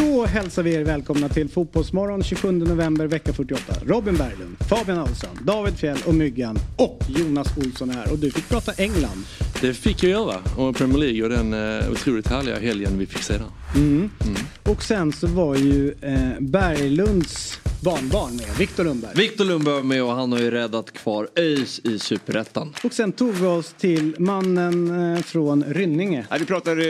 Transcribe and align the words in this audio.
Då 0.00 0.26
hälsar 0.26 0.62
vi 0.62 0.74
er 0.74 0.84
välkomna 0.84 1.28
till 1.28 1.48
Fotbollsmorgon 1.48 2.22
27 2.22 2.52
november 2.52 3.06
vecka 3.06 3.32
48. 3.32 3.74
Robin 3.86 4.16
Berglund, 4.16 4.56
Fabian 4.68 4.98
Ahlstrand, 4.98 5.38
David 5.42 5.78
Fjell 5.78 5.98
och 6.06 6.14
Myggan 6.14 6.58
och 6.76 7.00
Jonas 7.08 7.56
Olsson 7.56 7.90
är 7.90 7.94
här. 7.94 8.12
Och 8.12 8.18
du 8.18 8.30
fick 8.30 8.48
prata 8.48 8.72
England. 8.72 9.24
Det 9.60 9.74
fick 9.74 10.02
jag 10.02 10.10
göra. 10.10 10.36
Och 10.56 10.76
Premier 10.76 10.98
League 10.98 11.22
och 11.22 11.28
den 11.28 11.54
uh, 11.54 11.92
otroligt 11.92 12.26
härliga 12.26 12.58
helgen 12.58 12.98
vi 12.98 13.06
fick 13.06 13.22
se 13.22 13.32
där. 13.32 13.46
Mm. 13.74 14.10
Mm. 14.24 14.36
Och 14.62 14.82
sen 14.82 15.12
så 15.12 15.26
var 15.26 15.56
ju 15.56 15.94
eh, 16.00 16.40
Berglunds 16.40 17.60
barnbarn 17.80 18.36
med, 18.36 18.56
Viktor 18.58 18.84
Lundberg. 18.84 19.12
Viktor 19.14 19.44
Lundberg 19.44 19.74
var 19.74 19.82
med 19.82 20.02
och 20.02 20.12
han 20.12 20.32
har 20.32 20.38
ju 20.38 20.50
räddat 20.50 20.92
kvar 20.92 21.28
ÖIS 21.36 21.78
i 21.78 21.98
Superettan. 21.98 22.74
Och 22.84 22.92
sen 22.92 23.12
tog 23.12 23.32
vi 23.32 23.46
oss 23.46 23.74
till 23.78 24.14
mannen 24.18 25.14
eh, 25.14 25.22
från 25.22 25.64
Rynninge. 25.64 26.26
Ja, 26.30 26.36
vi 26.38 26.46
pratade 26.46 26.82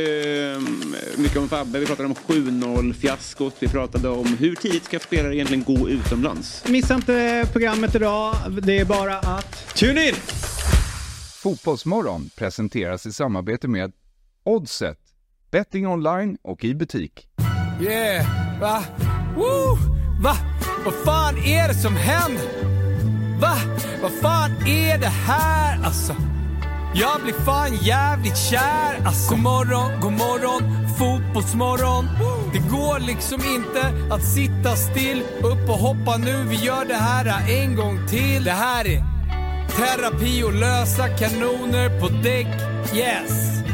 eh, 0.52 0.60
mycket 1.16 1.36
om 1.36 1.48
Fabbe, 1.48 1.78
vi 1.78 1.86
pratade 1.86 2.08
om 2.08 2.14
7-0 2.14 2.92
fiaskot, 2.92 3.54
vi 3.58 3.68
pratade 3.68 4.08
om 4.08 4.26
hur 4.26 4.54
tidigt 4.54 4.84
ska 4.84 4.98
spelare 4.98 5.36
egentligen 5.36 5.64
gå 5.64 5.88
utomlands. 5.88 6.64
Missa 6.68 6.94
inte 6.94 7.46
programmet 7.52 7.94
idag, 7.94 8.34
det 8.62 8.78
är 8.78 8.84
bara 8.84 9.18
att... 9.18 9.74
Tune 9.74 10.08
in! 10.08 10.14
Fotbollsmorgon 11.42 12.30
presenteras 12.36 13.06
i 13.06 13.12
samarbete 13.12 13.68
med 13.68 13.92
Oddset, 14.44 14.98
betting 15.50 15.86
online 15.86 16.38
och 16.42 16.64
i 16.64 16.74
butik. 16.74 17.28
Yeah, 17.80 18.60
va? 18.60 18.84
Woo! 19.36 19.76
Va? 20.22 20.49
Vad 20.84 20.94
fan 20.94 21.38
är 21.38 21.68
det 21.68 21.74
som 21.74 21.96
händer? 21.96 22.44
Va? 23.40 23.56
Vad 24.02 24.12
fan 24.12 24.50
är 24.66 24.98
det 24.98 25.12
här 25.26 25.84
alltså? 25.84 26.14
Jag 26.94 27.22
blir 27.22 27.32
fan 27.32 27.76
jävligt 27.76 28.36
kär 28.36 29.06
alltså. 29.06 29.30
God 29.30 29.42
morgon, 29.42 30.00
god 30.00 30.12
morgon, 30.12 30.88
fotbollsmorgon. 30.98 32.08
Det 32.52 32.58
går 32.58 32.98
liksom 32.98 33.40
inte 33.44 34.14
att 34.14 34.24
sitta 34.24 34.76
still. 34.76 35.22
Upp 35.42 35.68
och 35.68 35.78
hoppa 35.78 36.16
nu, 36.16 36.44
vi 36.48 36.56
gör 36.56 36.84
det 36.84 36.94
här 36.94 37.50
en 37.50 37.76
gång 37.76 38.08
till. 38.08 38.44
Det 38.44 38.50
här 38.50 38.86
är 38.86 39.04
terapi 39.76 40.42
och 40.42 40.54
lösa 40.54 41.08
kanoner 41.08 42.00
på 42.00 42.08
däck. 42.08 42.46
Yes! 42.94 43.69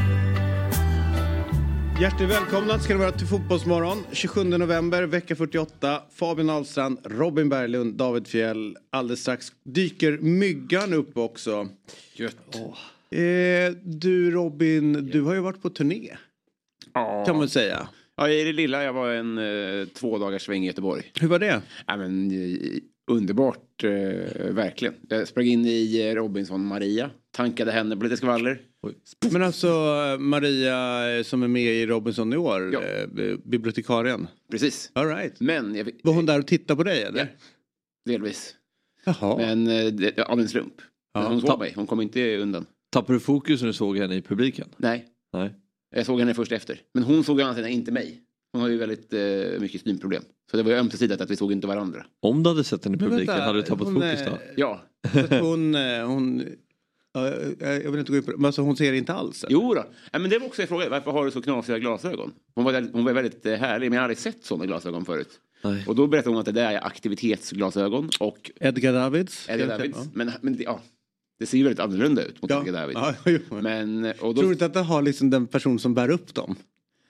Hjärtligt 2.01 2.31
välkomna 2.31 2.79
ska 2.79 2.93
det 2.93 2.99
vara 2.99 3.13
till 3.13 3.27
Fotbollsmorgon. 3.27 3.99
27 4.13 4.45
november, 4.45 5.03
vecka 5.03 5.37
48. 5.37 6.03
Fabian 6.11 6.51
Ahlstrand, 6.51 6.99
Robin 7.05 7.49
Berglund, 7.49 7.95
David 7.95 8.27
Fjell. 8.27 8.77
Alldeles 8.91 9.21
strax 9.21 9.53
dyker 9.65 10.19
Myggan 10.19 10.93
upp 10.93 11.17
också. 11.17 11.69
Gött. 12.15 12.55
Oh. 12.55 13.19
Eh, 13.19 13.73
du 13.85 14.31
Robin, 14.31 14.93
du 15.13 15.23
har 15.23 15.35
ju 15.35 15.41
varit 15.41 15.63
på 15.63 15.71
turné. 15.71 16.17
Ja. 16.95 17.25
Kan 17.27 17.37
man 17.37 17.49
säga. 17.49 17.89
Ja, 18.17 18.29
i 18.29 18.45
det 18.45 18.53
lilla. 18.53 18.85
Jag 18.85 18.93
var 18.93 19.11
en 19.11 19.39
eh, 19.39 19.87
två 19.87 20.19
dagars 20.19 20.43
sväng 20.43 20.65
i 20.65 20.67
Göteborg. 20.67 21.13
Hur 21.21 21.29
var 21.29 21.39
det? 21.39 21.63
Ja, 21.87 21.97
men, 21.97 22.31
eh, 22.31 22.59
underbart, 23.11 23.85
eh, 23.85 23.91
verkligen. 24.51 24.95
Jag 25.09 25.29
sprang 25.29 25.47
in 25.47 25.67
i 25.67 26.09
eh, 26.09 26.15
Robinson 26.15 26.67
Maria. 26.67 27.11
Tankade 27.31 27.73
henne 27.73 27.97
på 27.97 28.05
lite 28.05 28.17
skvaller. 28.17 28.61
Men 29.33 29.43
alltså 29.43 29.67
Maria 30.21 31.11
eh, 31.17 31.23
som 31.23 31.43
är 31.43 31.49
med 31.49 31.75
i 31.75 31.87
Robinson 31.87 32.33
i 32.33 32.37
år, 32.37 32.71
Ja. 32.73 32.81
eh, 32.83 33.37
bibliotekarien. 33.45 34.27
Precis. 34.51 34.91
All 34.93 35.07
right. 35.09 35.41
Men, 35.41 35.75
jag, 35.75 35.91
Var 36.03 36.13
hon 36.13 36.27
där 36.27 36.39
och 36.39 36.47
tittade 36.47 36.77
på 36.77 36.83
dig 36.85 37.03
eller? 37.03 37.19
Ja. 37.21 37.27
delvis. 38.13 38.55
Jaha. 39.05 39.37
Men 39.37 39.67
eh, 39.69 39.87
det, 39.87 40.19
av 40.19 40.41
en 40.41 40.49
slump. 40.49 40.75
Ja. 41.15 41.21
Men 41.23 41.33
hon 41.33 41.41
såg 41.41 41.59
mig, 41.59 41.73
hon 41.77 41.87
kom 41.87 42.01
inte 42.01 42.37
undan. 42.37 42.67
Tappade 42.93 43.17
du 43.17 43.21
fokus 43.21 43.61
när 43.61 43.67
du 43.67 43.73
såg 43.73 43.99
henne 43.99 44.15
i 44.15 44.23
publiken? 44.23 44.69
Nej, 44.77 45.05
Nej. 45.33 45.55
jag 45.95 46.07
såg 46.07 46.19
henne 46.21 46.35
först 46.35 46.53
efter. 46.53 46.81
Men 46.95 47.03
hon 47.03 47.25
såg 47.25 47.39
å 47.39 47.43
andra 47.43 47.55
sidan 47.55 47.71
inte 47.71 47.93
mig. 47.93 48.23
Hon 48.53 48.63
har 48.63 48.69
ju 48.69 48.77
väldigt 48.77 49.13
eh, 49.13 49.61
mycket 49.61 49.81
synproblem. 49.83 50.23
Så 50.51 50.57
det 50.57 50.63
var 50.63 50.71
ju 50.71 50.77
ömsesidigt 50.77 51.21
att 51.21 51.31
vi 51.31 51.37
såg 51.37 51.53
inte 51.53 51.67
varandra. 51.67 52.05
Om 52.23 52.43
du 52.43 52.51
hade 52.51 52.65
sett 52.65 52.85
henne 52.85 52.97
i 52.97 52.99
publiken, 52.99 53.27
vänta, 53.27 53.43
hade 53.45 53.59
du 53.59 53.63
tappat 53.63 53.87
hon 53.87 53.95
fokus 53.95 54.21
är- 54.21 54.31
då? 54.31 54.39
Ja, 54.57 54.83
Så 55.13 55.21
att 55.21 55.41
hon, 55.41 55.75
eh, 55.75 56.07
hon, 56.07 56.39
ja, 56.39 56.47
jag 57.61 57.91
vill 57.91 58.01
inte 58.01 58.13
gå 58.13 58.19
in 58.19 58.25
på 58.25 58.31
det, 58.31 58.37
men 58.37 58.45
alltså 58.47 58.63
hon 58.63 58.77
ser 58.77 58.93
inte 58.93 59.13
alls? 59.13 59.45
eller? 59.45 59.53
jo 59.53 59.75
då. 59.75 59.85
Ja, 60.13 60.19
men 60.19 60.31
det 60.31 60.39
var 60.39 60.47
också 60.47 60.63
en 60.63 60.69
fråga. 60.69 60.89
Varför 60.89 61.11
har 61.11 61.25
du 61.25 61.31
så 61.31 61.43
knasiga 61.43 61.79
glasögon? 61.79 62.33
Hon 62.55 62.65
var, 62.65 62.73
väldigt- 62.73 62.93
hon 62.93 63.05
var 63.05 63.13
väldigt 63.13 63.47
eh, 63.47 63.55
härlig, 63.55 63.91
men 63.91 63.97
jag 63.97 64.01
har 64.01 64.05
aldrig 64.05 64.19
sett 64.19 64.45
sådana 64.45 64.67
glasögon 64.67 65.05
förut. 65.05 65.29
Nej. 65.65 65.85
Och 65.89 65.95
då 65.97 66.07
berättade 66.07 66.31
hon 66.31 66.39
att 66.41 66.47
det 66.47 66.53
där 66.53 66.73
är 66.73 66.87
aktivitetsglasögon 66.87 68.11
och 68.21 68.51
Edgar 68.61 68.93
Davids? 68.93 69.49
Eddie 69.49 69.67
Davids. 69.67 69.99
Men, 70.15 70.31
men 70.41 70.57
det, 70.57 70.63
ja, 70.63 70.81
det 71.39 71.47
ser 71.47 71.59
ju 71.59 71.65
väldigt 71.65 71.81
annorlunda 71.81 72.23
ut 72.25 72.43
mot 72.43 72.51
Ja. 72.51 72.61
Eddie 72.63 72.71
Davids. 72.73 73.01
Ja. 73.51 73.61
Men, 73.61 74.05
och 74.05 74.17
Tror 74.19 74.35
då, 74.35 74.43
du 74.43 74.53
inte 74.53 74.67
att 74.67 74.75
det 74.75 74.81
har 74.81 75.03
liksom 75.03 75.31
den 75.31 75.47
person 75.47 75.79
som 75.79 75.95
bär 75.95 76.11
upp 76.11 76.35
dem? 76.35 76.57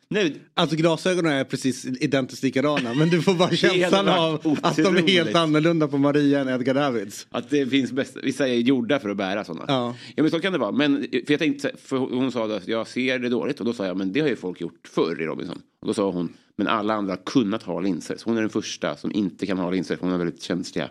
Nej, 0.09 0.37
Alltså 0.55 0.77
glasögonen 0.77 1.33
är 1.33 1.45
precis 1.45 1.85
identiskt 1.85 2.43
likadana 2.43 2.95
men 2.95 3.09
du 3.09 3.23
får 3.23 3.35
bara 3.35 3.51
känslan 3.57 4.09
av 4.09 4.59
att 4.63 4.77
de 4.77 4.97
är 4.97 5.09
helt 5.09 5.35
annorlunda 5.35 5.89
på 5.89 5.99
Maria 5.99 6.41
än 6.41 6.49
Edgar 6.49 6.75
Davids. 6.75 7.27
att 7.31 7.51
det 7.51 7.67
finns 7.67 7.93
bäst, 7.93 8.17
vissa 8.23 8.49
är 8.49 8.55
gjorda 8.55 8.99
för 8.99 9.09
att 9.09 9.17
bära 9.17 9.45
sådana. 9.45 9.65
Ja. 9.69 9.95
ja 10.17 10.23
men 10.23 10.31
så 10.31 10.41
kan 10.41 10.53
det 10.53 10.59
vara. 10.59 10.73
Men, 10.73 11.07
för 11.11 11.33
jag 11.33 11.39
tänkte, 11.39 11.73
för 11.79 11.97
hon 11.97 12.33
sa 12.33 12.57
att 12.57 12.69
jag 12.69 12.87
ser 12.87 13.19
det 13.19 13.29
dåligt 13.29 13.61
och 13.61 13.67
då 13.67 13.73
sa 13.73 13.87
jag 13.87 13.97
men 13.97 14.13
det 14.13 14.21
har 14.21 14.29
ju 14.29 14.37
folk 14.37 14.61
gjort 14.61 14.89
förr 14.89 15.23
i 15.23 15.25
Robinson. 15.25 15.63
Och 15.81 15.87
då 15.87 15.95
sa 15.95 16.11
hon 16.11 16.33
men 16.57 16.67
alla 16.67 16.95
andra 16.95 17.13
har 17.13 17.23
kunnat 17.25 17.63
ha 17.63 17.81
linser. 17.81 18.17
Så 18.17 18.31
hon 18.31 18.37
är 18.37 18.41
den 18.41 18.51
första 18.51 18.97
som 18.97 19.13
inte 19.13 19.47
kan 19.47 19.59
ha 19.59 19.71
linser 19.71 19.99
hon 20.01 20.11
har 20.11 20.19
väldigt 20.19 20.43
känsliga 20.43 20.91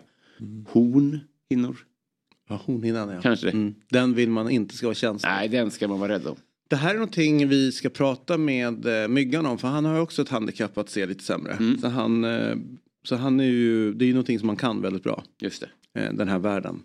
hornhinnor. 0.68 1.76
Ja, 2.48 2.60
hornhinnan 2.64 3.08
ja. 3.08 3.20
Kanske 3.20 3.46
det. 3.46 3.52
Mm. 3.52 3.74
Den 3.90 4.14
vill 4.14 4.30
man 4.30 4.50
inte 4.50 4.76
ska 4.76 4.86
vara 4.86 4.94
känslig. 4.94 5.30
Nej, 5.30 5.48
den 5.48 5.70
ska 5.70 5.88
man 5.88 6.00
vara 6.00 6.12
rädd 6.12 6.26
om. 6.26 6.36
Det 6.68 6.76
här 6.76 6.90
är 6.90 6.94
någonting 6.94 7.48
vi 7.48 7.72
ska 7.72 7.88
prata 7.88 8.38
med 8.38 9.02
eh, 9.02 9.08
Myggan 9.08 9.46
om 9.46 9.58
för 9.58 9.68
han 9.68 9.84
har 9.84 9.94
ju 9.94 10.00
också 10.00 10.22
ett 10.22 10.28
handikapp 10.28 10.78
att 10.78 10.90
se 10.90 11.06
lite 11.06 11.24
sämre. 11.24 11.52
Mm. 11.52 11.78
Så, 11.78 11.88
han, 11.88 12.24
eh, 12.24 12.56
så 13.04 13.16
han 13.16 13.40
är 13.40 13.44
ju, 13.44 13.92
det 13.92 14.04
är 14.04 14.06
ju 14.06 14.12
någonting 14.12 14.38
som 14.38 14.46
man 14.46 14.56
kan 14.56 14.82
väldigt 14.82 15.02
bra. 15.02 15.24
Just 15.40 15.64
det. 15.92 16.00
Eh, 16.00 16.12
den 16.12 16.28
här 16.28 16.38
världen. 16.38 16.82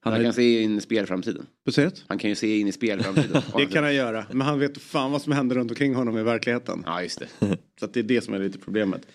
Han 0.00 0.12
Han 0.12 0.22
kan 0.22 0.32
se 0.32 0.62
in 0.62 0.78
i 0.78 0.80
spelframtiden. 0.80 1.46
Precis? 1.64 2.04
Han 2.06 2.18
kan 2.18 2.30
ju 2.30 2.36
se 2.36 2.58
in 2.58 2.68
i 2.68 2.72
spelframtiden. 2.72 3.42
Det 3.56 3.66
kan 3.66 3.84
han 3.84 3.94
göra. 3.94 4.26
Men 4.30 4.40
han 4.40 4.58
vet 4.58 4.78
fan 4.78 5.12
vad 5.12 5.22
som 5.22 5.32
händer 5.32 5.56
runt 5.56 5.70
omkring 5.70 5.94
honom 5.94 6.18
i 6.18 6.22
verkligheten. 6.22 6.82
Ja, 6.86 7.02
just 7.02 7.18
det. 7.18 7.28
Så 7.80 7.86
det 7.86 8.00
är 8.00 8.04
det 8.04 8.20
som 8.20 8.34
är 8.34 8.38
lite 8.38 8.58
problemet. 8.58 9.06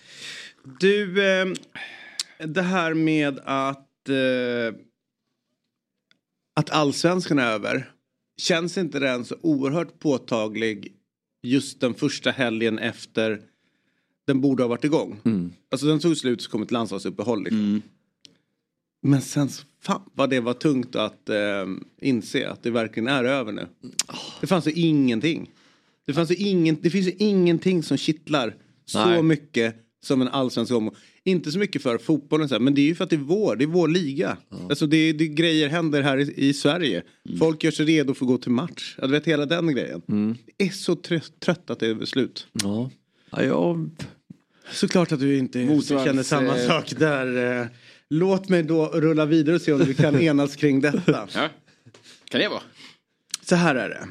Du, 0.80 1.30
eh, 1.32 1.46
det 2.38 2.62
här 2.62 2.94
med 2.94 3.40
att, 3.44 4.08
eh, 4.08 4.74
att 6.54 6.70
allsvenskan 6.70 7.38
är 7.38 7.46
över. 7.46 7.90
Känns 8.40 8.78
inte 8.78 8.98
den 8.98 9.24
så 9.24 9.36
oerhört 9.40 9.98
påtaglig 9.98 10.92
just 11.42 11.80
den 11.80 11.94
första 11.94 12.30
helgen 12.30 12.78
efter 12.78 13.40
den 14.26 14.40
borde 14.40 14.62
ha 14.62 14.68
varit 14.68 14.84
igång? 14.84 15.20
Alltså 15.70 15.86
den 15.86 16.00
tog 16.00 16.16
slut 16.16 16.42
så 16.42 16.50
kom 16.50 16.62
ett 16.62 16.70
landslagsuppehåll. 16.70 17.42
Liksom. 17.44 17.82
Men 19.02 19.22
sen, 19.22 19.48
så- 19.48 19.64
fan 19.82 20.02
vad 20.14 20.30
det 20.30 20.40
var 20.40 20.54
tungt 20.54 20.96
att 20.96 21.28
eh, 21.28 21.66
inse 22.00 22.48
att 22.50 22.62
det 22.62 22.70
verkligen 22.70 23.08
är 23.08 23.24
över 23.24 23.52
nu. 23.52 23.66
Det 24.40 24.46
fanns 24.46 24.66
ju 24.66 24.72
ingenting. 24.72 25.50
Det, 26.06 26.12
fanns 26.14 26.30
ju 26.30 26.34
ingen, 26.36 26.76
det 26.82 26.90
finns 26.90 27.06
ju 27.06 27.14
ingenting 27.18 27.82
som 27.82 27.96
kittlar 27.96 28.56
så 28.84 29.06
Nej. 29.06 29.22
mycket 29.22 29.76
som 30.02 30.22
en 30.22 30.28
allsvensk 30.28 30.72
omgång. 30.72 30.94
Inte 31.24 31.52
så 31.52 31.58
mycket 31.58 31.82
för 31.82 31.98
fotbollen 31.98 32.48
så 32.48 32.54
här, 32.54 32.60
men 32.60 32.74
det 32.74 32.80
är 32.80 32.86
ju 32.86 32.94
för 32.94 33.04
att 33.04 33.10
det 33.10 33.16
är 33.16 33.20
vår, 33.20 33.56
det 33.56 33.64
är 33.64 33.66
vår 33.66 33.88
liga. 33.88 34.36
Alltså 34.68 34.86
det, 34.86 35.12
det 35.12 35.28
grejer 35.28 35.68
händer 35.68 36.02
här 36.02 36.18
i, 36.18 36.34
i 36.48 36.54
Sverige. 36.54 37.02
Folk 37.38 37.64
gör 37.64 37.70
sig 37.70 37.86
redo 37.86 38.14
för 38.14 38.24
att 38.24 38.28
gå 38.28 38.38
till 38.38 38.50
match. 38.50 38.94
Ja, 38.98 39.06
Du 39.06 39.12
vet 39.12 39.26
hela 39.26 39.46
den 39.46 39.74
grejen. 39.74 40.02
Det 40.56 40.64
är 40.64 40.68
så 40.70 40.96
trött, 40.96 41.32
trött 41.40 41.70
att 41.70 41.80
det 41.80 41.86
är 41.86 42.04
slut. 42.04 42.46
Ja. 42.52 42.90
ja 43.30 43.42
jag... 43.44 43.90
Såklart 44.72 45.12
att 45.12 45.20
du 45.20 45.36
inte 45.38 45.58
Motvalls, 45.58 46.04
känner 46.04 46.22
samma 46.22 46.58
eh, 46.58 46.66
sak 46.68 46.92
där. 46.98 47.60
eh. 47.60 47.66
Låt 48.10 48.48
mig 48.48 48.62
då 48.62 48.86
rulla 48.86 49.26
vidare 49.26 49.56
och 49.56 49.62
se 49.62 49.72
om 49.72 49.84
vi 49.84 49.94
kan 49.94 50.20
enas 50.20 50.56
kring 50.56 50.80
detta. 50.80 51.28
Ja. 51.34 51.48
Kan 52.30 52.40
det 52.40 52.48
vara? 52.48 52.62
Så 53.42 53.54
här 53.56 53.74
är 53.74 53.88
det. 53.88 54.08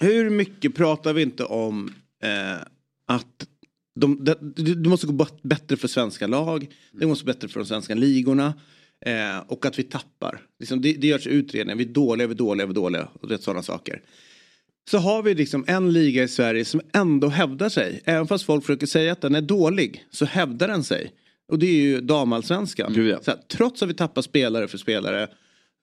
Hur 0.00 0.30
mycket 0.30 0.74
pratar 0.74 1.12
vi 1.12 1.22
inte 1.22 1.44
om 1.44 1.94
eh, 2.22 2.62
att 3.06 3.46
de, 3.94 4.24
det, 4.24 4.34
det 4.74 4.88
måste 4.88 5.06
gå 5.06 5.26
bättre 5.42 5.76
för 5.76 5.88
svenska 5.88 6.26
lag. 6.26 6.68
Det 6.92 7.06
måste 7.06 7.24
gå 7.24 7.32
bättre 7.32 7.48
för 7.48 7.60
de 7.60 7.66
svenska 7.66 7.94
ligorna. 7.94 8.54
Eh, 9.06 9.38
och 9.46 9.66
att 9.66 9.78
vi 9.78 9.82
tappar. 9.82 10.40
Liksom, 10.58 10.80
det, 10.80 10.92
det 10.92 11.06
görs 11.06 11.26
utredningar. 11.26 11.76
Vi 11.76 11.84
är 11.84 11.88
dåliga, 11.88 12.26
vi 12.26 12.32
är 12.32 12.38
dåliga, 12.38 12.66
vi 12.66 12.70
är 12.70 12.74
dåliga. 12.74 13.08
Och 13.20 13.28
det 13.28 13.34
är 13.34 13.38
sådana 13.38 13.62
saker. 13.62 14.02
Så 14.90 14.98
har 14.98 15.22
vi 15.22 15.34
liksom 15.34 15.64
en 15.68 15.92
liga 15.92 16.22
i 16.22 16.28
Sverige 16.28 16.64
som 16.64 16.80
ändå 16.92 17.28
hävdar 17.28 17.68
sig. 17.68 18.00
Även 18.04 18.26
fast 18.26 18.44
folk 18.44 18.64
försöker 18.64 18.86
säga 18.86 19.12
att 19.12 19.20
den 19.20 19.34
är 19.34 19.40
dålig 19.40 20.04
så 20.10 20.24
hävdar 20.24 20.68
den 20.68 20.84
sig. 20.84 21.12
Och 21.48 21.58
det 21.58 21.66
är 21.66 21.82
ju 21.82 22.00
damallsvenskan. 22.00 23.06
Ja. 23.08 23.22
Så 23.22 23.30
här, 23.30 23.40
trots 23.48 23.82
att 23.82 23.88
vi 23.88 23.94
tappar 23.94 24.22
spelare 24.22 24.68
för 24.68 24.78
spelare. 24.78 25.28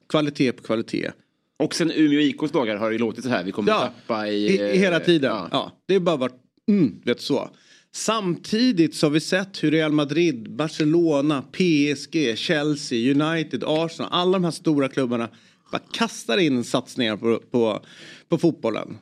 Kvalitet 0.09 0.51
på 0.51 0.63
kvalitet. 0.63 1.11
Och 1.57 1.75
sen 1.75 1.91
Umeå 1.91 2.19
IKs 2.19 2.51
dagar 2.51 2.75
har 2.75 2.91
det 2.91 2.97
låtit 2.97 3.23
så 3.23 3.29
här. 3.29 3.43
Vi 3.43 3.51
kommer 3.51 3.71
Ja, 3.71 3.79
tappa 3.79 4.27
i... 4.27 4.61
I, 4.61 4.77
hela 4.77 4.95
eh, 4.95 5.03
tiden. 5.03 5.31
Ja. 5.31 5.47
Ja. 5.51 5.71
det 5.85 5.95
är 5.95 5.99
bara 5.99 6.15
varit, 6.15 6.41
mm, 6.67 7.01
vet 7.05 7.21
så. 7.21 7.49
Samtidigt 7.91 8.95
så 8.95 9.05
har 9.05 9.11
vi 9.11 9.19
sett 9.19 9.63
hur 9.63 9.71
Real 9.71 9.91
Madrid, 9.91 10.51
Barcelona, 10.51 11.41
PSG, 11.41 12.37
Chelsea, 12.37 13.13
United, 13.13 13.63
Arsenal, 13.67 14.09
alla 14.11 14.31
de 14.31 14.43
här 14.43 14.51
stora 14.51 14.89
klubbarna 14.89 15.29
bara 15.71 15.81
kastar 15.93 16.37
in 16.37 16.63
satsningar 16.63 17.17
på, 17.17 17.41
på, 17.51 17.85
på 18.29 18.37
fotbollen. 18.37 18.97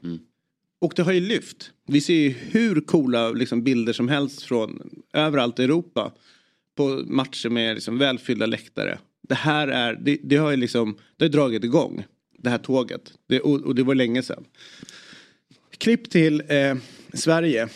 och 0.79 0.93
det 0.95 1.01
har 1.01 1.11
ju 1.11 1.19
lyft. 1.19 1.71
Vi 1.87 2.01
ser 2.01 2.13
ju 2.13 2.29
hur 2.29 2.81
coola 2.81 3.29
liksom, 3.31 3.63
bilder 3.63 3.93
som 3.93 4.09
helst 4.09 4.41
från 4.41 4.89
överallt 5.13 5.59
i 5.59 5.63
Europa. 5.63 6.11
På 6.75 7.03
matcher 7.05 7.49
med 7.49 7.75
liksom, 7.75 7.97
välfyllda 7.97 8.45
läktare. 8.45 8.99
Det 9.27 9.35
här 9.35 9.67
är, 9.67 9.93
det, 9.93 10.17
det 10.23 10.35
har 10.37 10.51
ju 10.51 10.57
liksom, 10.57 10.97
det 11.17 11.25
har 11.25 11.29
dragit 11.29 11.63
igång. 11.63 12.05
Det 12.37 12.49
här 12.49 12.57
tåget. 12.57 13.13
Det, 13.27 13.39
och, 13.39 13.61
och 13.61 13.75
det 13.75 13.83
var 13.83 13.95
länge 13.95 14.23
sedan. 14.23 14.45
Klipp 15.77 16.09
till 16.09 16.43
eh, 16.47 16.75
Sverige. 17.13 17.69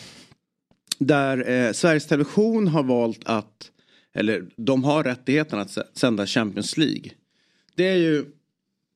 Där 0.98 1.50
eh, 1.50 1.72
Sveriges 1.72 2.06
Television 2.06 2.68
har 2.68 2.82
valt 2.82 3.20
att, 3.24 3.70
eller 4.14 4.44
de 4.56 4.84
har 4.84 5.04
rättigheten 5.04 5.58
att 5.58 5.78
sända 5.94 6.26
Champions 6.26 6.76
League. 6.76 7.10
Det 7.74 7.88
är 7.88 7.96
ju 7.96 8.24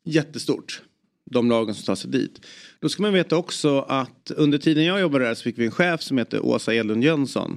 jättestort. 0.04 0.82
De 1.30 1.50
lagen 1.50 1.74
som 1.74 1.84
tar 1.84 1.94
sig 1.94 2.10
dit. 2.10 2.46
Då 2.80 2.88
ska 2.88 3.02
man 3.02 3.12
veta 3.12 3.36
också 3.36 3.80
att 3.80 4.30
under 4.36 4.58
tiden 4.58 4.84
jag 4.84 5.00
jobbade 5.00 5.24
där 5.24 5.34
så 5.34 5.42
fick 5.42 5.58
vi 5.58 5.64
en 5.64 5.70
chef 5.70 6.02
som 6.02 6.18
heter 6.18 6.46
Åsa 6.46 6.74
Edlund 6.74 7.04
Jönsson. 7.04 7.56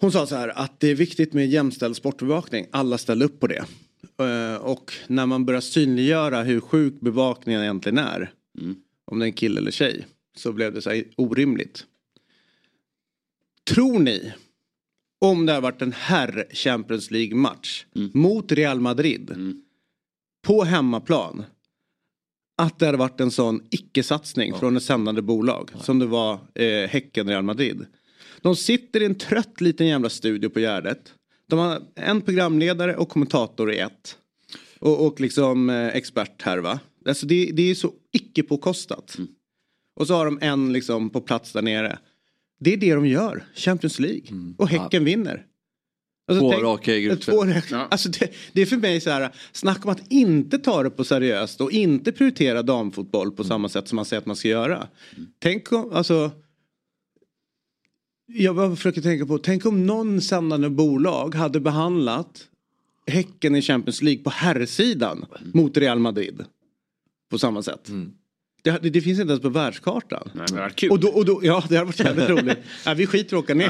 Hon 0.00 0.12
sa 0.12 0.26
så 0.26 0.36
här 0.36 0.48
att 0.48 0.80
det 0.80 0.88
är 0.88 0.94
viktigt 0.94 1.32
med 1.32 1.48
jämställd 1.48 1.96
sportbevakning. 1.96 2.66
Alla 2.70 2.98
ställer 2.98 3.26
upp 3.26 3.40
på 3.40 3.46
det. 3.46 3.64
Eh, 4.20 4.56
Och 4.56 4.92
när 5.06 5.26
man 5.26 5.44
börjar 5.44 5.60
synliggöra 5.60 6.42
hur 6.42 6.60
sjuk 6.60 6.94
bevakningen 7.00 7.62
egentligen 7.62 7.98
är. 7.98 8.30
Om 9.04 9.18
det 9.18 9.24
är 9.24 9.26
en 9.26 9.32
kille 9.32 9.60
eller 9.60 9.70
tjej. 9.70 10.06
Så 10.36 10.52
blev 10.52 10.74
det 10.74 10.82
så 10.82 10.90
här 10.90 11.04
orimligt. 11.16 11.84
Tror 13.68 13.98
ni 13.98 14.32
om 15.20 15.46
det 15.46 15.52
har 15.52 15.60
varit 15.60 15.82
en 15.82 15.92
herr 15.92 16.46
Champions 16.52 17.10
League 17.10 17.36
match 17.36 17.84
mot 18.12 18.52
Real 18.52 18.80
Madrid 18.80 19.34
på 20.46 20.64
hemmaplan 20.64 21.44
att 22.58 22.78
det 22.78 22.86
hade 22.86 22.98
varit 22.98 23.20
en 23.20 23.30
sån 23.30 23.60
icke-satsning 23.70 24.54
från 24.54 24.76
ett 24.76 24.82
sändande 24.82 25.22
bolag 25.22 25.70
som 25.80 25.98
det 25.98 26.06
var 26.06 26.40
eh, 26.54 26.88
Häcken 26.88 27.28
Real 27.28 27.42
Madrid. 27.42 27.86
De 28.40 28.56
sitter 28.56 29.02
i 29.02 29.04
en 29.04 29.14
trött 29.14 29.60
liten 29.60 29.86
jävla 29.86 30.08
studio 30.08 30.48
på 30.48 30.60
Gärdet. 30.60 31.14
De 31.46 31.58
har 31.58 31.82
en 31.94 32.22
programledare 32.22 32.96
och 32.96 33.08
kommentator 33.08 33.72
i 33.72 33.78
ett. 33.78 34.16
Och, 34.78 35.06
och 35.06 35.20
liksom 35.20 35.70
eh, 35.70 35.86
expert 35.86 36.42
här 36.42 36.58
va. 36.58 36.80
Alltså 37.06 37.26
det, 37.26 37.50
det 37.52 37.70
är 37.70 37.74
så 37.74 37.92
icke 38.12 38.42
påkostat. 38.42 39.16
Och 39.96 40.06
så 40.06 40.14
har 40.14 40.24
de 40.24 40.38
en 40.42 40.72
liksom 40.72 41.10
på 41.10 41.20
plats 41.20 41.52
där 41.52 41.62
nere. 41.62 41.98
Det 42.58 42.72
är 42.72 42.76
det 42.76 42.94
de 42.94 43.06
gör, 43.06 43.44
Champions 43.54 43.98
League. 43.98 44.54
Och 44.56 44.68
Häcken 44.68 45.04
vinner. 45.04 45.44
Alltså, 46.28 46.40
Två 46.40 46.50
tänk- 46.52 46.62
raka 46.62 46.94
i 46.94 47.08
raka. 47.08 47.62
Ja. 47.70 47.88
Alltså 47.90 48.08
det, 48.08 48.32
det 48.52 48.62
är 48.62 48.66
för 48.66 48.76
mig 48.76 49.00
så 49.00 49.10
här, 49.10 49.34
snacka 49.52 49.82
om 49.84 49.90
att 49.90 50.12
inte 50.12 50.58
ta 50.58 50.82
det 50.82 50.90
på 50.90 51.04
seriöst 51.04 51.60
och 51.60 51.72
inte 51.72 52.12
prioritera 52.12 52.62
damfotboll 52.62 53.32
på 53.32 53.44
samma 53.44 53.68
sätt 53.68 53.88
som 53.88 53.96
man 53.96 54.04
säger 54.04 54.20
att 54.20 54.26
man 54.26 54.36
ska 54.36 54.48
göra. 54.48 54.88
Tänk 55.38 55.72
om, 55.72 55.92
alltså. 55.92 56.30
Jag 58.26 58.56
bara 58.56 58.76
försöker 58.76 59.02
tänka 59.02 59.26
på, 59.26 59.38
tänk 59.38 59.66
om 59.66 59.86
någon 59.86 60.20
sändande 60.20 60.68
bolag 60.68 61.34
hade 61.34 61.60
behandlat 61.60 62.48
Häcken 63.06 63.56
i 63.56 63.62
Champions 63.62 64.02
League 64.02 64.22
på 64.22 64.30
herrsidan 64.30 65.24
mot 65.54 65.76
Real 65.76 65.98
Madrid. 65.98 66.44
På 67.30 67.38
samma 67.38 67.62
sätt. 67.62 67.88
Det, 68.72 68.78
det, 68.82 68.90
det 68.90 69.00
finns 69.00 69.20
inte 69.20 69.30
ens 69.30 69.42
på 69.42 69.48
världskartan. 69.48 70.30
Nej, 70.32 70.46
men 70.52 70.62
det 70.62 70.70
kul. 70.74 70.90
Och 70.90 71.00
då, 71.00 71.08
och 71.08 71.24
då, 71.24 71.40
ja, 71.42 71.64
det 71.68 71.76
har 71.76 71.84
varit 71.84 72.00
jävligt 72.00 72.28
roligt. 72.30 72.58
Ja, 72.84 72.94
vi 72.94 73.06
skiter 73.06 73.36
och 73.36 73.42
åker 73.42 73.54
ner 73.54 73.68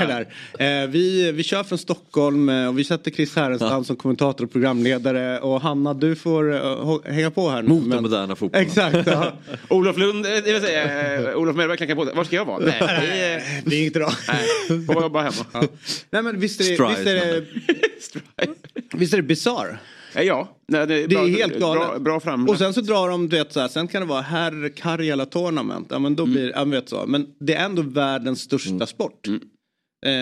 där. 0.59 0.83
Eh, 0.83 0.89
vi, 0.89 1.33
vi 1.33 1.43
kör 1.43 1.65
från 1.65 1.79
Stockholm 1.79 2.49
eh, 2.49 2.69
och 2.69 2.79
vi 2.79 2.85
sätter 2.85 3.11
Chris 3.11 3.37
Härenstam 3.37 3.85
som 3.85 3.97
kommentator 3.97 4.45
och 4.45 4.53
programledare. 4.53 5.39
Och 5.41 5.61
Hanna, 5.61 5.95
du 5.95 6.17
får 6.17 6.55
eh, 6.55 6.61
hå- 6.61 7.11
hänga 7.11 7.31
på 7.31 7.49
här 7.51 7.63
nu. 7.63 7.69
Mot 7.69 7.81
den 7.81 7.89
Men- 7.89 8.03
moderna 8.03 8.37
fotbollen. 8.37 8.67
Exakt. 8.67 9.07
Ja. 9.07 9.33
Olof 9.69 9.97
Lund, 9.99 10.27
eh, 10.27 10.33
det 10.33 10.53
vill 10.53 10.61
säga, 10.63 11.15
eh, 11.31 11.37
Olof 11.37 11.57
Mellberg 11.57 11.77
knackar 11.77 11.95
på. 11.95 12.05
Var 12.05 12.25
ska 12.25 12.37
jag 12.37 12.45
vara? 12.45 12.59
Nej, 12.59 12.77
det 12.81 13.25
är, 13.25 13.43
Det 13.65 13.77
är 13.77 13.81
inget 13.81 13.93
bra. 13.93 14.13
nej, 14.29 14.85
får 14.87 15.03
jobba 15.03 15.23
hemma. 15.23 15.69
Nej 16.11 16.23
men 16.23 16.41
visst 16.41 16.61
är 16.61 16.65
det, 16.65 16.75
Strive, 16.75 16.91
visst 17.97 18.17
är 18.17 18.47
det, 18.47 18.97
visst 18.99 19.13
är 19.13 19.17
det 19.17 19.23
bizarr? 19.23 19.79
Eh, 20.15 20.23
Ja, 20.23 20.49
nej, 20.69 20.87
det 20.87 20.95
är, 21.03 21.09
Det 21.09 21.15
är 21.15 21.29
helt 21.29 21.59
galet. 21.61 21.89
Bra, 21.89 21.99
bra 21.99 22.21
fram. 22.21 22.49
Och 22.49 22.59
sen 22.59 22.75
så 22.75 22.81
drar 22.81 23.09
de, 23.09 23.29
du 23.29 23.37
vet 23.37 23.53
så 23.53 23.61
här, 23.61 23.69
sen 23.69 23.89
kan 23.89 24.03
det 24.03 24.09
vara 24.09 24.21
herr 24.21 24.69
Karjala 24.77 25.27
Tournament. 25.27 25.87
Ja 25.91 25.99
men 25.99 26.17
då 26.17 26.23
Mm. 26.23 26.33
blir, 26.35 26.51
ja, 26.51 26.59
men 26.59 26.71
vet 26.71 26.89
så. 26.89 27.05
Men 27.07 27.27
det 27.41 27.55
är 27.55 27.65
ändå 27.65 27.83
världens 27.83 28.41
största 28.41 28.87
sport. 28.87 29.27
Mm. 29.27 29.41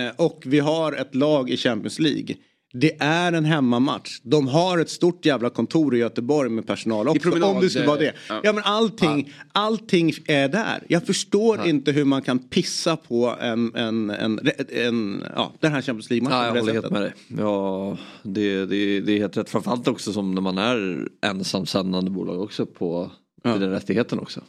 Eh, 0.09 0.13
och 0.17 0.43
vi 0.47 0.59
har 0.59 0.93
ett 0.93 1.15
lag 1.15 1.51
i 1.51 1.57
Champions 1.57 1.99
League. 1.99 2.37
Det 2.81 2.97
är 2.99 3.33
en 3.33 3.45
hemmamatch. 3.45 4.21
De 4.23 4.49
har 4.49 4.79
ett 4.79 4.91
stort 4.91 5.25
jävla 5.25 5.51
kontor 5.51 5.95
i 5.97 5.99
Göteborg 5.99 6.51
med 6.51 6.67
personal 6.67 7.09
också. 7.09 7.21
promenad, 7.21 7.51
om 7.57 7.61
det 7.61 7.71
skulle 7.71 7.87
vara 7.87 7.99
det. 7.99 8.13
ja. 8.29 8.41
Ja 8.45 8.53
men 8.53 8.63
allting, 8.65 9.33
allting 9.53 10.13
är 10.27 10.49
där. 10.49 10.83
Jag 10.89 11.07
förstår 11.07 11.67
inte 11.67 11.93
hur 11.93 12.05
man 12.05 12.23
kan 12.23 12.39
pissa 12.39 12.97
på 12.97 13.37
en, 13.41 13.75
en, 13.75 14.11
en, 14.11 14.41
en, 14.73 15.25
ja, 15.37 15.53
den 15.61 15.73
här 15.73 15.83
Champions 15.83 16.11
League-matchen. 16.11 16.39
Ja, 16.39 16.47
jag 16.47 16.61
håller 16.61 16.73
helt 16.73 16.91
med 16.91 17.03
dig. 17.03 17.13
Ja, 17.39 17.97
det, 18.23 18.67
det, 18.67 19.01
det 19.01 19.13
är 19.13 19.19
helt 19.19 19.37
rätt. 19.37 19.51
Framförallt 19.51 19.89
också 19.89 20.13
som 20.13 20.35
när 20.35 20.43
man 20.43 20.59
är 20.59 21.09
ensamsändande 21.27 22.11
bolag 22.11 22.41
också 22.41 22.67
på 22.67 23.11
den 23.43 23.71
rättigheten 23.71 24.19
också. 24.19 24.41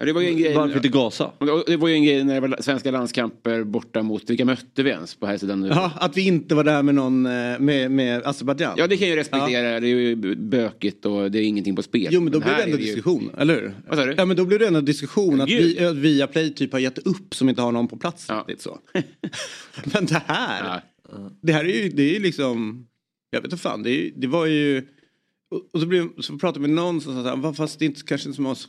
Ja, 0.00 0.04
det 0.04 0.12
var 0.12 0.20
ju 0.20 0.28
en 0.28 0.36
grej. 0.38 0.54
Varför 0.54 0.76
inte 0.76 0.88
gasa? 0.88 1.26
Och 1.38 1.64
Det 1.66 1.76
var 1.76 1.88
ju 1.88 1.94
en 1.94 2.04
grej 2.04 2.24
när 2.24 2.34
det 2.34 2.40
var 2.48 2.56
svenska 2.62 2.90
landskamper 2.90 3.64
borta 3.64 4.02
mot, 4.02 4.30
vilka 4.30 4.44
mötte 4.44 4.82
vi 4.82 4.90
ens 4.90 5.14
på 5.14 5.26
här 5.26 5.38
sidan 5.38 5.60
nu? 5.60 5.68
Ja, 5.68 5.92
att 5.96 6.16
vi 6.16 6.26
inte 6.26 6.54
var 6.54 6.64
där 6.64 6.82
med 6.82 6.94
någon, 6.94 7.26
eh, 7.26 7.58
med, 7.58 7.90
med 7.90 8.22
Azerbajdzjan. 8.26 8.74
Ja 8.76 8.86
det 8.86 8.96
kan 8.96 9.08
jag 9.08 9.14
ju 9.16 9.20
respektera, 9.20 9.80
det 9.80 9.86
är 9.86 9.94
ju 9.94 10.16
bökigt 10.36 11.06
och 11.06 11.30
det 11.30 11.38
är 11.38 11.42
ingenting 11.42 11.76
på 11.76 11.82
spel. 11.82 12.08
Jo 12.10 12.20
men 12.20 12.32
då 12.32 12.40
blir 12.40 12.48
här 12.50 12.56
det 12.58 12.62
ändå 12.64 12.76
är 12.76 12.80
ju- 12.80 12.86
diskussion, 12.86 13.30
eller 13.38 13.54
hur? 13.54 13.74
Vad 13.88 13.98
sa 13.98 14.04
du? 14.04 14.14
Ja 14.18 14.24
men 14.24 14.36
då 14.36 14.44
blir 14.44 14.58
det 14.58 14.66
ändå 14.66 14.80
diskussion 14.80 15.40
att, 15.40 15.48
vi, 15.50 15.84
att 15.84 15.96
Viaplay 15.96 16.54
typ 16.54 16.72
har 16.72 16.78
gett 16.78 16.98
upp 16.98 17.34
som 17.34 17.48
inte 17.48 17.62
har 17.62 17.72
någon 17.72 17.88
på 17.88 17.96
plats. 17.96 18.26
Ja. 18.28 18.44
Lite 18.48 18.62
så. 18.62 18.78
men 19.92 20.06
det 20.06 20.22
här, 20.26 20.82
Ja. 21.12 21.30
det 21.42 21.52
här 21.52 21.64
är 21.64 21.82
ju, 21.82 21.88
det 21.88 22.02
är 22.02 22.12
ju 22.14 22.18
liksom, 22.20 22.86
jag 23.30 23.40
vet 23.40 23.52
inte 23.52 23.62
fan, 23.62 23.82
det, 23.82 23.90
är, 23.90 24.10
det 24.16 24.26
var 24.26 24.46
ju, 24.46 24.82
och, 25.72 25.80
så, 25.80 25.86
blev, 25.86 26.08
så 26.20 26.38
pratade 26.38 26.66
vi 26.66 26.72
med 26.74 26.84
någon 26.84 27.00
som 27.00 27.14
sa 27.24 27.30
så 27.30 27.36
"Va, 27.36 27.54
fast 27.54 27.78
det 27.78 27.84
är 27.84 27.86
inte 27.86 28.00
kanske 28.06 28.32
som, 28.32 28.46
oss, 28.46 28.68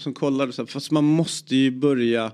som 0.00 0.14
kollade 0.14 0.52
så 0.52 0.62
här, 0.62 0.66
fast 0.66 0.90
man 0.90 1.04
måste 1.04 1.56
ju 1.56 1.70
börja 1.70 2.32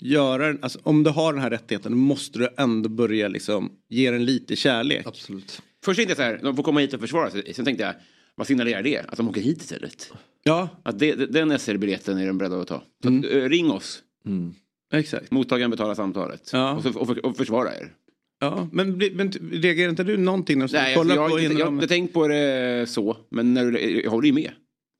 göra 0.00 0.56
alltså 0.62 0.78
om 0.82 1.02
du 1.02 1.10
har 1.10 1.32
den 1.32 1.42
här 1.42 1.50
rättigheten 1.50 1.96
måste 1.96 2.38
du 2.38 2.48
ändå 2.56 2.88
börja 2.88 3.28
liksom 3.28 3.72
ge 3.88 4.10
den 4.10 4.24
lite 4.24 4.56
kärlek. 4.56 5.06
Absolut. 5.06 5.62
Först 5.84 5.96
tänkte 5.96 6.10
jag 6.10 6.16
så 6.16 6.22
här, 6.22 6.40
de 6.42 6.56
får 6.56 6.62
komma 6.62 6.80
hit 6.80 6.94
och 6.94 7.00
försvara 7.00 7.30
sig. 7.30 7.54
Sen 7.54 7.64
tänkte 7.64 7.84
jag, 7.84 7.94
vad 8.34 8.46
signalerar 8.46 8.82
det? 8.82 8.98
Att 9.08 9.16
de 9.16 9.28
åker 9.28 9.40
hit 9.40 9.62
istället? 9.62 10.12
Ja, 10.42 10.68
Att 10.82 10.98
det, 10.98 11.14
den 11.14 11.58
SR-biljetten 11.58 12.18
är 12.18 12.26
de 12.26 12.38
beredda 12.38 12.60
att 12.60 12.68
ta. 12.68 12.82
Så 13.02 13.08
Mm. 13.08 13.20
att, 13.20 13.30
eh, 13.32 13.48
ring 13.48 13.70
oss, 13.70 14.02
exakt. 14.92 15.30
mottagaren 15.30 15.70
betalar 15.70 15.94
samtalet. 15.94 16.50
Ja. 16.52 16.72
Och, 16.72 16.82
så, 16.82 16.98
och, 16.98 17.06
för, 17.06 17.26
och 17.26 17.36
försvara 17.36 17.74
er. 17.76 17.92
Ja, 18.40 18.68
men, 18.72 18.98
men 19.12 19.32
reagerar 19.52 19.90
inte 19.90 20.04
du 20.04 20.16
någonting 20.16 20.58
när 20.58 20.66
du 20.68 20.72
Nej, 20.72 20.94
kollar 20.94 21.16
alltså, 21.24 21.40
jag, 21.40 21.52
på 21.52 21.58
jag 21.60 21.66
har 21.66 21.72
inte 21.72 21.88
tänkt 21.88 22.12
på 22.14 22.28
det 22.28 22.86
så, 22.90 23.16
men 23.30 23.54
när, 23.54 23.70
du- 23.70 24.02
jag 24.04 24.10
håller 24.10 24.26
ju 24.26 24.32
med. 24.32 24.50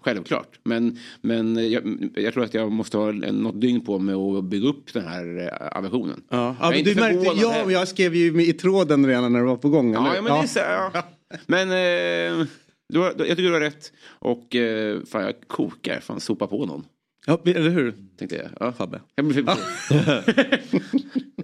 Självklart. 0.04 0.58
Men, 0.64 0.98
men 1.20 1.70
jag, 1.70 2.10
jag 2.14 2.34
tror 2.34 2.44
att 2.44 2.54
jag 2.54 2.72
måste 2.72 2.96
ha 2.96 3.08
en- 3.08 3.18
något 3.18 3.60
dygn 3.60 3.80
på 3.84 3.98
mig 3.98 4.14
att 4.14 4.44
bygga 4.44 4.68
upp 4.68 4.92
den 4.92 5.04
här 5.08 5.38
eh, 5.62 5.78
aversionen. 5.78 6.22
Ja, 6.30 6.56
Jag 6.60 6.76
ja 6.78 6.82
du 6.84 6.94
märkte, 6.94 7.40
ja, 7.40 7.62
men 7.64 7.74
jag 7.74 7.88
skrev 7.88 8.14
ju 8.14 8.46
i 8.46 8.52
tråden 8.52 9.06
redan 9.06 9.32
när 9.32 9.40
det 9.40 9.46
var 9.46 9.56
på 9.56 9.68
gång. 9.68 9.92
Ja, 9.94 10.14
ja, 10.14 10.22
men 10.22 10.32
det 10.32 10.38
är 10.42 10.46
så, 10.46 10.58
ja. 10.58 11.02
Men 11.46 11.68
eh, 11.70 12.46
du 12.88 12.98
har, 12.98 13.06
jag 13.06 13.16
tycker 13.28 13.42
du 13.42 13.52
har 13.52 13.60
rätt. 13.60 13.92
Och 14.06 14.54
eh, 14.56 15.00
fan 15.06 15.22
jag 15.22 15.34
kokar, 15.46 16.00
fan 16.00 16.20
sopa 16.20 16.46
på 16.46 16.66
någon. 16.66 16.84
ja, 17.26 17.40
eller 17.44 17.70
hur? 17.70 17.94
Tänkte 18.18 18.36
jag. 18.36 18.46
Ja. 18.60 18.72
Fabbe. 18.72 19.00
Jag, 19.14 19.24
blir, 19.26 19.44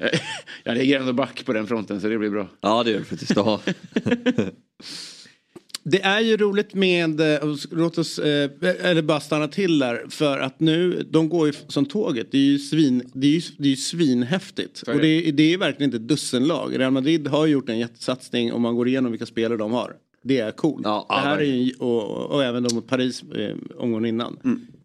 jag 0.65 0.77
ligger 0.77 1.01
ändå 1.01 1.13
back 1.13 1.45
på 1.47 1.53
den 1.53 1.67
fronten 1.67 2.01
så 2.01 2.09
det 2.09 2.19
blir 2.19 2.31
bra. 2.31 2.49
Ja 2.61 2.83
det 2.85 2.91
är 2.95 2.99
det 2.99 3.05
faktiskt. 3.05 3.35
Det 5.83 6.03
är 6.03 6.21
ju 6.21 6.37
roligt 6.37 6.75
med, 6.75 7.21
eh, 7.21 7.55
låt 7.71 7.99
oss, 7.99 8.19
eh, 8.19 8.51
eller 8.81 9.03
bara 9.03 9.21
stanna 9.21 9.49
till 9.49 9.79
där, 9.79 10.05
för 10.09 10.39
att 10.39 10.61
nu, 10.61 11.07
de 11.11 11.29
går 11.29 11.47
ju 11.47 11.53
som 11.69 11.87
tåget. 11.87 12.29
Det 12.31 12.39
är 12.39 12.43
ju, 12.43 12.59
svin, 12.59 13.11
det 13.13 13.27
är 13.27 13.31
ju, 13.31 13.41
det 13.59 13.65
är 13.65 13.71
ju 13.71 13.77
svinhäftigt. 13.77 14.83
är 14.87 14.95
Och 14.95 15.01
det. 15.01 15.07
det 15.07 15.29
är, 15.29 15.33
det 15.33 15.57
verkligen 15.57 15.89
inte 15.89 15.97
ett 15.97 16.09
dussinlag. 16.09 16.79
Real 16.79 16.93
Madrid 16.93 17.29
har 17.29 17.47
gjort 17.47 17.69
en 17.69 17.79
jättesatsning 17.79 18.53
om 18.53 18.63
man 18.63 18.75
går 18.75 18.89
igenom 18.89 19.13
vilka 19.13 19.27
spelare 19.27 19.59
de 19.59 19.73
har. 19.73 19.93
Det 20.23 20.39
är 20.39 20.53
coolt. 20.53 20.83
Ja, 20.85 21.07
det 21.39 21.47
är 21.47 21.55
ju, 21.55 21.73
och, 21.79 22.31
och 22.31 22.45
även 22.45 22.63
de 22.63 22.75
mot 22.75 22.89
Paris 22.89 23.23
eh, 23.23 23.57
omgången 23.77 24.09
innan. 24.09 24.39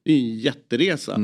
Det 0.03 0.11
är 0.11 0.17
ju 0.17 0.31
en 0.31 0.39
jätteresa. 0.39 1.19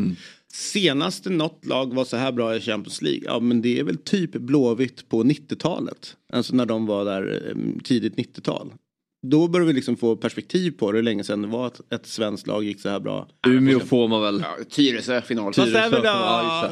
Senaste 0.54 1.30
något 1.30 1.66
lag 1.66 1.94
var 1.94 2.06
så 2.06 2.18
här 2.18 2.32
bra 2.32 2.56
i 2.56 2.62
Champions 2.62 3.02
League. 3.02 3.22
Ja 3.26 3.40
men 3.40 3.62
det 3.62 3.80
är 3.80 3.84
väl 3.84 3.98
typ 3.98 4.32
Blåvitt 4.32 5.10
på 5.10 5.24
90-talet. 5.24 6.16
Alltså 6.34 6.56
när 6.56 6.66
de 6.66 6.86
var 6.86 7.06
där 7.06 7.42
eh, 7.48 7.82
tidigt 7.84 8.16
90-tal. 8.16 8.74
Då 9.24 9.48
börjar 9.48 9.68
vi 9.68 9.74
liksom 9.74 9.98
få 9.98 10.16
perspektiv 10.16 10.72
på 10.72 10.92
det, 10.92 10.98
hur 10.98 11.04
länge 11.04 11.24
sedan 11.24 11.42
det 11.42 11.48
var 11.48 11.68
att 11.68 11.94
ett 11.94 12.08
svenskt 12.08 12.48
lag 12.48 12.64
gick 12.64 12.82
så 12.82 12.90
här 12.90 13.00
bra. 13.00 13.28
Umeå 13.48 13.80
får 13.80 14.08
man 14.08 14.22
väl. 14.22 14.44
Ja, 14.44 14.64
Tyresö 14.70 15.22
final. 15.22 15.54
Fast 15.54 15.76
är 15.76 15.90
väl, 15.90 16.02
Ja, 16.04 16.72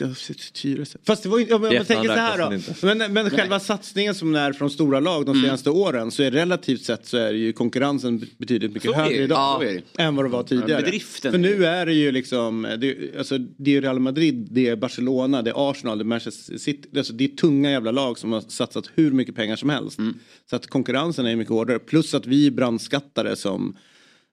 ja, 0.00 0.14
Tyresö. 0.52 0.98
Fast 1.06 1.22
det 1.22 1.28
var 1.28 1.38
ju, 1.38 1.46
ja, 1.48 1.58
men 1.58 1.74
man 1.76 1.84
tänker 1.84 2.08
så 2.08 2.12
här 2.12 2.38
då. 2.38 2.94
Men, 2.94 3.12
men 3.12 3.30
själva 3.30 3.60
satsningen 3.60 4.14
som 4.14 4.34
är 4.34 4.52
från 4.52 4.70
stora 4.70 5.00
lag 5.00 5.26
de 5.26 5.42
senaste 5.42 5.70
åren 5.70 6.10
så 6.10 6.22
är 6.22 6.30
relativt 6.30 6.82
sett 6.82 7.06
så 7.06 7.16
är 7.16 7.32
ju 7.32 7.52
konkurrensen 7.52 8.24
betydligt 8.38 8.72
mycket 8.72 8.90
Så 8.90 8.96
högre 8.96 9.22
idag. 9.22 9.60
det. 9.60 10.02
Än 10.02 10.16
vad 10.16 10.24
det 10.24 10.28
var 10.28 10.42
tidigare. 10.42 10.82
bedriften. 10.82 11.32
För 11.32 11.38
nu 11.38 11.64
är 11.66 11.86
det 11.86 11.92
ju 11.94 12.12
liksom, 12.12 12.62
det, 12.78 13.18
alltså, 13.18 13.38
det 13.38 13.76
är 13.76 13.82
Real 13.82 14.00
Madrid, 14.00 14.48
det 14.50 14.68
är 14.68 14.76
Barcelona, 14.76 15.42
det 15.42 15.50
är 15.50 15.70
Arsenal, 15.70 15.98
det 15.98 16.02
är 16.02 16.06
Manchester 16.06 16.58
City. 16.58 16.88
Alltså, 16.98 17.12
det 17.12 17.24
är 17.24 17.28
tunga 17.28 17.70
jävla 17.70 17.90
lag 17.90 18.18
som 18.18 18.32
har 18.32 18.40
satsat 18.40 18.90
hur 18.94 19.10
mycket 19.12 19.34
pengar 19.34 19.56
som 19.56 19.70
helst. 19.70 19.98
Mm. 19.98 20.14
Så 20.50 20.56
att 20.56 20.66
konkurrensen 20.66 21.21
är 21.26 21.36
mycket 21.36 21.52
hårdare. 21.52 21.78
Plus 21.78 22.14
att 22.14 22.26
vi 22.26 22.50
brandskattade 22.50 23.36
som 23.36 23.76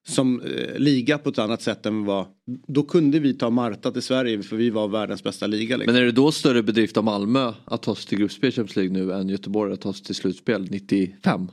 som 0.07 0.41
eh, 0.41 0.79
liga 0.79 1.17
på 1.17 1.29
ett 1.29 1.39
annat 1.39 1.61
sätt 1.61 1.85
än 1.85 2.05
vad... 2.05 2.25
Då 2.67 2.83
kunde 2.83 3.19
vi 3.19 3.33
ta 3.33 3.49
Marta 3.49 3.91
till 3.91 4.01
Sverige 4.01 4.43
för 4.43 4.55
vi 4.55 4.69
var 4.69 4.87
världens 4.87 5.23
bästa 5.23 5.47
liga. 5.47 5.77
Liksom. 5.77 5.93
Men 5.93 6.01
är 6.01 6.05
det 6.05 6.11
då 6.11 6.31
större 6.31 6.63
bedrift 6.63 6.97
av 6.97 7.03
Malmö 7.03 7.53
att 7.65 7.81
ta 7.81 7.95
sig 7.95 8.05
till 8.05 8.17
gruppspel 8.17 8.51
Champions 8.51 8.75
League 8.75 8.93
nu 8.93 9.13
än 9.13 9.29
Göteborg 9.29 9.73
att 9.73 9.81
ta 9.81 9.93
sig 9.93 10.05
till 10.05 10.15
slutspel 10.15 10.67
95? 10.71 11.47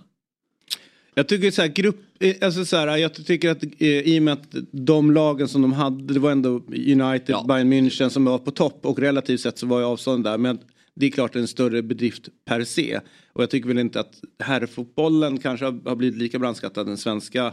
Jag 1.14 1.28
tycker 1.28 1.50
så 1.50 1.62
här, 1.62 1.68
grupp, 1.68 1.96
eh, 2.20 2.34
alltså 2.42 2.64
så 2.64 2.76
här, 2.76 2.96
jag 2.96 3.14
tycker 3.14 3.50
att 3.50 3.64
eh, 3.64 3.88
i 3.88 4.18
och 4.18 4.22
med 4.22 4.32
att 4.32 4.54
de 4.70 5.10
lagen 5.10 5.48
som 5.48 5.62
de 5.62 5.72
hade, 5.72 6.14
det 6.14 6.20
var 6.20 6.30
ändå 6.30 6.62
United, 6.68 7.22
Ja. 7.26 7.44
Bayern 7.48 7.72
München 7.72 8.08
som 8.08 8.24
var 8.24 8.38
på 8.38 8.50
topp 8.50 8.78
och 8.82 8.98
relativt 8.98 9.40
sett 9.40 9.58
så 9.58 9.66
var 9.66 9.78
ju 9.78 9.84
avståndet 9.84 10.32
där. 10.32 10.38
Men 10.38 10.58
det 10.96 11.06
är 11.06 11.10
klart 11.10 11.36
en 11.36 11.48
större 11.48 11.82
bedrift 11.82 12.28
per 12.44 12.64
se. 12.64 13.00
Och 13.32 13.42
jag 13.42 13.50
tycker 13.50 13.68
väl 13.68 13.78
inte 13.78 14.00
att 14.00 14.20
herrfotbollen 14.38 15.38
kanske 15.38 15.64
har, 15.64 15.96
blivit 15.96 16.18
lika 16.18 16.38
brandskattad 16.38 16.86
den 16.86 16.96
svenska 16.96 17.52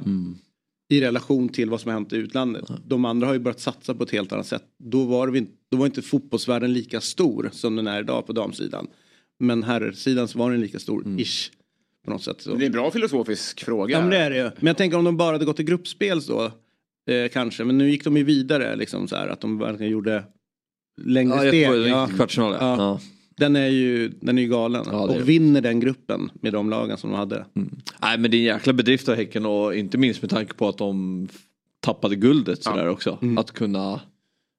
i 0.90 1.02
relation 1.02 1.50
till 1.50 1.70
vad 1.70 1.82
som 1.82 1.90
har 1.90 1.94
hänt 1.94 2.14
i 2.14 2.16
utlandet. 2.16 2.66
De 2.88 3.06
andra 3.06 3.28
har 3.28 3.34
ju 3.34 3.40
börjat 3.40 3.60
satsa 3.60 3.96
på 3.96 4.04
ett 4.04 4.12
helt 4.12 4.32
annat 4.32 4.48
sätt. 4.48 4.64
Då 4.78 5.04
var, 5.04 5.28
vi, 5.28 5.48
då 5.72 5.78
var 5.78 5.86
inte 5.86 6.02
fotbollsvärlden 6.02 6.74
lika 6.74 7.02
stor 7.02 7.50
som 7.52 7.76
den 7.76 7.88
är 7.88 8.00
idag 8.02 8.28
på 8.28 8.34
damsidan. 8.34 8.88
Men 9.40 9.64
herrsidan 9.64 10.28
så 10.28 10.40
var 10.40 10.52
den 10.52 10.62
lika 10.62 10.80
stor, 10.80 11.20
ish. 11.20 11.52
På 12.06 12.12
något 12.12 12.24
sätt. 12.24 12.42
Så. 12.42 12.56
Det 12.56 12.64
är 12.64 12.66
en 12.66 12.72
bra 12.72 12.92
filosofisk 12.92 13.64
fråga. 13.64 13.96
Ja 13.96 14.02
men 14.02 14.10
det 14.10 14.18
är 14.18 14.30
det 14.30 14.38
ju. 14.38 14.44
Men 14.44 14.68
jag 14.68 14.78
tänker 14.78 14.98
om 14.98 15.04
de 15.04 15.18
bara 15.18 15.32
hade 15.32 15.46
gått 15.46 15.56
till 15.56 15.66
gruppspel 15.66 16.22
så. 16.22 16.52
Eh, 17.10 17.30
kanske. 17.34 17.64
Men 17.64 17.78
nu 17.78 17.90
gick 17.90 18.04
de 18.04 18.18
ju 18.18 18.24
vidare 18.24 18.76
liksom 18.76 19.08
så 19.08 19.16
här 19.16 19.28
att 19.28 19.42
de 19.42 19.58
verkligen 19.60 19.92
gjorde 19.92 20.24
längre 21.02 21.36
Ja, 21.36 21.50
steg. 21.50 21.88
Ja. 21.88 22.10
kvartsfinal. 22.16 22.56
Ja. 22.60 22.78
Ja. 22.78 23.00
Den 23.36 23.56
är 23.56 23.68
ju 23.68 24.08
den 24.22 24.38
är 24.38 24.42
ju 24.42 24.48
galen. 24.48 24.86
Ja, 24.92 25.02
och 25.02 25.30
vinner 25.30 25.62
den 25.62 25.80
gruppen 25.80 26.32
med 26.34 26.54
de 26.54 26.70
lagen 26.70 26.98
som 26.98 27.10
de 27.12 27.16
hade. 27.16 27.46
Nej 28.02 28.18
men 28.18 28.32
det 28.32 28.38
är 28.38 28.40
en 28.40 28.46
jäkla 28.46 28.74
bedrift 28.74 29.10
av 29.10 29.16
Häcken 29.16 29.46
och 29.46 29.76
inte 29.76 29.98
minst 29.98 30.22
med 30.22 30.30
tanke 30.32 30.54
på 30.54 30.70
att 30.70 30.78
de 30.78 31.28
tappade 31.80 32.16
guldet 32.16 32.64
sådär 32.64 32.88
också. 32.88 33.20
Att 33.38 33.52
kunna 33.52 34.02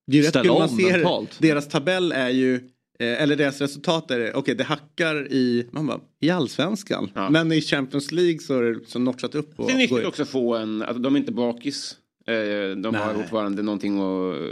Det 0.06 0.18
är 0.18 0.22
rätt 0.22 0.28
Ställa 0.30 0.44
kul, 0.44 0.52
man 0.52 0.62
om 0.70 0.76
ser 0.76 0.92
mentalt. 0.92 1.38
deras 1.40 1.68
tabell 1.68 2.12
är 2.12 2.28
ju 2.28 2.54
eh, 2.98 3.22
eller 3.22 3.36
deras 3.36 3.60
resultat 3.60 4.10
är 4.10 4.36
okej 4.36 4.54
det 4.54 4.64
hackar 4.64 5.32
i, 5.32 5.66
man 5.70 5.86
bara, 5.86 6.00
i 6.20 6.30
allsvenskan. 6.30 7.10
Ja. 7.14 7.30
Men 7.30 7.52
i 7.52 7.60
Champions 7.60 8.12
League 8.12 8.38
så 8.38 8.58
är 8.58 8.62
det 8.62 8.80
så 8.86 8.98
notchat 8.98 9.34
upp. 9.34 9.60
Och 9.60 9.66
Det 9.66 9.72
är 9.72 9.76
nyttigt 9.78 10.06
också 10.06 10.22
att 10.22 10.28
få 10.28 10.56
en, 10.56 10.82
att 10.82 11.02
de 11.02 11.14
är 11.14 11.18
inte 11.18 11.32
bakis. 11.32 11.96
Eh, 12.26 12.34
De 12.76 12.84
har 12.84 12.92
Nej. 12.92 13.14
fortfarande 13.14 13.62
någonting 13.62 13.98
att 14.00 14.36
eh, 14.36 14.42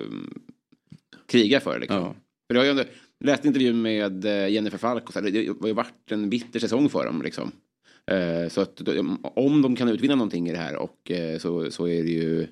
kriga 1.27 1.61
för. 1.61 1.79
Liksom. 1.81 1.97
Ja. 1.97 2.15
För 2.47 2.55
det 2.55 2.61
har 2.61 2.65
ju 2.65 2.73
jag 2.73 2.87
läste 3.25 3.49
intervjun 3.49 3.83
med 3.83 4.25
eh, 4.25 4.49
Jennifer 4.49 4.79
Falk 4.79 5.07
och 5.07 5.13
så 5.13 5.21
här, 5.21 5.31
det 5.31 5.49
har 5.61 5.69
ju 5.69 5.75
varit 5.75 6.11
en 6.13 6.31
bitter 6.31 6.61
säsong 6.61 6.89
för 6.89 7.07
dem. 7.07 7.23
Liksom. 7.23 7.53
Eh, 8.11 8.49
Så 8.49 8.61
att 8.61 8.81
om 9.23 9.63
de 9.63 9.77
kan 9.77 9.89
utvinna 9.89 10.15
någonting 10.15 10.49
i 10.49 10.53
det 10.53 10.59
här 10.59 10.77
och 10.77 11.11
eh, 11.11 11.39
så, 11.39 11.71
så 11.71 11.89
är 11.89 12.03
det 12.03 12.11
ju 12.11 12.47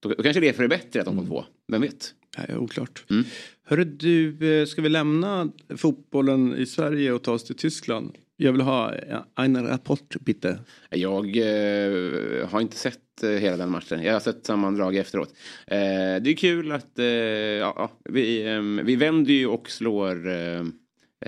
då, 0.00 0.14
kanske 0.14 0.40
det 0.40 0.48
är 0.48 0.52
för 0.52 0.62
det 0.62 0.68
bättre 0.68 1.00
att 1.00 1.06
de 1.06 1.16
kom 1.16 1.26
två. 1.26 1.44
Vem 1.72 1.80
vet? 1.80 2.14
Det 2.36 2.52
är 2.52 2.58
oklart. 2.58 3.04
Mm. 3.10 3.24
Hörru 3.64 3.84
du, 3.84 4.66
ska 4.66 4.82
vi 4.82 4.88
lämna 4.88 5.52
fotbollen 5.76 6.54
i 6.56 6.66
Sverige 6.66 7.12
och 7.12 7.22
ta 7.22 7.32
oss 7.32 7.44
till 7.44 7.56
Tyskland? 7.56 8.12
Jag 8.42 8.52
vill 8.52 8.60
ha 8.60 8.94
ja, 9.08 9.26
en 9.44 9.66
rapport 9.66 10.16
bitte. 10.20 10.58
Jag 10.90 11.36
eh, 11.36 12.48
har 12.48 12.60
inte 12.60 12.76
sett 12.76 13.22
eh, 13.22 13.30
hela 13.30 13.56
den 13.56 13.70
matchen. 13.70 14.02
Jag 14.02 14.12
har 14.12 14.20
sett 14.20 14.46
sammandrag 14.46 14.96
efteråt. 14.96 15.34
Eh, 15.66 15.76
det 16.22 16.30
är 16.30 16.36
kul 16.36 16.72
att 16.72 16.98
eh, 16.98 17.06
ja, 17.06 17.90
vi, 18.04 18.46
eh, 18.46 18.62
vi 18.84 18.96
vänder 18.96 19.32
ju 19.32 19.46
och 19.46 19.70
slår 19.70 20.28
eh, 20.28 20.60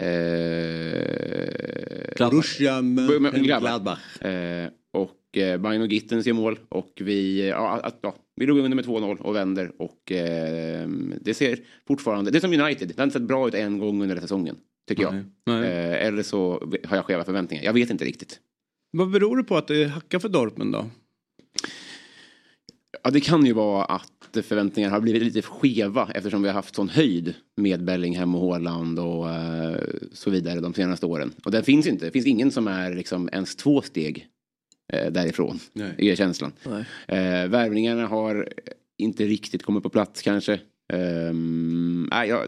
eh, 0.05 0.99
Borussia 2.19 2.83
Mönchengladbach. 2.83 4.23
Eh, 4.23 4.69
och 4.93 5.39
eh, 5.39 5.61
Bayern 5.61 5.83
och 5.83 5.89
Gittens 5.89 6.27
gör 6.27 6.35
mål 6.35 6.59
och 6.69 6.93
vi, 7.01 7.49
ja, 7.49 7.81
att, 7.83 7.99
ja, 8.01 8.15
vi 8.37 8.47
låg 8.47 8.59
under 8.59 8.77
med 8.77 8.85
2-0 8.85 9.19
och 9.21 9.37
vänder 9.37 9.73
och 9.79 10.13
eh, 10.13 10.89
det 11.21 11.35
ser 11.35 11.59
fortfarande, 11.89 12.31
det 12.31 12.39
är 12.39 12.41
som 12.41 12.53
United, 12.53 12.89
det 12.89 12.99
har 12.99 13.05
inte 13.05 13.19
sett 13.19 13.29
bra 13.29 13.49
ut 13.49 13.55
en 13.55 13.79
gång 13.79 14.03
under 14.03 14.21
säsongen. 14.21 14.57
Tycker 14.89 15.03
jag. 15.03 15.15
Nej, 15.15 15.25
nej. 15.47 15.65
Eh, 15.65 16.07
eller 16.07 16.23
så 16.23 16.69
har 16.85 16.97
jag 16.97 17.05
skeva 17.05 17.25
förväntningar. 17.25 17.65
Jag 17.65 17.73
vet 17.73 17.91
inte 17.91 18.05
riktigt. 18.05 18.41
Vad 18.91 19.11
beror 19.11 19.37
det 19.37 19.45
på 19.45 19.57
att 19.57 19.69
det 19.69 19.85
hackar 19.85 20.19
för 20.19 20.29
Dortmund 20.29 20.73
då? 20.73 20.87
Ja, 23.03 23.11
det 23.11 23.21
kan 23.21 23.47
ju 23.47 23.53
vara 23.53 23.85
att 23.85 24.11
förväntningarna 24.43 24.95
har 24.95 25.01
blivit 25.01 25.23
lite 25.23 25.43
skeva 25.43 26.11
eftersom 26.15 26.43
vi 26.43 26.49
har 26.49 26.55
haft 26.55 26.75
sån 26.75 26.89
höjd 26.89 27.35
med 27.57 27.85
Bellingham 27.85 28.35
och 28.35 28.41
Haaland 28.51 28.99
och 28.99 29.31
eh, 29.31 29.81
så 30.13 30.31
vidare 30.31 30.61
de 30.61 30.75
senaste 30.75 31.07
åren. 31.07 31.33
Och 31.45 31.51
det 31.51 31.63
finns 31.63 31.87
inte. 31.87 32.05
Det 32.05 32.11
finns 32.11 32.27
ingen 32.27 32.51
som 32.51 32.69
är 32.69 32.95
liksom 32.95 33.29
ens 33.33 33.57
två 33.57 33.83
steg 33.83 34.29
eh, 34.93 35.13
därifrån, 35.13 35.59
Nej. 35.73 35.95
är 35.99 36.17
känslan. 36.17 36.53
Nej. 36.65 36.85
Eh, 37.09 37.49
värvningarna 37.49 38.07
har 38.07 38.49
inte 38.99 39.25
riktigt 39.25 39.63
kommit 39.63 39.83
på 39.83 39.91
plats 39.91 40.23
kanske. 40.23 40.61
Ehm, 40.93 42.09
nej, 42.11 42.29
ja, 42.29 42.45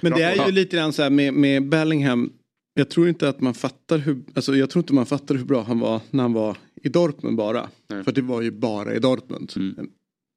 Men 0.00 0.12
det 0.12 0.22
är 0.22 0.46
ju 0.46 0.52
lite 0.52 0.76
grann 0.76 0.92
så 0.92 1.02
här 1.02 1.10
med, 1.10 1.34
med 1.34 1.68
Bellingham. 1.68 2.32
Jag 2.74 2.88
tror 2.88 3.08
inte 3.08 3.28
att 3.28 3.40
man 3.40 3.54
fattar 3.54 3.98
hur, 3.98 4.18
alltså 4.34 4.56
jag 4.56 4.70
tror 4.70 4.82
inte 4.82 4.94
man 4.94 5.06
fattar 5.06 5.34
hur 5.34 5.44
bra 5.44 5.62
han 5.62 5.80
var 5.80 6.00
när 6.10 6.22
han 6.22 6.32
var 6.32 6.56
i 6.82 6.88
Dortmund 6.88 7.36
bara. 7.36 7.68
Nej. 7.88 8.04
För 8.04 8.12
det 8.12 8.22
var 8.22 8.42
ju 8.42 8.50
bara 8.50 8.94
i 8.94 8.98
Dortmund. 8.98 9.52
Mm. 9.56 9.90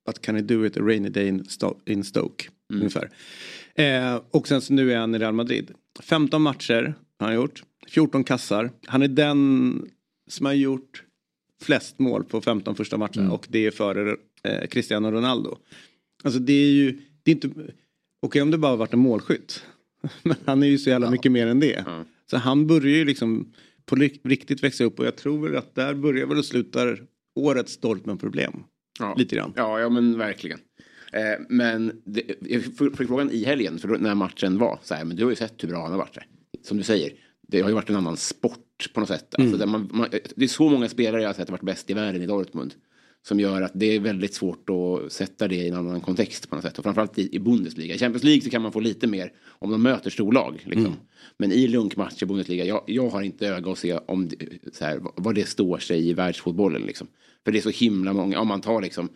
But 0.06 0.22
can 0.22 0.38
I 0.38 0.42
do 0.42 0.66
it 0.66 0.78
a 0.78 0.80
rainy 0.80 1.10
day 1.10 1.28
in, 1.28 1.44
Sto- 1.44 1.80
in 1.86 2.04
Stoke? 2.04 2.50
Ungefär. 2.74 3.10
Eh, 3.76 4.22
och 4.32 4.48
sen 4.48 4.62
så 4.62 4.74
nu 4.74 4.94
är 4.94 4.98
han 4.98 5.16
i 5.16 5.20
Real 5.20 5.34
Madrid. 5.34 5.72
15 6.04 6.42
matcher 6.42 6.96
har 7.20 7.28
han 7.28 7.36
gjort. 7.36 7.64
14 7.88 8.24
kassar. 8.24 8.72
Han 8.86 9.02
är 9.02 9.08
den 9.08 9.82
som 10.30 10.46
har 10.46 10.54
gjort 10.54 11.04
flest 11.62 12.00
mål 12.00 12.24
på 12.24 12.42
15 12.42 12.76
första 12.76 12.98
matcherna. 12.98 13.32
Och 13.32 13.48
det 13.50 13.66
är 13.66 13.72
före 13.72 14.16
eh, 14.44 14.68
Cristiano 14.68 15.12
Ronaldo. 15.12 15.58
Alltså 16.24 16.40
det 16.40 16.54
är 16.54 16.72
ju, 16.72 17.00
det 17.24 17.32
är 17.32 17.36
inte, 17.36 17.50
okej 18.24 18.42
om 18.42 18.52
det 18.52 18.58
bara 18.58 18.76
varit 18.76 18.94
en 18.94 19.00
målskytt. 19.00 19.64
Men 20.24 20.36
han 20.46 20.64
är 20.64 20.68
ju 20.68 20.78
så 20.78 20.90
jävla 20.90 21.12
mycket 21.12 21.32
mer 21.32 21.48
än 21.48 21.60
det. 21.60 21.84
Ja. 21.86 22.06
Så 22.30 22.38
han 22.38 22.68
börjar 22.68 22.96
ju 22.98 23.06
liksom 23.06 23.54
på 23.86 23.96
ri- 23.96 24.20
riktigt 24.24 24.64
växa 24.64 24.84
upp 24.84 25.00
och 25.00 25.06
jag 25.06 25.16
tror 25.16 25.48
väl 25.48 25.58
att 25.58 25.76
där 25.76 25.94
börjar 25.94 26.26
väl 26.28 26.38
och 26.38 26.46
slutar 26.46 27.00
årets 27.36 27.78
Dortmund-problem. 27.78 28.54
ja. 29.00 29.16
Lite 29.18 29.36
grann. 29.36 29.54
Ja, 29.56 29.80
ja 29.80 29.90
men 29.90 30.18
verkligen. 30.18 30.60
Eh, 31.14 31.46
men 31.50 32.02
det, 32.06 32.24
jag 32.42 32.64
fick 32.64 33.08
frågan 33.08 33.32
i 33.32 33.44
helgen, 33.44 33.80
för 33.80 33.88
då, 33.88 33.94
när 33.94 34.16
matchen 34.16 34.58
var, 34.58 34.80
så 34.84 34.94
här, 34.94 35.06
men 35.06 35.18
du 35.18 35.24
har 35.24 35.30
ju 35.30 35.36
sett 35.36 35.64
hur 35.64 35.68
bra 35.68 35.82
han 35.82 35.92
har 35.92 35.98
varit. 35.98 36.18
Som 36.64 36.78
du 36.78 36.84
säger, 36.84 37.12
det 37.48 37.62
har 37.62 37.70
ju 37.70 37.76
varit 37.76 37.90
en 37.90 37.96
annan 37.96 38.18
sport 38.18 38.90
på 38.94 39.00
något 39.00 39.10
sätt. 39.10 39.36
Alltså, 39.38 39.58
där 39.58 39.66
man, 39.66 39.90
man, 39.94 40.08
det 40.36 40.44
är 40.44 40.48
så 40.48 40.70
många 40.70 40.90
spelare 40.90 41.22
jag 41.22 41.30
har 41.30 41.34
sett 41.34 41.50
har 41.50 41.54
varit 41.58 41.66
bäst 41.66 41.90
i 41.90 41.94
världen 41.94 42.22
i 42.22 42.26
Dortmund. 42.26 42.74
Som 43.26 43.40
gör 43.40 43.62
att 43.62 43.72
det 43.76 43.96
är 43.96 44.00
väldigt 44.00 44.34
svårt 44.34 44.70
att 44.70 45.12
sätta 45.12 45.48
det 45.48 45.56
i 45.56 45.68
en 45.68 45.76
annan 45.76 46.02
kontext 46.02 46.50
på 46.50 46.56
något 46.56 46.64
sätt. 46.64 46.78
Och 46.78 46.84
framförallt 46.84 47.20
i, 47.20 47.36
i 47.36 47.40
Bundesliga. 47.40 47.96
I 47.96 47.98
Champions 47.98 48.24
League 48.24 48.42
så 48.42 48.50
kan 48.50 48.62
man 48.62 48.72
få 48.72 48.80
lite 48.80 49.08
mer 49.08 49.32
om 49.48 49.72
de 49.72 49.82
möter 49.82 50.10
storlag. 50.10 50.64
Liksom. 50.66 50.96
Men 51.38 51.52
i 51.52 51.68
lunkmatcher 51.68 52.24
i 52.24 52.26
Bundesliga, 52.26 52.66
jag, 52.66 52.84
jag 52.88 53.10
har 53.10 53.22
inte 53.22 53.48
öga 53.48 53.72
att 53.72 53.78
se 53.78 53.94
om 53.94 54.28
det, 54.28 54.38
så 54.74 54.86
här, 54.86 55.02
vad 55.16 55.36
det 55.36 55.48
står 55.48 55.78
sig 55.78 56.10
i 56.10 56.14
världsfotbollen. 56.14 56.82
Liksom. 56.82 57.08
För 57.44 57.52
det 57.52 57.60
är 57.60 57.62
så 57.62 57.70
himla 57.70 58.14
många, 58.14 58.40
om 58.40 58.48
man 58.48 58.62
tar 58.62 58.82
liksom 58.82 59.10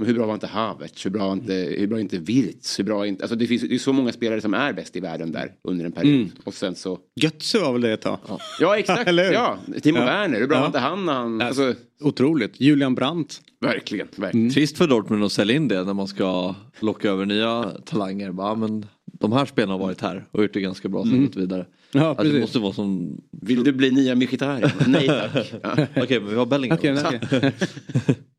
men 0.00 0.06
hur 0.08 0.14
bra 0.14 0.26
var 0.26 0.34
inte 0.34 0.46
Havertz? 0.46 1.06
Hur 1.06 1.10
bra 1.10 1.26
var 1.26 1.32
inte, 1.32 1.74
hur 1.78 1.86
bra 1.86 2.00
inte 2.00 2.18
Wirtz? 2.18 2.78
Hur 2.78 2.84
bra 2.84 3.02
är 3.04 3.08
inte, 3.08 3.24
alltså 3.24 3.36
det, 3.36 3.46
finns, 3.46 3.62
det 3.62 3.74
är 3.74 3.78
så 3.78 3.92
många 3.92 4.12
spelare 4.12 4.40
som 4.40 4.54
är 4.54 4.72
bäst 4.72 4.96
i 4.96 5.00
världen 5.00 5.32
där 5.32 5.52
under 5.64 5.84
en 5.84 5.92
period. 5.92 6.28
Och 6.44 6.54
sen 6.54 6.74
så... 6.74 6.98
Götze 7.20 7.58
var 7.58 7.72
väl 7.72 7.80
det 7.80 7.92
ett 7.92 8.00
tag. 8.00 8.18
Ja 8.60 8.78
exakt, 8.78 9.08
Eller 9.08 9.24
hur? 9.24 9.32
ja. 9.32 9.58
Timo 9.82 9.98
Ja. 9.98 10.04
Werner, 10.04 10.40
hur 10.40 10.46
bra 10.46 10.56
Ja. 10.56 10.60
var 10.60 10.66
inte 10.66 10.78
han 10.78 11.06
när 11.06 11.12
han... 11.12 11.40
Alltså, 11.40 11.74
Otroligt. 12.02 12.60
Julian 12.60 12.94
Brandt. 12.94 13.40
verkligen, 13.60 14.08
verkligen. 14.16 14.50
Trist 14.50 14.78
för 14.78 14.86
Dortmund 14.86 15.24
att 15.24 15.32
sälja 15.32 15.56
in 15.56 15.68
det 15.68 15.84
när 15.84 15.94
man 15.94 16.08
ska 16.08 16.54
locka 16.80 17.10
över 17.10 17.26
nya 17.26 17.64
talanger. 17.84 18.32
Bara, 18.32 18.54
men 18.54 18.86
de 19.12 19.32
här 19.32 19.46
spelarna 19.46 19.72
har 19.72 19.78
varit 19.78 20.00
här 20.00 20.24
och 20.30 20.42
gjort 20.42 20.52
det 20.54 20.60
ganska 20.60 20.88
bra 20.88 21.04
sen 21.04 21.24
gått 21.26 21.36
vidare. 21.36 21.66
Ja, 21.92 22.10
Att 22.10 22.18
det 22.32 22.40
måste 22.40 22.58
vara 22.58 22.72
som... 22.72 23.20
Vill 23.42 23.64
du 23.64 23.72
bli 23.72 23.90
nya 23.90 24.14
Mkhitaryan? 24.14 24.70
Nej 24.86 25.06
tack. 25.08 25.52
Ja. 25.62 25.86
Okej 25.96 26.20
men 26.20 26.28
vi 26.30 26.34
har 26.36 26.46
Bellingham. 26.46 26.78
Okej, 26.78 27.20
okej. 27.32 27.52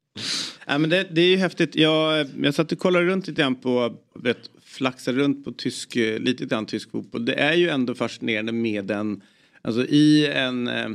Nej, 0.67 0.79
men 0.79 0.89
det, 0.89 1.07
det 1.11 1.21
är 1.21 1.29
ju 1.29 1.37
häftigt. 1.37 1.75
Jag, 1.75 2.27
jag 2.41 2.53
satt 2.53 2.71
och 2.71 2.79
kollade 2.79 3.05
runt 3.05 3.27
lite 3.27 3.41
grann 3.41 3.55
på, 3.55 3.95
vet, 4.15 4.49
flaxade 4.63 5.17
runt 5.17 5.45
på 5.45 5.51
tysk, 5.51 5.95
eh, 5.95 6.19
lite 6.19 6.45
grann 6.45 6.65
tysk 6.65 6.91
fotboll. 6.91 7.25
Det 7.25 7.33
är 7.33 7.53
ju 7.53 7.69
ändå 7.69 7.95
fascinerande 7.95 8.51
med 8.51 8.85
den, 8.85 9.21
alltså 9.61 9.85
i 9.85 10.27
en, 10.27 10.67
eh, 10.67 10.89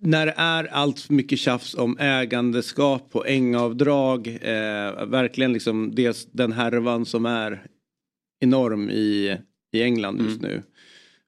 när 0.00 0.26
det 0.26 0.34
är 0.36 0.64
allt 0.64 1.00
för 1.00 1.14
mycket 1.14 1.38
tjafs 1.38 1.74
om 1.74 1.98
ägandeskap 1.98 3.08
och 3.12 3.28
ängavdrag. 3.28 4.26
Eh, 4.26 5.06
verkligen 5.06 5.52
liksom 5.52 5.94
det, 5.94 6.28
den 6.32 6.52
härvan 6.52 7.06
som 7.06 7.26
är 7.26 7.66
enorm 8.40 8.90
i, 8.90 9.38
i 9.72 9.82
England 9.82 10.20
just 10.22 10.42
nu. 10.42 10.62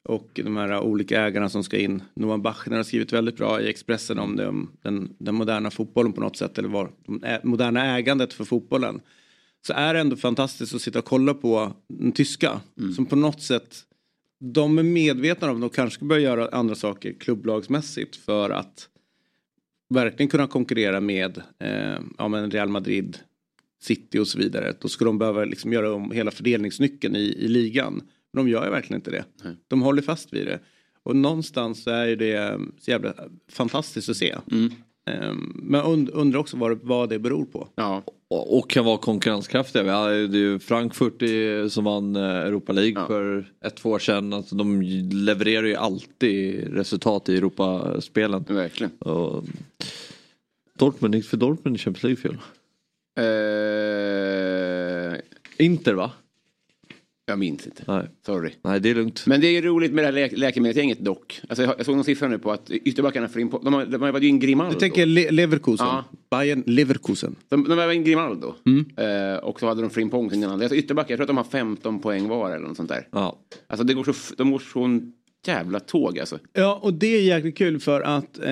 Och 0.08 0.30
de 0.34 0.56
här 0.56 0.80
olika 0.80 1.20
ägarna 1.20 1.48
som 1.48 1.64
ska 1.64 1.78
in. 1.78 2.02
Noah 2.14 2.40
Bachner 2.40 2.76
har 2.76 2.84
skrivit 2.84 3.12
väldigt 3.12 3.36
bra 3.36 3.60
i 3.60 3.70
Expressen 3.70 4.18
om 4.18 4.36
det, 4.36 4.48
om 4.48 4.70
den, 4.82 5.14
den 5.18 5.34
moderna 5.34 5.70
fotbollen 5.70 6.12
på 6.12 6.20
något 6.20 6.36
sätt. 6.36 6.58
Eller 6.58 6.68
var, 6.68 6.90
det 7.06 7.40
moderna 7.44 7.96
ägandet 7.98 8.32
för 8.32 8.44
fotbollen. 8.44 9.00
Så 9.66 9.72
är 9.72 9.94
det 9.94 10.00
ändå 10.00 10.16
fantastiskt 10.16 10.74
att 10.74 10.82
sitta 10.82 10.98
och 10.98 11.04
kolla 11.04 11.34
på 11.34 11.72
den 11.88 12.12
tyska. 12.12 12.60
Som 12.96 13.06
på 13.06 13.16
något 13.16 13.42
sätt 13.42 13.84
de 14.40 14.78
är 14.78 14.82
medvetna 14.82 15.50
om 15.50 15.56
att 15.56 15.60
de 15.60 15.70
kanske 15.70 15.94
ska 15.94 16.04
börja 16.04 16.22
göra 16.22 16.48
andra 16.48 16.74
saker 16.74 17.12
klubblagsmässigt 17.12 18.16
för 18.16 18.50
att 18.50 18.88
verkligen 19.94 20.28
kunna 20.30 20.46
konkurrera 20.46 21.00
med 21.00 21.42
eh, 21.58 21.98
ja, 22.18 22.28
men 22.28 22.50
Real 22.50 22.68
Madrid, 22.68 23.18
City 23.82 24.18
och 24.18 24.28
så 24.28 24.38
vidare. 24.38 24.74
Då 24.80 24.88
skulle 24.88 25.08
de 25.08 25.18
behöva 25.18 25.44
liksom 25.44 25.72
göra 25.72 25.94
om 25.94 26.10
hela 26.10 26.30
fördelningsnyckeln 26.30 27.16
i, 27.16 27.20
i 27.20 27.48
ligan. 27.48 28.02
Men 28.32 28.44
de 28.44 28.50
gör 28.50 28.64
ju 28.64 28.70
verkligen 28.70 28.98
inte 29.00 29.10
det. 29.10 29.24
De 29.68 29.82
håller 29.82 30.02
fast 30.02 30.32
vid 30.32 30.46
det. 30.46 30.58
Och 31.02 31.16
någonstans 31.16 31.82
så 31.82 31.90
är 31.90 32.06
ju 32.06 32.16
det 32.16 32.60
så 32.80 32.90
jävla 32.90 33.14
fantastiskt 33.50 34.08
att 34.08 34.16
se. 34.16 34.30
Eh, 35.10 35.32
men 35.54 35.80
und, 35.82 36.10
undrar 36.10 36.40
också 36.40 36.56
vad, 36.56 36.70
det- 36.70 36.78
vad 36.82 37.08
det 37.08 37.18
beror 37.18 37.44
på. 37.44 37.68
Ja. 37.74 38.02
Och 38.28 38.58
och 38.58 38.70
kan 38.70 38.84
vara 38.84 38.98
konkurrenskraftiga. 38.98 39.82
Vi 39.82 39.90
hade 39.90 40.38
ju 40.38 40.58
Frankfurt 40.58 41.22
som 41.72 41.84
vann 41.84 42.16
eh, 42.16 42.22
Europa 42.22 42.72
League 42.72 43.06
för 43.06 43.52
ett, 43.64 43.76
två 43.76 43.90
år 43.90 43.98
sedan. 43.98 44.32
Alltså, 44.32 44.54
de 44.54 44.82
levererar 45.12 45.66
ju 45.66 45.74
alltid 45.74 46.68
resultat 46.74 47.28
i 47.28 47.36
Europaspelen. 47.36 48.44
Verkligen. 48.48 48.92
Och 48.98 49.44
Dortmund, 50.78 51.14
gick 51.14 51.24
för 51.24 51.36
Dortmund 51.36 51.76
i 51.76 51.78
Champions 51.78 52.02
League 52.02 52.16
fjol. 52.16 52.38
Eh, 53.80 55.20
Inter 55.66 55.94
va? 55.94 56.10
Jag 57.30 57.38
minns 57.38 57.66
inte. 57.66 57.82
Nej. 57.86 58.06
Sorry. 58.26 58.50
Nej 58.62 58.80
det 58.80 58.90
är 58.90 58.94
lugnt. 58.94 59.22
Men 59.26 59.40
det 59.40 59.46
är 59.46 59.62
roligt 59.62 59.92
med 59.92 60.04
det 60.04 60.06
här 60.06 60.12
lä 60.12 60.28
läkemedelsgänget 60.36 60.98
dock. 60.98 61.40
Alltså, 61.48 61.62
jag 61.62 61.74
jag 61.78 61.86
såg 61.86 61.94
någon 61.96 62.04
siffra 62.04 62.28
nu 62.28 62.38
på 62.38 62.52
att 62.52 62.70
ytterbackarna 62.70 63.28
får 63.28 63.40
in 63.40 63.48
på... 63.48 63.58
De 63.58 63.74
har, 63.74 63.86
de 63.86 64.02
har 64.02 64.12
varit 64.12 64.24
in 64.24 64.38
Grimaldo. 64.38 64.72
Du 64.74 64.80
tänker 64.80 65.06
Le- 65.06 65.30
Leverkusen, 65.30 65.86
Ja. 65.86 66.04
Bayern 66.30 66.62
Leverkusen. 66.66 67.36
De, 67.48 67.64
de 67.68 67.76
var 67.76 67.92
in 67.92 68.04
Grimaldo. 68.04 68.54
Mm. 68.66 68.86
Eh, 68.96 69.38
och 69.38 69.60
så 69.60 69.66
hade 69.66 69.80
de 69.80 69.90
Frimpong 69.90 70.30
sin 70.30 70.44
andra. 70.44 70.64
Alltså 70.64 70.76
ytterbackar, 70.76 71.10
jag 71.10 71.18
tror 71.18 71.24
att 71.24 71.28
de 71.28 71.36
har 71.36 71.44
15 71.44 72.00
poäng 72.00 72.28
var 72.28 72.50
eller 72.50 72.66
något 72.68 72.76
sånt 72.76 72.88
där. 72.88 73.06
Ja. 73.10 73.38
Alltså 73.66 73.84
det 73.84 73.94
går 73.94 74.04
så, 74.04 74.34
de 74.36 74.50
går 74.50 74.58
så 74.58 75.00
jävla 75.46 75.80
tåg 75.80 76.18
alltså. 76.18 76.38
Ja, 76.52 76.78
och 76.82 76.94
det 76.94 77.06
är 77.16 77.22
jäkligt 77.22 77.58
kul 77.58 77.80
för 77.80 78.00
att 78.00 78.38
eh, 78.38 78.44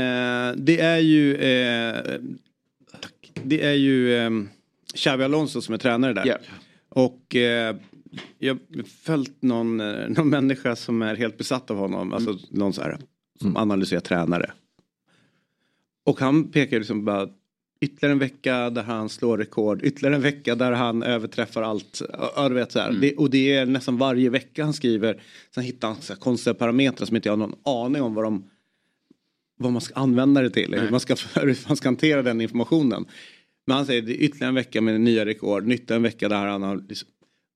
det 0.56 0.80
är 0.80 0.98
ju... 0.98 1.34
Eh. 1.36 1.96
Det 3.42 3.62
är 3.62 3.72
ju 3.74 4.14
eh, 4.16 4.30
Xavi 4.94 5.24
Alonso 5.24 5.60
som 5.60 5.74
är 5.74 5.78
tränare 5.78 6.12
där. 6.12 6.22
Ja. 6.26 6.36
Och 6.88 7.36
eh, 7.36 7.76
jag 8.38 8.58
följt 9.02 9.42
någon, 9.42 9.80
eh, 9.80 10.08
någon 10.08 10.28
människa 10.28 10.76
som 10.76 11.02
är 11.02 11.16
helt 11.16 11.38
besatt 11.38 11.70
av 11.70 11.76
honom. 11.76 12.12
Alltså 12.12 12.38
någon 12.50 12.72
så 12.72 12.82
här 12.82 12.98
som 13.40 13.56
analyserar 13.56 14.00
tränare. 14.00 14.52
Och 16.04 16.20
han 16.20 16.50
pekar 16.50 16.78
liksom 16.78 17.04
bara 17.04 17.28
ytterligare 17.80 18.12
en 18.12 18.18
vecka 18.18 18.70
där 18.70 18.82
han 18.82 19.08
slår 19.08 19.38
rekord. 19.38 19.82
Ytterligare 19.82 20.14
en 20.14 20.22
vecka 20.22 20.54
där 20.54 20.72
han 20.72 21.02
överträffar 21.02 21.62
allt. 21.62 22.02
Ja, 22.36 22.48
du 22.48 22.54
vet, 22.54 22.72
så 22.72 22.78
här. 22.78 22.92
Det, 22.92 23.16
och 23.16 23.30
det 23.30 23.52
är 23.52 23.66
nästan 23.66 23.96
varje 23.96 24.30
vecka 24.30 24.64
han 24.64 24.72
skriver. 24.72 25.22
Sen 25.54 25.64
hittar 25.64 25.88
han 25.88 25.96
så 26.00 26.12
här 26.12 26.20
konstiga 26.20 26.54
parametrar 26.54 27.06
som 27.06 27.16
inte 27.16 27.28
jag 27.28 27.32
har 27.32 27.46
någon 27.46 27.58
aning 27.64 28.02
om 28.02 28.14
vad 28.14 28.24
de 28.24 28.50
vad 29.58 29.72
man 29.72 29.80
ska 29.80 29.94
använda 29.94 30.42
det 30.42 30.50
till. 30.50 30.74
Hur 30.74 30.90
man 30.90 31.00
ska, 31.00 31.16
hur 31.34 31.68
man 31.68 31.76
ska 31.76 31.88
hantera 31.88 32.22
den 32.22 32.40
informationen. 32.40 33.06
Men 33.66 33.76
han 33.76 33.86
säger 33.86 34.02
det 34.02 34.12
är 34.12 34.24
ytterligare 34.24 34.48
en 34.48 34.54
vecka 34.54 34.80
med 34.80 35.00
nya 35.00 35.26
rekord. 35.26 35.72
Ytterligare 35.72 35.96
en 35.96 36.02
vecka 36.02 36.28
där 36.28 36.46
han 36.46 36.62
har 36.62 36.84
liksom, 36.88 37.08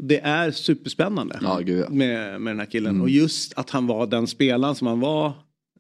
det 0.05 0.21
är 0.21 0.51
superspännande 0.51 1.39
Ja, 1.43 1.59
gud, 1.59 1.85
ja. 1.85 1.91
med, 1.91 2.41
med 2.41 2.51
den 2.53 2.59
här 2.61 2.67
killen. 2.67 3.01
Och 3.01 3.11
just 3.11 3.53
att 3.59 3.71
han 3.71 3.87
var 3.87 4.07
den 4.07 4.27
spelaren 4.27 4.75
som 4.75 4.87
han 4.87 5.01
var. 5.01 5.27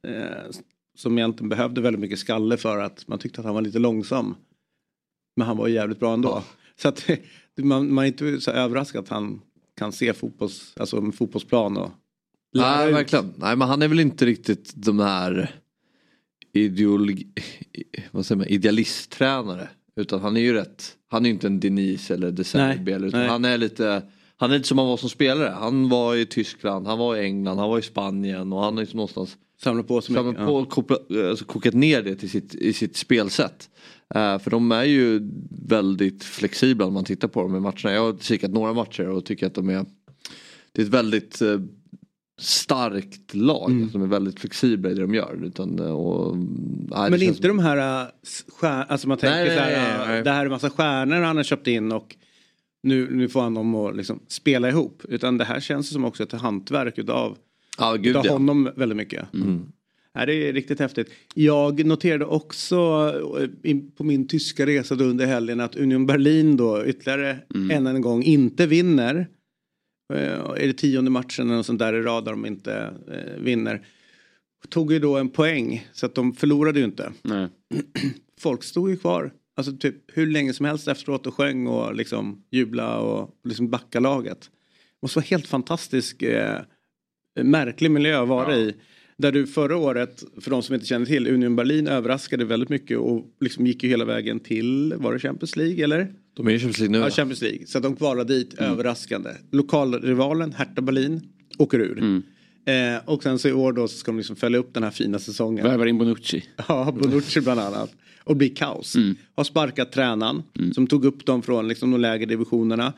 Eh, 0.07 0.51
som 0.99 1.19
egentligen 1.19 1.49
behövde 1.49 1.81
väldigt 1.81 2.01
mycket 2.01 2.19
skalle 2.19 2.57
för 2.57 2.79
att 2.79 3.09
man 3.09 3.19
tyckte 3.19 3.41
att 3.41 3.45
han 3.45 3.55
var 3.55 3.63
lite 3.63 3.79
långsam. 3.79 4.35
Men 5.37 5.47
han 5.47 5.57
var 5.57 5.69
jävligt 5.69 6.01
bra 6.01 6.15
ändå. 6.15 6.43
Så 6.77 6.89
att 6.89 7.09
man, 7.59 7.95
man 7.95 8.05
är 8.05 8.09
inte 8.09 8.41
så 8.41 8.51
överraskad 8.51 9.03
att 9.03 9.09
han 9.09 9.41
kan 9.77 9.93
se 9.93 10.13
fotbolls, 10.13 10.73
alltså 10.77 10.97
en 10.97 11.13
fotbollsplan 11.13 11.77
och 11.77 11.91
lära 12.53 12.77
Nej 12.77 12.89
ut. 12.89 12.95
verkligen. 12.95 13.33
Nej 13.37 13.57
men 13.57 13.69
han 13.69 13.83
är 13.83 13.89
väl 13.89 14.01
inte 14.01 14.27
riktigt 14.27 14.73
de 14.75 14.99
här 15.01 15.51
ideologi, 16.53 17.27
vad 18.11 18.27
säger 18.27 18.37
man, 18.39 18.47
idealisttränare. 18.49 19.69
Utan 19.97 20.21
han 20.21 20.37
är 20.37 20.41
ju 20.41 20.53
rätt, 20.53 20.97
han 21.09 21.25
är 21.25 21.29
ju 21.29 21.35
inte 21.35 21.47
en 21.47 21.61
Denise 21.61 22.15
eller 22.15 22.31
De 22.31 22.45
Serbi 22.45 22.99
Nej, 22.99 23.09
utan 23.09 23.21
nej. 23.21 23.29
han 23.29 23.45
är 23.45 23.59
lite 23.59 24.03
han 24.37 24.51
är 24.51 24.55
lite 24.55 24.69
som 24.69 24.79
han 24.79 24.87
var 24.87 24.97
som 24.97 25.09
spelare. 25.09 25.49
Han 25.49 25.89
var 25.89 26.17
i 26.17 26.27
Tyskland, 26.27 26.87
han 26.87 26.99
var 26.99 27.17
i 27.17 27.25
England, 27.25 27.59
han 27.59 27.71
var 27.71 27.79
i 27.79 27.83
Spanien 27.83 28.53
och 28.53 28.65
han 28.65 28.75
har 28.75 28.81
liksom 28.81 28.97
någonstans 28.97 29.37
Samla 29.63 29.83
på 29.83 30.01
sig 30.01 30.15
samlat 30.15 30.35
mycket. 30.35 30.47
på 30.47 30.55
och 30.57 30.71
koppla, 30.71 30.97
alltså 31.29 31.45
kokat 31.45 31.75
ner 31.75 32.03
det 32.03 32.17
till 32.17 32.31
sitt, 32.31 32.55
i 32.55 32.73
sitt 32.73 32.97
spelsätt. 32.97 33.71
Eh, 34.15 34.39
för 34.39 34.51
de 34.51 34.73
är 34.73 34.85
ju 34.85 35.31
väldigt 35.67 36.25
flexibla 36.25 36.87
om 36.87 36.95
man 36.95 37.05
tittar 37.05 37.29
på 37.29 37.43
dem 37.43 37.57
i 37.57 37.61
matcherna. 37.61 37.93
Jag 37.93 38.01
har 38.01 38.17
kikat 38.21 38.51
några 38.51 38.73
matcher 38.73 39.09
och 39.09 39.25
tycker 39.25 39.47
att 39.47 39.55
de 39.55 39.69
är 39.69 39.87
Det 40.73 40.83
är 40.83 40.87
ett 40.87 40.93
väldigt 40.93 41.43
eh, 41.43 41.61
starkt 42.41 43.35
lag. 43.35 43.71
Mm. 43.71 43.83
Alltså, 43.83 43.99
de 43.99 44.05
är 44.05 44.09
väldigt 44.09 44.41
flexibla 44.41 44.91
i 44.91 44.95
det 44.95 45.01
de 45.01 45.15
gör. 45.15 45.45
Utan, 45.45 45.79
eh, 45.79 45.93
och, 45.93 46.37
nej, 46.37 47.05
det 47.05 47.11
Men 47.11 47.23
inte 47.23 47.49
de 47.49 47.59
här 47.59 48.03
äh, 48.03 48.09
stjär, 48.49 48.85
alltså 48.89 49.09
man 49.09 49.19
tänker 49.19 49.37
Nej, 49.37 49.47
nej, 49.47 49.57
så 49.57 49.63
här, 49.63 50.09
nej, 50.09 50.23
det 50.23 50.31
här 50.31 50.47
är 50.47 50.51
massa 50.51 50.71
stjärnor 50.71 51.17
han 51.21 51.37
har 51.37 51.45
köpt 51.45 51.67
in 51.67 51.93
och 51.93 52.17
nu, 52.83 53.09
nu 53.11 53.29
får 53.29 53.41
han 53.41 53.55
dem 53.55 53.75
att 53.75 53.97
liksom 53.97 54.21
spela 54.29 54.69
ihop. 54.69 55.03
Utan 55.09 55.39
det 55.39 55.45
här 55.45 55.61
känns 55.61 55.89
som 55.89 56.05
också 56.05 56.23
ett 56.23 56.33
hantverk 56.33 56.99
utav, 56.99 57.39
Ja, 57.79 57.95
gud 57.95 58.07
utav 58.07 58.27
ja. 58.27 58.33
honom 58.33 58.71
väldigt 58.77 58.97
mycket. 58.97 59.27
Nej, 60.15 60.27
det 60.27 60.35
är 60.35 60.53
riktigt 60.53 60.79
häftigt. 60.79 61.11
Jag 61.35 61.87
noterade 61.87 62.25
också 62.25 62.77
eh, 63.63 63.77
på 63.97 64.05
min 64.05 64.29
tyska 64.29 64.67
resa 64.67 64.95
under 64.95 65.27
helgen 65.27 65.61
att 65.61 65.77
Union 65.77 66.07
Berlin 66.07 66.57
då 66.57 66.87
ytterligare 66.87 67.39
än 67.71 67.87
en 67.87 68.01
gång 68.01 68.23
inte 68.23 68.67
vinner. 68.67 69.27
Eh, 70.15 70.63
Är 70.63 70.67
det 70.67 70.73
tionde 70.73 71.11
matchen 71.11 71.47
eller 71.47 71.57
något 71.57 71.67
sånt 71.67 71.79
där 71.79 71.95
i 71.95 72.03
rad 72.03 72.25
där 72.25 72.33
de 72.33 72.47
inte 72.47 72.95
eh, 73.13 73.43
vinner. 73.43 73.87
Tog 74.69 74.93
ju 74.93 74.99
då 74.99 75.17
en 75.17 75.29
poäng 75.29 75.89
så 75.93 76.07
att 76.07 76.15
de 76.15 76.33
förlorade 76.33 76.79
ju 76.79 76.85
inte 76.85 77.13
Nej. 77.23 77.49
folk 78.41 78.63
stod 78.63 78.91
ju 78.91 78.97
kvar. 78.97 79.33
Alltså 79.57 79.73
typ 79.77 79.97
hur 80.07 80.27
länge 80.27 80.53
som 80.53 80.67
helst 80.67 80.89
efteråt 80.89 81.27
och 81.27 81.35
sjöng 81.35 81.67
och 81.67 81.95
liksom 81.95 82.45
jubla 82.51 82.99
och 82.99 83.31
liksom 83.45 83.71
backa 83.71 84.01
laget. 84.01 84.41
Det 84.41 85.05
måste 85.05 85.19
vara 85.19 85.27
helt 85.27 85.47
fantastisk 85.47 86.23
eh, 86.23 86.61
märklig 87.43 87.91
miljö 87.91 88.23
att 88.23 88.29
vara 88.29 88.57
i. 88.57 88.75
Där 89.17 89.33
du 89.33 89.47
förra 89.47 89.77
året, 89.77 90.25
för 90.41 90.51
de 90.51 90.63
som 90.63 90.75
inte 90.75 90.87
känner 90.87 91.07
till, 91.07 91.29
Union 91.29 91.57
Berlin 91.57 91.89
överraskade 91.89 92.45
väldigt 92.45 92.69
mycket 92.69 92.99
och 92.99 93.25
liksom 93.41 93.67
gick 93.67 93.83
ju 93.83 93.89
hela 93.89 94.05
vägen 94.05 94.41
till, 94.41 94.95
var 94.97 95.13
det 95.13 95.19
Champions 95.19 95.57
League 95.57 95.85
eller? 95.85 96.15
De 96.35 96.47
är 96.47 96.51
i 96.51 96.59
Champions 96.59 96.79
League 96.79 96.99
nu. 96.99 97.05
Ja? 97.05 97.11
Champions 97.11 97.43
League. 97.43 97.67
Så 97.67 97.79
att 97.79 97.85
de 97.85 97.97
kvalade 97.97 98.35
dit 98.35 98.55
överraskande. 98.55 99.31
Lokalrivalen 99.51 100.53
Hertha 100.53 100.83
Berlin 100.83 101.21
åker 101.59 101.79
ur. 101.79 102.23
Eh, 102.67 103.01
och 103.05 103.23
sen 103.23 103.39
så 103.39 103.49
i 103.49 103.53
år 103.53 103.73
då 103.73 103.89
så 103.89 103.97
ska 103.97 104.13
de 104.13 104.17
liksom 104.17 104.37
följa 104.37 104.59
upp 104.59 104.75
den 104.75 104.83
här 104.83 104.91
fina 104.91 105.19
säsongen. 105.19 105.65
Värvar 105.65 105.87
in 105.87 105.99
Bonucci. 105.99 106.45
Ja, 106.69 106.95
Bonucci 107.01 107.41
bland 107.41 107.61
annat. 107.61 107.91
Och 108.25 108.37
blir 108.37 108.55
kaos. 108.55 108.97
Har 109.35 109.45
sparkat 109.45 109.93
tränaren 109.93 110.43
som 110.75 110.87
tog 110.87 111.05
upp 111.05 111.27
dem 111.27 111.43
från 111.43 111.69
liksom, 111.69 111.91
de 111.91 112.01
lägre 112.01 112.27
divisionerna. 112.27 112.93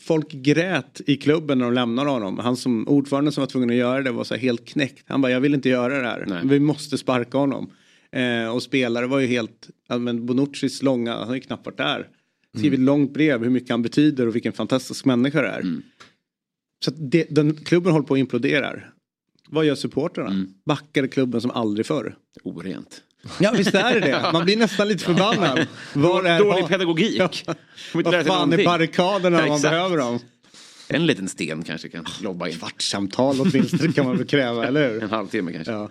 Folk 0.00 0.32
grät 0.32 1.00
i 1.06 1.16
klubben 1.16 1.58
när 1.58 1.64
de 1.64 1.74
lämnade 1.74 2.10
honom. 2.10 2.38
Han 2.38 2.56
som 2.56 2.88
ordförande 2.88 3.32
som 3.32 3.42
var 3.42 3.46
tvungen 3.46 3.70
att 3.70 3.76
göra 3.76 4.02
det 4.02 4.10
var 4.10 4.24
så 4.24 4.34
här 4.34 4.40
helt 4.40 4.68
knäckt. 4.68 5.04
Han 5.06 5.22
bara, 5.22 5.32
jag 5.32 5.40
vill 5.40 5.54
inte 5.54 5.68
göra 5.68 6.00
det 6.00 6.08
här. 6.08 6.24
Nej. 6.28 6.40
Vi 6.44 6.60
måste 6.60 6.98
sparka 6.98 7.38
honom. 7.38 7.70
Eh, 8.12 8.54
och 8.54 8.62
spelare 8.62 9.06
var 9.06 9.18
ju 9.18 9.26
helt, 9.26 9.68
men 9.98 10.26
Bonuccis 10.26 10.82
långa, 10.82 11.16
han 11.16 11.28
har 11.28 11.34
ju 11.34 11.40
knappt 11.40 11.66
varit 11.66 11.76
där. 11.76 12.08
Skrivit 12.56 12.80
långt 12.80 13.14
brev 13.14 13.42
hur 13.42 13.50
mycket 13.50 13.70
han 13.70 13.82
betyder 13.82 14.26
och 14.26 14.34
vilken 14.36 14.52
fantastisk 14.52 15.04
människa 15.04 15.42
det 15.42 15.48
är. 15.48 15.80
Så 16.84 16.90
att 16.90 16.96
det, 16.98 17.26
den, 17.30 17.56
klubben 17.56 17.92
håller 17.92 18.06
på 18.06 18.14
att 18.14 18.20
implodera. 18.20 18.72
Vad 19.48 19.64
gör 19.64 19.74
supportrarna? 19.74 20.46
Backar 20.66 21.06
klubben 21.06 21.40
som 21.40 21.50
aldrig 21.50 21.86
förr. 21.86 22.16
Orent. 22.44 23.02
Ja 23.40 23.54
visst 23.56 23.74
är 23.74 23.94
det 23.94 24.00
det. 24.00 24.28
Man 24.32 24.44
blir 24.44 24.56
nästan 24.56 24.88
lite 24.88 25.04
förbannad. 25.04 25.66
Var 25.94 26.24
är, 26.24 26.38
Dålig 26.38 26.68
pedagogik. 26.68 27.44
Ja. 27.46 27.54
Vad 27.94 28.26
fan 28.26 28.52
är 28.52 28.64
barrikaderna 28.64 29.40
Ja, 29.40 29.46
man 29.46 29.60
behöver 29.60 29.96
dem? 29.96 30.18
En 30.88 31.06
liten 31.06 31.28
sten 31.28 31.62
kanske 31.62 31.88
kan 31.88 32.06
lobba 32.22 32.48
in. 32.48 32.58
Kvartssamtal 32.58 33.40
åtminstone 33.40 33.92
kan 33.92 34.06
man 34.06 34.16
väl 34.16 34.26
kräva, 34.26 34.66
eller 34.66 34.92
hur? 34.92 35.02
En 35.02 35.10
halvtimme 35.10 35.52
kanske. 35.52 35.72
Ja. 35.72 35.90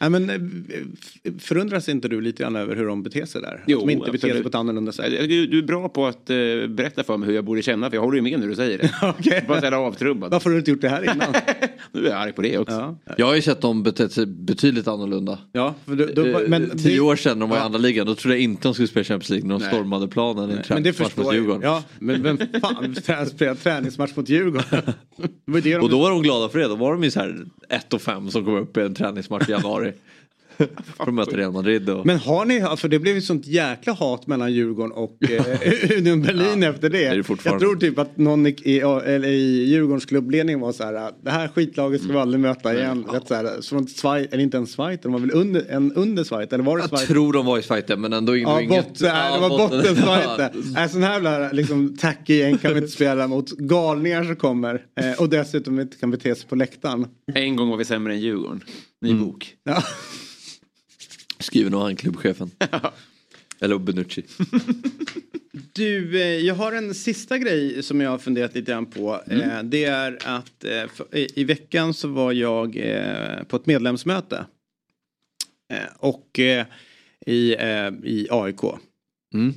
Nej, 0.00 0.10
men, 0.10 0.30
eh, 0.30 1.32
förundras 1.38 1.88
inte 1.88 2.08
du 2.08 2.20
lite 2.20 2.42
grann 2.42 2.56
över 2.56 2.76
hur 2.76 2.86
de 2.86 3.02
beter 3.02 3.24
sig 3.26 3.40
där? 3.42 3.64
Jo, 3.66 3.78
att 3.80 3.86
de 3.86 3.92
inte 3.92 4.10
beter 4.10 4.28
sig 4.32 4.42
på 4.42 4.48
ett 4.48 4.54
annorlunda 4.54 4.92
sätt? 4.92 5.10
Du, 5.28 5.46
du 5.46 5.58
är 5.58 5.62
bra 5.62 5.88
på 5.88 6.06
att 6.06 6.30
eh, 6.30 6.36
berätta 6.68 7.04
för 7.04 7.16
mig 7.16 7.26
hur 7.28 7.34
jag 7.34 7.44
borde 7.44 7.62
känna 7.62 7.90
för 7.90 7.96
jag 7.96 8.02
håller 8.02 8.16
ju 8.16 8.22
med 8.22 8.40
när 8.40 8.46
du 8.48 8.54
säger 8.54 8.78
det. 8.78 8.90
Okej. 9.18 9.44
Bara 9.48 9.60
sådär 9.60 9.72
avtrubbad. 9.72 10.30
Varför 10.30 10.50
har 10.50 10.54
du 10.54 10.58
inte 10.58 10.70
gjort 10.70 10.80
det 10.80 10.88
här 10.88 11.02
innan? 11.14 11.34
Nu 11.92 12.06
är 12.06 12.10
jag 12.10 12.18
arg 12.20 12.32
på 12.32 12.42
det 12.42 12.58
också. 12.58 12.96
ja. 13.04 13.14
Jag 13.16 13.26
har 13.26 13.34
ju 13.34 13.42
sett 13.42 13.60
dem 13.60 13.82
betett 13.82 14.12
sig 14.12 14.26
betydligt 14.26 14.88
annorlunda. 14.88 15.38
ja, 15.52 15.74
för 15.86 15.94
då, 15.96 16.06
då, 16.14 16.26
Eh, 16.26 16.48
men 16.48 16.70
Tio 16.78 16.94
det- 16.94 17.00
år 17.00 17.16
sedan 17.16 17.38
när 17.38 17.40
de 17.40 17.50
var 17.50 17.56
i 17.56 17.60
Ja. 17.60 17.64
andra 17.64 17.78
ligan, 17.78 18.06
då 18.06 18.14
trodde 18.14 18.34
jag 18.34 18.42
inte 18.42 18.68
de 18.68 18.74
skulle 18.74 18.88
spela 18.88 19.04
Champions 19.04 19.30
League 19.30 19.48
när 19.48 19.54
de 19.54 19.60
Nej. 19.62 19.72
stormade 19.74 20.08
planen 20.08 20.50
i 20.50 20.52
en 20.52 20.62
Men 20.68 20.82
det 20.82 20.92
träningsmatch 20.92 21.06
förstår 21.08 21.22
mot 21.22 21.32
jag. 21.34 21.40
Djurgården. 21.42 21.62
Ja, 21.62 21.82
men 21.98 22.22
vem 22.22 22.38
fan 23.06 23.26
spelar 23.26 23.54
träningsmatch 23.54 24.16
mot 24.16 24.28
Djurgården? 24.28 24.82
Och 25.82 25.90
då 25.90 25.98
var 25.98 26.10
de 26.10 26.22
glada 26.22 26.48
för 26.48 26.58
det, 26.58 26.68
då 26.68 26.74
var 26.76 26.92
de 26.92 27.04
ju 27.04 27.10
så 27.10 27.20
här 27.20 27.36
1 27.68 27.92
och 27.94 28.02
5 28.02 28.30
som 28.30 28.44
kom 28.44 28.54
upp 28.54 28.76
i 28.76 28.80
en 28.80 28.94
träningsmatch 28.94 29.48
i 29.48 29.52
januari. 29.52 29.87
För 30.96 31.08
att 31.08 31.14
möta 31.14 31.36
Real 31.36 31.52
Madrid. 31.52 31.90
Och... 31.90 32.06
Men 32.06 32.18
har 32.18 32.44
ni, 32.44 32.60
för 32.76 32.88
det 32.88 32.98
blev 32.98 33.14
ju 33.14 33.20
sånt 33.20 33.46
jäkla 33.46 33.92
hat 33.92 34.26
mellan 34.26 34.52
Djurgården 34.52 34.92
och 34.92 35.16
eh, 35.30 35.44
Union 35.98 36.22
Berlin 36.22 36.62
efter 36.62 36.90
det. 36.90 36.98
det 36.98 37.04
är 37.06 37.16
det 37.16 37.22
fortfarande. 37.22 37.64
jag 37.64 37.70
tror 37.70 37.80
typ 37.80 37.98
att 37.98 38.16
någon 38.16 38.46
i, 38.46 38.56
i, 38.64 38.78
eller 38.80 39.28
i 39.28 39.64
Djurgårdens 39.64 40.04
klubbledning 40.06 40.60
var 40.60 40.72
så 40.72 40.84
här, 40.84 41.12
det 41.24 41.30
här 41.30 41.48
skitlaget 41.48 42.02
ska 42.02 42.12
vi 42.12 42.18
aldrig 42.18 42.40
möta 42.40 42.74
igen. 42.78 43.04
Vet, 43.12 43.28
så 43.28 43.34
här, 43.34 43.62
från 43.62 43.86
Schweiz, 43.86 44.28
eller 44.32 44.42
inte 44.42 44.56
en 44.56 44.66
Schweiz, 44.66 45.00
de 45.02 45.12
var 45.12 45.18
väl 45.20 45.30
under, 45.34 45.64
en 45.70 45.92
under 45.92 46.24
Schweiz, 46.24 46.52
eller 46.52 46.64
var 46.64 46.76
det 46.76 46.82
Jag 46.82 46.90
Schweiz? 46.90 47.06
tror 47.08 47.32
de 47.32 47.46
var 47.46 47.58
i 47.58 47.62
Schweiz 47.62 47.84
men 47.98 48.12
ändå 48.12 48.36
Ja, 48.36 48.60
inget... 48.60 48.68
botten, 48.88 48.94
nej, 49.00 49.30
det 49.32 49.34
Ja, 49.34 49.48
var 49.48 49.48
botten. 49.48 49.78
botten 49.78 49.96
Ja. 50.06 50.36
Schweiz. 50.36 50.66
Nej, 50.74 50.88
sån 50.88 51.02
här 51.02 51.12
jävla 51.12 51.52
liksom, 51.52 51.96
tacky 51.96 52.34
gäng 52.34 52.58
kan 52.58 52.72
vi 52.74 52.78
inte 52.80 52.92
spela 52.92 53.26
mot 53.26 53.50
galningar 53.50 54.24
som 54.24 54.36
kommer 54.36 54.82
eh, 55.00 55.20
och 55.20 55.28
dessutom 55.28 55.80
inte 55.80 55.96
kan 55.96 56.10
bete 56.10 56.34
sig 56.34 56.48
på 56.48 56.54
läktaren. 56.56 57.06
En 57.34 57.56
gång 57.56 57.68
var 57.68 57.76
vi 57.76 57.84
sämre 57.84 58.12
än 58.12 58.20
Djurgården. 58.20 58.60
Ny 59.00 59.14
bok. 59.14 59.54
Ja. 59.64 59.82
Skriver 61.38 61.70
nog 61.70 61.80
han 61.80 61.96
klubbchefen. 61.96 62.50
Eller 63.60 63.78
Benucci. 63.78 64.22
Du, 65.72 66.20
eh, 66.22 66.46
jag 66.46 66.54
har 66.54 66.72
en 66.72 66.94
sista 66.94 67.38
grej 67.38 67.82
som 67.82 68.00
jag 68.00 68.10
har 68.10 68.18
funderat 68.18 68.54
lite 68.54 68.72
grann 68.72 68.86
på. 68.86 69.20
Eh, 69.26 69.62
det 69.62 69.84
är 69.84 70.18
att 70.24 70.64
eh, 70.64 70.84
i, 71.12 71.44
veckan 71.44 71.94
så 71.94 72.08
var 72.08 72.32
jag 72.32 72.72
på 73.48 73.56
ett 73.56 73.66
medlemsmöte. 73.66 74.46
Och 75.98 76.38
i, 77.26 77.54
i 78.04 78.26
AIK. 78.30 78.60
Mm. 79.34 79.54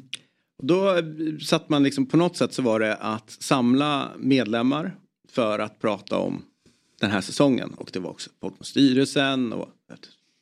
Då 0.63 0.95
satt 1.41 1.69
man 1.69 1.83
liksom 1.83 2.05
på 2.05 2.17
något 2.17 2.37
sätt 2.37 2.53
så 2.53 2.61
var 2.61 2.79
det 2.79 2.95
att 2.95 3.31
samla 3.31 4.11
medlemmar 4.17 4.95
för 5.29 5.59
att 5.59 5.79
prata 5.79 6.17
om 6.17 6.43
den 6.99 7.11
här 7.11 7.21
säsongen. 7.21 7.73
Och 7.73 7.89
det 7.93 7.99
var 7.99 8.09
också 8.09 8.29
folk 8.41 8.55
från 8.57 8.65
styrelsen 8.65 9.53
och 9.53 9.69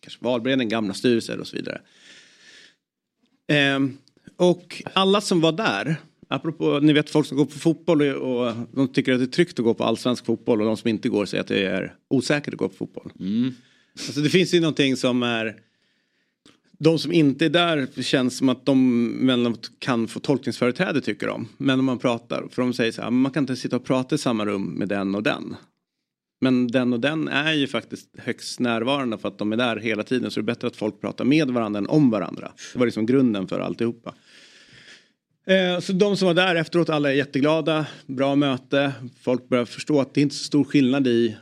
kanske 0.10 0.26
valberedningen, 0.26 0.70
gamla 0.70 0.94
styrelser 0.94 1.40
och 1.40 1.48
så 1.48 1.56
vidare. 1.56 1.82
Ehm, 3.48 3.98
och 4.38 4.84
alla 4.94 5.22
som 5.22 5.42
var 5.42 5.52
där, 5.52 5.96
apropå 6.28 6.80
ni 6.80 6.94
vet 6.94 7.10
folk 7.10 7.28
som 7.28 7.38
går 7.38 7.46
på 7.46 7.60
fotboll 7.60 8.02
och, 8.02 8.48
och 8.48 8.54
de 8.72 8.88
tycker 8.88 9.14
att 9.14 9.20
det 9.20 9.26
är 9.26 9.28
tryggt 9.28 9.60
att 9.60 9.66
gå 9.66 9.74
på 9.74 9.84
allsvensk 9.84 10.26
fotboll 10.26 10.62
och 10.62 10.68
de 10.68 10.78
som 10.78 10.90
inte 10.90 11.10
går 11.10 11.26
säger 11.26 11.42
att 11.42 11.48
det 11.48 11.66
är 11.66 11.96
osäkert 12.10 12.54
att 12.54 12.60
gå 12.60 12.70
på 12.70 12.76
fotboll. 12.76 13.12
Alltså 13.94 14.22
det 14.22 14.30
finns 14.30 14.54
ju 14.54 14.60
någonting 14.60 14.98
som 14.98 15.24
är 15.24 15.56
de 16.80 17.00
som 17.00 17.12
inte 17.12 17.46
är 17.46 17.50
där 17.50 18.02
känns 18.02 18.38
som 18.38 18.50
att 18.50 18.66
de 18.66 18.76
emellanåt 19.22 19.72
kan 19.80 20.08
få 20.08 20.20
tolkningsföreträde 20.20 21.02
tycker 21.02 21.28
de. 21.28 21.48
Men 21.58 21.80
om 21.80 21.86
man 21.86 22.00
pratar, 22.00 22.48
för 22.52 22.62
de 22.62 22.74
säger 22.74 22.92
så 22.92 23.02
här, 23.02 23.12
man 23.12 23.32
kan 23.32 23.44
inte 23.44 23.56
sitta 23.56 23.76
och 23.76 23.86
prata 23.86 24.16
i 24.16 24.18
samma 24.18 24.46
rum 24.46 24.64
med 24.64 24.88
den 24.88 25.16
och 25.16 25.24
den. 25.24 25.56
Men 26.42 26.68
den 26.68 26.94
och 26.94 27.00
den 27.00 27.28
är 27.28 27.54
ju 27.54 27.68
faktiskt 27.68 28.10
högst 28.18 28.60
närvarande 28.60 29.18
för 29.18 29.28
att 29.28 29.38
de 29.38 29.54
är 29.54 29.58
där 29.58 29.78
hela 29.78 30.04
tiden. 30.04 30.32
Så 30.32 30.40
det 30.40 30.44
är 30.44 30.46
bättre 30.46 30.68
att 30.68 30.76
folk 30.76 31.02
pratar 31.02 31.26
med 31.26 31.50
varandra 31.52 31.78
än 31.78 31.88
om 31.88 32.10
varandra. 32.10 32.52
Det 32.74 32.80
var 32.80 32.86
liksom 32.86 33.06
grunden 33.06 33.48
för 33.48 33.60
alltihopa. 33.60 34.14
Eh, 35.48 35.80
så 35.80 35.94
de 35.94 36.18
som 36.18 36.26
var 36.26 36.34
där 36.34 36.56
efteråt, 36.56 36.90
alla 36.90 37.10
är 37.10 37.16
jätteglada. 37.16 37.86
Bra 38.06 38.36
möte. 38.36 38.94
Folk 39.22 39.50
börjar 39.50 39.66
förstå 39.66 40.02
att 40.02 40.14
det 40.14 40.22
är 40.22 40.24
inte 40.24 40.36
så 40.36 40.44
stor 40.44 40.64
skillnad 40.64 41.08
i 41.08 41.38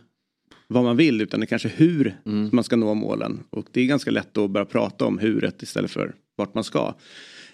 vad 0.68 0.84
man 0.84 0.98
vill 0.98 1.22
utan 1.22 1.40
det 1.40 1.44
är 1.44 1.48
kanske 1.48 1.70
hur 1.70 2.16
man 2.52 2.64
ska 2.64 2.76
nå 2.76 2.94
målen. 2.94 3.44
Och 3.50 3.66
det 3.72 3.82
är 3.82 3.86
ganska 3.86 4.12
lätt 4.12 4.38
att 4.38 4.52
börja 4.52 4.66
prata 4.66 5.06
om 5.06 5.20
huret 5.20 5.62
istället 5.62 5.92
för 5.92 6.16
vart 6.36 6.54
man 6.54 6.64
ska. 6.64 6.96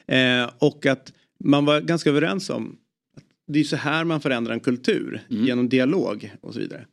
Eh, 0.08 0.50
och 0.60 0.86
att 0.86 1.14
man 1.40 1.66
var 1.66 1.82
ganska 1.82 2.10
överens 2.10 2.50
om 2.50 2.78
att 3.18 3.24
det 3.48 3.60
är 3.60 3.64
så 3.64 3.76
här 3.76 4.04
man 4.04 4.22
förändrar 4.22 4.54
en 4.54 4.60
kultur 4.60 5.22
genom 5.30 5.70
dialog 5.70 6.32
och 6.42 6.54
så 6.54 6.60
vidare. 6.60 6.86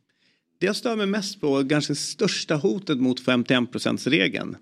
Det 0.61 0.67
jag 0.67 0.75
stör 0.75 0.95
mig 0.95 1.05
mest 1.05 1.41
på, 1.41 1.63
ganska 1.63 1.95
största 1.95 2.55
hotet 2.55 2.99
mot 2.99 3.21
51%-regeln. 3.21 4.57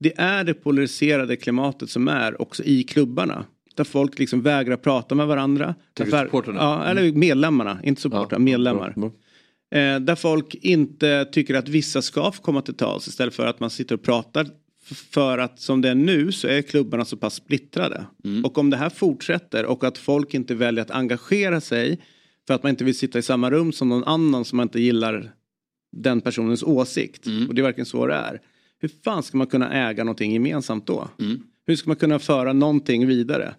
Det 0.00 0.12
är 0.18 0.44
det 0.44 0.54
polariserade 0.54 1.36
klimatet 1.36 1.90
som 1.90 2.08
är 2.08 2.42
också 2.42 2.64
i 2.64 2.82
klubbarna. 2.82 3.44
Där 3.74 3.84
folk 3.84 4.18
liksom 4.18 4.42
vägrar 4.42 4.76
prata 4.76 5.14
med 5.14 5.26
varandra. 5.26 5.74
Supportrarna? 5.98 6.60
Ja, 6.60 6.84
eller 6.84 7.12
medlemmarna, 7.12 7.80
inte 7.82 8.00
supportrar, 8.02 8.38
medlemmar. 8.38 8.92
bra, 8.96 9.10
bra. 9.70 9.78
Eh, 9.80 10.00
där 10.00 10.14
folk 10.14 10.54
inte 10.54 11.24
tycker 11.32 11.54
att 11.54 11.68
vissa 11.68 12.02
ska 12.02 12.32
få 12.32 12.42
komma 12.42 12.62
till 12.62 12.74
tals 12.74 13.08
istället 13.08 13.34
för 13.34 13.46
att 13.46 13.60
man 13.60 13.70
sitter 13.70 13.94
och 13.94 14.02
pratar. 14.02 14.46
För 15.10 15.38
att 15.38 15.60
som 15.60 15.80
det 15.80 15.88
är 15.88 15.94
nu 15.94 16.32
så 16.32 16.48
är 16.48 16.62
klubbarna 16.62 17.04
så 17.04 17.16
pass 17.16 17.34
splittrade. 17.34 18.06
Och 18.44 18.58
om 18.58 18.70
det 18.70 18.76
här 18.76 18.90
fortsätter 18.90 19.66
och 19.66 19.84
att 19.84 19.98
folk 19.98 20.34
inte 20.34 20.54
väljer 20.54 20.82
att 20.82 20.90
engagera 20.90 21.60
sig 21.60 22.00
för 22.50 22.54
att 22.54 22.62
man 22.62 22.70
inte 22.70 22.84
vill 22.84 22.98
sitta 22.98 23.18
i 23.18 23.22
samma 23.22 23.50
rum 23.50 23.72
som 23.72 23.88
någon 23.88 24.04
annan 24.04 24.44
som 24.44 24.56
man 24.56 24.64
inte 24.66 24.80
gillar 24.80 25.32
den 25.92 26.20
personens 26.20 26.62
åsikt. 26.62 27.26
Och 27.48 27.54
det 27.54 27.60
är 27.60 27.62
verkligen 27.62 27.86
så 27.86 28.06
det 28.06 28.14
är. 28.14 28.40
Hur 28.78 28.90
fan 29.04 29.22
ska 29.22 29.38
man 29.38 29.46
kunna 29.46 29.88
äga 29.88 30.04
någonting 30.04 30.32
gemensamt 30.32 30.86
då? 30.86 31.08
Hur 31.66 31.76
ska 31.76 31.90
man 31.90 31.96
kunna 31.96 32.18
föra 32.18 32.52
någonting 32.52 33.06
vidare? 33.06 33.54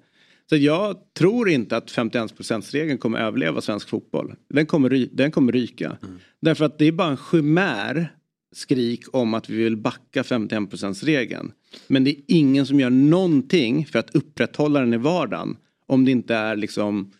Så 0.49 0.56
jag 0.56 0.97
tror 1.17 1.49
inte 1.49 1.77
att 1.77 1.91
51%-regeln 1.91 2.97
kommer 2.97 3.19
överleva 3.19 3.62
svensk 3.62 3.89
fotboll. 3.89 4.34
Den 4.49 4.65
kommer, 4.65 5.08
den 5.12 5.32
kommer 5.32 5.51
ryka. 5.51 5.97
Därför 6.39 6.65
att 6.65 6.77
det 6.80 6.86
är 6.86 6.91
bara 6.91 7.12
en 7.12 7.17
chimär 7.32 8.13
skrik 8.56 9.04
om 9.13 9.34
att 9.34 9.49
vi 9.49 9.63
vill 9.63 9.77
backa 9.77 10.21
51%-regeln. 10.21 11.51
Men 11.88 12.04
det 12.04 12.10
är 12.12 12.23
ingen 12.27 12.65
som 12.65 12.80
gör 12.80 12.89
någonting 12.89 13.86
för 13.86 13.99
att 13.99 14.15
upprätthålla 14.15 14.80
den 14.80 14.93
i 14.93 14.97
vardagen. 14.97 15.58
Om 15.88 16.06
det 16.06 16.12
inte 16.12 16.36
är 16.36 16.56
liksom 16.56 17.12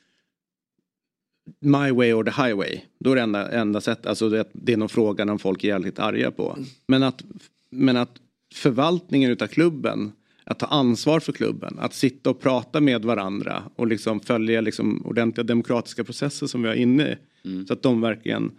my 1.60 1.92
way 1.92 2.14
or 2.14 2.24
the 2.24 2.44
highway. 2.44 2.82
Då 3.00 3.12
är 3.12 3.16
det 3.16 3.22
enda, 3.22 3.52
enda 3.52 3.82
sättet, 3.82 4.06
alltså 4.06 4.30
det, 4.30 4.50
det 4.54 4.74
är 4.74 4.78
någon 4.78 4.90
fråga 4.90 5.26
när 5.26 5.38
folk 5.38 5.64
är 5.64 5.68
jävligt 5.68 6.00
arga 6.00 6.32
på. 6.32 6.58
Men 6.88 7.04
att, 7.04 7.24
men 7.70 7.98
att 7.98 8.12
förvaltningen 8.54 9.32
utav 9.32 9.48
klubben, 9.48 10.12
att 10.44 10.60
ta 10.60 10.66
ansvar 10.66 11.20
för 11.20 11.32
klubben, 11.32 11.78
att 11.80 11.94
sitta 11.94 12.30
och 12.30 12.40
prata 12.40 12.80
med 12.82 13.06
varandra 13.06 13.64
och 13.76 13.88
liksom 13.88 14.20
följa 14.20 14.62
liksom 14.62 15.06
ordentliga 15.06 15.44
demokratiska 15.44 16.04
processer 16.04 16.48
som 16.48 16.62
vi 16.62 16.68
har 16.68 16.76
inne 16.76 17.04
i. 17.04 17.16
Så 17.68 17.74
att 17.74 17.84
de 17.84 18.02
verkligen 18.02 18.52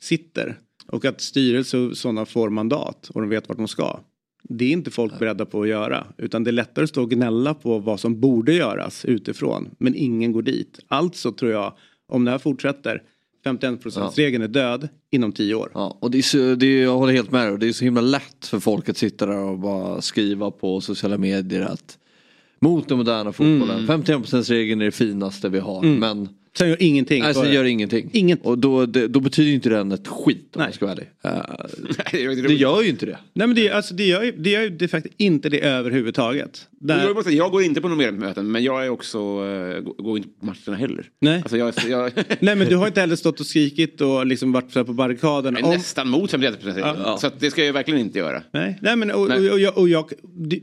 sitter. 0.00 0.58
Och 0.86 1.04
att 1.04 1.20
styrelse 1.20 1.78
och 1.78 1.96
sådana 1.96 2.26
får 2.26 2.50
mandat 2.50 3.10
och 3.14 3.20
de 3.20 3.30
vet 3.30 3.48
vart 3.48 3.58
de 3.58 3.68
ska. 3.68 4.00
Det 4.48 4.64
är 4.64 4.72
inte 4.72 4.90
folk 4.90 5.18
beredda 5.18 5.46
på 5.46 5.62
att 5.62 5.68
göra. 5.68 6.06
Utan 6.18 6.44
det 6.44 6.50
är 6.50 6.52
lättare 6.52 6.82
att 6.82 6.88
stå 6.90 7.02
och 7.02 7.10
gnälla 7.10 7.54
på 7.54 7.78
vad 7.78 8.00
som 8.00 8.20
borde 8.20 8.54
göras 8.54 9.04
utifrån. 9.04 9.70
Men 9.78 9.94
ingen 9.94 10.32
går 10.32 10.42
dit. 10.42 10.80
Alltså 10.88 11.32
tror 11.32 11.52
jag, 11.52 11.72
om 12.08 12.24
det 12.24 12.30
här 12.30 12.38
fortsätter, 12.38 13.02
51%-regeln 13.44 14.42
är 14.42 14.48
död 14.48 14.88
inom 15.10 15.32
tio 15.32 15.54
år. 15.54 15.70
Ja, 15.74 15.98
och 16.00 16.10
det 16.10 16.18
är 16.18 16.22
så, 16.22 16.54
det 16.54 16.66
är, 16.66 16.82
jag 16.82 16.98
håller 16.98 17.12
helt 17.12 17.30
med 17.30 17.48
dig. 17.48 17.58
Det 17.58 17.68
är 17.68 17.72
så 17.72 17.84
himla 17.84 18.00
lätt 18.00 18.46
för 18.46 18.60
folk 18.60 18.88
att 18.88 18.96
sitta 18.96 19.26
där 19.26 19.36
och 19.36 19.58
bara 19.58 20.00
skriva 20.00 20.50
på 20.50 20.80
sociala 20.80 21.18
medier 21.18 21.62
att 21.62 21.98
mot 22.60 22.88
den 22.88 22.98
moderna 22.98 23.32
fotbollen. 23.32 23.86
51%-regeln 23.86 24.80
är 24.80 24.84
det 24.84 24.92
finaste 24.92 25.48
vi 25.48 25.58
har. 25.58 25.82
Men 25.82 26.28
Sen 26.58 26.68
gör 26.68 26.76
ingenting. 26.82 27.22
nej, 27.22 27.34
sen 27.34 27.52
gör 27.52 27.64
ingenting. 27.64 28.10
Inget. 28.12 28.40
Och 28.42 28.58
då, 28.58 28.86
det, 28.86 29.08
då 29.08 29.20
betyder 29.20 29.48
ju 29.48 29.54
inte 29.54 29.68
den 29.68 29.92
ett 29.92 30.08
skit 30.08 30.50
om 30.56 30.60
Nej. 30.60 30.66
jag 30.68 30.74
ska 30.74 30.86
vara 30.86 30.96
ärlig. 30.96 31.10
Eh, 31.24 32.42
det 32.48 32.54
gör 32.54 32.82
ju 32.82 32.88
inte 32.88 33.06
det. 33.06 33.18
Nej 33.32 33.46
men 33.46 33.56
det, 33.56 33.70
alltså, 33.70 33.94
det, 33.94 34.04
gör, 34.06 34.22
ju- 34.22 34.32
det 34.38 34.50
gör 34.50 34.62
ju 34.62 34.68
de 34.70 34.88
facto 34.88 35.08
inte 35.16 35.48
det 35.48 35.60
överhuvudtaget. 35.60 36.66
Där, 36.70 37.06
Jag, 37.06 37.16
måste, 37.16 37.30
jag 37.30 37.50
går 37.50 37.62
inte 37.62 37.80
på 37.80 37.88
några 37.88 38.12
möten 38.12 38.52
men 38.52 38.64
jag 38.64 38.84
är 38.86 38.88
också, 38.90 39.44
uh, 39.44 39.80
går 39.80 40.16
inte 40.16 40.28
på 40.40 40.46
matcherna 40.46 40.76
heller. 40.76 41.06
Nej. 41.20 41.40
Alltså 41.42 41.56
jag, 41.56 41.74
jag 41.88 42.12
Nej 42.40 42.56
men 42.56 42.68
du 42.68 42.76
har 42.76 42.86
inte 42.86 43.00
heller 43.00 43.16
stått 43.16 43.40
och 43.40 43.46
skrikit 43.46 44.00
och 44.00 44.26
liksom 44.26 44.52
varit 44.52 44.72
så 44.72 44.78
här 44.78 44.84
på 44.84 44.92
barrikaden. 44.92 45.56
är 45.56 45.64
om- 45.64 45.70
nästan 45.70 46.08
mot 46.08 46.30
51 46.30 46.58
Ja. 46.76 47.16
Så 47.20 47.26
att 47.26 47.40
det 47.40 47.50
ska 47.50 47.64
jag 47.64 47.72
verkligen 47.72 48.00
inte 48.00 48.18
göra. 48.18 48.42
Nej, 48.52 48.78
nej 48.82 48.96
men 48.96 49.10
och, 49.10 49.28
Nej. 49.28 49.48
och, 49.48 49.52
och, 49.54 49.60
jag, 49.60 49.78
och 49.78 49.88
jag, 49.88 50.10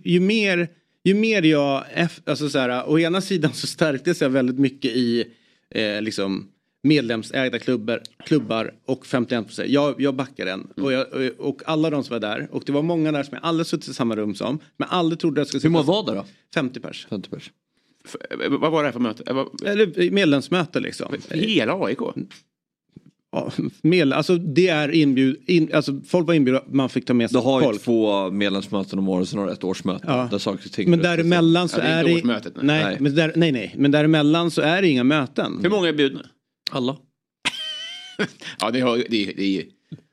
ju 0.04 0.20
mer, 0.20 0.68
ju 1.04 1.14
mer 1.14 1.42
jag, 1.42 1.84
alltså 2.26 2.50
så 2.50 2.60
här, 2.60 2.90
å 2.90 3.00
ena 3.00 3.22
sidan 3.22 3.54
så 3.54 3.68
stärktes 3.68 4.22
jag 4.22 4.30
väldigt 4.30 4.60
mycket 4.60 4.92
i 4.92 5.26
eh, 5.72 6.02
liksom 6.02 6.48
medlemsägda 6.84 7.60
klubbar, 7.60 8.02
klubbar 8.26 8.74
och 8.86 9.06
51 9.06 9.46
procent. 9.46 9.70
Jag, 9.70 10.02
jag 10.02 10.16
backar 10.16 10.46
den. 10.46 10.68
Och, 10.76 10.94
jag, 10.94 11.06
och, 11.38 11.62
alla 11.66 11.90
de 11.90 12.04
som 12.04 12.14
var 12.14 12.20
där, 12.20 12.48
och 12.52 12.64
det 12.66 12.72
var 12.72 12.82
många 12.82 13.12
där 13.12 13.24
som 13.24 13.34
jag 13.36 13.44
aldrig 13.46 13.68
suttit 13.68 13.88
i 13.90 13.94
samma 13.94 14.16
rum 14.16 14.36
som, 14.36 14.60
men 14.78 14.90
aldrig 14.90 15.20
trodde 15.20 15.42
jag 15.42 15.48
skulle 15.48 15.62
Hur 15.64 15.70
många 15.70 15.84
sitta- 15.84 15.92
var 15.92 16.06
det 16.06 16.20
då? 16.20 16.26
50 16.54 16.80
pers. 16.80 17.08
50 17.10 17.30
pers. 17.30 17.52
F- 18.06 18.16
vad 18.50 18.72
var 18.72 18.82
det 18.84 18.88
här 18.88 18.94
för 18.94 19.00
möte? 19.00 19.24
Eh, 19.28 19.72
Eller 19.72 20.12
medlemsmöte 20.12 20.80
liksom. 20.80 21.16
Hela 21.30 21.74
AIK? 21.86 22.00
Ja, 23.32 23.52
medlem, 23.82 24.18
alltså 24.18 24.38
det 24.38 24.68
är 24.68 24.92
inbjud, 24.92 25.36
in, 25.48 25.70
alltså 25.74 26.02
folk 26.08 26.28
var 26.28 26.34
inbjudna, 26.34 26.62
man 26.72 26.90
fick 26.90 27.06
ta 27.06 27.14
med 27.14 27.30
Du 27.30 27.34
sig 27.34 27.42
har 27.42 27.62
ju 27.62 27.66
folk. 27.66 27.82
två 27.82 28.32
medlemsmöten 28.32 29.00
om 29.00 29.10
året, 29.10 29.30
sen 29.30 29.40
har 29.40 29.46
du 29.48 29.52
ett 29.54 29.64
årsmöte. 29.64 30.06
Ja. 30.08 30.28
Där 30.32 30.38
saker 30.38 30.66
och 30.66 30.72
ting 30.72 30.90
Men 30.90 31.00
däremellan 31.00 31.70
så 31.70 31.78
det 31.78 31.84
är 31.84 32.04
det... 32.04 32.16
årsmötet, 32.16 32.54
nej. 32.56 32.66
nej, 32.66 32.84
Nej. 32.84 32.98
Men 33.00 33.16
där, 33.16 33.34
nej, 33.36 33.52
nej. 33.52 33.74
Men 33.78 33.92
däremellan 33.92 34.52
så 34.52 34.62
är 34.62 34.82
det 34.82 34.88
inga 34.88 35.04
möten. 35.04 35.60
Hur 35.64 35.70
många 35.70 35.88
är 35.90 35.94
bjudna? 35.94 36.22
Alla. 36.72 36.98
Ja, 38.60 38.72
det, 38.72 38.80
har, 38.80 38.98
det, 39.10 39.24
är- 39.30 39.34
det, 39.38 39.58
är, 39.60 39.64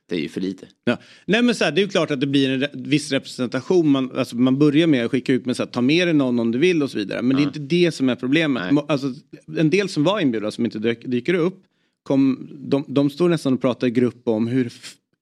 det 0.08 0.16
är 0.16 0.20
ju 0.20 0.28
för 0.28 0.40
lite. 0.40 0.66
Ja. 0.84 0.96
Nej 1.26 1.42
men 1.42 1.54
så 1.54 1.64
här, 1.64 1.72
det 1.72 1.80
är 1.80 1.82
ju 1.82 1.88
klart 1.88 2.10
att 2.10 2.20
det 2.20 2.26
blir 2.26 2.50
en 2.50 2.62
re- 2.62 2.68
viss 2.88 3.12
representation. 3.12 3.88
Man, 3.88 4.10
alltså, 4.16 4.36
man 4.36 4.58
börjar 4.58 4.86
med 4.86 5.04
att 5.04 5.10
skicka 5.10 5.32
ut 5.32 5.46
med 5.46 5.56
så 5.56 5.62
här, 5.62 5.70
ta 5.70 5.80
med 5.80 6.06
dig 6.06 6.14
någon 6.14 6.40
om 6.40 6.50
du 6.52 6.58
vill 6.58 6.82
och 6.82 6.90
så 6.90 6.98
vidare. 6.98 7.22
Men 7.22 7.36
det 7.36 7.42
är 7.42 7.44
inte 7.44 7.58
det 7.58 7.92
som 7.94 8.08
är 8.08 8.14
problemet. 8.14 8.72
Alltså, 8.88 9.14
en 9.58 9.70
del 9.70 9.88
som 9.88 10.04
var 10.04 10.20
inbjudna 10.20 10.50
som 10.50 10.64
inte 10.64 10.78
dyker 10.94 11.34
upp. 11.34 11.62
Kom, 12.02 12.48
de, 12.52 12.84
de 12.88 13.10
står 13.10 13.28
nästan 13.28 13.54
och 13.54 13.60
pratar 13.60 13.86
i 13.86 13.90
grupp 13.90 14.28
om 14.28 14.46
hur 14.46 14.72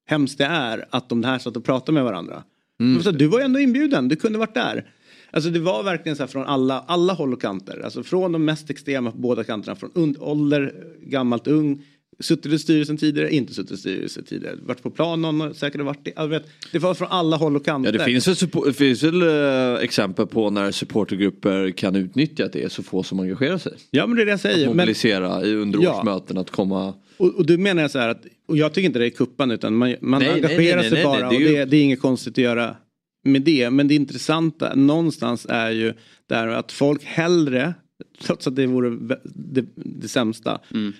hemskt 0.07 0.39
det 0.39 0.45
är 0.45 0.85
att 0.91 1.09
de 1.09 1.25
här 1.25 1.39
satt 1.39 1.57
och 1.57 1.65
pratade 1.65 1.93
med 1.93 2.05
varandra. 2.05 2.43
Mm. 2.81 3.03
Så, 3.03 3.11
du 3.11 3.27
var 3.27 3.39
ju 3.39 3.45
ändå 3.45 3.61
inbjuden, 3.61 4.09
du 4.09 4.17
kunde 4.17 4.39
varit 4.39 4.55
där. 4.55 4.91
Alltså 5.31 5.51
det 5.51 5.61
var 5.61 5.83
verkligen 5.83 6.17
så 6.17 6.23
här 6.23 6.29
från 6.29 6.45
alla, 6.45 6.81
alla 6.81 7.13
håll 7.13 7.33
och 7.33 7.41
kanter. 7.41 7.81
Alltså 7.85 8.03
från 8.03 8.33
de 8.33 8.45
mest 8.45 8.71
extrema 8.71 9.11
på 9.11 9.19
båda 9.19 9.45
kanterna. 9.45 9.77
Från 9.77 9.91
und- 9.91 10.19
ålder, 10.21 10.75
gammalt, 11.01 11.47
ung. 11.47 11.83
Suttit 12.21 12.53
i 12.53 12.59
styrelsen 12.59 12.97
tidigare, 12.97 13.31
inte 13.35 13.55
suttit 13.55 13.73
i 13.73 13.77
styrelsen 13.77 14.25
tidigare. 14.25 14.57
Varit 14.63 14.83
på 14.83 14.91
plan, 14.91 15.23
någon 15.23 15.55
säkert 15.55 15.81
varit 15.81 16.05
det. 16.17 16.27
Vet, 16.27 16.47
det 16.73 16.79
var 16.79 16.95
från 16.95 17.09
alla 17.11 17.37
håll 17.37 17.57
och 17.57 17.65
kanter. 17.65 17.93
Ja, 17.93 17.99
det 17.99 18.05
finns 18.05 18.43
väl, 18.43 18.73
finns 18.73 19.03
väl 19.03 19.23
eh, 19.23 19.83
exempel 19.85 20.27
på 20.27 20.51
när 20.51 20.71
supportergrupper 20.71 21.71
kan 21.71 21.97
utnyttja 21.97 22.45
att 22.45 22.53
det 22.53 22.63
är 22.63 22.69
så 22.69 22.83
få 22.83 23.03
som 23.03 23.21
engagerar 23.21 23.59
sig. 23.59 23.73
Ja 23.91 24.07
men 24.07 24.17
det 24.17 24.23
är 24.23 24.27
det 24.27 24.31
jag 24.31 24.41
säger. 24.41 24.67
Men, 24.69 24.77
Mobilisera 24.77 25.45
i 25.47 25.55
under 25.55 25.83
Ja. 25.83 25.99
årsmöten 25.99 26.39
att 26.39 26.51
komma. 26.51 26.95
och, 27.17 27.35
och 27.35 27.47
du 27.47 27.59
menar 27.59 27.83
jag 27.83 27.91
så 27.91 27.99
här 27.99 28.09
att, 28.09 28.27
och 28.49 28.57
jag 28.57 28.75
tycker 28.75 28.87
inte 28.87 28.99
det 28.99 29.07
är 29.07 29.11
kuppan 29.11 29.51
utan 29.51 29.75
man, 29.77 29.95
man 30.01 30.23
Nej, 30.23 30.31
engagerar 30.33 30.77
nej, 30.81 30.91
sig 30.91 30.93
nej, 30.99 31.05
bara 31.05 31.29
nej, 31.29 31.39
det 31.39 31.45
är 31.45 31.47
och 31.47 31.53
ju- 31.53 31.57
det, 31.59 31.65
det 31.65 31.77
är 31.77 31.83
inget 31.83 32.01
konstigt 32.01 32.33
att 32.35 32.39
göra 32.39 32.77
med 33.25 33.43
det. 33.43 33.71
Men 33.71 33.89
det 33.89 33.95
intressanta 33.95 34.75
någonstans 34.75 35.47
är 35.51 35.71
ju 35.71 35.93
där 36.29 36.49
att 36.49 36.73
folk 36.73 37.05
hellre, 37.05 37.75
trots 38.23 38.47
att 38.47 38.57
det 38.57 38.67
vore 38.67 39.17
det, 39.25 39.65
det 39.75 40.09
sämsta, 40.09 40.61
Mm. 40.75 40.93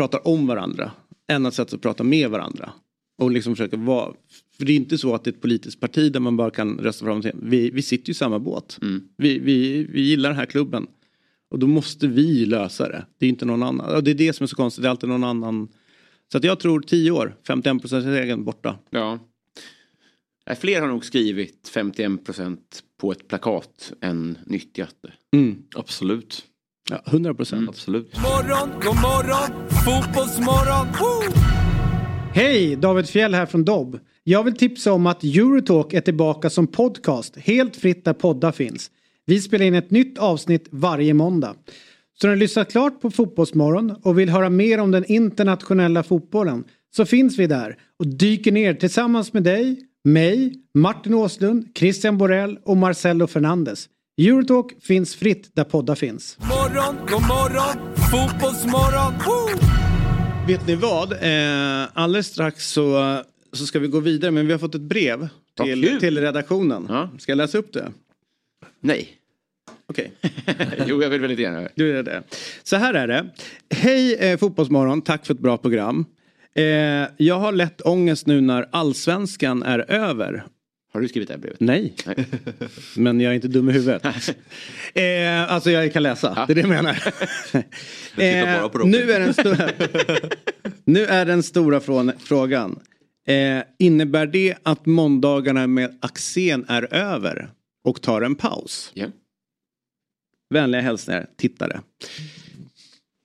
Pratar 0.00 0.28
om 0.28 0.46
varandra 0.46 0.92
än 1.28 1.46
att 1.46 1.54
sätta 1.54 1.70
sig 1.70 1.76
och 1.76 1.82
prata 1.82 2.04
med 2.04 2.30
varandra. 2.30 2.72
Och 3.18 3.30
liksom 3.30 3.56
försöka 3.56 3.76
vara, 3.76 4.12
för 4.58 4.64
det 4.64 4.72
är 4.72 4.76
inte 4.76 4.98
så 4.98 5.14
att 5.14 5.24
det 5.24 5.30
är 5.30 5.32
ett 5.32 5.40
politiskt 5.40 5.80
parti 5.80 6.12
där 6.12 6.20
man 6.20 6.36
bara 6.36 6.50
kan 6.50 6.78
rösta 6.78 7.04
fram 7.04 7.22
sig. 7.22 7.32
Vi, 7.34 7.70
vi 7.70 7.82
sitter 7.82 8.08
ju 8.08 8.10
i 8.10 8.14
samma 8.14 8.38
båt. 8.38 8.78
Mm. 8.82 9.08
Vi, 9.16 9.38
vi, 9.38 9.84
vi 9.84 10.00
gillar 10.00 10.30
den 10.30 10.38
här 10.38 10.46
klubben. 10.46 10.86
Och 11.50 11.58
då 11.58 11.66
måste 11.66 12.06
vi 12.06 12.46
lösa 12.46 12.88
det. 12.88 13.06
Det 13.18 13.26
är 13.26 13.30
inte 13.30 13.44
någon 13.44 13.62
annan. 13.62 13.94
Och 13.94 14.04
det 14.04 14.10
är 14.10 14.14
det 14.14 14.32
som 14.32 14.44
är 14.44 14.48
så 14.48 14.56
konstigt. 14.56 14.82
Det 14.82 14.88
är 14.88 14.90
alltid 14.90 15.08
någon 15.08 15.24
annan. 15.24 15.68
Så 16.32 16.38
att 16.38 16.44
jag 16.44 16.60
tror 16.60 16.80
10 16.80 17.10
år, 17.10 17.36
51 17.46 17.80
procent 17.80 18.06
egen 18.06 18.44
borta. 18.44 18.78
Ja. 18.90 19.18
Fler 20.60 20.80
har 20.80 20.88
nog 20.88 21.04
skrivit 21.04 21.70
51 21.74 22.24
procent 22.24 22.82
på 23.00 23.12
ett 23.12 23.28
plakat 23.28 23.92
än 24.00 24.38
nyttjat 24.44 24.96
det. 25.00 25.36
Mm. 25.36 25.62
Absolut. 25.74 26.44
Ja, 26.90 27.02
100 27.06 27.34
procent. 27.34 27.68
Absolut. 27.68 28.16
Morgon, 28.22 28.70
god 28.82 28.96
morgon, 28.96 29.68
fotbollsmorgon. 29.84 30.86
Woo! 30.86 31.34
Hej, 32.34 32.76
David 32.76 33.08
Fjell 33.08 33.34
här 33.34 33.46
från 33.46 33.64
Dobb. 33.64 33.98
Jag 34.24 34.44
vill 34.44 34.56
tipsa 34.56 34.92
om 34.92 35.06
att 35.06 35.24
Eurotalk 35.24 35.92
är 35.92 36.00
tillbaka 36.00 36.50
som 36.50 36.66
podcast 36.66 37.36
helt 37.36 37.76
fritt 37.76 38.04
där 38.04 38.12
poddar 38.12 38.52
finns. 38.52 38.90
Vi 39.26 39.40
spelar 39.40 39.66
in 39.66 39.74
ett 39.74 39.90
nytt 39.90 40.18
avsnitt 40.18 40.68
varje 40.70 41.14
måndag. 41.14 41.54
Så 42.20 42.26
när 42.26 42.34
du 42.34 42.40
lyssnat 42.40 42.72
klart 42.72 43.00
på 43.00 43.10
Fotbollsmorgon 43.10 43.90
och 44.02 44.18
vill 44.18 44.28
höra 44.28 44.50
mer 44.50 44.80
om 44.80 44.90
den 44.90 45.04
internationella 45.04 46.02
fotbollen 46.02 46.64
så 46.96 47.06
finns 47.06 47.38
vi 47.38 47.46
där 47.46 47.76
och 47.98 48.06
dyker 48.06 48.52
ner 48.52 48.74
tillsammans 48.74 49.32
med 49.32 49.42
dig, 49.42 49.80
mig, 50.04 50.54
Martin 50.74 51.14
Åslund, 51.14 51.68
Christian 51.74 52.18
Borell 52.18 52.58
och 52.64 52.76
Marcelo 52.76 53.26
Fernandes. 53.26 53.88
Eurotalk 54.28 54.82
finns 54.82 55.16
fritt 55.16 55.50
där 55.54 55.64
poddar 55.64 55.94
finns. 55.94 56.38
Morgon, 56.38 56.96
god 57.08 57.22
morgon, 57.22 57.94
fotbollsmorgon. 58.10 59.14
Woo! 59.26 59.66
Vet 60.46 60.66
ni 60.66 60.74
vad? 60.74 61.12
Eh, 61.12 61.88
alldeles 61.92 62.26
strax 62.26 62.68
så, 62.68 63.18
så 63.52 63.66
ska 63.66 63.78
vi 63.78 63.88
gå 63.88 64.00
vidare 64.00 64.30
men 64.30 64.46
vi 64.46 64.52
har 64.52 64.58
fått 64.58 64.74
ett 64.74 64.80
brev 64.80 65.28
till, 65.62 65.98
till 66.00 66.20
redaktionen. 66.20 66.86
Ja. 66.88 67.10
Ska 67.18 67.32
jag 67.32 67.36
läsa 67.36 67.58
upp 67.58 67.72
det? 67.72 67.92
Nej. 68.80 69.08
Okej. 69.86 70.12
jo, 70.86 71.02
jag 71.02 71.10
vill 71.10 71.20
väldigt 71.20 71.38
gärna. 71.38 71.68
Du 71.74 71.98
är 71.98 72.02
det. 72.02 72.22
Så 72.62 72.76
här 72.76 72.94
är 72.94 73.08
det. 73.08 73.26
Hej 73.70 74.14
eh, 74.14 74.38
Fotbollsmorgon, 74.38 75.02
tack 75.02 75.26
för 75.26 75.34
ett 75.34 75.40
bra 75.40 75.56
program. 75.56 76.04
Eh, 76.54 76.64
jag 77.16 77.38
har 77.38 77.52
lätt 77.52 77.80
ångest 77.80 78.26
nu 78.26 78.40
när 78.40 78.68
allsvenskan 78.72 79.62
är 79.62 79.90
över. 79.90 80.44
Har 80.92 81.00
du 81.00 81.08
skrivit 81.08 81.28
det 81.28 81.34
här 81.34 81.40
brevet? 81.40 81.60
Nej, 81.60 81.94
Nej. 82.06 82.26
men 82.96 83.20
jag 83.20 83.30
är 83.30 83.34
inte 83.34 83.48
dum 83.48 83.68
i 83.68 83.72
huvudet. 83.72 84.04
eh, 84.94 85.52
alltså 85.52 85.70
jag 85.70 85.92
kan 85.92 86.02
läsa, 86.02 86.44
det 86.46 86.52
är 86.52 86.54
det 86.54 86.60
jag 86.60 86.68
menar. 86.68 86.90
eh, 88.16 88.84
nu, 88.86 89.12
är 89.12 89.20
den 89.20 89.34
stora, 89.34 89.70
nu 90.84 91.06
är 91.06 91.26
den 91.26 91.42
stora 91.42 91.80
från, 91.80 92.12
frågan. 92.18 92.80
Eh, 93.26 93.62
innebär 93.78 94.26
det 94.26 94.54
att 94.62 94.86
måndagarna 94.86 95.66
med 95.66 95.98
Axén 96.00 96.64
är 96.68 96.94
över 96.94 97.50
och 97.84 98.02
tar 98.02 98.22
en 98.22 98.34
paus? 98.34 98.90
Ja. 98.94 99.06
Vänliga 100.54 100.80
hälsningar, 100.80 101.26
tittare. 101.36 101.80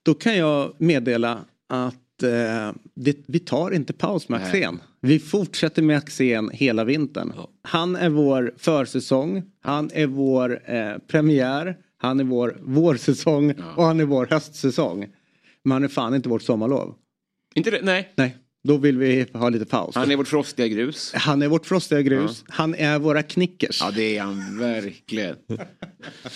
Då 0.04 0.14
kan 0.14 0.38
jag 0.38 0.74
meddela 0.78 1.46
att 1.68 2.24
eh, 2.24 2.72
det, 2.94 3.18
vi 3.26 3.40
tar 3.40 3.72
inte 3.72 3.94
paus 3.94 4.30
med. 4.30 4.44
Axén. 4.44 4.80
Vi 5.06 5.20
fortsätter 5.20 5.82
med 5.82 5.98
Axén 5.98 6.50
hela 6.54 6.84
vintern. 6.84 7.34
Han 7.62 7.96
är 7.96 8.10
vår 8.10 8.54
försäsong, 8.58 9.44
han 9.62 9.92
är 9.94 10.08
vår 10.08 10.62
eh, 10.66 10.98
premiär, 11.08 11.78
han 11.98 12.20
är 12.20 12.24
vår 12.24 12.58
vårsäsong 12.62 13.54
och 13.76 13.84
han 13.84 14.00
är 14.00 14.06
vår 14.06 14.28
höstsäsong. 14.30 15.08
Men 15.64 15.72
han 15.72 15.84
är 15.84 15.88
fan 15.88 16.16
inte 16.16 16.30
vårt 16.30 16.42
sommarlov. 16.42 16.96
Inte 17.56 17.72
det? 17.72 17.80
Nej. 17.84 18.14
Nej, 18.16 18.38
då 18.64 18.78
vill 18.78 18.98
vi 18.98 19.26
ha 19.34 19.50
lite 19.50 19.66
paus. 19.66 19.96
Han 19.96 20.12
är 20.12 20.16
vårt 20.16 20.28
frostiga 20.28 20.68
grus. 20.68 21.14
Han 21.14 21.42
är 21.42 21.48
vårt 21.48 21.66
frostiga 21.66 22.02
grus, 22.02 22.44
han 22.48 22.76
är 22.76 23.00
våra 23.00 23.24
knickers. 23.24 23.82
Ja, 23.82 23.92
det 23.92 24.18
är 24.18 24.22
han 24.22 24.60
verkligen. 24.60 25.36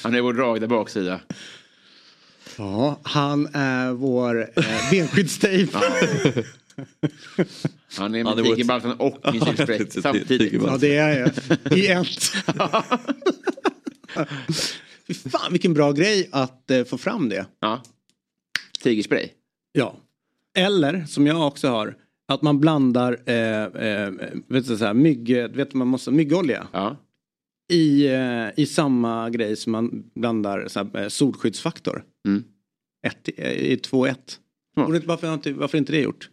Han 0.03 0.15
är 0.15 0.21
vår 0.21 0.33
drag 0.33 0.61
där 0.61 0.67
baksida. 0.67 1.19
Ja, 2.57 2.99
han 3.03 3.47
är 3.53 3.91
vår 3.91 4.51
eh, 4.55 4.65
benskyddstejp. 4.91 5.77
Han 7.97 8.15
är 8.15 8.23
med 8.23 8.39
är 8.39 8.43
vår- 8.43 8.55
tigerbalsam 8.55 8.91
och 8.91 9.33
min 9.33 9.41
Tiger- 9.41 10.01
samtidigt. 10.01 10.53
Ja, 10.53 10.77
det 10.77 10.95
är 10.95 11.19
jag. 11.19 11.31
I 11.77 11.87
ett. 11.87 12.23
Fan 15.31 15.51
vilken 15.51 15.73
bra 15.73 15.91
grej 15.91 16.29
att 16.31 16.71
eh, 16.71 16.83
få 16.83 16.97
fram 16.97 17.29
det. 17.29 17.45
Ja. 17.59 17.83
Tigerspray. 18.83 19.29
Ja. 19.71 19.95
Eller 20.57 21.05
som 21.05 21.27
jag 21.27 21.47
också 21.47 21.67
har. 21.67 21.95
Att 22.27 22.41
man 22.41 22.59
blandar 22.59 23.19
eh, 23.25 23.63
eh, 23.63 24.11
vet 24.47 24.67
du, 24.67 24.77
så 24.77 24.85
här, 24.85 24.93
mygg, 24.93 25.27
vet 25.55 25.71
du, 25.71 25.77
man 25.77 25.87
måste, 25.87 26.11
myggolja 26.11 26.67
Ja. 26.73 26.97
i, 27.71 28.07
eh, 28.07 28.47
i 28.57 28.65
samma 28.65 29.29
grej 29.29 29.55
som 29.55 29.71
man 29.71 30.03
blandar 30.15 30.67
så 30.67 30.79
här, 30.79 31.01
eh, 31.03 31.07
solskyddsfaktor. 31.07 32.03
Mm. 32.27 32.43
Ett, 33.07 33.29
eh, 33.37 33.51
I 33.51 33.75
2-1. 33.75 34.15
Ja. 34.75 34.85
Borde 34.85 34.95
inte- 34.97 35.07
Varför, 35.07 35.51
varför 35.53 35.77
inte 35.77 35.91
det 35.91 36.01
gjort? 36.01 36.29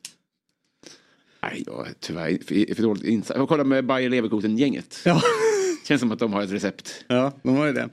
Nej, 1.42 1.62
jag 1.66 1.86
är 1.88 1.92
tyvärr 2.00 2.38
för, 2.46 2.74
för 2.74 2.82
dåligt 2.82 3.04
insatt. 3.04 3.36
Jag 3.36 3.48
kollar 3.48 3.64
med 3.64 3.86
Bayer 3.86 4.10
Leverkusen-gänget. 4.10 5.00
Ja. 5.04 5.22
Känns 5.88 6.00
som 6.00 6.12
att 6.12 6.18
de 6.18 6.32
har 6.32 6.42
ett 6.42 6.50
recept. 6.50 7.04
Ja, 7.08 7.32
de 7.42 7.56
var 7.56 7.66
ju 7.66 7.72
det. 7.72 7.88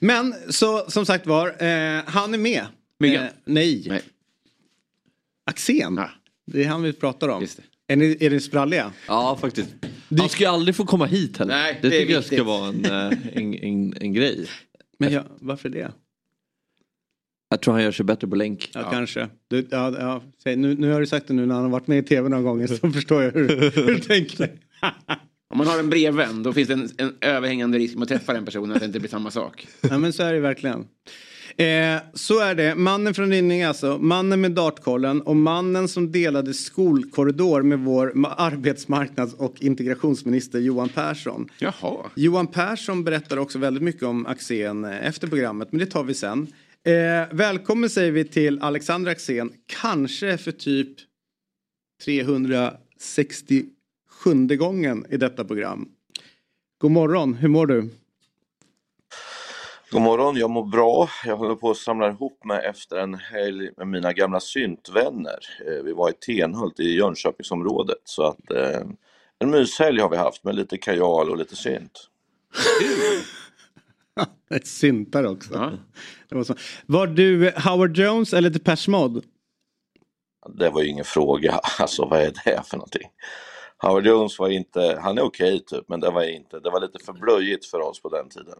Men 0.00 0.34
så 0.50 0.90
som 0.90 1.06
sagt 1.06 1.26
var, 1.26 1.46
eh, 1.48 2.02
han 2.06 2.34
är 2.34 2.38
med. 2.38 2.66
Myggan? 2.98 3.24
Eh, 3.24 3.30
nej. 3.44 3.84
Nej. 3.88 4.02
Axén. 5.46 5.94
Ja. 5.96 6.10
Det 6.46 6.64
är 6.64 6.68
han 6.68 6.82
vi 6.82 6.92
pratar 6.92 7.28
om. 7.28 7.40
Just 7.40 7.56
det. 7.56 7.62
Är 7.92 7.96
ni, 7.96 8.16
är 8.20 8.30
ni 8.30 8.40
spralliga? 8.40 8.92
Ja, 9.08 9.38
faktiskt. 9.40 9.68
Han 10.18 10.28
ska 10.28 10.44
ju 10.44 10.50
aldrig 10.50 10.76
få 10.76 10.84
komma 10.84 11.06
hit 11.06 11.38
heller. 11.38 11.54
Nej, 11.54 11.78
det 11.82 11.88
det 11.88 11.96
är 11.96 12.00
tycker 12.00 12.12
jag 12.12 12.20
viktigt. 12.20 12.38
ska 12.38 12.44
vara 12.44 12.68
en, 12.68 12.84
eh, 12.84 13.18
en, 13.32 13.54
en, 13.54 13.94
en 14.00 14.12
grej. 14.12 14.46
Men 14.98 15.12
ja, 15.12 15.22
varför 15.40 15.68
det? 15.68 15.92
Jag 17.54 17.60
tror 17.60 17.74
han 17.74 17.82
gör 17.82 17.92
sig 17.92 18.04
bättre 18.04 18.28
på 18.28 18.36
länk. 18.36 18.70
Ja, 18.74 18.90
kanske. 18.90 19.28
Du, 19.48 19.66
ja, 19.70 19.94
ja, 20.44 20.54
nu, 20.56 20.74
nu 20.74 20.92
har 20.92 21.00
du 21.00 21.06
sagt 21.06 21.28
det 21.28 21.34
nu 21.34 21.46
när 21.46 21.54
han 21.54 21.64
har 21.64 21.70
varit 21.70 21.86
med 21.86 21.98
i 21.98 22.02
tv 22.02 22.28
några 22.28 22.42
gånger 22.42 22.66
så 22.66 22.90
förstår 22.90 23.22
jag 23.22 23.32
hur, 23.32 23.48
hur 23.48 23.86
du 23.86 23.98
tänker. 23.98 24.48
Om 25.50 25.58
man 25.58 25.66
har 25.66 25.78
en 25.78 25.90
brevvän 25.90 26.42
då 26.42 26.52
finns 26.52 26.68
det 26.68 26.74
en, 26.74 26.88
en 26.98 27.14
överhängande 27.20 27.78
risk 27.78 27.96
att 28.00 28.08
träffa 28.08 28.32
den 28.32 28.44
personen 28.44 28.72
att 28.72 28.80
det 28.80 28.86
inte 28.86 29.00
blir 29.00 29.10
samma 29.10 29.30
sak. 29.30 29.66
Ja 29.80 29.98
men 29.98 30.12
så 30.12 30.22
är 30.22 30.32
det 30.32 30.40
verkligen. 30.40 30.86
Eh, 31.56 31.96
så 32.14 32.40
är 32.40 32.54
det. 32.54 32.74
Mannen 32.74 33.14
från 33.14 33.30
Rinninge 33.30 33.68
alltså. 33.68 33.98
Mannen 33.98 34.40
med 34.40 34.52
dartkollen 34.52 35.20
och 35.20 35.36
mannen 35.36 35.88
som 35.88 36.12
delade 36.12 36.54
skolkorridor 36.54 37.62
med 37.62 37.78
vår 37.78 38.12
ma- 38.14 38.34
arbetsmarknads 38.36 39.34
och 39.34 39.62
integrationsminister 39.62 40.58
Johan 40.58 40.88
Persson. 40.88 41.48
Jaha. 41.58 41.96
Johan 42.14 42.46
Persson 42.46 43.04
berättar 43.04 43.36
också 43.36 43.58
väldigt 43.58 43.82
mycket 43.82 44.02
om 44.02 44.26
Axén 44.26 44.84
eh, 44.84 45.06
efter 45.06 45.26
programmet, 45.28 45.68
men 45.72 45.78
det 45.78 45.86
tar 45.86 46.04
vi 46.04 46.14
sen. 46.14 46.46
Eh, 46.86 47.26
välkommen 47.30 47.90
säger 47.90 48.12
vi 48.12 48.24
till 48.24 48.62
Alexander 48.62 49.10
Axén, 49.10 49.52
kanske 49.66 50.38
för 50.38 50.52
typ 50.52 50.96
367 52.04 53.66
gången 54.56 55.06
i 55.10 55.16
detta 55.16 55.44
program. 55.44 55.88
God 56.78 56.90
morgon, 56.90 57.34
hur 57.34 57.48
mår 57.48 57.66
du? 57.66 57.90
God 59.90 60.02
morgon, 60.02 60.36
jag 60.36 60.50
mår 60.50 60.64
bra. 60.64 61.08
Jag 61.24 61.36
håller 61.36 61.54
på 61.54 61.70
att 61.70 61.76
samla 61.76 62.08
ihop 62.08 62.44
mig 62.44 62.66
efter 62.66 62.96
en 62.96 63.14
helg 63.14 63.70
med 63.76 63.88
mina 63.88 64.12
gamla 64.12 64.40
syntvänner. 64.40 65.38
Eh, 65.66 65.82
Vi 65.84 65.92
var 65.92 66.10
i 66.10 66.12
Tenhult 66.12 66.80
i 66.80 66.96
Jönköpingsområdet 66.96 67.98
så 68.04 68.22
att 68.22 68.50
eh, 68.50 68.80
en 69.38 69.50
myshelg 69.50 70.00
har 70.00 70.08
vi 70.08 70.16
haft 70.16 70.44
med 70.44 70.54
lite 70.54 70.78
kajal 70.78 71.30
och 71.30 71.36
lite 71.36 71.56
synt. 71.56 72.10
Ett 74.50 74.66
syntar 74.66 75.24
också. 75.24 75.54
Ja. 75.54 75.72
Det 76.28 76.34
var, 76.36 76.44
så. 76.44 76.54
var 76.86 77.06
du 77.06 77.52
Howard 77.56 77.96
Jones 77.98 78.34
eller 78.34 78.50
Depeche 78.50 78.90
Mode? 78.90 79.20
Det 80.58 80.70
var 80.70 80.82
ju 80.82 80.88
ingen 80.88 81.04
fråga, 81.04 81.52
alltså 81.78 82.04
vad 82.06 82.20
är 82.20 82.32
det 82.44 82.62
för 82.66 82.76
någonting? 82.76 83.08
Howard 83.78 84.06
Jones 84.06 84.38
var 84.38 84.48
inte, 84.48 84.98
han 85.02 85.18
är 85.18 85.22
okej 85.22 85.64
typ, 85.66 85.88
men 85.88 86.00
det 86.00 86.10
var 86.10 86.22
inte, 86.22 86.60
det 86.60 86.70
var 86.70 86.80
lite 86.80 86.98
för 87.04 87.12
blöjigt 87.12 87.66
för 87.66 87.80
oss 87.80 88.02
på 88.02 88.08
den 88.08 88.28
tiden. 88.28 88.58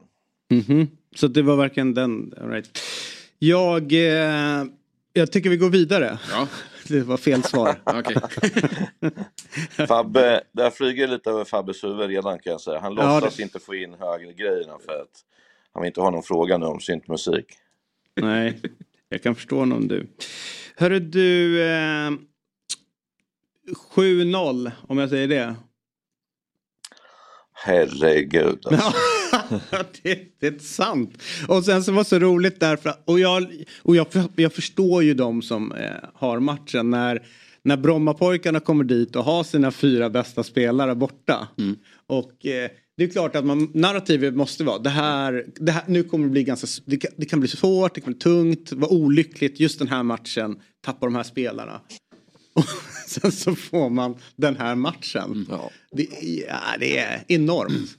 Mhm. 0.51 0.89
Så 1.17 1.27
det 1.27 1.43
var 1.43 1.57
verkligen 1.57 1.95
den. 1.95 2.35
all 2.41 2.49
Right. 2.49 2.79
Jag, 3.39 3.93
eh, 3.93 4.65
jag 5.13 5.33
tycker 5.33 5.51
vi 5.51 5.57
går 5.57 5.71
vidare. 5.71 6.19
Ja, 6.31 6.47
Det 6.89 7.01
var 7.03 7.17
fel 7.17 7.43
svar. 7.43 7.77
Fabbe, 9.87 10.43
där 10.53 10.71
flyger 10.71 11.09
lite 11.09 11.31
över 11.31 11.45
Fabbes 11.45 11.85
huvud 11.85 12.09
redan 12.11 12.39
kan 12.39 12.51
jag 12.51 12.61
säga. 12.61 12.81
Han 12.81 12.95
Ja, 12.97 13.15
låtsas 13.21 13.37
det- 13.37 13.43
inte 13.43 13.59
få 13.59 13.75
in 13.75 13.95
högre 13.95 14.33
grejerna 14.33 14.79
för 14.87 14.93
att 15.03 15.21
han 15.75 15.83
vill 15.83 15.89
inte 15.89 16.01
ha 16.01 16.11
någon 16.11 16.23
fråga 16.23 16.59
nu 16.59 16.67
om 16.67 16.81
syntmusik. 16.81 17.47
Nej, 18.21 18.61
jag 19.09 19.23
kan 19.23 19.35
förstå 19.35 19.59
honom 19.59 19.89
du. 19.89 20.07
Hörru 20.77 21.01
du, 21.01 21.63
eh, 21.63 22.11
7-0 23.95 24.71
om 24.89 24.99
jag 24.99 25.11
säger 25.11 25.29
det. 25.29 25.55
Herregud. 27.53 28.59
Alltså. 28.67 28.93
det, 30.03 30.41
det 30.41 30.47
är 30.47 30.59
sant. 30.59 31.23
Och 31.49 31.65
sen 31.65 31.85
så 31.85 31.93
var 31.93 31.99
det 31.99 32.05
så 32.05 32.19
roligt 32.19 32.61
därför 32.61 32.91
att, 32.91 33.03
och 33.09 33.21
jag, 33.21 33.65
och 33.83 33.97
jag, 33.97 34.07
jag 34.37 34.53
förstår 34.53 35.03
ju 35.03 35.15
de 35.15 35.43
som 35.43 35.73
eh, 35.73 35.91
har 36.15 36.41
matchen 36.41 36.91
när, 36.91 37.27
när 37.63 37.77
Brommapojkarna 37.77 38.61
kommer 38.61 38.85
dit 38.85 39.17
och 39.17 39.25
har 39.25 39.45
sina 39.45 39.71
fyra 39.71 40.11
bästa 40.11 40.43
spelare 40.43 40.95
borta. 40.95 41.49
Och 42.07 42.47
eh, 42.47 42.71
det 42.97 43.05
är 43.05 43.09
klart 43.09 43.37
att 43.37 43.45
man, 43.45 43.71
narrativet 43.75 44.35
måste 44.35 44.65
vara 44.65 44.79
det 44.79 44.91
här, 44.91 45.47
det 45.55 45.73
här 45.73 45.85
nu 45.87 46.03
kommer 46.03 46.25
det 46.25 46.31
bli 46.31 46.45
ganska, 46.45 46.67
det 46.87 46.97
kan, 46.97 47.11
det 47.17 47.27
kan 47.27 47.41
bli 47.41 47.49
svårt, 47.49 47.95
det 47.95 48.01
kan 48.01 48.13
bli 48.13 48.21
tungt, 48.21 48.73
vara 48.73 48.91
olyckligt 48.91 49.61
just 49.61 49.79
den 49.79 49.89
här 49.89 50.03
matchen, 50.03 50.61
tappa 50.85 51.07
de 51.07 51.15
här 51.15 51.23
spelarna. 51.23 51.81
Och 52.55 52.65
sen 53.07 53.33
så 53.33 53.55
får 53.55 53.91
man 53.91 54.17
den 54.37 54.57
här 54.57 54.75
matchen. 54.75 55.47
Ja. 55.51 55.71
Det, 55.93 56.03
är- 56.03 56.47
ja, 56.49 56.61
det 56.81 56.99
är 56.99 57.25
enormt. 57.29 57.91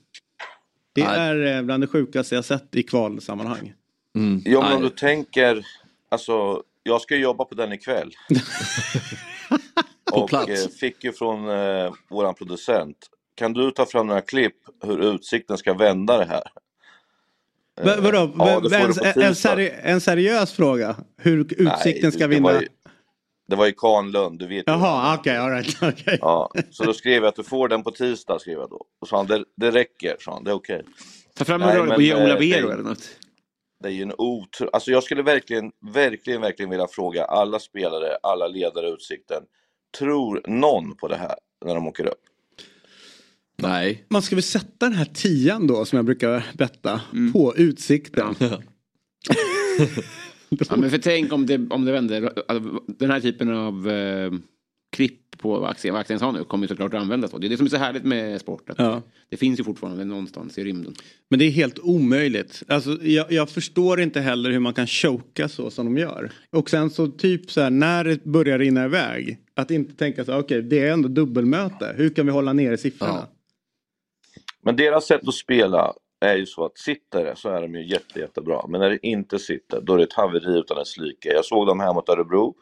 Det 0.94 1.02
är 1.02 1.58
eh, 1.58 1.62
bland 1.64 1.84
det 1.84 1.88
sjukaste 1.88 2.36
jag 2.36 2.46
sett 2.46 2.76
i 2.76 2.84
kvalsammanhang. 2.84 3.74
Mm. 4.16 4.42
Ja 4.46 4.62
men 4.62 4.74
om 4.78 4.82
du 4.82 4.90
tänker, 4.90 5.66
alltså 6.10 6.64
jag 6.84 7.02
ska 7.02 7.16
jobba 7.16 7.46
på 7.46 7.56
den 7.56 7.74
ikväll. 7.74 8.12
På 10.12 10.18
och 10.22 10.30
plats. 10.30 10.50
eh, 10.66 10.70
fick 10.70 11.04
ju 11.04 11.14
från 11.14 11.50
eh, 11.50 11.94
våran 12.10 12.36
producent, 12.36 12.98
kan 13.36 13.54
du 13.54 13.72
ta 13.72 13.86
fram 13.86 14.08
några 14.08 14.22
klipp 14.22 14.56
hur 14.84 15.14
Utsikten 15.14 15.58
ska 15.58 15.74
vända 15.74 16.18
det 16.18 16.26
här? 16.26 16.44
Eh, 17.80 17.86
Va- 17.86 17.96
Vadå? 18.02 18.34
Ja, 18.38 18.50
en, 18.56 18.94
på 19.14 19.22
en, 19.22 19.36
seri 19.36 19.72
en 19.84 20.02
seriös 20.02 20.54
fråga? 20.54 20.96
Hur 21.18 21.40
Utsikten 21.40 22.00
Nej, 22.04 22.12
ska 22.12 22.20
det 22.20 22.28
vinna? 22.28 22.44
Var 22.54 22.62
ju, 22.62 22.68
det 23.48 23.56
var 23.56 23.66
ju 23.66 23.72
Kahnlund, 23.72 24.40
du 24.40 24.48
vet. 24.48 24.64
Jaha, 24.68 25.18
okej, 25.20 25.38
all 25.38 25.52
right, 25.52 25.78
okej. 25.82 26.18
Ja, 26.22 26.52
så 26.72 26.84
då 26.84 26.94
skrev 26.94 27.14
jag 27.24 27.26
att 27.26 27.36
du 27.36 27.44
får 27.44 27.68
den 27.68 27.84
på 27.84 27.92
tisdag, 27.92 28.40
skrev 28.40 28.60
jag 28.60 28.70
då. 28.70 28.86
Och 29.02 29.08
sa 29.08 29.18
han, 29.18 29.28
det, 29.28 29.44
det 29.58 29.72
räcker, 29.72 30.16
sa 30.20 30.34
han, 30.34 30.44
det 30.44 30.52
är 30.52 30.56
okej. 30.56 30.84
Ta 31.38 31.46
fram 31.46 31.62
en 31.62 31.68
rörelse 31.68 31.86
men, 31.88 31.96
och 31.96 32.02
ge 32.04 32.12
eh, 32.12 32.24
Ola 32.24 32.36
Vero 32.40 32.68
det- 32.68 32.74
eller 32.74 32.84
något. 32.84 33.10
Det 33.84 33.88
är 33.88 33.92
ju 33.94 34.02
en 34.02 34.14
otro... 34.18 34.70
Alltså 34.74 34.92
jag 34.92 35.04
skulle 35.04 35.22
verkligen, 35.22 35.72
verkligen, 35.94 36.42
verkligen 36.42 36.70
vilja 36.70 36.88
fråga 36.88 37.26
alla 37.26 37.60
spelare, 37.60 38.18
alla 38.24 38.48
ledare 38.48 38.90
Utsikten. 38.90 39.44
Tror 39.98 40.42
någon 40.48 40.96
på 40.96 41.08
det 41.08 41.16
här 41.16 41.36
när 41.66 41.76
de 41.76 41.88
åker 41.88 42.06
upp? 42.06 42.22
Nej. 43.58 44.04
Man 44.10 44.22
ska 44.22 44.36
väl 44.36 44.44
sätta 44.44 44.86
den 44.86 44.94
här 44.94 45.06
tian 45.06 45.68
då 45.68 45.86
som 45.86 45.96
jag 45.96 46.06
brukar 46.06 46.46
betta 46.54 47.02
Mm. 47.14 47.34
på 47.34 47.54
Utsikten. 47.58 48.36
Ja, 48.40 48.60
men 50.78 50.90
för 50.90 50.98
tänk 50.98 51.34
om 51.34 51.46
det, 51.46 51.68
om 51.70 51.86
det 51.86 51.92
vänder. 51.92 52.32
Den 53.00 53.12
här 53.12 53.20
typen 53.20 53.50
av 53.50 53.90
eh, 53.90 54.32
klipp 54.96 55.22
på 55.38 55.66
aktien, 55.66 55.94
vad 55.94 56.02
aktien 56.02 56.20
har 56.22 56.32
nu 56.32 56.44
kommer 56.44 56.64
ju 56.64 56.68
såklart 56.68 56.94
att 56.94 57.02
användas. 57.02 57.32
då. 57.32 57.38
Det 57.38 57.48
är 57.48 57.50
det 57.50 57.58
som 57.58 57.66
är 57.66 57.70
så 57.70 57.78
härligt 57.78 58.04
med 58.04 58.42
sport. 58.42 58.70
Att 58.70 58.80
Ja. 58.80 59.02
Det 59.30 59.38
finns 59.38 59.60
ju 59.60 59.64
fortfarande 59.64 60.06
någonstans 60.06 60.58
i 60.58 60.64
rymden. 60.64 60.94
Men 61.30 61.40
det 61.40 61.46
är 61.46 61.50
helt 61.50 61.80
omöjligt. 61.80 62.64
Alltså, 62.68 63.04
jag, 63.04 63.32
jag 63.32 63.50
förstår 63.50 64.02
inte 64.02 64.22
heller 64.22 64.52
hur 64.52 64.60
man 64.60 64.74
kan 64.74 64.88
choka 64.88 65.50
så 65.50 65.70
som 65.70 65.86
de 65.86 65.98
gör. 66.02 66.32
Och 66.52 66.70
sen 66.70 66.90
så 66.90 67.08
typ 67.08 67.52
så 67.52 67.62
här 67.62 67.70
när 67.70 68.04
det 68.04 68.24
börjar 68.24 68.60
rinna 68.60 68.86
iväg. 68.86 69.38
Att 69.56 69.72
inte 69.72 69.94
tänka 69.96 70.26
så 70.26 70.40
okej 70.40 70.62
det 70.62 70.80
är 70.80 70.92
ändå 70.94 71.08
dubbelmöte. 71.10 71.94
Hur 71.98 72.10
kan 72.10 72.26
vi 72.26 72.32
hålla 72.32 72.54
nere 72.54 72.78
siffrorna? 72.78 73.28
Men 74.66 74.76
deras 74.76 75.06
sätt 75.06 75.28
att 75.28 75.34
spela 75.34 75.94
är 76.20 76.36
ju 76.36 76.46
så 76.46 76.66
att 76.66 76.78
sitter 76.78 77.26
det 77.26 77.36
så 77.36 77.50
är 77.50 77.62
de 77.62 77.76
ju 77.76 77.88
jätte, 77.88 78.20
jättebra. 78.20 78.66
Men 78.68 78.82
när 78.82 78.90
det 78.90 79.08
inte 79.08 79.40
sitter, 79.40 79.82
då 79.82 79.94
är 79.94 79.98
det 79.98 80.04
ett 80.04 80.14
haveri 80.14 80.58
utan 80.60 80.78
dess 80.78 80.98
like. 80.98 81.34
Jag 81.34 81.46
såg 81.46 81.68
dem 81.68 81.80
här 81.80 81.94
mot 81.94 82.10
Örebro. 82.10 82.56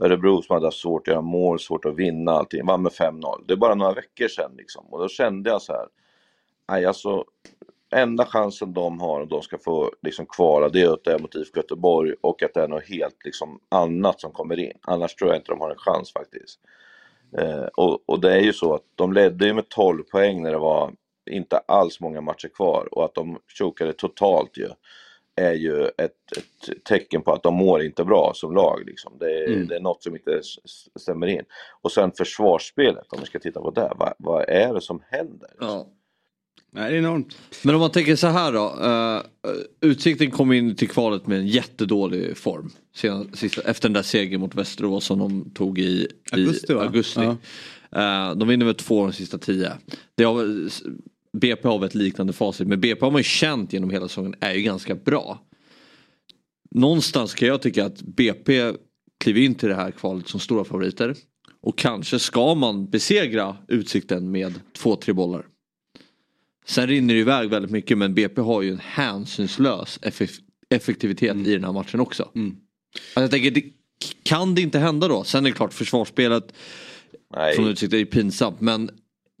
Örebro 0.00 0.42
som 0.42 0.54
hade 0.54 0.66
haft 0.66 0.76
svårt 0.76 1.08
att 1.08 1.12
göra 1.12 1.22
mål, 1.22 1.60
svårt 1.60 1.84
att 1.84 1.96
vinna 1.96 2.32
allting. 2.32 2.66
Vann 2.66 2.82
med 2.82 2.92
5-0. 2.92 3.44
Det 3.46 3.52
är 3.52 3.56
bara 3.56 3.74
några 3.74 3.92
veckor 3.92 4.28
sedan 4.28 4.52
liksom. 4.56 4.86
Och 4.86 5.00
då 5.00 5.08
kände 5.08 5.50
jag 5.50 5.62
så 5.62 5.72
här. 5.72 5.86
Nej, 6.68 6.84
alltså. 6.84 7.24
Enda 7.94 8.26
chansen 8.26 8.72
de 8.72 9.00
har 9.00 9.20
om 9.20 9.28
de 9.28 9.42
ska 9.42 9.58
få 9.58 9.92
liksom 10.02 10.26
kvala 10.26 10.68
det 10.68 10.80
är 10.80 10.92
att 10.92 11.04
det 11.04 11.12
är 11.12 11.18
mot 11.18 11.34
IFK 11.34 11.56
Göteborg 11.56 12.14
och 12.20 12.42
att 12.42 12.54
det 12.54 12.62
är 12.62 12.68
något 12.68 12.88
helt 12.88 13.24
liksom 13.24 13.60
annat 13.68 14.20
som 14.20 14.32
kommer 14.32 14.58
in. 14.58 14.78
Annars 14.82 15.14
tror 15.14 15.30
jag 15.30 15.38
inte 15.38 15.52
de 15.52 15.60
har 15.60 15.70
en 15.70 15.78
chans 15.78 16.12
faktiskt. 16.12 16.60
Eh, 17.38 17.64
och, 17.76 18.08
och 18.08 18.20
det 18.20 18.32
är 18.32 18.40
ju 18.40 18.52
så 18.52 18.74
att 18.74 18.82
de 18.94 19.12
ledde 19.12 19.46
ju 19.46 19.54
med 19.54 19.68
12 19.68 20.02
poäng 20.02 20.42
när 20.42 20.50
det 20.50 20.58
var 20.58 20.92
inte 21.30 21.58
alls 21.58 22.00
många 22.00 22.20
matcher 22.20 22.48
kvar 22.48 22.88
och 22.92 23.04
att 23.04 23.14
de 23.14 23.38
chokade 23.58 23.92
totalt 23.92 24.58
ju 24.58 24.68
är 25.36 25.52
ju 25.54 25.84
ett, 25.84 25.98
ett 26.36 26.84
tecken 26.84 27.22
på 27.22 27.32
att 27.32 27.42
de 27.42 27.54
mår 27.54 27.82
inte 27.82 28.04
bra 28.04 28.32
som 28.34 28.54
lag. 28.54 28.82
Liksom. 28.86 29.12
Det, 29.20 29.44
är, 29.44 29.46
Mm. 29.46 29.68
det 29.68 29.76
är 29.76 29.80
något 29.80 30.02
som 30.02 30.14
inte 30.16 30.40
stämmer 31.00 31.26
in. 31.26 31.42
Och 31.82 31.92
sen 31.92 32.12
försvarsspelet, 32.16 33.06
om 33.12 33.20
vi 33.20 33.26
ska 33.26 33.38
titta 33.38 33.60
på 33.60 33.70
det. 33.70 33.92
Vad, 33.96 34.14
vad 34.18 34.48
är 34.48 34.74
det 34.74 34.80
som 34.80 35.02
händer? 35.10 35.48
Ja. 35.60 35.88
Nej, 36.72 36.90
det 36.90 36.96
är 36.96 36.98
enormt. 36.98 37.36
Men 37.64 37.74
om 37.74 37.80
man 37.80 37.90
tänker 37.90 38.16
så 38.16 38.26
här 38.26 38.52
då. 38.52 38.74
Uh, 38.84 39.90
Utsikten 39.90 40.30
kom 40.30 40.52
in 40.52 40.76
till 40.76 40.88
kvalet 40.88 41.26
med 41.26 41.38
en 41.38 41.46
jättedålig 41.46 42.36
form. 42.36 42.70
Sen, 42.96 43.30
sista, 43.36 43.62
efter 43.62 43.88
den 43.88 43.92
där 43.92 44.02
segern 44.02 44.40
mot 44.40 44.54
Västerås 44.54 45.04
som 45.04 45.18
de 45.18 45.50
tog 45.50 45.78
i, 45.78 45.82
i 45.82 46.08
Augusti, 46.32 46.72
augusti. 46.72 47.20
Ja. 47.20 47.36
Eh, 47.92 48.36
de 48.36 48.48
vinner 48.48 48.66
med 48.66 48.76
två 48.78 49.02
de 49.02 49.12
sista 49.12 49.38
tio. 49.38 49.72
Det 50.14 50.24
har, 50.24 50.68
BP 51.38 51.68
har 51.68 51.84
ett 51.84 51.94
liknande 51.94 52.32
facit 52.32 52.68
men 52.68 52.80
BP 52.80 53.04
har 53.04 53.10
man 53.10 53.18
ju 53.18 53.24
känt 53.24 53.72
genom 53.72 53.90
hela 53.90 54.08
säsongen 54.08 54.34
är 54.40 54.54
ju 54.54 54.62
ganska 54.62 54.94
bra. 54.94 55.46
Någonstans 56.70 57.34
kan 57.34 57.48
jag 57.48 57.62
tycka 57.62 57.84
att 57.84 58.02
BP 58.02 58.72
kliver 59.20 59.40
in 59.40 59.54
till 59.54 59.68
det 59.68 59.74
här 59.74 59.90
kvalet 59.90 60.28
som 60.28 60.40
stora 60.40 60.64
favoriter. 60.64 61.14
Och 61.62 61.78
kanske 61.78 62.18
ska 62.18 62.54
man 62.54 62.90
besegra 62.90 63.56
Utsikten 63.68 64.30
med 64.30 64.60
två, 64.72 64.96
tre 64.96 65.12
bollar. 65.12 65.46
Sen 66.66 66.86
rinner 66.86 67.14
det 67.14 67.20
iväg 67.20 67.50
väldigt 67.50 67.70
mycket 67.70 67.98
men 67.98 68.14
BP 68.14 68.40
har 68.40 68.62
ju 68.62 68.70
en 68.70 68.78
hänsynslös 68.78 69.98
effek- 70.02 70.40
effektivitet 70.70 71.36
i 71.36 71.52
den 71.52 71.64
här 71.64 71.72
matchen 71.72 72.00
också. 72.00 72.30
Mm. 72.34 72.56
Alltså 73.14 73.20
jag 73.20 73.30
tänker, 73.30 73.50
det, 73.50 73.64
kan 74.22 74.54
det 74.54 74.62
inte 74.62 74.78
hända 74.78 75.08
då? 75.08 75.24
Sen 75.24 75.46
är 75.46 75.50
det 75.50 75.56
klart 75.56 75.72
försvarsspelet 75.72 76.52
Nej, 77.36 77.56
från 77.56 77.66
Utsikten 77.66 77.96
är 77.96 78.00
ju 78.00 78.06
pinsamt 78.06 78.60
men 78.60 78.90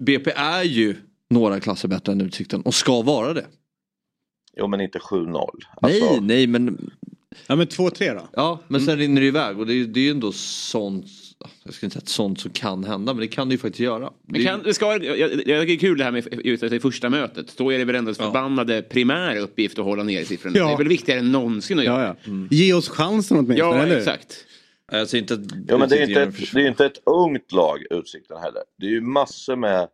BP 0.02 0.30
är 0.30 0.62
ju 0.62 0.96
några 1.30 1.60
klasser 1.60 1.88
bättre 1.88 2.12
än 2.12 2.20
Utsikten 2.20 2.62
och 2.62 2.74
ska 2.74 3.02
vara 3.02 3.34
det. 3.34 3.46
jo 4.56 4.66
men 4.68 4.80
inte 4.80 4.98
7-0. 4.98 5.48
nej, 5.82 6.02
Alltså, 6.02 6.20
nej 6.20 6.46
men 6.46 6.90
Ja 7.46 7.56
men 7.56 7.66
2-3 7.66 8.14
då. 8.14 8.28
Ja, 8.32 8.60
men 8.68 8.80
sen 8.80 8.98
rinner 8.98 9.20
det 9.20 9.26
iväg 9.26 9.58
och 9.58 9.66
det 9.66 9.74
är, 9.74 9.84
det 9.84 10.00
är 10.00 10.04
ju 10.04 10.10
ändå 10.10 10.32
sånt, 10.32 11.06
jag 11.64 11.74
ska 11.74 11.86
inte 11.86 11.94
säga 11.94 12.02
att 12.02 12.08
sånt 12.08 12.40
som 12.40 12.50
kan 12.50 12.84
hända, 12.84 13.14
men 13.14 13.20
det 13.20 13.26
kan 13.28 13.48
det 13.48 13.52
ju 13.54 13.58
faktiskt 13.58 13.80
göra. 13.80 14.10
Men 14.26 14.44
kan, 14.44 14.62
det 14.62 14.74
ska, 14.74 15.04
jag, 15.04 15.18
jag, 15.18 15.30
det 15.46 15.52
är 15.72 15.78
kul 15.78 15.98
det 15.98 16.04
här 16.04 16.10
med 16.10 16.40
just 16.44 16.60
det 16.70 16.80
första 16.80 17.10
mötet. 17.10 17.54
Då 17.56 17.72
är 17.72 17.78
det 17.78 17.84
väl 17.84 17.94
ändå 17.94 18.14
förbannade 18.14 18.82
primära 18.82 19.38
uppgift 19.38 19.78
att 19.78 19.84
hålla 19.84 20.02
ner 20.02 20.24
siffrorna. 20.24 20.58
Ja. 20.58 20.66
Det 20.66 20.72
är 20.72 20.78
väl 20.78 20.88
viktigare 20.88 21.20
än 21.20 21.32
någonsin 21.32 21.78
att 21.78 21.84
göra. 21.84 22.02
Ja, 22.06 22.14
ja. 22.24 22.32
Ge 22.50 22.72
oss 22.74 22.88
chansen 22.88 23.38
åtminstone, 23.38 23.76
Ja, 23.76 23.82
eller 23.82 23.96
exakt. 23.98 24.46
Säger 24.90 25.16
inte 25.16 25.34
att 25.34 25.40
Ja 25.68 25.78
men 25.78 25.88
det 25.88 25.98
är, 25.98 26.08
inte 26.08 26.22
ett, 26.22 26.52
det 26.52 26.60
är 26.62 26.68
inte 26.68 26.86
ett 26.86 27.02
ungt 27.06 27.52
lag, 27.52 27.78
Utsikten 27.90 28.36
heller. 28.36 28.62
Det 28.78 28.86
är 28.86 28.90
ju 28.90 29.00
massor 29.00 29.56
med 29.56 29.88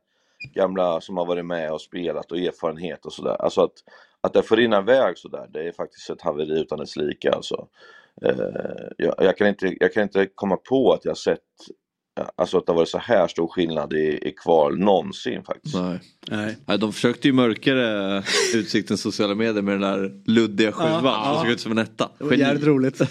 gamla 0.54 1.00
som 1.00 1.16
har 1.16 1.26
varit 1.26 1.46
med 1.46 1.72
och 1.72 1.80
spelat 1.80 2.32
och 2.32 2.38
erfarenhet 2.38 3.06
och 3.06 3.12
sådär. 3.12 3.36
Alltså 3.42 3.60
att, 3.60 3.72
att 4.20 4.32
det 4.32 4.42
får 4.42 4.56
rinna 4.56 4.78
iväg 4.78 5.18
sådär, 5.18 5.46
det 5.52 5.68
är 5.68 5.72
faktiskt 5.72 6.10
ett 6.10 6.22
haveri 6.22 6.60
utan 6.60 6.78
dess 6.78 6.96
like 6.96 7.30
alltså. 7.30 7.68
Eh, 8.22 8.36
jag, 8.96 9.14
jag, 9.18 9.36
kan 9.36 9.46
inte, 9.46 9.76
jag 9.80 9.92
kan 9.92 10.02
inte 10.02 10.28
komma 10.34 10.56
på 10.56 10.92
att 10.92 11.04
jag 11.04 11.10
har 11.10 11.16
sett 11.16 11.40
alltså 12.36 12.58
att 12.58 12.66
det 12.66 12.72
har 12.72 12.76
varit 12.76 12.88
så 12.88 12.98
här 12.98 13.28
stor 13.28 13.48
skillnad 13.48 13.92
i, 13.92 14.28
i 14.28 14.32
kval 14.32 14.78
någonsin 14.78 15.42
faktiskt. 15.44 15.74
Nej. 15.74 16.00
Nej. 16.30 16.56
Nej, 16.66 16.78
de 16.78 16.92
försökte 16.92 17.28
ju 17.28 17.32
mörkare 17.32 18.22
Utsiktens 18.54 19.00
sociala 19.00 19.34
medier 19.34 19.62
med 19.62 19.74
den 19.74 19.80
där 19.80 20.22
luddiga 20.26 20.72
sjuan 20.72 20.90
Ja, 20.92 21.00
som 21.00 21.06
ja. 21.06 21.40
såg 21.42 21.50
ut 21.50 21.60
som 21.60 21.72
en 21.72 21.78
etta. 21.78 22.10
Det 22.18 22.24
var 22.24 22.32
jävligt 22.32 22.66
roligt. 22.66 23.00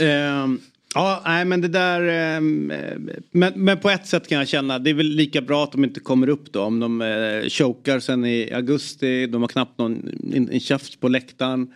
Ehm, 0.00 0.60
ja, 0.94 1.22
nej 1.24 1.44
men 1.44 1.60
det 1.60 1.68
där. 1.68 2.00
eh, 2.36 2.40
men, 3.30 3.52
men 3.56 3.78
på 3.80 3.90
ett 3.90 4.06
sätt 4.06 4.28
kan 4.28 4.38
jag 4.38 4.48
känna. 4.48 4.78
Det 4.78 4.90
är 4.90 4.94
väl 4.94 5.06
lika 5.06 5.40
bra 5.40 5.64
att 5.64 5.72
de 5.72 5.84
inte 5.84 6.00
kommer 6.00 6.28
upp 6.28 6.52
då. 6.52 6.62
Om 6.62 6.80
de 6.80 7.02
eh, 7.02 7.48
chokar 7.48 8.00
sen 8.00 8.24
i 8.24 8.52
augusti. 8.52 9.26
De 9.26 9.42
har 9.42 9.48
knappt 9.48 9.78
någon 9.78 10.08
en, 10.34 10.50
en 10.50 10.60
käft 10.60 11.00
på 11.00 11.08
läktaren. 11.08 11.72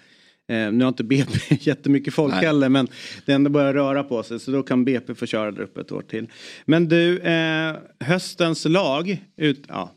Eh, 0.49 0.73
nu 0.73 0.85
har 0.85 0.89
inte 0.89 1.05
BP 1.05 1.33
jättemycket 1.61 2.15
folk 2.15 2.35
Nej. 2.35 2.45
heller 2.45 2.69
men 2.69 2.89
det 3.25 3.33
ändå 3.33 3.51
börjar 3.51 3.75
röra 3.75 4.05
på 4.05 4.23
sig 4.23 4.41
så 4.41 4.51
då 4.51 4.63
kan 4.63 4.85
BP 4.85 5.15
få 5.15 5.27
köra 5.27 5.51
där 5.51 5.63
uppe 5.63 5.81
ett 5.81 5.93
år 5.93 6.03
till. 6.03 6.27
Men 6.65 6.89
du, 6.89 7.19
eh, 7.19 7.77
höstens 8.01 8.65
lag, 8.65 9.23
ut, 9.37 9.65
ja, 9.69 9.93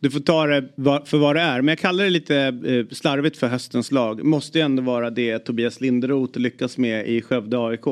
du 0.00 0.10
får 0.10 0.20
ta 0.20 0.46
det 0.46 0.68
för 1.06 1.18
vad 1.18 1.36
det 1.36 1.42
är. 1.42 1.62
Men 1.62 1.68
jag 1.68 1.78
kallar 1.78 2.04
det 2.04 2.10
lite 2.10 2.36
eh, 2.66 2.94
slarvigt 2.94 3.36
för 3.36 3.46
höstens 3.46 3.92
lag. 3.92 4.24
Måste 4.24 4.58
ju 4.58 4.64
ändå 4.64 4.82
vara 4.82 5.10
det 5.10 5.38
Tobias 5.38 5.80
Linderoth 5.80 6.38
lyckas 6.38 6.78
med 6.78 7.08
i 7.08 7.22
Skövde 7.22 7.58
AIK. 7.58 7.86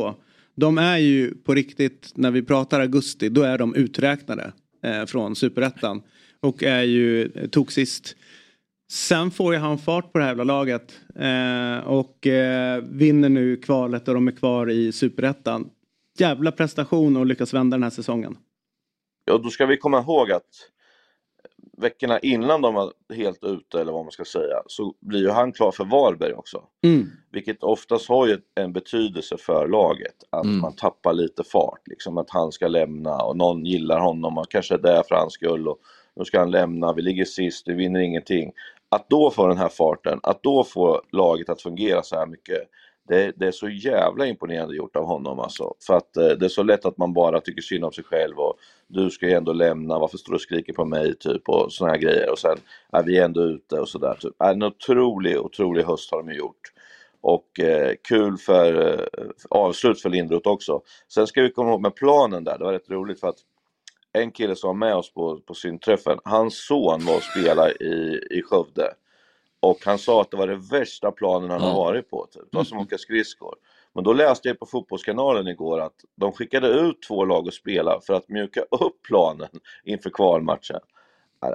De 0.59 0.79
är 0.79 0.99
ju 0.99 1.35
på 1.35 1.55
riktigt, 1.55 2.13
när 2.15 2.31
vi 2.31 2.43
pratar 2.43 2.81
augusti, 2.81 3.29
då 3.29 3.43
är 3.43 3.59
de 3.59 3.75
uträknade 3.75 4.53
eh, 4.83 5.05
från 5.05 5.37
superettan. 5.37 6.03
Och 6.41 6.63
är 6.63 6.83
ju 6.83 7.31
eh. 7.53 8.17
Sen 8.93 9.31
får 9.31 9.55
ju 9.55 9.61
han 9.61 9.79
fart 9.79 10.13
på 10.13 10.19
det 10.19 10.25
här 10.25 10.31
jävla 10.31 10.45
laget. 10.45 11.01
Eh, 11.15 11.79
och 11.79 12.27
eh, 12.27 12.83
vinner 12.83 13.29
nu 13.29 13.57
kvalet 13.57 14.09
och 14.09 14.15
de 14.15 14.29
är 14.29 14.33
kvar 14.33 14.71
i 14.71 14.93
superettan. 14.93 15.71
Jävla 16.19 16.53
prestation 16.53 17.17
och 17.17 17.27
lyckas 17.27 17.55
vända 17.55 17.77
den 17.77 17.83
här 17.83 17.91
säsongen. 17.91 18.37
Ja, 19.25 19.39
då 19.39 19.51
ska 19.51 19.67
vi 19.67 19.77
komma 19.77 19.99
ihåg 19.99 20.33
att 20.33 20.71
veckorna 21.81 22.19
innan 22.19 22.61
de 22.63 22.75
var 22.75 22.93
helt 23.15 23.45
ute, 23.45 23.81
eller 23.81 23.93
vad 23.93 24.05
man 24.05 24.13
ska 24.13 24.25
säga, 24.25 24.63
så 24.67 24.95
blir 25.01 25.21
ju 25.21 25.31
han 25.31 25.53
klar 25.53 25.71
för 25.71 25.85
Varberg 25.85 26.33
också. 26.33 26.63
Mm. 26.85 27.11
Vilket 27.33 27.63
oftast 27.63 28.09
har 28.09 28.27
ju 28.27 28.39
en 28.55 28.73
betydelse 28.73 29.37
för 29.39 29.69
laget, 29.69 30.15
att 30.31 30.45
Mm. 30.45 30.61
man 30.61 30.77
tappar 30.77 31.13
lite 31.13 31.45
fart, 31.45 31.81
liksom 31.87 32.19
att 32.19 32.31
han 32.31 32.53
ska 32.53 32.69
lämna 32.69 33.17
och 33.17 33.37
någon 33.37 33.65
gillar 33.65 34.01
honom 34.01 34.39
och 34.39 34.51
kanske 34.51 34.75
är 34.75 34.79
där 34.79 35.03
för 35.09 35.15
hans 35.15 35.33
skull 35.33 35.69
och 35.69 35.79
nu 36.17 36.25
ska 36.25 36.39
han 36.39 36.51
lämna, 36.51 36.93
vi 36.93 37.03
ligger 37.03 37.25
sist, 37.25 37.69
vi 37.69 37.75
vinner 37.75 38.01
ingenting. 38.01 38.53
Att 38.89 39.11
då 39.11 39.31
få 39.31 39.47
den 39.47 39.59
här 39.59 39.69
farten, 39.69 40.21
att 40.23 40.43
då 40.43 40.65
få 40.65 41.03
laget 41.13 41.49
att 41.49 41.63
fungera 41.63 42.03
så 42.03 42.17
här 42.17 42.27
mycket, 42.27 42.59
det, 43.09 43.33
det 43.37 43.47
är 43.47 43.53
så 43.53 43.69
jävla 43.69 44.27
imponerande 44.27 44.77
gjort 44.77 44.97
av 44.97 45.05
honom 45.05 45.41
alltså. 45.41 45.75
För 45.87 45.95
att 45.97 46.17
eh, 46.17 46.29
det 46.29 46.45
är 46.45 46.49
så 46.49 46.63
lätt 46.63 46.85
att 46.85 46.99
man 46.99 47.13
bara 47.13 47.41
tycker 47.41 47.63
synd 47.63 47.85
om 47.85 47.93
sig 47.93 48.05
själv 48.05 48.39
och 48.39 48.55
du 48.87 49.11
ska 49.11 49.27
ju 49.27 49.33
ändå 49.33 49.53
lämna, 49.53 49.99
varför 49.99 50.19
står 50.19 50.33
du 50.33 50.37
och 50.37 50.41
skriker 50.41 50.73
på 50.73 50.85
mig 50.85 51.15
typ 51.19 51.49
och 51.49 51.73
såna 51.73 51.91
här 51.91 51.99
grejer 51.99 52.31
och 52.33 52.39
sen 52.39 52.59
är 52.93 53.03
vi 53.03 53.19
ändå 53.19 53.43
ute 53.43 53.81
och 53.81 53.89
sådär. 53.89 54.15
Typ. 54.21 54.43
Äh, 54.43 54.49
en 54.49 54.63
otrolig, 54.63 55.41
otrolig 55.41 55.85
höst 55.85 56.11
har 56.11 56.23
de 56.23 56.33
ju 56.33 56.39
gjort. 56.39 56.73
Och 57.21 57.61
eh, 57.61 57.95
kul 58.09 58.37
för 58.37 58.93
eh, 58.93 59.27
avslut 59.51 60.01
för 60.01 60.11
Lindroth 60.11 60.49
också. 60.49 60.81
Sen 61.09 61.27
ska 61.27 61.43
vi 61.43 61.51
komma 61.51 61.71
ihåg 61.71 61.81
med 61.81 61.95
planen 61.95 62.45
där, 62.45 62.59
det 62.59 62.65
var 62.65 62.73
rätt 62.73 62.91
roligt 62.91 63.21
för 63.21 63.29
att 63.29 63.39
en 64.13 64.31
kille 64.31 64.57
som 64.57 64.69
var 64.69 64.75
med 64.75 64.95
oss 64.95 65.13
på, 65.13 65.41
på 65.41 65.55
synträffen, 65.55 66.19
hans 66.25 66.67
son 66.67 67.05
var 67.05 67.17
och 67.17 67.23
spelade 67.23 67.73
i, 67.73 68.21
i 68.31 68.43
Skövde. 68.43 68.95
Och 69.61 69.79
han 69.85 69.99
sa 69.99 70.21
att 70.21 70.31
det 70.31 70.37
var 70.37 70.47
det 70.47 70.57
värsta 70.57 71.11
planen 71.13 71.51
han 71.51 71.61
har 71.61 71.75
varit 71.75 72.11
på. 72.11 72.27
Typ. 72.33 72.43
Det 72.51 72.57
var 72.57 72.65
som 72.65 72.79
att 72.79 72.87
åka 72.87 72.99
skridskor. 72.99 73.55
Men 73.93 74.05
då 74.05 74.13
läste 74.13 74.49
jag 74.49 74.59
på 74.59 74.67
Fotbollskanalen 74.67 75.49
igår 75.49 75.81
att 75.81 76.05
de 76.17 76.33
skickade 76.33 76.69
ut 76.69 77.03
två 77.03 77.25
lag 77.25 77.49
att 77.49 77.55
spela 77.55 78.01
för 78.01 78.15
att 78.15 78.29
mjuka 78.29 78.61
upp 78.71 79.03
planen 79.03 79.49
inför 79.85 80.11
kvalmatchen. 80.11 80.81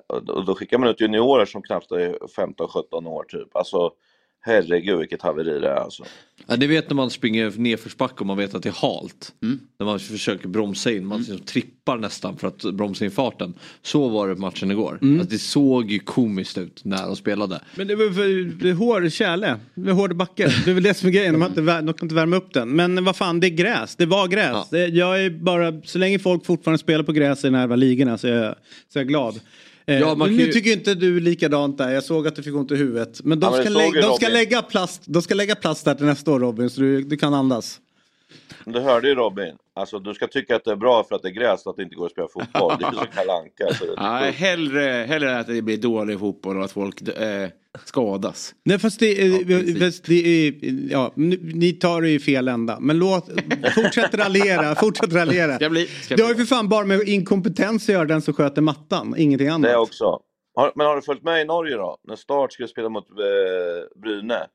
Och 0.08 0.24
då- 0.26 0.42
då 0.42 0.56
skickar 0.56 0.78
man 0.78 0.90
ut 0.90 1.02
juniorer 1.02 1.46
som 1.46 1.62
knappt 1.62 1.92
är 1.92 2.18
15-17 2.28 3.08
år 3.08 3.24
typ. 3.24 3.56
Alltså 3.56 3.92
herregud 4.46 5.00
vilket 5.00 5.22
haveri 5.22 5.60
det 5.60 5.70
är 5.70 5.76
alltså. 5.76 6.04
Ja, 6.48 6.56
det 6.56 6.68
vet 6.68 6.90
när 6.90 6.96
man 6.96 7.10
springer 7.10 7.54
nedförsbacke 7.58 8.16
och 8.20 8.26
man 8.26 8.38
vet 8.38 8.56
att 8.56 8.64
det 8.64 8.70
är 8.70 8.74
halt. 8.74 9.34
Mm. 9.44 9.60
När 9.80 9.86
man 9.86 10.00
försöker 10.00 10.48
bromsa 10.48 10.92
in, 10.92 11.06
man 11.06 11.20
liksom 11.20 11.40
trippar 11.40 11.98
nästan 11.98 12.38
för 12.38 12.48
att 12.48 12.64
bromsa 12.64 13.06
in 13.06 13.12
farten. 13.12 13.54
Så 13.82 14.10
var 14.10 14.28
det 14.28 14.36
matchen 14.36 14.72
igår. 14.72 15.00
Mm. 15.02 15.20
Alltså, 15.20 15.34
det 15.34 15.40
såg 15.40 15.92
ju 15.92 16.00
komiskt 16.00 16.58
ut 16.58 16.86
när 16.86 17.06
de 17.06 17.16
spelade. 17.16 17.62
Men 17.76 17.88
det 17.88 17.96
var 17.96 18.12
för 18.12 18.74
hård 18.74 19.04
är 19.04 19.92
hård 19.92 20.16
backe. 20.16 20.54
Det 20.66 20.72
är 20.72 20.76
väl 20.76 20.84
det 20.84 20.94
som 20.94 21.08
är 21.08 21.14
grejen. 21.14 21.40
De, 21.40 21.46
inte, 21.46 21.62
de 21.62 21.94
kan 21.94 22.06
inte 22.06 22.16
värma 22.16 22.36
upp 22.36 22.54
den. 22.54 22.70
Men 22.70 23.04
vad 23.04 23.16
fan, 23.16 23.40
det 23.40 23.48
är 23.48 23.50
gräs. 23.50 23.96
Det 23.96 24.06
var 24.06 24.28
gräs. 24.28 24.52
Ja. 24.52 24.68
Det, 24.70 24.88
jag 24.88 25.26
är 25.26 25.30
bara, 25.30 25.82
så 25.82 25.98
länge 25.98 26.20
folk 26.20 26.46
fortfarande 26.46 26.78
spelar 26.78 27.04
på 27.04 27.12
gräs 27.12 27.44
i 27.44 27.48
den 27.48 27.56
här 27.56 27.78
ligorna 27.78 28.18
så 28.18 28.28
är 28.28 28.44
jag, 28.44 28.56
så 28.90 29.00
är 29.00 29.04
jag 29.04 29.08
glad. 29.08 29.40
Eh, 29.86 30.00
Ja, 30.00 30.16
nu 30.16 30.32
ju- 30.32 30.52
tycker 30.52 30.72
inte 30.74 30.94
du 30.96 31.20
likadant 31.20 31.78
där. 31.78 31.92
Jag 31.92 32.04
såg 32.04 32.28
att 32.28 32.36
du 32.36 32.44
fick 32.44 32.56
ont 32.56 32.72
i 32.72 32.76
huvudet. 32.76 33.24
Men 33.24 33.40
de, 33.40 33.46
Ja, 33.46 33.52
men 33.52 33.62
ska, 33.66 33.70
lä- 33.74 34.02
de, 34.02 34.16
ska 34.16 34.28
lägga 34.28 34.62
plast, 34.62 35.02
de 35.06 35.22
ska 35.22 35.36
lägga 35.36 35.56
plast 35.56 35.86
där 35.86 35.96
till 35.96 36.06
nästa 36.06 36.32
år 36.32 36.40
Robin. 36.40 36.70
Så 36.70 36.82
du, 36.82 37.02
du 37.04 37.18
kan 37.18 37.34
andas. 37.34 37.80
Du 38.66 38.80
hörde 38.80 39.08
ju 39.08 39.16
Robin, 39.16 39.56
alltså 39.74 40.00
du 40.00 40.14
ska 40.14 40.28
tycka 40.28 40.56
att 40.56 40.64
det 40.66 40.72
är 40.72 40.76
bra 40.76 41.04
för 41.04 41.16
att 41.16 41.22
det 41.22 41.28
är 41.28 41.34
gräs 41.34 41.68
att 41.68 41.76
det 41.78 41.84
inte 41.84 41.96
går 41.96 42.06
att 42.06 42.12
spela 42.12 42.28
fotboll. 42.28 42.76
Det 42.80 42.86
är 42.86 42.92
ju 42.92 42.98
så 42.98 43.06
Kalle 43.16 43.32
Anka. 43.34 43.74
Så 43.80 43.86
det 43.86 43.94
Nej, 44.02 44.32
hellre, 44.32 45.06
hellre 45.08 45.40
att 45.40 45.48
det 45.48 45.62
blir 45.62 45.78
dålig 45.78 46.20
fotboll 46.20 46.58
och 46.58 46.64
att 46.66 46.72
folk 46.72 47.02
eh, 47.08 47.50
skadas. 47.86 48.56
Nej 48.66 48.80
fast 48.80 49.00
det, 49.00 49.14
Ja, 49.14 49.86
fast 49.86 50.06
det 50.06 50.50
ja, 50.92 51.12
ni, 51.16 51.72
tar 51.72 52.02
det 52.02 52.10
i 52.10 52.20
fel 52.20 52.48
ända. 52.48 52.80
Men 52.80 52.98
låt, 53.00 53.30
fortsätt 53.76 54.14
raljera, 54.14 54.76
fortsätt 54.76 55.14
raljera. 55.14 55.56
Ska 55.56 55.70
bli, 55.70 55.86
ska 55.86 56.16
Det 56.16 56.24
har 56.24 56.30
ju 56.30 56.36
för 56.36 56.46
fan 56.46 56.70
bara 56.70 56.86
med 56.86 57.02
inkompetens 57.08 57.84
att 57.84 57.94
göra 57.94 58.06
den 58.06 58.22
som 58.22 58.34
sköter 58.34 58.62
mattan, 58.62 59.16
ingenting 59.18 59.48
annat. 59.48 59.72
Det 59.72 59.78
också. 59.78 60.20
Har, 60.56 60.72
men 60.76 60.88
har 60.88 60.96
du 60.96 61.02
följt 61.02 61.24
med 61.24 61.42
i 61.42 61.46
Norge 61.46 61.76
då? 61.76 61.98
När 62.04 62.16
Start 62.16 62.54
skulle 62.54 62.68
spela 62.68 62.90
mot 62.90 63.10
eh, 63.10 64.02
Bryne. 64.02 64.48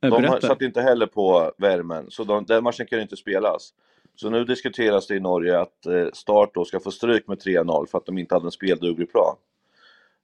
De 0.00 0.40
satt 0.40 0.62
inte 0.62 0.80
heller 0.80 1.06
på 1.06 1.52
värmen, 1.58 2.06
så 2.08 2.24
de, 2.24 2.44
den 2.44 2.64
matchen 2.64 2.86
kan 2.86 2.98
ju 2.98 3.02
inte 3.02 3.16
spelas. 3.16 3.72
Så 4.14 4.30
nu 4.30 4.44
diskuteras 4.44 5.06
det 5.06 5.16
i 5.16 5.20
Norge 5.20 5.60
att 5.60 5.86
eh, 5.86 6.06
Start 6.12 6.50
då 6.54 6.64
ska 6.64 6.80
få 6.80 6.90
stryk 6.90 7.28
med 7.28 7.38
3-0 7.38 7.86
för 7.86 7.98
att 7.98 8.06
de 8.06 8.18
inte 8.18 8.34
hade 8.34 8.46
en 8.46 8.50
spelduglig 8.50 9.10
plan. 9.10 9.36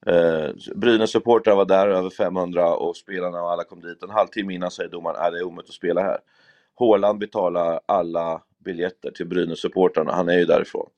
Eh, 0.09 0.49
Brynäs 0.75 1.11
supportrar 1.11 1.55
var 1.55 1.65
där, 1.65 1.87
över 1.87 2.09
500, 2.09 2.75
och 2.75 2.97
spelarna 2.97 3.41
och 3.41 3.51
alla 3.51 3.63
kom 3.63 3.81
dit. 3.81 4.03
En 4.03 4.09
halvtimme 4.09 4.53
innan 4.53 4.71
säger 4.71 4.89
domaren 4.89 5.15
att 5.19 5.31
det 5.31 5.39
är 5.39 5.43
omöjligt 5.43 5.69
att 5.69 5.75
spela 5.75 6.01
här. 6.01 6.17
Håland 6.75 7.19
betalar 7.19 7.79
alla 7.85 8.41
biljetter 8.65 9.11
till 9.11 9.27
Brynäs 9.27 9.59
supportrarna, 9.59 10.11
han 10.11 10.29
är 10.29 10.37
ju 10.37 10.45
därifrån. 10.45 10.89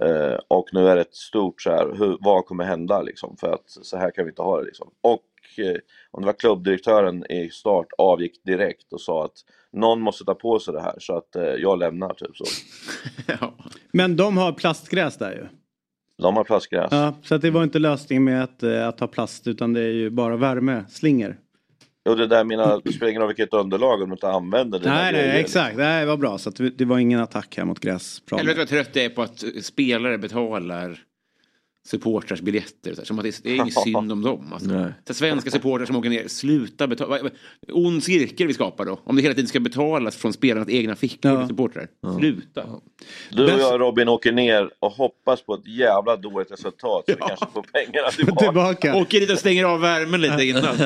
Eh, 0.00 0.38
och 0.48 0.68
nu 0.72 0.88
är 0.88 0.94
det 0.94 1.00
ett 1.00 1.14
stort 1.14 1.62
så 1.62 1.70
här, 1.70 1.94
hur, 1.98 2.18
vad 2.20 2.46
kommer 2.46 2.64
hända 2.64 3.02
liksom? 3.02 3.36
För 3.36 3.52
att 3.52 3.64
så 3.66 3.96
här 3.96 4.10
kan 4.10 4.24
vi 4.24 4.30
inte 4.30 4.42
ha 4.42 4.60
det 4.60 4.66
liksom. 4.66 4.90
Och 5.00 5.24
eh, 5.58 5.76
om 6.10 6.22
det 6.22 6.26
var 6.26 6.38
klubbdirektören 6.38 7.32
i 7.32 7.50
start 7.50 7.86
avgick 7.98 8.44
direkt 8.44 8.92
och 8.92 9.00
sa 9.00 9.24
att 9.24 9.36
någon 9.72 10.00
måste 10.00 10.24
ta 10.24 10.34
på 10.34 10.58
sig 10.58 10.74
det 10.74 10.80
här 10.80 10.94
så 10.98 11.16
att 11.16 11.36
eh, 11.36 11.42
jag 11.42 11.78
lämnar 11.78 12.14
typ 12.14 12.36
så. 12.36 12.44
Ja. 13.40 13.54
Men 13.92 14.16
de 14.16 14.36
har 14.36 14.52
plastgräs 14.52 15.16
där 15.16 15.32
ju. 15.32 15.59
De 16.20 16.36
har 16.36 16.44
plastgräs. 16.44 16.88
Ja, 16.90 17.14
så 17.22 17.34
att 17.34 17.42
det 17.42 17.50
var 17.50 17.62
inte 17.62 17.78
lösningen 17.78 18.24
med 18.24 18.44
att, 18.44 18.62
eh, 18.62 18.88
att 18.88 19.00
ha 19.00 19.06
plast 19.06 19.46
utan 19.46 19.72
det 19.72 19.80
är 19.80 19.92
ju 19.92 20.10
bara 20.10 20.36
värme, 20.36 20.84
slinger. 20.88 21.36
Och 22.08 22.16
det 22.16 22.26
där 22.26 22.44
mina, 22.44 22.78
det 22.78 22.92
spelar 22.92 23.10
ingen 23.10 23.22
roll 23.22 23.28
vilket 23.28 23.54
underlag 23.54 24.02
om 24.02 24.08
du 24.08 24.12
inte 24.12 24.28
använder 24.28 24.78
dina 24.78 24.94
Nej, 24.94 25.12
nej, 25.12 25.22
grejer. 25.22 25.40
exakt. 25.40 25.76
Det 25.76 26.04
var 26.06 26.16
bra. 26.16 26.38
Så 26.38 26.48
att 26.48 26.56
det 26.56 26.70
det 26.70 26.84
var 26.84 26.98
ingen 26.98 27.20
attack 27.20 27.56
här 27.56 27.64
mot 27.64 27.80
gräsplanen. 27.80 28.46
Helvete 28.46 28.60
vad 28.60 28.68
trött 28.68 28.96
jag 28.96 29.04
är 29.04 29.08
på 29.08 29.22
att 29.22 29.44
spelare 29.62 30.18
betalar 30.18 30.98
supportrars 31.86 32.40
biljetter. 32.40 32.94
Så 32.94 33.00
här, 33.00 33.06
som 33.06 33.18
att 33.18 33.24
det, 33.24 33.40
det 33.42 33.50
är 33.50 33.54
inget 33.54 33.74
synd 33.84 34.12
om 34.12 34.22
dem. 34.22 34.52
Alltså. 34.52 34.92
Svenska 35.14 35.50
supportrar 35.50 35.86
som 35.86 35.96
åker 35.96 36.10
ner, 36.10 36.28
sluta 36.28 36.86
betala. 36.86 37.18
Ond 37.72 38.04
cirkel 38.04 38.46
vi 38.46 38.54
skapar 38.54 38.84
då. 38.84 39.00
Om 39.04 39.16
det 39.16 39.22
hela 39.22 39.34
tiden 39.34 39.48
ska 39.48 39.60
betalas 39.60 40.16
från 40.16 40.32
spelarnas 40.32 40.68
egna 40.68 40.96
fickor. 40.96 41.32
Ja. 41.32 41.48
Supportrar. 41.48 41.88
Sluta. 42.18 42.66
Du 43.30 43.44
och 43.54 43.60
jag 43.60 43.80
Robin 43.80 44.08
åker 44.08 44.32
ner 44.32 44.70
och 44.78 44.92
hoppas 44.92 45.42
på 45.42 45.54
ett 45.54 45.66
jävla 45.66 46.16
dåligt 46.16 46.50
resultat 46.52 47.04
så 47.06 47.12
vi 47.12 47.14
kanske 47.28 47.46
får 47.52 47.62
pengarna 47.62 48.10
tillbaka. 48.10 48.44
Tillbaka. 48.44 48.96
Åker 48.96 49.20
dit 49.20 49.30
och 49.30 49.38
stänger 49.38 49.64
av 49.64 49.80
värmen 49.80 50.20
lite 50.20 50.44
innan. 50.44 50.76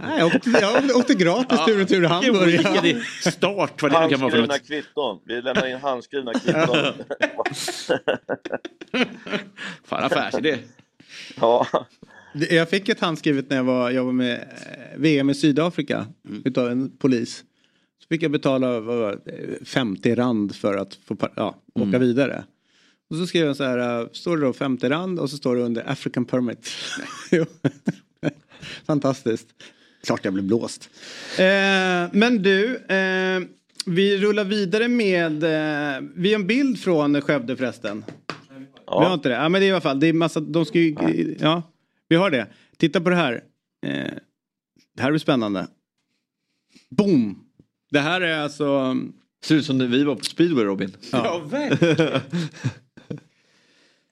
Nej, 0.00 0.18
jag, 0.18 0.26
åkte, 0.26 0.50
jag 0.50 0.96
åkte 0.96 1.14
gratis 1.14 1.58
tur 1.66 1.82
och 1.82 1.88
tur 1.88 2.02
i 2.02 2.06
Hamburg. 2.06 2.86
I 2.86 3.02
start 3.30 3.82
vad 3.82 3.92
det 3.92 4.00
nu 4.00 4.08
kan 4.08 4.20
vara 4.20 4.30
för 4.30 4.38
Handskrivna 4.38 4.46
något. 4.46 4.66
kvitton. 4.66 5.20
Vi 5.24 5.42
lämnar 5.42 5.66
in 5.66 5.76
handskrivna 5.76 6.32
kvitton. 6.34 6.76
Fan 9.84 10.04
affärsidé. 10.04 10.58
ja. 11.40 11.66
Det- 12.34 12.50
Jag 12.54 12.70
fick 12.70 12.88
ett 12.88 13.00
handskrivet 13.00 13.50
när 13.50 13.56
jag 13.56 13.64
var, 13.64 13.90
jag 13.90 14.04
var 14.04 14.12
med 14.12 14.34
eh, 14.34 14.98
VM 14.98 15.30
i 15.30 15.34
Sydafrika 15.34 16.06
utav 16.44 16.68
en 16.68 16.90
polis. 16.98 17.44
Så 18.02 18.06
fick 18.08 18.22
jag 18.22 18.30
betala 18.30 18.80
vad 18.80 18.96
var 18.98 19.18
det, 19.24 19.64
50 19.68 20.14
rand 20.14 20.54
för 20.56 20.76
att 20.76 20.94
få 21.06 21.16
ja, 21.36 21.56
åka 21.74 21.98
vidare. 21.98 22.44
Och 23.10 23.16
så 23.16 23.26
skrev 23.26 23.46
jag 23.46 23.56
så 23.56 23.64
här, 23.64 24.00
eh, 24.00 24.06
står 24.12 24.36
det 24.36 24.42
då 24.46 24.52
50 24.52 24.88
rand 24.88 25.18
och 25.18 25.30
så 25.30 25.36
står 25.36 25.56
det 25.56 25.62
under 25.62 25.90
African 25.90 26.24
permit. 26.24 26.68
Jo. 27.30 27.44
Fantastiskt. 28.86 29.46
Klart 30.06 30.24
jag 30.24 30.32
blev 30.34 30.44
blåst. 30.46 30.90
Eh, 31.38 31.44
men 32.12 32.42
du, 32.42 32.76
eh, 32.76 33.40
vi 33.86 34.18
rullar 34.18 34.44
vidare 34.44 34.88
med, 34.88 35.42
eh, 35.44 36.00
vi 36.14 36.32
har 36.32 36.40
en 36.40 36.46
bild 36.46 36.80
från 36.80 37.20
Skövde 37.20 37.56
förresten. 37.56 38.04
Vi 38.90 38.94
har 38.96 39.04
Ja. 39.04 39.14
inte 39.14 39.28
det? 39.28 39.34
Ja 39.34 39.48
men 39.48 39.60
det 39.60 39.66
är 39.66 39.68
i 39.68 39.72
alla 39.72 39.80
fall, 39.80 40.00
det 40.00 40.06
är 40.06 40.12
massa, 40.12 40.40
de 40.40 40.64
ska 40.64 40.78
ju, 40.78 41.36
ja. 41.40 41.62
Vi 42.08 42.16
har 42.16 42.30
det. 42.30 42.46
Titta 42.76 43.00
på 43.00 43.10
det 43.10 43.16
här. 43.16 43.32
Eh, 43.86 43.90
det 44.96 45.02
här 45.02 45.10
blir 45.10 45.18
spännande. 45.18 45.66
Boom! 46.90 47.38
Det 47.90 48.00
här 48.00 48.20
är 48.20 48.38
alltså... 48.38 48.96
Ser 49.44 49.54
ut 49.54 49.64
som 49.66 49.78
när 49.78 49.86
vi 49.86 50.04
var 50.04 50.14
på 50.16 50.24
speedway 50.24 50.64
Robin. 50.64 50.92
Ja, 51.12 51.38
verkligen. 51.50 52.20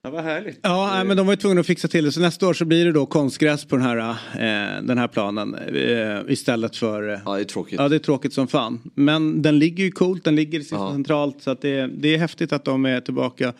Ja, 0.02 0.10
vad 0.10 0.24
härligt. 0.24 0.58
Ja, 0.62 1.04
men 1.06 1.16
de 1.16 1.26
var 1.26 1.32
ju 1.32 1.36
tvungna 1.36 1.60
att 1.60 1.66
fixa 1.66 1.88
till 1.88 2.04
det. 2.04 2.12
Så 2.12 2.20
nästa 2.20 2.48
år 2.48 2.54
så 2.54 2.64
blir 2.64 2.84
det 2.84 2.92
då 2.92 3.06
konstgräs 3.06 3.64
på 3.64 3.76
den 3.76 3.84
här, 3.84 3.96
eh, 3.98 4.82
den 4.82 4.98
här 4.98 5.08
planen. 5.08 5.54
Eh, 5.54 6.32
istället 6.32 6.76
för... 6.76 7.08
Eh, 7.12 7.20
Ja, 7.24 7.34
det 7.34 7.40
är 7.40 7.44
tråkigt. 7.44 7.78
ja, 7.80 7.88
det 7.88 7.94
är 7.96 7.98
tråkigt 8.00 8.32
som 8.32 8.48
fan. 8.48 8.80
Men 8.94 9.42
den 9.42 9.58
ligger 9.58 9.84
ju 9.84 9.90
coolt, 9.90 10.24
den 10.24 10.36
ligger 10.36 10.62
Ja. 10.70 10.92
centralt. 10.92 11.42
Så 11.42 11.50
att 11.50 11.60
det, 11.60 11.86
det 11.86 12.14
är 12.14 12.18
häftigt 12.18 12.52
att 12.52 12.64
de 12.64 12.86
är 12.86 13.00
tillbaka. 13.00 13.52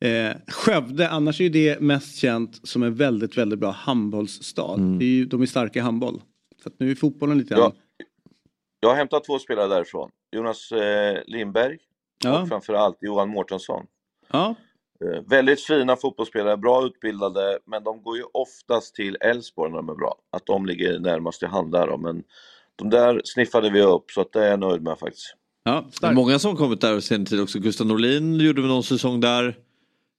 Eh, 0.00 0.36
Skövde, 0.48 1.08
annars 1.08 1.40
är 1.40 1.44
ju 1.44 1.50
det 1.50 1.80
mest 1.80 2.16
känt 2.16 2.68
som 2.68 2.82
en 2.82 2.94
väldigt, 2.94 3.38
väldigt 3.38 3.58
bra 3.58 3.70
handbollsstad. 3.70 4.74
Mm. 4.74 4.98
Det 4.98 5.04
är 5.04 5.08
ju, 5.08 5.24
de 5.24 5.42
är 5.42 5.46
starka 5.46 5.78
i 5.78 5.82
handboll. 5.82 6.22
Så 6.62 6.68
att 6.68 6.74
nu 6.80 6.90
är 6.90 6.94
fotbollen 6.94 7.38
lite 7.38 7.54
grann. 7.54 7.72
Ja. 7.98 8.04
Jag 8.80 8.88
har 8.88 8.96
hämtat 8.96 9.24
två 9.24 9.38
spelare 9.38 9.68
därifrån. 9.68 10.10
Jonas 10.36 10.72
eh, 10.72 11.18
Lindberg 11.26 11.76
Ja. 12.24 12.42
och 12.42 12.48
framförallt 12.48 12.96
Johan 13.00 13.28
Mårtensson. 13.28 13.86
Ja. 14.32 14.54
Eh, 15.04 15.22
väldigt 15.26 15.60
fina 15.60 15.96
fotbollsspelare, 15.96 16.56
bra 16.56 16.84
utbildade, 16.86 17.58
men 17.66 17.84
de 17.84 18.02
går 18.02 18.16
ju 18.16 18.22
oftast 18.32 18.94
till 18.94 19.16
Elfsborg 19.20 19.70
när 19.70 19.76
de 19.76 19.88
är 19.88 19.94
bra. 19.94 20.14
Att 20.32 20.46
de 20.46 20.66
ligger 20.66 20.98
närmast 20.98 21.42
i 21.42 21.46
hand 21.46 21.72
där. 21.72 21.86
då. 21.86 21.96
Men 21.96 22.22
de 22.76 22.90
där 22.90 23.20
sniffade 23.24 23.70
vi 23.70 23.82
upp, 23.82 24.10
så 24.10 24.20
att 24.20 24.32
det 24.32 24.44
är 24.44 24.50
jag 24.50 24.60
nöjd 24.60 24.82
med 24.82 24.98
faktiskt. 24.98 25.34
Ja, 25.64 25.84
Det 26.00 26.06
är 26.06 26.12
många 26.14 26.38
som 26.38 26.56
kommit 26.56 26.80
där 26.80 27.00
sen 27.00 27.24
tid 27.26 27.40
också. 27.40 27.58
Gustav 27.58 27.86
Norlin 27.86 28.34
gjorde 28.40 28.60
väl 28.60 28.70
någon 28.70 28.82
säsong 28.82 29.20
där. 29.20 29.56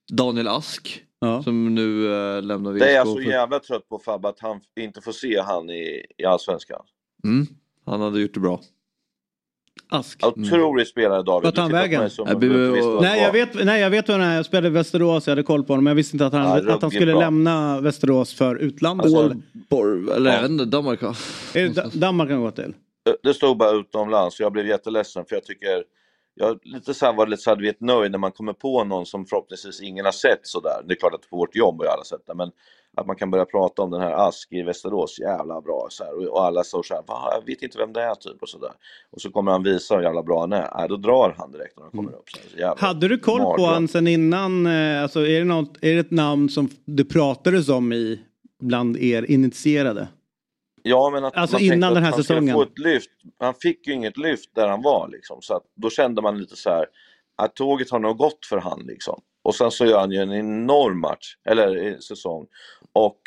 Daniel 0.10 0.48
Ask 0.48 1.04
Ja. 1.22 1.44
som 1.44 1.76
nu 1.76 2.06
äh, 2.38 2.42
lämnar 2.42 2.72
VSK. 2.72 2.80
Det 2.80 2.92
är 2.92 2.96
jag 2.96 3.08
så 3.08 3.16
för- 3.16 3.22
jävla 3.22 3.60
trött 3.60 3.90
på 3.90 4.00
Fabbe, 4.00 4.28
att 4.28 4.40
han 4.40 4.60
inte 4.80 5.02
får 5.02 5.12
se 5.12 5.40
han 5.42 5.70
i, 5.70 6.06
i 6.18 6.26
Allsvenskan. 6.26 6.82
mm. 7.24 7.48
Han 7.86 8.02
hade 8.02 8.20
gjort 8.22 8.34
det 8.34 8.40
bra. 8.40 8.62
Ask. 9.92 10.26
Otrolig 10.28 10.88
spelare 10.88 11.24
David. 11.24 11.46
Vart 11.46 11.58
han 11.58 11.72
vägen? 11.72 12.10
Nej 13.02 13.22
jag, 13.22 13.32
vet, 13.32 13.66
nej 13.66 13.82
jag 13.82 13.90
vet 13.90 14.10
vem 14.10 14.20
han 14.20 14.30
är, 14.30 14.36
jag 14.36 14.46
spelade 14.46 14.68
i 14.68 14.72
Västerås, 14.72 15.28
jag 15.28 15.32
hade 15.32 15.44
koll 15.44 15.64
på 15.64 15.74
honom. 15.74 15.84
Men 15.84 15.92
jag 15.92 15.96
visste 15.96 16.16
inte 16.16 16.26
att 16.26 16.34
han, 16.34 16.64
Ja, 16.68 16.74
att 16.74 16.82
han 16.82 16.92
skulle 16.92 17.12
bra. 17.12 17.20
lämna 17.22 17.82
Västerås 17.82 18.34
för 18.34 18.56
utlandet. 18.56 19.06
Alltså, 19.06 19.20
eller? 19.24 19.38
Borg, 19.70 20.12
eller 20.16 20.42
Ja. 20.60 20.66
Danmark 20.66 21.02
va? 21.02 21.16
är 21.54 21.62
det 21.64 21.70
Da- 21.74 21.90
Danmark 21.94 22.30
han 22.30 22.42
går 22.42 22.52
till? 22.52 22.74
Det 23.24 23.34
stod 23.34 23.58
bara 23.58 23.72
utomlands 23.72 24.38
så 24.38 24.44
jag 24.44 24.52
blev 24.52 24.68
jätteledsen 24.68 25.26
för 25.26 25.36
jag 25.36 25.44
tycker 25.44 25.84
jag 26.36 26.60
lite 26.64 26.94
så 26.94 27.06
här 27.06 27.14
var 27.14 27.28
lite 27.28 27.42
så 27.42 27.50
här, 27.50 27.58
du 27.58 27.66
vet, 27.66 27.82
nöjd 27.82 28.12
när 28.12 28.20
man 28.20 28.32
kommer 28.32 28.54
på 28.54 28.84
någon 28.84 29.06
som 29.06 29.26
förhoppningsvis 29.26 29.82
ingen 29.82 30.06
har 30.06 30.12
sett 30.12 30.40
sådär. 30.48 30.82
Det 30.86 30.94
är 30.94 30.96
klart 30.96 31.14
att 31.14 31.30
på 31.30 31.38
vårt 31.38 31.56
jobb 31.56 31.78
har 31.78 31.86
ju 31.86 31.92
alla 31.92 32.04
sett 32.04 32.26
det, 32.28 32.36
men 32.36 32.52
att 32.98 33.08
man 33.08 33.16
kan 33.16 33.32
börja 33.32 33.46
prata 33.46 33.82
om 33.82 33.92
den 33.92 34.02
här 34.02 34.28
Ask 34.28 34.52
i 34.52 34.62
Västerås, 34.62 35.20
jävla 35.20 35.62
bra 35.62 35.88
så 35.90 36.04
här, 36.04 36.30
och, 36.32 36.46
alla 36.46 36.64
står 36.64 36.84
så 36.84 36.94
här, 36.94 37.04
"Va, 37.08 37.32
jag 37.36 37.46
vet 37.46 37.62
inte 37.62 37.78
vem 37.78 37.94
det 37.94 38.02
är 38.02 38.16
typ 38.16 38.42
och 38.42 38.50
sådär. 38.50 38.72
Och 39.12 39.22
så 39.22 39.32
kommer 39.32 39.52
han 39.52 39.64
visa 39.64 39.96
hur 39.96 40.04
jävla 40.04 40.24
bra 40.24 40.40
han 40.40 40.54
är, 40.54 40.70
Nej, 40.78 40.90
då 40.90 40.96
drar 40.98 41.36
han 41.38 41.52
direkt 41.52 41.78
när 41.78 41.84
han 41.84 41.92
kommer 41.92 42.12
upp. 42.12 42.30
Så 42.30 42.38
här, 42.58 42.76
så. 42.78 42.86
Hade 42.86 43.08
du 43.08 43.20
koll 43.20 43.58
på 43.58 43.66
han 43.66 43.88
sen 43.88 44.08
innan? 44.08 44.66
eh, 44.66 45.02
Alltså 45.04 45.20
är 45.28 45.40
det, 45.40 45.46
något, 45.46 45.78
är 45.82 45.94
det 45.94 46.00
ett 46.00 46.12
namn 46.12 46.50
som 46.50 46.70
det 46.86 47.06
pratades 47.06 47.70
om 47.70 47.94
i 47.94 48.20
bland 48.62 48.98
er 48.98 49.32
initierade? 49.32 50.08
Ja, 50.84 51.10
men 51.10 51.26
att 51.26 51.38
Alltså 51.38 51.60
innan 51.60 51.94
den 51.94 52.04
här 52.04 52.12
säsongen. 52.12 52.56
Få 52.56 52.62
ett 52.62 52.80
lyft. 52.80 53.10
Han 53.40 53.54
fick 53.54 53.88
ju 53.88 53.94
inget 53.94 54.18
lyft 54.18 54.56
där 54.56 54.68
han 54.68 54.82
var 54.82 55.08
liksom, 55.08 55.42
så 55.42 55.54
att 55.54 55.64
då 55.76 55.90
kände 55.90 56.22
man 56.22 56.38
lite 56.38 56.56
så 56.56 56.70
här 56.70 56.86
att 57.36 57.56
tåget 57.56 57.90
har 57.90 58.00
nog 58.00 58.18
gått 58.18 58.46
för 58.46 58.58
han 58.58 58.80
liksom. 58.80 59.22
Och 59.42 59.56
sen 59.56 59.72
så 59.72 59.86
gör 59.86 60.00
han 60.00 60.12
ju 60.12 60.18
en 60.18 60.34
enorm 60.34 61.00
match, 61.00 61.36
eller 61.46 61.88
eh, 61.88 61.98
säsong. 61.98 62.48
Och 62.94 63.22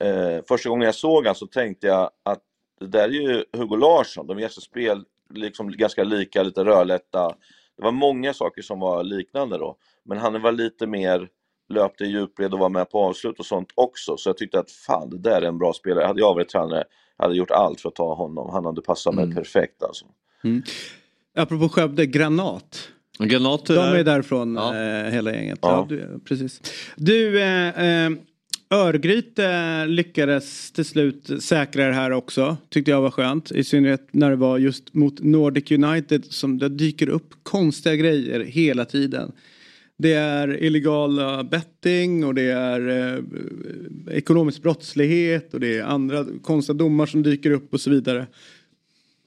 eh, 0.00 0.44
första 0.48 0.68
gången 0.68 0.86
jag 0.86 0.94
såg 0.94 1.26
han 1.26 1.34
så 1.34 1.46
tänkte 1.46 1.86
jag 1.86 2.10
att 2.22 2.42
det 2.80 2.86
där 2.86 3.04
är 3.04 3.12
ju 3.12 3.44
Hugo 3.56 3.76
Larsson, 3.76 4.26
de 4.26 4.48
sig 4.48 4.62
spel 4.62 5.04
liksom 5.34 5.70
ganska 5.70 6.04
lika, 6.04 6.42
lite 6.42 6.64
rödlätta. 6.64 7.28
Det 7.76 7.82
var 7.82 7.92
många 7.92 8.34
saker 8.34 8.62
som 8.62 8.80
var 8.80 9.04
liknande 9.04 9.58
då, 9.58 9.76
men 10.04 10.18
han 10.18 10.42
var 10.42 10.52
lite 10.52 10.86
mer 10.86 11.28
löpte 11.72 12.04
i 12.04 12.06
djupled 12.08 12.52
och 12.52 12.58
var 12.58 12.68
med 12.68 12.90
på 12.90 12.98
avslut 13.04 13.38
och 13.38 13.46
sånt 13.46 13.68
också. 13.74 14.16
Så 14.16 14.28
jag 14.28 14.36
tyckte 14.36 14.58
att 14.58 14.70
fan, 14.70 15.10
det 15.10 15.18
där 15.18 15.42
är 15.42 15.46
en 15.46 15.58
bra 15.58 15.72
spelare. 15.72 16.04
Hade 16.06 16.20
jag 16.20 16.34
varit 16.34 16.48
tränare, 16.48 16.84
hade 17.18 17.34
gjort 17.34 17.50
allt 17.50 17.80
för 17.80 17.88
att 17.88 17.94
ta 17.94 18.14
honom. 18.14 18.50
Han 18.52 18.64
hade 18.64 18.80
passat 18.82 19.14
mig 19.14 19.24
Mm. 19.24 19.36
perfekt 19.36 19.82
alltså. 19.82 20.04
Apropå 21.36 21.68
Skövde, 21.68 22.06
Granat. 22.06 22.88
Granater 23.18 23.74
De 23.74 23.80
är 23.80 23.94
där. 23.94 24.04
därifrån 24.04 24.54
Ja. 24.54 24.76
eh, 24.76 25.10
hela 25.10 25.32
gänget. 25.34 25.58
Ja. 25.62 25.86
Ja. 25.90 25.96
du, 25.96 26.20
precis. 26.24 26.60
Du, 26.96 27.40
eh, 27.42 27.68
eh, 28.06 28.10
Örgryte 28.70 29.86
lyckades 29.86 30.72
till 30.72 30.84
slut 30.84 31.42
säkra 31.42 31.86
det 31.86 31.92
här 31.92 32.10
också. 32.10 32.56
Tyckte 32.68 32.90
jag 32.90 33.00
var 33.00 33.10
skönt. 33.10 33.50
I 33.52 33.64
synnerhet 33.64 34.08
när 34.10 34.30
det 34.30 34.36
var 34.36 34.58
just 34.58 34.94
mot 34.94 35.20
Nordic 35.22 35.70
United 35.70 36.24
som 36.24 36.58
det 36.58 36.68
dyker 36.68 37.08
upp 37.08 37.34
konstiga 37.42 37.96
grejer 37.96 38.40
hela 38.40 38.84
tiden. 38.84 39.32
Det 40.02 40.12
är 40.12 40.62
illegala 40.62 41.44
betting 41.44 42.24
och 42.24 42.34
det 42.34 42.42
är 42.50 42.88
eh, 42.88 44.16
ekonomisk 44.16 44.62
brottslighet 44.62 45.54
och 45.54 45.60
det 45.60 45.78
är 45.78 45.82
andra 45.84 46.24
konstiga 46.42 46.76
domar 46.76 47.06
som 47.06 47.22
dyker 47.22 47.50
upp 47.50 47.74
och 47.74 47.80
så 47.80 47.90
vidare. 47.90 48.26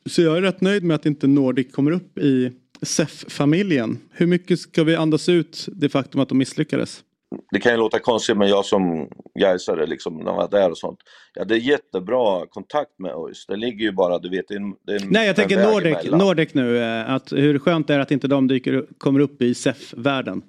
Så 0.10 0.22
jag 0.22 0.38
är 0.38 0.42
rätt 0.42 0.62
nöjd 0.62 0.84
med 0.84 0.96
att 0.96 1.06
inte 1.06 1.28
Nordic 1.28 1.72
kommer 1.72 1.92
upp 1.92 2.18
i 2.18 2.52
SEF-familjen. 2.82 3.98
Hur 4.12 4.28
mycket 4.28 4.60
ska 4.60 4.84
vi 4.84 4.96
andas 4.96 5.30
ut 5.30 5.66
det 5.72 5.90
faktum 5.90 6.22
att 6.22 6.30
de 6.30 6.38
misslyckades? 6.38 7.04
Det 7.52 7.60
kan 7.60 7.72
ju 7.72 7.78
låta 7.78 8.00
konstigt, 8.00 8.38
men 8.38 8.48
jag 8.50 8.66
som 8.66 9.08
Gaisare, 9.40 9.86
liksom, 9.86 10.18
när 10.18 10.26
jag 10.26 10.36
var 10.36 10.50
där 10.50 10.72
och 10.72 10.78
sånt. 10.78 11.00
Jag 11.34 11.42
hade 11.42 11.58
jättebra 11.58 12.46
kontakt 12.50 13.00
med 13.00 13.12
ÖIS. 13.12 13.46
Det 13.48 13.56
ligger 13.56 13.86
ju 13.86 13.92
bara, 13.92 14.20
du 14.20 14.30
vet, 14.30 14.48
det 14.48 14.54
är 14.54 14.60
en, 14.60 14.74
det 14.86 14.92
är 14.94 15.02
en, 15.02 15.08
Nej, 15.10 15.28
jag 15.28 15.36
tänker 15.36 15.64
Nordic, 15.72 15.98
emellan. 15.98 16.20
Nordic 16.20 16.54
nu. 16.54 16.78
eh, 16.78 17.10
Att 17.14 17.32
hur 17.34 17.60
skönt 17.60 17.88
det 17.88 17.94
är 17.94 18.00
att 18.00 18.12
inte 18.12 18.28
de 18.28 18.48
dyker, 18.48 18.86
kommer 18.98 19.20
upp 19.20 19.42
i 19.42 19.54
SEF-världen. 19.54 20.42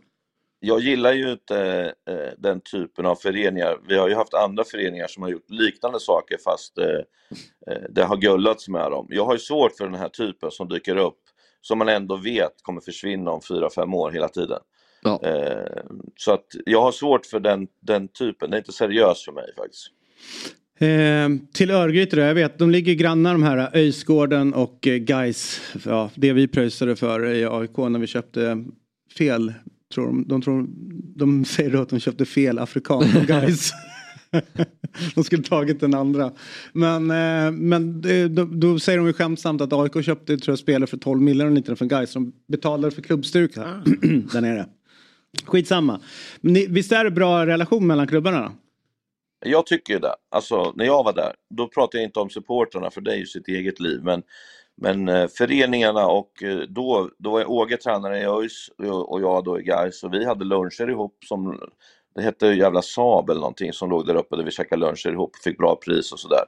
Jag 0.67 0.81
gillar 0.81 1.13
ju 1.13 1.33
inte 1.33 1.93
eh, 2.09 2.33
den 2.39 2.61
typen 2.61 3.07
av 3.07 3.17
föreningar. 3.17 3.79
Vi 3.89 3.99
har 3.99 4.09
ju 4.09 4.15
haft 4.15 4.35
andra 4.35 4.65
föreningar 4.65 5.07
som 5.07 5.23
har 5.23 5.31
gjort 5.31 5.51
liknande 5.51 6.01
saker 6.01 6.37
fast 6.45 6.79
eh, 6.79 6.87
eh, 7.71 7.83
det 7.91 8.03
har 8.03 8.17
gullats 8.17 8.69
med 8.69 8.91
dem. 8.91 9.07
Jag 9.11 9.25
har 9.25 9.33
ju 9.33 9.39
svårt 9.39 9.77
för 9.77 9.85
den 9.85 9.95
här 9.95 10.09
typen 10.09 10.51
som 10.51 10.69
dyker 10.69 10.97
upp 10.97 11.19
som 11.61 11.79
man 11.79 11.89
ändå 11.89 12.17
vet 12.17 12.63
kommer 12.63 12.81
försvinna 12.81 13.31
om 13.31 13.41
fyra 13.49 13.71
fem 13.71 13.95
år 13.95 14.11
hela 14.11 14.29
tiden. 14.29 14.59
Ja. 15.03 15.21
Eh, 15.23 15.83
så 16.17 16.33
att 16.33 16.47
jag 16.67 16.83
har 16.83 16.93
svårt 16.93 17.27
för 17.27 17.41
den, 17.41 17.67
den 17.81 18.09
typen. 18.09 18.51
Det 18.51 18.57
är 18.57 18.59
inte 18.59 18.73
seriöst 18.73 19.25
för 19.25 19.33
mig 19.33 19.47
faktiskt. 19.57 19.87
Eh, 20.79 21.49
till 21.53 21.71
Örgryte 21.71 22.17
då, 22.17 22.23
jag 22.23 22.35
vet, 22.35 22.59
de 22.59 22.71
ligger 22.71 22.95
grannar 22.95 23.33
de 23.33 23.43
här 23.43 23.71
Öjsgården 23.75 24.55
och 24.55 24.79
Gais. 24.81 25.61
Ja, 25.85 26.11
det 26.15 26.33
vi 26.33 26.49
pröjsade 26.49 26.97
för 26.97 27.27
i 27.27 27.47
AIK 27.47 27.77
när 27.77 27.99
vi 27.99 28.07
köpte 28.07 28.65
fel. 29.19 29.53
Tror 29.95 30.07
de, 30.07 30.29
de, 30.29 30.43
tror, 30.43 30.67
de 31.17 31.45
säger 31.55 31.71
då 31.71 31.83
att 31.83 31.89
de 31.89 32.01
köpte 32.01 32.25
fel 32.25 32.59
afrikan 32.59 33.09
från 33.09 33.27
Gais. 33.27 33.73
de 35.15 35.25
skulle 35.25 35.43
tagit 35.43 35.81
den 35.81 35.95
andra. 35.95 36.33
Men, 36.73 37.11
eh, 37.11 37.53
men 37.53 38.01
då, 38.35 38.45
då 38.45 38.79
säger 38.79 38.99
de 38.99 39.07
ju 39.07 39.13
skämtsamt 39.13 39.61
att 39.61 39.73
AIK 39.73 40.05
köpte 40.05 40.37
tror 40.37 40.53
jag, 40.53 40.59
spelare 40.59 40.87
för 40.87 40.97
12 40.97 41.23
miljoner 41.23 41.51
lite 41.51 41.77
från 41.77 41.89
Gais. 41.89 42.13
De 42.13 42.33
betalade 42.49 42.95
för 42.95 43.03
klubbstyrka 43.03 43.61
där 44.33 44.41
nere. 44.41 44.67
Skitsamma. 45.45 46.01
Men 46.41 46.53
ni, 46.53 46.67
visst 46.67 46.93
är 46.93 47.05
det 47.05 47.11
bra 47.11 47.47
relation 47.47 47.87
mellan 47.87 48.07
klubbarna? 48.07 48.41
Då? 48.41 48.53
Jag 49.45 49.67
tycker 49.67 49.93
ju 49.95 49.99
det. 49.99 50.15
Alltså, 50.31 50.73
när 50.77 50.85
jag 50.85 51.05
var 51.05 51.13
där, 51.13 51.35
då 51.55 51.69
pratade 51.69 52.03
jag 52.03 52.09
inte 52.09 52.21
om 52.21 52.31
supportrarna 52.31 52.91
för 52.91 53.01
det 53.01 53.13
är 53.13 53.17
ju 53.17 53.27
sitt 53.27 53.49
eget 53.49 53.81
liv. 53.81 54.01
Men, 54.03 54.23
men 54.77 55.09
eh, 55.09 55.29
föreningarna 55.29 56.07
och 56.07 56.43
eh, 56.43 56.59
då, 56.59 57.11
då 57.19 57.31
var 57.31 57.41
jag 57.41 57.51
Åge 57.51 57.77
tränare 57.77 58.19
i 58.19 58.25
ÖIS 58.25 58.71
och 59.07 59.21
jag 59.21 59.45
då 59.45 59.61
i 59.61 59.63
Gais 59.63 60.05
och 60.05 60.15
vi 60.15 60.25
hade 60.25 60.45
luncher 60.45 60.91
ihop 60.91 61.17
som 61.25 61.61
det 62.15 62.23
hette 62.23 62.47
jävla 62.47 62.83
Saab 62.83 63.31
eller 63.31 63.41
någonting 63.41 63.73
som 63.73 63.91
låg 63.91 64.07
där 64.07 64.15
uppe 64.15 64.37
där 64.37 64.45
vi 64.45 64.51
käkade 64.51 64.87
luncher 64.87 65.13
ihop 65.13 65.31
och 65.31 65.43
fick 65.45 65.59
bra 65.59 65.77
pris 65.77 66.13
och 66.13 66.21
sådär. 66.21 66.45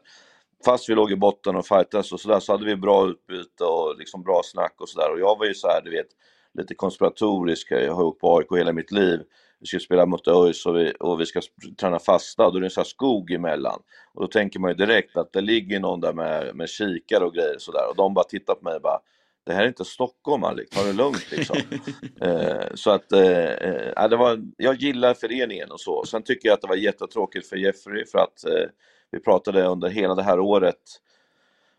Fast 0.64 0.88
vi 0.88 0.94
låg 0.94 1.12
i 1.12 1.16
botten 1.16 1.56
och 1.56 1.66
fightades 1.66 2.12
och 2.12 2.20
sådär 2.20 2.40
så 2.40 2.52
hade 2.52 2.64
vi 2.64 2.76
bra 2.76 3.08
utbyte 3.08 3.64
och 3.64 3.98
liksom 3.98 4.22
bra 4.22 4.40
snack 4.44 4.74
och 4.78 4.88
sådär 4.88 5.12
och 5.12 5.20
jag 5.20 5.38
var 5.38 5.46
ju 5.46 5.54
så 5.54 5.68
här, 5.68 5.82
du 5.84 5.90
vet, 5.90 6.08
lite 6.54 6.74
konspiratorisk. 6.74 7.70
Jag 7.70 7.94
har 7.94 8.04
åkt 8.04 8.20
på 8.20 8.38
AIK 8.38 8.48
hela 8.56 8.72
mitt 8.72 8.92
liv. 8.92 9.20
Vi 9.60 9.66
ska 9.66 9.78
spela 9.78 10.06
mot 10.06 10.28
ÖIS 10.28 10.66
och 10.66 10.76
vi, 10.76 10.92
och 11.00 11.20
vi 11.20 11.26
ska 11.26 11.40
träna 11.80 11.98
fasta 11.98 12.50
då 12.50 12.56
är 12.56 12.60
det 12.60 12.66
en 12.66 12.70
sån 12.70 12.80
här 12.80 12.88
skog 12.88 13.30
emellan. 13.30 13.80
Och 14.14 14.22
då 14.22 14.28
tänker 14.28 14.60
man 14.60 14.70
ju 14.70 14.74
direkt 14.74 15.16
att 15.16 15.32
det 15.32 15.40
ligger 15.40 15.80
någon 15.80 16.00
där 16.00 16.12
med, 16.12 16.56
med 16.56 16.68
kikare 16.68 17.24
och 17.24 17.34
grejer 17.34 17.54
och 17.54 17.62
sådär 17.62 17.90
och 17.90 17.96
de 17.96 18.14
bara 18.14 18.24
tittar 18.24 18.54
på 18.54 18.64
mig 18.64 18.74
och 18.74 18.82
bara 18.82 19.00
det 19.48 19.54
här 19.54 19.62
är 19.62 19.68
inte 19.68 19.84
Stockholm 19.84 20.44
Alik, 20.44 20.70
ta 20.70 20.82
det 20.82 20.92
lugnt 20.92 21.30
liksom. 21.30 21.56
eh, 22.20 22.66
så 22.74 22.90
att, 22.90 23.12
eh, 23.12 23.50
eh, 23.50 23.92
ja, 23.96 24.08
det 24.08 24.16
var, 24.16 24.40
jag 24.56 24.74
gillar 24.74 25.14
föreningen 25.14 25.70
och 25.70 25.80
så. 25.80 26.04
Sen 26.04 26.22
tycker 26.22 26.48
jag 26.48 26.54
att 26.54 26.62
det 26.62 26.68
var 26.68 26.76
jättetråkigt 26.76 27.48
för 27.48 27.56
Jeffrey 27.56 28.04
för 28.06 28.18
att 28.18 28.44
eh, 28.44 28.68
vi 29.10 29.20
pratade 29.20 29.64
under 29.64 29.88
hela 29.88 30.14
det 30.14 30.22
här 30.22 30.40
året 30.40 30.82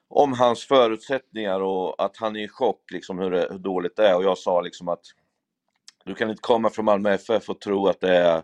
om 0.10 0.34
hans 0.34 0.66
förutsättningar 0.66 1.60
och 1.60 2.04
att 2.04 2.18
han 2.18 2.36
är 2.36 2.44
i 2.44 2.48
chock 2.48 2.92
liksom 2.92 3.20
hur, 3.20 3.32
det, 3.32 3.48
hur 3.52 3.60
dåligt 3.60 3.96
det 3.96 4.08
är 4.08 4.16
och 4.16 4.24
jag 4.24 4.38
sa 4.38 4.62
liksom 4.62 4.90
att 4.90 5.04
du 6.10 6.16
kan 6.16 6.30
inte 6.30 6.42
komma 6.42 6.70
från 6.70 6.86
Malmö 6.86 7.14
FF 7.14 7.50
och 7.50 7.62
tro 7.62 7.88
att 7.88 8.00
det 8.02 8.18
är 8.18 8.42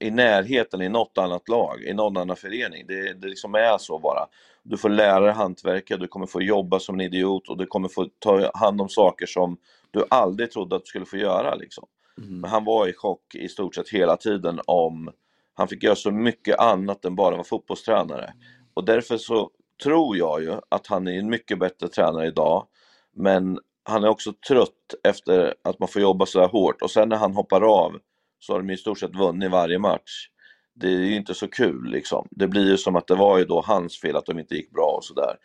i 0.00 0.10
närheten 0.10 0.82
i 0.82 0.88
något 0.88 1.18
annat 1.18 1.48
lag, 1.48 1.82
i 1.82 1.94
någon 1.94 2.16
annan 2.16 2.36
förening. 2.36 2.86
Det, 2.86 3.12
det 3.12 3.28
liksom 3.28 3.54
är 3.54 3.78
så 3.78 3.98
bara. 3.98 4.26
Du 4.62 4.76
får 4.76 4.88
lära 4.88 5.20
dig 5.20 5.34
hantverket, 5.34 6.00
du 6.00 6.08
kommer 6.08 6.26
få 6.26 6.42
jobba 6.42 6.78
som 6.78 6.94
en 6.94 7.00
idiot 7.00 7.48
och 7.48 7.58
du 7.58 7.66
kommer 7.66 7.88
få 7.88 8.06
ta 8.18 8.50
hand 8.54 8.80
om 8.80 8.88
saker 8.88 9.26
som 9.26 9.56
du 9.90 10.04
aldrig 10.10 10.50
trodde 10.50 10.76
att 10.76 10.82
du 10.82 10.86
skulle 10.86 11.06
få 11.06 11.16
göra. 11.16 11.54
Liksom. 11.54 11.84
Men 12.16 12.50
han 12.50 12.64
var 12.64 12.88
i 12.88 12.92
chock 12.92 13.34
i 13.34 13.48
stort 13.48 13.74
sett 13.74 13.88
hela 13.88 14.16
tiden 14.16 14.60
om 14.66 15.10
han 15.54 15.68
fick 15.68 15.82
göra 15.82 15.96
så 15.96 16.10
mycket 16.10 16.58
annat 16.58 17.04
än 17.04 17.16
bara 17.16 17.34
vara 17.34 17.44
fotbollstränare. 17.44 18.32
Och 18.74 18.84
därför 18.84 19.16
så 19.16 19.50
tror 19.82 20.16
jag 20.16 20.42
ju 20.42 20.52
att 20.68 20.86
han 20.86 21.08
är 21.08 21.18
en 21.18 21.30
mycket 21.30 21.58
bättre 21.58 21.88
tränare 21.88 22.26
idag. 22.26 22.66
Men 23.12 23.58
han 23.84 24.04
är 24.04 24.08
också 24.08 24.32
trött 24.48 24.94
efter 25.04 25.54
att 25.64 25.78
man 25.78 25.88
får 25.88 26.02
jobba 26.02 26.26
så 26.26 26.40
här 26.40 26.48
hårt 26.48 26.82
och 26.82 26.90
sen 26.90 27.08
när 27.08 27.16
han 27.16 27.34
hoppar 27.34 27.60
av 27.60 27.98
så 28.38 28.52
har 28.52 28.60
de 28.60 28.70
i 28.70 28.76
stort 28.76 28.98
sett 28.98 29.16
vunnit 29.16 29.50
varje 29.50 29.78
match. 29.78 30.28
Det 30.74 30.86
är 30.86 30.98
ju 30.98 31.16
inte 31.16 31.34
så 31.34 31.48
kul 31.48 31.90
liksom. 31.90 32.28
Det 32.30 32.48
blir 32.48 32.70
ju 32.70 32.76
som 32.76 32.96
att 32.96 33.06
det 33.06 33.14
var 33.14 33.38
ju 33.38 33.44
då 33.44 33.60
hans 33.60 34.00
fel 34.00 34.16
att 34.16 34.26
de 34.26 34.38
inte 34.38 34.54
gick 34.54 34.70
bra 34.70 34.94
och 34.96 35.04
sådär. 35.04 35.36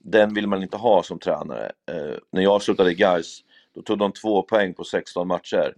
Den 0.00 0.34
vill 0.34 0.46
man 0.46 0.62
inte 0.62 0.76
ha 0.76 1.02
som 1.02 1.18
tränare. 1.18 1.72
Eh, 1.90 2.16
när 2.32 2.42
jag 2.42 2.62
slutade 2.62 2.90
i 2.90 2.94
Gais, 2.94 3.40
då 3.74 3.82
tog 3.82 3.98
de 3.98 4.12
två 4.12 4.42
poäng 4.42 4.74
på 4.74 4.84
16 4.84 5.28
matcher. 5.28 5.74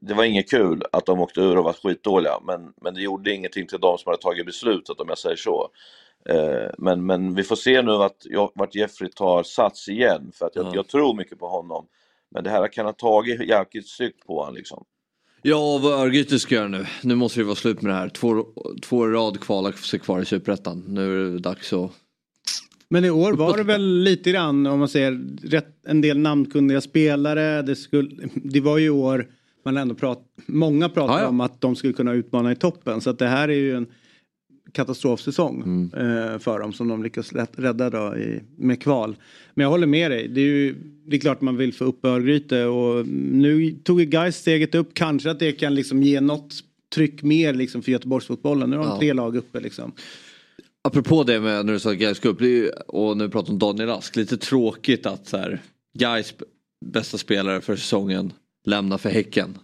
Det 0.00 0.14
var 0.14 0.24
inget 0.24 0.50
kul 0.50 0.82
att 0.92 1.06
de 1.06 1.20
åkte 1.20 1.40
ur 1.40 1.58
och 1.58 1.64
var 1.64 1.72
skitdåliga, 1.72 2.40
men, 2.46 2.72
men 2.82 2.94
det 2.94 3.00
gjorde 3.00 3.34
ingenting 3.34 3.66
till 3.66 3.80
de 3.80 3.98
som 3.98 4.10
hade 4.10 4.22
tagit 4.22 4.46
beslutet 4.46 5.00
om 5.00 5.08
jag 5.08 5.18
säger 5.18 5.36
så. 5.36 5.68
Eh, 6.28 6.70
men, 6.78 7.06
men 7.06 7.34
vi 7.34 7.42
får 7.42 7.56
se 7.56 7.82
nu 7.82 7.92
att, 7.92 8.16
vart 8.54 8.74
Jeffrey 8.74 9.10
tar 9.10 9.42
sats 9.42 9.88
igen, 9.88 10.30
för 10.34 10.46
att 10.46 10.56
jag, 10.56 10.66
Ja. 10.66 10.70
jag 10.74 10.88
tror 10.88 11.16
mycket 11.16 11.38
på 11.38 11.48
honom. 11.48 11.86
Men 12.30 12.44
det 12.44 12.50
här 12.50 12.68
kan 12.68 12.86
ha 12.86 12.92
tagit 12.92 13.48
jäkligt 13.48 13.88
styggt 13.88 14.26
på 14.26 14.40
honom 14.40 14.54
liksom. 14.54 14.84
Ja, 15.42 15.78
vad 15.82 15.92
Örgryte 16.00 16.38
ska 16.38 16.54
göra 16.54 16.68
nu. 16.68 16.86
Nu 17.02 17.14
måste 17.14 17.40
det 17.40 17.44
vara 17.44 17.54
slut 17.56 17.82
med 17.82 17.92
det 17.92 17.96
här. 17.96 18.08
Två, 18.08 18.44
två 18.82 19.06
rad 19.06 19.40
kvala 19.40 19.72
sig 19.72 19.98
kvar 20.00 20.20
i 20.20 20.24
Superettan. 20.24 20.84
Nu 20.88 21.26
är 21.26 21.30
det 21.30 21.38
dags 21.38 21.72
att... 21.72 21.90
Men 22.88 23.04
i 23.04 23.10
år 23.10 23.32
var 23.32 23.56
det 23.56 23.62
väl 23.62 23.82
lite 24.02 24.30
grann 24.30 24.66
om 24.66 24.78
man 24.78 24.88
säger 24.88 25.20
rätt, 25.42 25.86
en 25.86 26.00
del 26.00 26.18
namnkunniga 26.18 26.80
spelare. 26.80 27.62
Det, 27.62 27.76
skulle, 27.76 28.28
det 28.34 28.60
var 28.60 28.78
ju 28.78 28.86
i 28.86 28.90
år 28.90 29.28
man 29.64 29.76
ändå 29.76 29.94
prat, 29.94 30.22
många 30.46 30.88
pratade 30.88 31.18
Ja, 31.18 31.22
ja. 31.22 31.28
om 31.28 31.40
att 31.40 31.60
de 31.60 31.76
skulle 31.76 31.92
kunna 31.92 32.12
utmana 32.12 32.52
i 32.52 32.56
toppen. 32.56 33.00
Så 33.00 33.10
att 33.10 33.18
det 33.18 33.26
här 33.28 33.48
är 33.48 33.54
ju 33.54 33.76
en 33.76 33.86
katastrofsäsong 34.74 35.62
Mm. 35.62 35.90
eh, 36.32 36.38
för 36.38 36.60
dem 36.60 36.72
som 36.72 36.88
de 36.88 37.02
lyckas 37.02 37.32
rädda 37.56 37.90
då 37.90 38.16
i, 38.16 38.40
med 38.56 38.82
kval. 38.82 39.16
Men 39.54 39.62
jag 39.64 39.70
håller 39.70 39.86
med 39.86 40.10
dig. 40.10 40.28
Det 40.28 40.40
är 40.40 40.44
ju 40.44 40.74
det 41.06 41.16
är 41.16 41.20
klart 41.20 41.40
man 41.40 41.56
vill 41.56 41.72
få 41.74 41.84
upp 41.84 42.04
Örgryte 42.04 42.64
och 42.64 43.06
nu 43.08 43.72
tog 43.84 44.00
ju 44.00 44.06
Gais 44.06 44.36
steget 44.36 44.74
upp. 44.74 44.94
Kanske 44.94 45.30
att 45.30 45.38
det 45.38 45.52
kan 45.52 45.74
liksom 45.74 46.02
ge 46.02 46.20
något 46.20 46.54
tryck 46.94 47.22
mer 47.22 47.54
liksom 47.54 47.82
för 47.82 47.92
Göteborgsfotbollen. 47.92 48.70
Nu 48.70 48.76
har 48.76 48.84
de 48.84 48.90
Ja. 48.92 48.98
tre 48.98 49.12
lag 49.12 49.36
uppe 49.36 49.60
liksom. 49.60 49.92
Apropå 50.82 51.24
det 51.24 51.40
med 51.40 51.66
när 51.66 51.72
du 51.72 51.78
sa 51.78 51.90
att 51.90 51.98
Gais 51.98 52.24
upp 52.24 52.40
och 52.86 53.16
nu 53.16 53.28
pratar 53.28 53.52
om 53.52 53.58
Daniel 53.58 53.88
Rask. 53.88 54.16
Lite 54.16 54.36
tråkigt 54.36 55.06
att 55.06 55.28
så 55.28 55.36
här, 55.36 55.62
Gais 55.98 56.34
bästa 56.86 57.18
spelare 57.18 57.60
för 57.60 57.76
säsongen 57.76 58.32
lämnar 58.66 58.98
för 58.98 59.10
Häcken. 59.10 59.58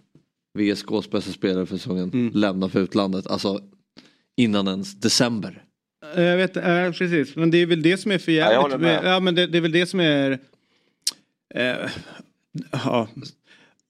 VSKs 0.59 1.09
bästa 1.11 1.31
spelare 1.31 1.65
för 1.65 1.77
säsongen 1.77 2.09
Mm. 2.13 2.31
lämnar 2.33 2.67
för 2.67 2.79
utlandet. 2.79 3.27
Alltså 3.27 3.59
innan 4.37 4.67
ens 4.67 4.99
december. 4.99 5.63
Eh, 6.15 6.23
Jag 6.23 6.37
vet, 6.37 6.57
eh, 6.57 6.91
precis. 6.91 7.35
Men 7.35 7.51
det 7.51 7.57
är 7.57 7.65
väl 7.65 7.81
det 7.81 7.97
som 7.97 8.11
är 8.11 8.17
för 8.17 8.31
Ja, 8.31 8.37
jag 8.45 8.51
jävligt. 8.53 8.61
håller 8.71 8.77
med. 8.77 9.01
ja, 9.03 9.19
men 9.19 9.35
det, 9.35 9.47
det 9.47 9.57
är 9.57 9.61
väl 9.61 9.71
det 9.71 9.85
som 9.85 9.99
är... 9.99 10.31
Eh, 11.55 11.75
ja. 12.71 13.07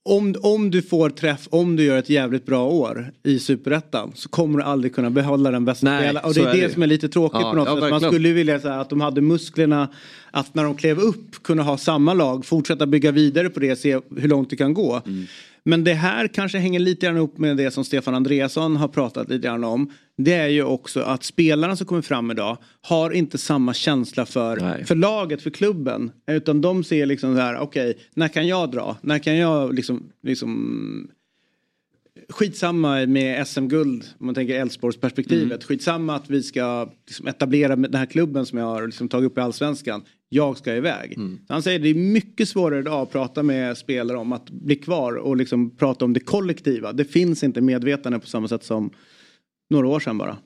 Om, 0.04 0.36
om 0.42 0.72
du 0.72 0.82
får 0.82 1.10
träff, 1.10 1.48
om 1.52 1.76
du 1.76 1.84
gör 1.84 1.98
ett 1.98 2.10
jävligt 2.10 2.46
bra 2.46 2.66
år 2.68 3.12
i 3.24 3.40
superettan 3.40 4.12
så 4.16 4.30
kommer 4.30 4.60
du 4.60 4.64
aldrig 4.66 4.96
kunna 4.96 5.10
behålla 5.10 5.52
den 5.52 5.66
bästa 5.66 5.86
Nej, 5.90 6.04
spelaren. 6.04 6.28
Och 6.28 6.34
det 6.34 6.42
är 6.42 6.48
är 6.48 6.54
det 6.54 6.68
det. 6.68 6.74
som 6.74 6.84
är 6.84 6.88
lite 6.88 7.10
tråkigt 7.10 7.42
Ja, 7.42 7.50
på 7.52 7.56
något 7.58 7.68
ja, 7.68 7.82
sätt. 7.82 7.90
Man 7.90 8.00
skulle 8.12 8.28
ju 8.28 8.34
vilja 8.34 8.58
här, 8.58 8.78
att 8.80 8.90
de 8.90 9.02
hade 9.02 9.22
musklerna 9.22 9.88
att 10.32 10.56
när 10.56 10.64
de 10.64 10.76
klev 10.76 11.00
upp 11.00 11.44
kunna 11.44 11.64
ha 11.64 11.78
samma 11.78 12.14
lag, 12.14 12.46
fortsätta 12.46 12.86
bygga 12.86 13.12
vidare 13.12 13.50
på 13.50 13.60
det, 13.60 13.76
se 13.76 14.00
hur 14.18 14.28
långt 14.28 14.50
det 14.50 14.56
kan 14.56 14.74
gå. 14.74 15.02
Mm. 15.06 15.26
Men 15.64 15.84
det 15.84 15.94
här 15.94 16.28
kanske 16.28 16.58
hänger 16.58 16.80
lite 16.80 17.06
grann 17.06 17.18
upp 17.18 17.38
med 17.38 17.58
det 17.58 17.72
som 17.72 17.86
Stefan 17.86 18.16
Andreasson 18.16 18.76
har 18.76 18.88
pratat 18.88 19.30
lite 19.30 19.48
grann 19.48 19.64
om. 19.64 19.92
Det 20.18 20.34
är 20.34 20.48
ju 20.48 20.64
också 20.64 21.02
att 21.02 21.24
spelarna 21.24 21.76
som 21.76 21.88
kommer 21.88 22.02
fram 22.02 22.32
idag 22.32 22.58
har 22.82 23.12
inte 23.12 23.38
samma 23.38 23.74
känsla 23.74 24.26
för, 24.26 24.58
Nej. 24.58 24.86
för 24.86 24.96
laget, 24.96 25.42
för 25.42 25.50
klubben. 25.50 26.12
Utan 26.28 26.62
de 26.62 26.84
ser 26.84 27.06
liksom 27.06 27.36
så 27.36 27.42
här, 27.42 27.60
okej, 27.60 27.98
när 28.14 28.28
kan 28.28 28.48
jag 28.48 28.72
dra? 28.72 28.98
När 29.02 29.20
kan 29.20 29.38
jag 29.38 29.74
liksom, 29.74 30.12
liksom 30.24 31.12
Skitsamma 32.30 33.06
med 33.06 33.48
SM-guld, 33.48 34.06
om 34.20 34.26
man 34.26 34.36
tänker 34.36 34.60
Elfsborgsperspektivet. 34.60 35.64
Skitsamma 35.64 36.16
att 36.16 36.30
vi 36.30 36.44
ska 36.44 36.90
liksom 37.08 37.28
etablera 37.28 37.76
den 37.76 37.96
här 37.96 38.06
klubben 38.06 38.46
som 38.46 38.58
jag 38.58 38.66
har 38.66 38.86
liksom 38.86 39.10
tagit 39.10 39.32
upp 39.32 39.38
i 39.38 39.42
Allsvenskan. 39.42 40.04
Jag 40.34 40.58
ska 40.58 40.76
iväg. 40.76 41.16
Så 41.48 41.54
han 41.54 41.64
säger 41.64 41.80
det 41.80 41.90
är 41.90 41.96
mycket 41.96 42.50
svårare 42.50 42.80
idag 42.80 43.02
att 43.02 43.12
prata 43.12 43.44
med 43.44 43.78
spelare 43.78 44.18
om 44.18 44.34
att 44.34 44.50
bli 44.50 44.76
kvar 44.76 45.14
och 45.14 45.38
liksom 45.38 45.78
prata 45.78 46.06
om 46.06 46.14
det 46.14 46.20
kollektiva. 46.20 46.92
Det 46.94 47.06
finns 47.06 47.44
inte 47.44 47.62
medvetande 47.62 48.20
på 48.20 48.28
samma 48.28 48.48
sätt 48.48 48.64
som 48.64 48.92
några 49.70 49.88
år 49.88 50.00
sedan 50.00 50.18
bara. 50.18 50.38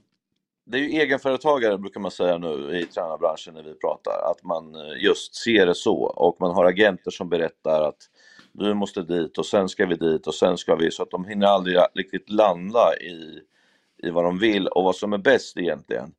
Det 0.65 0.77
är 0.77 0.81
ju 0.81 0.89
egenföretagare 0.89 1.77
brukar 1.77 1.99
man 1.99 2.11
säga 2.11 2.37
nu 2.37 2.79
i 2.79 2.85
tränarbranschen 2.85 3.53
när 3.53 3.63
vi 3.63 3.73
pratar, 3.73 4.31
att 4.31 4.43
man 4.43 4.75
eh, 4.75 5.03
just 5.03 5.35
ser 5.35 5.65
det 5.65 5.75
så 5.75 5.95
och 5.95 6.37
man 6.39 6.55
har 6.55 6.65
agenter 6.65 7.11
som 7.11 7.29
berättar 7.29 7.87
att 7.87 8.09
du 8.51 8.73
måste 8.73 9.01
dit 9.01 9.37
och 9.37 9.45
sen 9.45 9.69
ska 9.69 9.85
vi 9.85 9.95
dit 9.95 10.27
och 10.27 10.35
sen 10.35 10.57
ska 10.57 10.75
vi, 10.75 10.91
så 10.91 11.03
att 11.03 11.11
de 11.11 11.25
hinner 11.25 11.47
aldrig 11.47 11.77
riktigt 11.93 12.29
landa 12.29 12.97
i, 13.01 13.39
i 14.07 14.09
vad 14.09 14.23
de 14.23 14.39
vill 14.39 14.67
och 14.67 14.83
vad 14.83 14.95
som 14.95 15.13
är 15.13 15.17
bäst 15.17 15.57
egentligen. 15.57 16.11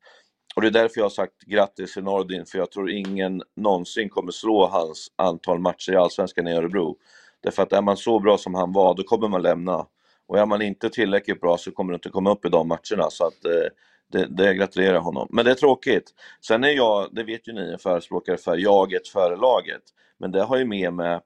Och 0.56 0.62
det 0.62 0.68
är 0.68 0.72
därför 0.72 1.00
jag 1.00 1.04
har 1.04 1.10
sagt 1.10 1.42
grattis 1.46 1.94
till 1.94 2.02
Nordin, 2.02 2.46
för 2.46 2.58
jag 2.58 2.70
tror 2.70 2.90
ingen 2.90 3.42
någonsin 3.56 4.08
kommer 4.08 4.32
slå 4.32 4.66
hans 4.66 5.12
antal 5.16 5.58
matcher 5.58 5.92
i 5.92 5.96
Allsvenskan 5.96 6.48
i 6.48 6.52
Örebro. 6.52 6.96
Därför 7.42 7.62
att 7.62 7.72
är 7.72 7.82
man 7.82 7.96
så 7.96 8.20
bra 8.20 8.38
som 8.38 8.54
han 8.54 8.72
var, 8.72 8.94
då 8.94 9.02
kommer 9.02 9.28
man 9.28 9.42
lämna. 9.42 9.86
Och 10.26 10.38
är 10.38 10.46
man 10.46 10.62
inte 10.62 10.90
tillräckligt 10.90 11.40
bra 11.40 11.56
så 11.58 11.70
kommer 11.70 11.92
du 11.92 11.94
inte 11.94 12.08
komma 12.08 12.30
upp 12.30 12.44
i 12.44 12.48
de 12.48 12.68
matcherna. 12.68 13.10
Så 13.10 13.26
att 13.26 13.44
eh, 13.44 13.70
det, 14.12 14.26
det 14.26 14.44
jag 14.44 14.56
gratulerar 14.56 14.98
honom. 14.98 15.28
Men 15.30 15.44
det 15.44 15.50
är 15.50 15.54
tråkigt. 15.54 16.14
Sen 16.46 16.64
är 16.64 16.68
jag, 16.68 17.08
det 17.12 17.22
vet 17.22 17.48
ju 17.48 17.52
ni, 17.52 17.72
en 17.72 17.78
förespråkare 17.78 18.36
för 18.36 18.56
jaget 18.56 19.08
före 19.08 19.36
laget. 19.36 19.82
Men 20.18 20.32
det 20.32 20.42
har 20.42 20.56
ju 20.56 20.64
med 20.64 20.92
med 20.92 21.20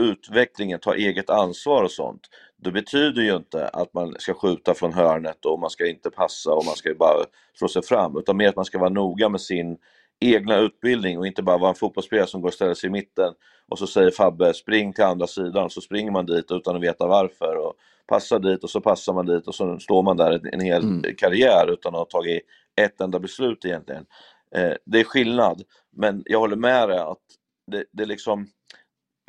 utvecklingen, 0.00 0.80
ta 0.80 0.94
eget 0.94 1.30
ansvar 1.30 1.82
och 1.82 1.90
sånt. 1.90 2.20
Det 2.64 2.72
betyder 2.72 3.22
ju 3.22 3.36
inte 3.36 3.68
att 3.68 3.94
man 3.94 4.14
ska 4.18 4.34
skjuta 4.34 4.74
från 4.74 4.92
hörnet 4.92 5.44
och 5.44 5.58
man 5.60 5.70
ska 5.70 5.86
inte 5.86 6.10
passa 6.10 6.52
och 6.52 6.64
man 6.64 6.74
ska 6.74 6.94
bara 6.94 7.24
slå 7.58 7.68
sig 7.68 7.82
fram. 7.82 8.18
Utan 8.18 8.36
mer 8.36 8.48
att 8.48 8.56
man 8.56 8.64
ska 8.64 8.78
vara 8.78 8.90
noga 8.90 9.28
med 9.28 9.40
sin 9.40 9.78
egna 10.20 10.56
utbildning 10.56 11.18
och 11.18 11.26
inte 11.26 11.42
bara 11.42 11.58
vara 11.58 11.68
en 11.68 11.74
fotbollsspelare 11.74 12.26
som 12.26 12.40
går 12.40 12.48
och 12.48 12.54
ställer 12.54 12.74
sig 12.74 12.88
i 12.88 12.92
mitten 12.92 13.34
och 13.68 13.78
så 13.78 13.86
säger 13.86 14.10
Fabbe 14.10 14.54
spring 14.54 14.92
till 14.92 15.04
andra 15.04 15.26
sidan 15.26 15.70
så 15.70 15.80
springer 15.80 16.10
man 16.10 16.26
dit 16.26 16.50
utan 16.50 16.76
att 16.76 16.82
veta 16.82 17.06
varför 17.06 17.56
och 17.56 17.74
passar 18.06 18.38
dit 18.38 18.64
och 18.64 18.70
så 18.70 18.80
passar 18.80 19.12
man 19.12 19.26
dit 19.26 19.46
och 19.46 19.54
så 19.54 19.78
står 19.78 20.02
man 20.02 20.16
där 20.16 20.40
en, 20.52 20.60
hel 20.60 20.82
Mm. 20.82 21.16
karriär 21.16 21.72
utan 21.72 21.94
att 21.94 21.98
ha 21.98 22.04
tagit 22.04 22.42
ett 22.80 23.00
enda 23.00 23.18
beslut 23.18 23.64
egentligen. 23.64 24.06
Eh, 24.54 24.72
det 24.84 25.00
är 25.00 25.04
skillnad, 25.04 25.62
men 25.96 26.22
jag 26.26 26.38
håller 26.38 26.56
med 26.56 26.88
dig 26.88 26.98
att 26.98 27.18
det, 27.66 27.84
det 27.92 28.02
är 28.02 28.06
liksom 28.06 28.46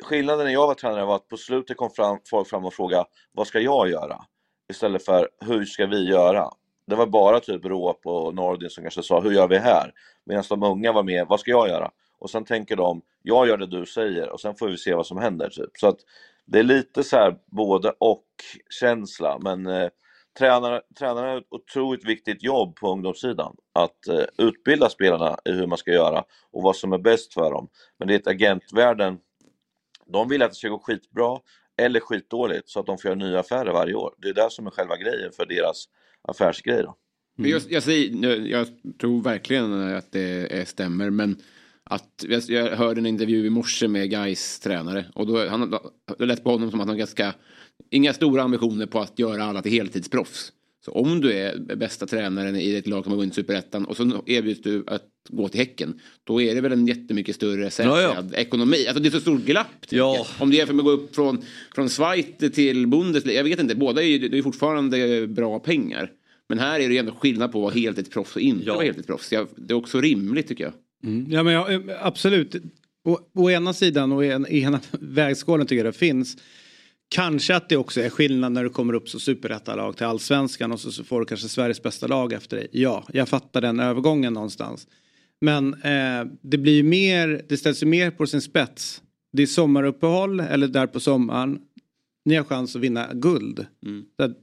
Skillnaden 0.02 0.46
när 0.46 0.52
jag 0.52 0.66
var 0.66 0.74
tränare 0.74 1.04
var 1.04 1.16
att 1.16 1.28
på 1.28 1.36
slutet 1.36 1.76
kom 1.76 1.90
fram, 1.90 2.18
folk 2.30 2.48
fram 2.48 2.64
och 2.64 2.74
frågade 2.74 3.04
vad 3.32 3.46
ska 3.46 3.60
jag 3.60 3.90
göra? 3.90 4.24
Istället 4.70 5.04
för 5.04 5.28
hur 5.40 5.64
ska 5.64 5.86
vi 5.86 6.08
göra? 6.08 6.50
Det 6.86 6.94
var 6.94 7.06
bara 7.06 7.40
typ 7.40 7.64
Råp 7.64 8.06
och 8.06 8.34
Nordin 8.34 8.70
som 8.70 8.84
kanske 8.84 9.02
sa 9.02 9.20
hur 9.20 9.32
gör 9.32 9.48
vi 9.48 9.58
här? 9.58 9.92
Medan 10.26 10.44
de 10.48 10.62
unga 10.62 10.92
var 10.92 11.02
med, 11.02 11.26
vad 11.28 11.40
ska 11.40 11.50
jag 11.50 11.68
göra? 11.68 11.90
Och 12.18 12.30
sen 12.30 12.44
tänker 12.44 12.76
de, 12.76 13.02
jag 13.22 13.48
gör 13.48 13.56
det 13.56 13.66
du 13.66 13.86
säger 13.86 14.28
och 14.28 14.40
sen 14.40 14.54
får 14.54 14.68
vi 14.68 14.76
se 14.76 14.94
vad 14.94 15.06
som 15.06 15.18
händer. 15.18 15.48
Typ. 15.48 15.70
Så 15.74 15.88
att 15.88 15.98
det 16.46 16.58
är 16.58 16.62
lite 16.62 17.04
så 17.04 17.16
här 17.16 17.36
både 17.46 17.92
och 17.98 18.24
känsla, 18.70 19.38
men 19.38 19.66
eh, 19.66 19.88
tränare, 20.38 20.82
tränarna 20.98 21.28
har 21.28 21.38
ett 21.38 21.46
otroligt 21.50 22.04
viktigt 22.04 22.42
jobb 22.42 22.76
på 22.76 22.92
ungdomssidan. 22.92 23.56
Att 23.72 24.08
eh, 24.08 24.24
utbilda 24.46 24.88
spelarna 24.88 25.38
i 25.44 25.52
hur 25.52 25.66
man 25.66 25.78
ska 25.78 25.90
göra 25.90 26.24
och 26.52 26.62
vad 26.62 26.76
som 26.76 26.92
är 26.92 26.98
bäst 26.98 27.34
för 27.34 27.50
dem. 27.50 27.68
Men 27.98 28.08
det 28.08 28.14
är 28.14 28.18
ett 28.18 28.26
agentvärlden, 28.26 29.18
de 30.06 30.28
vill 30.28 30.42
att 30.42 30.50
det 30.50 30.56
ska 30.56 30.68
gå 30.68 30.78
skitbra 30.78 31.38
eller 31.76 32.00
skitdåligt 32.00 32.68
så 32.68 32.80
att 32.80 32.86
de 32.86 32.98
får 32.98 33.08
göra 33.08 33.18
nya 33.18 33.40
affärer 33.40 33.72
varje 33.72 33.94
år. 33.94 34.14
Det 34.18 34.28
är 34.28 34.34
det 34.34 34.50
som 34.50 34.66
är 34.66 34.70
själva 34.70 34.96
grejen 34.96 35.32
för 35.32 35.46
deras 35.46 35.84
affärsgrej. 36.28 36.82
Då. 36.82 36.96
Mm. 37.38 37.50
Jag, 37.50 37.62
jag, 37.68 37.82
säger, 37.82 38.40
jag 38.40 38.66
tror 39.00 39.22
verkligen 39.22 39.94
att 39.96 40.12
det 40.12 40.68
stämmer, 40.68 41.10
men 41.10 41.36
att, 41.84 42.24
jag, 42.28 42.42
jag 42.42 42.76
hörde 42.76 43.00
en 43.00 43.06
intervju 43.06 43.46
i 43.46 43.50
morse 43.50 43.88
med 43.88 44.10
Gais 44.10 44.60
tränare 44.60 45.04
och 45.14 45.26
då, 45.26 45.48
han, 45.48 45.78
det 46.18 46.26
lät 46.26 46.44
på 46.44 46.50
honom 46.50 46.70
som 46.70 46.80
att 46.80 46.86
han 46.86 46.88
har 46.88 46.96
ganska, 46.96 47.34
inga 47.90 48.12
stora 48.12 48.42
ambitioner 48.42 48.86
på 48.86 49.00
att 49.00 49.18
göra 49.18 49.44
alla 49.44 49.62
till 49.62 49.72
heltidsproffs. 49.72 50.52
Så 50.84 50.90
om 50.90 51.20
du 51.20 51.32
är 51.32 51.76
bästa 51.76 52.06
tränaren 52.06 52.56
i 52.56 52.74
ett 52.74 52.86
lag 52.86 53.04
som 53.04 53.12
har 53.12 53.18
vunnit 53.18 53.34
superettan 53.34 53.84
och 53.84 53.96
så 53.96 54.22
erbjuds 54.26 54.62
du 54.62 54.84
att 54.86 55.02
gå 55.28 55.48
till 55.48 55.60
Häcken. 55.60 56.00
Då 56.24 56.40
är 56.42 56.54
det 56.54 56.60
väl 56.60 56.72
en 56.72 56.86
jättemycket 56.86 57.34
större 57.36 57.70
säkrad 57.70 57.98
Ja, 58.02 58.24
ja. 58.30 58.36
ekonomi. 58.36 58.86
Alltså 58.86 59.02
det 59.02 59.08
är 59.08 59.10
så 59.10 59.20
stort 59.20 59.44
glapp. 59.44 59.66
Ja. 59.88 60.16
jag. 60.16 60.26
Om 60.42 60.50
du 60.50 60.56
jämför 60.56 60.74
med 60.74 60.80
att 60.80 60.84
gå 60.84 60.90
upp 60.90 61.14
från, 61.14 61.42
från 61.74 61.88
Schweiz 61.88 62.26
till 62.54 62.86
Bundesliga. 62.86 63.36
Jag 63.36 63.44
vet 63.44 63.60
inte, 63.60 63.74
båda 63.74 64.02
är 64.02 64.06
ju 64.06 64.28
det 64.28 64.38
är 64.38 64.42
fortfarande 64.42 65.26
bra 65.26 65.58
pengar. 65.58 66.10
Men 66.48 66.58
här 66.58 66.80
är 66.80 66.88
det 66.88 66.94
ju 66.94 66.98
ändå 67.00 67.12
skillnad 67.12 67.52
på 67.52 67.58
att 67.58 67.62
vara 67.74 67.82
heltidsproffs 67.84 68.36
och 68.36 68.42
inte 68.42 68.64
Ja. 68.66 68.74
vara 68.74 68.84
heltidsproffs. 68.84 69.32
Jag- 69.32 69.48
Det 69.56 69.72
är 69.74 69.76
också 69.76 70.00
rimligt 70.00 70.48
tycker 70.48 70.64
jag. 70.64 70.72
Ja 71.28 71.42
men 71.42 71.52
ja, 71.52 71.68
absolut. 72.00 72.54
Å, 73.04 73.18
å 73.34 73.50
ena 73.50 73.72
sidan 73.72 74.12
och 74.12 74.24
en- 74.24 74.46
ena 74.46 74.80
vägskålen 75.00 75.66
tycker 75.66 75.84
jag 75.84 75.94
det 75.94 75.98
finns. 75.98 76.36
Kanske 77.14 77.56
att 77.56 77.68
det 77.68 77.76
också 77.76 78.00
är 78.00 78.10
skillnad 78.10 78.52
när 78.52 78.64
du 78.64 78.70
kommer 78.70 78.94
upp 78.94 79.08
som 79.08 79.20
superettalag 79.20 79.96
till 79.96 80.06
allsvenskan 80.06 80.72
och 80.72 80.80
så, 80.80 80.92
så 80.92 81.04
får 81.04 81.20
du 81.20 81.26
kanske 81.26 81.48
Sveriges 81.48 81.82
bästa 81.82 82.06
lag 82.06 82.32
efter 82.32 82.56
dig. 82.56 82.68
Ja, 82.72 83.04
jag 83.12 83.28
fattar 83.28 83.60
den 83.60 83.80
övergången 83.80 84.32
någonstans. 84.32 84.86
Men 85.40 85.74
eh, 85.74 86.24
det 86.40 86.58
blir 86.58 86.72
ju 86.72 86.82
mer, 86.82 87.44
det 87.48 87.56
ställs 87.56 87.82
ju 87.82 87.86
mer 87.86 88.10
på 88.10 88.26
sin 88.26 88.40
spets. 88.40 89.02
Det 89.32 89.42
är 89.42 89.46
sommaruppehåll 89.46 90.40
eller 90.40 90.68
där 90.68 90.86
på 90.86 91.00
sommaren. 91.00 91.58
Ni 92.24 92.34
har 92.34 92.44
chans 92.44 92.76
att 92.76 92.82
vinna 92.82 93.14
guld. 93.14 93.66
Mm. 93.86 94.04
Så 94.20 94.34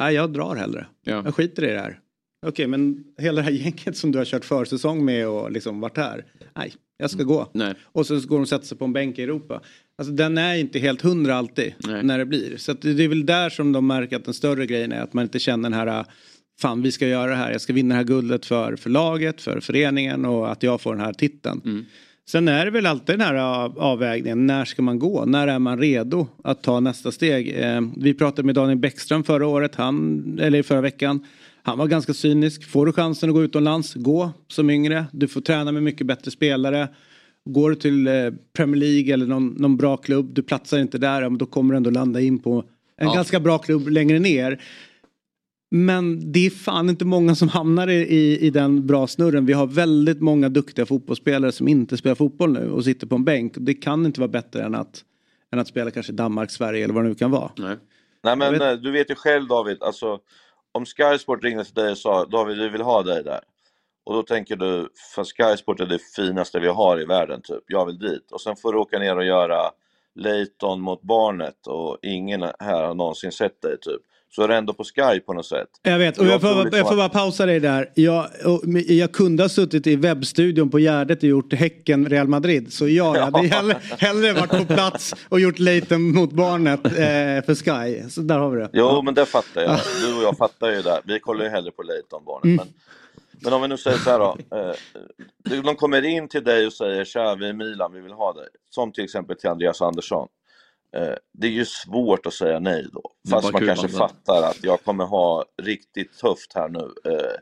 nej, 0.00 0.14
jag 0.14 0.32
drar 0.32 0.56
hellre. 0.56 0.86
Ja. 1.04 1.22
Jag 1.24 1.34
skiter 1.34 1.64
i 1.64 1.66
det 1.66 1.80
här. 1.80 2.00
Okej, 2.46 2.66
men 2.66 3.04
hela 3.18 3.36
det 3.36 3.42
här 3.42 3.50
gänget 3.50 3.96
som 3.96 4.12
du 4.12 4.18
har 4.18 4.24
kört 4.24 4.44
försäsong 4.44 5.04
med 5.04 5.28
och 5.28 5.52
liksom 5.52 5.80
varit 5.80 5.96
här. 5.96 6.24
Nej, 6.56 6.74
jag 6.98 7.10
ska 7.10 7.22
gå. 7.22 7.50
Nej. 7.54 7.74
Och 7.82 8.06
så 8.06 8.14
går 8.14 8.36
de 8.36 8.42
och 8.42 8.48
sätter 8.48 8.66
sig 8.66 8.78
på 8.78 8.84
en 8.84 8.92
bänk 8.92 9.18
i 9.18 9.22
Europa. 9.22 9.60
Alltså 10.00 10.12
den 10.12 10.38
är 10.38 10.54
inte 10.54 10.78
helt 10.78 11.02
hundra 11.02 11.34
alltid 11.34 11.74
Nej. 11.78 12.02
när 12.02 12.18
det 12.18 12.26
blir. 12.26 12.56
Så 12.56 12.72
det 12.72 13.04
är 13.04 13.08
väl 13.08 13.26
där 13.26 13.50
som 13.50 13.72
de 13.72 13.86
märker 13.86 14.16
att 14.16 14.24
den 14.24 14.34
större 14.34 14.66
grejen 14.66 14.92
är 14.92 15.00
att 15.00 15.12
man 15.12 15.22
inte 15.24 15.38
känner 15.38 15.70
den 15.70 15.78
här 15.78 16.04
fan 16.60 16.82
vi 16.82 16.92
ska 16.92 17.08
göra 17.08 17.30
det 17.30 17.36
här, 17.36 17.52
jag 17.52 17.60
ska 17.60 17.72
vinna 17.72 17.94
det 17.94 17.96
här 17.96 18.04
guldet 18.04 18.46
för, 18.46 18.88
laget, 18.88 19.40
för 19.40 19.60
föreningen 19.60 20.24
och 20.24 20.52
att 20.52 20.62
jag 20.62 20.80
får 20.80 20.94
den 20.94 21.04
här 21.04 21.12
titeln. 21.12 21.60
Mm. 21.64 21.84
Sen 22.28 22.48
är 22.48 22.64
det 22.64 22.70
väl 22.70 22.86
alltid 22.86 23.18
den 23.18 23.26
här 23.26 23.34
av- 23.34 23.78
avvägningen, 23.78 24.46
när 24.46 24.64
ska 24.64 24.82
man 24.82 24.98
gå? 24.98 25.24
När 25.24 25.48
är 25.48 25.58
man 25.58 25.78
redo 25.78 26.26
att 26.44 26.62
ta 26.62 26.80
nästa 26.80 27.12
steg? 27.12 27.54
Eh, 27.58 27.80
vi 27.96 28.14
pratade 28.14 28.46
med 28.46 28.54
Daniel 28.54 28.78
Bäckström 28.78 29.24
förra 29.24 29.46
året, 29.46 29.74
han, 29.74 30.38
eller 30.42 30.62
förra 30.62 30.80
veckan. 30.80 31.26
Han 31.62 31.78
var 31.78 31.86
ganska 31.86 32.14
cynisk. 32.14 32.64
Får 32.64 32.86
du 32.86 32.92
chansen 32.92 33.28
att 33.28 33.34
gå 33.34 33.42
utomlands, 33.42 33.94
gå 33.94 34.30
som 34.48 34.70
yngre. 34.70 35.04
Du 35.12 35.28
får 35.28 35.40
träna 35.40 35.72
med 35.72 35.82
mycket 35.82 36.06
bättre 36.06 36.30
spelare. 36.30 36.88
Går 37.44 37.70
du 37.70 37.76
till 37.76 38.06
eh, 38.06 38.14
Premier 38.52 38.76
League 38.80 39.14
eller 39.14 39.26
någon, 39.26 39.46
någon 39.48 39.76
bra 39.76 39.96
klubb, 39.96 40.34
du 40.34 40.42
platsar 40.42 40.78
inte 40.78 40.98
där, 40.98 41.20
men 41.22 41.38
då 41.38 41.46
kommer 41.46 41.74
du 41.74 41.76
ändå 41.76 41.90
landa 41.90 42.20
in 42.20 42.38
på 42.38 42.64
en 42.96 43.08
Ja. 43.08 43.14
ganska 43.14 43.40
bra 43.40 43.58
klubb 43.58 43.88
längre 43.88 44.18
ner. 44.18 44.62
Men 45.70 46.32
det 46.32 46.46
är 46.46 46.50
fan 46.50 46.88
inte 46.88 47.04
många 47.04 47.34
som 47.34 47.48
hamnar 47.48 47.88
i, 47.88 47.94
i, 47.94 48.38
i 48.46 48.50
den 48.50 48.86
bra 48.86 49.06
snurren. 49.06 49.46
Vi 49.46 49.52
har 49.52 49.66
väldigt 49.66 50.20
många 50.20 50.48
duktiga 50.48 50.86
fotbollsspelare 50.86 51.52
som 51.52 51.68
inte 51.68 51.96
spelar 51.96 52.14
fotboll 52.14 52.52
nu 52.52 52.70
och 52.70 52.84
sitter 52.84 53.06
på 53.06 53.14
en 53.14 53.24
bänk. 53.24 53.52
Det 53.56 53.74
kan 53.74 54.06
inte 54.06 54.20
vara 54.20 54.28
bättre 54.28 54.62
än 54.62 54.74
att, 54.74 55.04
än 55.52 55.58
att 55.58 55.68
spela 55.68 55.90
kanske 55.90 56.12
Danmark, 56.12 56.50
Sverige 56.50 56.84
eller 56.84 56.94
vad 56.94 57.04
det 57.04 57.08
nu 57.08 57.14
kan 57.14 57.30
vara. 57.30 57.50
Nej. 57.58 57.76
Nej 58.24 58.36
men 58.36 58.54
Jag 58.54 58.72
eh, 58.72 58.78
du 58.78 58.90
vet 58.90 59.10
ju 59.10 59.14
själv 59.14 59.48
David, 59.48 59.82
alltså 59.82 60.18
om 60.72 60.84
Sky 60.86 61.18
Sport 61.18 61.44
ringde 61.44 61.64
till 61.64 61.74
dig 61.74 61.90
och 61.90 61.98
sa 61.98 62.24
David 62.24 62.58
vi 62.58 62.68
vill 62.68 62.80
ha 62.80 63.02
dig 63.02 63.24
där. 63.24 63.40
Och 64.04 64.14
då 64.14 64.22
tänker 64.22 64.56
du, 64.56 64.88
för 65.14 65.24
Sky 65.24 65.56
Sport 65.56 65.80
är 65.80 65.86
det 65.86 65.98
finaste 66.16 66.60
vi 66.60 66.68
har 66.68 67.00
i 67.00 67.04
världen 67.04 67.40
typ, 67.42 67.64
jag 67.66 67.86
vill 67.86 67.98
dit. 67.98 68.32
Och 68.32 68.40
sen 68.40 68.56
får 68.56 68.72
du 68.72 68.78
åka 68.78 68.98
ner 68.98 69.16
och 69.16 69.24
göra 69.24 69.70
Leighton 70.14 70.80
mot 70.80 71.02
barnet 71.02 71.66
och 71.66 71.98
ingen 72.02 72.42
här 72.42 72.82
har 72.82 72.94
någonsin 72.94 73.32
sett 73.32 73.62
dig 73.62 73.80
typ. 73.80 74.02
Så 74.32 74.42
är 74.42 74.48
det 74.48 74.56
ändå 74.56 74.72
på 74.72 74.84
Sky 74.84 75.20
på 75.20 75.32
något 75.32 75.46
sätt. 75.46 75.68
Jag 75.82 75.98
vet, 75.98 76.18
och 76.18 76.26
Jag 76.26 76.32
jag 76.32 76.40
får, 76.40 76.62
liksom 76.62 76.78
jag 76.78 76.88
får 76.88 76.96
bara 76.96 77.08
pausa 77.08 77.46
dig 77.46 77.60
där. 77.60 77.90
Jag, 77.94 78.26
och, 78.44 78.62
jag 78.86 79.12
kunde 79.12 79.42
ha 79.42 79.48
suttit 79.48 79.86
i 79.86 79.96
webbstudion 79.96 80.70
på 80.70 80.78
Gärdet 80.78 81.18
och 81.18 81.28
gjort 81.28 81.52
Häcken 81.52 82.08
Real 82.08 82.28
Madrid. 82.28 82.72
Så 82.72 82.88
ja, 82.88 83.16
jag 83.16 83.24
hade 83.24 83.48
hellre, 83.56 83.76
hellre 83.98 84.32
varit 84.32 84.50
på 84.50 84.74
plats 84.74 85.14
och 85.28 85.40
gjort 85.40 85.58
Leighton 85.58 86.14
mot 86.14 86.32
barnet 86.32 86.84
eh, 86.84 86.90
för 87.46 87.54
Sky. 87.54 88.10
Så 88.10 88.20
där 88.20 88.38
har 88.38 88.50
vi 88.50 88.60
det. 88.60 88.70
Jo 88.72 89.02
men 89.02 89.14
det 89.14 89.26
fattar 89.26 89.62
jag, 89.62 89.80
du 90.00 90.16
och 90.16 90.22
jag 90.22 90.36
fattar 90.36 90.70
ju 90.70 90.82
det. 90.82 91.00
Vi 91.04 91.20
kollar 91.20 91.44
ju 91.44 91.50
hellre 91.50 91.70
på 91.70 91.82
Leighton 91.82 92.24
barnet. 92.24 92.44
Mm. 92.44 92.56
Men, 92.56 92.68
men 93.42 93.52
om 93.52 93.62
vi 93.62 93.68
nu 93.68 93.76
säger 93.76 93.98
så 93.98 94.10
här 94.10 94.18
då. 94.18 94.36
Eh, 94.56 95.62
de 95.62 95.76
kommer 95.76 96.04
in 96.04 96.28
till 96.28 96.44
dig 96.44 96.66
och 96.66 96.72
säger 96.72 97.04
tja 97.04 97.34
vi 97.34 97.48
är 97.48 97.52
Milan, 97.52 97.92
vi 97.92 98.00
vill 98.00 98.12
ha 98.12 98.32
dig. 98.32 98.48
Som 98.70 98.92
till 98.92 99.04
exempel 99.04 99.36
till 99.36 99.50
Andreas 99.50 99.82
Andersson. 99.82 100.28
Eh, 100.96 101.14
det 101.32 101.46
är 101.46 101.50
ju 101.50 101.64
svårt 101.64 102.26
att 102.26 102.34
säga 102.34 102.58
nej 102.58 102.86
då. 102.92 103.02
Fast 103.30 103.52
man 103.52 103.66
kanske 103.66 103.88
fattar 103.88 104.42
att 104.42 104.64
jag 104.64 104.84
kommer 104.84 105.04
ha 105.04 105.44
riktigt 105.62 106.18
tufft 106.18 106.54
här 106.54 106.68
nu. 106.68 107.12
Eh, 107.12 107.34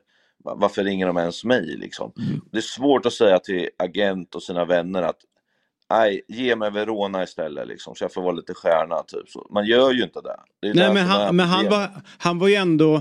va- 0.44 0.54
varför 0.56 0.84
ringer 0.84 1.06
de 1.06 1.16
ens 1.16 1.44
mig 1.44 1.76
liksom? 1.76 2.12
Mm. 2.18 2.40
Det 2.52 2.58
är 2.58 2.62
svårt 2.62 3.06
att 3.06 3.12
säga 3.12 3.38
till 3.38 3.68
agent 3.78 4.34
och 4.34 4.42
sina 4.42 4.64
vänner 4.64 5.02
att 5.02 5.18
Nej, 5.90 6.22
ge 6.28 6.56
mig 6.56 6.70
Verona 6.70 7.22
istället 7.22 7.68
liksom, 7.68 7.94
så 7.94 8.04
jag 8.04 8.12
får 8.12 8.22
vara 8.22 8.32
lite 8.32 8.54
stjärna 8.54 9.02
typ. 9.02 9.28
Så 9.28 9.46
man 9.50 9.66
gör 9.66 9.92
ju 9.92 10.02
inte 10.02 10.20
det. 10.20 10.36
det 10.60 10.74
Nej 10.74 10.94
men 10.94 11.06
han, 11.06 11.36
men 11.36 11.46
han, 11.46 11.68
var, 11.68 11.90
han 12.18 12.38
var 12.38 12.48
ju 12.48 12.54
ändå 12.54 13.00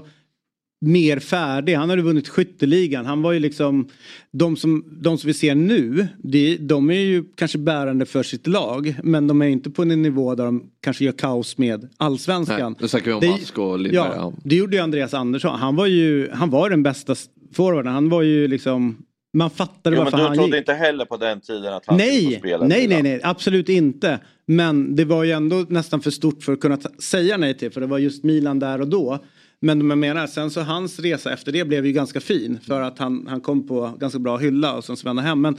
mer 0.82 1.20
färdig. 1.20 1.74
Han 1.76 1.90
hade 1.90 2.02
vunnit 2.02 2.28
skytteligan. 2.28 3.06
Han 3.06 3.22
var 3.22 3.32
ju 3.32 3.40
liksom 3.40 3.88
de 4.32 4.56
som, 4.58 4.86
de 5.02 5.18
som 5.18 5.28
vi 5.28 5.34
ser 5.34 5.56
nu. 5.56 6.08
De, 6.24 6.58
de 6.58 6.90
är 6.90 6.94
ju 7.00 7.24
kanske 7.36 7.58
bärande 7.58 8.06
för 8.06 8.24
sitt 8.24 8.48
lag. 8.48 8.96
Men 9.04 9.28
de 9.28 9.42
är 9.42 9.46
inte 9.48 9.70
på 9.70 9.82
en 9.82 10.02
nivå 10.02 10.36
där 10.36 10.46
de 10.46 10.64
kanske 10.82 11.06
gör 11.06 11.12
kaos 11.12 11.58
med 11.58 11.90
allsvenskan. 11.98 12.76
Nej, 12.80 12.90
snackar 12.90 13.06
vi 13.06 13.14
om 13.14 13.20
Det- 13.20 13.34
Ask 13.34 13.58
och 13.58 13.80
Lindberg. 13.80 14.12
Ja, 14.16 14.34
det 14.44 14.56
gjorde 14.56 14.76
ju 14.76 14.82
Andreas 14.84 15.14
Andersson. 15.14 15.60
Han 15.60 15.76
var 15.76 15.86
ju 15.86 16.30
han 16.34 16.50
var 16.50 16.70
den 16.70 16.84
bästa 16.84 17.16
forwarden. 17.54 17.94
Han 17.94 18.10
var 18.10 18.22
ju 18.22 18.48
liksom 18.48 18.98
man 19.34 19.50
fattade 19.50 19.96
Jo, 19.96 20.04
men 20.04 20.04
varför 20.04 20.18
du 20.18 20.24
han 20.24 20.36
trodde 20.38 20.58
gick. 20.58 20.62
inte 20.62 20.74
heller 20.74 21.06
på 21.06 21.18
den 21.18 21.42
tiden 21.42 21.74
att 21.74 21.84
han 21.86 22.00
skulle 22.00 22.12
Nej, 22.12 22.36
spela 22.40 22.68
nej, 22.68 22.88
nej, 22.88 23.04
nej, 23.04 23.20
absolut 23.24 23.70
inte. 23.70 24.20
Men 24.46 24.96
det 24.96 25.06
var 25.06 25.24
ju 25.24 25.32
ändå 25.32 25.66
nästan 25.70 26.02
för 26.02 26.12
stort 26.12 26.44
för 26.44 26.54
att 26.54 26.60
kunna 26.60 26.78
säga 27.00 27.38
nej 27.38 27.54
till. 27.58 27.72
För 27.72 27.82
det 27.82 27.88
var 27.88 27.98
just 27.98 28.24
Milan 28.24 28.60
där 28.60 28.82
och 28.82 28.88
då. 28.88 29.20
Men 29.60 29.90
jag 29.90 29.98
menar, 29.98 30.28
sen 30.28 30.52
så 30.52 30.62
hans 30.62 31.00
resa 31.00 31.34
efter 31.34 31.52
det 31.52 31.66
blev 31.66 31.86
ju 31.86 31.92
ganska 31.92 32.20
fin. 32.20 32.60
För 32.68 32.82
att 32.82 33.00
han, 33.00 33.28
han 33.28 33.42
kom 33.42 33.68
på 33.68 33.94
ganska 34.00 34.20
bra 34.20 34.38
hylla 34.38 34.76
och 34.78 34.84
sen 34.84 34.98
så 34.98 35.08
vände 35.08 35.22
hem. 35.22 35.42
Men 35.42 35.58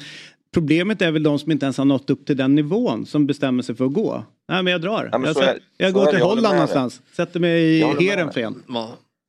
problemet 0.54 1.02
är 1.02 1.10
väl 1.10 1.22
de 1.22 1.38
som 1.38 1.52
inte 1.52 1.66
ens 1.66 1.78
har 1.78 1.84
nått 1.84 2.10
upp 2.10 2.26
till 2.26 2.36
den 2.36 2.54
nivån 2.54 3.06
som 3.06 3.26
bestämmer 3.26 3.62
sig 3.62 3.74
för 3.74 3.84
att 3.84 3.92
gå. 3.92 4.24
Nej 4.48 4.62
men 4.62 4.72
jag 4.72 4.80
drar. 4.80 5.08
Ja, 5.12 5.18
men 5.18 5.26
jag 5.26 5.36
så 5.36 5.42
jag 5.76 5.92
så 5.92 5.98
går 5.98 6.06
till 6.06 6.18
jag 6.18 6.26
Holland 6.26 6.54
någonstans. 6.54 7.02
Sätter 7.12 7.40
mig 7.40 7.78
Jag 7.78 8.02
i 8.02 8.08
Heerenveen. 8.08 8.62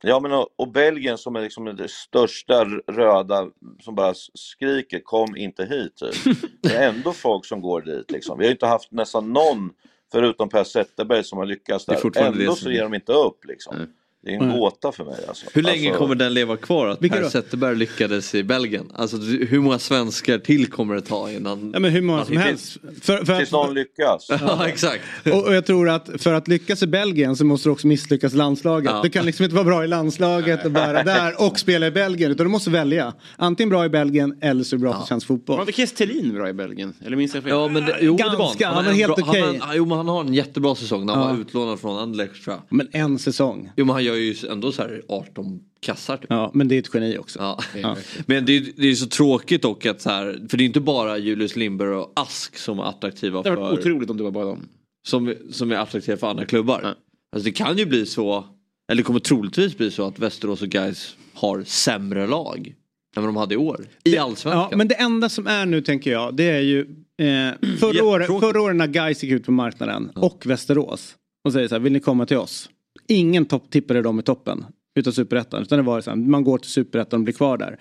Ja, 0.02 0.20
men 0.20 0.32
och, 0.32 0.48
och 0.56 0.72
Belgien 0.72 1.18
som 1.18 1.36
är 1.36 1.40
liksom 1.40 1.64
det 1.64 1.90
största 1.90 2.64
röda 2.92 3.48
som 3.82 3.94
bara 3.94 4.14
skriker 4.34 5.00
kom 5.00 5.36
inte 5.36 5.64
hit. 5.64 5.96
Typ. 5.96 6.36
Det 6.62 6.76
är 6.76 6.88
ändå 6.88 7.12
folk 7.12 7.46
som 7.46 7.60
går 7.60 7.80
dit 7.80 8.10
liksom. 8.10 8.38
Vi 8.38 8.44
har 8.44 8.48
ju 8.48 8.52
inte 8.52 8.66
haft 8.66 8.92
nästan 8.92 9.32
någon 9.32 9.70
förutom 10.12 10.48
Per 10.48 10.64
Zetterberg 10.64 11.24
som 11.24 11.38
har 11.38 11.46
lyckats 11.46 11.86
där. 11.86 12.18
Ändå 12.18 12.54
så 12.54 12.70
ger 12.70 12.82
de 12.82 12.94
inte 12.94 13.12
upp 13.12 13.44
liksom. 13.44 13.74
Det 14.22 14.30
är 14.34 14.40
en 14.42 14.48
Nej. 14.48 14.58
gåta 14.58 14.92
för 14.92 15.04
mig 15.04 15.14
alltså. 15.28 15.46
Hur 15.54 15.62
länge 15.62 15.88
alltså, 15.88 15.98
kommer 16.02 16.14
den 16.14 16.34
leva 16.34 16.56
kvar 16.56 16.88
att 16.88 17.02
Vilka 17.02 17.16
Per 17.16 17.22
då? 17.22 17.30
Zetterberg 17.30 17.76
lyckades 17.76 18.34
i 18.34 18.42
Belgien? 18.42 18.92
Alltså 18.94 19.16
hur 19.16 19.60
många 19.60 19.78
svenskar 19.78 20.38
till 20.38 20.66
kommer 20.66 20.94
det 20.94 21.00
ta 21.00 21.30
innan? 21.30 21.70
Ja 21.74 21.78
men 21.80 21.90
hur 21.90 22.02
många 22.02 22.24
som 22.24 22.34
Ja, 22.34 22.40
helst. 22.40 22.76
För, 23.02 23.24
för 23.24 23.38
Tills 23.38 23.52
någon 23.52 23.74
lyckas. 23.74 24.26
Ja 24.40 24.68
exakt. 24.68 25.02
Och, 25.32 25.46
och 25.46 25.54
jag 25.54 25.66
tror 25.66 25.88
att 25.88 26.08
för 26.18 26.32
att 26.32 26.48
lyckas 26.48 26.82
i 26.82 26.86
Belgien 26.86 27.36
så 27.36 27.44
måste 27.44 27.68
du 27.68 27.72
också 27.72 27.86
misslyckas 27.86 28.32
i 28.32 28.36
landslaget. 28.36 28.90
Ja. 28.90 29.00
Du 29.02 29.10
kan 29.10 29.26
liksom 29.26 29.44
inte 29.44 29.54
vara 29.56 29.64
bra 29.64 29.84
i 29.84 29.86
landslaget 29.88 30.64
och 30.64 30.70
bara 30.70 31.02
där 31.02 31.42
och 31.46 31.58
spela 31.58 31.86
i 31.86 31.90
Belgien. 31.90 32.30
Utan 32.30 32.46
du 32.46 32.50
måste 32.50 32.70
välja. 32.70 33.12
Antingen 33.36 33.70
bra 33.70 33.84
i 33.84 33.88
Belgien 33.88 34.38
eller 34.40 34.64
så 34.64 34.76
är 34.76 34.80
bra 34.80 34.92
för 35.00 35.06
svensk 35.06 35.28
Var 35.28 35.36
fotboll. 35.36 35.60
inte 35.60 35.72
Kestelin 35.72 36.34
bra 36.34 36.48
i 36.48 36.52
Belgien? 36.52 36.94
Eller 37.06 37.16
minns 37.16 37.34
jag 37.34 37.42
fel? 37.42 37.50
Ja 37.52 37.68
men 37.68 37.84
det, 37.86 37.96
jo, 38.00 38.16
det 38.16 38.24
var 38.24 38.38
Ganska, 38.38 38.66
han. 38.66 38.74
han 38.76 38.84
var 38.84 38.90
en 38.92 38.98
helt 38.98 39.12
okej. 39.18 39.40
han, 39.42 39.60
han, 39.60 39.76
Jo 39.76 39.84
men 39.84 39.96
han 39.96 40.08
har 40.08 40.20
en 40.20 40.34
jättebra 40.34 40.74
säsong 40.74 41.06
när 41.06 41.14
han 41.14 41.22
Ja. 41.22 41.32
var 41.32 41.40
utlånad 41.40 41.80
från 41.80 41.98
Anderlecht 41.98 42.44
tror 42.44 42.56
jag. 42.56 42.76
Men 42.76 42.88
en 42.92 43.18
säsong. 43.18 43.70
Jo 43.76 43.84
men 43.84 43.92
han 43.94 44.04
gör 44.10 44.16
ju 44.16 44.34
ändå 44.50 44.72
så 44.72 44.82
här 44.82 45.02
18 45.08 45.60
kassar 45.80 46.16
typ. 46.16 46.26
Ja, 46.28 46.50
men 46.54 46.68
det 46.68 46.74
är 46.74 46.78
ett 46.78 46.94
geni 46.94 47.18
också. 47.18 47.38
Ja. 47.38 47.58
Ja. 47.82 47.96
Men 48.26 48.46
det 48.46 48.56
är, 48.56 48.66
det 48.76 48.88
är 48.88 48.94
så 48.94 49.06
tråkigt 49.06 49.62
dock 49.62 49.86
att 49.86 50.00
så 50.00 50.10
här, 50.10 50.46
för 50.50 50.56
det 50.56 50.64
är 50.64 50.66
inte 50.66 50.80
bara 50.80 51.18
Julius 51.18 51.56
Lindberg 51.56 51.90
och 51.90 52.12
Ask 52.16 52.56
som 52.58 52.78
är 52.78 52.82
attraktiva 52.82 53.42
Det 53.42 53.48
hade 53.48 53.60
varit 53.60 53.82
för, 53.82 53.90
otroligt 53.90 54.10
om 54.10 54.16
det 54.16 54.22
var 54.22 54.30
bara 54.30 54.44
dem. 54.44 54.68
som, 55.08 55.34
som 55.50 55.72
är 55.72 55.76
attraktiva 55.76 56.16
för 56.16 56.26
andra 56.26 56.44
klubbar. 56.44 56.80
Ja. 56.82 56.94
Alltså 57.36 57.44
det 57.44 57.52
kan 57.52 57.78
ju 57.78 57.86
bli 57.86 58.06
så, 58.06 58.44
eller 58.92 59.02
kommer 59.02 59.20
troligtvis 59.20 59.76
bli 59.76 59.90
så 59.90 60.06
att 60.06 60.18
Västerås 60.18 60.62
och 60.62 60.68
Gais 60.68 61.16
har 61.34 61.62
sämre 61.62 62.26
lag 62.26 62.74
än 63.16 63.22
vad 63.22 63.28
de 63.28 63.36
hade 63.36 63.54
i 63.54 63.56
år. 63.56 63.84
I 64.04 64.18
allsvenskan. 64.18 64.68
Ja, 64.70 64.76
men 64.76 64.88
det 64.88 64.94
enda 64.94 65.28
som 65.28 65.46
är 65.46 65.66
nu 65.66 65.80
tänker 65.80 66.12
jag 66.12 66.34
det 66.34 66.44
är 66.44 66.60
ju 66.60 66.80
eh, 67.18 67.76
förra, 67.78 68.04
året, 68.04 68.26
förra 68.26 68.62
året 68.62 68.76
när 68.76 68.86
Gais 68.86 69.22
gick 69.22 69.32
ut 69.32 69.44
på 69.44 69.52
marknaden 69.52 70.10
och 70.14 70.46
Västerås 70.46 71.16
och 71.44 71.52
säger 71.52 71.68
så 71.68 71.74
här, 71.74 71.80
vill 71.80 71.92
ni 71.92 72.00
komma 72.00 72.26
till 72.26 72.36
oss? 72.36 72.69
Ingen 73.10 73.46
topp 73.46 73.70
tippade 73.70 74.02
dem 74.02 74.20
i 74.20 74.22
toppen 74.22 74.64
utav 74.94 75.12
superettan 75.12 75.62
utan 75.62 75.78
det 75.78 75.82
var 75.82 76.00
så 76.00 76.10
här, 76.10 76.16
man 76.16 76.44
går 76.44 76.58
till 76.58 76.70
superettan 76.70 77.20
och 77.20 77.24
blir 77.24 77.34
kvar 77.34 77.58
där. 77.58 77.80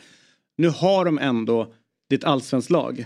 Nu 0.57 0.69
har 0.69 1.05
de 1.05 1.19
ändå 1.19 1.73
ditt 2.09 2.23
allsvenskt 2.23 2.69
lag. 2.69 3.05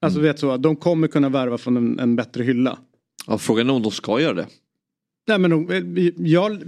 Alltså 0.00 0.20
vet 0.20 0.38
så, 0.38 0.56
de 0.56 0.76
kommer 0.76 1.08
kunna 1.08 1.28
värva 1.28 1.58
från 1.58 1.76
en, 1.76 1.98
en 1.98 2.16
bättre 2.16 2.44
hylla. 2.44 2.78
Ja, 3.26 3.38
frågan 3.38 3.70
är 3.70 3.74
om 3.74 3.82
de 3.82 3.90
ska 3.90 4.20
göra 4.20 4.34
det. 4.34 4.46
Nej 5.26 5.38
men 5.38 5.50
de, 5.50 6.12
jag, 6.18 6.62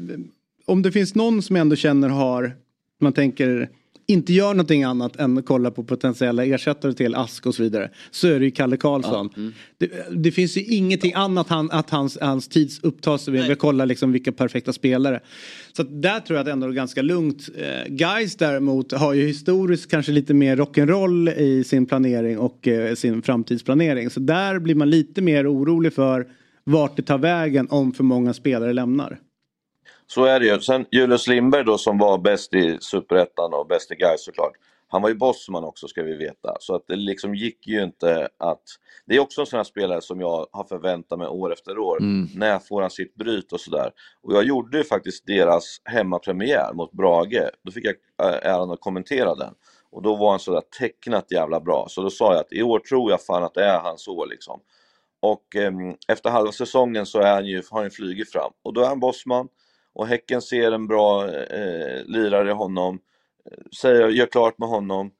om 0.64 0.82
det 0.82 0.92
finns 0.92 1.14
någon 1.14 1.42
som 1.42 1.56
jag 1.56 1.60
ändå 1.60 1.76
känner 1.76 2.08
har, 2.08 2.56
man 3.00 3.12
tänker, 3.12 3.70
inte 4.08 4.32
gör 4.32 4.48
någonting 4.48 4.84
annat 4.84 5.16
än 5.16 5.38
att 5.38 5.46
kolla 5.46 5.70
på 5.70 5.84
potentiella 5.84 6.44
ersättare 6.44 6.92
till 6.92 7.14
Ask 7.14 7.46
och 7.46 7.54
så 7.54 7.62
vidare. 7.62 7.90
Så 8.10 8.28
är 8.28 8.38
det 8.38 8.44
ju 8.44 8.50
Kalle 8.50 8.76
Karlsson. 8.76 9.30
mm. 9.36 9.52
Det, 9.78 9.90
det 10.10 10.30
finns 10.30 10.56
ju 10.56 10.64
ingenting 10.64 11.12
annat 11.14 11.48
han, 11.48 11.70
att 11.70 11.90
hans, 11.90 12.18
hans 12.20 12.48
tid 12.48 12.70
upptas 12.82 13.28
med 13.28 13.50
att 13.50 13.58
kolla 13.58 13.84
liksom 13.84 14.12
vilka 14.12 14.32
perfekta 14.32 14.72
spelare. 14.72 15.20
Så 15.72 15.82
där 15.82 16.20
tror 16.20 16.36
jag 16.36 16.44
att 16.44 16.52
ändå 16.52 16.66
är 16.66 16.72
ganska 16.72 17.02
lugnt. 17.02 17.48
Eh, 17.56 17.92
Guys 17.92 18.36
däremot 18.36 18.92
har 18.92 19.14
ju 19.14 19.26
historiskt 19.26 19.90
kanske 19.90 20.12
lite 20.12 20.34
mer 20.34 20.56
rock'n'roll 20.56 21.38
i 21.38 21.64
sin 21.64 21.86
planering 21.86 22.38
och 22.38 22.68
eh, 22.68 22.94
sin 22.94 23.22
framtidsplanering. 23.22 24.10
Så 24.10 24.20
där 24.20 24.58
blir 24.58 24.74
man 24.74 24.90
lite 24.90 25.22
mer 25.22 25.52
orolig 25.52 25.92
för 25.92 26.26
vart 26.64 26.96
det 26.96 27.02
tar 27.02 27.18
vägen 27.18 27.66
om 27.70 27.92
för 27.92 28.04
många 28.04 28.34
spelare 28.34 28.72
lämnar. 28.72 29.18
Så 30.06 30.24
är 30.24 30.40
det 30.40 30.46
ju. 30.46 30.60
Sen 30.60 30.86
Julius 30.92 31.26
Lindberg 31.26 31.64
då 31.64 31.78
som 31.78 31.98
var 31.98 32.18
bäst 32.18 32.54
i 32.54 32.78
Superettan 32.80 33.54
och 33.54 33.66
bäst 33.66 33.90
i 33.90 33.94
Gais 33.94 34.24
såklart. 34.24 34.52
Han 34.88 35.02
var 35.02 35.08
ju 35.08 35.14
bossman 35.14 35.64
också 35.64 35.88
ska 35.88 36.02
vi 36.02 36.16
veta. 36.16 36.56
Så 36.60 36.74
att 36.74 36.86
det 36.86 36.96
liksom 36.96 37.34
gick 37.34 37.66
ju 37.66 37.82
inte 37.82 38.28
att... 38.38 38.62
Det 39.06 39.16
är 39.16 39.20
också 39.20 39.40
en 39.40 39.46
sån 39.46 39.56
här 39.56 39.64
spelare 39.64 40.00
som 40.00 40.20
jag 40.20 40.46
har 40.52 40.64
förväntat 40.64 41.18
mig 41.18 41.28
år 41.28 41.52
efter 41.52 41.78
år. 41.78 42.00
Mm. 42.00 42.28
När 42.34 42.58
får 42.58 42.80
han 42.80 42.90
sitt 42.90 43.14
bryt 43.14 43.52
och 43.52 43.60
sådär. 43.60 43.90
Och 44.22 44.32
jag 44.32 44.44
gjorde 44.44 44.78
ju 44.78 44.84
faktiskt 44.84 45.26
deras 45.26 45.80
hemmapremiär 45.84 46.72
mot 46.72 46.92
Brage. 46.92 47.50
Då 47.62 47.72
fick 47.72 47.84
jag 47.84 47.94
äh, 48.22 48.50
äran 48.52 48.70
att 48.70 48.80
kommentera 48.80 49.34
den. 49.34 49.54
Och 49.90 50.02
då 50.02 50.16
var 50.16 50.30
han 50.30 50.38
sådär 50.38 50.62
tecknat 50.78 51.32
jävla 51.32 51.60
bra. 51.60 51.86
Så 51.88 52.02
då 52.02 52.10
sa 52.10 52.32
jag 52.32 52.40
att 52.40 52.52
i 52.52 52.62
år 52.62 52.78
tror 52.78 53.10
jag 53.10 53.22
fan 53.22 53.44
att 53.44 53.54
det 53.54 53.64
är 53.64 53.78
hans 53.78 54.08
år 54.08 54.26
liksom. 54.26 54.60
Och 55.20 55.56
ehm, 55.56 55.94
efter 56.08 56.30
halva 56.30 56.52
säsongen 56.52 57.06
så 57.06 57.20
är 57.20 57.34
han 57.34 57.46
ju, 57.46 57.62
har 57.70 57.82
han 57.82 57.90
flugit 57.90 58.32
fram. 58.32 58.52
Och 58.62 58.72
då 58.72 58.80
är 58.80 58.86
han 58.86 59.00
bossman. 59.00 59.48
Och 59.96 60.06
Häcken 60.06 60.42
ser 60.42 60.72
en 60.72 60.86
bra 60.86 61.28
eh, 61.28 62.04
lirare 62.04 62.50
i 62.50 62.52
honom. 62.52 62.98
Säger, 63.80 64.08
gör 64.08 64.26
klart 64.26 64.58
med 64.58 64.68
honom. 64.68 65.10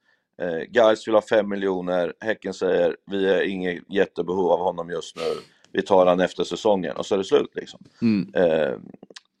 Eh, 0.41 0.57
Gais 0.57 1.07
vill 1.07 1.15
ha 1.15 1.21
5 1.21 1.49
miljoner. 1.49 2.13
Häcken 2.19 2.53
säger, 2.53 2.97
vi 3.05 3.29
är 3.29 3.41
inget 3.41 3.83
jättebehov 3.89 4.51
av 4.51 4.59
honom 4.59 4.89
just 4.89 5.15
nu. 5.15 5.41
Vi 5.71 5.81
tar 5.81 6.05
han 6.05 6.19
efter 6.19 6.43
säsongen 6.43 6.97
och 6.97 7.05
så 7.05 7.15
är 7.15 7.17
det 7.17 7.23
slut 7.23 7.51
liksom. 7.55 7.79
Mm. 8.01 8.33
Eh, 8.35 8.77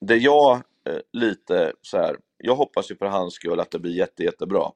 det 0.01 0.15
jag 0.15 0.51
eh, 0.89 0.99
lite 1.13 1.73
så 1.81 1.97
här, 1.97 2.17
jag 2.37 2.55
hoppas 2.55 2.91
ju 2.91 2.95
för 2.95 3.05
hans 3.05 3.33
skull 3.33 3.59
att 3.59 3.71
det 3.71 3.79
blir 3.79 3.93
jätte, 3.93 4.23
jättebra. 4.23 4.71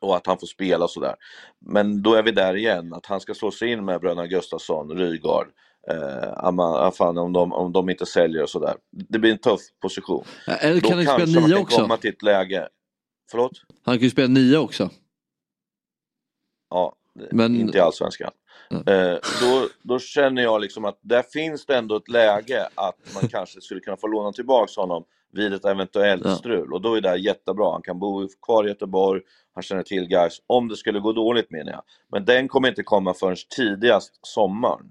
Och 0.00 0.16
att 0.16 0.26
han 0.26 0.38
får 0.38 0.46
spela 0.46 0.88
sådär. 0.88 1.14
Men 1.58 2.02
då 2.02 2.14
är 2.14 2.22
vi 2.22 2.30
där 2.30 2.56
igen, 2.56 2.92
att 2.92 3.06
han 3.06 3.20
ska 3.20 3.34
slå 3.34 3.50
sig 3.50 3.72
in 3.72 3.84
med 3.84 4.00
bröderna 4.00 4.26
Gustafsson, 4.26 4.98
Rygaard, 4.98 5.46
eh, 5.90 6.32
Amma- 6.44 6.90
fan, 6.90 7.18
om, 7.18 7.32
de, 7.32 7.52
om 7.52 7.72
de 7.72 7.90
inte 7.90 8.06
säljer 8.06 8.42
och 8.42 8.50
sådär. 8.50 8.74
Det 8.90 9.18
blir 9.18 9.32
en 9.32 9.38
tuff 9.38 9.60
position. 9.82 10.24
Eller 10.60 10.80
Då 10.80 10.88
kan 10.88 10.96
han 10.96 11.06
kanske 11.06 11.26
spela 11.26 11.40
man 11.40 11.50
kan 11.50 11.62
också? 11.62 11.80
komma 11.80 11.96
till 11.96 12.10
ett 12.10 12.22
läge... 12.22 12.68
Förlåt? 13.30 13.52
Han 13.84 13.94
kan 13.94 14.04
ju 14.04 14.10
spela 14.10 14.28
nia 14.28 14.60
också. 14.60 14.90
Ja, 16.70 16.96
Men- 17.30 17.56
inte 17.56 17.78
i 17.78 17.80
Allsvenskan. 17.80 18.30
Eh, 18.70 19.18
då, 19.40 19.68
då 19.82 19.98
känner 19.98 20.42
jag 20.42 20.60
liksom 20.60 20.84
att 20.84 20.98
där 21.02 21.22
finns 21.22 21.66
det 21.66 21.76
ändå 21.76 21.96
ett 21.96 22.08
läge 22.08 22.68
att 22.74 22.96
man 23.14 23.28
kanske 23.28 23.60
skulle 23.60 23.80
kunna 23.80 23.96
få 23.96 24.06
låna 24.06 24.32
tillbaka 24.32 24.80
honom 24.80 25.04
vid 25.32 25.52
ett 25.52 25.64
eventuellt 25.64 26.38
strul. 26.38 26.72
Och 26.72 26.80
då 26.80 26.94
är 26.94 27.00
det 27.00 27.16
jättebra. 27.16 27.72
Han 27.72 27.82
kan 27.82 27.98
bo 27.98 28.28
kvar 28.42 28.64
i 28.64 28.68
Göteborg, 28.68 29.22
han 29.54 29.62
känner 29.62 29.82
till 29.82 30.06
guys 30.06 30.42
om 30.46 30.68
det 30.68 30.76
skulle 30.76 31.00
gå 31.00 31.12
dåligt 31.12 31.50
menar 31.50 31.72
jag. 31.72 31.82
Men 32.12 32.24
den 32.24 32.48
kommer 32.48 32.68
inte 32.68 32.82
komma 32.82 33.14
förrän 33.14 33.36
tidigast 33.56 34.18
sommaren. 34.22 34.90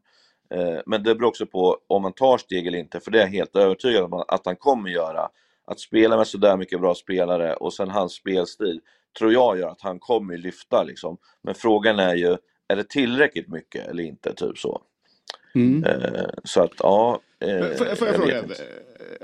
Eh, 0.54 0.80
men 0.86 1.04
det 1.04 1.16
beror 1.16 1.28
också 1.28 1.46
på 1.46 1.78
om 1.88 2.02
man 2.02 2.14
tar 2.14 2.38
steg 2.38 2.68
eller 2.68 2.80
inte, 2.80 3.00
för 3.00 3.12
det 3.12 3.18
är 3.18 3.22
jag 3.22 3.30
helt 3.30 3.56
övertygad 3.56 4.04
om 4.04 4.14
att 4.28 4.46
han 4.46 4.56
kommer 4.56 4.90
göra. 4.90 5.30
Att 5.66 5.80
spela 5.80 6.18
med 6.18 6.28
sådär 6.28 6.58
mycket 6.58 6.82
bra 6.82 6.96
spelare 6.96 7.54
och 7.54 7.74
sen 7.74 7.90
hans 7.90 8.14
spelstil 8.14 8.82
tror 9.18 9.34
jag 9.34 9.60
gör 9.60 9.70
att 9.70 9.82
han 9.82 10.00
kommer 10.00 10.38
lyfta 10.38 10.84
liksom. 10.84 11.18
Men 11.42 11.56
frågan 11.56 12.00
är 12.00 12.16
ju, 12.16 12.38
är 12.68 12.76
det 12.76 12.90
tillräckligt 12.90 13.48
mycket 13.48 13.88
eller 13.88 14.04
inte? 14.04 14.34
Typ 14.34 14.58
så. 14.58 14.82
Mm. 15.56 15.84
Eh, 15.84 16.26
så 16.44 16.62
att 16.62 16.72
ja. 16.78 17.20
Eh, 17.40 17.68
Får, 17.78 17.96
får 17.96 18.08
jag 18.08 18.16
vet 18.16 18.16
fråga, 18.16 18.44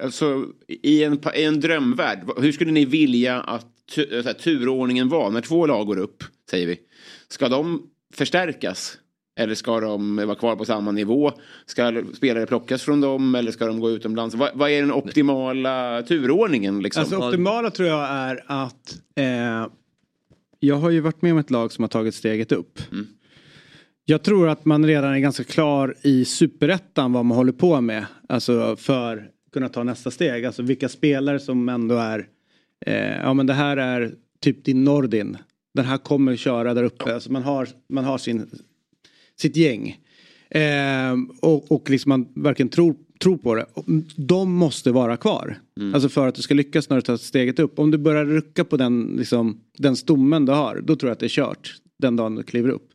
alltså, 0.04 0.46
i, 0.68 1.04
en, 1.04 1.22
i 1.36 1.44
en 1.44 1.60
drömvärld, 1.60 2.20
hur 2.38 2.52
skulle 2.52 2.72
ni 2.72 2.86
vilja 2.86 3.42
att 3.42 3.68
tu, 3.96 4.22
så 4.24 4.28
här, 4.28 4.34
turordningen 4.34 5.10
var 5.10 5.30
när 5.30 5.42
två 5.42 5.66
lag 5.66 5.88
går 5.88 6.00
upp, 6.00 6.24
säger 6.50 6.68
vi? 6.68 6.80
Ska 7.28 7.50
de 7.50 7.90
förstärkas? 8.14 8.98
Eller 9.40 9.56
ska 9.56 9.80
de 9.80 10.16
vara 10.16 10.36
kvar 10.36 10.56
på 10.56 10.66
samma 10.66 10.92
nivå? 10.92 11.32
Ska 11.66 12.04
spelare 12.14 12.46
plockas 12.46 12.84
från 12.84 13.02
dem 13.02 13.36
eller 13.36 13.52
ska 13.52 13.66
de 13.66 13.80
gå 13.80 13.90
utomlands? 13.90 14.36
Vad, 14.36 14.50
vad 14.54 14.70
är 14.70 14.82
den 14.82 14.92
optimala 14.92 16.04
turordningen? 16.08 16.80
Liksom? 16.80 17.02
Alltså 17.02 17.18
optimala 17.18 17.72
tror 17.72 17.90
jag 17.90 18.10
är 18.10 18.44
att 18.48 18.98
eh, 19.16 19.68
jag 20.60 20.76
har 20.76 20.90
ju 20.90 21.00
varit 21.00 21.22
med 21.22 21.32
om 21.32 21.38
ett 21.38 21.52
lag 21.52 21.72
som 21.72 21.84
har 21.84 21.90
tagit 21.90 22.16
steget 22.16 22.52
upp. 22.52 22.80
Mm. 22.92 23.08
Jag 24.06 24.24
tror 24.24 24.50
att 24.50 24.66
man 24.66 24.86
redan 24.86 25.14
är 25.14 25.20
ganska 25.20 25.44
klar 25.44 25.96
i 26.02 26.26
superettan 26.26 27.14
vad 27.14 27.26
man 27.26 27.38
håller 27.38 27.52
på 27.52 27.82
med. 27.82 28.06
Alltså 28.30 28.76
för 28.76 29.18
att 29.18 29.52
kunna 29.54 29.70
ta 29.70 29.84
nästa 29.84 30.12
steg. 30.12 30.46
Alltså 30.46 30.62
vilka 30.62 30.90
spelare 30.90 31.40
som 31.40 31.70
ändå 31.70 31.96
är 31.96 32.28
eh, 32.86 33.18
ja 33.18 33.34
men 33.34 33.48
det 33.48 33.54
här 33.54 33.78
är 33.78 34.12
typ 34.40 34.66
din 34.66 34.84
Nordin. 34.84 35.38
Den 35.74 35.86
här 35.86 35.98
kommer 35.98 36.36
köra 36.36 36.74
där 36.74 36.84
uppe. 36.84 37.14
Alltså 37.14 37.32
man 37.32 37.44
har, 37.44 37.68
man 37.90 38.06
har 38.06 38.18
sin, 38.18 38.50
sitt 39.40 39.56
gäng. 39.56 39.98
Eh, 40.50 41.14
och, 41.42 41.72
och 41.72 41.90
liksom 41.90 42.10
man 42.10 42.28
verkligen 42.36 42.70
tror, 42.70 42.96
tror 43.22 43.38
på 43.38 43.56
det. 43.56 43.66
De 44.16 44.54
måste 44.54 44.92
vara 44.92 45.18
kvar. 45.18 45.58
Alltså 45.94 46.10
för 46.10 46.28
att 46.28 46.36
du 46.36 46.42
ska 46.42 46.54
lyckas 46.54 46.90
när 46.90 46.98
du 46.98 47.02
tar 47.02 47.18
steget 47.18 47.60
upp. 47.60 47.80
Om 47.80 47.92
du 47.92 47.98
börjar 47.98 48.26
rucka 48.26 48.64
på 48.64 48.78
den, 48.78 49.16
liksom, 49.18 49.62
den 49.78 49.96
stommen 49.96 50.46
du 50.46 50.52
har. 50.52 50.82
Då 50.82 50.96
tror 50.96 51.10
jag 51.10 51.14
att 51.14 51.20
det 51.20 51.26
är 51.26 51.30
kört. 51.30 51.76
Den 52.00 52.16
dagen 52.16 52.36
du 52.36 52.44
kliver 52.44 52.70
upp. 52.70 52.90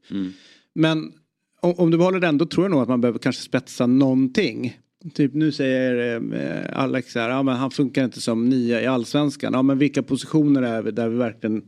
Men 0.74 1.12
om, 1.60 1.74
om 1.76 1.90
du 1.90 1.98
behåller 1.98 2.20
den 2.20 2.38
då 2.38 2.46
tror 2.46 2.64
jag 2.64 2.70
nog 2.70 2.82
att 2.82 2.88
man 2.88 3.00
behöver 3.00 3.18
kanske 3.18 3.42
spetsa 3.42 3.86
någonting. 3.86 4.78
Typ 5.14 5.34
nu 5.34 5.52
säger 5.52 6.20
eh, 6.34 6.80
Alex 6.82 7.14
här, 7.14 7.30
ja 7.30 7.42
men 7.42 7.56
han 7.56 7.70
funkar 7.70 8.04
inte 8.04 8.20
som 8.20 8.48
nia 8.48 8.82
i 8.82 8.86
allsvenskan. 8.86 9.52
Ja 9.52 9.62
men 9.62 9.78
vilka 9.78 10.02
positioner 10.02 10.62
är 10.62 10.82
vi 10.82 10.90
där 10.90 11.08
vi 11.08 11.16
verkligen 11.16 11.62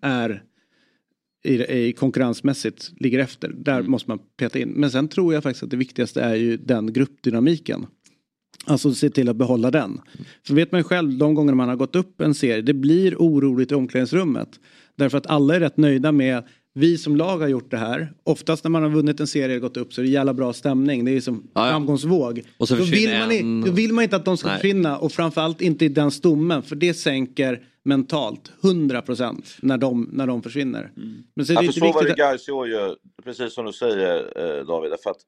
är 0.00 0.42
i, 1.44 1.54
i 1.86 1.92
konkurrensmässigt 1.92 2.90
ligger 3.00 3.18
efter. 3.18 3.48
Där 3.48 3.82
måste 3.82 4.10
man 4.10 4.18
peta 4.36 4.58
in. 4.58 4.68
Men 4.68 4.90
sen 4.90 5.08
tror 5.08 5.34
jag 5.34 5.42
faktiskt 5.42 5.62
att 5.62 5.70
det 5.70 5.76
viktigaste 5.76 6.20
är 6.22 6.34
ju 6.34 6.56
den 6.56 6.92
gruppdynamiken. 6.92 7.86
Alltså 8.66 8.94
se 8.94 9.10
till 9.10 9.28
att 9.28 9.36
behålla 9.36 9.70
den. 9.70 10.00
För 10.46 10.54
vet 10.54 10.72
man 10.72 10.84
själv 10.84 11.18
de 11.18 11.34
gånger 11.34 11.54
man 11.54 11.68
har 11.68 11.76
gått 11.76 11.96
upp 11.96 12.20
en 12.20 12.34
serie, 12.34 12.62
det 12.62 12.74
blir 12.74 13.16
oroligt 13.16 13.72
i 13.72 13.74
omklädningsrummet. 13.74 14.48
Därför 14.96 15.18
att 15.18 15.26
alla 15.26 15.56
är 15.56 15.60
rätt 15.60 15.76
nöjda 15.76 16.12
med 16.12 16.44
vi 16.74 16.98
som 16.98 17.16
lag 17.16 17.38
har 17.38 17.48
gjort 17.48 17.70
det 17.70 17.76
här. 17.76 18.12
Oftast 18.24 18.64
när 18.64 18.70
man 18.70 18.82
har 18.82 18.90
vunnit 18.90 19.20
en 19.20 19.26
serie 19.26 19.56
och 19.56 19.62
gått 19.62 19.76
upp 19.76 19.92
så 19.92 20.00
är 20.00 20.04
det 20.04 20.10
jävla 20.10 20.34
bra 20.34 20.52
stämning. 20.52 21.04
Det 21.04 21.10
är 21.10 21.20
som 21.20 21.42
Ja, 21.54 21.66
ja. 21.66 21.70
framgångsvåg. 21.72 22.42
Och 22.56 22.68
så 22.68 22.76
då, 22.76 22.84
vill 22.84 23.10
man, 23.18 23.30
en- 23.30 23.60
då 23.60 23.72
vill 23.72 23.92
man 23.92 24.04
inte 24.04 24.16
att 24.16 24.24
de 24.24 24.36
ska 24.36 24.48
Nej. 24.48 24.56
försvinna 24.56 24.98
och 24.98 25.12
framförallt 25.12 25.60
inte 25.60 25.84
i 25.84 25.88
den 25.88 26.10
stommen 26.10 26.62
för 26.62 26.76
det 26.76 26.94
sänker 26.94 27.60
mentalt 27.82 28.52
100% 28.62 29.58
när 29.62 29.78
de, 29.78 30.08
när 30.12 30.26
de 30.26 30.42
försvinner. 30.42 30.92
Men 31.34 31.46
så 31.46 31.52
är 31.52 31.54
Ja, 31.54 31.60
för 31.66 31.72
så 31.72 31.80
var 31.94 32.02
det 32.02 32.08
ju, 32.08 32.14
precis 33.24 33.54
som 33.54 33.64
du 33.64 33.72
säger 33.72 34.32
eh, 34.58 34.64
David. 34.66 34.92
För 35.02 35.10
att 35.10 35.20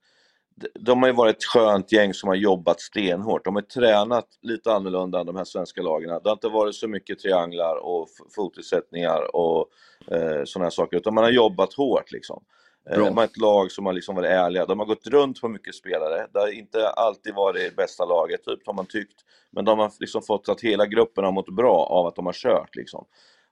de- 0.81 0.99
har 1.03 1.07
ju 1.09 1.15
varit 1.15 1.37
ett 1.37 1.45
skönt 1.45 1.93
gäng 1.93 2.15
som 2.15 2.29
har 2.29 2.35
jobbat 2.37 2.81
stenhårt. 2.81 3.45
De 3.45 3.55
har 3.55 3.63
tränat 3.63 4.27
lite 4.43 4.73
annorlunda 4.73 5.21
än 5.21 5.27
de 5.27 5.37
här 5.37 5.45
svenska 5.45 5.83
lagen. 5.83 6.09
Det 6.09 6.29
har 6.29 6.33
inte 6.33 6.49
varit 6.49 6.75
så 6.75 6.89
mycket 6.89 7.19
trianglar 7.19 7.77
och 7.85 8.09
f- 8.09 8.27
fotisättningar 8.37 9.37
och 9.37 9.67
eh, 10.11 10.43
sådana 10.45 10.65
här 10.65 10.71
saker, 10.71 10.97
utan 10.97 11.15
man 11.15 11.25
har 11.25 11.31
jobbat 11.31 11.73
hårt 11.75 12.13
liksom. 12.13 12.43
Eh, 12.91 12.97
Bra. 12.97 13.05
Man 13.05 13.17
har 13.17 13.25
ett 13.25 13.37
lag 13.37 13.73
som 13.73 13.87
har 13.87 13.93
liksom 13.93 14.15
varit 14.15 14.31
ärliga. 14.31 14.67
De 14.67 14.79
har 14.79 14.87
gått 14.87 15.07
runt 15.07 15.41
på 15.41 15.49
mycket 15.49 15.75
spelare. 15.75 16.27
Det 16.33 16.39
har 16.39 16.49
inte 16.49 16.89
alltid 16.89 17.35
varit 17.35 17.77
bästa 17.77 18.05
laget, 18.05 18.45
typ, 18.45 18.67
har 18.67 18.75
man 18.75 18.87
tyckt. 18.87 19.21
Men 19.51 19.65
de 19.65 19.79
har 19.79 19.93
liksom 20.01 20.23
fått 20.23 20.49
att 20.49 20.61
hela 20.61 20.87
gruppen 20.87 21.25
har 21.25 21.33
mått 21.33 21.57
bra 21.57 21.87
av 21.87 22.07
att 22.07 22.17
de 22.17 22.27
har 22.27 22.33
kört. 22.33 22.77
Liksom. 22.77 23.05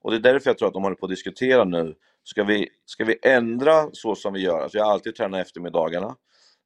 Och 0.02 0.10
det 0.10 0.16
är 0.16 0.32
därför 0.32 0.50
jag 0.50 0.58
tror 0.58 0.68
att 0.68 0.74
de 0.74 0.82
håller 0.82 0.96
på 0.96 1.06
att 1.06 1.10
diskutera 1.10 1.64
nu. 1.64 1.94
Ska 2.24 2.44
vi, 2.44 2.68
ska 2.86 3.04
vi 3.04 3.18
ändra 3.22 3.88
så 3.92 4.14
som 4.14 4.32
vi 4.32 4.40
gör? 4.40 4.60
Alltså 4.60 4.78
jag 4.78 4.84
har 4.84 4.92
alltid 4.92 5.14
tränat 5.14 5.46
eftermiddagarna. 5.46 6.16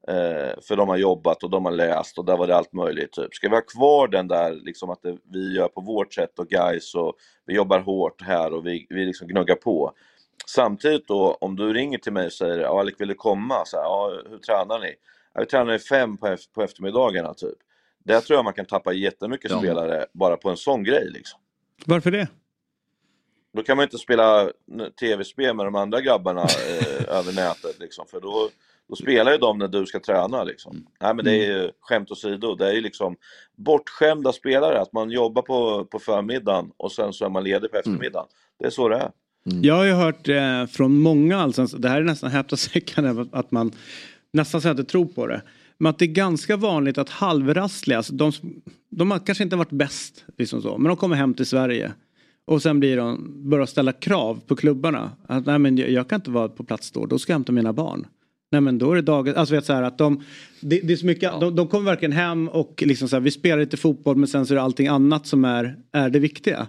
Eh, 0.09 0.61
för 0.69 0.77
de 0.77 0.89
har 0.89 0.97
jobbat 0.97 1.43
och 1.43 1.51
de 1.51 1.65
har 1.65 1.73
läst 1.73 2.19
och 2.19 2.25
där 2.25 2.37
var 2.37 2.47
det 2.47 2.57
allt 2.57 2.73
möjligt. 2.73 3.13
Typ. 3.13 3.35
Ska 3.35 3.49
vi 3.49 3.55
ha 3.55 3.63
kvar 3.63 4.09
den 4.09 4.29
där, 4.29 4.53
liksom 4.53 4.91
att 4.91 5.03
det, 5.03 5.17
vi 5.33 5.57
gör 5.57 5.69
på 5.69 5.81
vårt 5.81 6.15
sätt 6.15 6.39
och 6.39 6.49
guys 6.49 6.95
och 6.95 7.15
vi 7.47 7.55
jobbar 7.55 7.79
hårt 7.79 8.23
här 8.23 8.53
och 8.53 8.67
vi, 8.67 8.87
vi 8.91 9.05
liksom 9.05 9.29
gnuggar 9.29 9.55
på. 9.55 9.93
Samtidigt 10.47 11.09
då, 11.09 11.39
om 11.41 11.57
du 11.57 11.73
ringer 11.73 11.99
till 11.99 12.13
mig 12.13 12.27
och 12.27 12.33
säger 12.33 12.59
ja, 12.59 12.81
Alec 12.81 12.95
vill 12.99 13.09
du 13.09 13.15
komma? 13.15 13.65
Så 13.67 13.77
här, 13.77 13.85
ja, 13.85 14.23
hur 14.31 14.39
tränar 14.39 14.79
ni? 14.79 14.95
Ja, 15.35 15.41
vi 15.41 15.47
tränar 15.47 15.75
i 15.75 15.79
fem 15.79 16.17
på, 16.17 16.37
på 16.55 16.63
eftermiddagarna 16.63 17.35
typ. 17.35 17.59
Där 18.05 18.21
tror 18.21 18.37
jag 18.37 18.45
man 18.45 18.55
kan 18.55 18.67
tappa 18.67 18.93
jättemycket 18.93 19.51
Ja. 19.51 19.59
spelare 19.59 20.07
bara 20.13 20.37
på 20.37 20.51
en 20.51 20.57
sån 20.57 20.85
grej 20.85 21.11
liksom. 21.11 21.41
Varför 21.87 22.11
det? 22.11 22.29
Då 23.53 23.63
kan 23.63 23.77
man 23.77 23.83
inte 23.85 23.99
spela 23.99 24.51
tv-spel 25.01 25.57
med 25.57 25.67
de 25.67 25.75
andra 25.75 26.01
grabbarna 26.01 26.43
eh, 26.71 27.17
över 27.19 27.33
nätet 27.33 27.79
liksom, 27.81 28.07
för 28.07 28.21
då, 28.21 28.49
Då 28.89 28.97
spelar 28.97 29.33
ju 29.33 29.39
de 29.39 29.59
när 29.59 29.69
du 29.69 29.87
ska 29.87 30.01
träna 30.01 30.45
liksom. 30.45 30.73
Mm. 30.73 30.87
Nej 31.01 31.15
men 31.15 31.25
det 31.25 31.31
är 31.33 31.47
ju 31.47 31.71
skämt 31.81 32.11
åsido, 32.11 32.55
det 32.55 32.69
är 32.69 32.73
ju 32.73 32.81
liksom 32.81 33.17
bortskämda 33.57 34.33
spelare, 34.33 34.81
att 34.81 34.93
man 34.93 35.11
jobbar 35.11 35.43
på, 35.43 35.85
på 35.85 35.99
förmiddagen 35.99 36.73
och 36.77 36.93
sen 36.93 37.13
så 37.13 37.25
är 37.25 37.29
man 37.29 37.45
ledig 37.45 37.71
på 37.71 37.77
eftermiddagen. 37.77 38.29
Det 38.59 38.67
är 38.67 38.71
så 38.71 38.89
det 38.89 38.97
är. 38.97 39.11
Jag 39.45 39.75
har 39.75 39.85
ju 39.85 39.93
hört 39.93 40.29
eh, 40.29 40.67
från 40.67 41.01
många 41.01 41.39
allsvenska, 41.39 41.79
det 41.79 41.89
här 41.89 42.01
är 42.01 42.05
nästan 42.05 42.31
häpnadsväckande 42.31 43.11
att- 43.23 43.35
att 43.35 43.51
man 43.51 43.73
nästan 44.33 44.61
så 44.61 44.69
att 44.69 44.79
inte 44.79 44.91
tror 44.91 45.07
på 45.07 45.27
det. 45.27 45.43
Men 45.79 45.91
att 45.91 45.99
det 45.99 46.05
är 46.05 46.07
ganska 46.07 46.57
vanligt 46.57 46.99
att 46.99 47.09
halvrassliga, 47.11 47.97
alltså 47.99 48.15
de, 48.15 48.33
de 48.91 49.11
har 49.11 49.19
kanske 49.19 49.45
inte 49.45 49.57
varit 49.57 49.71
bäst, 49.71 50.25
liksom 50.39 50.63
så, 50.63 50.79
men 50.79 50.89
de 50.89 50.97
kommer 50.97 51.17
hem 51.17 51.35
till 51.35 51.47
Sverige. 51.47 51.93
Och 52.47 52.63
sen 52.63 52.81
blir 52.81 52.97
de, 52.97 53.33
börjar 53.51 53.67
ställa 53.67 53.93
krav 53.93 54.41
på 54.47 54.57
klubbarna. 54.57 55.11
Att 55.27 55.47
nej 55.47 55.59
men 55.59 55.77
jag, 55.79 55.91
jag 55.91 56.09
kan 56.09 56.17
inte 56.17 56.31
vara 56.31 56.49
på 56.49 56.65
plats 56.65 56.91
då, 56.91 57.07
då 57.07 57.19
ska 57.19 57.33
jag 57.33 57.39
hämta 57.39 57.53
mina 57.53 57.73
barn. 57.73 58.07
Nej 58.53 58.61
men 58.61 58.79
då 58.79 58.93
är 58.93 58.97
det 58.97 59.03
dagen, 59.03 59.35
alltså 59.37 59.55
vet 59.55 59.65
så 59.65 59.73
här 59.73 59.83
att 59.83 59.99
de, 59.99 60.23
det, 60.61 60.81
det 60.81 60.93
är 60.93 60.97
så 60.97 61.07
mycket, 61.07 61.33
de, 61.41 61.57
de 61.57 61.69
kommer 61.69 61.85
verkligen 61.85 62.13
hem 62.13 62.49
och 62.49 62.83
liksom 62.87 63.09
så 63.09 63.17
här, 63.17 63.21
vi 63.21 63.31
spelar 63.31 63.59
lite 63.59 63.77
fotboll 63.77 64.17
men 64.17 64.29
sen 64.29 64.47
så 64.47 64.55
är 64.55 64.57
det 64.57 64.63
allting 64.63 64.87
annat 64.87 65.27
som 65.27 65.45
är, 65.45 65.77
är 65.93 66.11
det 66.11 66.19
viktiga. 66.19 66.67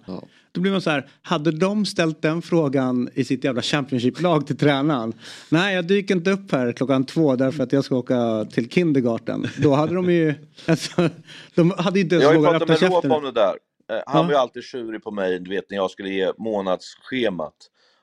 Då 0.56 0.62
blir 0.62 0.72
man 0.72 0.82
så 0.82 0.90
här, 0.90 1.08
hade 1.22 1.52
de 1.52 1.86
ställt 1.86 2.22
den 2.22 2.42
frågan 2.42 3.10
i 3.14 3.24
sitt 3.24 3.44
jävla 3.44 3.62
Championship-lag 3.62 4.48
till 4.48 4.58
tränaren? 4.58 5.14
Nej, 5.50 5.76
jag 5.76 5.86
dyker 5.88 6.16
inte 6.16 6.32
upp 6.32 6.52
här 6.52 6.72
klockan 6.72 7.06
två 7.06 7.36
därför 7.36 7.64
att 7.64 7.72
jag 7.74 7.84
ska 7.86 7.96
åka 7.96 8.46
till 8.52 8.70
kindergarten. 8.70 9.48
Då 9.58 9.74
hade 9.74 9.96
de 9.96 10.10
ju, 10.10 10.34
alltså, 10.66 11.10
de 11.56 11.72
hade 11.78 12.00
inte 12.00 12.16
ens 12.16 12.24
Jag 12.24 12.30
har 12.30 12.34
ju 12.34 12.40
vågat 12.40 12.52
pratat 12.52 12.70
öppna 12.76 12.88
med 12.88 12.94
käften. 12.94 13.12
om 13.12 13.24
det 13.24 13.32
där. 13.32 13.56
Eh, 13.92 14.04
Han 14.08 14.18
Ja. 14.18 14.24
var 14.24 14.30
ju 14.32 14.36
alltid 14.38 14.64
tjurig 14.64 15.04
på 15.04 15.12
mig, 15.12 15.40
du 15.40 15.50
vet 15.50 15.70
när 15.70 15.78
jag 15.78 15.92
skulle 15.92 16.10
ge 16.10 16.32
månadsschemat. 16.38 17.54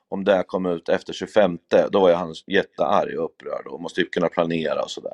Om 0.09 0.25
det 0.25 0.45
kom 0.47 0.67
ut 0.67 0.89
efter 0.89 1.13
25, 1.13 1.59
då 1.91 2.01
var 2.01 2.09
ju 2.09 2.15
han 2.15 2.35
jättearg 2.47 3.19
och 3.19 3.25
upprörd 3.25 3.67
och 3.67 3.81
måste 3.81 4.01
ju 4.01 4.07
kunna 4.07 4.29
planera 4.29 4.83
och 4.83 4.91
sådär. 4.91 5.13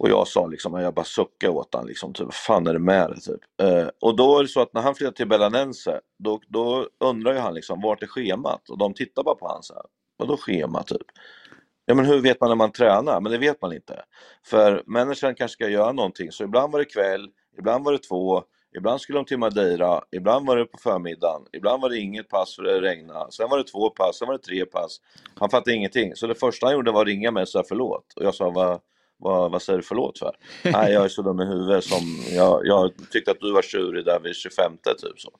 Och 0.00 0.08
jag 0.08 0.28
sa 0.28 0.46
liksom, 0.46 0.74
jag 0.74 0.94
bara 0.94 1.04
suckade 1.04 1.52
åt 1.52 1.74
honom 1.74 1.88
liksom, 1.88 2.12
typ, 2.12 2.24
vad 2.24 2.34
fan 2.34 2.66
är 2.66 2.72
det 2.72 2.78
med 2.78 3.10
dig 3.10 3.20
typ? 3.20 3.40
Eh, 3.62 3.88
och 4.00 4.16
då 4.16 4.38
är 4.38 4.42
det 4.42 4.48
så 4.48 4.60
att 4.60 4.74
när 4.74 4.80
han 4.82 4.94
flyttade 4.94 5.16
till 5.16 5.28
Belanense, 5.28 6.00
då, 6.18 6.40
då 6.48 6.88
undrar 7.00 7.32
ju 7.32 7.38
han 7.38 7.54
liksom, 7.54 7.80
vart 7.80 8.02
är 8.02 8.06
schemat? 8.06 8.70
Och 8.70 8.78
de 8.78 8.94
tittar 8.94 9.22
bara 9.22 9.34
på 9.34 9.46
honom 9.46 9.62
så 9.62 9.74
här, 9.74 9.82
vadå 10.16 10.36
schema 10.36 10.82
typ? 10.82 11.06
Ja 11.86 11.94
men 11.94 12.04
hur 12.04 12.20
vet 12.20 12.40
man 12.40 12.50
när 12.50 12.56
man 12.56 12.72
tränar? 12.72 13.20
Men 13.20 13.32
det 13.32 13.38
vet 13.38 13.62
man 13.62 13.72
inte. 13.72 14.02
För 14.44 14.82
människan 14.86 15.34
kanske 15.34 15.52
ska 15.52 15.68
göra 15.68 15.92
någonting, 15.92 16.32
så 16.32 16.44
ibland 16.44 16.72
var 16.72 16.78
det 16.78 16.84
kväll, 16.84 17.28
ibland 17.58 17.84
var 17.84 17.92
det 17.92 17.98
två, 17.98 18.42
ibland 18.76 19.00
skulle 19.00 19.18
de 19.18 19.24
till 19.24 19.38
Madeira, 19.38 20.00
ibland 20.12 20.46
var 20.46 20.56
det 20.56 20.64
på 20.64 20.78
förmiddagen, 20.78 21.42
ibland 21.52 21.82
var 21.82 21.90
det 21.90 21.98
inget 21.98 22.28
pass 22.28 22.56
för 22.56 22.62
det 22.62 22.80
regnade, 22.80 23.32
sen 23.32 23.50
var 23.50 23.58
det 23.58 23.64
två 23.64 23.90
pass, 23.90 24.18
sen 24.18 24.28
var 24.28 24.34
det 24.34 24.44
tre 24.44 24.64
pass. 24.66 24.96
Han 25.34 25.50
fattade 25.50 25.76
ingenting, 25.76 26.14
så 26.14 26.26
det 26.26 26.34
första 26.34 26.66
han 26.66 26.74
gjorde 26.74 26.92
var 26.92 27.00
att 27.00 27.06
ringa 27.06 27.30
mig 27.30 27.42
och 27.42 27.48
säga 27.48 27.64
förlåt. 27.68 28.12
Och 28.16 28.24
jag 28.24 28.34
sa, 28.34 28.50
vad, 28.50 28.80
vad, 29.20 29.50
vad 29.50 29.62
säger 29.62 29.76
du 29.76 29.82
förlåt 29.82 30.18
för? 30.18 30.36
Nej, 30.70 30.92
jag 30.92 31.04
är 31.04 31.08
så 31.08 31.22
dum 31.22 31.40
i 31.40 31.44
huvudet 31.44 31.84
som, 31.84 32.24
jag, 32.30 32.66
jag 32.66 32.92
tyckte 33.10 33.30
att 33.30 33.40
du 33.40 33.52
var 33.52 33.62
tjurig 33.62 34.04
där 34.04 34.20
vid 34.20 34.36
25 34.36 34.72
typ 34.76 35.20
så. 35.20 35.30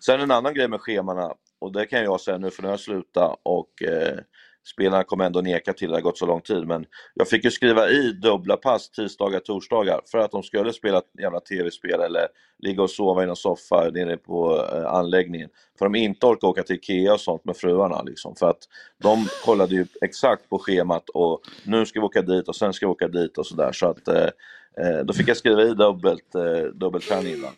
Sen 0.00 0.20
en 0.20 0.30
annan 0.30 0.54
grej 0.54 0.68
med 0.68 0.80
schemana, 0.80 1.34
och 1.58 1.72
det 1.72 1.86
kan 1.86 2.04
jag 2.04 2.20
säga 2.20 2.38
nu 2.38 2.50
för 2.50 2.62
nu 2.62 2.68
har 2.68 2.72
jag 2.72 2.80
slutat 2.80 3.40
och 3.42 3.82
eh, 3.82 4.18
spelarna 4.66 5.04
kommer 5.04 5.24
ändå 5.24 5.40
neka 5.40 5.72
till 5.72 5.88
det, 5.88 5.92
det 5.92 5.96
har 5.96 6.02
gått 6.02 6.18
så 6.18 6.26
lång 6.26 6.40
tid. 6.40 6.66
Men 6.66 6.86
jag 7.14 7.28
fick 7.28 7.44
ju 7.44 7.50
skriva 7.50 7.88
i 7.88 8.12
dubbla 8.12 8.56
pass 8.56 8.90
tisdagar, 8.90 9.40
torsdagar 9.40 10.00
för 10.10 10.18
att 10.18 10.30
de 10.30 10.42
skulle 10.42 10.72
spela 10.72 10.98
ett 10.98 11.10
jävla 11.20 11.40
tv-spel 11.40 12.00
eller 12.00 12.28
ligga 12.58 12.82
och 12.82 12.90
sova 12.90 13.22
i 13.22 13.26
någon 13.26 13.36
soffa 13.36 13.90
nere 13.90 14.16
på 14.16 14.66
eh, 14.72 14.86
anläggningen. 14.86 15.48
För 15.78 15.84
de 15.84 15.94
inte 15.94 16.26
orkar 16.26 16.48
åka 16.48 16.62
till 16.62 16.76
Ikea 16.76 17.12
och 17.12 17.20
sånt 17.20 17.44
med 17.44 17.56
fruarna 17.56 18.02
liksom. 18.02 18.36
För 18.36 18.50
att 18.50 18.68
de 19.02 19.28
kollade 19.44 19.74
ju 19.74 19.86
exakt 20.02 20.48
på 20.48 20.58
schemat 20.58 21.08
och 21.08 21.40
nu 21.64 21.86
ska 21.86 22.00
vi 22.00 22.06
åka 22.06 22.22
dit 22.22 22.48
och 22.48 22.56
sen 22.56 22.72
ska 22.72 22.86
vi 22.86 22.92
åka 22.92 23.08
dit 23.08 23.38
och 23.38 23.46
sådär. 23.46 23.72
Så 23.72 23.86
att 23.86 24.08
eh, 24.08 24.28
eh 24.80 25.04
då 25.04 25.12
fick 25.12 25.28
jag 25.28 25.36
skriva 25.36 25.62
i 25.62 25.74
dubbelt, 25.74 26.34
eh, 26.34 26.72
dubbelträning 26.74 27.34
innan. 27.34 27.52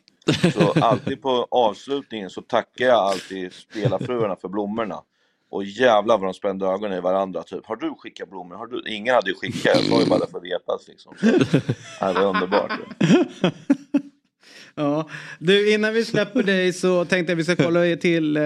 Så 0.52 0.80
alltid 0.80 1.22
på 1.22 1.46
avslutningen 1.50 2.30
så 2.30 2.42
tackar 2.42 2.86
jag 2.86 2.98
alltid 2.98 3.52
spelarfruarna 3.52 4.36
för 4.36 4.48
blommorna. 4.48 5.02
Och 5.50 5.64
jävlar 5.64 6.18
vad 6.18 6.26
de 6.26 6.34
spände 6.34 6.66
ögonen 6.66 6.98
i 6.98 7.00
varandra. 7.00 7.42
Typ, 7.42 7.66
har 7.66 7.76
du 7.76 7.94
skickat 7.98 8.30
blommor? 8.30 8.56
Har 8.56 8.66
du? 8.66 8.82
Ingen 8.86 9.14
hade 9.14 9.30
ju 9.30 9.34
skickat, 9.36 9.74
jag 9.74 9.84
sa 9.84 10.00
ju 10.00 10.06
bara 10.06 10.26
för 10.26 10.38
att 10.38 10.44
retas 10.44 10.88
liksom. 10.88 11.14
Det 12.00 12.20
är 12.20 12.26
underbart. 12.26 12.72
Ja. 14.78 15.08
Du, 15.38 15.74
innan 15.74 15.94
vi 15.94 16.04
släpper 16.04 16.42
dig 16.42 16.72
så 16.72 17.04
tänkte 17.04 17.32
jag 17.32 17.36
vi 17.36 17.44
ska 17.44 17.56
kolla 17.56 17.96
till 17.96 18.36
eh, 18.36 18.42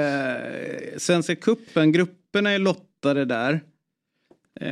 Svenska 0.97 1.37
cupen. 1.37 1.93
Grupperna 1.93 2.51
är 2.51 2.59
lottade 2.59 3.25
där. 3.25 3.61
Eh, 4.61 4.71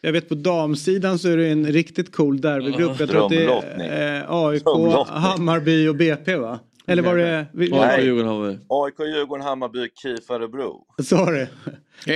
jag 0.00 0.12
vet 0.12 0.28
på 0.28 0.34
damsidan 0.34 1.18
så 1.18 1.28
är 1.28 1.36
det 1.36 1.48
en 1.48 1.66
riktigt 1.66 2.12
cool 2.12 2.40
derbygrupp. 2.40 3.00
Jag 3.00 3.08
tror 3.08 3.24
att 3.24 3.30
det 3.30 3.44
är 3.84 4.20
eh, 4.20 4.24
AIK. 4.28 4.62
Hammarby 5.08 5.88
och 5.88 5.96
BP 5.96 6.36
va? 6.36 6.58
Eller 6.86 7.02
var 7.02 7.16
det... 7.16 7.46
Djurgården. 8.02 8.60
AIK, 8.68 8.94
Djurgården, 8.98 9.44
Hammarby, 9.46 9.88
KIF, 10.02 10.30
Örebro. 10.30 10.84
sa 11.02 11.30
du? 11.30 11.46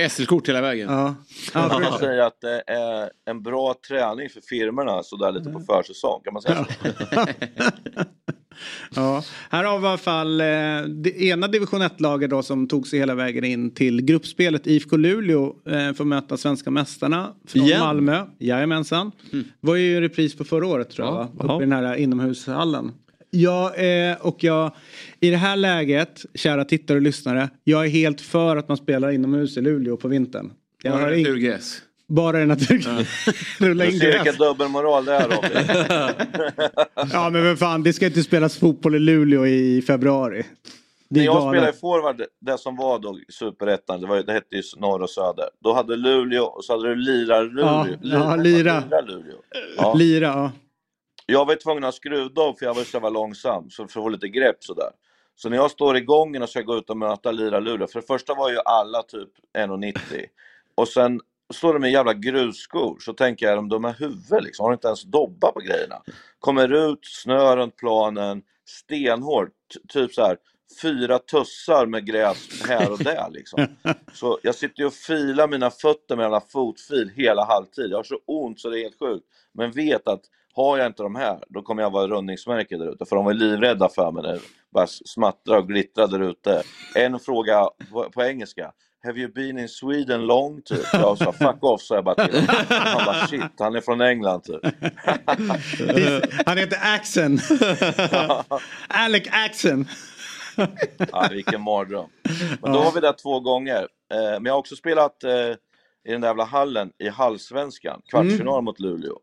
SL-kort 0.09 0.49
hela 0.49 0.61
vägen. 0.61 0.89
Ja. 0.89 1.15
Man 1.53 1.69
ja 1.71 1.79
kan 1.89 1.99
säga 1.99 2.25
att 2.25 2.41
det 2.41 2.63
är 2.67 3.09
en 3.25 3.43
bra 3.43 3.75
träning 3.87 4.29
för 4.29 4.41
firmorna 4.41 5.03
sådär 5.03 5.31
lite 5.31 5.49
på 5.49 5.59
försäsong. 5.59 6.21
Kan 6.23 6.33
man 6.33 6.41
säga 6.41 6.65
så? 6.65 7.25
Ja, 8.95 9.23
här 9.49 9.63
har 9.63 9.79
vi 9.79 9.85
i 9.85 9.87
alla 9.87 9.97
fall 9.97 10.41
eh, 10.41 10.45
det 10.87 11.21
ena 11.21 11.47
division 11.47 11.81
1-laget 11.81 12.29
då 12.29 12.43
som 12.43 12.67
tog 12.67 12.87
sig 12.87 12.99
hela 12.99 13.15
vägen 13.15 13.43
in 13.43 13.73
till 13.73 14.01
gruppspelet. 14.01 14.67
IFK 14.67 14.97
Luleå 14.97 15.55
eh, 15.65 15.93
får 15.93 16.05
möta 16.05 16.37
svenska 16.37 16.71
mästarna 16.71 17.33
från 17.47 17.63
Igen? 17.63 17.79
Malmö. 17.79 18.25
Jajamensan. 18.39 19.11
var 19.59 19.75
ju 19.75 20.01
repris 20.01 20.37
på 20.37 20.43
förra 20.43 20.67
året 20.67 20.89
tror 20.89 21.07
jag 21.07 21.15
Ja, 21.15 21.29
va? 21.33 21.55
Uppe 21.55 21.63
i 21.63 21.67
den 21.67 21.71
här 21.85 21.95
inomhushallen. 21.95 22.91
Ja, 23.29 23.73
eh, 23.75 24.17
och 24.21 24.43
jag, 24.43 24.71
i 25.19 25.29
det 25.29 25.37
här 25.37 25.55
läget, 25.55 26.25
kära 26.35 26.65
tittare 26.65 26.95
och 26.97 27.01
lyssnare, 27.01 27.49
jag 27.63 27.85
är 27.85 27.89
helt 27.89 28.21
för 28.21 28.57
att 28.57 28.67
man 28.67 28.77
spelar 28.77 29.11
inomhus 29.11 29.57
i 29.57 29.61
Luleå 29.61 29.97
på 29.97 30.07
vintern. 30.07 30.51
Jag 30.83 30.91
har 30.91 31.11
ing- 31.11 31.17
Naturgräs. 31.23 31.81
bara 32.07 32.41
i 32.41 32.45
natur. 32.45 32.87
Rulla 33.63 33.83
Du 33.85 33.91
in 33.91 33.99
ser 33.99 34.11
vilken 34.13 34.35
dubbelmoral 34.35 35.05
det 35.05 35.13
är 35.13 35.23
Robin. 35.29 36.61
Ja 37.13 37.29
men 37.29 37.43
vad 37.45 37.59
fan, 37.59 37.83
det 37.83 37.93
ska 37.93 38.05
inte 38.05 38.23
spelas 38.23 38.57
fotboll 38.57 38.95
i 38.95 38.99
Luleå 38.99 39.45
i 39.47 39.81
februari. 39.81 40.43
Det 41.09 41.19
När 41.19 41.21
är 41.21 41.25
jag 41.25 41.35
galet. 41.35 41.51
spelade 41.57 41.77
i 41.77 41.79
forward, 41.79 42.21
det 42.41 42.57
som 42.57 42.75
var 42.75 42.99
då 42.99 43.19
superettan, 43.29 44.01
det, 44.01 44.07
var, 44.07 44.23
det 44.23 44.33
hette 44.33 44.55
ju 44.55 44.61
norr 44.77 45.01
och 45.01 45.09
söder. 45.09 45.45
Då 45.63 45.73
hade 45.73 45.95
Luleå 45.95 46.43
och 46.43 46.63
så 46.63 46.73
hade 46.73 46.89
du 46.89 46.95
Lira-Luleå. 46.95 47.65
Ja, 47.65 47.87
ja, 48.01 48.35
Lira. 48.35 48.79
Lira-Luleå. 48.89 49.35
Ja. 49.77 49.93
Lira, 49.93 50.25
ja. 50.25 50.51
Jag 51.29 51.45
var 51.45 51.55
tvungen 51.55 51.83
att 51.83 51.87
ha 51.87 51.91
skruvdov 51.91 52.53
för 52.53 52.65
jag 52.65 52.73
var 52.73 52.83
så 52.83 52.97
jävla 52.97 53.09
långsam, 53.09 53.69
så 53.69 53.75
för 53.75 53.83
att 53.83 53.91
få 53.91 54.09
lite 54.09 54.27
grepp 54.27 54.63
sådär. 54.63 54.89
Så 55.35 55.49
när 55.49 55.57
jag 55.57 55.71
står 55.71 55.97
i 55.97 56.01
gången 56.01 56.43
och 56.43 56.49
ska 56.49 56.61
gå 56.61 56.77
ut 56.77 56.89
och 56.89 56.97
möta 56.97 57.31
Lira 57.31 57.59
Luleå, 57.59 57.87
för 57.87 58.01
det 58.01 58.07
första 58.07 58.33
var 58.33 58.51
ju 58.51 58.57
alla 58.65 59.03
typ 59.03 59.29
1,90 59.57 60.25
och 60.75 60.87
sen 60.87 61.21
står 61.53 61.73
de 61.73 61.79
med 61.79 61.91
jävla 61.91 62.13
grusskor, 62.13 62.97
så 62.99 63.13
tänker 63.13 63.45
jag, 63.45 63.57
de 63.57 63.69
dumma 63.69 63.91
huvud 63.91 64.43
liksom, 64.43 64.65
har 64.65 64.73
inte 64.73 64.87
ens 64.87 65.03
dobba 65.03 65.51
på 65.51 65.59
grejerna. 65.59 66.01
Kommer 66.39 66.91
ut, 66.91 66.99
snö 67.03 67.55
runt 67.55 67.75
planen, 67.75 68.41
stenhårt, 68.65 69.53
typ 69.87 70.13
så 70.13 70.21
här 70.21 70.37
fyra 70.81 71.19
tussar 71.19 71.85
med 71.85 72.05
gräs 72.05 72.63
här 72.67 72.91
och 72.91 72.99
där 72.99 73.29
liksom. 73.29 73.67
Så 74.13 74.39
jag 74.43 74.55
sitter 74.55 74.79
ju 74.79 74.85
och 74.85 74.93
filar 74.93 75.47
mina 75.47 75.71
fötter 75.71 76.15
med 76.15 76.23
jävla 76.23 76.41
fotfil 76.41 77.11
hela 77.15 77.45
halvtid. 77.45 77.91
Jag 77.91 77.97
har 77.97 78.03
så 78.03 78.19
ont 78.25 78.59
så 78.59 78.69
det 78.69 78.79
är 78.79 78.83
helt 78.83 78.99
sjukt. 78.99 79.25
Men 79.51 79.71
vet 79.71 80.07
att 80.07 80.21
har 80.57 80.77
jag 80.77 80.87
inte 80.87 81.03
de 81.03 81.15
här, 81.15 81.39
då 81.49 81.61
kommer 81.61 81.83
jag 81.83 81.89
vara 81.89 82.07
rundningsmärke 82.07 82.77
där 82.77 82.93
ute. 82.93 83.05
För 83.05 83.15
de 83.15 83.25
var 83.25 83.33
livrädda 83.33 83.89
för 83.89 84.11
mig 84.11 84.23
när 84.23 84.33
det 84.33 84.39
bara 84.73 84.87
smattrade 84.87 85.59
och 85.59 85.67
glittrade 85.67 86.17
där 86.17 86.29
ute. 86.29 86.63
En 86.95 87.19
fråga 87.19 87.69
på, 87.91 88.09
på 88.09 88.23
engelska. 88.23 88.71
Have 89.03 89.19
you 89.19 89.31
been 89.31 89.59
in 89.59 89.69
Sweden 89.69 90.25
long? 90.25 90.61
Typ. 90.61 90.85
Jag 90.93 91.17
sa 91.17 91.31
fuck 91.31 91.63
off, 91.63 91.81
sa 91.81 91.95
jag 91.95 92.03
bara 92.03 92.27
till 92.27 92.39
honom. 92.39 92.65
Han 92.69 93.05
bara 93.05 93.27
shit, 93.27 93.59
han 93.59 93.75
är 93.75 93.81
från 93.81 94.01
England 94.01 94.43
typ. 94.43 94.61
Han 96.45 96.57
heter 96.57 96.79
Axen. 96.95 97.39
Alec 98.87 99.27
Axen. 99.31 99.87
Ja, 101.11 101.27
vilken 101.31 101.61
mardröm. 101.61 102.09
Men 102.61 102.71
då 102.71 102.81
var 102.81 102.91
vi 102.91 102.99
där 102.99 103.13
två 103.13 103.39
gånger. 103.39 103.87
Eh, 104.13 104.31
men 104.31 104.45
jag 104.45 104.53
har 104.53 104.59
också 104.59 104.75
spelat 104.75 105.23
eh, 105.23 105.31
i 106.07 106.11
den 106.11 106.21
där 106.21 106.27
jävla 106.27 106.43
hallen 106.43 106.91
i 106.97 107.09
Hallsvenskan, 107.09 108.01
kvartsfinal 108.09 108.63
mot 108.63 108.79
Luleå. 108.79 109.19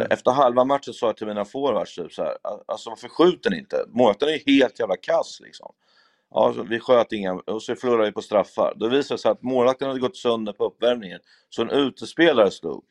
Eh, 0.00 0.06
efter 0.10 0.30
halva 0.30 0.64
matchen 0.64 0.94
sa 0.94 1.06
jag 1.06 1.16
till 1.16 1.26
mina 1.26 1.44
forwards 1.44 1.94
typ 1.94 2.12
så 2.12 2.22
här, 2.22 2.36
alltså 2.66 2.90
varför 2.90 3.08
skjuter 3.08 3.50
ni 3.50 3.58
inte? 3.58 3.84
Målvakten 3.88 4.28
är 4.28 4.32
ju 4.32 4.58
helt 4.58 4.80
jävla 4.80 4.96
kass 4.96 5.40
liksom. 5.40 5.72
Ja, 6.30 6.54
vi 6.68 6.80
sköt 6.80 7.12
inga 7.12 7.32
och 7.32 7.62
så 7.62 7.76
förlorade 7.76 8.04
vi 8.04 8.12
på 8.12 8.22
straffar. 8.22 8.74
Då 8.76 8.88
visade 8.88 9.14
det 9.14 9.18
sig 9.18 9.30
att 9.30 9.42
målvakten 9.42 9.88
hade 9.88 10.00
gått 10.00 10.16
sönder 10.16 10.52
på 10.52 10.64
uppvärmningen, 10.64 11.20
så 11.50 11.62
en 11.62 11.70
utespelare 11.70 12.50
slog. 12.50 12.84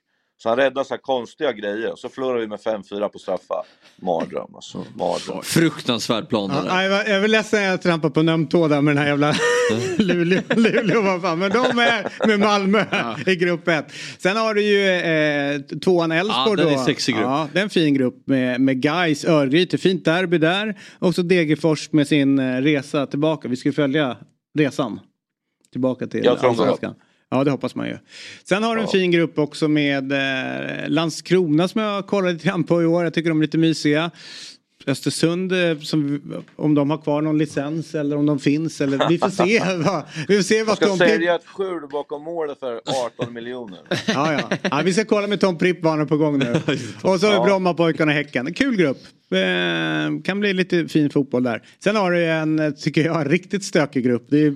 Så 0.44 0.50
han 0.50 0.58
räddar 0.58 0.84
så 0.84 0.94
här 0.94 1.02
konstiga 1.02 1.52
grejer. 1.54 1.94
Så 1.96 2.10
förlorar 2.10 2.40
vi 2.40 2.48
med 2.48 2.60
5-4 2.60 3.08
på 3.10 3.20
straffar. 3.20 3.64
Mardröm 4.02 4.56
alltså. 4.56 4.86
Mardröm. 4.96 5.42
Fruktansvärd 5.44 6.30
plan 6.30 6.52
Ja, 6.56 6.62
det 6.62 6.68
nej, 6.74 6.90
där. 6.90 6.96
jag 6.96 7.04
var- 7.06 7.14
jag 7.14 7.22
vill 7.22 7.32
ledsen 7.32 7.60
att 7.64 7.70
jag 7.70 7.82
trampade 7.82 8.14
på 8.14 8.20
en 8.20 8.30
öm 8.30 8.48
tå 8.48 8.68
där 8.68 8.82
med 8.82 8.96
den 8.96 9.02
här 9.04 9.10
jävla 9.10 9.34
Luleå. 9.98 10.42
Luleå 10.56 11.02
vad 11.02 11.22
fan. 11.22 11.40
Men 11.40 11.52
de 11.52 11.58
är 11.80 12.28
med 12.28 12.40
Malmö 12.40 12.86
i 13.28 13.36
grupp 13.36 13.68
1. 13.68 13.86
Sen 14.18 14.38
har 14.38 14.54
du 14.54 14.62
ju 14.62 14.90
eh, 14.90 15.60
tvåan 15.80 16.12
Elfsborg 16.12 16.62
Ja, 16.62 16.66
den 16.70 16.80
är 16.80 16.84
sexig 16.86 17.16
grupp. 17.16 17.26
Ja, 17.26 17.48
det 17.54 17.60
är 17.60 17.64
en 17.64 17.70
fin 17.70 17.94
grupp 17.94 18.24
med, 18.28 18.62
med 18.62 18.82
Gais, 18.82 19.26
Örgryte, 19.26 19.78
fint 19.78 20.06
derby 20.06 20.38
där. 20.38 20.80
Och 21.00 21.16
så 21.16 21.22
Degerfors 21.22 21.92
med 21.92 22.08
sin 22.08 22.40
eh, 22.40 22.62
resa 22.62 23.06
tillbaka. 23.08 23.48
Vi 23.48 23.56
ska 23.56 23.72
följa 23.72 24.18
resan 24.58 25.00
tillbaka 25.72 26.08
till 26.08 26.30
Allsvenskan. 26.30 26.96
Ja 27.32 27.44
det 27.44 27.52
hoppas 27.52 27.76
man 27.76 27.88
ju. 27.88 27.98
Sen 28.44 28.64
har 28.64 28.76
du 28.76 28.82
en 28.82 28.86
Ja. 28.88 28.92
fin 28.92 29.12
grupp 29.12 29.38
också 29.40 29.68
med 29.68 30.12
eh, 30.12 30.90
Landskrona 30.90 31.68
som 31.68 31.82
jag 31.82 32.08
kollat 32.08 32.34
lite 32.34 32.48
grann 32.48 32.64
på 32.64 32.82
i 32.82 32.86
år. 32.86 33.04
Jag 33.04 33.14
tycker 33.14 33.30
de 33.30 33.38
är 33.38 33.42
lite 33.42 33.58
mysiga. 33.58 34.12
Östersund, 34.90 35.52
eh, 35.52 35.80
som, 35.80 36.22
om 36.56 36.76
de 36.76 36.90
har 36.90 36.98
kvar 36.98 37.22
någon 37.22 37.38
licens 37.38 37.96
eller 37.96 38.16
om 38.18 38.26
de 38.26 38.40
finns. 38.40 38.82
Eller, 38.82 39.10
vi 39.10 39.18
får 39.18 39.30
se. 39.30 39.60
vad, 39.86 40.04
vi 40.28 40.36
får 40.36 40.44
se 40.44 40.64
vad 40.64 40.78
ska 40.78 40.86
Tom 40.88 40.98
sälja 40.98 41.38
Pripp... 41.38 41.42
ett 41.42 41.48
skjul 41.48 41.88
bakom 41.92 42.24
målet 42.24 42.60
för 42.60 42.82
18 43.20 43.34
miljoner. 43.34 43.80
Ja, 44.08 44.34
ja. 44.34 44.58
ja, 44.62 44.82
vi 44.86 44.94
ska 44.94 45.06
kolla 45.06 45.28
med 45.28 45.40
Tom 45.40 45.58
Pripp 45.58 45.84
vad 45.84 45.94
han 45.94 46.02
är 46.02 46.06
på 46.06 46.18
gång 46.18 46.40
nu. 46.40 46.52
Och 47.02 47.20
så 47.20 47.26
har 47.26 47.32
vi 47.32 47.40
Ja. 47.40 47.46
Brommapojkarna 47.46 48.12
Häcken. 48.12 48.48
En 48.48 48.54
kul 48.54 48.76
grupp. 48.76 48.98
Eh, 49.32 50.22
kan 50.24 50.40
bli 50.40 50.54
lite 50.54 50.88
fin 50.88 51.10
fotboll 51.10 51.44
där. 51.44 51.64
Sen 51.84 51.96
har 51.96 52.12
du 52.12 52.26
en, 52.26 52.60
eh, 52.60 52.72
tycker 52.72 53.06
jag, 53.06 53.22
en 53.22 53.30
riktigt 53.30 53.64
stökig 53.64 54.04
grupp. 54.04 54.26
Det 54.30 54.38
är, 54.38 54.52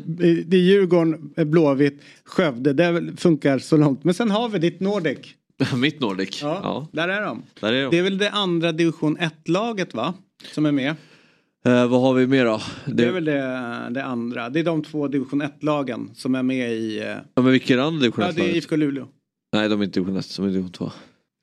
det 0.46 0.58
är 0.58 0.62
Djurgården, 0.62 1.34
Blåvitt, 1.36 2.02
Skövde. 2.26 2.74
Det 2.74 3.18
funkar 3.18 3.60
så 3.60 3.78
långt. 3.78 4.04
Men 4.04 4.14
sen 4.14 4.32
har 4.32 4.50
vi 4.50 4.60
ditt 4.60 4.80
Nordic. 4.80 5.36
Mitt 5.76 6.00
Nordic. 6.00 6.40
Ja, 6.42 6.60
Ja. 6.64 6.88
där 6.92 7.08
är 7.10 7.22
de. 7.22 7.44
Där 7.60 7.74
är 7.74 7.84
de. 7.84 7.90
Det 7.92 7.98
är 8.00 8.04
väl 8.04 8.18
det 8.18 8.30
andra 8.32 8.72
division 8.72 9.18
1-laget 9.18 9.94
va? 9.94 10.14
Som 10.54 10.66
är 10.66 10.72
med. 10.72 10.96
Eh, 11.66 11.88
vad 11.88 12.02
har 12.02 12.14
vi 12.14 12.28
mer 12.28 12.46
då? 12.46 12.62
Det 12.86 13.06
är 13.06 13.12
väl 13.12 13.26
det, 13.26 13.88
det 13.92 14.04
andra. 14.04 14.50
Det 14.50 14.60
är 14.60 14.64
de 14.64 14.84
två 14.84 15.08
division 15.08 15.42
1-lagen 15.42 16.10
som 16.16 16.36
är 16.36 16.44
med 16.44 16.72
i... 16.74 17.00
eh, 17.00 17.06
Ja, 17.06 17.42
men 17.42 17.52
vilka 17.52 17.74
är 17.74 17.78
andra 17.78 18.00
division 18.02 18.26
Ja, 18.26 18.32
det 18.32 18.42
är 18.42 18.50
1 18.50 18.56
IFK 18.56 18.76
Luleå. 18.76 19.08
Nej, 19.56 19.70
de 19.70 19.80
är 19.82 19.86
inte 19.86 20.00
division 20.00 20.18
1, 20.20 20.36
de 20.38 20.46
är 20.46 20.50
division 20.50 20.72
2. 20.72 20.92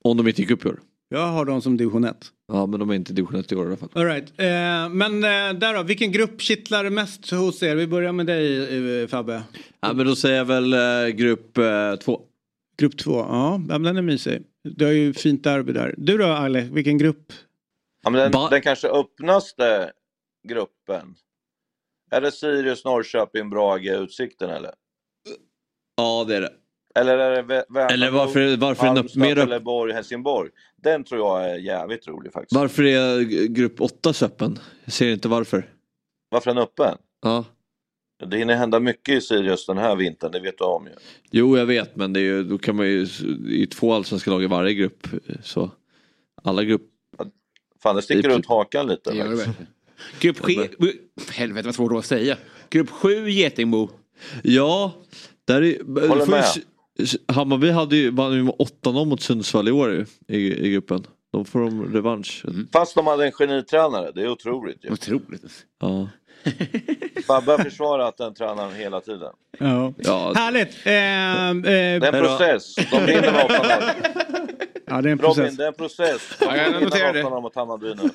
Om 0.05 0.17
de 0.17 0.29
inte 0.29 0.43
gick 0.43 0.51
upp 0.51 0.65
i 0.65 0.69
år. 0.69 0.81
Jag 1.09 1.27
har 1.27 1.45
dem 1.45 1.63
som 1.63 1.77
division 1.77 2.05
1. 2.05 2.17
Ja, 2.53 2.67
men 2.67 2.81
de 2.81 2.91
är 2.91 2.95
inte 2.95 3.13
division 3.13 3.41
1 3.41 3.53
i 3.53 3.57
år 3.57 3.65
i 3.65 3.67
alla 3.67 3.77
fall. 3.77 3.89
All 3.93 4.05
right. 4.05 4.25
eh, 4.37 4.89
men 4.89 5.25
eh, 5.25 5.59
där 5.61 5.75
då, 5.75 5.83
vilken 5.83 6.13
grupp 6.13 6.41
kittlar 6.41 6.91
mest 6.91 7.31
hos 7.31 7.63
er? 7.63 7.77
Vi 7.77 7.87
börjar 7.87 8.13
med 8.13 8.27
dig 8.27 9.01
eh, 9.03 9.09
Fabbe. 9.09 9.43
Ja, 9.81 9.93
men 9.93 10.07
då 10.07 10.17
säger 10.17 10.37
jag 10.37 10.45
väl 10.45 10.75
grupp 11.11 11.59
2. 12.05 12.21
Grupp 12.81 12.99
2, 12.99 13.11
ja 13.19 13.61
den 13.69 13.87
är 13.87 14.03
mysig. 14.03 14.43
Du 14.65 14.85
har 14.85 14.93
ju 14.93 15.13
fint 15.15 15.45
derby 15.45 15.73
där. 15.73 15.95
Du 15.99 16.19
då 16.19 16.25
Ale, 16.27 16.61
vilken 16.61 16.99
grupp? 16.99 17.33
Ja, 18.03 18.11
men 18.11 18.31
den, 18.31 18.51
den 18.51 18.63
kanske 18.63 18.89
öppnaste 18.89 19.93
gruppen. 20.49 21.15
Är 22.11 22.21
det 22.21 22.33
Sirius, 22.33 22.85
Norrköping, 22.85 23.51
Brage, 23.51 23.87
Utsikten 23.87 24.51
eller? 24.51 24.71
Ja, 25.97 26.25
det 26.29 26.37
är 26.37 26.41
det. 26.41 26.53
Eller 26.95 27.19
är 27.19 27.31
det 27.31 27.43
Vä- 27.43 27.65
Värnamo, 27.69 27.93
Eller 27.93 28.11
varför, 28.11 28.57
varför, 28.57 28.83
är 28.87 28.89
den 28.89 28.99
upp, 28.99 28.99
Halmstad, 28.99 29.21
mer 29.23 29.31
upp, 29.31 29.37
Trelleborg, 29.37 29.93
Helsingborg? 29.93 30.51
Den 30.77 31.05
tror 31.05 31.21
jag 31.21 31.51
är 31.51 31.59
jävligt 31.59 32.09
rolig 32.09 32.33
faktiskt. 32.33 32.55
varför 32.61 32.83
är 32.85 33.21
grupp 33.47 33.81
8 33.81 34.13
så 34.13 34.27
öppen? 34.27 34.59
Jag 34.85 34.93
ser 34.93 35.13
inte 35.13 35.29
varför. 35.29 35.71
Varför 36.29 36.51
är 36.51 36.55
den 36.55 36.63
öppen? 36.63 36.97
Ja. 37.23 37.45
Det 38.27 38.37
hinner 38.37 38.55
hända 38.55 38.81
mycket 38.81 39.15
i 39.15 39.21
Sirius 39.21 39.67
den 39.67 39.79
här 39.79 39.97
vintern, 39.97 40.33
det 40.33 40.41
vet 40.41 40.59
du 40.59 40.65
om 40.65 40.87
ju. 40.87 40.93
Jo, 41.31 41.59
jag 41.59 41.67
vet, 41.67 41.97
men 41.97 42.13
det 42.13 42.21
är 42.21 42.25
ju, 42.25 42.45
då 42.45 42.59
kan 42.59 42.77
man 42.77 42.87
ju, 42.87 43.07
ju 43.47 43.67
två 43.67 43.93
allsvenska 43.93 44.31
lag 44.31 44.43
i 44.43 44.47
varje 44.47 44.75
grupp. 44.75 45.07
Så 45.43 45.71
alla 46.43 46.65
grupp... 46.65 46.83
Fan, 47.83 47.97
det 47.97 48.03
sticker 48.03 48.29
Det 48.29 48.35
ut 48.35 48.47
hakan 48.47 48.87
lite 48.87 49.13
Det 49.13 49.37
det. 49.37 49.55
Grupp 50.21 50.39
7, 50.39 50.53
helvete 51.33 51.69
vad 51.69 51.75
svårt 51.75 51.99
att 51.99 52.07
säga. 52.07 52.37
Grupp 52.71 52.91
7 52.91 53.31
Getingbo. 53.31 53.89
Ja, 54.43 54.93
där 55.45 55.63
är, 55.63 56.09
Håller 56.09 56.25
får 56.25 56.31
med. 56.31 56.45
Hammarby 57.29 57.71
hade 57.71 57.97
ju, 57.97 58.11
vann 58.11 58.33
ju 58.33 58.43
med 58.43 58.55
8-0 58.55 59.05
mot 59.05 59.21
Sundsvall 59.21 59.69
i 59.69 59.71
år 59.71 60.07
i, 60.29 60.67
i 60.67 60.71
gruppen. 60.71 61.07
Då 61.33 61.45
får 61.45 61.61
de 61.61 61.93
revansch. 61.93 62.45
Fast 62.73 62.95
de 62.95 63.07
hade 63.07 63.25
en 63.25 63.33
genitränare, 63.33 64.13
det 64.15 64.23
är 64.23 64.29
otroligt 64.29 64.85
ju. 64.85 64.91
Otroligt. 64.93 65.67
Ja. 65.81 66.09
Fabbe 67.27 67.51
har 67.53 67.59
försvarat 67.59 68.17
den 68.17 68.35
tränaren 68.35 68.75
hela 68.75 69.01
tiden. 69.01 69.33
Ja. 69.59 69.93
Ja, 69.99 70.33
Härligt! 70.37 70.87
Eh, 70.87 70.93
eh, 70.93 71.55
Det 72.01 72.07
är 72.07 72.13
en 72.15 72.25
process. 72.25 72.75
De 72.75 73.07
vinner 73.07 73.33
med 73.33 73.47
8-0. 73.47 73.51
ja, 74.87 75.01
det 75.03 75.09
är 75.09 75.13
en 75.13 75.19
Robin, 75.19 75.19
process. 75.19 75.57
det 75.57 75.65
är 75.65 75.69
en 75.69 75.75
process. 75.75 76.37
De 76.39 76.47
vinner. 76.53 77.23
8-0 77.23 77.41
mot 77.43 77.55
Hammarby 77.55 77.95
nu. 77.95 78.11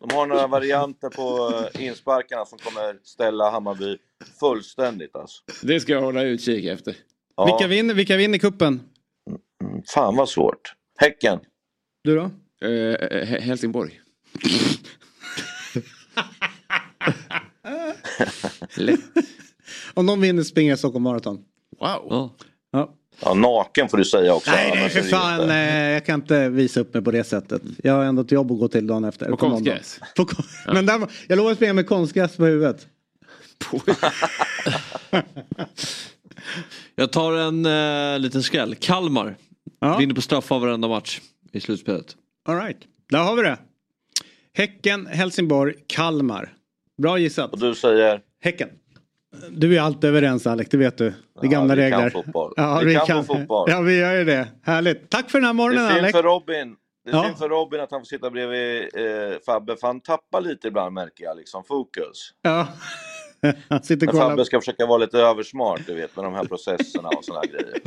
De 0.00 0.14
har 0.14 0.26
några 0.26 0.46
varianter 0.46 1.08
på 1.08 1.54
eh, 1.74 1.84
insparkarna 1.86 2.44
som 2.44 2.58
kommer 2.58 2.96
ställa 3.04 3.50
Hammarby 3.50 3.96
fullständigt 4.40 5.16
alltså. 5.16 5.42
Det 5.62 5.80
ska 5.80 5.92
jag 5.92 6.00
hålla 6.00 6.22
utkik 6.22 6.64
efter. 6.64 6.96
Ja, 7.36 7.44
Vilka, 7.44 7.66
vinner, 7.68 7.94
vilka 7.94 8.16
vinner 8.16 8.38
kuppen? 8.38 8.80
mm, 9.64 9.82
Fan 9.94 10.16
vad 10.16 10.28
svårt. 10.28 10.72
Häcken. 10.98 11.40
Du 12.04 12.14
då? 12.16 12.22
Eh, 12.22 12.68
He- 12.68 13.40
Helsingborg. 13.40 14.00
Lätt. 18.76 19.00
Om 19.94 20.06
de 20.06 20.20
vinner 20.20 20.42
springer 20.42 20.70
jag 20.72 20.78
Stockholm 20.78 21.02
Marathon. 21.02 21.36
Wow. 21.80 22.06
ja. 22.10 22.34
Ja. 22.72 22.94
Ja, 23.20 23.34
naken 23.34 23.88
får 23.88 23.98
du 23.98 24.04
säga 24.04 24.34
också. 24.34 24.50
Nej, 24.50 24.72
nej 24.74 24.88
för 24.88 25.00
fan. 25.02 25.42
inte- 25.42 25.54
eh, 25.54 25.88
Jag 25.90 26.06
kan 26.06 26.20
inte 26.20 26.48
visa 26.48 26.80
upp 26.80 26.94
mig 26.94 27.02
på 27.04 27.10
det 27.10 27.24
sättet. 27.24 27.62
Jag 27.84 27.92
har 27.92 28.04
ändå 28.04 28.22
ett 28.22 28.32
jobb 28.32 28.52
att 28.52 28.58
gå 28.58 28.68
till 28.68 28.86
dagen 28.86 29.04
efter. 29.04 29.26
På 29.30 29.36
konstgräs. 29.36 30.00
På 30.16 30.24
kon- 30.24 30.44
Men 30.74 30.86
där, 30.86 31.08
jag 31.28 31.36
lovar 31.36 31.50
att 31.50 31.56
springa 31.56 31.72
med 31.72 31.86
konstgräs 31.86 32.36
på 32.36 32.44
huvudet. 32.46 32.86
Jag 36.96 37.12
tar 37.12 37.32
en 37.32 37.66
eh, 38.14 38.18
liten 38.20 38.42
skräll. 38.42 38.74
Kalmar. 38.74 39.36
Ja. 39.80 39.96
Vinner 39.98 40.14
på 40.14 40.20
straffar 40.22 40.58
varenda 40.58 40.88
match 40.88 41.20
i 41.52 41.60
slutspelet. 41.60 42.16
All 42.48 42.56
right. 42.60 42.78
Där 43.10 43.18
har 43.18 43.36
vi 43.36 43.42
det. 43.42 43.58
Häcken, 44.54 45.06
Helsingborg, 45.06 45.74
Kalmar. 45.86 46.52
Bra 47.02 47.18
gissat. 47.18 47.52
Och 47.52 47.58
du 47.58 47.74
säger? 47.74 48.20
Häcken. 48.40 48.68
Du 49.50 49.76
är 49.76 49.80
alltid 49.80 50.10
överens 50.10 50.46
Alex, 50.46 50.70
det 50.70 50.76
vet 50.76 50.98
du. 50.98 51.04
Det 51.04 51.14
är 51.14 51.44
Ja, 51.44 51.48
gamla 51.50 51.74
vi 51.74 51.90
kan 51.90 51.98
regler. 52.00 52.10
fotboll. 52.10 52.52
Ja, 52.56 52.82
Vi 52.84 52.94
kan 53.06 53.24
fotboll. 53.24 53.70
Ja, 53.70 53.80
vi 53.80 53.98
gör 53.98 54.14
ju 54.14 54.24
det. 54.24 54.48
Härligt. 54.62 55.10
Tack 55.10 55.30
för 55.30 55.38
den 55.38 55.44
här 55.44 55.52
Det 55.52 55.56
morgonen 55.56 55.84
är 55.84 55.88
synd 55.88 55.98
Alex. 55.98 56.12
för 56.12 56.22
Robin. 56.22 56.76
Det 57.04 57.10
är 57.10 57.14
Ja. 57.16 57.24
synd 57.24 57.38
för 57.38 57.48
Robin 57.48 57.80
att 57.80 57.90
han 57.90 58.00
får 58.00 58.04
sitta 58.06 58.30
bredvid 58.30 58.80
eh, 58.82 59.38
Fabbe, 59.46 59.76
för 59.76 59.86
han 59.86 60.00
tappar 60.00 60.40
lite 60.40 60.68
ibland 60.68 60.94
märker 60.94 61.24
jag, 61.24 61.36
liksom 61.36 61.64
fokus. 61.64 62.30
Ja. 62.42 62.68
Han 63.68 63.82
sitter 63.82 64.06
och 64.06 64.12
kollar. 64.12 64.30
Fabbe 64.30 64.44
ska 64.44 64.60
försöka 64.60 64.86
vara 64.86 64.98
lite 64.98 65.18
översmart, 65.18 65.80
du 65.86 65.94
vet, 65.94 66.16
med 66.16 66.24
de 66.24 66.34
här 66.34 66.44
processerna 66.44 67.08
och 67.08 67.24
här 67.34 67.46
grejer. 67.46 67.78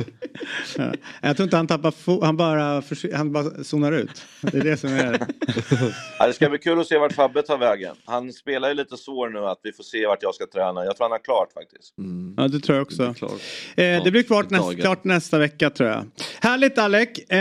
Ja. 0.76 0.92
Jag 1.22 1.36
tror 1.36 1.44
inte 1.44 1.56
han 1.56 1.66
tappar 1.66 1.90
fo- 1.90 2.24
han 2.24 2.36
bara, 2.36 2.82
han 3.14 3.32
bara 3.32 3.64
zonar 3.64 3.92
ut. 3.92 4.22
Det 4.40 4.58
är 4.58 4.64
det 4.64 4.76
som 4.76 4.92
är 4.92 5.26
Ja, 6.18 6.26
det 6.26 6.32
ska 6.32 6.48
bli 6.48 6.58
kul 6.58 6.80
att 6.80 6.86
se 6.86 6.98
vart 6.98 7.12
Fabbe 7.12 7.42
tar 7.42 7.58
vägen. 7.58 7.96
Han 8.04 8.32
spelar 8.32 8.68
ju 8.68 8.74
lite 8.74 8.96
svår 8.96 9.28
nu 9.28 9.38
att 9.38 9.60
vi 9.62 9.72
får 9.72 9.84
se 9.84 10.06
vart 10.06 10.22
jag 10.22 10.34
ska 10.34 10.46
träna. 10.46 10.84
Jag 10.84 10.96
tror 10.96 11.04
han 11.04 11.10
har 11.10 11.18
klart 11.18 11.52
faktiskt. 11.52 11.94
Ja, 12.36 12.48
det 12.48 12.60
tror 12.60 12.76
jag 12.78 12.82
också. 12.82 13.02
Det 13.02 13.08
blir 13.08 13.14
klart. 13.14 13.40
Eh, 13.76 14.04
det 14.04 14.10
blir 14.10 14.22
klart, 14.22 14.48
tag. 14.48 14.78
klart 14.80 15.04
nästa 15.04 15.38
vecka 15.38 15.70
tror 15.70 15.88
jag. 15.88 16.04
Härligt 16.40 16.78
Alec. 16.78 17.08
Eh, 17.18 17.38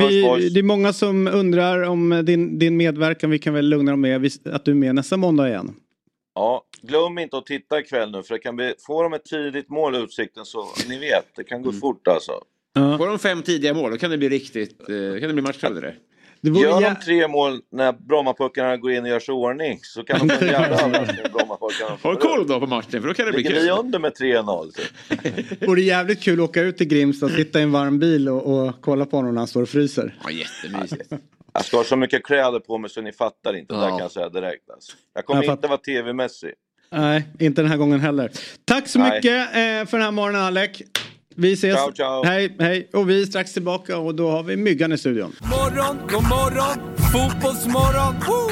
hörs, 0.00 0.10
vi, 0.38 0.48
det 0.48 0.60
är 0.60 0.62
många 0.62 0.92
som 0.92 1.28
undrar 1.28 1.82
om 1.82 2.22
din, 2.24 2.58
din 2.58 2.76
medverkan. 2.76 3.30
Vi 3.30 3.38
kan 3.38 3.54
väl 3.54 3.68
lugna 3.68 3.90
dem 3.90 4.00
med 4.00 4.30
att 4.44 4.64
du 4.64 4.70
är 4.70 4.74
med 4.74 4.94
nästa 4.94 5.16
måndag 5.16 5.48
igen. 5.48 5.74
Ja, 6.36 6.64
glöm 6.82 7.18
inte 7.18 7.36
att 7.36 7.46
titta 7.46 7.80
ikväll 7.80 8.10
nu, 8.10 8.22
för 8.22 8.34
det 8.34 8.40
kan 8.40 8.56
bli, 8.56 8.74
får 8.86 9.02
de 9.02 9.12
ett 9.12 9.24
tidigt 9.24 9.68
mål 9.68 9.94
i 9.94 9.98
Utsikten 9.98 10.44
så, 10.44 10.66
ni 10.88 10.98
vet, 10.98 11.26
det 11.36 11.44
kan 11.44 11.62
gå 11.62 11.72
fort 11.72 12.08
alltså. 12.08 12.32
Får 12.98 13.06
de 13.06 13.18
fem 13.18 13.42
tidiga 13.42 13.74
mål 13.74 13.90
då 13.90 13.98
kan 13.98 14.10
det 14.10 14.18
bli 14.18 14.28
riktigt, 14.28 14.80
eh, 14.80 15.20
kan 15.20 15.28
det 15.28 15.32
bli 15.32 15.42
matchtröjare 15.42 15.80
det. 15.80 15.94
Det 16.40 16.60
Gör 16.60 16.80
de 16.80 16.96
tre 17.04 17.28
mål 17.28 17.60
när 17.72 17.92
Brommapojkarna 17.92 18.76
går 18.76 18.92
in 18.92 19.02
och 19.02 19.08
gör 19.08 19.20
sig 19.20 19.32
ordning 19.32 19.78
så 19.82 20.04
kan 20.04 20.28
de 20.28 20.34
få 20.34 20.44
en 20.44 20.50
jävla 20.50 20.80
överraskning. 20.80 21.26
Håll 22.02 22.16
koll 22.16 22.46
då 22.46 22.60
på 22.60 22.66
matchen 22.66 23.02
för 23.02 23.08
då 23.08 23.14
kan 23.14 23.26
det 23.26 23.32
bli 23.32 23.42
Ligger 23.42 23.54
vi 23.54 23.68
kul. 23.68 23.78
under 23.78 23.98
med 23.98 24.12
3-0? 24.12 24.70
Typ. 24.72 25.62
vore 25.68 25.80
jävligt 25.80 26.22
kul 26.22 26.40
att 26.40 26.48
åka 26.48 26.62
ut 26.62 26.76
till 26.76 26.88
Grimsta 26.88 27.26
och 27.26 27.32
sitta 27.32 27.60
i 27.60 27.62
en 27.62 27.72
varm 27.72 27.98
bil 27.98 28.28
och, 28.28 28.66
och 28.66 28.74
kolla 28.80 29.06
på 29.06 29.16
honom 29.16 29.34
när 29.34 29.40
han 29.40 29.48
står 29.48 29.62
och 29.62 29.68
fryser. 29.68 30.14
Ja, 30.24 30.30
jättemysigt. 30.30 31.12
Jag 31.56 31.64
ska 31.64 31.76
ha 31.76 31.84
så 31.84 31.96
mycket 31.96 32.24
kläder 32.24 32.60
på 32.60 32.78
mig 32.78 32.90
så 32.90 33.00
ni 33.00 33.12
fattar 33.12 33.56
inte. 33.56 33.74
Det 33.74 33.80
där 33.80 33.86
Ja. 33.86 33.90
kan 33.90 33.98
jag 33.98 34.10
säga 34.10 34.28
direkt. 34.28 34.70
Alltså. 34.70 34.92
Jag 35.14 35.26
kommer 35.26 35.42
Jag 35.44 35.54
inte 35.54 35.68
vara 35.68 35.78
tv-mässig. 35.78 36.52
Nej, 36.92 37.28
inte 37.38 37.62
den 37.62 37.70
här 37.70 37.76
gången 37.78 38.00
heller. 38.00 38.30
Tack 38.64 38.88
så 38.88 38.98
Nej. 38.98 39.10
mycket 39.14 39.46
eh, 39.48 39.90
för 39.90 39.92
den 39.92 40.02
här 40.02 40.10
morgonen 40.10 40.42
Alec. 40.42 40.82
Vi 41.36 41.52
ses. 41.52 41.74
Ciao, 41.74 41.92
ciao. 41.92 42.24
Hej, 42.24 42.56
hej. 42.58 42.90
Och 42.92 43.10
vi 43.10 43.22
är 43.22 43.26
strax 43.26 43.52
tillbaka 43.52 43.98
och 43.98 44.14
då 44.14 44.30
har 44.30 44.42
vi 44.42 44.56
Myggan 44.56 44.92
i 44.92 44.98
studion. 44.98 45.32
Morgon, 45.40 45.98
god 46.10 46.22
morgon, 46.28 46.96
fotbollsmorgon. 47.12 48.14
Woo! 48.26 48.50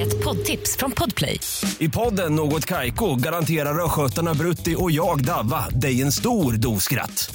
Ett 0.00 0.14
Ett 0.14 0.24
poddtips 0.24 0.76
från 0.76 0.90
Podplay. 0.92 1.40
I 1.78 1.88
podden 1.88 2.34
Något 2.34 2.66
Kaiko 2.66 3.14
garanterar 3.16 3.84
östgötarna 3.84 4.34
Brutti 4.34 4.74
och 4.78 4.90
jag, 4.90 5.24
Davva, 5.24 5.68
dig 5.68 6.02
en 6.02 6.12
stor 6.12 6.52
dos 6.52 6.82
skratt. 6.84 7.34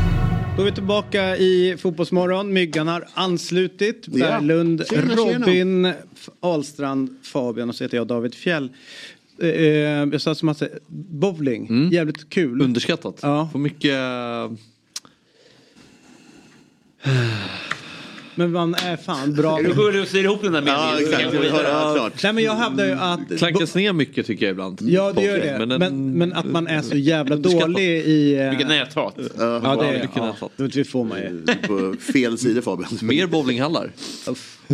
Då 0.55 0.61
är 0.61 0.65
vi 0.65 0.71
tillbaka 0.71 1.37
i 1.37 1.77
Fotbollsmorgon. 1.77 2.53
Myggan 2.53 2.87
har 2.87 3.07
anslutit. 3.13 4.05
Ja. 4.11 4.17
Berglund, 4.25 4.83
Tjena, 4.89 5.15
tjena. 5.15 5.45
Robin, 5.45 5.85
F- 5.85 6.29
Ahlstrand, 6.39 7.15
Fabian 7.23 7.69
och 7.69 7.75
så 7.75 7.83
heter 7.83 7.97
jag 7.97 8.07
David 8.07 8.35
Fjell. 8.35 8.69
Eh, 9.41 9.47
eh, 9.49 9.65
jag 10.11 10.21
sa 10.21 10.35
som 10.35 10.49
att 10.49 10.61
bowling, 10.87 11.89
jävligt 11.91 12.29
kul. 12.29 12.61
Underskattat. 12.61 13.19
Ja. 13.21 13.49
Får 13.51 13.59
mycket... 13.59 13.97
Men 18.35 18.51
man 18.51 18.73
är 18.75 18.97
fan 18.97 19.33
bra. 19.33 19.59
Är 19.59 19.63
du 19.63 19.73
gullig 19.73 20.01
och 20.01 20.07
syr 20.07 20.23
ihop 20.23 20.41
den 20.41 20.51
där 20.51 20.61
meningen? 20.61 20.83
Ja, 20.89 20.95
så 20.97 21.03
exakt. 21.03 21.33
vi 21.33 21.49
klart. 21.49 22.23
Nej 22.23 22.33
men 22.33 22.43
jag 22.43 22.55
hävdar 22.55 22.85
ju 22.85 22.91
att... 22.91 23.37
Klankas 23.37 23.75
ner 23.75 23.93
mycket 23.93 24.25
tycker 24.25 24.45
jag 24.45 24.51
ibland. 24.51 24.79
Ja 24.81 25.13
det 25.13 25.23
gör 25.23 25.37
det. 25.37 25.55
Men 25.59 25.67
Men, 25.69 25.79
den- 25.79 26.17
men, 26.17 26.33
att 26.33 26.45
man 26.45 26.67
är 26.67 26.81
så 26.81 26.97
jävla 26.97 27.35
dålig 27.35 27.83
i... 27.87 28.35
eh, 28.39 28.49
Vilket 28.49 28.67
näthat. 28.67 29.15
Ja 29.37 29.77
det 29.81 29.87
är 29.87 29.93
mycket 29.93 30.09
ja, 30.15 30.25
näthat. 30.25 30.51
det 30.73 30.83
får 30.83 31.03
man 31.05 31.17
ju. 31.17 31.45
På 31.67 31.95
fel 32.13 32.37
sida 32.37 32.61
Fabian. 32.61 32.89
Mer 33.01 33.27
bowlinghallar. 33.27 33.91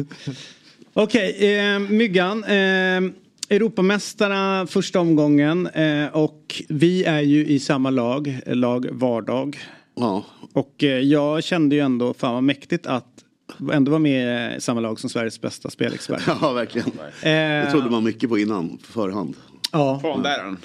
Okej, 0.94 1.58
eh, 1.60 1.80
Myggan. 1.80 2.44
Eh, 2.44 3.02
Europamästarna 3.50 4.68
första 4.70 5.00
omgången 5.00 5.68
eh, 5.68 6.08
och 6.08 6.62
vi 6.70 7.04
är 7.04 7.22
ju 7.22 7.46
i 7.48 7.60
samma 7.60 7.90
lag, 7.90 8.40
lag 8.46 8.88
vardag. 8.92 9.58
Ja. 9.96 10.26
Och 10.54 10.84
eh, 10.84 10.90
jag 11.00 11.44
kände 11.44 11.76
ju 11.76 11.82
ändå, 11.82 12.14
fan 12.14 12.34
vad 12.34 12.44
mäktigt 12.44 12.88
att 12.88 13.17
ändå 13.74 13.92
vara 13.92 14.00
med 14.00 14.58
i 14.58 14.62
samma 14.62 14.80
lag 14.82 15.00
som 15.00 15.10
Sveriges 15.10 15.42
bästa 15.42 15.70
spelexpert. 15.70 16.22
ja, 16.42 16.52
verkligen. 16.54 16.92
Det 17.22 17.30
Eh, 17.66 17.72
trodde 17.72 17.90
man 17.90 18.04
mycket 18.04 18.30
på 18.30 18.38
innan, 18.40 18.78
på 18.78 18.86
förhand. 18.92 19.36
ja. 19.72 20.00
Fanbäraren. 20.02 20.58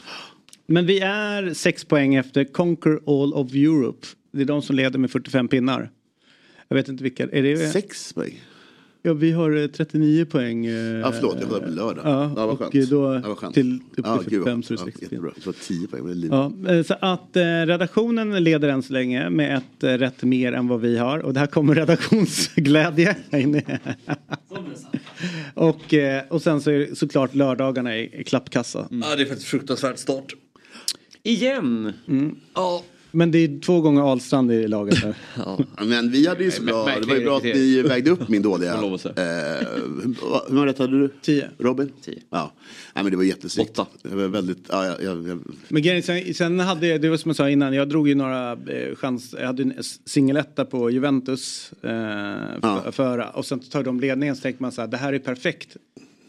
Men 0.66 0.86
vi 0.86 1.00
är 1.00 1.54
sex 1.54 1.84
poäng 1.84 2.14
efter 2.14 2.44
Conquer 2.44 3.00
All 3.06 3.34
of 3.34 3.54
Europe. 3.54 4.06
Det 4.32 4.40
är 4.40 4.44
de 4.44 4.62
som 4.62 4.76
leder 4.76 4.98
med 4.98 5.10
45 5.10 5.48
pinnar. 5.48 5.90
Jag 6.68 6.76
vet 6.76 6.88
inte 6.88 7.02
vilka. 7.04 7.22
Är 7.24 7.42
det... 7.42 7.56
Sex 7.72 8.12
poäng. 8.12 8.40
Ja, 9.04 9.12
vi 9.12 9.32
har 9.32 9.56
eh, 9.56 9.66
39 9.66 10.24
poäng. 10.24 10.66
eh, 10.66 10.72
Ja, 10.74 11.12
förlåt, 11.12 11.36
jag 11.40 11.48
kollade 11.48 11.66
på 11.66 11.72
lördag. 11.72 12.02
Ja, 12.06 12.26
vad 12.36 12.48
och 12.50 12.58
skönt. 12.58 12.90
då 12.90 13.14
ja, 13.14 13.28
vad 13.28 13.38
skönt. 13.38 13.54
till 13.54 13.74
upp 13.74 13.94
till 13.94 14.04
ja, 14.06 14.16
gud, 14.16 14.24
45 14.44 14.62
så 14.62 14.74
är 14.74 14.76
det 14.76 14.82
ja, 14.82 14.86
60 14.86 15.02
jättebra. 15.04 15.30
Det 15.36 15.46
var 15.46 15.52
10 15.52 15.86
poäng. 15.88 16.02
Men 16.04 16.20
det 16.20 16.26
är 16.26 16.30
Ja, 16.66 16.74
eh, 16.76 16.82
så 16.84 16.94
att 17.00 17.36
eh, 17.36 17.42
redaktionen 17.42 18.44
leder 18.44 18.68
än 18.68 18.82
så 18.82 18.92
länge 18.92 19.30
med 19.30 19.56
ett 19.56 19.84
eh, 19.84 19.88
rätt 19.88 20.22
mer 20.22 20.52
än 20.52 20.68
vad 20.68 20.80
vi 20.80 20.98
har. 20.98 21.18
Och 21.18 21.34
det 21.34 21.40
här 21.40 21.46
kommer 21.46 21.74
redaktionsglädje. 21.82 23.16
och, 25.54 25.94
eh, 25.94 26.22
och 26.28 26.42
sen 26.42 26.60
så 26.60 26.70
är 26.70 26.78
det 26.78 26.98
såklart 26.98 27.34
lördagarna 27.34 27.96
i, 27.96 28.20
i 28.20 28.24
klappkassa. 28.24 28.88
Ja, 28.90 29.16
det 29.16 29.22
är 29.22 29.26
faktiskt 29.26 29.48
fruktansvärt 29.48 29.98
start. 29.98 30.32
Igen. 31.22 31.92
Ja. 32.54 32.82
Men 33.14 33.30
det 33.30 33.38
är 33.38 33.60
två 33.60 33.80
gånger 33.80 34.02
Ahlstrand 34.02 34.52
i 34.52 34.68
laget. 34.68 35.00
Där. 35.02 35.14
Ja, 35.36 35.58
Men 35.84 36.10
vi 36.10 36.26
hade 36.28 36.44
ju 36.44 36.50
så 36.50 36.62
bra, 36.62 36.88
det 37.00 37.06
var 37.08 37.14
ju 37.16 37.24
bra 37.24 37.36
att 37.36 37.42
ni 37.42 37.82
vägde 37.82 38.10
upp 38.10 38.28
min 38.28 38.42
dåliga. 38.42 38.72
Eh, 38.72 38.78
hur- 38.80 40.52
många 40.52 40.66
rätt 40.66 40.78
hade 40.78 41.00
du? 41.00 41.10
Tio. 41.22 41.48
Robin? 41.58 41.92
Tio. 42.02 42.18
Ja. 42.30 42.52
Nej 42.94 43.04
men 43.04 43.10
det 43.10 43.16
var 43.16 43.24
jättesnyggt. 43.24 43.78
Åtta. 43.78 43.86
Det 44.02 44.16
var 44.16 44.28
väldigt, 44.28 44.58
ja, 44.68 44.86
jag, 44.86 45.02
jag, 45.02 45.28
jag, 45.28 45.40
Men 45.68 45.82
grejen, 45.82 46.02
sen, 46.02 46.34
sen 46.34 46.60
hade 46.60 46.86
jag, 46.86 47.00
det 47.00 47.08
var 47.08 47.16
som 47.16 47.28
jag 47.28 47.36
sa 47.36 47.50
innan, 47.50 47.74
jag 47.74 47.88
drog 47.88 48.08
ju 48.08 48.14
några 48.14 48.52
eh, 48.52 48.94
chans, 48.96 49.34
jag 49.38 49.46
hade 49.46 49.62
en 49.62 49.74
singeletta 50.04 50.64
på 50.64 50.90
Juventus 50.90 51.72
eh, 51.82 51.90
Ja. 52.62 52.82
för, 52.92 53.36
och 53.36 53.46
sen 53.46 53.58
tar 53.60 53.82
de 53.82 54.00
ledningen 54.00 54.36
så 54.36 54.42
tänker 54.42 54.62
man 54.62 54.72
så 54.72 54.80
här, 54.80 54.88
det 54.88 54.96
här 54.96 55.12
är 55.12 55.18
perfekt. 55.18 55.76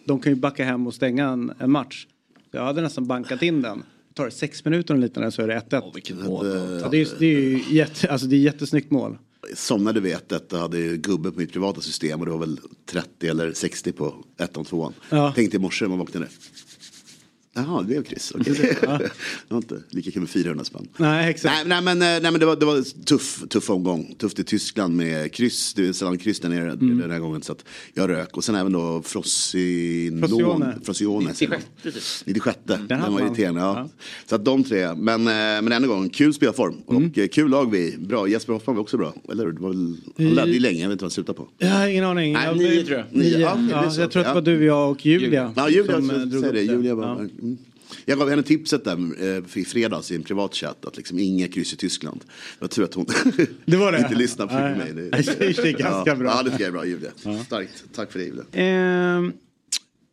De 0.06 0.20
kan 0.20 0.32
ju 0.32 0.36
backa 0.40 0.64
hem 0.66 0.88
och 0.88 0.94
stänga 0.94 1.30
en, 1.30 1.54
en 1.60 1.72
match. 1.72 2.08
Jag 2.52 2.64
hade 2.66 2.82
nästan 2.82 3.08
bankat 3.08 3.42
in 3.44 3.62
den. 3.62 3.84
Tar 4.14 4.26
det 4.26 4.31
sex 4.31 4.65
minuter 4.65 4.94
och 4.94 4.99
liknande 4.99 5.31
så 5.31 5.41
är 5.41 5.48
det 5.48 5.61
1-1. 5.69 5.91
Vilket 5.94 6.18
mål. 6.18 6.45
Ja, 6.81 6.90
det, 6.90 7.02
är, 7.02 7.07
det 7.19 7.26
är 7.26 7.73
jätte, 7.73 8.11
alltså 8.11 8.27
det 8.27 8.35
är 8.35 8.40
jättesnyggt 8.40 8.91
mål. 8.91 9.18
somnade 9.56 9.99
vid 9.99 10.15
1-1 10.15 10.53
och 10.53 10.60
hade 10.60 10.80
ju 10.80 10.98
gubbe 10.98 11.31
på 11.31 11.40
mitt 11.40 11.52
privata 11.53 11.81
system 11.81 12.19
och 12.19 12.26
det 12.26 12.31
var 12.31 12.40
väl 12.40 12.60
30 12.85 13.27
eller 13.27 13.53
60 13.53 13.91
på 13.91 14.15
1 14.40 14.57
och 14.57 14.68
2 14.68 14.94
Ja. 15.10 15.31
Tänkte 15.35 15.57
i 15.57 15.60
morse 15.60 15.85
när 15.85 15.90
man 15.90 15.99
vaknade. 15.99 16.27
Jaha, 17.56 17.82
det 17.82 17.88
blev 17.88 18.04
kryss. 18.04 18.32
Okej. 18.36 18.54
det 18.82 19.10
var 19.48 19.58
inte 19.58 19.82
lika 19.90 20.12
kul 20.12 20.20
med 20.22 20.30
400 20.30 20.66
spänn. 20.66 20.88
Nej, 20.98 21.30
exakt. 21.30 21.68
Nej, 21.68 21.82
nej 21.84 21.96
men, 21.96 22.02
eh, 22.02 22.22
nej, 22.22 22.32
men 22.32 22.40
det 22.40 22.46
var, 22.46 22.56
det 22.56 22.66
var 22.66 23.04
tuff, 23.06 23.44
tuff 23.50 23.70
omgång. 23.70 24.16
Tufft 24.18 24.40
i 24.40 24.44
Tyskland 24.44 24.96
med 24.96 25.32
kryss. 25.32 25.74
Det 25.74 25.88
är 25.88 25.94
sällan 25.94 26.18
kryss 26.18 26.40
där 26.40 26.50
nere 26.50 26.72
Mm. 26.72 26.98
den 26.98 27.12
här 27.12 27.20
gången. 27.20 27.42
Så 27.42 27.52
att 27.52 27.66
jag 27.94 28.10
rök. 28.10 28.38
Och 28.38 28.44
sen 28.44 28.56
även 28.56 28.72
då 28.72 29.02
Frosinone. 29.06 30.28
Frosione. 30.28 30.76
Frosione. 30.84 31.26
96 31.30 31.64
typ. 31.84 31.94
96. 32.26 32.58
Den, 32.64 33.00
hade 33.00 33.12
var 33.14 33.22
irriterande. 33.22 33.62
Ja. 33.62 33.78
Ja. 33.78 33.90
Så 34.30 34.36
att 34.36 34.46
de 34.46 34.64
tre. 34.64 34.94
Men, 34.96 35.28
eh, 35.28 35.34
men 35.34 35.72
än 35.72 35.84
en 35.84 35.88
gång, 35.90 36.10
kul 36.10 36.34
spelform. 36.34 36.76
Mm. 36.90 37.06
Och 37.12 37.18
eh, 37.18 37.28
kul 37.28 37.50
lag 37.50 37.72
vi. 37.72 37.98
Bra. 37.98 38.28
Jesper 38.28 38.54
Hoffman 38.54 38.76
var 38.76 38.82
också 38.84 38.98
bra. 38.98 39.14
Eller 39.32 39.46
hur? 39.46 39.52
Det 39.52 39.62
var 39.62 39.70
väl, 39.70 39.96
han 40.18 40.28
ledde 40.30 40.52
ju 40.52 40.60
länge. 40.60 40.82
Jag 40.82 40.88
vet 40.88 40.92
inte 40.94 41.04
vad 41.04 41.12
han 41.12 41.12
slutade 41.12 41.38
på. 41.38 41.48
Jag 41.58 41.70
har 41.70 41.88
ingen 41.88 42.04
aning. 42.06 42.34
Nej, 42.34 42.56
nio 42.56 42.84
tror 42.84 42.98
jag. 42.98 43.06
Nio. 43.12 43.40
Ja, 43.40 43.58
jag 43.98 44.12
tror 44.12 44.22
att 44.22 44.28
det 44.28 44.34
var 44.34 44.42
du, 44.42 44.66
jag 44.66 44.92
och 44.92 45.06
Julia. 45.06 45.54
Ja, 45.56 45.70
Julia, 45.70 45.96
som, 45.96 46.10
så, 46.10 46.16
eh, 46.16 46.22
drog 46.22 46.32
säger 46.44 46.48
upp 46.48 46.54
det. 46.70 46.74
Julia 46.74 46.96
var, 46.96 47.04
Ja. 47.06 47.28
Jag 48.06 48.18
gav 48.20 48.30
henne 48.30 48.44
tipset 48.44 48.84
där 48.84 48.98
eh, 49.38 49.58
i 49.62 49.66
fredags 49.66 50.12
i 50.12 50.16
en 50.16 50.24
privat 50.24 50.56
chatt 50.56 50.86
att 50.86 50.98
liksom 50.98 51.20
inga 51.20 51.48
kryss 51.48 51.74
i 51.74 51.76
Tyskland. 51.76 52.20
Det 52.60 52.62
var 52.62 52.68
tur 52.68 52.84
att 52.84 52.94
hon 52.94 53.06
Det 53.66 53.78
var 53.78 53.92
det? 53.92 53.98
inte 54.04 54.16
lyssnade 54.16 54.50
på 54.54 54.60
mig. 54.60 54.94
Det, 54.94 55.10
Det 55.40 55.60
är 55.60 55.78
ganska 55.78 56.12
ja. 56.12 56.16
bra. 56.16 56.30
Ja, 56.38 56.44
det 56.44 56.50
tycker 56.52 56.64
jag 56.64 56.68
är 56.68 56.72
bra 56.72 56.86
Julia. 56.86 57.12
Starkt. 57.46 57.84
Tack 57.96 58.12
för 58.12 58.20
det 58.20 58.26
Julia. 58.26 58.44
Ehm, 58.52 59.34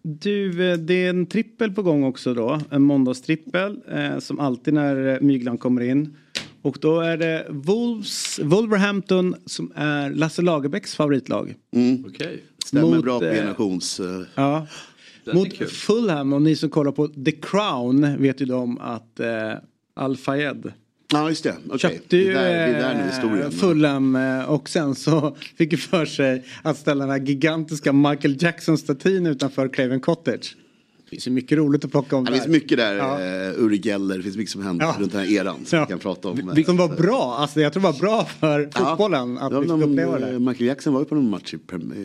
du, 0.03 0.71
eh, 0.71 0.77
det 0.79 0.95
är 0.95 1.11
en 1.11 1.27
trippel 1.27 1.73
på 1.73 1.83
gång 1.83 2.05
också 2.05 2.35
då. 2.35 2.61
En 2.71 2.83
måndagstrippel 2.83 3.81
eh, 3.93 4.19
som 4.19 4.41
alltid 4.41 4.75
när 4.75 5.15
eh, 5.15 5.21
Myglan 5.21 5.59
kommer 5.59 5.81
in. 5.83 6.17
Och 6.63 6.79
då 6.81 7.01
är 7.01 7.17
det 7.17 7.47
Wolves, 7.51 8.39
Wolverhampton 8.43 9.35
som 9.47 9.73
är 9.75 10.11
Lasse 10.11 10.43
Lagerbäcks 10.43 10.95
favoritlag. 10.95 11.55
Okej. 12.07 12.45
Stämmer 12.67 12.89
Mot, 12.97 13.05
bra 13.05 13.19
på 13.19 13.25
eh, 13.25 13.35
generations... 13.35 14.01
eh, 14.01 14.23
Ja. 14.35 14.67
Mot. 15.33 15.71
Fulham 15.71 16.33
och 16.33 16.43
ni 16.43 16.57
som 16.57 16.71
kollar 16.71 16.93
på 16.93 17.09
The 17.09 17.33
Crown 17.33 18.23
vet 18.23 18.41
ju 18.41 18.47
de 18.47 18.79
att 18.81 19.21
eh, 19.21 19.53
Al 19.95 20.17
Fayed 20.17 20.73
Ja, 21.13 21.29
just 21.29 21.45
det. 21.45 21.55
Okej. 21.67 21.79
köpte 21.79 22.17
ju 22.17 22.37
eh. 22.37 23.51
Fulham 23.51 24.17
eh, 24.17 24.45
och 24.45 24.69
sen 24.69 24.95
så 24.95 25.37
fick 25.59 25.73
ju 25.73 25.79
för 25.79 26.05
sig 26.07 26.45
att 26.63 26.79
ställa 26.79 27.07
den 27.07 27.11
här 27.11 27.27
gigantiska 27.27 27.93
Michael 27.93 28.43
Jackson-statyn 28.43 29.27
utanför 29.27 29.69
Craven 29.69 30.01
Cottage. 30.01 30.57
Det 31.11 31.17
finns 31.17 31.27
ju 31.27 31.31
mycket 31.31 31.59
roligt 31.59 31.85
att 31.85 31.91
plocka 31.91 32.17
om 32.17 32.25
Det 32.25 32.31
där. 32.31 32.37
finns 32.39 32.49
mycket 32.49 32.79
där, 32.79 32.95
Ja. 32.97 33.19
uh, 33.53 33.65
Uri 33.65 33.81
Geller, 33.85 34.17
det 34.17 34.23
finns 34.23 34.37
mycket 34.37 34.51
som 34.53 34.63
händer 34.63 34.87
Ja. 34.87 34.97
runt 35.01 35.13
den 35.13 35.21
här 35.21 35.33
eran 35.33 35.65
som 35.65 35.79
Ja. 35.79 35.85
vi 35.85 35.91
kan 35.91 35.99
prata 35.99 36.29
om. 36.29 36.63
Som 36.67 36.77
var 36.77 36.89
bra, 36.97 37.37
alltså 37.39 37.61
jag 37.61 37.73
tror 37.73 37.83
det 37.83 37.89
var 37.93 37.99
bra 37.99 38.25
för 38.25 38.71
fotbollen 38.75 39.39
att 39.39 39.53
Ja, 39.53 39.61
vi 39.61 39.67
fick 39.69 39.81
de, 39.81 39.83
uppleva 39.93 40.19
eh, 40.21 40.27
det. 40.33 40.39
Michael 40.39 40.67
Jackson 40.67 40.93
var 40.93 41.01
ju 41.01 41.05
på 41.07 41.15
någon 41.15 41.31
match 41.31 41.55
i 41.55 41.59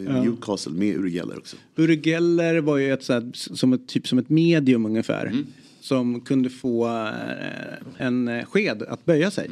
Ja. 0.08 0.22
Newcastle 0.24 0.72
med 0.74 0.96
Uri 0.98 1.10
Geller 1.12 1.38
också. 1.38 1.56
Uri 1.76 2.02
Geller 2.04 2.62
var 2.62 2.78
ju 2.78 2.94
ett, 2.94 3.04
så 3.04 3.14
här, 3.14 3.32
som 3.34 3.74
ett, 3.74 3.88
typ 3.88 4.08
som 4.08 4.20
ett 4.20 4.30
medium 4.30 4.86
ungefär. 4.86 5.26
Mm. 5.26 5.46
Som 5.80 6.22
kunde 6.22 6.50
få 6.50 6.88
eh, 6.88 8.06
en 8.06 8.28
eh, 8.28 8.46
sked 8.46 8.84
att 8.84 9.06
böja 9.06 9.32
sig. 9.32 9.50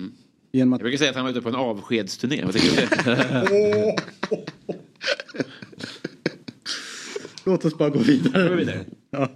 Genom 0.52 0.74
att... 0.74 0.80
Jag 0.80 0.84
brukar 0.84 0.98
säga 0.98 1.10
att 1.10 1.16
han 1.16 1.26
var 1.26 1.32
ute 1.32 1.42
på 1.42 1.50
en 1.50 1.56
avskedsturné. 1.56 2.42
Vad 2.46 2.54
tycker 2.54 2.82
du 2.82 3.12
det? 3.12 3.96
Låt 7.46 7.66
oss 7.66 7.78
bara 7.78 7.90
gå 7.90 8.00
vidare. 8.00 8.50
Gå 8.50 8.56
vidare. 8.56 8.86
Ja. 9.12 9.30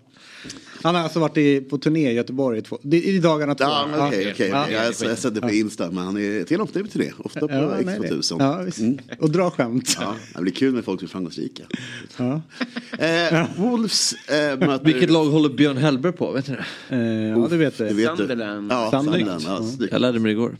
Han 0.83 0.95
har 0.95 1.01
alltså 1.03 1.19
varit 1.19 1.37
i, 1.37 1.61
på 1.61 1.77
turné 1.77 2.11
i 2.11 2.13
Göteborg 2.13 2.59
i, 2.59 2.61
två, 2.61 2.79
i, 2.91 3.19
dagarna 3.19 3.55
två. 3.55 3.63
Ja, 3.63 3.87
men 3.91 3.99
okej, 4.07 4.31
okej. 4.33 4.49
Ja. 4.49 4.69
Jag 4.69 4.79
har 4.79 4.85
jag 4.85 5.17
sett 5.17 5.35
det 5.35 5.41
på 5.41 5.49
Insta, 5.49 5.91
men 5.91 6.03
han 6.03 6.17
är 6.17 6.43
till 6.43 6.61
ofta 6.61 6.79
på 6.79 6.87
turné. 6.87 7.11
Ofta 7.17 7.39
på 7.39 7.53
Ja, 7.53 7.59
han 7.59 7.87
är 7.89 7.99
det. 7.99 8.07
X2000. 8.07 8.35
Ja, 8.39 8.61
visst. 8.61 8.79
Och 9.19 9.31
dra 9.31 9.49
skämt. 9.51 9.97
Ja, 9.99 10.15
det 10.35 10.41
blir 10.41 10.53
kul 10.53 10.73
med 10.73 10.85
folk 10.85 10.99
som 10.99 11.05
är 11.05 11.09
framgångsrika. 11.09 11.63
Ja. 12.17 12.41
Eh, 13.05 13.45
Wolves 13.57 14.13
eh, 14.13 14.59
möter... 14.59 14.85
Vilket 14.85 15.09
lag 15.09 15.25
håller 15.25 15.49
Björn 15.49 15.77
Hellberg 15.77 16.13
på? 16.13 16.31
Vet 16.31 16.47
ni 16.47 16.55
det? 16.55 16.95
Eh, 16.95 17.01
ja, 17.29 17.47
det 17.49 17.57
vet 17.57 17.77
Det 17.77 17.93
du. 17.93 18.05
Sunderland. 18.17 18.69
Du. 18.69 18.75
Ja, 18.75 18.91
Sunderland. 18.91 19.41
Sunderland. 19.41 19.75
Ja. 19.79 19.87
Jag 19.91 20.01
lärde 20.01 20.19
mig 20.19 20.29
det 20.29 20.39
igår. 20.39 20.57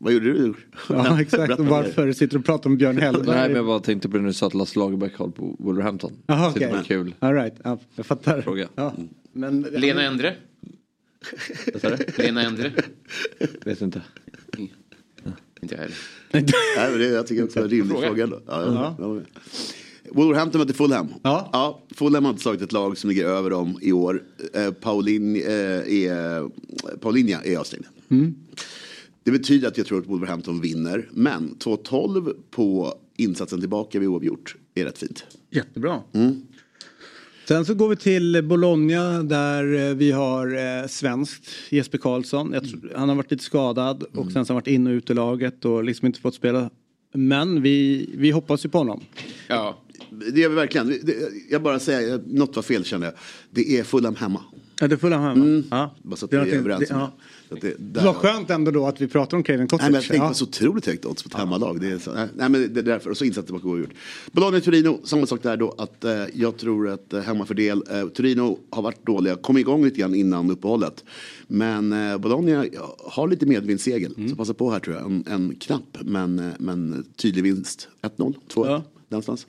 Vad 0.00 0.12
gjorde 0.12 0.32
du? 0.32 0.54
Ja, 0.88 1.20
exakt. 1.20 1.58
Och 1.58 1.66
varför 1.66 2.12
sitter 2.12 2.32
du 2.32 2.38
och 2.38 2.44
pratar 2.44 2.70
om 2.70 2.76
Björn 2.76 2.98
Hellberg? 2.98 3.36
Nej 3.36 3.48
men 3.48 3.56
jag 3.56 3.66
bara 3.66 3.80
tänkte 3.80 4.08
på 4.08 4.16
det 4.16 4.22
när 4.22 4.28
du 4.28 4.34
sa 4.34 4.46
att 4.46 4.54
Lasse 4.54 4.78
Lagerbäck 4.78 5.16
håller 5.16 5.32
på 5.32 5.56
Wolverhampton. 5.58 6.12
Jaha, 6.26 6.50
okej. 6.50 6.72
var 6.72 6.82
kul. 6.82 7.14
All 7.18 7.34
right. 7.34 7.54
ja, 7.64 7.78
jag 7.94 8.06
fattar. 8.06 8.42
Fråga. 8.42 8.68
Ja. 8.74 8.94
Men, 9.32 9.60
Lena 9.62 10.02
Endre. 10.02 10.34
Vad 11.72 11.80
sa 11.82 11.90
du? 11.90 12.22
Lena 12.22 12.42
Endre? 12.42 12.72
Vet 13.64 13.80
inte. 13.80 14.02
Inte 15.62 15.74
jag 15.74 15.82
heller. 15.82 15.96
Nej, 16.76 16.90
men 16.90 16.98
det, 16.98 17.06
jag 17.06 17.26
tycker 17.26 17.44
också 17.44 17.58
det 17.58 17.62
är 17.62 17.64
en 17.64 17.70
rimlig 17.70 17.90
Fråga. 17.90 18.06
fråga. 18.06 18.24
ändå. 18.24 18.40
Ja, 18.46 18.64
ja. 18.64 18.96
Ja. 18.98 19.20
Wolverhampton 20.10 20.60
möter 20.60 20.74
Fulham. 20.74 21.08
Ja. 21.22 21.82
Fulham 21.94 22.24
har 22.24 22.30
inte 22.30 22.42
slagit 22.42 22.62
ett 22.62 22.72
lag 22.72 22.98
som 22.98 23.10
ligger 23.10 23.24
över 23.24 23.50
dem 23.50 23.78
i 23.82 23.92
år. 23.92 24.22
Eh, 24.54 24.70
Paulin, 24.70 25.36
eh, 25.36 25.52
är, 25.52 26.48
Paulinja 26.98 27.40
är 27.44 27.56
avstängd. 27.56 27.86
Mm. 28.10 28.34
Det 29.28 29.32
betyder 29.32 29.68
att 29.68 29.78
jag 29.78 29.86
tror 29.86 29.98
att 29.98 30.06
Wolverhampton 30.06 30.60
vinner. 30.60 31.08
Men 31.12 31.56
2-12 31.58 32.34
på 32.50 32.94
insatsen 33.16 33.60
tillbaka 33.60 33.98
vid 33.98 34.08
oavgjort 34.08 34.56
är 34.74 34.84
rätt 34.84 34.98
fint. 34.98 35.24
Jättebra. 35.50 36.00
Mm. 36.12 36.42
Sen 37.48 37.64
så 37.64 37.74
går 37.74 37.88
vi 37.88 37.96
till 37.96 38.42
Bologna 38.44 39.22
där 39.22 39.88
eh, 39.90 39.94
vi 39.94 40.10
har 40.12 40.56
eh, 40.80 40.86
svenskt 40.88 41.48
Jesper 41.70 41.98
Karlsson. 41.98 42.50
Tror, 42.52 42.92
han 42.96 43.08
har 43.08 43.16
varit 43.16 43.30
lite 43.30 43.44
skadad 43.44 44.02
och 44.02 44.32
sen 44.32 44.32
så 44.32 44.38
har 44.38 44.46
han 44.46 44.54
varit 44.54 44.66
in 44.66 44.86
och 44.86 44.90
ut 44.90 45.10
i 45.10 45.14
laget 45.14 45.64
och 45.64 45.84
liksom 45.84 46.06
inte 46.06 46.20
fått 46.20 46.34
spela. 46.34 46.70
Men 47.14 47.62
vi, 47.62 48.08
vi 48.14 48.30
hoppas 48.30 48.64
ju 48.64 48.68
på 48.68 48.78
honom. 48.78 49.00
Ja. 49.48 49.78
Det 50.32 50.40
gör 50.40 50.48
vi 50.48 50.54
verkligen. 50.54 50.86
Det- 50.88 51.16
Jag 51.50 51.62
bara 51.62 51.78
säger, 51.78 52.20
något 52.26 52.56
var 52.56 52.62
fel 52.62 52.84
kände 52.84 53.06
jag. 53.06 53.14
Det 53.50 53.78
är 53.78 53.84
Fulham 53.84 54.14
hemma. 54.16 54.40
Ja, 54.80 54.88
det 54.88 54.94
är 54.94 54.96
fulla 54.96 55.18
hemma. 55.18 55.32
Mm. 55.44 55.64
Ja. 55.70 55.94
Bara 56.02 56.16
så 56.16 56.24
att 56.24 56.30
Det 56.30 56.44
vi 56.44 56.50
är 56.50 56.56
överens 56.58 56.88
det- 56.88 56.94
om 56.94 57.00
ja. 57.00 57.12
Det. 57.60 57.74
Det 57.78 58.00
var 58.00 58.12
skönt 58.14 58.50
ändå 58.50 58.70
då 58.70 58.86
att 58.86 59.00
vi 59.00 59.08
pratar 59.08 59.36
om 59.36 59.44
Kevin 59.44 59.68
Kotic. 59.68 59.82
Nej, 59.82 59.90
men 59.90 60.00
jag 60.00 60.08
tänkte 60.08 60.26
Ja. 60.26 60.34
så 60.34 60.44
otroligt 60.44 60.86
högt 60.86 61.04
odds 61.06 61.22
på 61.22 61.28
ett 61.28 61.34
hemmalag. 61.34 61.80
Det 61.80 61.88
är 61.88 61.98
så, 61.98 62.14
nej, 62.14 62.28
nej, 62.36 62.48
men 62.48 62.74
det 62.74 62.80
är 62.80 62.84
därför. 62.84 63.10
Och 63.10 63.16
så 63.16 63.24
insats 63.24 63.46
tillbaka 63.46 63.68
oavgjort. 63.68 63.90
Bologna-Torino, 64.32 65.00
samma 65.04 65.26
sak 65.26 65.42
där 65.42 65.56
då. 65.56 65.74
Att, 65.78 66.04
eh, 66.04 66.24
jag 66.34 66.56
tror 66.56 66.88
att 66.88 67.12
eh, 67.12 67.20
hemmafördel, 67.20 67.82
eh, 67.90 68.08
Torino 68.08 68.58
har 68.70 68.82
varit 68.82 69.06
dåliga, 69.06 69.36
kom 69.36 69.58
igång 69.58 69.84
lite 69.84 70.00
grann 70.00 70.14
innan 70.14 70.50
uppehållet. 70.50 71.04
Men 71.46 71.92
eh, 71.92 72.18
Bologna 72.18 72.66
ja, 72.72 72.96
har 73.04 73.28
lite 73.28 73.46
medvindssegel. 73.46 74.14
Mm. 74.16 74.28
Så 74.28 74.36
passa 74.36 74.54
på 74.54 74.70
här 74.70 74.80
tror 74.80 74.96
jag. 74.96 75.04
En, 75.04 75.24
en 75.28 75.54
knapp 75.60 75.98
men, 76.00 76.38
eh, 76.38 76.44
men 76.58 77.04
tydlig 77.16 77.42
vinst. 77.42 77.88
1-0, 78.02 78.34
2-1. 78.54 78.66
Ja. 78.66 78.82
Någonstans. 79.10 79.46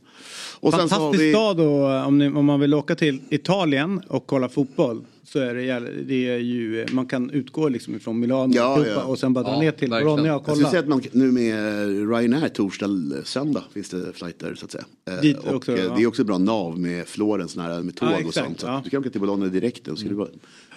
Och 0.59 0.73
sen 0.73 0.89
så 0.89 0.95
har 0.95 0.99
Fantastisk 0.99 1.23
vi... 1.23 1.31
stad 1.31 1.57
då 1.57 1.87
om, 1.93 2.17
ni, 2.17 2.27
om 2.27 2.45
man 2.45 2.59
vill 2.59 2.73
åka 2.73 2.95
till 2.95 3.21
Italien 3.29 4.01
och 4.07 4.27
kolla 4.27 4.49
fotboll. 4.49 5.01
Så 5.31 5.39
är 5.39 5.55
det, 5.55 6.03
det 6.03 6.29
är 6.29 6.37
ju, 6.37 6.85
man 6.91 7.05
kan 7.05 7.29
utgå 7.29 7.69
liksom 7.69 7.95
ifrån 7.95 8.19
Milano 8.19 8.53
Ja, 8.55 8.85
ja. 8.87 9.03
och 9.03 9.19
sen 9.19 9.33
bara 9.33 9.43
dra 9.43 9.51
Ja, 9.53 9.59
ner 9.59 9.71
till. 9.71 9.89
Bologna 9.89 10.21
och 10.21 10.27
Jag 10.27 10.41
skulle 10.43 10.55
kolla. 10.55 10.69
säga 10.69 10.79
att 10.79 10.87
man, 10.87 11.01
nu 11.11 11.31
med 11.31 11.87
Ryanair 12.09 12.49
torsdag, 12.49 12.87
söndag 13.23 13.63
finns 13.73 13.89
det 13.89 14.13
flighter 14.13 14.55
så 14.55 14.65
att 14.65 14.71
säga. 14.71 14.85
Eh, 15.09 15.21
Dit 15.21 15.37
och 15.37 15.55
också, 15.55 15.77
eh, 15.77 15.95
det 15.95 16.01
är 16.03 16.07
också 16.07 16.23
bra 16.23 16.37
nav 16.37 16.79
med 16.79 17.07
Florens 17.07 17.55
nära 17.55 17.83
med 17.83 17.95
tåg 17.95 18.09
Ja, 18.21 18.27
och 18.27 18.33
sånt. 18.33 18.59
Så 18.59 18.81
du 18.83 18.89
kan 18.89 18.99
åka 18.99 19.09
till 19.09 19.21
Bologna 19.21 19.45
direkt 19.47 19.87
och 19.87 19.97
så 19.97 20.01
ska 20.01 20.09
du 20.09 20.15
bara 20.15 20.27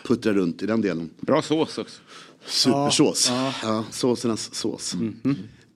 puttra 0.04 0.32
runt 0.32 0.62
i 0.62 0.66
den 0.66 0.80
delen. 0.80 1.10
Bra 1.20 1.42
sås 1.42 1.78
också. 1.78 2.00
Supersås. 2.46 3.26
Ja. 3.30 3.54
Ja, 3.62 3.84
såsernas 3.90 4.54
sås. 4.54 4.94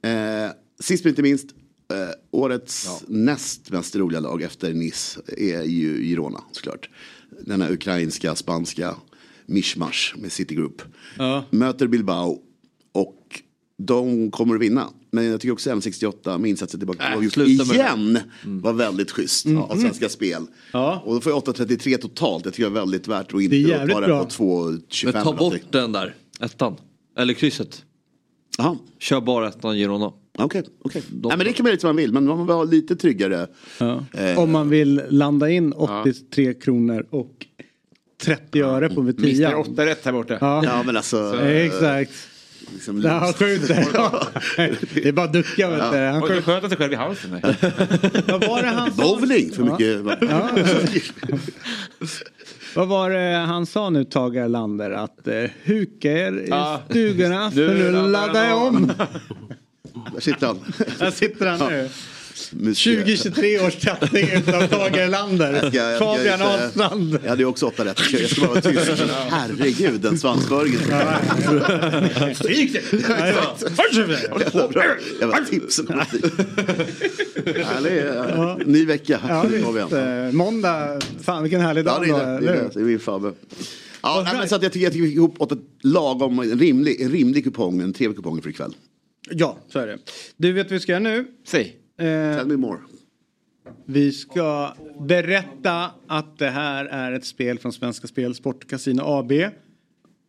Eh, 0.02 0.50
sist 0.80 1.04
men 1.04 1.10
inte 1.10 1.22
minst, 1.22 1.46
eh, 1.92 1.96
årets 2.30 3.04
näst 3.08 3.70
mest 3.70 3.96
roliga 3.96 4.20
lag 4.20 4.42
efter 4.42 4.72
Nice 4.72 5.20
är 5.36 5.62
ju 5.62 6.02
Girona 6.04 6.40
såklart. 6.52 6.90
Denna 7.40 7.70
ukrainska, 7.70 8.34
spanska 8.34 8.94
mishmash 9.46 10.16
med 10.16 10.32
City 10.32 10.54
Group. 10.54 10.82
Ja. 11.18 11.44
Möter 11.50 11.86
Bilbao 11.86 12.38
och 12.92 13.42
de 13.78 14.30
kommer 14.30 14.54
att 14.54 14.60
vinna. 14.60 14.88
Men 15.10 15.24
jag 15.24 15.40
tycker 15.40 15.52
också 15.52 15.70
1,68 15.70 16.38
med 16.38 16.50
insatsen 16.50 16.80
tillbaka 16.80 17.12
Äh, 17.12 17.18
med 17.20 17.58
igen 17.58 18.18
var 18.44 18.72
väldigt 18.72 19.10
schysst 19.10 19.46
av 19.46 19.76
Svenska 19.76 20.08
Spel. 20.08 20.36
Mm. 20.36 20.48
Ja. 20.72 21.02
Och 21.04 21.14
då 21.14 21.20
får 21.20 21.32
jag 21.32 21.42
8,33 21.42 21.96
totalt. 21.96 22.44
Jag 22.44 22.54
tycker 22.54 22.70
det 22.70 22.78
är 22.78 22.80
väldigt 22.80 23.08
värt 23.08 23.20
att 23.20 23.28
Det 23.28 23.36
är 23.36 23.42
inte 23.42 23.56
jävligt 23.56 23.96
ta 23.96 24.00
bra. 24.00 24.24
på 24.24 24.30
2,25. 24.30 25.12
Men 25.12 25.24
ta 25.24 25.32
bort 25.32 25.60
den 25.70 25.92
där, 25.92 26.14
ettan. 26.40 26.76
Eller 27.18 27.34
krysset. 27.34 27.84
Jaha. 28.58 28.76
Kör 28.98 29.20
bara 29.20 29.48
ettan 29.48 29.76
Girona. 29.76 30.12
Okej, 30.38 30.62
okej. 30.82 31.02
Nej 31.10 31.36
men 31.36 31.46
det 31.46 31.52
kan 31.52 31.64
man 31.64 31.70
lite 31.70 31.80
som 31.80 31.88
man 31.88 31.96
vill, 31.96 32.12
men 32.12 32.24
man 32.26 32.46
vill 32.46 32.54
ha 32.56 32.64
lite 32.64 32.96
tryggare. 32.96 33.46
Ja. 33.80 34.04
Eh, 34.12 34.38
Om 34.38 34.50
man 34.52 34.68
vill 34.68 35.02
landa 35.08 35.50
in 35.50 35.72
83 35.72 36.54
kronor 36.54 37.06
och 37.10 37.46
30 38.22 38.62
öre 38.62 38.88
på 38.88 39.00
Mr 39.00 39.22
Vetia. 39.22 39.56
8 39.56 39.86
rätt 39.86 40.04
här 40.04 40.12
borta. 40.12 40.38
Ja, 40.40 40.64
Ja 40.64 40.82
men 40.82 40.96
alltså. 40.96 41.40
exakt. 41.46 42.12
Liksom, 42.72 43.00
Där 43.00 43.10
han 43.10 43.32
skjuter. 43.32 43.74
Det 44.94 45.08
är 45.08 45.12
bara 45.12 45.26
att 45.26 45.32
ducka 45.32 45.70
vet 45.70 45.92
du. 45.92 45.98
Han 45.98 46.22
sköt 46.22 46.44
han 46.62 46.70
sig 46.70 46.78
själv 46.78 46.92
i 46.92 46.96
halsen. 46.96 47.30
Vad 48.26 48.46
var 48.48 48.62
det 48.62 48.68
han 48.68 48.92
sa? 48.94 49.02
Bowling 49.02 49.50
för 49.52 49.62
mycket. 49.62 50.00
Vad 52.74 52.88
var 52.88 53.10
det 53.10 53.36
han 53.36 53.66
sa 53.66 53.90
nu 53.90 54.04
Tage 54.04 54.36
Erlander? 54.36 54.90
Att 54.90 55.28
eh, 55.28 55.44
huka 55.62 56.12
er 56.12 56.32
i 56.32 56.46
Ja. 56.48 56.82
stugorna 56.90 57.50
för 57.50 57.74
Nu 57.74 57.90
laddar 58.08 58.44
jag 58.48 58.62
om. 58.66 58.92
Där 60.14 60.20
sitter 60.20 60.47
han. 60.47 60.59
Där 60.98 61.10
sitter 61.10 61.47
han 61.47 61.73
nu. 61.73 61.89
Monsieur. 62.52 62.97
2023 63.01 63.60
års 63.66 63.77
kattning 63.77 64.28
utav 64.35 64.66
Tage 64.68 64.97
Erlander. 64.98 65.70
Jag 65.73 65.93
jag 65.93 65.98
Fabian 65.98 66.43
Ahlstrand. 66.43 67.18
Jag 67.23 67.31
hade 67.31 67.43
ju 67.43 67.47
också 67.48 67.66
åtta 67.66 67.85
rätt. 67.85 68.01
Jag 68.12 68.31
ska- 68.31 68.40
Jag 68.43 68.48
bara 68.48 68.60
vara 68.60 68.86
tyst. 68.86 69.02
Herregud, 69.31 70.01
den 70.01 70.18
svansföringen. 70.18 70.81
Jävla 74.40 74.68
bra. 74.68 74.82
Jävla 75.20 75.36
tips. 75.51 75.81
Härlig. 77.64 78.02
ja. 78.36 78.59
Ny 78.66 78.85
vecka. 78.86 79.20
Ja, 79.28 79.44
Måndag. 80.32 81.01
Fan 81.23 81.43
vilken 81.43 81.60
härlig 81.60 81.81
Ja, 81.86 81.90
dag 81.98 82.09
då, 82.09 82.16
det. 82.16 82.23
Är, 82.23 82.40
det. 82.40 82.70
det 82.74 82.81
är 82.81 82.85
min 82.85 82.98
Fabbe. 83.01 83.32
Ja, 84.02 84.44
så 84.48 84.55
att 84.55 84.62
jag 84.62 84.73
tycker 84.73 84.85
jag 84.85 84.93
tycker 84.93 85.02
vi 85.02 85.09
fick 85.09 85.16
ihop 85.16 85.40
åt 85.40 85.52
ett 85.52 85.59
lagom, 85.82 86.39
en 86.39 86.59
rimlig, 86.59 87.01
en 87.01 87.10
rimlig 87.12 87.44
kupong, 87.44 87.81
en 87.81 87.93
trevlig 87.93 88.16
kupong 88.16 88.43
för 88.43 88.51
ikväll. 88.51 88.74
Ja, 89.30 89.58
så 89.68 89.78
är 89.78 89.86
det. 89.86 89.98
Du 90.36 90.52
vet 90.52 90.66
vad 90.66 90.72
vi 90.72 90.80
ska 90.80 90.92
göra 90.92 91.00
nu? 91.02 91.26
Säg. 91.46 91.76
Eh, 91.98 92.04
Tell 92.36 92.46
me 92.46 92.56
more. 92.56 92.78
vi 93.84 94.12
ska 94.12 94.74
berätta 95.00 95.90
att 96.06 96.38
det 96.38 96.50
här 96.50 96.84
är 96.84 97.12
ett 97.12 97.24
spel 97.24 97.58
från 97.58 97.72
Svenska 97.72 98.06
Spel 98.06 98.34
Sport 98.34 98.68
Casino 98.68 99.02
AB. 99.04 99.32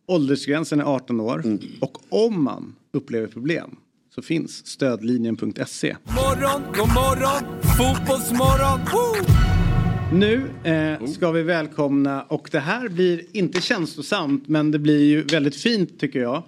Åldersgränsen 0.06 0.80
är 0.80 0.84
18 0.84 1.20
år. 1.20 1.42
Mm. 1.44 1.58
Och 1.80 1.98
om 2.08 2.44
man 2.44 2.76
upplever 2.92 3.26
problem 3.26 3.76
så 4.14 4.22
finns 4.22 4.66
stödlinjen.se. 4.66 5.96
Morgon, 6.04 6.62
god 6.76 6.88
morgon, 6.94 7.60
fotbollsmorgon. 7.78 8.80
Woo! 8.92 9.57
Nu 10.12 10.50
eh, 10.64 11.06
ska 11.06 11.30
vi 11.30 11.42
välkomna, 11.42 12.22
och 12.22 12.48
det 12.52 12.58
här 12.58 12.88
blir 12.88 13.36
inte 13.36 13.60
känslosamt 13.60 14.48
men 14.48 14.70
det 14.70 14.78
blir 14.78 15.04
ju 15.04 15.22
väldigt 15.22 15.56
fint 15.56 16.00
tycker 16.00 16.20
jag. 16.20 16.42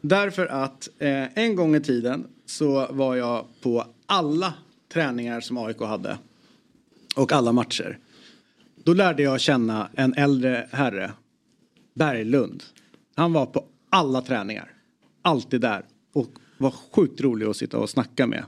Därför 0.00 0.46
att 0.46 0.88
eh, 0.98 1.38
en 1.38 1.56
gång 1.56 1.76
i 1.76 1.80
tiden 1.80 2.26
så 2.46 2.86
var 2.90 3.16
jag 3.16 3.44
på 3.60 3.84
alla 4.06 4.54
träningar 4.92 5.40
som 5.40 5.58
AIK 5.58 5.80
hade. 5.80 6.18
Och 7.16 7.32
alla 7.32 7.52
matcher. 7.52 7.98
Då 8.84 8.92
lärde 8.92 9.22
jag 9.22 9.40
känna 9.40 9.88
en 9.94 10.14
äldre 10.14 10.68
herre, 10.70 11.12
Berglund. 11.94 12.62
Han 13.14 13.32
var 13.32 13.46
på 13.46 13.64
alla 13.90 14.22
träningar. 14.22 14.72
Alltid 15.22 15.60
där. 15.60 15.84
Och 16.12 16.28
var 16.58 16.70
sjukt 16.70 17.20
rolig 17.20 17.46
att 17.46 17.56
sitta 17.56 17.78
och 17.78 17.90
snacka 17.90 18.26
med. 18.26 18.44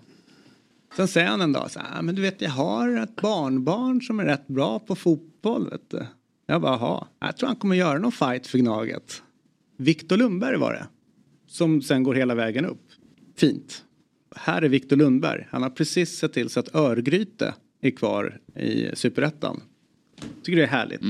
Sen 0.96 1.08
säger 1.08 1.26
han 1.28 1.40
en 1.40 1.52
dag 1.52 1.70
så 1.70 1.80
här, 1.80 1.98
"Ah, 1.98 2.02
men 2.02 2.14
du 2.14 2.22
vet 2.22 2.40
jag 2.40 2.50
har 2.50 3.02
ett 3.02 3.16
barnbarn 3.16 4.02
som 4.02 4.20
är 4.20 4.24
rätt 4.24 4.46
bra 4.46 4.78
på 4.78 4.94
fotboll. 4.94 5.70
Vet 5.70 5.90
du. 5.90 6.06
Jag 6.46 6.60
bara, 6.62 6.72
jaha, 6.72 7.06
jag 7.20 7.36
tror 7.36 7.46
han 7.46 7.56
kommer 7.56 7.76
göra 7.76 7.98
någon 7.98 8.12
fight 8.12 8.46
för 8.46 8.58
Gnaget. 8.58 9.22
Viktor 9.76 10.16
Lundberg 10.16 10.56
var 10.56 10.72
det. 10.72 10.86
Som 11.46 11.82
sen 11.82 12.02
går 12.02 12.14
hela 12.14 12.34
vägen 12.34 12.64
upp. 12.64 12.82
Fint. 13.36 13.84
Här 14.36 14.62
är 14.62 14.68
Viktor 14.68 14.96
Lundberg. 14.96 15.46
Han 15.50 15.62
har 15.62 15.70
precis 15.70 16.18
sett 16.18 16.32
till 16.32 16.48
så 16.48 16.60
att 16.60 16.74
Örgryte 16.74 17.54
är 17.80 17.90
kvar 17.90 18.40
i 18.56 18.90
Superettan. 18.94 19.60
Tycker 20.42 20.56
det 20.56 20.62
är 20.62 20.68
härligt. 20.68 21.00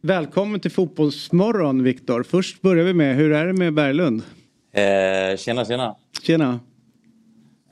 Välkommen 0.00 0.60
till 0.60 0.70
Fotbollsmorgon 0.70 1.82
Viktor. 1.82 2.22
Först 2.22 2.60
börjar 2.62 2.84
vi 2.84 2.94
med, 2.94 3.16
hur 3.16 3.32
är 3.32 3.46
det 3.46 3.52
med 3.52 3.74
Berglund? 3.74 4.22
Eh, 4.72 5.36
tjena, 5.36 5.64
tjena. 5.64 5.96
Tjena. 6.22 6.60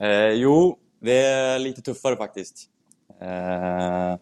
Eh, 0.01 0.29
jo, 0.29 0.77
det 1.05 1.17
är 1.25 1.59
lite 1.59 1.81
tuffare 1.81 2.15
faktiskt. 2.15 2.69
Eh, 3.21 4.15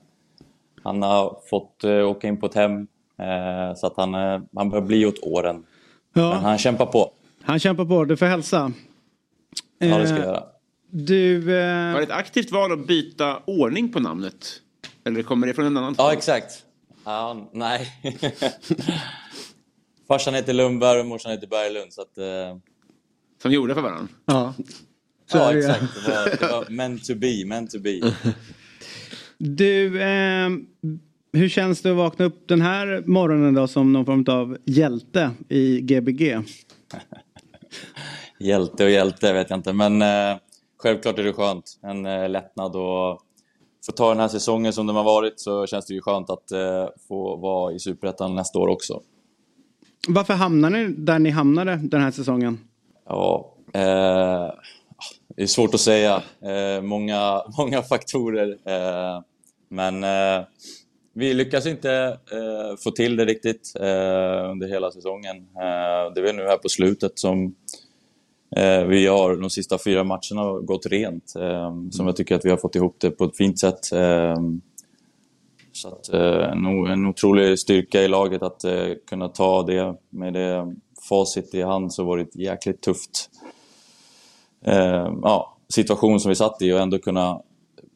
han 0.83 1.01
har 1.01 1.39
fått 1.49 1.83
eh, 1.83 2.09
åka 2.09 2.27
in 2.27 2.39
på 2.39 2.45
ett 2.45 2.53
hem, 2.55 2.87
eh, 3.19 3.75
så 3.75 3.87
att 3.87 3.97
han, 3.97 4.13
eh, 4.15 4.41
han 4.55 4.69
börjar 4.69 4.85
bli 4.85 5.05
åt 5.05 5.19
åren. 5.23 5.65
Men 6.13 6.23
Ja, 6.23 6.33
han 6.33 6.57
kämpar 6.57 6.85
på. 6.85 7.11
han 7.43 7.59
kämpar 7.59 7.85
på. 7.85 8.05
Du 8.05 8.17
får 8.17 8.25
hälsa. 8.25 8.71
Ja, 9.77 9.97
det 9.97 10.07
ska 10.07 10.15
Eh, 10.15 10.21
jag 10.21 10.27
göra. 10.29 10.43
Du... 10.89 11.39
Var 11.39 11.53
Eh, 11.53 11.95
det 11.97 12.03
ett 12.03 12.11
aktivt 12.11 12.51
val 12.51 12.71
att 12.71 12.87
byta 12.87 13.39
ordning 13.47 13.91
på 13.91 13.99
namnet? 13.99 14.47
Eller 15.05 15.23
kommer 15.23 15.47
det 15.47 15.53
från 15.53 15.65
en 15.65 15.77
annan? 15.77 15.95
Ja, 15.97 16.13
exakt. 16.13 16.65
Ja, 17.05 17.49
nej. 17.51 17.87
Farsan 20.07 20.33
heter 20.33 20.53
Lundberg 20.53 20.99
och 20.99 21.05
morsan 21.05 21.31
heter 21.31 21.47
Berglund, 21.47 21.93
så 21.93 22.01
att... 22.01 22.17
Eh, 22.17 22.57
Som 23.41 23.51
gjorda 23.51 23.73
för 23.73 23.81
varandra? 23.81 24.07
ja. 24.25 24.53
Ja, 25.31 25.57
exakt. 25.57 25.83
Det 26.05 26.11
var, 26.11 26.37
det 26.39 26.53
var 26.53 26.69
meant 26.69 27.05
to 27.05 27.15
be, 27.15 27.45
meant 27.45 27.71
to 27.71 27.79
be. 27.79 27.99
Du, 29.37 30.01
eh, 30.01 30.49
hur 31.33 31.49
känns 31.49 31.81
det 31.81 31.89
att 31.89 31.97
vakna 31.97 32.25
upp 32.25 32.47
den 32.47 32.61
här 32.61 33.03
morgonen 33.05 33.53
då 33.53 33.67
som 33.67 33.93
någon 33.93 34.05
form 34.05 34.25
av 34.27 34.57
hjälte 34.65 35.31
i 35.49 35.81
Gbg? 35.81 36.21
Hjälte 38.39 38.83
och 38.83 38.89
hjälte 38.89 39.33
vet 39.33 39.49
jag 39.49 39.59
inte, 39.59 39.73
men 39.73 40.01
eh, 40.01 40.37
självklart 40.77 41.19
är 41.19 41.23
det 41.23 41.33
skönt. 41.33 41.79
En 41.81 42.05
eh, 42.05 42.29
lättnad 42.29 42.75
och 42.75 43.21
få 43.85 43.91
ta 43.91 44.09
den 44.09 44.19
här 44.19 44.27
säsongen 44.27 44.73
som 44.73 44.87
den 44.87 44.95
har 44.95 45.03
varit 45.03 45.39
så 45.39 45.67
känns 45.67 45.85
det 45.85 45.93
ju 45.93 46.01
skönt 46.01 46.29
att 46.29 46.51
eh, 46.51 46.87
få 47.07 47.35
vara 47.35 47.73
i 47.73 47.79
Superettan 47.79 48.35
nästa 48.35 48.59
år 48.59 48.67
också. 48.67 49.01
Varför 50.07 50.33
hamnade 50.33 50.77
ni 50.77 50.93
där 50.97 51.19
ni 51.19 51.29
hamnade 51.29 51.75
den 51.75 52.01
här 52.01 52.11
säsongen? 52.11 52.59
Ja, 53.05 53.53
eh, 53.73 54.51
det 55.35 55.43
är 55.43 55.47
svårt 55.47 55.73
att 55.73 55.79
säga. 55.79 56.23
Eh, 56.41 56.81
många, 56.81 57.43
många 57.57 57.81
faktorer. 57.81 58.57
Eh, 58.65 59.21
men 59.69 60.03
eh, 60.03 60.45
vi 61.13 61.33
lyckas 61.33 61.65
inte 61.65 62.17
eh, 62.31 62.77
få 62.83 62.91
till 62.91 63.15
det 63.15 63.25
riktigt 63.25 63.73
eh, 63.79 64.51
under 64.51 64.67
hela 64.67 64.91
säsongen. 64.91 65.37
Eh, 65.37 66.13
det 66.13 66.19
är 66.19 66.21
väl 66.21 66.35
nu 66.35 66.43
här 66.43 66.57
på 66.57 66.69
slutet 66.69 67.19
som 67.19 67.55
vi 68.87 69.07
har 69.07 69.35
de 69.35 69.49
sista 69.49 69.77
fyra 69.77 70.03
matcherna 70.03 70.59
gått 70.61 70.85
rent. 70.85 71.29
Som 71.91 72.07
jag 72.07 72.15
tycker 72.15 72.35
att 72.35 72.45
vi 72.45 72.49
har 72.49 72.57
fått 72.57 72.75
ihop 72.75 72.95
det 72.99 73.11
på 73.11 73.23
ett 73.23 73.37
fint 73.37 73.59
sätt. 73.59 73.85
Så 75.71 75.87
att, 75.87 76.09
en, 76.09 76.65
en 76.65 77.05
otrolig 77.05 77.59
styrka 77.59 78.01
i 78.01 78.07
laget 78.07 78.43
att 78.43 78.65
kunna 79.09 79.27
ta 79.27 79.63
det 79.63 79.95
med 80.09 80.33
det 80.33 80.75
facit 81.09 81.53
i 81.53 81.61
hand 81.61 81.93
så 81.93 82.03
var 82.03 82.17
det 82.17 82.35
jäkligt 82.35 82.81
tufft 82.81 83.29
ja, 85.21 85.57
situation 85.73 86.19
som 86.19 86.29
vi 86.29 86.35
satt 86.35 86.61
i 86.61 86.73
och 86.73 86.79
ändå 86.79 86.99
kunna 86.99 87.41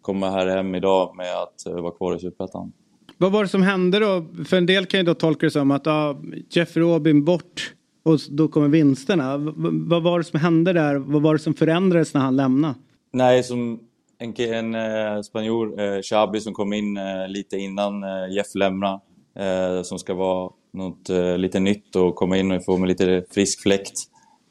komma 0.01 0.29
här 0.29 0.47
hem 0.47 0.75
idag 0.75 1.15
med 1.15 1.35
att 1.41 1.81
vara 1.81 1.91
kvar 1.91 2.15
i 2.15 2.19
Superettan. 2.19 2.71
Vad 3.17 3.31
var 3.31 3.43
det 3.43 3.49
som 3.49 3.63
hände 3.63 3.99
då? 3.99 4.25
För 4.45 4.57
en 4.57 4.65
del 4.65 4.85
kan 4.85 4.99
ju 4.99 5.05
då 5.05 5.13
tolka 5.13 5.45
det 5.45 5.51
som 5.51 5.71
att 5.71 5.85
ja, 5.85 6.19
Jeff 6.49 6.77
Robin 6.77 7.25
bort 7.25 7.73
och 8.03 8.19
då 8.29 8.47
kommer 8.47 8.67
vinsterna. 8.67 9.37
V 9.37 9.51
vad 9.71 10.03
var 10.03 10.17
det 10.17 10.23
som 10.23 10.39
hände 10.39 10.73
där? 10.73 10.95
Vad 10.95 11.21
var 11.21 11.33
det 11.33 11.39
som 11.39 11.53
förändrades 11.53 12.13
när 12.13 12.21
han 12.21 12.35
lämnade? 12.35 12.73
Nej, 13.11 13.43
som 13.43 13.79
en, 14.19 14.33
en 14.39 14.75
eh, 14.75 15.21
spanjor, 15.21 15.81
eh, 15.81 16.01
Xabi, 16.01 16.39
som 16.39 16.53
kom 16.53 16.73
in 16.73 16.97
eh, 16.97 17.27
lite 17.27 17.57
innan 17.57 18.03
eh, 18.03 18.35
Jeff 18.35 18.55
lämnade. 18.55 18.99
Eh, 19.39 19.81
som 19.83 19.99
ska 19.99 20.13
vara 20.13 20.51
något 20.73 21.09
eh, 21.09 21.37
lite 21.37 21.59
nytt 21.59 21.95
och 21.95 22.15
komma 22.15 22.37
in 22.37 22.51
och 22.51 22.65
få 22.65 22.77
med 22.77 22.87
lite 22.87 23.25
frisk 23.31 23.61
fläkt 23.61 23.93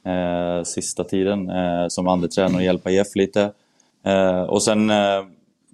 eh, 0.06 0.62
sista 0.62 1.04
tiden 1.04 1.50
eh, 1.50 1.88
som 1.88 2.08
andretränare 2.08 2.56
och 2.56 2.62
hjälpa 2.62 2.90
Jeff 2.90 3.16
lite. 3.16 3.52
Eh, 4.04 4.42
och 4.42 4.62
sen 4.62 4.90
eh, 4.90 5.24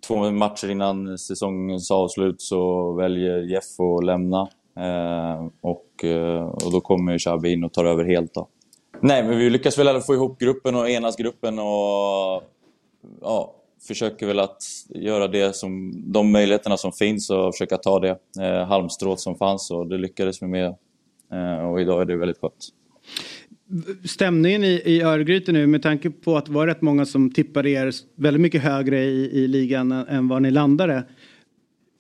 två 0.06 0.30
matcher 0.30 0.70
innan 0.70 1.18
säsongens 1.18 1.90
avslut 1.90 2.40
så 2.40 2.92
väljer 2.92 3.38
Jeff 3.38 3.80
att 3.80 4.04
lämna. 4.04 4.48
Eh, 4.76 5.46
och, 5.60 6.04
eh, 6.04 6.44
och 6.44 6.72
då 6.72 6.80
kommer 6.80 7.18
Xabi 7.18 7.52
in 7.52 7.64
och 7.64 7.72
tar 7.72 7.84
över 7.84 8.04
helt. 8.04 8.34
Då. 8.34 8.48
Nej, 9.00 9.22
men 9.22 9.38
vi 9.38 9.50
lyckas 9.50 9.78
väl 9.78 10.00
få 10.00 10.14
ihop 10.14 10.38
gruppen 10.38 10.74
och 10.74 10.90
enas 10.90 11.16
gruppen 11.16 11.58
och 11.58 12.42
ja, 13.20 13.54
försöker 13.88 14.26
väl 14.26 14.38
att 14.38 14.62
göra 14.88 15.28
det 15.28 15.56
som, 15.56 15.92
de 16.12 16.32
möjligheterna 16.32 16.76
som 16.76 16.92
finns 16.92 17.30
och 17.30 17.54
försöka 17.54 17.76
ta 17.76 18.00
det 18.00 18.18
eh, 18.40 18.66
halmstrået 18.66 19.20
som 19.20 19.36
fanns 19.36 19.70
och 19.70 19.86
det 19.86 19.98
lyckades 19.98 20.42
vi 20.42 20.46
med. 20.46 20.74
Eh, 21.32 21.70
och 21.70 21.80
idag 21.80 22.00
är 22.00 22.04
det 22.04 22.16
väldigt 22.16 22.40
skönt 22.40 22.68
stämningen 24.04 24.64
i, 24.64 24.82
i 24.84 25.02
Örgryte 25.02 25.52
nu 25.52 25.66
med 25.66 25.82
tanke 25.82 26.10
på 26.10 26.36
att 26.36 26.46
det 26.46 26.52
var 26.52 26.66
rätt 26.66 26.82
många 26.82 27.06
som 27.06 27.30
tippade 27.30 27.70
er 27.70 27.92
väldigt 28.16 28.40
mycket 28.40 28.62
högre 28.62 29.04
i, 29.04 29.30
i 29.32 29.48
ligan 29.48 29.92
än, 29.92 30.28
var 30.28 30.34
vad 30.36 30.42
ni 30.42 30.50
landade. 30.50 31.04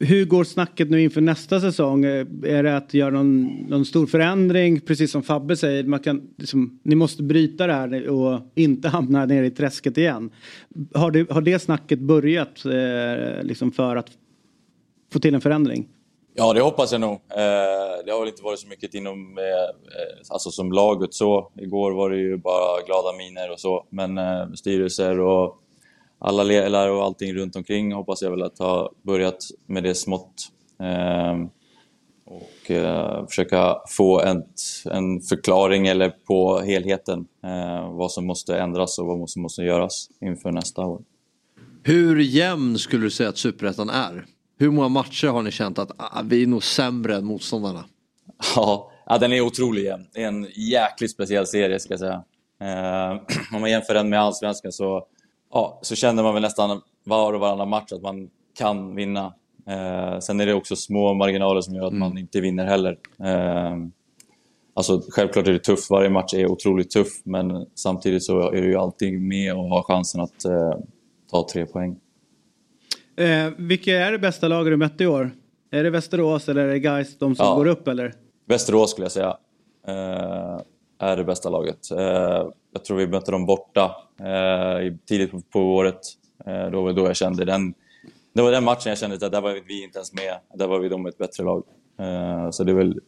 Hur 0.00 0.24
går 0.24 0.44
snacket 0.44 0.90
nu 0.90 1.02
inför 1.02 1.20
nästa 1.20 1.60
säsong? 1.60 2.04
Är 2.04 2.62
det 2.62 2.76
att 2.76 2.94
göra 2.94 3.10
någon, 3.10 3.44
någon 3.68 3.84
stor 3.84 4.06
förändring? 4.06 4.80
Precis 4.80 5.10
som 5.10 5.22
Fabbe 5.22 5.56
säger, 5.56 5.84
man 5.84 6.00
kan, 6.00 6.22
liksom, 6.38 6.80
ni 6.82 6.94
måste 6.94 7.22
bryta 7.22 7.66
det 7.66 7.72
här 7.72 8.08
och 8.08 8.52
inte 8.54 8.88
hamna 8.88 9.26
nere 9.26 9.46
i 9.46 9.50
träsket 9.50 9.98
igen. 9.98 10.30
Har 10.94 11.10
det, 11.10 11.30
har 11.30 11.40
det 11.40 11.58
snacket 11.58 11.98
börjat 11.98 12.64
eh, 12.64 13.44
liksom 13.44 13.72
för 13.72 13.96
att 13.96 14.10
få 15.12 15.18
till 15.18 15.34
en 15.34 15.40
förändring? 15.40 15.88
Ja, 16.34 16.52
det 16.52 16.60
hoppas 16.60 16.92
jag 16.92 17.00
nog. 17.00 17.12
Eh, 17.12 18.04
det 18.04 18.12
har 18.12 18.18
väl 18.20 18.28
inte 18.28 18.42
varit 18.42 18.60
så 18.60 18.68
mycket 18.68 18.94
inom, 18.94 19.38
eh, 19.38 20.24
alltså 20.28 20.50
som 20.50 20.72
laget 20.72 21.14
så. 21.14 21.52
Igår 21.56 21.92
var 21.92 22.10
det 22.10 22.16
ju 22.16 22.36
bara 22.36 22.82
glada 22.86 23.16
miner 23.18 23.50
och 23.50 23.60
så, 23.60 23.86
men 23.90 24.18
eh, 24.18 24.52
styrelser 24.54 25.20
och 25.20 25.58
alla 26.18 26.42
ledare 26.42 26.90
och 26.90 27.04
allting 27.04 27.34
runt 27.34 27.56
omkring 27.56 27.92
hoppas 27.92 28.22
jag 28.22 28.30
väl 28.30 28.42
att 28.42 28.58
ha 28.58 28.92
börjat 29.02 29.38
med 29.66 29.82
det 29.82 29.94
smått. 29.94 30.48
Och 32.24 32.72
försöka 33.28 33.76
få 33.88 34.20
en 34.20 35.20
förklaring 35.20 35.86
eller 35.86 36.10
på 36.10 36.58
helheten, 36.58 37.26
vad 37.90 38.12
som 38.12 38.26
måste 38.26 38.58
ändras 38.58 38.98
och 38.98 39.06
vad 39.06 39.30
som 39.30 39.42
måste 39.42 39.62
göras 39.62 40.08
inför 40.20 40.52
nästa 40.52 40.86
år. 40.86 41.02
Hur 41.82 42.20
jämn 42.20 42.78
skulle 42.78 43.02
du 43.02 43.10
säga 43.10 43.28
att 43.28 43.38
Superettan 43.38 43.90
är? 43.90 44.26
Hur 44.58 44.70
många 44.70 44.88
matcher 44.88 45.28
har 45.28 45.42
ni 45.42 45.50
känt 45.50 45.78
att 45.78 45.90
ah, 45.96 46.22
vi 46.24 46.42
är 46.42 46.46
nog 46.46 46.64
sämre 46.64 47.16
än 47.16 47.24
motståndarna? 47.24 47.84
Ja, 48.56 48.90
ja 49.06 49.18
den 49.18 49.32
är 49.32 49.40
otrolig 49.40 49.84
jämn. 49.84 50.06
Det 50.12 50.22
är 50.22 50.28
en 50.28 50.46
jäkligt 50.56 51.10
speciell 51.10 51.46
serie 51.46 51.78
ska 51.78 51.92
jag 51.92 52.00
säga. 52.00 52.24
Eh, 52.60 53.20
om 53.54 53.60
man 53.60 53.70
jämför 53.70 53.94
den 53.94 54.08
med 54.08 54.20
Allsvenskan 54.20 54.72
så, 54.72 55.06
ja, 55.52 55.80
så 55.82 55.94
känner 55.94 56.22
man 56.22 56.34
väl 56.34 56.42
nästan 56.42 56.80
var 57.04 57.32
och 57.32 57.40
varannan 57.40 57.68
match 57.68 57.92
att 57.92 58.02
man 58.02 58.30
kan 58.58 58.94
vinna. 58.94 59.34
Eh, 59.66 60.18
sen 60.18 60.40
är 60.40 60.46
det 60.46 60.54
också 60.54 60.76
små 60.76 61.14
marginaler 61.14 61.60
som 61.60 61.74
gör 61.74 61.84
att 61.84 61.92
mm. 61.92 62.00
man 62.08 62.18
inte 62.18 62.40
vinner 62.40 62.66
heller. 62.66 62.98
Eh, 63.24 63.76
alltså, 64.74 65.02
självklart 65.08 65.46
är 65.46 65.52
det 65.52 65.58
tufft, 65.58 65.90
varje 65.90 66.10
match 66.10 66.34
är 66.34 66.50
otroligt 66.50 66.90
tuff 66.90 67.08
men 67.24 67.66
samtidigt 67.74 68.24
så 68.24 68.50
är 68.50 68.62
det 68.62 68.68
ju 68.68 68.76
alltid 68.76 69.20
med 69.20 69.54
och 69.54 69.68
har 69.68 69.82
chansen 69.82 70.20
att 70.20 70.44
eh, 70.44 70.74
ta 71.30 71.46
tre 71.52 71.66
poäng. 71.66 71.96
Eh, 73.22 73.52
vilka 73.56 73.98
är 73.98 74.12
det 74.12 74.18
bästa 74.18 74.48
laget 74.48 74.72
du 74.72 74.76
mött 74.76 75.00
i 75.00 75.06
år? 75.06 75.30
Är 75.70 75.84
det 75.84 75.90
Västerås 75.90 76.48
eller 76.48 76.64
är 76.64 76.68
det 76.68 76.78
Gais 76.78 77.18
de 77.18 77.34
som 77.34 77.46
ja. 77.46 77.54
går 77.54 77.66
upp 77.66 77.88
eller? 77.88 78.14
Västerås 78.46 78.90
skulle 78.90 79.04
jag 79.04 79.12
säga. 79.12 79.36
Eh, 79.86 80.60
är 80.98 81.16
det 81.16 81.24
bästa 81.24 81.50
laget. 81.50 81.90
Eh, 81.90 82.48
jag 82.72 82.84
tror 82.86 82.96
vi 82.96 83.06
mötte 83.06 83.30
dem 83.30 83.46
borta 83.46 83.96
eh, 84.20 84.94
tidigt 85.06 85.30
på, 85.30 85.40
på 85.40 85.60
året. 85.60 86.00
Eh, 86.46 86.70
då 86.70 86.82
var 86.82 86.92
då 86.92 87.06
jag 87.06 87.16
kände 87.16 87.44
den... 87.44 87.74
Det 88.34 88.42
var 88.42 88.50
den 88.50 88.64
matchen 88.64 88.88
jag 88.88 88.98
kände 88.98 89.26
att 89.26 89.32
där 89.32 89.40
var 89.40 89.60
vi 89.66 89.84
inte 89.84 89.98
ens 89.98 90.12
med. 90.12 90.34
Där 90.54 90.66
var 90.66 90.78
vi 90.78 90.88
de 90.88 91.06
ett 91.06 91.18
bättre 91.18 91.44
lag. 91.44 91.64
Eh, 91.98 92.50
så 92.50 92.64
det 92.64 92.72
är 92.72 92.76
väl 92.76 93.00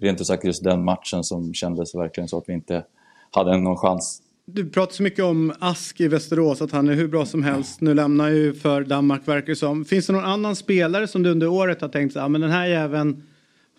rent 0.00 0.20
ut 0.20 0.26
sagt 0.26 0.44
just 0.44 0.64
den 0.64 0.84
matchen 0.84 1.24
som 1.24 1.54
kändes 1.54 1.94
verkligen 1.94 2.28
så 2.28 2.38
att 2.38 2.44
vi 2.46 2.52
inte 2.52 2.84
hade 3.30 3.56
någon 3.56 3.76
chans 3.76 4.22
du 4.52 4.70
pratar 4.70 4.92
så 4.92 5.02
mycket 5.02 5.24
om 5.24 5.52
Ask 5.58 6.00
i 6.00 6.08
Västerås, 6.08 6.62
att 6.62 6.72
han 6.72 6.88
är 6.88 6.94
hur 6.94 7.08
bra 7.08 7.26
som 7.26 7.42
helst. 7.42 7.80
Nu 7.80 7.94
lämnar 7.94 8.28
ju 8.28 8.54
för 8.54 8.82
Danmark 8.84 9.28
verkar 9.28 9.46
det 9.46 9.56
som. 9.56 9.84
Finns 9.84 10.06
det 10.06 10.12
någon 10.12 10.24
annan 10.24 10.56
spelare 10.56 11.06
som 11.06 11.22
du 11.22 11.30
under 11.30 11.48
året 11.48 11.80
har 11.80 11.88
tänkt 11.88 12.12
så 12.12 12.20
ah, 12.20 12.28
men 12.28 12.40
den 12.40 12.50
här 12.50 12.66
jäveln 12.66 13.22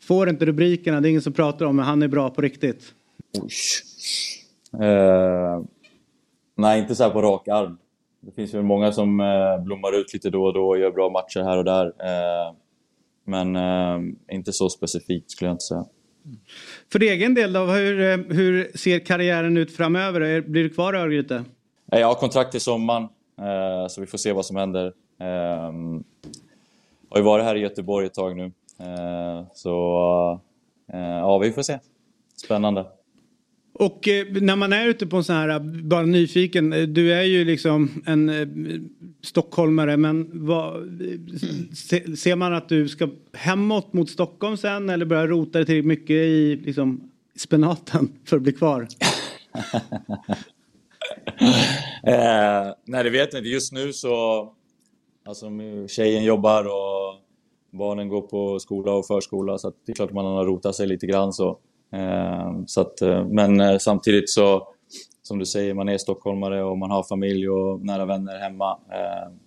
får 0.01 0.29
inte 0.29 0.45
rubrikerna, 0.45 1.01
det 1.01 1.07
är 1.07 1.09
ingen 1.09 1.21
som 1.21 1.33
pratar 1.33 1.65
om, 1.65 1.75
men 1.75 1.85
han 1.85 2.03
är 2.03 2.07
bra 2.07 2.29
på 2.29 2.41
riktigt? 2.41 2.93
Uh, 4.73 5.63
nej, 6.57 6.79
inte 6.79 6.95
så 6.95 7.03
här 7.03 7.09
på 7.09 7.21
rak 7.21 7.47
arm. 7.47 7.77
Det 8.21 8.31
finns 8.31 8.53
ju 8.53 8.61
många 8.61 8.91
som 8.91 9.19
uh, 9.19 9.63
blommar 9.63 9.99
ut 9.99 10.13
lite 10.13 10.29
då 10.29 10.43
och 10.43 10.53
då 10.53 10.67
och 10.67 10.79
gör 10.79 10.91
bra 10.91 11.09
matcher 11.09 11.43
här 11.43 11.57
och 11.57 11.65
där. 11.65 11.85
Uh, 11.85 12.55
men 13.25 13.57
inte 14.31 14.53
så 14.53 14.69
specifikt 14.69 15.31
skulle 15.31 15.47
jag 15.47 15.53
inte 15.53 15.63
säga. 15.63 15.85
För 16.91 17.03
egen 17.03 17.33
del 17.33 17.53
då, 17.53 17.59
hur, 17.59 18.01
eh, 18.01 18.17
hur 18.17 18.77
ser 18.77 18.99
karriären 18.99 19.57
ut 19.57 19.75
framöver? 19.75 20.41
Blir 20.41 20.63
du 20.63 20.69
kvar 20.69 20.93
i 20.93 20.97
Örgryte? 20.97 21.43
Jag 21.85 22.07
har 22.07 22.15
kontrakt 22.15 22.51
till 22.51 22.61
sommaren, 22.61 23.03
eh, 23.41 23.87
så 23.87 24.01
vi 24.01 24.07
får 24.07 24.17
se 24.17 24.31
vad 24.31 24.45
som 24.45 24.55
händer. 24.55 24.93
Ehm, 25.19 26.03
jag 27.09 27.09
har 27.09 27.17
ju 27.17 27.23
varit 27.23 27.45
här 27.45 27.55
i 27.55 27.59
Göteborg 27.59 28.05
ett 28.05 28.13
tag 28.13 28.37
nu, 28.37 28.51
eh, 28.79 29.43
så 29.53 30.41
ja, 30.91 31.37
vi 31.37 31.51
får 31.51 31.61
se. 31.61 31.79
Spännande. 32.35 32.85
Och 33.79 34.07
eh, 34.07 34.25
när 34.41 34.55
man 34.55 34.73
är 34.73 34.87
ute 34.87 35.07
på 35.07 35.17
en 35.17 35.23
sån 35.23 35.35
här, 35.35 35.49
eh, 35.49 35.59
bara 35.83 36.05
nyfiken, 36.05 36.73
eh, 36.73 36.81
du 36.81 37.13
är 37.13 37.23
ju 37.23 37.45
liksom 37.45 38.03
en 38.05 38.29
eh, 38.29 38.47
stockholmare 39.21 39.97
men 39.97 40.45
vad, 40.45 40.75
eh, 40.75 41.19
se, 41.73 42.17
ser 42.17 42.35
man 42.35 42.53
att 42.53 42.69
du 42.69 42.87
ska 42.87 43.09
hemåt 43.33 43.93
mot 43.93 44.09
Stockholm 44.09 44.57
sen 44.57 44.89
eller 44.89 45.05
börjar 45.05 45.27
rota 45.27 45.51
dig 45.59 45.65
tillräckligt 45.65 45.85
mycket 45.85 46.15
i 46.15 46.55
liksom, 46.55 47.11
spenaten 47.35 48.11
för 48.25 48.37
att 48.37 48.43
bli 48.43 48.53
kvar? 48.53 48.81
eh, 52.03 52.73
nej 52.85 53.03
det 53.03 53.09
vet 53.09 53.33
jag 53.33 53.39
inte, 53.39 53.49
just 53.49 53.73
nu 53.73 53.93
så, 53.93 54.47
alltså 55.25 55.49
tjejen 55.87 56.23
jobbar 56.23 56.63
och 56.63 57.19
barnen 57.77 58.09
går 58.09 58.21
på 58.21 58.59
skola 58.59 58.91
och 58.91 59.07
förskola 59.07 59.57
så 59.57 59.73
det 59.85 59.91
är 59.91 59.95
klart 59.95 60.11
man 60.11 60.25
har 60.25 60.45
rotat 60.45 60.75
sig 60.75 60.87
lite 60.87 61.07
grann 61.07 61.33
så. 61.33 61.59
Ehm, 61.91 62.67
så 62.67 62.81
att, 62.81 63.01
eh, 63.01 63.27
men 63.27 63.59
eh, 63.61 63.77
samtidigt 63.77 64.29
så, 64.29 64.67
som 65.21 65.39
du 65.39 65.45
säger, 65.45 65.73
man 65.73 65.89
är 65.89 65.97
stockholmare 65.97 66.63
och 66.63 66.77
man 66.77 66.91
har 66.91 67.03
familj 67.03 67.49
och 67.49 67.85
nära 67.85 68.05
vänner 68.05 68.39
hemma. 68.39 68.79
Ehm, 68.91 69.39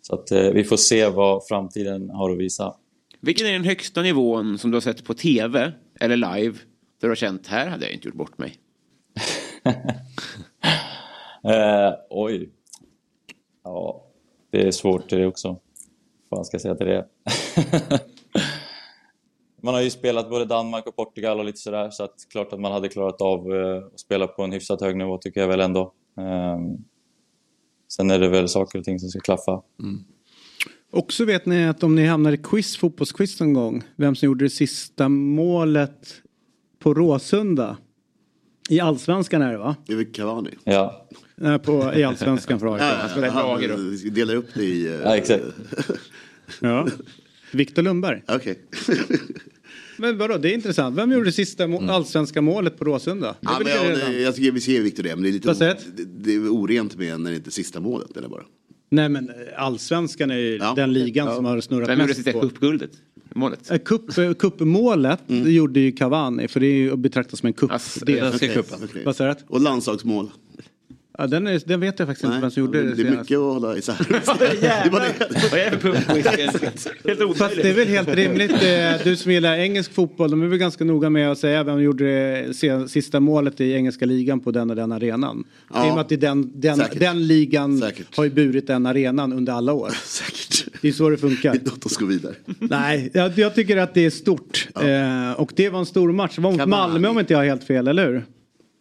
så 0.00 0.14
att 0.14 0.30
eh, 0.30 0.50
vi 0.50 0.64
får 0.64 0.76
se 0.76 1.08
vad 1.08 1.46
framtiden 1.46 2.10
har 2.10 2.30
att 2.30 2.38
visa. 2.38 2.74
Vilken 3.20 3.46
är 3.46 3.52
den 3.52 3.64
högsta 3.64 4.02
nivån 4.02 4.58
som 4.58 4.70
du 4.70 4.76
har 4.76 4.80
sett 4.80 5.04
på 5.04 5.14
tv 5.14 5.72
eller 6.00 6.16
live? 6.16 6.58
Där 7.00 7.08
du 7.08 7.08
har 7.08 7.14
känt, 7.14 7.46
här 7.46 7.66
hade 7.66 7.84
jag 7.84 7.94
inte 7.94 8.08
gjort 8.08 8.16
bort 8.16 8.38
mig. 8.38 8.54
Eh, 11.46 11.92
oj. 12.10 12.50
Ja, 13.64 14.06
det 14.50 14.66
är 14.66 14.70
svårt 14.70 15.10
det 15.10 15.26
också. 15.26 15.48
Vad 16.28 16.38
fan 16.38 16.44
ska 16.44 16.54
jag 16.54 16.62
säga 16.62 16.74
till 16.74 16.86
det? 16.86 17.06
man 19.64 19.74
har 19.74 19.82
ju 19.82 19.90
spelat 19.90 20.30
både 20.30 20.44
Danmark 20.44 20.86
och 20.86 20.96
Portugal 20.96 21.38
och 21.38 21.44
lite 21.44 21.58
sådär 21.58 21.90
så 21.90 22.04
att 22.04 22.14
klart 22.30 22.52
att 22.52 22.60
man 22.60 22.72
hade 22.72 22.88
klarat 22.88 23.20
av 23.20 23.54
eh, 23.54 23.76
att 23.94 24.00
spela 24.00 24.26
på 24.26 24.42
en 24.42 24.52
hyfsat 24.52 24.80
hög 24.80 24.96
nivå 24.96 25.18
tycker 25.18 25.40
jag 25.40 25.48
väl 25.48 25.60
ändå. 25.60 25.92
Ehm, 26.18 26.76
sen 27.88 28.10
är 28.10 28.18
det 28.18 28.28
väl 28.28 28.48
saker 28.48 28.78
och 28.78 28.84
ting 28.84 28.98
som 28.98 29.08
ska 29.08 29.20
klaffa. 29.20 29.62
Också 30.90 31.24
vet 31.24 31.46
ni 31.46 31.66
att 31.66 31.82
om 31.82 31.94
ni 31.94 32.06
hamnar 32.06 32.32
i 32.32 32.36
quiz, 32.36 32.76
fotbollsquiz 32.76 33.40
någon 33.40 33.52
gång, 33.52 33.82
vem 33.96 34.14
som 34.14 34.26
gjorde 34.26 34.44
det 34.44 34.50
sista 34.50 35.08
målet 35.08 36.14
på 36.78 36.94
Råsunda? 36.94 37.76
I 38.70 38.80
allsvenskan 38.80 39.42
är 39.42 39.52
det 39.52 39.58
va? 39.58 39.76
Det 39.86 39.92
är 39.92 39.96
väl 39.96 40.12
Cavani? 40.12 40.50
Ja. 40.64 41.06
Nej, 41.36 41.58
på, 41.58 41.92
I 41.94 42.04
allsvenskan 42.04 42.60
för 42.60 42.74
AIK. 42.74 42.82
Han 43.32 43.60
då. 43.68 43.76
Vi 44.04 44.10
delar 44.10 44.34
upp 44.34 44.54
det 44.54 44.64
i... 44.64 44.86
eh, 44.86 44.92
Ja, 44.92 45.16
exakt. 45.16 45.44
Ja. 46.60 46.86
Viktor 47.52 47.82
Lundberg. 47.82 48.22
Okej. 48.28 48.58
Men 49.96 50.18
vadå, 50.18 50.36
det 50.38 50.50
är 50.50 50.54
intressant. 50.54 50.96
Vem 50.96 51.12
gjorde 51.12 51.24
det 51.24 51.32
sista 51.32 51.66
må- 51.66 51.90
allsvenska 51.90 52.42
målet 52.42 52.78
på 52.78 52.84
Råsunda? 52.84 53.36
Det 53.40 53.46
är 53.48 53.52
Ja, 53.52 53.58
men, 53.84 53.98
ja, 54.00 54.06
det, 54.08 54.20
jag 54.20 54.34
tycker 54.34 54.52
vi 54.52 54.60
ser 54.60 54.80
Victor 54.80 55.02
det, 55.02 55.16
men 55.16 55.22
det 55.22 55.28
är 55.28 55.32
lite 55.32 55.54
det, 55.96 56.04
det 56.04 56.34
är 56.34 56.48
orent 56.48 56.96
med 56.96 57.20
när 57.20 57.30
det 57.30 57.36
inte 57.36 57.48
är 57.48 57.52
sista 57.52 57.80
målet. 57.80 58.16
Eller 58.16 58.28
bara. 58.28 58.42
Nej 58.90 59.08
men 59.08 59.28
eh, 59.28 59.34
allsvenskan 59.56 60.30
är 60.30 60.36
ju 60.36 60.58
den 60.76 60.92
ligan 60.92 61.34
som 61.36 61.44
har 61.44 61.60
snurrat 61.60 61.88
Vem 61.88 61.98
gjorde 61.98 62.06
mest 62.08 62.16
sista 62.16 62.32
på. 62.32 62.40
cupguldet? 62.40 62.90
Målet? 63.34 63.70
Eh, 63.70 63.78
Cup, 63.78 64.18
eh, 64.18 64.32
cupmålet 64.34 65.20
det 65.26 65.52
gjorde 65.52 65.80
ju 65.80 65.92
Cavani 65.92 66.48
för 66.48 66.60
det 66.60 66.66
är 66.66 66.72
ju 66.74 66.92
att 66.92 66.98
betrakta 66.98 67.36
som 67.36 67.46
en 67.46 67.52
cup. 67.52 67.70
det, 68.06 68.34
Okej, 68.34 68.62
Vad 69.04 69.16
säger 69.16 69.34
du? 69.34 69.40
Och 69.46 69.60
landslagsmål. 69.60 70.30
Ja, 71.18 71.26
den, 71.26 71.46
är, 71.46 71.62
den 71.66 71.80
vet 71.80 71.98
jag 71.98 72.08
faktiskt 72.08 72.24
inte 72.24 72.38
vem 72.40 72.50
som 72.50 72.60
gjorde 72.62 72.82
det, 72.82 72.88
det 72.88 72.94
det 72.94 73.02
är 73.02 73.04
senast. 73.04 73.20
mycket 73.20 73.36
att 73.38 73.42
hålla 73.44 73.76
isär. 73.76 73.94
Helt 77.08 77.38
Fast 77.38 77.56
det 77.56 77.70
är 77.70 77.74
väl 77.74 77.88
helt 77.88 78.08
rimligt. 78.08 78.50
eh, 78.52 79.04
Du 79.04 79.16
som 79.16 79.32
gillar 79.32 79.56
engelsk 79.56 79.92
fotboll, 79.94 80.30
de 80.30 80.42
är 80.42 80.46
väl 80.46 80.58
ganska 80.58 80.84
noga 80.84 81.10
med 81.10 81.30
att 81.32 81.38
säga 81.38 81.64
vem 81.64 81.80
gjorde 81.82 82.04
det 82.60 82.88
sista 82.88 83.20
målet 83.20 83.60
i 83.60 83.72
engelska 83.72 84.06
ligan 84.06 84.40
på 84.40 84.50
den 84.50 84.70
och 84.70 84.76
den 84.76 84.92
arenan. 84.92 85.44
Ja. 85.74 85.86
I 85.86 85.90
och 85.90 85.94
med 85.94 86.00
att 86.00 86.08
det 86.08 86.14
är 86.14 86.18
den, 86.18 86.52
den, 86.60 86.76
Säkert. 86.76 87.00
den 87.00 87.26
ligan 87.26 87.82
har 88.16 88.24
ju 88.24 88.30
burit 88.30 88.66
den 88.66 88.86
arenan 88.86 89.32
under 89.32 89.52
alla 89.52 89.72
år. 89.72 89.90
Säkert. 90.04 90.66
Det 90.82 90.88
är 90.88 90.92
så 90.92 91.10
det 91.10 91.16
funkar. 91.16 91.58
Låt 91.64 91.86
oss 91.86 91.96
gå 91.96 92.06
vidare. 92.06 92.34
Nej, 92.58 93.10
jag, 93.14 93.38
jag 93.38 93.54
tycker 93.54 93.76
att 93.76 93.94
det 93.94 94.04
är 94.06 94.10
stort. 94.10 94.68
Eh, 94.76 95.40
och 95.40 95.52
det 95.56 95.68
var 95.68 95.78
en 95.78 95.86
stor 95.86 96.12
match. 96.12 96.32
Det 96.36 96.42
var 96.42 96.52
mot 96.52 96.66
Malmö 96.68 97.08
om 97.08 97.18
inte 97.18 97.32
jag 97.32 97.38
har 97.38 97.44
helt 97.46 97.64
fel, 97.64 97.88
eller 97.88 98.06
hur? 98.06 98.24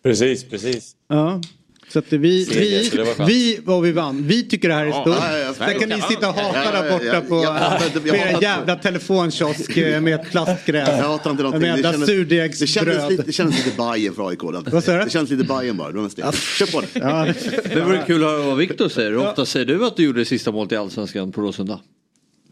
Precis, 0.03 0.43
precis. 0.43 0.91
Ja. 1.09 1.41
Så 1.89 1.99
att 1.99 2.13
vi, 2.13 2.17
vi, 2.17 2.91
vi, 3.27 3.59
vad 3.63 3.81
vi 3.81 3.91
vann, 3.91 4.23
vi 4.27 4.43
tycker 4.47 4.67
det 4.69 4.73
här 4.75 4.85
är 4.85 4.91
stort. 4.91 5.15
ja, 5.57 5.67
Sen 5.67 5.79
kan 5.79 5.89
ni 5.89 6.01
sitta 6.01 6.29
och 6.29 6.35
hata 6.35 6.71
där 6.71 6.91
borta 6.91 7.21
på, 7.21 8.15
er 8.15 8.41
jävla 8.41 8.75
telefonkiosk 8.75 9.77
eh, 9.77 10.01
med 10.01 10.15
ett 10.15 10.31
plastgräs. 10.31 10.89
Jag 10.89 10.95
hatar 11.07 11.31
inte 11.31 11.43
någonting. 11.43 11.61
Med 11.71 11.77
Det 11.77 11.81
jävla 11.81 11.91
kändes, 12.07 12.29
det, 12.29 12.39
kändes 12.49 12.59
surdegsbröd. 12.59 13.11
lite, 13.11 13.23
det 13.23 13.31
kändes 13.31 13.65
lite 13.65 13.77
Bajen 13.77 14.13
för 14.13 14.29
AIK. 14.29 14.43
Vad 14.43 14.83
sa 14.83 14.97
du? 14.97 15.03
Det 15.03 15.09
känns 15.09 15.29
lite 15.29 15.43
Bajen 15.43 15.77
bara. 15.77 15.91
Kör 15.91 16.71
på 16.71 16.81
det. 16.81 16.87
Ja. 16.93 17.27
Det 17.75 17.81
vore 17.81 18.03
kul 18.07 18.23
att 18.23 18.29
höra 18.29 18.41
vad 18.41 18.57
Viktor 18.57 18.89
säger. 18.89 19.09
Hur 19.11 19.17
ofta 19.17 19.45
säger 19.45 19.65
du 19.65 19.85
att 19.85 19.95
du 19.97 20.03
gjorde 20.03 20.19
det 20.19 20.25
sista 20.25 20.51
målet 20.51 20.71
i 20.71 20.75
Allsvenskan 20.75 21.31
på 21.31 21.41
Råsunda? 21.41 21.79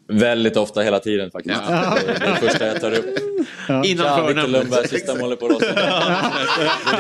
Väldigt 0.07 0.57
ofta 0.57 0.81
hela 0.81 0.99
tiden 0.99 1.31
faktiskt. 1.31 1.55
Ja. 1.69 1.97
Det 2.05 2.11
är 2.11 2.31
det 2.31 2.49
första 2.49 2.67
jag 2.67 2.81
tar 2.81 2.91
upp. 2.91 3.30
Ja. 3.67 3.83
Innan 3.85 4.05
Ja. 4.35 4.43
Lundberg, 4.47 4.87
sista 4.87 5.15
målet 5.15 5.39
på 5.39 5.47
Råsunda. 5.47 5.75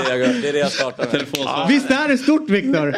Det 0.05 0.11
är 0.13 0.17
det 0.17 0.25
jag, 0.25 0.41
det 0.41 0.49
är 0.49 0.53
det 0.53 0.59
jag 0.59 0.71
startar 0.71 1.07
med. 1.11 1.25
Ja. 1.33 1.65
Visst 1.69 1.91
är 1.91 2.07
det 2.07 2.17
stort 2.17 2.49
Viktor? 2.49 2.95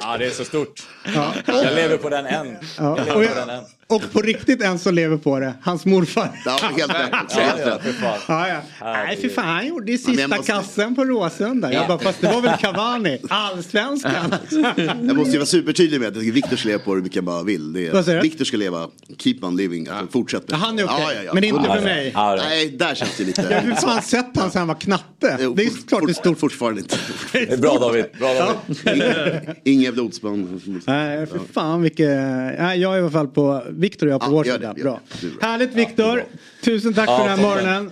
Ja, 0.00 0.16
det 0.18 0.26
är 0.26 0.30
så 0.30 0.44
stort. 0.44 0.82
Ja. 1.14 1.32
Jag 1.46 1.74
lever 1.74 1.96
på 1.96 2.08
den 2.08 2.26
än. 2.26 2.56
Ja. 2.78 2.98
Jag 3.06 3.16
Och, 3.16 3.22
lever 3.22 3.34
på 3.34 3.40
den 3.40 3.48
jag, 3.48 3.58
än. 3.58 3.64
och 3.86 4.12
på 4.12 4.20
riktigt 4.20 4.62
en 4.62 4.78
som 4.78 4.94
lever 4.94 5.16
på 5.16 5.38
det, 5.40 5.54
hans 5.62 5.84
morfar. 5.86 6.28
Ja, 6.44 6.58
helt 6.76 6.90
rätt. 6.94 7.08
Ja, 7.12 7.42
ja. 7.58 7.78
Ja, 8.28 8.48
ja. 8.48 8.56
Nej, 8.80 9.16
för 9.20 9.28
fan, 9.28 9.44
han 9.44 9.66
gjorde 9.66 9.92
ju 9.92 9.98
sista 9.98 10.28
måste- 10.28 10.52
kassen 10.52 10.94
på 10.94 11.04
Råsunda. 11.04 11.72
Jag 11.72 11.86
bara, 11.88 11.98
fast 11.98 12.20
det 12.20 12.26
var 12.32 12.40
väl 12.40 12.58
Cavani, 12.58 13.18
allsvenskan. 13.28 14.34
Jag 15.02 15.16
måste 15.16 15.32
ju 15.32 15.38
vara 15.38 15.46
supertydlig 15.46 16.00
med 16.00 16.08
att 16.08 16.16
Viktor 16.22 16.56
ska 16.56 16.68
leva 16.68 16.82
på 16.82 16.94
hur 16.94 17.02
mycket 17.02 17.16
han 17.16 17.24
bara 17.24 17.42
vill. 17.42 17.72
Det 17.72 17.86
är? 17.86 18.22
Viktor 18.22 18.44
ska 18.44 18.56
leva, 18.56 18.88
keep 19.18 19.36
on 19.42 19.56
living, 19.56 19.88
alltså 19.88 20.06
fortsätt. 20.12 20.42
Ja, 20.46 20.56
han 20.56 20.78
är 20.78 20.84
okej, 20.84 21.28
men 21.34 21.44
inte 21.44 21.62
för 21.68 21.80
mig. 21.80 22.12
Nej, 22.16 22.61
där 22.68 22.94
känns 22.94 23.16
det 23.16 23.24
lite... 23.24 23.42
Jag 23.50 23.62
har 23.62 23.74
fan 23.80 24.02
sett 24.02 24.26
han 24.36 24.50
sen 24.50 24.58
han 24.58 24.68
var 24.68 24.74
knatte. 24.74 25.36
Jo, 25.40 25.54
Det 25.54 25.62
är 25.64 25.70
fort- 25.70 25.88
klart 25.88 26.02
det 26.06 26.12
är 26.12 26.14
stort. 26.14 26.38
Fortfarande 26.38 26.80
inte. 26.80 26.96
Det 27.32 27.52
är 27.52 27.56
bra 27.56 27.78
David. 27.78 28.04
Bra 28.18 28.34
David. 28.34 29.02
Inga- 29.02 29.54
Inga 29.64 29.92
blodsband. 29.92 30.60
Nej, 30.86 31.26
för 31.26 31.38
fan 31.52 31.82
vilket... 31.82 32.08
Nej, 32.58 32.80
jag 32.80 32.92
är 32.94 32.98
i 32.98 33.00
alla 33.00 33.10
fall 33.10 33.28
på... 33.28 33.62
Viktor 33.70 34.06
och 34.06 34.12
jag 34.12 34.20
på 34.20 34.30
vår 34.30 34.46
gör 34.46 34.54
sida. 34.54 34.74
Bra. 34.74 35.00
Härligt 35.40 35.74
Viktor. 35.74 36.24
Tusen 36.64 36.94
tack 36.94 37.08
Ja, 37.08 37.18
för 37.18 37.28
den 37.28 37.38
här 37.38 37.46
morgonen. 37.48 37.90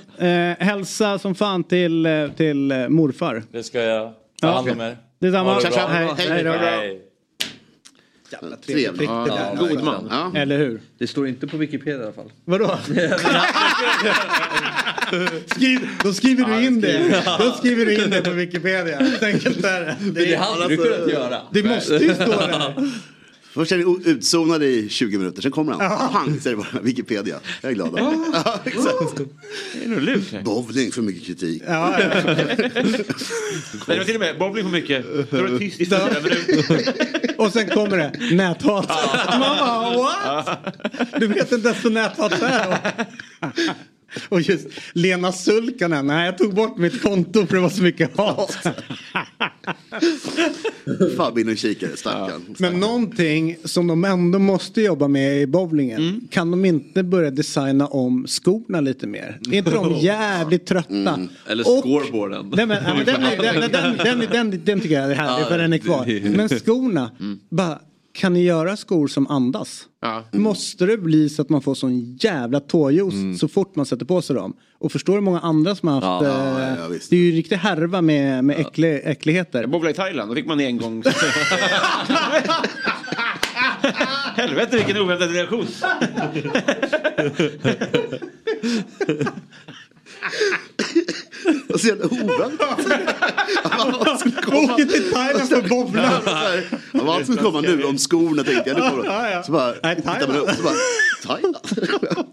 Eh, 0.58 0.66
hälsa 0.66 1.18
som 1.18 1.34
fan 1.34 1.64
till, 1.64 2.06
eh, 2.06 2.28
till 2.36 2.72
eh, 2.72 2.88
morfar. 2.88 3.42
Det 3.52 3.62
ska 3.62 3.80
jag 3.80 4.12
ta 4.40 4.46
Ja. 4.48 4.52
hand 4.54 4.70
om 4.70 4.80
er. 4.80 4.96
Detsamma. 5.20 5.60
Hej, 5.88 6.08
hej 6.28 6.44
då. 6.44 6.50
Hej. 6.52 7.00
Jävla 8.32 8.56
Trevligt. 8.56 8.98
prick 8.98 9.08
det 9.08 9.24
där. 9.24 9.56
God 9.56 9.84
man. 9.84 10.06
Ja. 10.10 10.32
Eller 10.40 10.58
hur? 10.58 10.80
Det 10.98 11.06
står 11.06 11.28
inte 11.28 11.46
på 11.46 11.56
Wikipedia 11.56 12.00
i 12.00 12.02
alla 12.02 12.12
fall. 12.12 12.32
Vadå? 12.44 12.78
Skriv, 15.46 15.88
då 16.02 16.12
skriver 16.12 16.44
du 16.44 16.66
in 16.66 16.80
det. 16.80 17.22
Då 17.38 17.52
skriver 17.52 17.86
du 17.86 18.04
in 18.04 18.10
det 18.10 18.22
på 18.22 18.30
Wikipedia. 18.30 18.98
Så 19.20 19.26
enkelt 19.26 19.64
är 19.64 19.80
det. 19.80 19.96
Men 20.00 20.14
det 20.14 20.34
hade 20.34 20.68
du 20.68 20.76
kunnat 20.76 21.10
göra. 21.10 21.36
Det 21.52 21.62
måste 21.62 21.94
ju 21.94 22.14
stå 22.14 22.24
där. 22.26 22.74
Först 23.52 23.72
är 23.72 23.76
ni 23.76 24.10
utzonade 24.10 24.66
i 24.66 24.88
20 24.88 25.18
minuter, 25.18 25.42
sen 25.42 25.50
kommer 25.50 25.72
han. 25.72 26.12
Pang, 26.12 26.40
säger 26.40 26.56
det 26.56 26.62
bara 26.72 26.82
Wikipedia. 26.82 27.40
Jag 27.60 27.70
är 27.70 27.74
glad. 27.74 27.94
Ja, 27.96 28.60
exakt. 28.64 29.20
Det 29.74 29.84
är 29.84 29.88
nog 29.88 30.02
lurt. 30.02 30.44
Bowling, 30.44 30.92
för 30.92 31.02
mycket 31.02 31.26
kritik. 31.26 31.62
Ja, 31.66 32.00
ja. 32.00 32.08
Nej, 32.24 32.44
det 33.86 33.98
var 33.98 34.04
till 34.04 34.14
och 34.14 34.20
med 34.20 34.38
bowling 34.38 34.64
för 34.64 34.72
mycket. 34.72 35.30
Då 35.30 35.36
var 35.42 35.48
det 35.48 35.58
tyst 35.58 35.80
i 35.80 35.86
fyra 35.86 36.08
minuter. 36.22 36.92
Och 37.38 37.52
sen 37.52 37.68
kommer 37.68 37.96
det 37.96 38.12
näthat. 38.36 38.88
Man 39.28 39.40
bara 39.40 39.96
what? 39.96 40.58
Du 41.20 41.26
vet 41.26 41.52
inte 41.52 41.68
ens 41.68 41.84
vad 41.84 41.92
näthat 41.92 42.42
är. 42.42 42.78
Och 44.28 44.40
just 44.40 44.66
Lena 44.92 45.32
Sulkanen, 45.32 46.06
nej 46.06 46.26
jag 46.26 46.38
tog 46.38 46.54
bort 46.54 46.78
mitt 46.78 47.02
konto 47.02 47.46
för 47.46 47.54
det 47.54 47.60
var 47.62 47.68
så 47.70 47.82
mycket 47.82 48.16
hat. 48.16 48.56
Fan, 51.16 51.38
in 51.38 51.48
och 51.48 51.56
kikare, 51.56 51.96
stackarn. 51.96 52.54
Men 52.58 52.80
någonting 52.80 53.56
som 53.64 53.86
de 53.86 54.04
ändå 54.04 54.38
måste 54.38 54.80
jobba 54.82 55.08
med 55.08 55.42
i 55.42 55.46
bowlingen. 55.46 56.28
Kan 56.30 56.50
de 56.50 56.64
inte 56.64 57.02
börja 57.02 57.30
designa 57.30 57.86
om 57.86 58.26
skorna 58.26 58.80
lite 58.80 59.06
mer? 59.06 59.38
Är 59.50 59.54
inte 59.54 59.70
de 59.70 59.94
jävligt 59.98 60.66
trötta? 60.66 61.18
Eller 61.48 61.68
Och- 61.68 61.82
scoreboarden. 61.82 62.52
Nej, 62.56 62.66
men, 62.66 62.78
ja, 62.84 62.94
den, 63.04 63.20
den, 63.98 64.26
den, 64.32 64.60
den, 64.64 64.80
tycker 64.80 64.94
jag 65.00 65.10
är 65.10 65.14
härlig 65.14 65.44
Ja, 65.44 65.48
för 65.48 65.58
den 65.58 65.72
är 65.72 65.78
kvar. 65.78 66.30
Men 66.36 66.48
skorna, 66.48 67.10
bara, 67.50 67.78
kan 68.12 68.32
ni 68.32 68.42
göra 68.42 68.76
skor 68.76 69.08
som 69.08 69.26
andas? 69.26 69.86
Ja. 70.00 70.24
Måste 70.32 70.86
det 70.86 70.98
bli 70.98 71.28
så 71.28 71.42
att 71.42 71.48
man 71.48 71.62
får 71.62 71.74
sån 71.74 72.16
jävla 72.16 72.60
tåjuice 72.60 73.40
så 73.40 73.48
fort 73.48 73.76
man 73.76 73.86
sätter 73.86 74.06
på 74.06 74.22
sig 74.22 74.36
dem? 74.36 74.56
Och 74.78 74.92
förstår 74.92 75.12
du 75.12 75.16
hur 75.16 75.24
många 75.24 75.40
andra 75.40 75.74
som 75.74 75.88
har 75.88 76.00
haft... 76.00 76.24
Ja, 76.24 76.60
ja, 76.60 76.66
eh, 76.84 76.90
det 77.10 77.16
är 77.16 77.20
ju 77.20 77.32
riktigt 77.32 77.58
härva 77.58 78.02
med, 78.02 78.44
med 78.44 78.60
äcklig, 78.60 79.00
äckligheter. 79.04 79.60
Jag 79.60 79.70
bowlade 79.70 79.90
i 79.90 79.94
Thailand, 79.94 80.30
då 80.30 80.34
fick 80.34 80.46
man 80.46 80.60
en 80.60 80.78
gång. 80.78 81.02
Helvete 84.34 84.76
vilken 84.76 84.96
oväntad 84.96 85.32
reaktion. 85.32 85.66
Och 91.68 91.80
så 91.80 91.86
jävla 91.86 92.06
oväntat. 92.06 92.78
Åker 94.46 94.84
till 94.84 95.12
Thailand 95.12 95.48
för 95.48 95.56
att. 95.56 96.64
Ja, 96.92 97.00
Vad 97.04 97.22
skulle 97.22 97.38
komma 97.38 97.60
nu 97.60 97.84
om 97.84 97.98
skorna 97.98 98.44
tänkte 98.44 98.70
jag. 98.70 98.78
Nu 98.78 98.90
kommer 98.90 99.04
Ja, 99.04 99.30
ja. 99.30 99.42
Så 99.42 99.52
bara, 99.52 99.72
tittar 99.94 100.28
man 100.28 100.36
upp 100.36 100.50
så 100.50 100.62
bara, 100.62 100.74
Thailand? 101.22 101.56
Ja, 102.12 102.24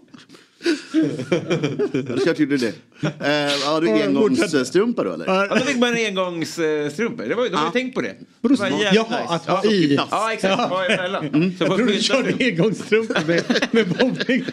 det 1.92 2.12
är 2.12 2.24
klart 2.24 2.38
gjorde 2.38 2.56
det. 2.56 2.74
Eh, 3.20 3.52
ja, 3.64 3.80
du 3.80 3.90
engångsstrumpa 3.90 5.04
då 5.04 5.12
eller? 5.12 5.26
Ja, 5.26 5.46
då 5.46 5.56
fick 5.56 5.76
man 5.76 5.96
en 5.96 6.06
engångsstrumpor. 6.06 7.24
Det 7.24 7.34
var, 7.34 7.48
de 7.48 7.54
har 7.54 7.66
ju 7.66 7.72
tänkt 7.72 7.94
på 7.94 8.00
det. 8.00 8.14
Det 8.40 8.48
var 8.48 8.68
Jaha, 8.92 9.20
nice. 9.20 9.34
att 9.34 9.46
ha 9.46 9.60
ja, 9.64 9.70
i. 9.70 9.94
Ja, 10.10 10.32
exakt. 10.32 10.60
Ha 10.60 10.84
emellan. 10.84 11.54
Så 11.58 11.64
Jag 11.64 11.76
trodde 11.76 11.92
du 11.92 12.02
körde 12.02 12.34
engångsstrumpor 12.40 13.26
med, 13.26 13.44
med 13.70 13.88
bowling. 13.88 14.44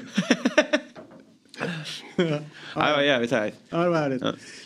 Ja, 2.75 2.87
det 2.89 2.95
var 2.95 3.01
jävligt 3.03 3.31
härligt. 3.31 3.55
Ja, 3.69 3.77
det 3.83 3.89
var 3.89 3.97
härligt. 3.97 4.21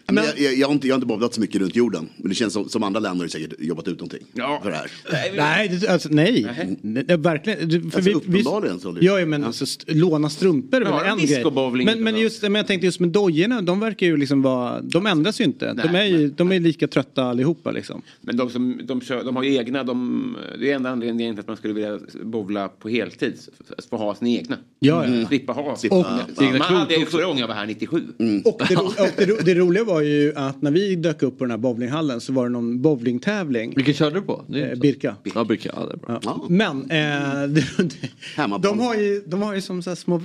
Men 0.08 0.24
jag, 0.24 0.40
jag, 0.40 0.54
jag, 0.56 0.68
har 0.68 0.74
inte, 0.74 0.88
jag 0.88 0.94
har 0.94 0.98
inte 0.98 1.08
bowlat 1.08 1.34
så 1.34 1.42
mycket 1.42 1.62
runt 1.62 1.76
jorden. 1.76 2.10
Men 2.18 2.30
det 2.30 2.36
känns 2.36 2.54
som, 2.54 2.70
som 2.70 2.84
andra 2.84 3.00
länder 3.00 3.24
har 3.24 3.30
säkert 3.30 3.54
jobbat 3.60 3.88
ut 3.88 4.00
någonting 4.00 4.24
för 4.64 4.70
det 4.70 4.76
här. 4.76 4.92
Nej, 5.38 5.68
det- 5.68 5.88
alltså, 5.90 6.10
nej. 6.12 6.78
nej. 6.82 7.04
det- 7.04 7.18
Verkligen. 7.18 7.60
För 7.70 7.78
Alltså, 7.78 8.00
vi, 8.02 8.04
vi, 8.10 8.14
uppenbarligen 8.14 8.80
så. 8.80 8.98
ja, 9.02 9.20
ja, 9.20 9.26
men 9.26 9.44
alltså, 9.44 9.64
st- 9.64 9.94
låna 9.94 10.30
strumpor 10.30 10.82
är 10.82 10.86
Ja, 10.86 11.06
en 11.06 11.18
grej. 11.18 11.86
Men, 11.86 12.04
men, 12.04 12.18
just, 12.20 12.42
men 12.42 12.56
jag 12.56 12.68
tänkte 12.68 12.86
just 12.86 13.00
med 13.00 13.10
dojorna, 13.10 13.62
de 13.62 13.80
verkar 13.80 14.08
ju 14.08 14.18
liksom 14.18 14.42
vara, 14.42 14.82
de 14.82 15.06
ändras 15.06 15.40
ju 15.42 15.44
inte. 15.44 15.74
de, 15.74 15.96
är 15.96 16.04
ju, 16.04 16.28
de 16.30 16.52
är 16.52 16.60
lika 16.60 16.88
trötta 16.88 17.24
allihopa 17.24 17.72
liksom. 17.72 18.02
Men 18.22 18.38
de 18.38 18.50
som 18.50 18.82
de, 18.84 19.02
kör, 19.02 19.24
de 19.24 19.36
har 19.36 19.44
ju 19.44 19.56
egna, 19.56 19.84
de, 19.84 20.38
det 20.60 20.72
är 20.72 20.76
enda 20.76 20.90
anledningen 20.90 21.36
till 21.36 21.40
att 21.40 21.48
man 21.48 21.58
skulle 21.58 21.74
vilja 21.74 22.00
bowla 22.24 22.68
på 22.68 22.90
heltid. 22.90 23.34
Att 23.78 23.86
få 23.86 23.98
ha 23.98 24.16
sina 24.16 24.30
egna. 24.30 24.58
Ja, 24.80 25.08
ja. 25.08 25.28
Slippa 25.28 25.54
ha. 25.54 25.76
Slippa 25.76 25.96
Och, 25.96 26.06
man 26.38 26.48
Egna 26.54 26.66
hade 26.66 26.96
ju 26.96 27.06
förra 27.06 27.26
gången 27.26 27.40
jag 27.40 27.48
var 27.48 27.56
här 27.56 27.66
97. 27.66 27.99
Och, 28.46 28.62
det, 28.70 28.76
ro- 28.76 28.86
och 29.04 29.08
det, 29.18 29.26
ro- 29.26 29.38
det 29.46 29.56
roliga 29.56 29.84
var 29.84 30.02
ju 30.02 30.34
att 30.36 30.62
när 30.62 30.72
vi 30.72 30.96
dök 30.96 31.24
upp 31.24 31.38
på 31.38 31.44
den 31.44 31.52
här 31.52 31.58
bowlinghallen 31.58 32.22
så 32.22 32.34
var 32.34 32.44
det 32.44 32.50
någon 32.50 32.82
bowlingtävling. 32.82 33.74
Vilken 33.76 33.94
körde 33.94 34.16
du 34.16 34.22
på? 34.22 34.46
Det 34.48 34.62
är 34.62 34.72
Eh, 34.74 34.80
Birka. 34.80 35.16
Ja, 35.36 35.44
Birka. 35.44 35.72
Ja, 35.76 35.86
det 35.86 35.94
är 35.94 35.98
bra. 35.98 36.20
Ja. 36.24 36.46
Men 36.50 36.92
eh, 36.92 38.60
de, 38.62 38.80
har 38.80 38.96
ju, 38.96 39.24
de 39.28 39.42
har 39.42 39.56
ju 39.56 39.62
som 39.62 39.82
så 39.84 39.90
här 39.90 39.96
små 39.96 40.22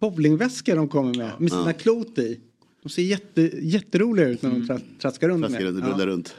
bowlingväskor 0.00 0.76
de 0.76 0.88
kommer 0.88 1.14
med. 1.14 1.30
Med 1.38 1.50
sina 1.50 1.66
Ja. 1.66 1.72
klot 1.72 2.18
i. 2.18 2.40
De 2.82 2.88
ser 2.88 3.02
jätte, 3.02 3.50
jätteroliga 3.62 4.28
ut 4.28 4.42
när 4.42 4.50
de 4.50 4.66
tra, 4.66 4.78
traskar 5.02 5.28
runt 5.28 5.42
Traskar 5.44 5.64
med. 5.64 5.74
runt, 5.74 5.84
rullar 5.94 6.06
runt. 6.06 6.34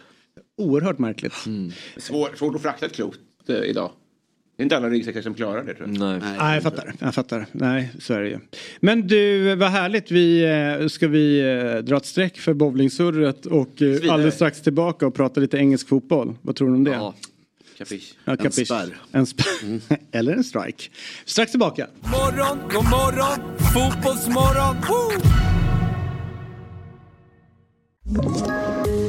Oerhört 0.57 0.99
märkligt. 0.99 1.33
Svår, 1.97 2.29
svårt 2.35 2.55
att 2.55 2.61
frakta 2.61 2.85
ett 2.85 2.93
klot 2.93 3.19
eh, 3.47 3.55
idag. 3.55 3.91
Det 4.59 4.63
är 4.63 4.65
inte 4.65 4.77
alla 4.77 4.89
ryggsäckar 4.89 5.21
som 5.21 5.33
klarar 5.33 5.63
det 5.63 5.73
tror 5.73 5.89
jag. 5.89 5.99
Nej. 5.99 6.19
Nej, 6.39 6.53
jag 6.53 6.63
fattar. 6.63 6.93
Jag 6.99 7.15
fattar. 7.15 7.45
Nej, 7.51 7.91
så 7.99 8.13
är 8.13 8.19
det 8.19 8.27
ju. 8.27 8.39
Men 8.79 9.07
du, 9.07 9.55
vad 9.55 9.69
härligt. 9.69 10.11
Vi, 10.11 10.43
eh, 10.81 10.87
ska 10.87 11.07
vi 11.07 11.39
eh, 11.39 11.77
dra 11.77 11.97
ett 11.97 12.05
streck 12.05 12.37
för 12.37 12.53
bowlingsurret 12.53 13.45
och 13.45 13.81
eh, 13.81 14.13
alldeles 14.13 14.35
strax 14.35 14.61
tillbaka 14.61 15.07
och 15.07 15.13
prata 15.13 15.39
lite 15.39 15.57
engelsk 15.57 15.87
fotboll. 15.87 16.35
Vad 16.41 16.55
tror 16.55 16.67
du 16.67 16.73
om 16.73 16.83
det? 16.83 16.91
Ja, 16.91 17.15
Capiche. 17.77 18.15
En 18.25 18.37
capiche. 18.37 18.65
spärr. 18.65 18.97
En 19.11 19.25
spärr. 19.25 19.79
Eller 20.11 20.33
en 20.33 20.43
strike. 20.43 20.83
Strax 21.25 21.51
tillbaka. 21.51 21.87
Morgon, 22.01 22.59
god 22.71 22.85
morgon, 22.89 23.57
fotbollsmorgon. 23.73 24.75
Woo! 28.07 29.08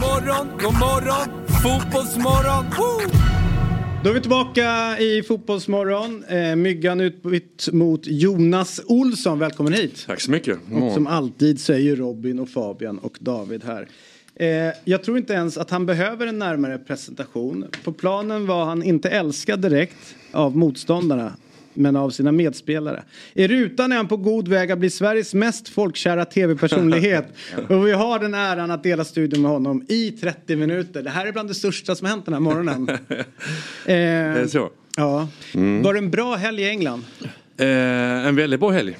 Morgon, 0.00 0.48
god 0.60 0.74
morgon, 0.74 1.46
fotbollsmorgon. 1.62 2.64
Woo! 2.64 3.18
Då 4.04 4.10
är 4.10 4.14
vi 4.14 4.20
tillbaka 4.20 4.98
i 4.98 5.22
Fotbollsmorgon. 5.22 6.24
Eh, 6.24 6.56
myggan 6.56 7.00
utbytt 7.00 7.68
mot 7.72 8.00
Jonas 8.06 8.80
Olsson. 8.86 9.38
Välkommen 9.38 9.72
hit. 9.72 10.04
Tack 10.06 10.20
så 10.20 10.30
mycket. 10.30 10.58
Och 10.72 10.92
som 10.92 11.06
alltid 11.06 11.60
så 11.60 11.72
är 11.72 11.78
ju 11.78 11.96
Robin 11.96 12.38
och 12.38 12.48
Fabian 12.48 12.98
och 12.98 13.16
David 13.20 13.64
här. 13.64 13.88
Eh, 14.34 14.74
jag 14.84 15.02
tror 15.04 15.18
inte 15.18 15.32
ens 15.32 15.58
att 15.58 15.70
han 15.70 15.86
behöver 15.86 16.26
en 16.26 16.38
närmare 16.38 16.78
presentation. 16.78 17.64
På 17.84 17.92
planen 17.92 18.46
var 18.46 18.64
han 18.64 18.82
inte 18.82 19.10
älskad 19.10 19.60
direkt 19.60 20.14
av 20.32 20.56
motståndarna. 20.56 21.32
Men 21.74 21.96
av 21.96 22.10
sina 22.10 22.32
medspelare. 22.32 23.02
I 23.34 23.48
rutan 23.48 23.92
är 23.92 23.96
han 23.96 24.08
på 24.08 24.16
god 24.16 24.48
väg 24.48 24.72
att 24.72 24.78
bli 24.78 24.90
Sveriges 24.90 25.34
mest 25.34 25.68
folkkära 25.68 26.24
tv-personlighet. 26.24 27.26
och 27.68 27.86
vi 27.86 27.92
har 27.92 28.18
den 28.18 28.34
äran 28.34 28.70
att 28.70 28.82
dela 28.82 29.04
studion 29.04 29.42
med 29.42 29.50
honom 29.50 29.84
i 29.88 30.10
30 30.10 30.56
minuter. 30.56 31.02
Det 31.02 31.10
här 31.10 31.26
är 31.26 31.32
bland 31.32 31.48
det 31.48 31.54
största 31.54 31.94
som 31.94 32.06
hänt 32.06 32.24
den 32.24 32.34
här 32.34 32.40
morgonen. 32.40 32.88
Eh, 33.86 33.86
Det 33.86 33.94
är 33.94 34.46
så. 34.46 34.70
Ja. 34.96 35.28
Mm. 35.54 35.82
Var 35.82 35.92
det 35.94 35.98
en 35.98 36.10
bra 36.10 36.34
helg 36.34 36.62
i 36.62 36.68
England? 36.68 37.04
Eh, 37.56 37.66
en 38.26 38.36
väldigt 38.36 38.60
bra 38.60 38.70
helg. 38.70 38.96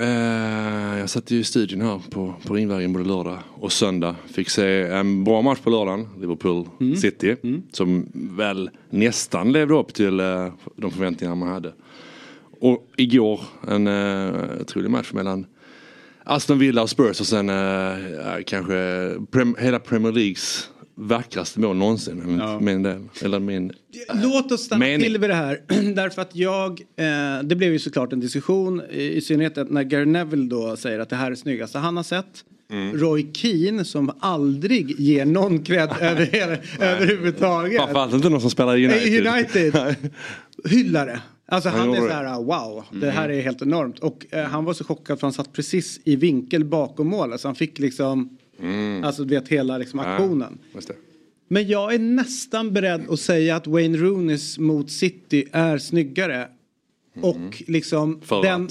Eh, 0.00 0.98
jag 0.98 1.10
satt 1.10 1.30
ju 1.30 1.38
i 1.38 1.44
studion 1.44 1.80
här 1.80 2.00
på, 2.10 2.34
på 2.46 2.54
Ringvägen 2.54 2.92
både 2.92 3.04
lördag 3.04 3.38
och 3.54 3.72
söndag. 3.72 4.16
Fick 4.32 4.50
se 4.50 4.82
en 4.82 5.24
bra 5.24 5.42
match 5.42 5.58
på 5.58 5.70
lördagen, 5.70 6.08
Liverpool 6.20 6.68
City. 6.96 7.36
Som 7.72 8.06
väl 8.14 8.70
nästan 8.90 9.52
levde 9.52 9.74
upp 9.74 9.94
till 9.94 10.20
eh, 10.20 10.52
de 10.76 10.90
förväntningar 10.90 11.34
man 11.34 11.48
hade. 11.48 11.72
Och 12.60 12.88
igår 12.96 13.40
en 13.68 13.86
eh, 13.86 14.60
otrolig 14.60 14.90
match 14.90 15.12
mellan 15.12 15.46
Aston 16.24 16.58
Villa 16.58 16.82
och 16.82 16.90
Spurs 16.90 17.20
och 17.20 17.26
sen 17.26 17.48
eh, 17.48 17.96
kanske 18.46 19.10
prem, 19.30 19.56
hela 19.58 19.78
Premier 19.78 20.12
Leagues 20.12 20.70
vackraste 20.94 21.60
mål 21.60 21.76
någonsin. 21.76 22.22
Min, 22.26 22.64
min 22.64 22.82
del. 22.82 23.02
Eller 23.22 23.38
min 23.40 23.72
Låt 24.14 24.52
oss 24.52 24.60
stanna 24.60 24.78
mening. 24.84 25.00
till 25.00 25.18
vid 25.18 25.30
det 25.30 25.34
här. 25.34 25.60
Därför 25.94 26.22
att 26.22 26.36
jag, 26.36 26.80
eh, 26.96 27.42
det 27.42 27.56
blev 27.56 27.72
ju 27.72 27.78
såklart 27.78 28.12
en 28.12 28.20
diskussion 28.20 28.82
i, 28.90 29.16
i 29.16 29.20
synnerhet 29.20 29.70
när 29.70 29.82
Gary 29.82 30.04
Neville 30.04 30.48
då 30.48 30.76
säger 30.76 30.98
att 30.98 31.08
det 31.08 31.16
här 31.16 31.30
är 31.30 31.34
snyggaste 31.34 31.78
han 31.78 31.96
har 31.96 32.04
sett. 32.04 32.44
Mm. 32.70 32.98
Roy 32.98 33.32
Keane 33.32 33.84
som 33.84 34.10
aldrig 34.20 35.00
ger 35.00 35.24
någon 35.24 35.62
cred 35.62 35.90
över, 36.00 36.60
överhuvudtaget. 36.80 37.76
Framförallt 37.82 38.14
inte 38.14 38.28
någon 38.28 38.40
som 38.40 38.50
spelar 38.50 38.76
i 38.76 38.86
United. 38.86 39.26
United. 39.26 39.96
hyllar 40.64 41.06
det. 41.06 41.20
Alltså 41.48 41.68
Han 41.68 41.94
är 41.94 42.00
så 42.00 42.08
här 42.08 42.42
wow, 42.42 42.84
det 42.90 42.96
Mm. 42.96 43.16
här 43.16 43.28
är 43.28 43.40
helt 43.42 43.62
enormt. 43.62 43.98
Och 43.98 44.26
eh, 44.30 44.44
han 44.44 44.64
var 44.64 44.74
så 44.74 44.84
chockad 44.84 45.20
för 45.20 45.26
han 45.26 45.32
satt 45.32 45.52
precis 45.52 46.00
i 46.04 46.16
vinkel 46.16 46.64
bakom 46.64 47.06
målet. 47.08 47.40
Så 47.40 47.48
han 47.48 47.54
fick 47.54 47.78
liksom, 47.78 48.38
alltså 49.04 49.24
du 49.24 49.34
vet 49.34 49.48
hela 49.48 49.78
liksom 49.78 49.98
Mm. 50.00 50.10
Ja, 50.10 50.16
aktionen. 50.16 50.58
det. 50.72 50.96
Men 51.48 51.68
jag 51.68 51.94
är 51.94 51.98
nästan 51.98 52.72
beredd 52.72 53.10
att 53.10 53.20
säga 53.20 53.56
att 53.56 53.66
Wayne 53.66 53.98
Rooneys 53.98 54.58
mot 54.58 54.90
City 54.90 55.44
är 55.52 55.78
snyggare. 55.78 56.48
Och 57.22 57.62
liksom 57.66 58.08
Mm. 58.10 58.20
För 58.20 58.42
den? 58.42 58.68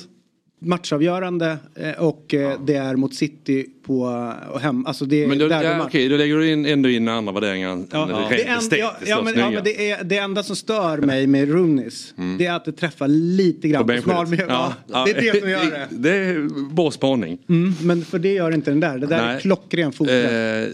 Matchavgörande 0.65 1.57
eh, 1.75 1.91
och 1.91 2.33
eh, 2.33 2.59
det 2.65 2.75
är 2.75 2.95
mot 2.95 3.15
City 3.15 3.65
på 3.85 4.33
och 4.51 4.59
hem. 4.59 4.85
Alltså 4.85 5.05
det 5.05 5.23
är 5.23 5.27
Men 5.27 5.37
då, 5.37 5.47
där 5.47 5.63
ja, 5.63 5.85
okej, 5.85 6.09
då 6.09 6.17
lägger 6.17 6.37
du 6.37 6.51
in, 6.51 6.65
ändå 6.65 6.89
in 6.89 7.07
andra 7.07 7.33
värderingar 7.33 7.83
Ja, 7.91 8.27
det 8.29 8.43
en, 8.43 8.59
ja, 8.71 8.95
ja, 9.05 9.21
men, 9.21 9.53
ja, 9.53 9.61
det, 9.63 9.91
är, 9.91 10.03
det 10.03 10.17
enda 10.17 10.43
som 10.43 10.55
stör 10.55 10.97
mig 10.97 11.27
med 11.27 11.51
Rooneys 11.51 12.13
det 12.37 12.45
är 12.45 12.53
att 12.53 12.65
det 12.65 12.71
träffar 12.71 13.07
lite 13.07 13.67
grann 13.67 13.87
på, 13.87 14.01
smal 14.01 14.27
benskyddet. 14.27 14.47
ja, 14.49 15.05
Det 15.05 15.11
är 15.11 15.33
det 15.33 15.39
som 15.39 15.49
gör 15.49 15.65
det. 15.65 15.87
Det 15.89 16.15
är 16.15 16.73
bra 16.73 16.91
spaning. 16.91 17.37
Mm, 17.49 17.73
men 17.81 18.05
för 18.05 18.19
det 18.19 18.33
gör 18.33 18.51
inte 18.51 18.71
den 18.71 18.79
där. 18.79 18.97
Det 18.97 19.07
där 19.07 19.19
är 19.19 19.33
Nej. 19.33 19.41
klockren 19.41 19.91
fotträff. 19.91 20.31
Eh, 20.31 20.67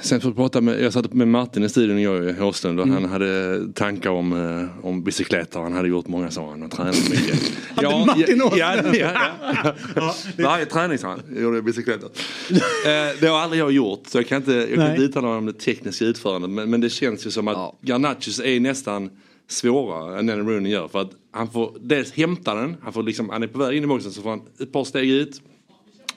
sen 0.00 0.20
för 0.20 0.28
att 0.28 0.36
prata 0.36 0.60
med, 0.60 0.80
jag 0.82 0.92
satt 0.92 1.12
med 1.12 1.28
Martin 1.28 1.62
i 1.64 1.68
studion 1.68 1.98
igår 1.98 2.28
i 2.30 2.40
Åslund 2.40 2.80
och 2.80 2.86
Mm. 2.86 3.02
han 3.02 3.12
hade 3.12 3.72
tankar 3.72 4.10
om, 4.10 4.32
eh, 4.32 4.86
om 4.86 5.02
bicykletter. 5.04 5.60
Han 5.60 5.72
hade 5.72 5.88
gjort 5.88 6.08
många 6.08 6.30
sådana, 6.30 6.64
har 6.64 6.68
tränat 6.70 7.10
mycket. 7.10 7.52
Hade 7.76 8.06
Martin 8.06 8.38
ja, 8.38 8.46
Åslund? 8.46 8.94
ja, 8.96 9.12
ja, 9.54 9.74
ja. 9.96 10.14
Varje 10.38 10.66
träning 10.66 10.98
sa 10.98 11.08
han, 11.08 11.20
gjorde 11.42 11.56
jag 11.56 11.64
bicykletter. 11.64 12.08
Eh, 12.86 13.20
det 13.20 13.26
har 13.26 13.38
aldrig 13.38 13.60
jag 13.62 13.72
gjort 13.72 14.02
så 14.06 14.18
jag 14.18 14.26
kan 14.28 14.36
inte, 14.36 14.52
jag 14.52 14.74
kan 14.74 14.90
inte 14.90 15.02
uttala 15.02 15.28
mig 15.28 15.36
om 15.36 15.46
det 15.46 15.52
tekniska 15.52 16.04
utförandet. 16.04 16.50
Men, 16.50 16.70
men 16.70 16.80
det 16.80 16.90
känns 16.90 17.26
ju 17.26 17.30
som 17.30 17.48
att 17.48 17.74
Garnachos 17.80 18.40
är 18.40 18.60
nästan 18.60 19.10
svårare 19.48 20.18
än 20.18 20.26
den 20.26 20.48
Rooney 20.48 20.72
gör. 20.72 20.88
För 20.88 21.00
att 21.00 21.10
han 21.32 21.50
får 21.50 21.76
dels 21.80 22.12
hämta 22.12 22.54
den, 22.54 22.76
han, 22.82 22.92
får 22.92 23.02
liksom, 23.02 23.28
han 23.28 23.42
är 23.42 23.46
på 23.46 23.58
väg 23.58 23.76
in 23.76 23.84
i 23.84 23.86
boxen 23.86 24.12
så 24.12 24.22
får 24.22 24.30
han 24.30 24.42
ett 24.60 24.72
par 24.72 24.84
steg 24.84 25.10
ut. 25.10 25.40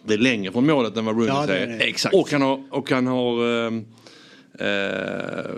Det 0.08 0.14
är 0.14 0.18
längre 0.18 0.52
från 0.52 0.66
målet 0.68 0.98
än 0.98 1.06
vad 1.06 1.16
Rooney 1.16 1.28
Ja, 1.30 1.48
är. 1.48 1.82
Exakt. 1.82 2.16
Och 2.16 2.32
han 2.32 2.42
har, 2.42 2.64
och 2.70 2.92
han 2.92 3.08
har 3.08 3.48
ehm, 3.68 3.86
eh, 4.60 5.52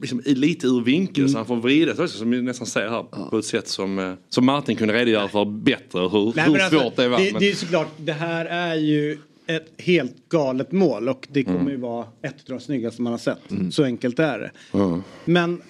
liksom 0.00 0.22
lite 0.24 0.66
ur 0.66 0.80
vinkel 0.84 1.28
så 1.28 1.36
han 1.36 1.46
får 1.46 1.56
vrida 1.56 1.94
sig 1.94 2.08
som 2.08 2.30
vi 2.30 2.42
nästan 2.42 2.66
ser 2.66 2.88
här 2.88 3.02
på 3.30 3.38
ett 3.38 3.44
sätt 3.44 3.68
som, 3.68 3.98
eh, 3.98 4.12
som 4.28 4.46
Martin 4.46 4.76
kunde 4.76 4.94
redogöra 4.94 5.28
för 5.28 5.44
bättre 5.44 6.00
hur, 6.00 6.32
Nej, 6.36 6.44
hur 6.46 6.60
alltså, 6.60 6.80
svårt 6.80 6.96
det 6.96 7.08
var. 7.08 7.18
Det, 7.18 7.32
men- 7.32 7.40
det 7.40 7.50
är 7.50 7.54
såklart, 7.54 7.88
det 7.96 8.12
här 8.12 8.44
är 8.46 8.74
ju 8.74 9.18
ett 9.46 9.72
helt 9.78 10.28
galet 10.28 10.72
mål 10.72 11.08
och 11.08 11.28
det 11.30 11.44
kommer 11.44 11.58
Mm. 11.60 11.70
ju 11.72 11.76
vara 11.76 12.06
ett 12.22 12.34
av 12.34 12.56
de 12.58 12.60
snyggaste 12.60 13.02
man 13.02 13.12
har 13.12 13.18
sett. 13.18 13.38
Så 13.70 13.84
enkelt 13.84 14.18
är 14.18 14.38
det. 14.38 14.50
Ja. 14.72 15.00
Men 15.24 15.62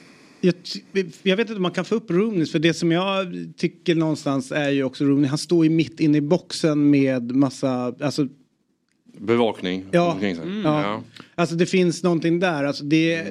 jag, 0.43 0.55
jag 1.23 1.37
vet 1.37 1.45
inte 1.47 1.57
om 1.57 1.63
man 1.63 1.71
kan 1.73 1.85
få 1.85 1.95
upp 1.95 2.11
Rooney 2.11 2.47
för 2.47 2.59
det 2.59 2.75
som 2.75 2.93
jag 2.93 3.27
tycker 3.57 3.95
någonstans 3.95 4.53
är 4.53 4.71
ju 4.71 4.85
också 4.85 5.05
Rooney, 5.05 5.29
han 5.29 5.39
står 5.39 5.65
ju 5.65 5.71
mitt 5.71 6.01
inne 6.01 6.19
i 6.19 6.21
boxen 6.21 6.91
med 6.91 7.33
massa, 7.37 7.95
alltså 8.01 8.29
bevakning 9.19 9.85
Ja. 9.91 10.13
omkring 10.13 10.37
sig. 10.37 10.45
Mm. 10.45 10.63
Ja. 10.65 10.83
Ja. 10.83 11.03
Alltså 11.35 11.55
det 11.55 11.67
finns 11.67 12.03
någonting 12.03 12.41
där. 12.41 12.65
Alltså 12.65 12.85
det, 12.85 13.27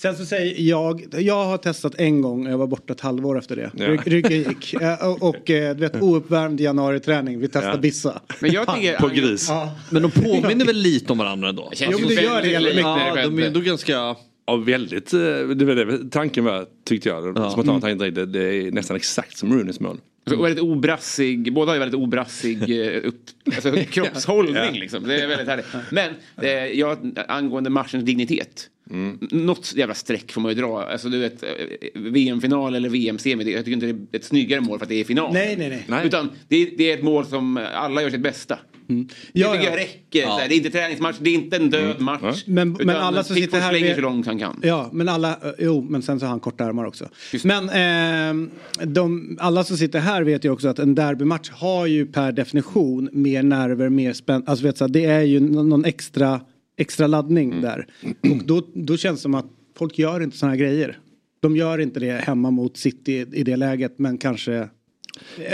Sen 0.00 0.16
så 0.16 0.24
säger 0.24 0.62
jag, 0.62 1.06
jag 1.18 1.44
har 1.44 1.58
testat 1.58 1.94
en 1.98 2.20
gång, 2.22 2.46
jag 2.48 2.58
var 2.58 2.66
borta 2.66 2.92
ett 2.92 3.00
halvår 3.00 3.38
efter 3.38 3.56
det. 3.56 3.70
Ja. 3.74 3.86
Ry- 3.86 4.00
Ryggen 4.10 4.38
gick. 4.38 4.74
Eh, 4.82 5.06
Och, 5.08 5.22
och 5.28 5.50
eh, 5.50 5.74
du 5.74 5.80
vet 5.80 6.02
ouppvärmd 6.02 6.60
januari-träning, 6.60 7.38
vi 7.40 7.48
testade 7.48 7.74
Ja. 7.74 7.80
bissa. 7.80 8.20
Men 8.40 8.52
jag 8.52 8.74
tycker- 8.74 8.98
På 8.98 9.08
gris. 9.08 9.46
Ja. 9.48 9.74
Men 9.90 10.02
de 10.02 10.10
påminner 10.10 10.64
väl 10.66 10.76
lite 10.76 11.12
om 11.12 11.18
varandra 11.18 11.48
ändå? 11.48 11.72
Jo, 11.76 11.98
men 11.98 12.08
det 12.08 12.22
gör 12.22 12.42
det 12.42 12.50
Ja, 12.80 13.14
de 13.24 13.38
är 13.38 13.46
ändå 13.46 13.60
ganska... 13.60 14.16
Ja, 14.46 14.56
väldigt. 14.56 15.12
eh, 15.12 15.18
Det 15.20 15.64
var 15.64 15.74
det 15.74 16.10
tanken 16.10 16.44
var, 16.44 16.66
tyckte 16.84 17.08
jag. 17.08 17.38
Ja. 17.38 17.50
Spontant 17.50 17.84
tänkte 17.84 18.04
jag, 18.04 18.14
det, 18.14 18.26
det 18.26 18.54
är 18.54 18.70
nästan 18.72 18.96
exakt 18.96 19.36
som 19.36 19.52
Rooneys 19.52 19.80
mål. 19.80 20.00
Och 20.30 20.44
väldigt 20.44 20.62
obrassig, 20.64 21.52
båda 21.52 21.70
har 21.70 21.74
ju 21.76 21.78
väldigt 21.80 22.00
obrassig 22.00 22.86
eh, 22.86 23.00
upp, 23.04 23.20
alltså, 23.54 23.72
kroppshållning 23.90 24.54
Ja. 24.54 24.70
liksom. 24.72 25.04
Det 25.08 25.22
är 25.22 25.26
väldigt 25.28 25.48
härligt. 25.48 25.66
Men 25.92 26.10
eh, 26.42 26.50
jag, 26.78 27.18
angående 27.28 27.70
matchens 27.70 28.04
dignitet. 28.04 28.70
Mm. 28.90 29.18
Något 29.30 29.72
jävla 29.76 29.94
streck 29.94 30.32
får 30.32 30.40
man 30.40 30.52
ju 30.52 30.60
dra. 30.60 30.82
Alltså 30.82 31.08
du 31.08 31.18
vet, 31.18 31.42
eh, 31.42 31.48
VM-final 31.94 32.74
eller 32.74 32.88
VM-semi. 32.88 33.52
Jag 33.52 33.64
tycker 33.64 33.72
inte 33.72 33.86
det 33.86 34.16
är 34.16 34.18
ett 34.20 34.24
snyggare 34.24 34.60
mål 34.60 34.78
för 34.78 34.84
att 34.84 34.88
det 34.88 35.00
är 35.00 35.04
final. 35.04 35.32
Nej, 35.32 35.56
nej, 35.58 35.84
nej. 35.88 36.06
Utan 36.06 36.30
det, 36.48 36.56
är- 36.56 36.70
det 36.78 36.90
är 36.90 36.96
ett 36.98 37.02
mål 37.04 37.26
som 37.26 37.66
alla 37.74 38.02
gör 38.02 38.10
sitt 38.10 38.20
bästa. 38.20 38.58
Ja, 38.88 39.52
det 39.52 39.58
tycker 39.58 39.64
ja. 39.64 39.70
jag 39.70 39.76
räcker. 39.78 40.20
Ja. 40.20 40.40
Det 40.48 40.54
är 40.54 40.56
inte 40.56 40.70
träningsmatch, 40.70 41.16
det 41.20 41.30
är 41.30 41.34
inte 41.34 41.56
en 41.56 41.70
död 41.70 42.00
match. 42.00 42.44
Men, 42.46 42.74
Utan 42.74 42.86
men 42.86 42.96
alla 42.96 43.24
som 43.24 43.34
sitter 43.36 43.46
Pickford 43.46 43.60
här... 43.60 43.70
slänger 43.70 43.94
så 43.94 44.00
långt 44.00 44.26
han 44.26 44.38
kan. 44.38 44.60
Ja, 44.62 44.90
men 44.92 45.08
alla, 45.08 45.30
eh, 45.30 45.36
jo, 45.58 45.86
men 45.90 46.02
sen 46.02 46.20
så 46.20 46.26
har 46.26 46.30
han 46.30 46.40
korta 46.40 46.64
armar 46.64 46.84
också. 46.84 47.08
Men 47.44 47.68
ehm, 47.70 48.50
de, 48.84 49.36
alla 49.40 49.64
som 49.64 49.76
sitter 49.76 49.98
här 49.98 50.22
vet 50.22 50.44
ju 50.44 50.50
också 50.50 50.68
att 50.68 50.78
en 50.78 50.94
derbymatch 50.94 51.50
har 51.50 51.86
ju 51.86 52.06
per 52.06 52.32
definition 52.32 53.08
mer 53.12 53.42
nerver, 53.42 53.88
mer 53.88 54.12
spänn. 54.12 54.42
Alltså 54.46 54.64
vet 54.64 54.74
du, 54.74 54.78
så 54.78 54.86
det 54.86 55.04
är 55.04 55.22
ju 55.22 55.40
nå- 55.40 55.62
någon 55.62 55.84
extra, 55.84 56.40
extra 56.78 57.06
laddning 57.06 57.50
Mm. 57.52 57.62
där. 57.62 57.86
Och 58.30 58.44
då, 58.46 58.62
då 58.74 58.96
känns 58.96 59.18
det 59.18 59.22
som 59.22 59.34
att 59.34 59.46
folk 59.78 59.98
gör 59.98 60.20
inte 60.22 60.36
sådana 60.36 60.52
här 60.54 60.60
grejer. 60.60 60.98
De 61.40 61.56
gör 61.56 61.78
inte 61.80 62.00
det 62.00 62.12
hemma 62.12 62.50
mot 62.50 62.76
City 62.76 63.26
i 63.32 63.42
det 63.42 63.56
läget, 63.56 63.98
men 63.98 64.18
kanske... 64.18 64.68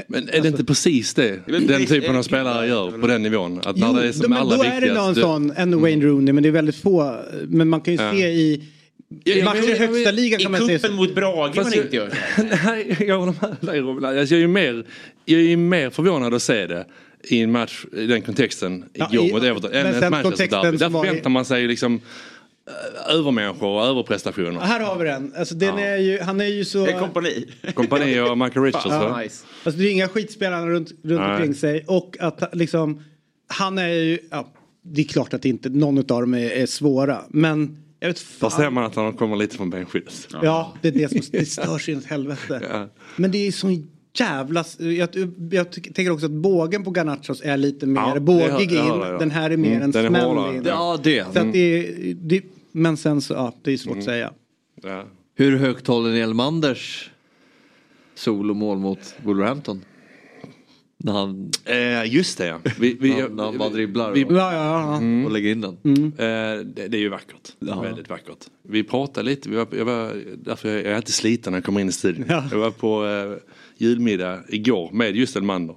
Men 0.07 0.29
är 0.29 0.41
det 0.41 0.49
inte 0.49 0.65
precis 0.65 1.15
det 1.15 1.41
den 1.47 1.87
typen 1.87 2.17
av 2.17 2.23
spelare 2.23 2.67
gör 2.67 2.91
på 2.91 3.07
den 3.07 3.23
nivån? 3.23 3.61
Att 3.65 3.77
när 3.77 3.87
Jo, 3.87 3.93
det 3.93 4.09
är 4.09 4.13
som 4.13 4.31
men 4.31 4.39
allra 4.39 4.57
då 4.57 4.63
är 4.63 4.81
det 4.81 4.95
någon 4.95 5.09
viktigast, 5.09 5.21
sån, 5.21 5.51
en 5.57 5.81
Wayne 5.81 6.05
Rooney, 6.07 6.33
men 6.33 6.43
det 6.43 6.49
är 6.49 6.51
väldigt 6.51 6.77
få. 6.77 7.17
Men 7.49 7.69
man 7.69 7.81
kan 7.81 7.95
ju 7.95 8.03
Ja. 8.03 8.13
se 8.13 8.29
i... 8.29 8.63
Ja, 9.25 9.33
I 9.35 9.39
ja, 9.39 9.45
matcher 9.45 9.71
i 9.71 9.79
högsta 9.79 10.11
ligan 10.11 10.41
I 10.41 10.43
kan 10.43 10.53
man 10.53 10.67
se... 10.67 10.75
kuppen 10.79 10.95
mot 10.97 11.15
Brage 11.15 11.57
man 11.57 11.75
inte 11.75 11.97
gör. 11.97 12.13
Nej, 12.65 12.97
jag 13.01 13.19
håller 13.19 13.35
med 13.41 13.57
dig 13.61 13.81
Robin. 13.81 14.05
Alltså, 14.05 14.35
jag, 14.35 14.39
är 14.39 14.41
ju 14.41 14.47
mer, 14.49 14.85
jag 15.25 15.41
är 15.41 15.45
ju 15.45 15.57
mer 15.57 15.91
förvånad 15.91 16.35
att 16.35 16.43
se 16.43 16.67
det 16.67 16.87
i 17.25 17.41
en 17.41 17.53
match 17.53 17.85
i 17.97 18.07
den 18.07 18.23
kontexten 18.23 18.85
Ja, 18.93 19.09
igår 19.13 19.27
i- 19.29 19.33
mot 19.33 19.43
Everton 19.45 19.73
än 19.73 19.87
ett 19.87 20.11
Manchester 20.11 20.23
kontexten 20.23 20.63
derby. 20.63 20.77
Där 20.77 20.89
i- 20.89 20.91
förväntar 20.93 21.31
man 21.31 21.45
sig 21.45 21.67
liksom 21.67 22.01
övermänniskor 23.11 23.69
och 23.69 23.85
överprestationer. 23.87 24.61
Här 24.61 24.81
har 24.81 24.99
vi 24.99 25.05
den. 25.05 25.33
Alltså, 25.39 25.55
den 25.55 25.79
Ja. 25.79 25.85
är 25.85 25.97
ju, 25.97 26.21
han 26.21 26.41
är 26.41 26.45
ju 26.47 26.65
så... 26.65 26.85
Det 26.87 26.93
är 26.93 26.99
kompani. 27.01 27.45
Kompani 27.75 28.21
och 28.21 28.39
Michael 28.45 28.65
Richards 28.65 28.87
Ja. 28.89 29.19
Nice. 29.19 29.45
Alltså 29.65 29.81
det 29.81 29.89
är 29.89 29.93
inga 29.93 30.09
skitspelare 30.09 30.71
runt, 30.71 30.91
runt 31.03 31.21
Nej. 31.21 31.33
omkring 31.33 31.55
sig. 31.55 31.85
Och 31.89 32.17
att 32.21 32.43
liksom, 32.57 33.03
han 33.47 33.79
är 33.79 33.89
ju, 33.89 34.19
ja, 34.31 34.53
det 34.83 35.01
är 35.01 35.05
klart 35.05 35.35
att 35.35 35.45
inte 35.45 35.69
någon 35.69 35.99
av 35.99 36.05
dem 36.05 36.35
är, 36.35 36.51
är 36.51 36.67
svåra. 36.67 37.23
Men 37.29 37.77
jag 38.01 38.09
vet 38.09 38.19
fan. 38.19 38.51
ser 38.51 38.71
man 38.71 38.85
att 38.85 38.95
han 38.97 39.13
kommer 39.13 39.37
lite 39.37 39.57
från 39.57 39.71
benskyddet. 39.71 40.29
Ja, 40.43 40.75
det 40.83 40.89
är 40.89 40.93
det 40.93 41.09
som 41.09 41.21
det 41.33 41.47
stör 41.47 41.79
sig 41.79 41.95
inåt 41.95 42.05
helvete. 42.05 42.61
Ja. 42.71 42.89
Men 43.17 43.31
det 43.31 43.47
är 43.47 43.53
sån 43.53 43.89
jävla... 44.19 44.65
Jag, 44.79 45.09
jag 45.51 45.71
tycker- 45.71 45.93
tänker 45.93 46.11
också 46.13 46.27
att 46.27 46.33
bågen 46.33 46.85
på 46.85 46.91
Garnachos 46.91 47.41
är 47.45 47.57
lite 47.57 47.87
mer 47.87 48.01
Ja, 48.15 48.21
bågig 48.21 48.73
in. 48.73 48.77
ja. 48.77 49.17
Den 49.19 49.31
här 49.31 49.51
är 49.51 49.57
mer 49.57 49.71
Mm, 49.71 49.83
en 49.83 49.93
smäll 49.93 50.55
in. 50.57 50.63
Ja, 50.67 50.99
det. 51.03 51.25
Så 51.33 51.39
att 51.41 51.53
det, 51.53 51.59
är- 51.59 52.15
det, 52.15 52.43
men 52.73 52.97
sen 52.97 53.21
så, 53.21 53.35
ja, 53.35 53.55
det 53.63 53.73
är 53.73 53.77
svårt 53.77 53.99
att 53.99 54.05
säga. 54.05 54.33
Ja. 54.83 55.05
Hur 55.35 55.57
högt 55.57 55.87
håller 55.87 56.13
Elmanders 56.15 57.11
solomål 58.15 58.79
mot 58.79 59.15
Wolverhampton? 59.25 59.85
När 61.05 61.13
han, 61.13 61.51
Eh, 61.65 62.15
just 62.15 62.39
det 62.39 62.47
ja. 62.47 62.59
Vi, 62.81 62.97
vi, 63.01 63.09
när, 63.11 63.29
när 63.29 63.45
han 63.45 63.59
bara 63.59 63.69
dribblar 63.69 64.13
vi- 64.13 64.25
och, 64.25 64.33
Ja, 64.33 64.53
ja, 64.55 65.01
ja. 65.01 65.25
och 65.27 65.31
lägger 65.33 65.51
in 65.53 65.61
den. 65.61 65.73
Eh, 66.07 66.65
det, 66.65 66.89
det 66.89 66.97
är 66.97 67.01
ju 67.01 67.09
vackert. 67.09 67.53
Väldigt 67.59 68.09
vackert. 68.11 68.47
Vi 68.63 68.85
pratade 68.85 69.27
lite, 69.31 69.49
vi 69.49 69.57
var, 69.57 69.67
jag 69.71 69.85
var, 69.85 70.23
därför 70.37 70.69
jag, 70.69 70.79
jag 70.79 70.87
är 70.93 70.95
alltid 70.97 71.15
sliten 71.15 71.51
när 71.51 71.57
jag 71.59 71.65
kommer 71.65 71.81
in 71.81 71.89
i 71.89 71.93
studion. 71.93 72.25
Ja. 72.29 72.45
Jag 72.51 72.59
var 72.59 72.71
på 72.71 73.07
eh, 73.07 73.39
julmiddag 73.77 74.41
igår 74.49 74.91
med 74.93 75.17
just 75.17 75.37
Elmander. 75.37 75.77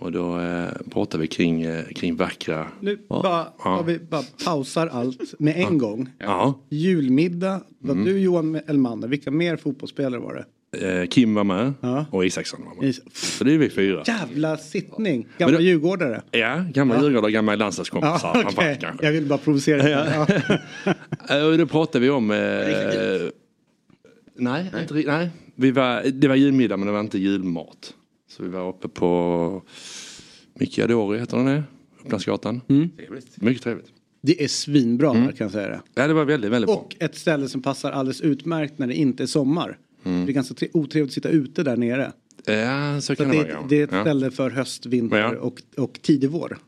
Och 0.00 0.12
då 0.12 0.40
eh, 0.40 0.68
pratade 0.90 1.20
vi 1.20 1.26
kring, 1.26 1.62
eh, 1.62 1.84
kring 1.84 2.16
vackra... 2.16 2.66
Nu 2.80 2.98
bara, 3.08 3.46
bara, 3.64 3.82
vi 3.82 3.98
bara 3.98 4.22
pausar 4.44 4.86
allt 4.86 5.34
med 5.38 5.56
en 5.56 5.78
gång. 5.78 6.08
Ja. 6.18 6.60
Julmiddag, 6.68 7.60
var 7.78 7.92
Mm. 7.94 8.04
du 8.04 8.18
Johan 8.18 8.60
Elmander, 8.66 9.08
vilka 9.08 9.30
mer 9.30 9.56
fotbollsspelare 9.56 10.20
var 10.20 10.34
det? 10.34 10.44
Eh, 11.00 11.06
Kim 11.06 11.34
var 11.34 11.44
med 11.44 11.72
Ja. 11.80 12.06
och 12.10 12.26
Isaksson 12.26 12.60
var 12.64 12.74
med. 12.74 12.84
Is- 12.90 13.00
Så 13.38 13.44
det 13.44 13.54
är 13.54 13.58
vi 13.58 13.70
fyra. 13.70 14.02
Jävla 14.06 14.56
sittning, 14.56 15.26
gamla 15.38 15.52
Men 15.52 15.62
det- 15.62 15.68
djurgårdare. 15.68 16.22
Ja, 16.30 16.64
gamla 16.74 16.94
Ja. 16.96 17.02
Djurgårdare, 17.02 17.32
gamla 17.32 17.54
landslagskompisar 17.56 18.30
Ja, 18.34 18.42
kanske. 18.42 19.06
Jag 19.06 19.12
vill 19.12 19.26
bara 19.26 19.38
provocera. 19.38 19.88
Ja. 19.88 20.26
Eh, 21.30 21.44
Och 21.46 21.58
då 21.58 21.66
pratade 21.66 22.04
vi 22.04 22.10
om... 22.10 22.30
Eh, 22.30 22.36
nej, 24.36 24.70
Inte, 24.80 24.94
ri- 24.94 25.06
nej. 25.06 25.30
Vi 25.54 25.70
var, 25.70 26.02
det 26.12 26.28
var 26.28 26.34
julmiddag 26.34 26.76
men 26.76 26.86
det 26.86 26.92
var 26.92 27.00
inte 27.00 27.18
julmat. 27.18 27.94
Så 28.38 28.44
vi 28.44 28.48
var 28.50 28.68
uppe 28.68 28.88
på 28.88 29.62
Micchiadori 30.54 31.18
heter 31.18 31.36
den 31.36 31.46
det? 31.46 31.62
Upplandsgatan. 32.04 32.60
Mycket 33.36 33.62
trevligt. 33.62 33.86
Det 34.22 34.44
är 34.44 34.48
svinbra 34.48 35.10
Mm. 35.10 35.26
kan 35.26 35.44
jag 35.44 35.50
säga 35.52 35.68
det. 35.68 35.80
Ja 35.94 36.06
det 36.06 36.14
var 36.14 36.24
väldigt, 36.24 36.50
väldigt 36.50 36.66
bra. 36.66 36.76
Och 36.76 36.96
ett 36.98 37.16
ställe 37.16 37.48
som 37.48 37.62
passar 37.62 37.92
alldeles 37.92 38.20
utmärkt 38.20 38.78
när 38.78 38.86
det 38.86 38.94
inte 38.94 39.22
är 39.22 39.26
sommar. 39.26 39.78
Mm. 40.04 40.26
Det 40.26 40.32
är 40.32 40.34
ganska 40.34 40.54
tre- 40.54 40.68
otrevligt 40.72 41.10
att 41.10 41.14
sitta 41.14 41.28
ute 41.28 41.62
där 41.62 41.76
nere. 41.76 42.12
Ja, 42.44 43.00
så 43.00 43.06
Så 43.06 43.16
kan 43.16 43.26
det 43.28 43.32
det, 43.32 43.38
vara. 43.38 43.48
ja. 43.50 43.66
det 43.68 43.80
är 43.80 43.84
ett 43.84 43.92
ja. 43.92 44.00
ställe 44.02 44.30
för 44.30 44.50
höst, 44.50 44.86
vinter 44.86 45.18
Ja. 45.18 45.36
och, 45.38 45.62
och 45.76 45.98
tidig 46.02 46.30
vår. 46.30 46.58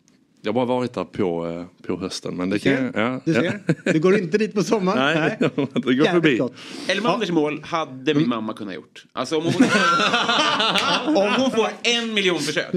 Jag 0.42 0.52
har 0.52 0.54
bara 0.54 0.66
varit 0.78 0.92
där 0.94 1.04
på, 1.04 1.46
eh, 1.48 1.86
på 1.86 1.96
hösten. 2.00 2.36
Men 2.36 2.50
det 2.50 2.56
Du 2.56 2.60
ser? 2.60 2.76
kan, 2.76 3.02
ja, 3.02 3.20
Du 3.24 3.32
ja. 3.32 3.40
ser? 3.40 3.92
Du 3.92 3.98
går 4.00 4.18
inte 4.18 4.38
dit 4.38 4.54
på 4.54 4.62
sommaren? 4.62 4.98
Nej, 5.18 5.36
det 5.74 5.80
går 5.82 5.92
Jävligt 5.92 6.10
förbi. 6.10 6.36
gott. 6.36 6.54
Elmanders 6.88 7.30
mål 7.30 7.60
hade 7.64 8.10
Mm. 8.10 8.18
min 8.22 8.28
mamma 8.28 8.52
kunnat 8.52 8.74
gjort. 8.74 9.04
Alltså 9.12 9.36
om 9.36 9.44
hon, 9.44 9.54
om 11.16 11.32
hon 11.38 11.50
får 11.50 11.68
en 11.82 12.14
miljon 12.14 12.38
försök. 12.38 12.72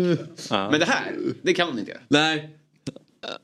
Men 0.50 0.80
det 0.80 0.86
här, 0.86 1.12
det 1.42 1.54
kan 1.54 1.68
hon 1.68 1.80
inte 1.80 1.92
göra. 1.92 2.02
Nej. 2.08 2.50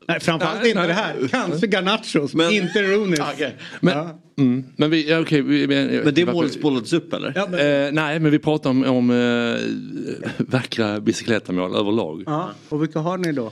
Nej, 0.07 0.19
framförallt 0.19 0.65
inte 0.65 0.87
det 0.87 0.93
här. 0.93 1.27
Kanske 1.31 1.67
Garnachos, 1.67 2.33
men 2.33 2.51
inte 2.51 2.83
Rooney. 2.83 3.19
Okej. 3.33 3.55
Men, 3.81 3.97
Ja. 3.97 4.19
mm, 4.37 4.65
men 4.75 4.89
vi, 4.91 5.09
ja, 5.09 5.19
okej. 5.19 5.41
vi, 5.41 5.65
vi, 5.67 6.01
Men 6.05 6.13
det 6.13 6.25
målet 6.25 6.53
spolades 6.53 6.93
upp 6.93 7.13
eller? 7.13 7.33
Ja, 7.35 7.47
men, 7.51 7.59
Eh, 7.59 7.91
nej, 7.91 8.19
men 8.19 8.31
vi 8.31 8.39
pratar 8.39 8.69
om, 8.69 8.83
om 8.83 9.09
eh, 9.09 10.35
vackra 10.37 10.99
biciclettamål 10.99 11.75
överlag. 11.75 12.23
ja. 12.25 12.49
Och 12.69 12.81
vilka 12.83 12.99
har 12.99 13.17
ni 13.17 13.31
då? 13.31 13.51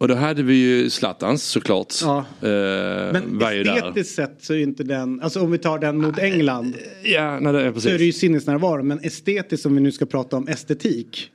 Och 0.00 0.08
då 0.08 0.14
hade 0.14 0.42
vi 0.42 0.54
ju 0.54 0.90
Zlatans 0.90 1.42
såklart. 1.44 1.94
Ja. 2.02 2.18
Eh, 2.18 2.46
Men 3.12 3.38
ju 3.54 3.60
estetiskt 3.62 4.14
sett 4.14 4.36
så 4.40 4.54
är 4.54 4.58
inte 4.58 4.84
den, 4.84 5.20
alltså 5.20 5.40
om 5.40 5.50
vi 5.50 5.58
tar 5.58 5.78
den 5.78 5.98
mot 6.00 6.18
England. 6.18 6.74
Ja, 7.02 7.40
nej, 7.40 7.52
det 7.52 7.58
är 7.58 7.62
Så 7.62 7.68
är 7.68 7.72
precis. 7.72 7.98
det 7.98 8.04
ju 8.04 8.12
sinnesnärvaro. 8.12 8.82
Men 8.82 8.98
estetiskt 9.00 9.66
om 9.66 9.74
vi 9.74 9.80
nu 9.80 9.92
ska 9.92 10.06
prata 10.06 10.36
om 10.36 10.48
estetik. 10.48 11.30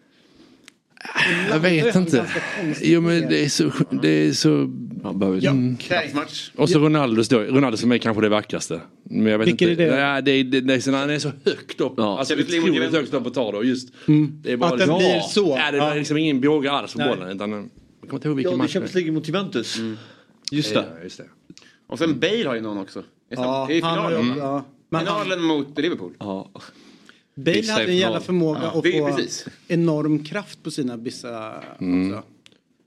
Jag 1.49 1.59
vet 1.59 1.95
inte. 1.95 2.25
Jo 2.81 3.01
men 3.01 3.21
det 3.29 3.43
är 3.45 3.49
så... 3.49 3.71
Det 4.01 4.09
är 4.09 4.31
så... 4.31 4.65
Behöver 5.13 5.39
Ja. 5.41 5.51
Träningsmatch. 5.87 6.51
Och 6.55 6.69
så 6.69 6.79
Ronaldo, 6.79 7.23
då, 7.29 7.39
Ronaldo 7.39 7.77
som 7.77 7.91
är 7.91 7.97
kanske 7.97 8.21
det 8.21 8.29
vackraste. 8.29 8.81
Men 9.03 9.25
jag 9.25 9.39
vet 9.39 9.47
Vilken 9.47 9.69
inte. 9.69 9.83
är 9.83 9.91
det? 9.91 9.99
Ja, 9.99 10.21
det, 10.21 10.31
är, 10.31 10.43
det, 10.43 10.61
det 10.61 10.73
är 10.73 10.79
så, 10.79 10.91
han 10.91 11.09
är 11.09 11.19
så 11.19 11.31
högt 11.45 11.81
upp. 11.81 11.93
Ja. 11.97 12.19
Alltså 12.19 12.33
otroligt 12.33 12.91
högt 12.91 13.13
upp 13.13 13.25
och 13.25 13.33
tar 13.33 13.51
då. 13.51 13.63
Just, 13.63 13.89
det 14.43 14.51
är 14.51 14.57
bara 14.57 14.71
Att 14.71 14.79
den 14.79 14.87
liksom- 14.89 14.97
blir 14.97 15.19
så. 15.19 15.57
Ja, 15.59 15.71
det 15.71 15.77
är 15.77 15.95
liksom 15.95 16.17
ingen 16.17 16.41
båge 16.41 16.71
alls 16.71 16.93
på 16.93 16.99
bollen. 16.99 17.29
Utan, 17.35 17.69
jag 18.03 18.09
kommer 18.09 18.17
inte 18.17 18.27
ihåg 18.27 18.33
Ja, 18.33 18.35
vilken 18.35 18.51
det 18.51 18.55
är 18.55 18.57
match 18.57 18.73
Champions 18.73 18.93
League 18.95 19.11
mot 19.11 19.27
Juventus. 19.27 19.77
Just 20.51 20.73
det. 20.73 20.85
Ja, 20.97 21.03
just 21.03 21.17
det. 21.17 21.25
Och 21.87 21.99
sen 21.99 22.19
Bale 22.19 22.47
har 22.47 22.55
ju 22.55 22.61
någon 22.61 22.77
också. 22.77 23.03
Det 23.29 23.35
är 23.35 23.39
Ja, 23.39 23.71
I 23.71 23.81
han 23.81 23.97
har 23.97 24.11
ju- 24.11 24.17
finalen. 24.17 24.37
ja. 24.37 24.65
Men 24.89 25.07
han, 25.07 25.23
Finalen 25.23 25.43
mot 25.45 25.77
Liverpool. 25.79 26.13
Ja. 26.19 26.51
Bale 27.35 27.71
hade 27.71 27.85
en 27.85 27.97
jävla 27.97 28.19
förmåga 28.19 28.59
Ja, 28.63 28.67
att 28.67 28.73
få 28.73 28.81
precis. 29.15 29.45
enorm 29.67 30.23
kraft 30.25 30.63
på 30.63 30.71
sina 30.71 30.97
bissa 30.97 31.53
också. 31.57 32.23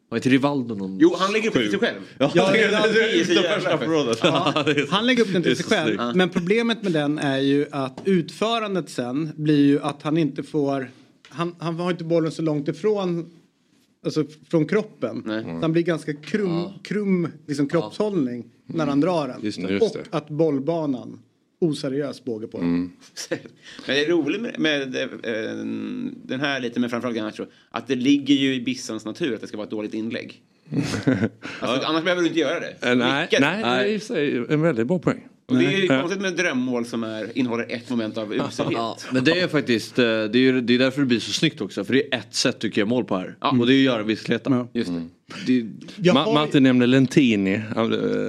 Var 0.09 0.19
inte 0.19 0.29
Rivaldo 0.29 0.75
någon? 0.75 0.99
Jo, 0.99 1.15
han 1.19 1.33
lägger 1.33 1.49
upp 1.49 1.55
det 1.55 1.61
till 1.61 1.71
sig 1.71 1.79
själv. 1.79 2.01
Ja, 2.19 2.31
Ja. 2.35 2.55
Ja, 4.23 4.65
han 4.91 5.07
lägger 5.07 5.23
upp 5.23 5.33
den 5.33 5.43
till 5.43 5.57
sig 5.57 5.65
själv. 5.67 5.99
Men 6.15 6.29
problemet 6.29 6.83
med 6.83 6.93
den 6.93 7.19
är 7.19 7.39
ju 7.39 7.67
att 7.71 8.01
utförandet 8.05 8.91
sen 8.91 9.31
blir 9.37 9.67
ju 9.67 9.81
att 9.83 10.03
han 10.03 10.19
inte 10.19 10.43
får... 10.43 10.91
Han, 11.29 11.55
han 11.59 11.75
har 11.81 11.91
inte 11.91 12.05
bollen 12.05 12.33
så 12.33 12.43
långt 12.43 12.69
ifrån 12.69 13.31
alltså 14.07 14.25
från 14.51 14.67
kroppen. 14.67 15.23
Nej. 15.27 15.43
Så 15.43 15.49
Han 15.49 15.73
blir 15.73 15.83
ganska 15.83 16.15
krum, 16.15 16.69
krum 16.83 17.29
liksom, 17.47 17.69
kroppshållning 17.69 18.45
när 18.67 18.87
han 18.87 19.01
drar 19.01 19.29
den. 19.29 19.41
Just 19.43 19.63
det, 19.63 19.73
just 19.73 19.97
Och 19.97 20.03
det. 20.03 20.17
att 20.17 20.29
bollbanan, 20.29 21.19
oseriös 21.59 22.25
båge 22.25 22.47
på 22.47 22.59
den. 22.59 22.93
Men 23.87 23.97
det 23.97 24.05
är 24.05 24.09
roligt 24.11 24.41
med, 24.41 24.59
med 24.59 24.97
eh, 24.97 25.57
den 26.25 26.41
här 26.41 26.61
lite, 26.61 26.81
men 26.81 26.91
framförallt 26.91 27.17
Garnacho, 27.17 27.47
att 27.71 27.87
det 27.87 27.95
ligger 27.95 28.35
ju 28.35 28.55
i 28.55 28.61
Bissans 28.61 29.05
natur 29.05 29.35
att 29.35 29.41
det 29.41 29.47
ska 29.47 29.57
vara 29.57 29.65
ett 29.65 29.71
dåligt 29.71 29.95
inlägg. 29.95 30.43
Alltså, 31.61 31.87
annars 31.87 32.05
behöver 32.05 32.23
du 32.23 32.29
inte 32.29 32.41
göra 32.41 32.61
det. 32.61 32.77
Eh, 32.83 32.97
nej, 32.97 33.23
Nickar. 33.23 33.41
nej, 33.41 33.63
det 33.63 33.69
är 33.69 33.85
i 33.85 34.01
sig 34.01 34.37
en 34.49 34.61
väldigt 34.61 34.87
bra 34.87 34.99
poäng. 34.99 35.29
Och 35.49 35.57
det 35.59 35.65
är 35.67 35.71
ju 35.71 35.87
Ja. 35.87 36.01
konstigt 36.01 36.21
med 36.23 36.37
drömmål 36.37 36.87
som 36.87 37.05
är, 37.05 37.39
innehåller 37.39 37.67
ett 37.69 37.91
moment 37.91 38.19
av 38.19 38.33
uselhet. 38.35 38.57
Ja, 38.73 38.97
men 39.13 39.25
det 39.25 39.41
är 39.41 39.49
faktiskt, 39.49 39.99
eh, 39.99 40.05
det 40.05 40.11
är, 40.11 40.37
ju, 40.37 40.61
det 40.61 40.75
är 40.75 40.79
därför 40.79 41.01
det 41.01 41.07
blir 41.07 41.21
så 41.21 41.33
snyggt 41.33 41.61
också. 41.61 41.85
För 41.85 41.93
det 41.93 42.15
är 42.15 42.19
ett 42.19 42.35
sätt 42.35 42.61
du 42.61 42.71
kan 42.71 42.81
göra 42.81 42.89
mål 42.89 43.05
på 43.05 43.17
här. 43.17 43.37
Och 43.61 43.67
det 43.67 43.73
är 43.75 43.77
att 43.79 43.83
göra 43.85 44.03
viskleta. 44.03 44.67
Just 44.73 44.91
det. 44.91 45.03
Det, 45.47 45.67
Jag 45.97 46.17
Ma- 46.17 46.25
har- 46.25 46.35
Martin 46.35 46.63
nämnde 46.63 46.87
Lentini. 46.87 47.61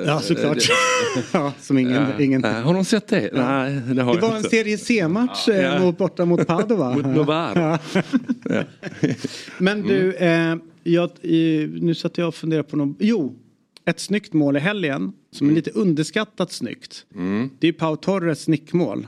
Ja, 0.06 0.20
såklart. 0.20 0.58
ja, 1.34 1.54
som 1.62 1.78
ingen, 1.78 1.94
Ja. 2.18 2.24
ingen... 2.24 2.44
Har 2.44 2.74
de 2.74 2.86
sett 2.86 3.08
det? 3.08 3.30
Nej, 3.34 3.74
det 3.74 4.02
har 4.04 4.16
Det 4.16 4.22
var 4.22 4.28
jag 4.28 4.32
en 4.32 4.38
inte. 4.38 4.50
Serie 4.50 4.78
C-match 4.78 5.48
eh, 5.50 5.62
Ja. 5.62 5.80
mot, 5.80 5.98
borta 5.98 6.26
mot 6.26 6.48
Padova. 6.48 6.94
Mot 6.96 7.06
Novara. 7.06 7.80
Ja. 8.44 8.64
Men 9.58 9.82
du, 9.88 10.14
eh, 10.14 10.56
jag, 10.84 11.10
nu 11.82 11.96
satt 11.96 12.18
jag 12.18 12.28
och 12.28 12.36
funderade 12.36 12.68
på 12.70 12.78
något. 12.78 12.96
Jo, 13.00 13.36
ett 13.86 14.00
snyggt 14.00 14.34
mål 14.34 14.58
i 14.58 14.60
helgen 14.60 15.12
som 15.38 15.50
är 15.50 15.54
lite 15.54 15.72
underskattat 15.72 16.52
snyggt. 16.52 17.06
Mm. 17.16 17.50
Det 17.60 17.68
är 17.68 17.72
Pau 17.72 17.96
Torres 17.96 18.48
nickmål. 18.48 19.08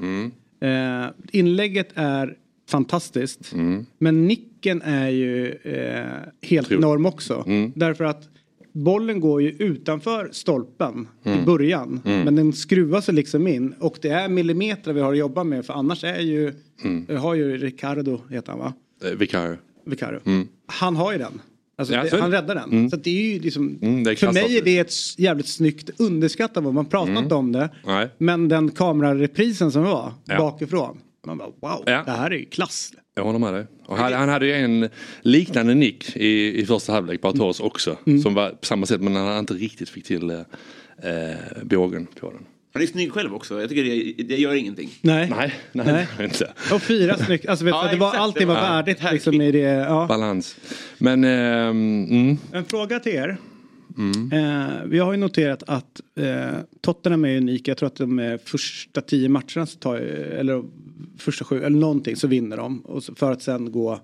Eh, 0.61 1.05
inlägget 1.31 1.89
är 1.95 2.35
fantastiskt. 2.69 3.53
Mm. 3.53 3.85
Men 3.97 4.27
nicken 4.27 4.81
är 4.81 5.09
ju 5.09 5.47
eh, 5.63 6.05
helt 6.41 6.67
Otroligt. 6.67 6.83
enorm 6.85 7.05
också. 7.05 7.43
Mm. 7.47 7.71
Därför 7.75 8.03
att 8.03 8.29
bollen 8.71 9.19
går 9.19 9.41
ju 9.41 9.49
utanför 9.49 10.29
stolpen 10.31 11.07
i 11.23 11.29
Mm. 11.29 11.45
början. 11.45 12.01
Mm. 12.05 12.21
Men 12.25 12.35
den 12.35 12.53
skruvar 12.53 13.01
sig 13.01 13.13
liksom 13.13 13.47
in. 13.47 13.73
Och 13.79 13.97
det 14.01 14.09
är 14.09 14.29
millimeter 14.29 14.93
vi 14.93 15.01
har 15.01 15.11
att 15.11 15.17
jobba 15.17 15.43
med. 15.43 15.65
För 15.65 15.73
annars 15.73 16.03
är 16.03 16.19
ju, 16.21 16.53
Mm. 16.83 17.17
har 17.17 17.35
ju 17.35 17.57
Ricardo, 17.57 18.21
heter 18.29 18.51
han 18.51 18.59
va? 18.59 18.73
Eh, 19.03 19.11
Vicario. 19.17 19.57
Vicario. 19.85 20.19
Mm. 20.25 20.47
Han 20.65 20.95
har 20.95 21.11
ju 21.11 21.17
den. 21.17 21.41
Alltså, 21.79 21.93
Ja, 21.93 22.03
det, 22.03 22.17
han 22.21 22.31
räddar 22.31 22.55
den. 22.55 22.71
Mm. 22.71 22.89
Så 22.89 22.95
det 22.95 23.09
är 23.09 23.33
ju 23.33 23.39
liksom, 23.39 23.79
Mm, 23.81 24.07
är 24.07 24.15
för 24.15 24.31
mig 24.33 24.57
är 24.57 24.61
det 24.61 24.79
ett 24.79 25.19
jävligt 25.19 25.47
snyggt 25.47 25.89
underskattat 25.97 26.63
mål. 26.63 26.73
Man 26.73 26.85
pratar 26.85 27.11
Mm. 27.11 27.31
om 27.31 27.51
det. 27.51 27.69
Nej. 27.85 28.09
Men 28.17 28.47
den 28.47 28.71
kamerareprisen 28.71 29.71
som 29.71 29.83
var 29.83 30.13
Ja. 30.25 30.37
bakifrån. 30.37 30.97
Man 31.27 31.37
bara 31.37 31.47
wow, 31.61 31.83
Ja. 31.85 32.03
det 32.05 32.11
här 32.11 32.31
är 32.31 32.35
ju 32.35 32.45
klass. 32.45 32.91
Jag 33.15 33.23
håller 33.23 33.39
med 33.39 33.53
dig. 33.53 33.67
Och 33.85 33.97
han, 33.97 34.13
han 34.13 34.29
hade 34.29 34.45
ju 34.45 34.53
en 34.53 34.89
liknande 35.21 35.73
nick 35.73 36.15
i, 36.15 36.61
i 36.61 36.65
första 36.65 36.93
halvlek, 36.93 37.21
bara 37.21 37.33
Torres 37.33 37.59
också. 37.59 37.97
Mm. 38.07 38.21
Som 38.21 38.33
var 38.33 38.49
på 38.49 38.65
samma 38.65 38.85
sätt 38.85 39.01
men 39.01 39.15
han 39.15 39.39
inte 39.39 39.53
riktigt 39.53 39.89
fick 39.89 40.05
till 40.05 40.29
eh, 40.29 40.37
eh, 41.03 41.35
bågen 41.63 42.07
på 42.19 42.31
den. 42.31 42.45
Han 42.73 42.81
är 42.81 42.87
snygg 42.87 43.11
själv 43.11 43.35
också. 43.35 43.61
Jag 43.61 43.69
tycker 43.69 43.83
det, 43.83 44.23
det 44.23 44.35
gör 44.35 44.53
ingenting. 44.53 44.89
Nej. 45.01 45.29
Nej, 45.29 45.53
nej, 45.71 46.07
inte. 46.19 46.53
Och 46.73 46.81
fyra 46.81 47.17
snyggt. 47.17 47.47
Alltså, 47.47 47.65
vet, 47.65 47.71
Ja, 47.73 47.87
det 47.91 47.97
var 47.97 48.07
exakt. 48.07 48.21
allting 48.21 48.47
var 48.47 48.55
Ja. 48.55 48.61
värdigt 48.61 48.99
liksom 49.11 49.41
i 49.41 49.51
det. 49.51 49.59
Ja. 49.59 50.05
Balans. 50.09 50.55
Men, 50.97 51.23
ehm, 51.23 52.05
mm. 52.09 52.37
En 52.53 52.65
fråga 52.65 52.99
till 52.99 53.11
er. 53.15 53.37
Mm. 53.97 54.31
Eh, 54.31 54.75
vi 54.85 54.99
har 54.99 55.11
ju 55.11 55.17
noterat 55.17 55.63
att 55.67 56.01
eh, 56.19 56.57
Tottenham 56.81 57.25
är 57.25 57.37
unika. 57.37 57.71
Jag 57.71 57.77
tror 57.77 57.87
att 57.87 57.95
de 57.95 58.19
är 58.19 58.37
första 58.45 59.01
tio 59.01 59.29
matcherna 59.29 59.65
så 59.65 59.77
tar, 59.79 59.95
eller 59.95 60.63
första 61.17 61.45
sju 61.45 61.63
eller 61.63 61.77
någonting 61.79 62.15
så 62.15 62.27
vinner 62.27 62.57
de. 62.57 62.79
Och 62.81 63.03
så, 63.03 63.15
för 63.15 63.31
att 63.31 63.41
sen 63.41 63.71
gå 63.71 63.99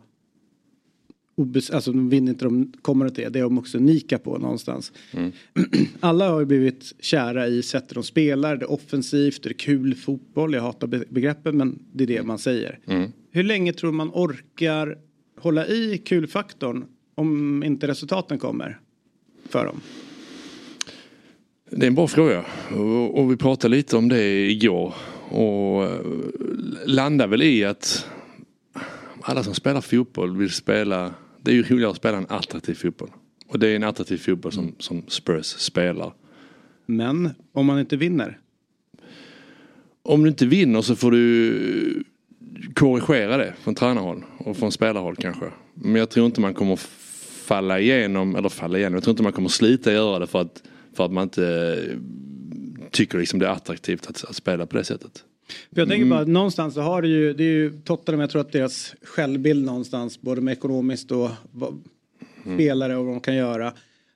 obes, 1.35 1.69
alltså 1.69 1.91
de 1.91 2.09
vinner 2.09 2.31
inte 2.31 2.45
de 2.45 2.73
kommer 2.81 3.05
inte 3.05 3.21
det. 3.21 3.29
Det 3.29 3.39
är 3.39 3.43
de 3.43 3.57
också 3.57 3.77
unika 3.77 4.17
på 4.17 4.37
någonstans. 4.37 4.91
Mm. 5.11 5.31
Alla 5.99 6.29
har 6.29 6.39
ju 6.39 6.45
blivit 6.45 6.93
kära 6.99 7.47
i 7.47 7.63
sättet 7.63 7.93
de 7.93 8.03
spelar. 8.03 8.55
Det 8.57 8.65
är 8.65 8.71
offensivt, 8.71 9.43
det 9.43 9.49
är 9.49 9.53
kul 9.53 9.95
fotboll. 9.95 10.53
Jag 10.53 10.61
hatar 10.61 10.87
be- 10.87 11.05
begreppen 11.09 11.57
men 11.57 11.79
det 11.93 12.03
är 12.03 12.07
det 12.07 12.23
man 12.23 12.39
säger. 12.39 12.79
Mm. 12.87 13.11
Hur 13.31 13.43
länge 13.43 13.73
tror 13.73 13.91
man 13.91 14.09
orkar 14.13 14.97
hålla 15.39 15.67
i 15.67 15.97
kulfaktorn 15.97 16.85
om 17.15 17.63
inte 17.63 17.87
resultaten 17.87 18.39
kommer 18.39 18.79
för 19.49 19.65
dem? 19.65 19.81
Det 21.69 21.85
är 21.85 21.87
en 21.87 21.95
bra 21.95 22.07
fråga. 22.07 22.45
Och, 22.75 23.19
och 23.19 23.31
vi 23.31 23.37
pratade 23.37 23.75
lite 23.75 23.97
om 23.97 24.09
det 24.09 24.51
igår. 24.51 24.93
Och 25.29 25.83
eh, 25.83 25.99
landar 26.85 27.27
väl 27.27 27.43
i 27.43 27.65
att 27.65 28.07
alla 29.21 29.43
som 29.43 29.53
spelar 29.53 29.81
fotboll 29.81 30.37
vill 30.37 30.49
spela. 30.49 31.13
Det 31.45 31.51
är 31.51 31.55
ju 31.55 31.63
roligare 31.63 31.91
att 31.91 31.97
spela 31.97 32.17
en 32.17 32.25
attraktiv 32.29 32.73
fotboll. 32.73 33.09
Och 33.47 33.59
det 33.59 33.67
är 33.67 33.75
en 33.75 33.83
attraktiv 33.83 34.17
fotboll 34.17 34.51
som, 34.51 34.75
som 34.79 35.03
Spurs 35.07 35.45
spelar. 35.45 36.13
Men 36.85 37.29
om 37.51 37.65
man 37.65 37.79
inte 37.79 37.97
vinner? 37.97 38.39
Om 40.03 40.23
du 40.23 40.29
inte 40.29 40.45
vinner 40.45 40.81
så 40.81 40.95
får 40.95 41.11
du 41.11 42.03
korrigera 42.73 43.37
det 43.37 43.53
från 43.61 43.75
tränarhåll 43.75 44.23
och 44.37 44.57
från 44.57 44.71
spelarhåll 44.71 45.15
kanske. 45.15 45.45
Men 45.73 45.95
jag 45.95 46.09
tror 46.09 46.25
inte 46.25 46.41
man 46.41 46.53
kommer 46.53 46.75
falla 47.45 47.79
igenom, 47.79 48.35
eller 48.35 48.49
falla 48.49 48.77
igenom, 48.77 48.93
jag 48.93 49.03
tror 49.03 49.11
inte 49.11 49.23
man 49.23 49.31
kommer 49.31 49.49
slita 49.49 49.93
göra 49.93 50.19
det 50.19 50.27
för 50.27 50.41
att, 50.41 50.63
för 50.93 51.05
att 51.05 51.11
man 51.11 51.23
inte 51.23 51.77
tycker 52.91 53.17
liksom 53.17 53.39
det 53.39 53.47
är 53.47 53.51
attraktivt 53.51 54.07
att, 54.07 54.25
att 54.25 54.35
spela 54.35 54.65
på 54.65 54.77
det 54.77 54.83
sättet. 54.83 55.23
För 55.73 55.81
jag 55.81 55.87
tänker 55.89 56.05
Mm. 56.05 56.09
bara 56.09 56.25
någonstans 56.25 56.73
så 56.73 56.81
har 56.81 57.01
det 57.01 57.07
ju, 57.07 57.33
det 57.33 57.43
är 57.43 57.47
ju 57.53 57.73
Tottenham, 57.83 58.21
jag 58.21 58.29
tror 58.29 58.41
att 58.41 58.51
deras 58.51 58.95
självbild 59.01 59.65
någonstans, 59.65 60.21
både 60.21 60.41
med 60.41 60.51
ekonomiskt 60.51 61.11
och 61.11 61.29
vad, 61.51 61.81
Mm. 62.45 62.57
spelare 62.57 62.97
och 62.97 63.05
vad 63.05 63.13
de 63.15 63.19
kan 63.21 63.35
göra. 63.35 63.73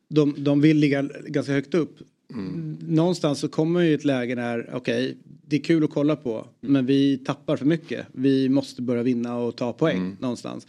De, 0.07 0.35
de 0.37 0.61
vill 0.61 0.77
ligga 0.77 1.01
ganska 1.27 1.53
högt 1.53 1.73
upp. 1.73 1.97
Mm. 2.33 2.77
Någonstans 2.81 3.39
så 3.39 3.47
kommer 3.47 3.79
ju 3.81 3.95
ett 3.95 4.05
läge 4.05 4.35
där, 4.35 4.69
okej, 4.73 5.17
det 5.47 5.55
är 5.55 5.59
kul 5.59 5.83
att 5.83 5.89
kolla 5.89 6.15
på, 6.15 6.47
men 6.61 6.85
vi 6.85 7.17
tappar 7.17 7.57
för 7.57 7.65
mycket. 7.65 8.05
Vi 8.11 8.49
måste 8.49 8.81
börja 8.81 9.03
vinna 9.03 9.37
och 9.37 9.55
ta 9.55 9.73
poäng 9.73 9.97
Mm. 9.97 10.17
någonstans. 10.19 10.67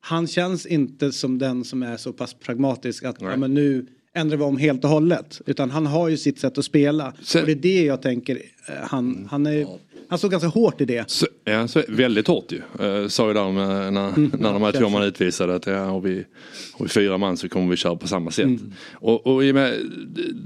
Han 0.00 0.26
känns 0.26 0.66
inte 0.66 1.12
som 1.12 1.38
den 1.38 1.64
som 1.64 1.82
är 1.82 1.96
så 1.96 2.12
pass 2.12 2.34
pragmatisk 2.34 3.04
att 3.04 3.20
Nej. 3.20 3.30
ja, 3.30 3.36
men 3.36 3.54
nu 3.54 3.86
ändrar 4.14 4.36
vi 4.36 4.44
om 4.44 4.56
helt 4.56 4.84
och 4.84 4.90
hållet. 4.90 5.40
Utan 5.46 5.70
han 5.70 5.86
har 5.86 6.08
ju 6.08 6.16
sitt 6.16 6.38
sätt 6.38 6.58
att 6.58 6.64
spela. 6.64 7.12
Så- 7.22 7.40
Och 7.40 7.46
det 7.46 7.52
är 7.52 7.56
det 7.56 7.82
jag 7.84 8.02
tänker, 8.02 8.36
eh, 8.36 8.74
han, 8.82 9.28
han, 9.30 9.46
är, 9.46 9.66
han 10.12 10.18
står 10.18 10.28
ganska 10.28 10.48
hårt 10.48 10.80
i 10.80 10.84
det. 10.84 11.10
Så, 11.10 11.26
ja, 11.44 11.68
så, 11.68 11.82
väldigt 11.88 12.26
hårt 12.26 12.52
ju. 12.52 12.86
Uh, 12.86 13.08
sa 13.08 13.28
ju 13.28 13.34
där 13.34 13.52
med, 13.52 13.92
när, 13.92 14.08
Mm. 14.08 14.32
när 14.38 14.52
de 14.52 14.62
här 14.62 14.72
två 14.72 14.88
man 14.88 15.02
utvisade 15.02 15.54
att 15.54 15.66
ja, 15.66 15.84
har, 15.84 16.00
vi, 16.00 16.24
har 16.72 16.84
vi 16.84 16.88
fyra 16.88 17.18
man 17.18 17.36
så 17.36 17.48
kommer 17.48 17.70
vi 17.70 17.76
köra 17.76 17.96
på 17.96 18.08
samma 18.08 18.30
sätt. 18.30 18.60
Och, 18.92 19.26
och 19.26 19.34
och 19.36 19.42
med 19.42 19.74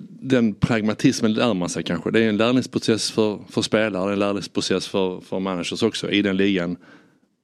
den 0.08 0.54
pragmatismen 0.54 1.34
lär 1.34 1.54
man 1.54 1.68
sig 1.68 1.82
kanske. 1.82 2.10
Det 2.10 2.24
är 2.24 2.28
en 2.28 2.36
lärlingsprocess 2.36 3.10
för, 3.10 3.38
för 3.48 3.62
spelare, 3.62 4.12
en 4.12 4.18
lärlingsprocess 4.18 4.88
för, 4.88 5.20
för 5.20 5.40
managers 5.40 5.82
också 5.82 6.10
i 6.10 6.22
den 6.22 6.36
ligan. 6.36 6.76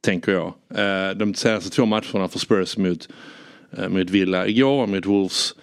Tänker 0.01 0.33
jag. 0.33 0.55
Eh, 0.75 1.17
de 1.17 1.35
senaste 1.35 1.71
två 1.71 1.87
matcherna 1.87 2.29
för 2.29 2.39
Spurs 2.39 2.77
mot, 2.77 3.09
eh, 3.79 3.89
mot 3.89 4.11
Villa 4.11 4.47
igår 4.47 4.83
och 4.83 4.89
mot 4.89 5.07
Wolves 5.07 5.55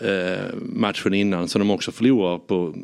eh, 0.00 0.54
matchen 0.62 1.14
innan 1.14 1.48
som 1.48 1.58
de 1.58 1.70
också 1.70 1.92
förlorar 1.92 2.38
på 2.38 2.74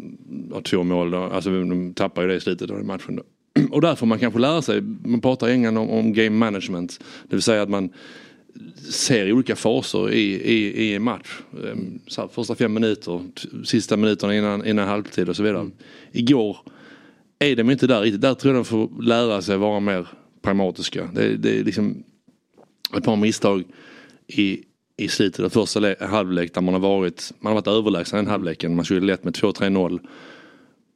två 0.64 0.82
mål. 0.82 1.10
Då. 1.10 1.18
Alltså 1.18 1.50
de 1.50 1.94
tappar 1.94 2.22
ju 2.22 2.28
det 2.28 2.34
i 2.34 2.40
slutet 2.40 2.70
av 2.70 2.76
den 2.76 2.86
matchen. 2.86 3.16
Då. 3.16 3.22
Och 3.70 3.80
där 3.80 3.94
får 3.94 4.06
man 4.06 4.18
kanske 4.18 4.40
lära 4.40 4.62
sig, 4.62 4.80
man 5.04 5.20
pratar 5.20 5.48
i 5.48 5.52
England 5.52 5.78
om, 5.78 5.90
om 5.90 6.12
game 6.12 6.30
management. 6.30 7.00
Det 7.28 7.36
vill 7.36 7.42
säga 7.42 7.62
att 7.62 7.70
man 7.70 7.90
ser 8.90 9.32
olika 9.32 9.56
faser 9.56 10.12
i, 10.12 10.34
i, 10.34 10.84
i 10.84 10.94
en 10.94 11.02
match. 11.02 11.40
Ehm, 11.64 12.00
Så 12.06 12.20
här, 12.20 12.28
första 12.28 12.54
fem 12.54 12.72
minuter, 12.72 13.20
sista 13.64 13.96
minuterna 13.96 14.36
innan, 14.36 14.66
innan 14.66 14.88
halvtid 14.88 15.28
och 15.28 15.36
så 15.36 15.42
vidare. 15.42 15.70
Igår 16.12 16.56
är 17.38 17.56
de 17.56 17.70
inte 17.70 17.86
där 17.86 18.00
riktigt. 18.00 18.20
Där 18.20 18.34
tror 18.34 18.54
jag 18.54 18.64
de 18.64 18.68
får 18.68 19.02
lära 19.02 19.42
sig 19.42 19.56
vara 19.56 19.80
mer 19.80 20.08
pragmatiska. 20.42 21.10
Det, 21.14 21.36
det 21.36 21.58
är 21.58 21.64
liksom 21.64 22.04
ett 22.96 23.04
par 23.04 23.16
misstag 23.16 23.64
i, 24.26 24.60
i 25.00 25.08
slutet 25.08 25.44
av 25.44 25.48
första 25.48 25.80
le- 25.80 25.96
halvlek 26.00 26.54
där 26.54 26.60
man 26.60 26.74
har 26.74 26.80
varit, 26.80 27.32
man 27.40 27.50
har 27.50 27.54
varit 27.54 27.78
överlägsen 27.78 28.16
den 28.16 28.26
halvleken. 28.26 28.76
Man 28.76 28.84
skulle 28.84 29.00
lätt 29.00 29.24
med 29.24 29.34
2-3-0. 29.34 30.00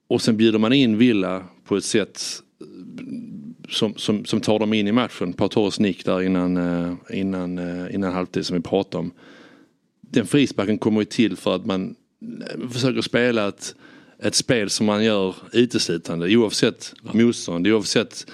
Och 0.08 0.22
sen 0.22 0.36
bjuder 0.36 0.58
man 0.58 0.72
in 0.72 0.98
Villa 0.98 1.44
på 1.64 1.76
ett 1.76 1.84
sätt 1.84 2.22
eh, 2.60 2.66
som, 3.68 3.94
som, 3.96 4.24
som 4.24 4.40
tar 4.40 4.58
dem 4.58 4.72
in 4.72 4.88
i 4.88 4.92
matchen. 4.92 5.32
Pau 5.32 5.70
nick 5.78 6.04
där 6.04 6.22
innan, 6.22 6.56
eh, 6.56 6.94
innan, 7.10 7.58
eh, 7.58 7.94
innan 7.94 8.12
halvtid 8.12 8.46
som 8.46 8.56
vi 8.56 8.62
pratade 8.62 8.98
om. 8.98 9.10
Den 10.00 10.26
frisparken 10.26 10.78
kommer 10.78 11.00
ju 11.00 11.04
till 11.04 11.36
för 11.36 11.54
att 11.56 11.66
man 11.66 11.94
försöker 12.72 13.00
spela 13.00 13.48
ett, 13.48 13.74
ett 14.18 14.34
spel 14.34 14.70
som 14.70 14.86
man 14.86 15.04
gör 15.04 15.34
uteslutande 15.52 16.36
oavsett 16.36 16.94
motstånd, 17.12 17.66
oavsett 17.66 18.26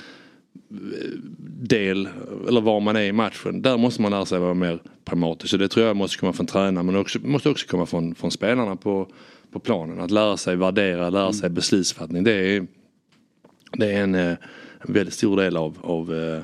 del 1.62 2.08
eller 2.48 2.60
var 2.60 2.80
man 2.80 2.96
är 2.96 3.02
i 3.02 3.12
matchen. 3.12 3.62
Där 3.62 3.76
måste 3.76 4.02
man 4.02 4.10
lära 4.10 4.26
sig 4.26 4.38
vara 4.38 4.54
mer 4.54 4.80
pragmatisk. 5.10 5.50
Så 5.50 5.56
det 5.56 5.68
tror 5.68 5.86
jag 5.86 5.96
måste 5.96 6.18
komma 6.18 6.32
från 6.32 6.46
tränaren 6.46 6.86
men 6.86 6.96
också, 6.96 7.18
måste 7.22 7.48
också 7.48 7.66
komma 7.66 7.86
från, 7.86 8.14
från 8.14 8.30
spelarna 8.30 8.76
på, 8.76 9.08
på 9.52 9.60
planen. 9.60 10.00
Att 10.00 10.10
lära 10.10 10.36
sig 10.36 10.56
värdera, 10.56 11.10
lära 11.10 11.32
sig 11.32 11.50
beslutsfattning. 11.50 12.24
Det 12.24 12.32
är, 12.32 12.66
det 13.72 13.92
är 13.92 14.02
en, 14.02 14.14
eh, 14.14 14.36
en 14.80 14.92
väldigt 14.92 15.14
stor 15.14 15.36
del 15.36 15.56
av, 15.56 15.78
av, 15.80 16.14
eh, 16.14 16.42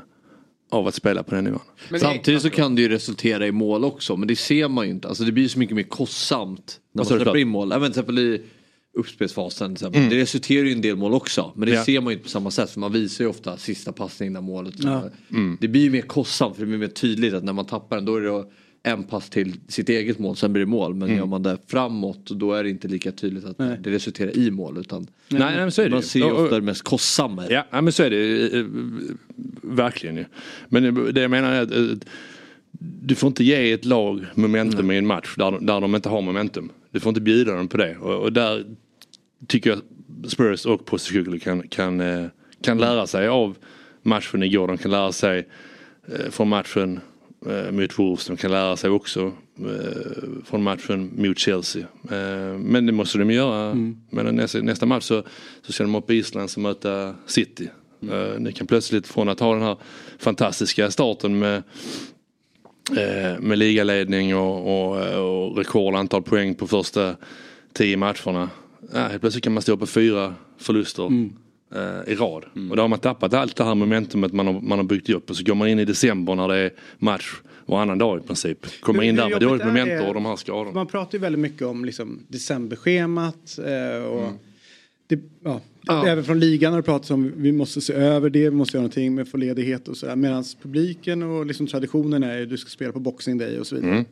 av 0.71 0.87
att 0.87 0.95
spela 0.95 1.23
på 1.23 1.35
den 1.35 1.45
nivån. 1.45 1.61
Samtidigt 2.01 2.43
så 2.43 2.51
kan 2.51 2.75
det 2.75 2.83
ju 2.83 2.89
resultera 2.89 3.47
i 3.47 3.53
mål 3.53 3.85
också 3.85 4.17
men 4.17 4.29
det 4.29 4.37
ser 4.37 4.69
man 4.69 4.85
ju 4.85 4.91
inte. 4.91 5.09
Alltså 5.09 5.25
det 5.25 5.33
blir 5.33 5.49
så 5.49 5.59
mycket 5.59 5.77
mer 5.77 5.83
kostsamt 5.83 6.81
när 6.93 7.01
man 7.01 7.07
släpper 7.07 7.37
in 7.37 7.49
mål. 7.49 7.73
Även 7.73 7.93
till 7.93 8.01
exempel 8.01 8.19
i 8.19 8.43
uppspelsfasen. 8.97 9.77
Mm. 9.95 10.09
Det 10.11 10.17
resulterar 10.17 10.65
ju 10.65 10.71
i 10.71 10.73
en 10.73 10.81
del 10.81 10.97
mål 10.97 11.15
också. 11.15 11.53
Men 11.57 11.69
det 11.69 11.75
Ja. 11.75 11.85
ser 11.85 12.01
man 12.01 12.11
ju 12.11 12.13
inte 12.13 12.23
på 12.25 12.29
samma 12.31 12.51
sätt. 12.51 12.71
För 12.71 12.81
man 12.81 12.93
visar 12.93 13.25
ju 13.25 13.31
ofta 13.31 13.57
sista 13.57 13.93
passningen 13.93 14.33
innan 14.33 14.45
målet. 14.45 14.75
Ja. 14.79 15.03
Mm. 15.31 15.59
Det 15.61 15.69
blir 15.69 15.83
ju 15.83 15.91
mer 15.91 16.01
kostsamt 16.03 16.55
för 16.57 16.63
det 16.63 16.67
blir 16.67 16.79
mer 16.79 16.87
tydligt 16.89 17.35
att 17.35 17.45
när 17.45 17.53
man 17.53 17.65
tappar 17.67 17.97
den 17.97 18.05
då 18.05 18.17
är 18.17 18.21
det 18.21 18.45
en 18.83 19.03
pass 19.05 19.31
till 19.31 19.53
sitt 19.69 19.89
eget 19.89 20.19
mål, 20.19 20.37
sen 20.37 20.53
blir 20.53 20.61
det 20.61 20.67
mål. 20.71 20.95
Men 20.95 21.09
Mm. 21.09 21.19
gör 21.19 21.27
man 21.27 21.43
det 21.43 21.59
framåt 21.67 22.27
då 22.31 22.53
är 22.53 22.65
det 22.65 22.71
inte 22.71 22.89
lika 22.89 23.13
tydligt 23.13 23.45
att 23.45 23.59
det 23.59 23.91
resulterar 23.91 24.37
i 24.37 24.51
mål. 24.51 24.79
Utan 24.79 25.07
Nej, 25.29 25.41
nej, 25.41 25.57
men 25.57 25.73
så 25.73 25.83
är 25.83 25.85
det 25.89 25.91
man 25.95 26.03
ser 26.03 26.19
ju 26.19 26.25
Och- 26.25 26.33
och- 26.39 26.43
ofta 26.45 26.55
det 26.57 26.63
mest 26.63 26.83
kostsamma. 26.83 27.45
Ja, 27.51 27.67
men 27.81 27.93
så 27.93 28.03
är 28.03 28.11
det 28.11 28.67
verkligen 29.63 30.17
ju. 30.17 30.25
Men 30.69 31.13
det 31.15 31.21
jag 31.21 31.31
menar 31.31 31.53
är 31.53 31.63
att 31.63 31.71
eh, 31.73 31.85
du 33.03 33.15
får 33.15 33.27
inte 33.29 33.45
ge 33.45 33.73
ett 33.73 33.85
lag 33.85 34.25
momentum 34.35 34.91
i 34.91 34.97
en 34.97 35.07
match 35.07 35.35
där, 35.37 35.51
de- 35.51 35.67
där 35.67 35.81
de 35.81 35.95
inte 35.95 36.09
har 36.09 36.23
momentum. 36.23 36.71
Du 36.91 37.01
får 37.01 37.09
inte 37.11 37.21
bjuda 37.21 37.53
dem 37.55 37.69
på 37.69 37.77
det. 37.77 37.97
Och, 37.97 38.23
och 38.23 38.33
där 38.33 38.65
tycker 39.47 39.71
jag 39.71 39.81
Spurs 40.31 40.67
och 40.67 40.85
Postecoglou 40.85 41.39
kan, 41.39 41.69
kan, 41.69 42.01
eh, 42.01 42.27
kan 42.61 42.79
lära 42.79 43.07
sig 43.07 43.29
av 43.29 43.57
matchen 44.03 44.43
igår. 44.43 44.69
De 44.69 44.79
kan 44.79 44.91
lära 44.91 45.13
sig 45.13 45.49
eh, 46.09 46.31
från 46.31 46.49
matchen 46.49 47.01
eh, 47.47 47.73
mot 47.73 47.99
Wolves. 47.99 48.27
De 48.27 48.37
kan 48.37 48.51
lära 48.51 48.77
sig 48.77 48.91
också 48.91 49.33
från 50.45 50.63
matchen 50.63 51.13
mot 51.17 51.39
Chelsea. 51.39 51.87
Men 52.59 52.87
det 52.87 52.93
måste 52.93 53.19
de 53.19 53.31
göra. 53.31 53.75
Men 54.11 54.37
nästa, 54.37 54.59
nästa 54.59 54.87
match 54.87 55.05
så, 55.05 55.23
så 55.63 55.73
ska 55.73 55.85
de 55.85 55.95
upp 55.95 56.11
i 56.11 56.15
Island 56.15 56.51
och 56.57 56.63
möta 56.63 57.15
City. 57.27 57.69
Eh, 58.03 58.39
ni 58.39 58.53
kan 58.53 58.67
plötsligt 58.67 59.07
från 59.07 59.29
att 59.29 59.41
ha 59.41 59.53
den 59.53 59.63
här 59.63 59.77
fantastiska 60.19 60.91
starten 60.91 61.39
med 61.39 61.63
med 63.39 63.59
ligaledning 63.59 64.37
och, 64.37 64.59
och, 64.59 64.97
och 64.97 65.59
rekordantal 65.59 66.23
poäng 66.23 66.55
på 66.55 66.67
första 66.67 67.17
tio 67.73 67.97
matcherna. 67.97 68.51
Ja, 68.93 68.99
helt 69.09 69.21
plötsligt 69.21 69.45
kan 69.45 69.53
man 69.53 69.63
stå 69.63 69.77
på 69.77 69.87
fyra 69.87 70.35
förluster 70.59 71.05
eh, 71.75 72.13
i 72.13 72.15
rad. 72.15 72.45
Och 72.71 72.77
då 72.77 72.83
har 72.83 72.89
man 72.89 72.99
tappat 72.99 73.35
allt 73.35 73.57
det 73.57 73.65
här 73.65 73.75
momentumet 73.75 74.33
man 74.33 74.47
har, 74.47 74.61
man 74.61 74.79
har 74.79 74.85
byggt 74.85 75.09
upp. 75.11 75.31
Och 75.31 75.37
så 75.37 75.45
går 75.45 75.55
man 75.55 75.69
in 75.69 75.79
i 75.79 75.85
december 75.85 76.35
när 76.35 76.49
det 76.49 76.57
är 76.57 76.71
match 76.99 77.35
varannan 77.67 77.99
dag 77.99 78.19
i 78.19 78.27
princip. 78.27 78.81
Kommer 78.81 79.03
in 79.03 79.11
Hur- 79.11 79.17
där 79.17 79.25
hur 79.25 79.33
med 79.73 79.87
dåligt 79.87 79.89
det? 80.03 80.09
och 80.09 80.15
de 80.15 80.25
här 80.27 80.37
skadorna. 80.37 80.73
Man 80.73 80.87
pratar 80.87 81.19
ju 81.19 81.23
väldigt 81.23 81.41
mycket 81.41 81.63
om 81.63 81.85
liksom, 81.85 82.21
decemberschemat 82.29 83.59
eh, 83.59 84.05
och 84.05 84.33
det, 85.07 85.21
ja, 85.45 85.61
Ja. 85.89 86.07
även 86.07 86.25
från 86.25 86.41
ligan 86.41 86.73
har 86.73 86.81
det 86.81 86.87
pratats 86.87 87.11
om 87.11 87.33
vi 87.37 87.53
måste 87.53 87.81
se 87.81 87.93
över 87.93 88.31
det, 88.31 88.51
vi 88.51 88.57
måste 88.57 88.77
göra 88.77 88.83
någonting 88.83 89.15
med 89.15 89.29
få 89.29 89.37
ledighet 89.37 89.89
och 89.89 89.97
sådär. 89.97 90.17
Medan 90.17 90.45
publiken 90.63 91.23
och 91.23 91.47
liksom 91.47 91.67
traditionen 91.67 92.23
är 92.23 92.39
ju 92.39 92.47
du 92.47 92.59
ska 92.59 92.69
spela 92.71 92.93
på 92.93 93.01
Boxing 93.01 93.39
Day 93.39 93.59
och 93.61 93.67
så 93.67 93.75
vidare. 93.77 93.93
Mm. 93.93 94.05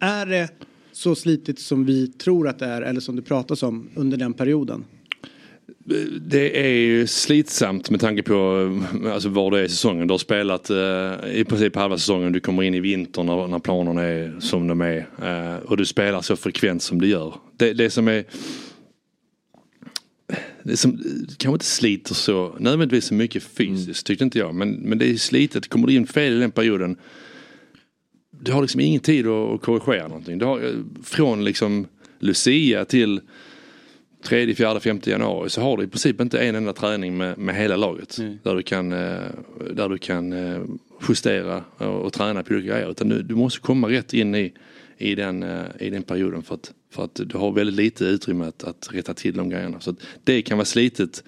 Är 0.00 0.26
det 0.26 0.48
så 0.92 1.14
slitigt 1.14 1.58
som 1.58 1.84
vi 1.84 2.06
tror 2.06 2.48
att 2.48 2.58
det 2.58 2.66
är 2.66 2.82
eller 2.82 3.00
som 3.00 3.16
det 3.16 3.22
pratas 3.22 3.62
om 3.62 3.88
under 3.94 4.16
den 4.16 4.32
perioden? 4.32 4.84
Det 6.20 6.66
är 6.66 6.74
ju 6.74 7.06
slitsamt 7.06 7.90
med 7.90 8.00
tanke 8.00 8.22
på 8.22 8.68
alltså, 9.12 9.28
var 9.28 9.50
du 9.50 9.58
är 9.58 9.62
i 9.62 9.68
säsongen. 9.68 10.06
Du 10.06 10.12
har 10.12 10.18
spelat 10.18 10.70
eh, 10.70 11.40
i 11.40 11.44
princip 11.48 11.76
halva 11.76 11.98
säsongen. 11.98 12.32
Du 12.32 12.40
kommer 12.40 12.62
in 12.62 12.74
i 12.74 12.80
vintern 12.80 13.26
när, 13.26 13.48
när 13.48 13.58
planerna 13.58 14.02
är 14.02 14.36
som 14.40 14.68
de 14.68 14.80
är. 14.80 15.06
Eh, 15.22 15.56
och 15.56 15.76
du 15.76 15.84
spelar 15.84 16.20
så 16.20 16.36
frekvent 16.36 16.82
som 16.82 17.00
du 17.00 17.08
gör. 17.08 17.34
Det, 17.56 17.72
det 17.72 17.90
som 17.90 18.08
är 18.08 18.24
det 20.62 20.76
som 20.76 20.98
kanske 21.38 21.52
inte 21.52 21.64
sliter 21.64 22.14
så 22.14 22.56
nödvändigtvis 22.58 23.04
så 23.04 23.14
mycket 23.14 23.42
fysiskt 23.42 24.06
tyckte 24.06 24.24
inte 24.24 24.38
jag. 24.38 24.54
Men, 24.54 24.70
men 24.70 24.98
det 24.98 25.10
är 25.10 25.16
slitet. 25.16 25.68
Kommer 25.68 25.86
du 25.86 25.94
in 25.94 26.06
fel 26.06 26.32
i 26.32 26.40
den 26.40 26.50
perioden. 26.50 26.96
Du 28.44 28.52
har 28.52 28.62
liksom 28.62 28.80
ingen 28.80 29.00
tid 29.00 29.26
att, 29.26 29.50
att 29.50 29.62
korrigera 29.62 30.08
någonting. 30.08 30.38
Du 30.38 30.44
har, 30.44 30.64
eh, 30.64 30.70
från 31.02 31.44
liksom 31.44 31.86
Lucia 32.18 32.84
till 32.84 33.20
3, 34.22 34.54
4, 34.54 34.80
5 34.80 35.00
januari 35.04 35.50
så 35.50 35.60
har 35.60 35.76
du 35.76 35.84
i 35.84 35.86
princip 35.86 36.20
inte 36.20 36.38
en 36.38 36.54
enda 36.54 36.72
träning 36.72 37.16
med, 37.16 37.38
med 37.38 37.54
hela 37.54 37.76
laget. 37.76 38.18
Där 38.42 38.54
du 38.54 38.62
kan, 38.62 38.92
eh, 38.92 39.20
där 39.70 39.88
du 39.88 39.98
kan 39.98 40.32
eh, 40.32 40.62
justera 41.08 41.64
och, 41.78 42.02
och 42.02 42.12
träna 42.12 42.42
på 42.42 42.54
olika 42.54 42.68
grejer. 42.68 42.90
Utan 42.90 43.08
du, 43.08 43.22
du 43.22 43.34
måste 43.34 43.60
komma 43.60 43.88
rätt 43.88 44.14
in 44.14 44.34
i, 44.34 44.52
i, 44.98 45.14
den, 45.14 45.44
i 45.78 45.90
den 45.90 46.02
perioden 46.02 46.42
för 46.42 46.54
att, 46.54 46.72
för 46.90 47.04
att 47.04 47.20
du 47.24 47.38
har 47.38 47.52
väldigt 47.52 47.76
lite 47.76 48.04
utrymme 48.04 48.44
att, 48.44 48.64
att 48.64 48.88
rätta 48.92 49.14
till 49.14 49.34
de 49.34 49.48
grejerna. 49.48 49.80
Så 49.80 49.94
det 50.24 50.42
kan 50.42 50.58
vara 50.58 50.64
slitet 50.64 51.24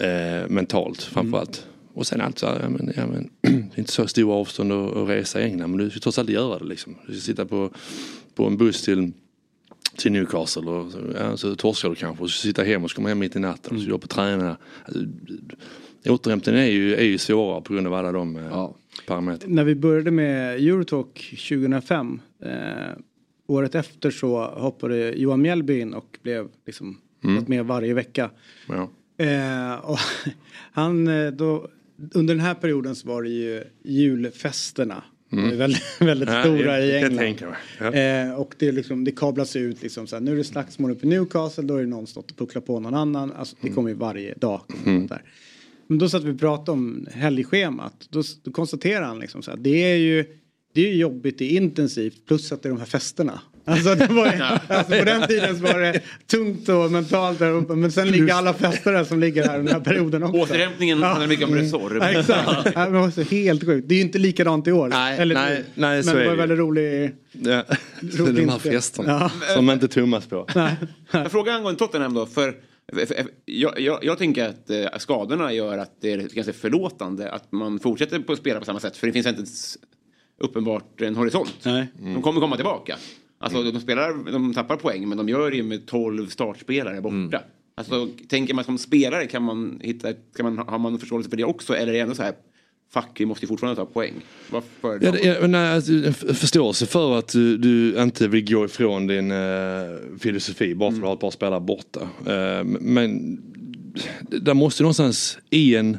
eh, 0.00 0.48
mentalt 0.48 1.02
framförallt. 1.02 1.66
Och 1.94 2.06
sen 2.06 2.20
alltså, 2.20 2.46
ja, 2.62 2.68
men, 2.68 2.92
ja, 2.96 3.06
men, 3.06 3.30
det 3.40 3.74
är 3.74 3.78
inte 3.78 3.92
så 3.92 4.06
stora 4.06 4.34
avstånd 4.34 4.72
att, 4.72 4.96
att 4.96 5.08
resa 5.08 5.40
i 5.40 5.44
England 5.44 5.70
men 5.70 5.78
du 5.78 5.90
ska 5.90 6.00
trots 6.00 6.18
allt 6.18 6.28
göra 6.30 6.58
det 6.58 6.64
liksom. 6.64 6.96
Du 7.06 7.12
ska 7.12 7.20
sitta 7.20 7.46
på, 7.46 7.70
på 8.34 8.46
en 8.46 8.56
buss 8.56 8.82
till 8.82 9.12
till 9.96 10.12
Newcastle 10.12 10.70
och 10.70 10.92
så, 10.92 10.98
ja, 11.18 11.36
så 11.36 11.56
torskar 11.56 11.88
du 11.88 11.94
kanske 11.94 12.22
och 12.22 12.30
så 12.30 12.40
sitta 12.40 12.62
hem 12.62 12.84
och 12.84 12.90
så 12.90 12.96
kommer 12.96 13.08
hem 13.08 13.18
mitt 13.18 13.36
i 13.36 13.38
natten 13.38 13.76
och 13.76 13.82
så 13.82 13.90
går 13.90 13.98
på 13.98 14.06
träna. 14.06 14.56
Alltså, 14.84 15.04
återhämtningen 16.08 16.60
är 16.60 16.66
ju, 16.66 16.94
är 16.94 17.04
ju 17.04 17.18
svårare 17.18 17.60
på 17.60 17.72
grund 17.74 17.86
av 17.86 17.94
alla 17.94 18.12
de 18.12 18.36
eh, 18.36 18.70
parametrarna. 19.06 19.54
När 19.54 19.64
vi 19.64 19.74
började 19.74 20.10
med 20.10 20.54
Eurotalk 20.54 21.34
2005 21.48 22.20
eh, 22.42 22.50
året 23.46 23.74
efter 23.74 24.10
så 24.10 24.44
hoppade 24.44 25.12
Johan 25.16 25.42
Mjällby 25.42 25.80
in 25.80 25.94
och 25.94 26.18
blev 26.22 26.48
liksom 26.66 27.00
Mm. 27.24 27.44
med 27.48 27.66
varje 27.66 27.94
vecka. 27.94 28.30
Ja. 28.68 28.90
Eh, 29.24 29.74
och 29.74 29.98
han, 30.72 31.08
eh, 31.08 31.30
då, 31.30 31.68
under 32.14 32.34
den 32.34 32.44
här 32.44 32.54
perioden 32.54 32.94
så 32.96 33.08
var 33.08 33.22
det 33.22 33.28
ju 33.28 33.64
julfesterna. 33.82 35.04
Mm. 35.32 35.58
Väldigt, 35.58 35.82
väldigt 36.00 36.28
Ja, 36.28 36.42
stora 36.42 36.80
jag- 36.80 36.86
i 36.86 37.04
England. 37.24 37.54
Ja. 37.80 37.92
Eh, 37.92 38.34
och 38.34 38.54
det, 38.58 38.72
liksom, 38.72 39.04
det 39.04 39.12
kablas 39.12 39.56
ut 39.56 39.82
liksom 39.82 40.06
så 40.06 40.16
här, 40.16 40.20
nu 40.20 40.32
är 40.32 40.36
det 40.36 40.44
slagsmål 40.44 40.90
uppe 40.90 41.06
i 41.06 41.08
Newcastle, 41.08 41.64
då 41.64 41.76
är 41.76 41.80
det 41.80 41.86
någon 41.88 42.06
stått 42.06 42.30
och 42.30 42.36
pucklat 42.36 42.66
på 42.66 42.80
någon 42.80 42.94
annan. 42.94 43.32
Alltså, 43.32 43.56
det 43.60 43.68
kommer 43.68 43.88
ju 43.88 43.94
varje 43.94 44.34
dag. 44.34 44.60
Mm. 44.86 45.06
Där. 45.06 45.22
Men 45.86 45.98
då 45.98 46.08
satt 46.08 46.24
vi 46.24 46.30
och 46.32 46.38
pratade 46.40 46.70
om 46.70 47.06
helgschemat. 47.12 48.08
Då, 48.10 48.22
då 48.42 48.50
konstaterar 48.50 49.02
han 49.04 49.18
liksom 49.18 49.42
så 49.42 49.50
här, 49.50 49.58
det 49.58 49.92
är 49.92 49.96
ju 49.96 50.24
det 50.74 50.80
är 50.80 50.92
ju 50.92 50.96
jobbigt, 50.96 51.38
det 51.38 51.44
är 51.44 51.56
intensivt 51.56 52.26
plus 52.26 52.52
att 52.52 52.62
det 52.62 52.68
är 52.68 52.70
de 52.70 52.78
här 52.78 52.86
festerna. 52.86 53.40
Alltså, 53.66 53.94
det 53.94 54.06
var, 54.06 54.26
alltså 54.68 54.98
på 54.98 55.04
den 55.04 55.26
tiden 55.28 55.56
så 55.56 55.62
var 55.62 55.80
det 55.80 56.00
tungt 56.26 56.68
och 56.68 56.90
mentalt 56.90 57.38
där 57.38 57.50
uppe 57.50 57.74
men 57.74 57.92
sen 57.92 58.08
ligger 58.10 58.34
alla 58.34 58.54
fester 58.54 58.92
där 58.92 59.04
som 59.04 59.20
ligger 59.20 59.48
här 59.48 59.58
den 59.58 59.68
här 59.68 59.80
perioden 59.80 60.22
också. 60.22 60.38
Återhämtningen 60.38 61.02
handlar 61.02 61.26
mycket 61.26 61.48
om 61.48 61.54
Resorb. 61.54 61.96
Ja, 62.02 62.08
exakt. 62.10 62.48
Ja, 62.48 62.72
men 62.74 62.92
det 62.92 62.98
var 62.98 63.10
så 63.10 63.22
helt 63.22 63.64
sjukt. 63.64 63.88
Det 63.88 63.94
är 63.94 63.96
ju 63.96 64.02
inte 64.02 64.18
likadant 64.18 64.68
i 64.68 64.72
år. 64.72 64.88
Nej, 64.88 65.18
Eller, 65.18 65.34
nej, 65.34 65.64
nej, 65.74 66.02
så 66.02 66.08
Men 66.08 66.16
det 66.16 66.22
är 66.22 66.24
var 66.24 66.32
en 66.32 66.38
väldigt 66.38 66.58
rolig... 66.58 67.14
Ja. 67.32 67.62
rolig 68.00 68.34
de 68.46 68.48
här 68.48 68.58
festerna 68.58 69.30
Ja. 69.48 69.54
som 69.54 69.70
inte 69.70 69.88
tummas 69.88 70.26
på. 70.26 70.46
Jag 71.10 71.30
frågar 71.32 71.52
angående 71.54 71.78
Tottenham 71.78 72.14
då. 72.14 72.26
För, 72.26 72.54
jag, 73.44 73.80
jag, 73.80 74.04
jag 74.04 74.18
tänker 74.18 74.48
att 74.48 74.70
eh, 74.70 74.98
skadorna 74.98 75.52
gör 75.52 75.78
att 75.78 75.96
det 76.00 76.12
är 76.12 76.18
ganska 76.18 76.52
förlåtande 76.52 77.30
att 77.30 77.52
man 77.52 77.78
fortsätter 77.78 78.18
på 78.18 78.32
att 78.32 78.38
spela 78.38 78.58
på 78.60 78.66
samma 78.66 78.80
sätt. 78.80 78.96
För 78.96 79.06
det 79.06 79.12
finns 79.12 79.26
inte 79.26 79.44
uppenbart 80.38 81.00
en 81.00 81.16
horisont. 81.16 81.54
De 82.14 82.22
kommer 82.22 82.40
komma 82.40 82.56
tillbaka. 82.56 82.96
Alltså 83.38 83.62
de, 83.62 83.80
spelar, 83.80 84.32
de 84.32 84.54
tappar 84.54 84.76
poäng 84.76 85.08
men 85.08 85.18
de 85.18 85.28
gör 85.28 85.50
det 85.50 85.56
ju 85.56 85.62
med 85.62 85.86
12 85.86 86.26
startspelare 86.26 87.00
borta. 87.00 87.40
Alltså, 87.76 88.08
tänker 88.28 88.54
man 88.54 88.64
som 88.64 88.78
spelare 88.78 89.26
kan 89.26 89.42
man 89.42 89.80
hitta, 89.82 90.12
kan 90.36 90.54
man, 90.54 90.68
har 90.68 90.78
man 90.78 90.98
förståelse 90.98 91.30
för 91.30 91.36
det 91.36 91.44
också? 91.44 91.76
Eller 91.76 91.88
är 91.92 91.96
det 91.96 92.00
ändå 92.00 92.14
så 92.14 92.22
här, 92.22 92.32
fuck 92.92 93.10
vi 93.20 93.26
måste 93.26 93.44
ju 93.44 93.48
fortfarande 93.48 93.76
ta 93.76 93.86
poäng. 93.86 94.12
Varför? 94.50 94.98
Ja, 95.02 95.12
det- 95.12 95.22
ja, 95.40 95.46
nej, 95.46 95.74
alltså, 95.74 95.92
förståelse 96.34 96.86
för 96.86 97.18
att 97.18 97.28
du, 97.28 97.56
du 97.58 98.02
inte 98.02 98.28
vill 98.28 98.50
gå 98.54 98.64
ifrån 98.64 99.06
din 99.06 99.30
eh, 99.30 99.38
filosofi 100.18 100.74
bara 100.74 100.90
för 100.90 100.96
att 100.96 101.02
du 101.02 101.06
har 101.06 101.14
ett 101.14 101.20
par 101.20 101.30
spelare 101.30 101.60
borta. 101.60 102.00
Eh, 102.26 102.64
men 102.64 103.38
där 104.28 104.54
måste 104.54 104.82
någonstans 104.82 105.38
i 105.50 105.76
en 105.76 105.98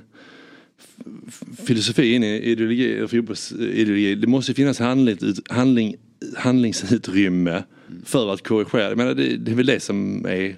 filosofi, 1.68 2.14
in 2.14 2.24
i 2.24 2.52
ideologi, 2.52 2.94
eller 2.94 3.08
fotbollsideologi, 3.08 4.16
det 4.16 4.28
måste 4.28 4.54
finnas 4.54 4.80
handling, 4.80 5.18
handling, 5.50 5.96
handlingsutrymme 6.36 7.64
för 8.06 8.34
att 8.34 8.48
korrigera. 8.48 8.90
Jag 8.90 8.98
menar, 8.98 9.14
det, 9.14 9.38
det 9.38 9.52
är 9.52 9.56
väl 9.56 9.66
det 9.66 9.80
som 9.80 10.26
är 10.26 10.56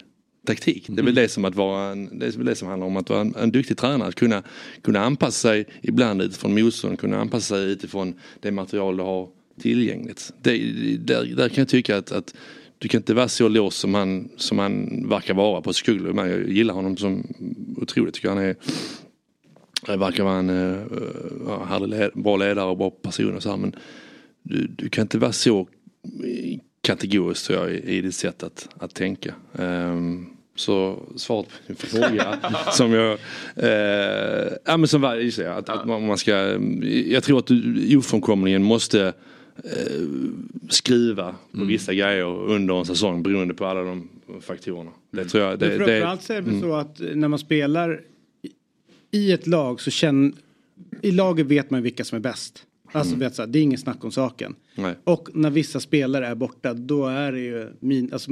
taktik. 0.47 0.85
Det 0.89 1.01
är 1.01 1.05
väl 1.05 1.15
det 1.15 1.29
som 1.29 1.45
att 1.45 1.55
vara 1.55 1.91
en, 1.91 2.19
det 2.19 2.25
är 2.25 2.31
väl 2.31 2.45
det 2.45 2.55
som 2.55 2.67
handlar 2.67 2.87
om 2.87 2.97
att 2.97 3.09
vara 3.09 3.21
en, 3.21 3.35
en 3.35 3.51
duktig 3.51 3.77
tränare. 3.77 4.07
Att 4.07 4.15
kunna, 4.15 4.43
kunna 4.81 4.99
anpassa 4.99 5.49
sig 5.49 5.65
ibland 5.81 6.21
utifrån 6.21 6.53
motstånd, 6.61 6.99
kunna 6.99 7.17
anpassa 7.17 7.55
sig 7.55 7.71
utifrån 7.71 8.13
det 8.39 8.51
material 8.51 8.97
du 8.97 9.03
har 9.03 9.29
tillgängligt. 9.61 10.33
Det, 10.41 10.57
där, 10.97 11.35
där 11.35 11.49
kan 11.49 11.61
jag 11.61 11.67
tycka 11.67 11.97
att, 11.97 12.11
att 12.11 12.33
du 12.77 12.87
kan 12.87 12.99
inte 12.99 13.13
vara 13.13 13.27
så 13.27 13.47
låst 13.47 13.77
som 13.77 13.93
han, 13.93 14.29
som 14.37 14.59
han 14.59 15.05
verkar 15.09 15.33
vara 15.33 15.61
på. 15.61 15.73
Men 16.13 16.29
Jag 16.29 16.49
gillar 16.49 16.73
honom 16.73 16.97
som 16.97 17.27
otroligt. 17.77 18.13
Tycker 18.13 18.29
han 18.29 18.37
är 18.37 18.55
det 19.85 19.97
verkar 19.97 20.23
vara 20.23 20.37
en 20.37 20.49
uh, 20.49 21.63
härlig 21.67 21.87
led, 21.87 22.11
bra 22.13 22.37
ledare 22.37 22.69
och 22.69 22.77
bra 22.77 22.89
person 22.89 23.35
och 23.35 23.43
så 23.43 23.49
här, 23.49 23.57
men 23.57 23.75
du, 24.43 24.67
du 24.67 24.89
kan 24.89 25.01
inte 25.01 25.17
vara 25.17 25.31
så 25.31 25.67
kategorisk 26.81 27.47
tror 27.47 27.59
jag 27.59 27.71
i, 27.71 27.97
i 27.97 28.01
ditt 28.01 28.15
sätt 28.15 28.43
att, 28.43 28.69
att 28.79 28.95
tänka. 28.95 29.33
Ehm, 29.59 30.25
så 30.55 31.03
svaret 31.15 31.47
på 31.47 31.55
din 31.67 31.75
fråga 31.75 32.39
som 32.71 32.93
jag, 32.93 33.19
uh, 33.63 34.53
ja 34.65 34.77
men 34.77 34.87
som 34.87 35.01
var, 35.01 35.15
just 35.15 35.37
det, 35.37 35.53
att, 35.53 35.69
att 35.69 35.87
man, 35.87 36.07
man 36.07 36.17
ska, 36.17 36.59
jag 37.07 37.23
tror 37.23 37.39
att 37.39 37.47
du 37.47 37.97
ofrånkomligen 37.97 38.63
måste 38.63 39.13
eh, 39.63 40.01
skruva 40.69 41.35
på 41.51 41.65
vissa 41.65 41.93
grejer 41.93 42.25
under 42.25 42.79
en 42.79 42.85
säsong 42.85 43.23
beroende 43.23 43.53
på 43.53 43.65
alla 43.65 43.81
de 43.81 44.09
faktorerna. 44.41 44.91
Det 45.11 45.25
tror 45.25 45.43
jag. 45.43 45.59
Det, 45.59 45.67
Men 45.67 45.79
det, 45.79 45.85
framförallt 45.85 46.23
så 46.23 46.33
är 46.33 46.41
det 46.41 46.49
mm. 46.49 46.61
så 46.61 46.75
att 46.75 47.01
eh, 47.01 47.07
när 47.15 47.27
man 47.27 47.39
spelar 47.39 48.01
i- 49.11 49.31
ett 49.31 49.47
lag 49.47 49.81
så 49.81 49.91
känner 49.91 50.31
i 51.01 51.11
laget 51.11 51.45
vet 51.45 51.69
man 51.69 51.81
vilka 51.81 52.03
som 52.03 52.15
är 52.15 52.19
bäst. 52.19 52.66
Alltså 52.91 53.15
vet, 53.15 53.35
så 53.35 53.41
här, 53.41 53.47
det 53.47 53.59
är 53.59 53.63
ingen 53.63 53.79
snack 53.79 54.03
om 54.03 54.11
saken. 54.11 54.55
Nej. 54.75 54.95
Och 55.03 55.29
när 55.33 55.49
vissa 55.49 55.79
spelare 55.79 56.27
är 56.27 56.35
borta 56.35 56.73
då 56.73 57.07
är 57.07 57.31
det 57.31 57.39
ju 57.39 57.67
min, 57.79 58.13
alltså, 58.13 58.31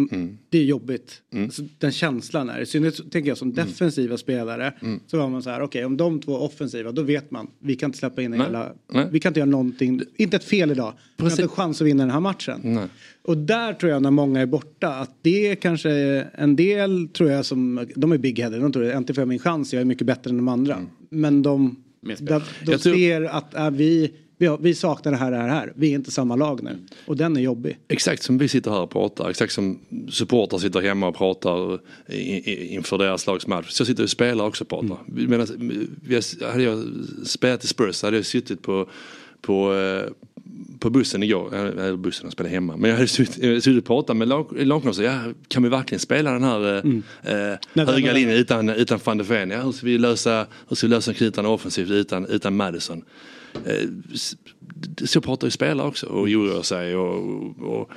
det 0.50 0.58
är 0.58 0.64
jobbigt. 0.64 1.22
Alltså, 1.36 1.62
den 1.78 1.92
känslan 1.92 2.50
är, 2.50 2.60
i 2.60 2.66
synnerhet 2.66 3.12
tänker 3.12 3.30
jag 3.30 3.38
som 3.38 3.54
defensiva 3.54 4.18
spelare. 4.18 4.74
Så 5.08 5.18
var 5.18 5.30
man 5.30 5.44
så 5.44 5.50
här, 5.50 5.62
okej 5.62 5.86
om 5.86 5.98
de 5.98 6.20
två 6.20 6.36
är 6.36 6.42
offensiva 6.42 6.92
då 6.92 7.02
vet 7.02 7.32
man, 7.32 7.48
vi 7.60 7.76
kan 7.76 7.88
inte 7.88 7.98
släppa 7.98 8.22
in 8.22 8.34
en 8.34 8.40
jävla, 8.40 8.72
vi 9.12 9.20
kan 9.20 9.30
inte 9.30 9.40
göra 9.40 9.50
någonting, 9.50 10.02
inte 10.16 10.38
ett 10.38 10.44
fel 10.44 10.72
idag. 10.72 10.94
Vi 11.18 11.24
har 11.24 11.32
inte 11.32 11.44
en 11.44 11.50
chans 11.50 11.82
att 11.82 11.88
vinna 11.88 12.04
den 12.04 12.12
här 12.12 12.20
matchen. 12.20 12.60
Nej. 12.64 12.88
Och 13.24 13.38
där 13.38 13.74
tror 13.74 13.92
jag 13.92 14.02
när 14.02 14.12
många 14.12 14.42
är 14.42 14.46
borta 14.46 14.90
att 14.90 15.18
det 15.22 15.48
är 15.48 15.56
kanske 15.56 15.92
en 16.34 16.56
del 16.56 17.08
tror 17.08 17.32
jag 17.32 17.46
som, 17.46 17.88
de 17.96 18.12
är 18.12 18.18
big-headed, 18.18 18.60
de 18.60 18.72
tror 18.72 18.84
äntligen 18.84 19.16
får 19.16 19.22
jag 19.22 19.28
min 19.28 19.40
chans, 19.40 19.74
jag 19.74 19.82
är 19.82 19.86
mycket 19.86 20.08
bättre 20.08 20.30
än 20.30 20.38
de 20.38 20.48
andra. 20.48 20.86
Men 21.10 21.42
de, 21.42 21.84
de, 22.20 22.42
de 22.66 22.78
ser 22.78 23.22
att 23.22 23.56
äh, 23.56 23.70
vi, 23.70 24.12
vi, 24.38 24.58
vi 24.60 24.76
saknar 24.76 25.12
det 25.12 25.18
här, 25.18 25.32
det 25.32 25.38
här, 25.38 25.48
det 25.48 25.54
här, 25.54 25.74
vi 25.76 25.92
är 25.92 25.96
inte 25.96 26.12
samma 26.12 26.36
lag 26.36 26.64
nu. 26.64 26.78
Och 27.06 27.18
den 27.18 27.38
är 27.38 27.42
jobbig. 27.42 27.78
Exakt 27.88 28.24
som 28.24 28.38
vi 28.38 28.48
sitter 28.48 28.72
här 28.72 28.80
och 28.82 28.90
pratar, 28.92 29.30
exakt 29.30 29.54
som 29.54 29.80
supportrar 30.10 30.60
sitter 30.60 30.82
hemma 30.82 31.08
och 31.08 31.16
pratar 31.16 31.80
inför 32.76 32.98
deras 32.98 33.28
lags 33.28 33.48
match. 33.48 33.70
Så 33.70 33.86
sitter 33.86 34.04
ju 34.04 34.08
spelare 34.08 34.48
också 34.48 34.64
och 34.64 34.68
pratar. 34.70 34.98
Mm. 35.10 35.30
Medan, 35.30 35.48
hade 36.52 36.64
jag 36.64 36.84
spelat 37.26 37.64
i 37.64 37.68
Spurs 37.68 38.04
hade 38.04 38.16
jag 38.18 38.26
suttit 38.26 38.62
på, 38.62 38.90
på, 39.42 39.74
eh, 39.74 40.12
på 40.80 40.90
bussen 40.90 41.24
igår, 41.24 41.56
eller 41.56 41.98
bussen 41.98 42.26
och 42.28 42.34
spelat 42.34 42.52
hemma. 42.52 42.78
Men 42.78 42.90
jag 42.90 42.98
hade 42.98 43.08
suttit, 43.08 43.66
jag 43.68 43.78
och 43.78 43.86
pratat 43.86 44.18
med 44.18 44.28
lag- 44.28 44.48
lagkamrater. 44.66 45.04
Ja, 45.04 45.20
kan 45.48 45.64
vi 45.64 45.70
verkligen 45.70 46.00
spela 46.00 46.32
den 46.32 46.44
här 46.44 46.76
eh, 46.76 46.84
Mm. 46.84 47.04
eh, 47.74 47.88
höga 47.88 48.14
linjen 48.14 48.38
utan, 48.38 48.70
utan 48.70 49.00
van 49.04 49.18
de 49.18 49.24
Ven? 49.24 49.50
Ja, 49.50 49.62
hur 49.62 49.72
ska 49.72 49.86
vi 49.86 49.98
lösa, 49.98 50.46
hur 50.68 50.76
ska 50.76 50.88
vi 50.88 50.92
lösa 50.94 51.14
knutarna 51.14 51.50
offensivt 51.50 51.90
utan, 51.90 52.26
utan 52.26 52.56
Madison? 52.56 53.02
Eh, 53.66 53.90
så 55.06 55.22
pratar 55.22 55.48
ju 55.48 55.52
spelare 55.52 55.88
också 55.88 56.08
och 56.08 56.22
oroar 56.22 56.62
sig. 56.62 56.96
Och, 56.96 57.44
och, 57.60 57.90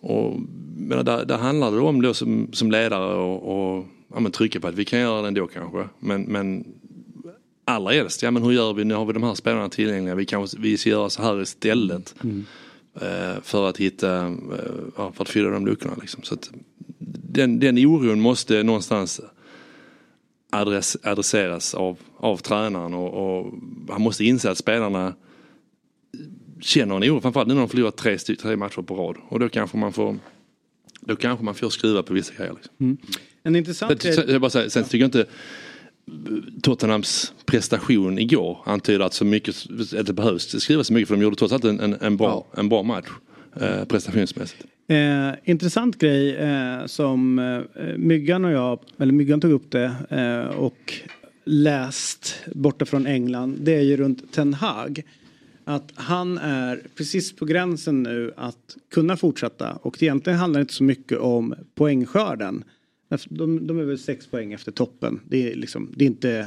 och, 0.00 0.40
men 0.76 1.04
där, 1.04 1.24
där 1.24 1.38
handlar 1.38 1.72
det 1.72 1.78
om 1.78 2.02
då 2.02 2.14
som, 2.14 2.48
som 2.52 2.70
ledare 2.70 3.14
och, 3.14 3.76
och 3.76 3.86
ja, 4.14 4.20
men 4.20 4.32
trycka 4.32 4.60
på 4.60 4.68
att 4.68 4.74
vi 4.74 4.84
kan 4.84 5.00
göra 5.00 5.22
det 5.22 5.28
ändå 5.28 5.46
kanske. 5.46 5.88
Men, 5.98 6.22
men 6.22 6.64
allra 7.64 7.92
helst, 7.92 8.22
ja 8.22 8.30
men 8.30 8.42
hur 8.42 8.52
gör 8.52 8.72
vi? 8.72 8.84
Nu 8.84 8.94
har 8.94 9.04
vi 9.04 9.12
de 9.12 9.22
här 9.22 9.34
spelarna 9.34 9.68
tillgängliga. 9.68 10.14
Vi 10.14 10.24
kanske 10.26 10.58
vi 10.60 10.76
ska 10.78 10.90
göra 10.90 11.10
så 11.10 11.22
här 11.22 11.42
istället. 11.42 12.14
Eh, 13.00 13.42
för 13.42 13.68
att 13.68 13.76
hitta, 13.76 14.26
eh, 14.26 15.12
för 15.12 15.22
att 15.22 15.28
fylla 15.28 15.50
de 15.50 15.66
luckorna 15.66 15.94
liksom. 16.00 16.22
Så 16.22 16.36
den, 17.08 17.60
den 17.60 17.78
oron 17.78 18.20
måste 18.20 18.62
någonstans 18.62 19.20
adress, 20.50 20.96
adresseras 21.02 21.74
av, 21.74 21.98
av 22.22 22.36
tränaren 22.36 22.94
och, 22.94 23.38
och 23.38 23.52
han 23.88 24.02
måste 24.02 24.24
inse 24.24 24.50
att 24.50 24.58
spelarna 24.58 25.14
känner 26.60 26.96
en 26.96 27.02
oro, 27.02 27.20
framförallt 27.20 27.48
nu 27.48 27.54
när 27.54 27.60
de 27.60 27.68
förlorat 27.68 27.96
tre, 27.96 28.18
tre 28.18 28.56
matcher 28.56 28.82
på 28.82 28.94
rad. 28.94 29.16
Och 29.28 29.40
då 29.40 29.48
kanske 29.48 29.76
man 29.76 29.92
får 29.92 30.16
då 31.00 31.16
kanske 31.16 31.44
man 31.44 31.54
får 31.54 31.70
skruva 31.70 32.02
på 32.02 32.14
vissa 32.14 32.34
grejer. 32.34 32.52
Liksom. 32.54 32.96
En 33.42 33.56
intressant 33.56 34.02
Sen, 34.02 34.24
jag 34.28 34.40
bara 34.40 34.50
säger, 34.50 34.68
sen 34.68 34.84
tycker 34.84 34.98
jag 34.98 35.06
inte 35.06 35.26
Tottenhams 36.62 37.32
prestation 37.46 38.18
igår 38.18 38.58
antyder 38.64 39.04
att 39.04 39.14
så 39.14 39.24
mycket 39.24 39.54
att 39.98 40.06
det 40.06 40.12
behövs 40.12 40.62
skrivas 40.62 40.86
så 40.86 40.92
mycket 40.92 41.08
för 41.08 41.16
de 41.16 41.22
gjorde 41.22 41.36
trots 41.36 41.52
allt 41.52 41.64
en, 41.64 41.80
en, 41.80 41.96
en, 42.00 42.16
bra, 42.16 42.46
en 42.56 42.68
bra 42.68 42.82
match 42.82 43.08
eh, 43.60 43.84
prestationsmässigt. 43.84 44.64
Eh, 44.88 45.30
intressant 45.44 45.98
grej 45.98 46.36
eh, 46.36 46.86
som 46.86 47.38
eh, 47.38 47.84
Myggan 47.96 48.44
och 48.44 48.52
jag, 48.52 48.78
eller 48.98 49.12
Myggan 49.12 49.40
tog 49.40 49.52
upp 49.52 49.70
det 49.70 49.94
eh, 50.10 50.58
och 50.58 50.94
läst 51.44 52.34
borta 52.54 52.84
från 52.84 53.06
England. 53.06 53.58
Det 53.60 53.74
är 53.74 53.82
ju 53.82 53.96
runt 53.96 54.32
Ten 54.32 54.54
Hag. 54.54 55.02
Att 55.64 55.92
han 55.94 56.38
är 56.38 56.82
precis 56.94 57.36
på 57.36 57.44
gränsen 57.44 58.02
nu 58.02 58.32
att 58.36 58.76
kunna 58.90 59.16
fortsätta 59.16 59.72
och 59.72 60.02
egentligen 60.02 60.38
handlar 60.38 60.60
det 60.60 60.62
inte 60.62 60.74
så 60.74 60.84
mycket 60.84 61.18
om 61.18 61.54
poängskörden. 61.74 62.64
Efter- 63.10 63.34
De, 63.34 63.66
de 63.66 63.78
är 63.78 63.84
väl 63.84 63.98
sex 63.98 64.26
poäng 64.26 64.52
efter 64.52 64.72
toppen. 64.72 65.20
Det 65.28 65.52
är, 65.52 65.54
liksom, 65.56 65.92
det 65.96 66.04
är 66.04 66.06
inte, 66.06 66.28
det 66.28 66.38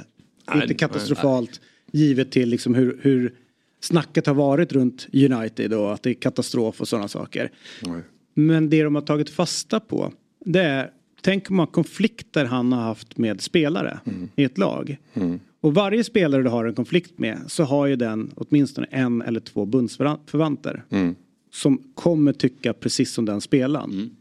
är 0.45 0.55
Nej, 0.55 0.61
inte 0.61 0.73
katastrofalt 0.73 1.61
givet 1.91 2.31
till 2.31 2.49
liksom 2.49 2.75
hur, 2.75 2.99
hur 3.01 3.33
snacket 3.79 4.27
har 4.27 4.33
varit 4.33 4.71
runt 4.73 5.07
United 5.13 5.73
och 5.73 5.93
att 5.93 6.03
det 6.03 6.09
är 6.09 6.13
katastrof 6.13 6.81
och 6.81 6.87
sådana 6.87 7.07
saker. 7.07 7.51
Men 8.33 8.69
det 8.69 8.83
de 8.83 8.95
har 8.95 9.01
tagit 9.01 9.29
fasta 9.29 9.79
på 9.79 10.13
det 10.45 10.61
är, 10.61 10.91
tänk 11.25 11.49
hur 11.49 11.55
många 11.55 11.67
konflikter 11.67 12.45
han 12.45 12.71
har 12.71 12.81
haft 12.81 13.17
med 13.17 13.41
spelare 13.41 13.99
i 14.35 14.43
ett 14.43 14.57
lag. 14.57 14.97
Och 15.61 15.73
varje 15.73 16.03
spelare 16.03 16.43
du 16.43 16.49
har 16.49 16.65
en 16.65 16.73
konflikt 16.75 17.19
med 17.19 17.37
så 17.47 17.63
har 17.63 17.87
ju 17.87 17.95
den 17.95 18.31
åtminstone 18.35 18.87
en 18.91 19.21
eller 19.21 19.39
två 19.39 19.65
bundsförvanter. 19.65 20.83
Som 21.51 21.83
kommer 21.93 22.33
tycka 22.33 22.73
precis 22.73 23.13
som 23.13 23.25
den 23.25 23.41
spelaren. 23.41 24.15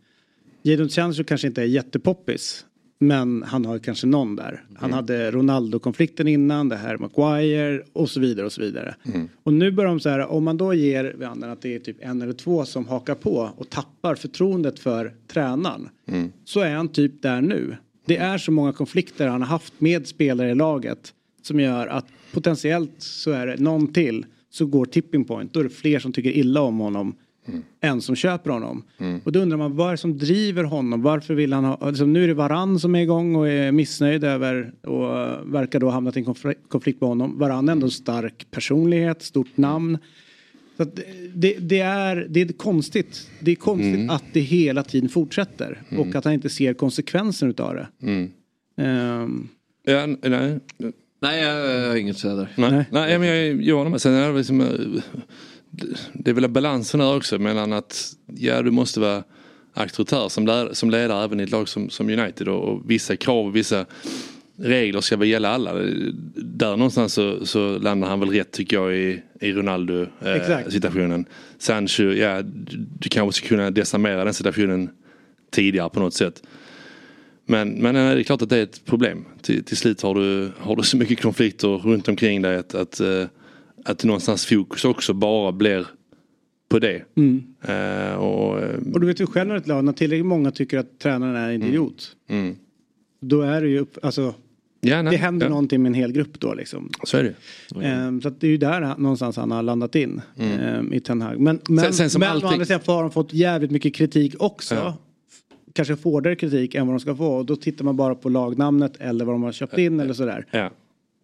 Jadon 0.62 0.90
Sancho 0.90 1.24
kanske 1.24 1.46
inte 1.46 1.62
är 1.62 1.66
jättepoppis. 1.66 2.66
Men 2.98 3.42
han 3.42 3.64
har 3.64 3.78
kanske 3.78 4.06
någon 4.06 4.36
där. 4.36 4.64
Han 4.76 4.92
hade 4.92 5.30
Ronaldo-konflikten 5.30 6.28
innan, 6.28 6.68
det 6.68 6.76
här 6.76 6.96
Maguire 6.96 7.82
och 7.92 8.10
så 8.10 8.20
vidare 8.20 8.46
och 8.46 8.52
så 8.52 8.60
vidare. 8.60 8.94
Och 9.42 9.52
nu 9.52 9.70
börjar 9.70 9.90
de 9.90 10.00
så 10.00 10.08
här, 10.08 10.26
om 10.26 10.44
man 10.44 10.56
då 10.56 10.74
ger 10.74 11.04
vid 11.18 11.28
handen 11.28 11.50
att 11.50 11.62
det 11.62 11.74
är 11.74 11.78
typ 11.78 11.96
en 12.00 12.22
eller 12.22 12.32
två 12.32 12.64
som 12.64 12.88
hakar 12.88 13.14
på 13.14 13.50
och 13.56 13.70
tappar 13.70 14.14
förtroendet 14.14 14.78
för 14.78 15.14
tränaren. 15.28 15.88
Så 16.44 16.60
är 16.60 16.74
han 16.74 16.88
typ 16.88 17.22
där 17.22 17.40
nu. 17.40 17.76
Det 18.06 18.16
är 18.16 18.38
så 18.38 18.52
många 18.52 18.72
konflikter 18.72 19.28
han 19.28 19.42
har 19.42 19.48
haft 19.48 19.80
med 19.80 20.06
spelare 20.06 20.50
i 20.50 20.54
laget 20.54 21.12
som 21.42 21.60
gör 21.60 21.86
att 21.86 22.06
potentiellt 22.32 22.94
så 22.98 23.30
är 23.30 23.46
det 23.46 23.56
någon 23.56 23.92
till 23.92 24.26
så 24.50 24.66
går 24.66 24.86
tipping 24.86 25.24
point. 25.24 25.52
Då 25.52 25.60
är 25.60 25.64
det 25.64 25.70
fler 25.70 25.98
som 25.98 26.12
tycker 26.12 26.30
illa 26.30 26.60
om 26.60 26.78
honom 26.78 27.14
än 27.80 28.00
som 28.00 28.16
köper 28.16 28.50
honom. 28.50 28.82
Och 29.24 29.32
då 29.32 29.40
undrar 29.40 29.56
man 29.58 29.76
vad 29.76 29.86
är 29.86 29.90
det 29.90 29.96
som 29.96 30.18
driver 30.18 30.64
honom? 30.64 31.02
Varför 31.02 31.34
vill 31.34 31.52
han 31.52 31.64
ha, 31.64 31.74
alltså 31.80 32.06
nu 32.06 32.24
är 32.24 32.28
det 32.28 32.34
Varann 32.34 32.78
som 32.80 32.94
är 32.94 33.02
igång 33.02 33.34
och 33.36 33.48
är 33.48 33.72
missnöjd 33.72 34.24
över 34.24 34.72
och 34.82 35.18
eh, 35.20 35.40
verkar 35.44 35.80
då 35.80 35.86
ha 35.86 35.92
hamnat 35.92 36.16
i 36.16 36.18
en 36.20 36.26
konfl- 36.26 36.54
konflikt 36.68 37.00
med 37.00 37.08
honom. 37.08 37.38
Varann 37.38 37.68
är 37.68 37.72
ändå 37.72 37.86
en 37.86 37.90
stark 37.90 38.46
personlighet, 38.50 39.22
stort 39.22 39.56
namn. 39.56 39.98
Så 40.76 40.82
att 40.82 40.96
det, 41.34 41.56
det, 41.58 41.80
är, 41.80 42.26
det 42.30 42.40
är 42.40 42.48
konstigt. 42.52 43.30
Det 43.40 43.50
är 43.50 43.54
konstigt 43.56 43.94
Mm. 43.94 44.10
att 44.10 44.24
det 44.32 44.40
hela 44.40 44.82
tiden 44.82 45.08
fortsätter 45.08 45.82
och 45.98 46.14
att 46.14 46.24
han 46.24 46.34
inte 46.34 46.48
ser 46.48 46.74
konsekvensen 46.74 47.50
utav 47.50 47.74
det. 47.74 47.86
Mm. 48.02 48.30
Ehm, 48.76 49.48
Ja, 49.86 50.06
nej. 50.06 50.58
Nej, 51.22 51.42
jag 51.42 51.88
har 51.88 51.96
inget 51.96 52.14
att 52.16 52.20
säga 52.20 52.34
där. 52.34 52.48
Nej, 52.56 52.84
nej. 52.90 53.18
men 53.18 53.28
jag, 53.28 53.62
jag 53.62 53.76
håller 53.76 53.90
med. 53.90 54.00
Sen 54.00 54.12
är 54.14 54.28
det 54.32 54.36
liksom, 54.38 54.60
det- 56.12 56.30
är 56.30 56.34
väl 56.34 56.48
balansen 56.48 57.00
här 57.00 57.16
också 57.16 57.38
mellan 57.38 57.72
att 57.72 58.12
ja, 58.26 58.62
du 58.62 58.70
måste 58.70 59.00
vara 59.00 59.24
auktoritär 59.74 60.28
som, 60.28 60.46
lär, 60.46 60.72
som 60.72 60.90
ledare 60.90 61.24
även 61.24 61.40
i 61.40 61.42
ett 61.42 61.50
lag 61.50 61.68
som, 61.68 61.90
som 61.90 62.10
United 62.10 62.48
och, 62.48 62.68
och 62.68 62.90
vissa 62.90 63.16
krav 63.16 63.46
och 63.46 63.56
vissa 63.56 63.86
regler 64.56 65.00
ska 65.00 65.16
väl 65.16 65.28
gälla 65.28 65.48
alla. 65.48 65.72
Där 66.36 66.76
någonstans 66.76 67.14
så, 67.14 67.46
så 67.46 67.78
landar 67.78 68.08
han 68.08 68.20
väl 68.20 68.30
rätt 68.30 68.52
tycker 68.52 68.76
jag 68.76 68.96
i, 68.96 69.22
i 69.40 69.52
Ronaldo 69.52 70.02
eh. 70.02 70.08
Sancho, 71.58 72.02
ja 72.02 72.42
du, 72.42 72.76
du 72.98 73.08
kanske 73.08 73.38
ska 73.38 73.48
kunna 73.48 73.70
desarmera 73.70 74.24
den 74.24 74.34
situationen 74.34 74.90
tidigare 75.50 75.88
på 75.90 76.00
något 76.00 76.14
sätt. 76.14 76.42
Men, 77.46 77.68
men 77.70 77.96
eh, 77.96 78.14
det 78.14 78.20
är 78.20 78.22
klart 78.22 78.42
att 78.42 78.48
det 78.48 78.58
är 78.58 78.62
ett 78.62 78.84
problem. 78.84 79.24
Till, 79.42 79.64
till 79.64 79.76
slut 79.76 80.02
har 80.02 80.14
du, 80.14 80.50
har 80.58 80.76
du 80.76 80.82
så 80.82 80.96
mycket 80.96 81.22
konflikter 81.22 81.68
runt 81.68 82.08
omkring 82.08 82.42
dig 82.42 82.56
att, 82.56 82.74
att, 82.74 83.00
eh, 83.00 83.24
att 83.84 84.04
någonstans 84.04 84.46
fokus 84.46 84.84
också 84.84 85.12
bara 85.14 85.52
blir 85.52 85.86
på 86.68 86.78
det. 86.78 87.02
Mm. 87.16 87.42
Eh, 87.62 88.14
och, 88.14 88.58
eh, 88.62 88.78
Och 88.94 89.00
du 89.00 89.06
vet 89.06 89.20
ju 89.20 89.26
själv 89.26 89.48
när 89.48 89.56
ett 89.56 89.66
lag, 89.68 89.84
när 89.84 89.92
tillräckligt 89.92 90.26
många 90.26 90.50
tycker 90.50 90.78
att 90.78 90.98
tränaren 90.98 91.36
är 91.36 91.50
en 91.52 91.62
idiot. 91.62 92.16
mm. 92.28 92.56
Då 93.20 93.40
är 93.42 93.60
det 93.62 93.68
ju, 93.68 93.78
upp, 93.78 93.98
alltså, 94.02 94.34
Ja, 94.80 95.02
nej, 95.02 95.10
det 95.10 95.16
händer 95.16 95.46
ja. 95.46 95.50
någonting 95.50 95.82
med 95.82 95.90
en 95.90 95.94
hel 95.94 96.12
grupp 96.12 96.40
då 96.40 96.54
liksom. 96.54 96.90
Så 97.04 97.16
är 97.16 97.22
det 97.22 97.34
Ehm, 97.86 98.20
så 98.22 98.28
att 98.28 98.40
det 98.40 98.46
är 98.46 98.50
ju 98.50 98.56
där 98.56 98.94
någonstans 98.98 99.36
han 99.36 99.50
har 99.50 99.62
landat 99.62 99.94
in 99.94 100.20
Mm. 100.38 100.58
ehm, 100.60 100.92
i 100.92 101.00
Ten 101.00 101.20
Hag. 101.22 101.40
Men, 101.40 101.60
men, 101.68 101.84
Sen- 101.84 101.92
sen 101.92 102.10
som 102.10 102.20
men 102.20 102.28
allting- 102.30 102.48
å 102.48 102.52
andra 102.52 102.64
sidan 102.64 102.80
har 102.86 103.02
de 103.02 103.10
fått 103.10 103.32
jävligt 103.32 103.70
mycket 103.70 103.94
kritik 103.94 104.34
också. 104.38 104.74
Ja. 104.74 104.96
Kanske 105.72 105.94
hårdare 105.94 106.36
kritik 106.36 106.74
än 106.74 106.86
vad 106.86 106.94
de 106.96 107.00
ska 107.00 107.16
få. 107.16 107.26
Och 107.36 107.46
då 107.46 107.56
tittar 107.56 107.84
man 107.84 107.96
bara 107.96 108.14
på 108.14 108.28
lagnamnet 108.28 108.96
eller 108.98 109.24
vad 109.24 109.34
de 109.34 109.42
har 109.42 109.52
köpt 109.52 109.78
in 109.78 110.00
eller 110.00 110.14
sådär. 110.14 110.46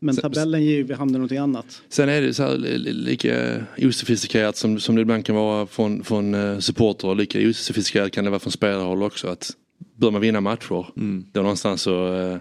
Men 0.01 0.16
tabellen 0.16 0.64
ger 0.64 0.77
ju 0.77 0.82
vid 0.82 0.97
handen 0.97 1.12
någonting 1.12 1.39
annat. 1.39 1.82
Sen 1.89 2.09
är 2.09 2.20
det 2.22 2.35
så 2.35 2.43
här 2.43 2.56
li- 2.59 2.78
li- 2.78 2.93
lika 2.93 3.64
osofistikerat 3.78 4.56
som, 4.56 4.81
som 4.81 4.94
det 4.94 5.02
ibland 5.02 5.24
kan 5.24 5.35
vara 5.36 5.66
från, 5.66 6.05
från 6.05 6.35
uh, 6.35 6.59
supportrar. 6.59 7.14
Lika 7.14 7.48
osofistikerat 7.48 8.12
kan 8.12 8.24
det 8.24 8.31
vara 8.31 8.40
från 8.40 8.52
spelarhåll 8.52 9.02
också. 9.02 9.28
Att 9.28 9.51
bör 9.97 10.10
man 10.10 10.20
vinna 10.20 10.40
matcher 10.40 10.86
då 11.32 11.43
någonstans 11.43 11.82
så, 11.82 12.14
eh, 12.14 12.36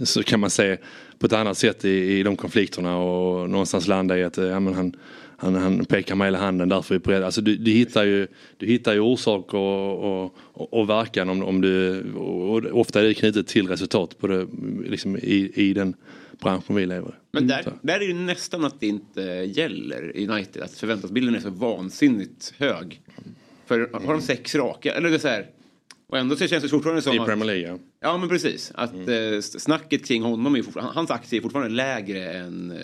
så 0.04 0.22
kan 0.22 0.40
man 0.40 0.50
se 0.50 0.76
på 1.18 1.26
ett 1.26 1.32
annat 1.32 1.58
sätt 1.58 1.84
i, 1.84 2.18
i 2.18 2.22
de 2.22 2.36
konflikterna 2.36 2.96
och 2.96 3.50
någonstans 3.50 3.88
landa 3.88 4.18
i 4.18 4.24
att 4.24 4.38
eh, 4.38 4.44
ja, 4.44 4.60
men 4.60 4.74
han, 4.74 4.96
han, 5.36 5.54
han 5.54 5.84
pekar 5.84 6.14
med 6.14 6.26
hela 6.26 6.38
handen 6.38 6.68
därför 6.68 6.94
är 6.94 7.18
vi. 7.18 7.24
Alltså 7.24 7.40
du, 7.40 7.56
du, 7.56 7.70
hittar 7.70 8.04
ju, 8.04 8.26
du 8.56 8.66
hittar 8.66 8.92
ju 8.92 9.00
orsak 9.00 9.54
och, 9.54 9.98
och, 9.98 10.34
och, 10.38 10.72
och 10.72 10.88
verkan 10.88 11.28
om, 11.28 11.42
om 11.42 11.60
du, 11.60 12.02
och, 12.12 12.56
och 12.56 12.80
ofta 12.80 13.00
är 13.00 13.04
det 13.04 13.14
knutet 13.14 13.46
till 13.46 13.68
resultat 13.68 14.18
på 14.18 14.26
det, 14.26 14.46
liksom 14.86 15.16
i, 15.16 15.52
i 15.54 15.72
den 15.72 15.94
branschen 16.40 16.76
vi 16.76 16.86
lever 16.86 17.08
i. 17.08 17.12
Men 17.32 17.46
där, 17.46 17.72
där 17.82 18.00
är 18.02 18.08
det 18.08 18.14
nästan 18.14 18.64
att 18.64 18.80
det 18.80 18.86
inte 18.86 19.22
gäller 19.56 20.16
i 20.16 20.28
United. 20.28 20.62
Att 20.62 20.72
förväntansbilden 20.72 21.34
är 21.34 21.40
så 21.40 21.50
vansinnigt 21.50 22.54
hög. 22.58 23.00
För 23.66 23.90
har 23.92 24.12
de 24.12 24.20
sex 24.22 24.54
raka, 24.54 24.92
eller 24.94 25.08
det 25.08 25.14
är 25.16 25.18
så 25.18 25.28
här. 25.28 25.46
Och 26.08 26.18
ändå 26.18 26.36
så 26.36 26.46
känns 26.46 26.62
det 26.62 26.68
fortfarande 26.68 27.02
som 27.02 27.14
I 27.14 27.18
att... 27.18 27.26
Premier 27.26 27.46
League 27.46 27.68
ja. 27.68 27.78
Ja 28.00 28.18
men 28.18 28.28
precis. 28.28 28.72
Att 28.74 28.94
eh, 28.94 29.40
snacket 29.40 30.06
kring 30.06 30.22
honom 30.22 30.54
är 30.56 30.62
fortfarande, 30.62 30.92
hans 30.94 31.10
aktie 31.10 31.38
är 31.38 31.42
fortfarande 31.42 31.70
lägre 31.74 32.32
än 32.32 32.70
eh, 32.70 32.78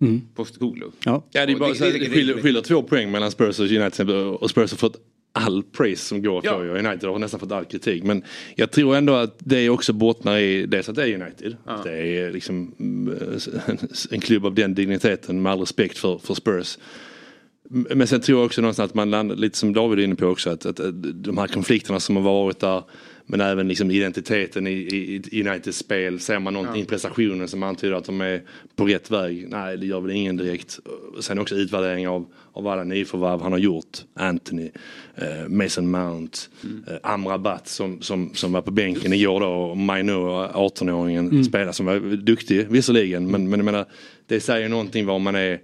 Mm. 0.00 0.20
Postecoglou. 0.34 0.90
Ja. 1.04 1.24
Ja, 1.30 1.46
det, 1.46 1.52
är 1.52 1.56
bara, 1.56 1.68
det- 1.68 1.74
så 1.74 1.84
här, 1.84 1.92
det- 1.92 1.98
det 1.98 2.04
det- 2.04 2.10
skiljer, 2.10 2.42
skiljer 2.42 2.62
två 2.62 2.82
poäng 2.82 3.10
mellan 3.10 3.30
Spurs 3.30 3.60
och 3.60 3.66
United 3.66 4.10
och 4.10 4.50
Spurs 4.50 4.70
har 4.70 4.76
fått 4.78 4.96
all 5.36 5.62
praise 5.62 6.04
som 6.04 6.22
går 6.22 6.40
Ja. 6.44 6.52
för 6.52 6.64
ju. 6.64 6.70
United 6.70 7.10
har 7.10 7.18
nästan 7.18 7.40
fått 7.40 7.52
all 7.52 7.64
kritik. 7.64 8.04
Men 8.04 8.22
jag 8.54 8.70
tror 8.70 8.96
ändå 8.96 9.14
att 9.14 9.34
det 9.38 9.68
också 9.68 9.92
bottnar 9.92 10.38
i 10.38 10.66
dels 10.66 10.88
att 10.88 10.94
det 10.94 11.02
är 11.02 11.22
United. 11.22 11.56
Att 11.64 11.84
Det 11.84 12.18
är 12.18 12.32
liksom 12.32 12.74
mm, 12.80 13.18
en 14.10 14.20
klubb 14.20 14.46
av 14.46 14.54
den 14.54 14.74
digniteten 14.74 15.42
med 15.42 15.52
all 15.52 15.60
respekt 15.60 15.98
för, 15.98 16.18
för 16.18 16.34
Spurs. 16.34 16.78
Men 17.70 18.06
sen 18.06 18.20
tror 18.20 18.38
jag 18.38 18.46
också 18.46 18.60
någonstans 18.60 18.90
att 18.90 18.94
man 18.94 19.10
landar, 19.10 19.36
lite 19.36 19.58
som 19.58 19.72
David 19.72 19.98
är 19.98 20.02
inne 20.02 20.14
på 20.14 20.26
också, 20.26 20.50
att, 20.50 20.66
att, 20.66 20.80
att 20.80 21.22
de 21.24 21.38
här 21.38 21.46
konflikterna 21.46 22.00
som 22.00 22.16
har 22.16 22.22
varit 22.22 22.58
där 22.58 22.82
men 23.26 23.40
även 23.40 23.68
liksom 23.68 23.90
identiteten 23.90 24.66
i, 24.66 24.70
i, 24.70 25.22
i 25.30 25.48
Uniteds 25.48 25.78
spel. 25.78 26.20
Ser 26.20 26.38
man 26.38 26.52
någonting 26.54 26.82
i 26.82 26.84
prestationen 26.84 27.48
som 27.48 27.62
antyder 27.62 27.94
att 27.94 28.04
de 28.04 28.20
är 28.20 28.42
på 28.76 28.84
rätt 28.84 29.10
väg? 29.10 29.46
Nej, 29.48 29.76
det 29.76 29.86
gör 29.86 30.00
väl 30.00 30.10
ingen 30.10 30.36
direkt. 30.36 30.78
Sen 31.20 31.38
också 31.38 31.54
utvärdering 31.54 32.08
av, 32.08 32.26
av 32.52 32.66
alla 32.68 32.84
nyförvärv 32.84 33.40
han 33.42 33.52
har 33.52 33.58
gjort. 33.58 33.98
Anthony, 34.14 34.70
eh, 35.14 35.48
Mason 35.48 35.90
Mount, 35.90 36.38
eh, 36.88 36.96
Amrabat 37.02 37.68
som, 37.68 38.02
som, 38.02 38.34
som 38.34 38.52
var 38.52 38.62
på 38.62 38.70
bänken 38.70 39.12
igår 39.12 39.40
då 39.40 39.46
och 39.46 39.76
Mainu, 39.76 40.12
18-åringen, 40.12 41.26
Mm. 41.30 41.44
spelare 41.44 41.72
som 41.72 41.86
var 41.86 42.16
duktig 42.16 42.66
visserligen. 42.70 43.30
Men, 43.30 43.48
men 43.48 43.58
jag 43.60 43.64
menar, 43.64 43.84
det 44.26 44.40
säger 44.40 44.68
någonting 44.68 45.06
var 45.06 45.18
man 45.18 45.34
är 45.34 45.52
eh, 45.52 45.58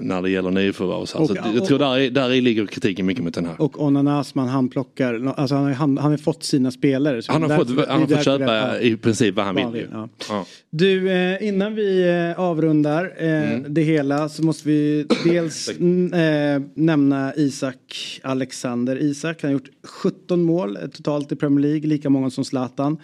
när 0.00 0.22
det 0.22 0.30
gäller 0.30 0.50
nyförvärv. 0.50 1.04
Så, 1.06 1.18
Och- 1.18 1.26
så 1.26 1.32
att 1.38 1.54
jag 1.54 1.64
tror 1.64 1.78
där, 1.78 2.10
där 2.10 2.40
ligger 2.40 2.66
kritiken 2.66 3.06
mycket 3.06 3.24
mot 3.24 3.34
den 3.34 3.46
här. 3.46 3.60
Och 3.60 3.82
Onanas 3.82 4.34
man 4.34 4.48
han 4.48 4.68
plockar, 4.68 5.32
alltså 5.36 5.54
han 5.54 5.64
har, 5.64 5.72
han, 5.72 5.98
han 5.98 6.10
har 6.10 6.18
fått 6.18 6.44
sina 6.44 6.70
spelare. 6.70 7.20
Han 7.28 7.42
har, 7.42 7.48
därför- 7.48 7.64
fått, 7.74 7.88
han 7.88 8.00
har 8.00 8.06
fått 8.06 8.24
köpa 8.24 8.80
i 8.80 8.96
princip 8.96 9.34
vad 9.34 9.44
han 9.44 9.72
vill. 9.72 9.86
ja. 9.92 10.08
Ja. 10.28 10.46
Du, 10.70 11.10
eh, 11.12 11.48
innan 11.48 11.74
vi 11.74 12.08
eh, 12.34 12.40
avrundar 12.40 13.12
eh, 13.18 13.34
Mm. 13.34 13.74
det 13.74 13.82
hela 13.82 14.28
så 14.28 14.42
måste 14.44 14.68
vi 14.68 15.06
dels 15.24 15.68
eh, 15.68 16.62
nämna 16.74 17.34
Isak 17.36 18.20
Alexander 18.22 18.96
Isak. 19.02 19.42
Han 19.42 19.48
har 19.48 19.52
gjort 19.52 19.68
17 19.84 20.42
mål 20.42 20.76
eh, 20.76 20.86
totalt 20.88 21.32
i 21.32 21.36
Premier 21.36 21.60
League, 21.68 21.88
lika 21.88 22.10
många 22.10 22.30
som 22.30 22.44
Zlatan. 22.44 22.96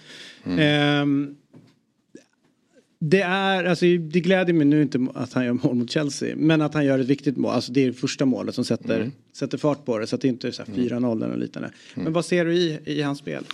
Mm. 0.45 1.35
Det 3.03 3.21
är, 3.21 3.65
alltså 3.65 3.85
det 3.85 4.21
gläder 4.21 4.53
mig 4.53 4.67
nu 4.67 4.83
inte 4.83 5.07
att 5.15 5.33
han 5.33 5.45
gör 5.45 5.53
mål 5.53 5.75
mot 5.75 5.91
Chelsea. 5.91 6.35
Men 6.37 6.63
att 6.63 6.75
han 6.75 6.85
gör 6.85 6.99
ett 6.99 7.07
viktigt 7.07 7.37
mål, 7.37 7.51
alltså 7.53 7.73
det 7.73 7.83
är 7.83 7.87
det 7.87 7.93
första 7.93 8.25
målet 8.25 8.55
som 8.55 8.65
sätter, 8.65 8.97
Mm. 8.97 9.13
sätter 9.33 9.59
fart 9.59 9.85
på 9.85 9.99
det. 9.99 10.07
Så 10.07 10.15
att 10.17 10.23
det 10.23 10.29
inte 10.29 10.49
är 10.49 10.53
så 10.53 10.63
här 10.63 10.75
4-0 10.75 11.25
eller 11.25 11.37
liknande. 11.37 11.71
Men 11.95 12.13
vad 12.13 12.25
ser 12.25 12.45
du 12.45 12.55
i, 12.55 12.79
i 12.85 13.03
hans 13.03 13.19
spel? 13.19 13.45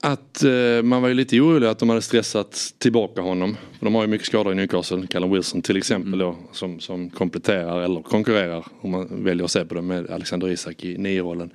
Att 0.00 0.44
eh, 0.44 0.82
man 0.82 1.02
var 1.02 1.08
ju 1.08 1.14
lite 1.14 1.40
orolig 1.40 1.66
att 1.66 1.78
de 1.78 1.88
hade 1.88 2.02
stressat 2.02 2.74
tillbaka 2.78 3.20
honom. 3.20 3.56
För 3.78 3.86
de 3.86 3.94
har 3.94 4.02
ju 4.02 4.08
mycket 4.08 4.26
skador 4.26 4.52
i 4.52 4.56
Newcastle. 4.56 5.06
Callum 5.06 5.30
Wilson 5.30 5.62
till 5.62 5.76
exempel 5.76 6.18
då. 6.18 6.36
Som, 6.52 6.80
som 6.80 7.10
kompletterar 7.10 7.82
eller 7.82 8.02
konkurrerar 8.02 8.66
om 8.80 8.90
man 8.90 9.24
väljer 9.24 9.44
att 9.44 9.50
se 9.50 9.64
på 9.64 9.74
det 9.74 9.82
med 9.82 10.10
Alexander 10.10 10.48
Isak 10.48 10.84
i 10.84 10.98
nio-rollen. 10.98 11.50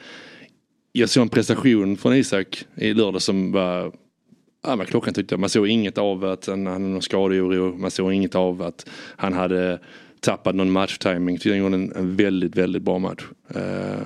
Jag 0.91 1.10
såg 1.10 1.22
en 1.22 1.30
prestation 1.30 1.98
från 1.98 2.14
Isak 2.15 2.65
i 2.76 2.94
lördag 2.94 3.22
som 3.22 3.52
var 3.52 3.91
Ja, 4.63 4.75
men 4.75 4.85
klockan 4.85 5.13
tyckte 5.13 5.33
jag. 5.33 5.39
Man 5.39 5.49
såg 5.49 5.67
inget 5.67 5.97
av 5.97 6.25
att 6.25 6.47
han 6.47 6.67
hade 6.67 6.79
någon 6.79 7.01
skadeoro. 7.01 7.77
Man 7.77 7.91
såg 7.91 8.13
inget 8.13 8.35
av 8.35 8.61
att 8.61 8.89
han 9.17 9.33
hade 9.33 9.79
tappat 10.19 10.55
någon 10.55 10.71
matchtiming. 10.71 11.39
Han 11.45 11.57
gjorde 11.57 11.75
en, 11.75 11.91
en 11.95 12.15
väldigt, 12.15 12.55
väldigt 12.55 12.81
bra 12.81 12.99
match. 12.99 13.23
Eh, 13.55 14.01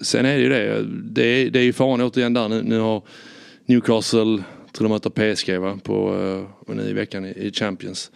sen 0.00 0.26
är 0.26 0.36
det 0.36 0.42
ju 0.42 0.48
det. 0.48 0.82
Det 0.88 1.22
är, 1.22 1.50
det 1.50 1.58
är 1.58 1.62
ju 1.62 1.72
faran 1.72 2.00
återigen 2.00 2.34
där. 2.34 2.48
Nu, 2.48 2.62
nu 2.62 2.78
har 2.78 3.02
Newcastle, 3.66 4.42
tror 4.72 4.88
de 4.88 4.88
möter 4.88 5.34
PSG 5.34 5.58
va? 5.58 5.78
På, 5.82 6.14
eh, 6.68 6.74
nu 6.74 6.82
i 6.82 6.92
veckan 6.92 7.24
i, 7.24 7.28
i 7.28 7.52
Champions. 7.52 8.10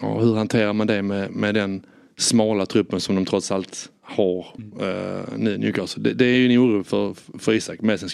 Ja, 0.00 0.18
hur 0.18 0.34
hanterar 0.34 0.72
man 0.72 0.86
det 0.86 1.02
med, 1.02 1.30
med 1.30 1.54
den 1.54 1.86
smala 2.16 2.66
truppen 2.66 3.00
som 3.00 3.14
de 3.14 3.24
trots 3.24 3.52
allt 3.52 3.90
har 4.02 4.46
eh, 4.80 5.24
nu 5.36 5.58
Newcastle? 5.58 6.02
Det, 6.02 6.14
det 6.14 6.24
är 6.24 6.36
ju 6.36 6.52
en 6.52 6.58
oro 6.58 6.84
för, 6.84 7.14
för 7.38 7.52
Isak 7.52 7.80
med 7.80 8.00
sin 8.00 8.08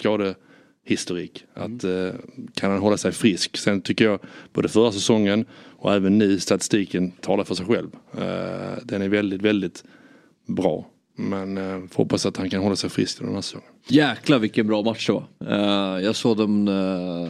skadehistorik. 0.89 1.45
Att, 1.53 1.83
eh, 1.83 2.19
kan 2.53 2.71
han 2.71 2.79
hålla 2.79 2.97
sig 2.97 3.11
frisk? 3.11 3.57
Sen 3.57 3.81
tycker 3.81 4.05
jag 4.05 4.19
både 4.53 4.69
förra 4.69 4.91
säsongen 4.91 5.45
och 5.79 5.93
även 5.93 6.17
nu 6.17 6.39
statistiken 6.39 7.11
talar 7.11 7.43
för 7.43 7.55
sig 7.55 7.65
själv. 7.65 7.89
Eh, 8.13 8.83
den 8.83 9.01
är 9.01 9.09
väldigt, 9.09 9.41
väldigt 9.41 9.83
bra. 10.47 10.85
Men 11.15 11.57
eh, 11.57 11.87
får 11.87 12.03
hoppas 12.03 12.25
att 12.25 12.37
han 12.37 12.49
kan 12.49 12.63
hålla 12.63 12.75
sig 12.75 12.89
frisk 12.89 13.19
den 13.19 13.33
här 13.33 13.41
säsongen. 13.41 13.67
Jäklar 13.87 14.39
vilken 14.39 14.67
bra 14.67 14.81
match 14.81 15.07
det 15.07 15.13
var. 15.13 15.25
Eh, 15.47 16.03
jag 16.03 16.15
såg 16.15 16.37
dem 16.37 16.67
uh, 16.67 17.29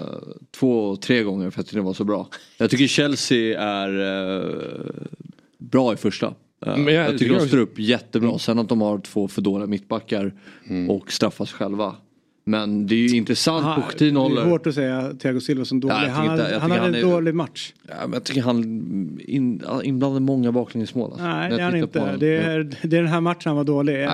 två, 0.51 0.95
tre 0.95 1.23
gånger 1.23 1.49
för 1.49 1.61
att 1.61 1.71
det 1.71 1.81
var 1.81 1.93
så 1.93 2.03
bra. 2.03 2.27
Jag 2.57 2.69
tycker 2.69 2.87
Chelsea 2.87 3.59
är 3.61 3.89
eh, 3.99 4.91
bra 5.57 5.93
i 5.93 5.97
första. 5.97 6.33
Men 6.61 6.85
jag 6.85 6.93
jag, 6.93 7.17
tycker 7.17 7.39
de 7.39 7.47
står 7.47 7.57
upp 7.57 7.79
jättebra. 7.79 8.39
Sen 8.39 8.59
att 8.59 8.69
de 8.69 8.81
har 8.81 8.99
två 8.99 9.27
för 9.27 9.41
dåliga 9.41 9.67
mittbackar 9.67 10.33
och 10.89 11.11
straffar 11.11 11.45
sig 11.45 11.57
själva. 11.57 11.95
Men 12.49 12.87
det 12.87 12.95
är 12.95 13.09
ju 13.09 13.17
intressant. 13.17 13.75
Pochettino 13.75 14.29
det 14.35 14.41
är 14.41 14.45
hårt 14.45 14.67
att 14.67 14.75
säga 14.75 15.13
Thiago 15.19 15.39
Silva 15.39 15.65
som 15.65 15.79
dålig. 15.79 15.95
Jag 15.95 15.99
han 16.09 16.31
inte- 16.31 16.59
han 16.61 16.71
hade 16.71 16.75
en 16.75 16.93
han 16.93 16.95
är- 16.95 17.01
dålig 17.01 17.35
match. 17.35 17.73
Ja, 17.87 17.93
men 18.01 18.13
jag 18.13 18.23
tycker 18.23 18.41
han 18.41 18.63
in, 19.27 19.63
inblandar 19.83 20.19
många 20.19 20.51
baklängesmål. 20.51 21.11
Alltså, 21.11 21.25
Nej, 21.27 21.49
det 21.49 21.55
är 21.55 21.63
han 21.65 21.75
inte. 21.75 22.15
Det 22.19 22.37
är, 22.37 22.63
det 22.81 22.97
är 22.97 23.01
den 23.01 23.07
här 23.11 23.21
matchen 23.21 23.41
han 23.45 23.55
var 23.55 23.63
dålig. 23.63 24.03
Eh, 24.03 24.09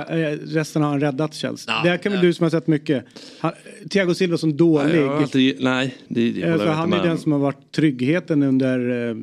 Resten 0.45 0.82
har 0.82 0.90
han 0.90 0.99
räddat 0.99 1.34
Chelsea. 1.34 1.74
det 1.84 1.90
här 1.90 1.98
kan 1.98 2.12
väl 2.12 2.22
du 2.22 2.34
som 2.34 2.44
har 2.44 2.49
sett 2.49 2.68
mycket. 2.68 3.06
Han, 3.40 3.52
Thiago 3.90 4.14
Silva 4.14 4.38
som 4.38 4.57
dålig. 4.57 5.02
Har 5.02 5.16
alltid, 5.16 5.57
nej, 5.64 5.95
det, 6.07 6.32
det 6.32 6.53
Alltså, 6.53 6.70
han 6.70 6.94
är 6.94 7.03
den 7.03 7.12
om. 7.12 7.18
som 7.18 7.32
har 7.32 7.40
varit 7.40 7.72
tryggheten 7.72 8.44
under 8.44 9.10
eh, 9.10 9.16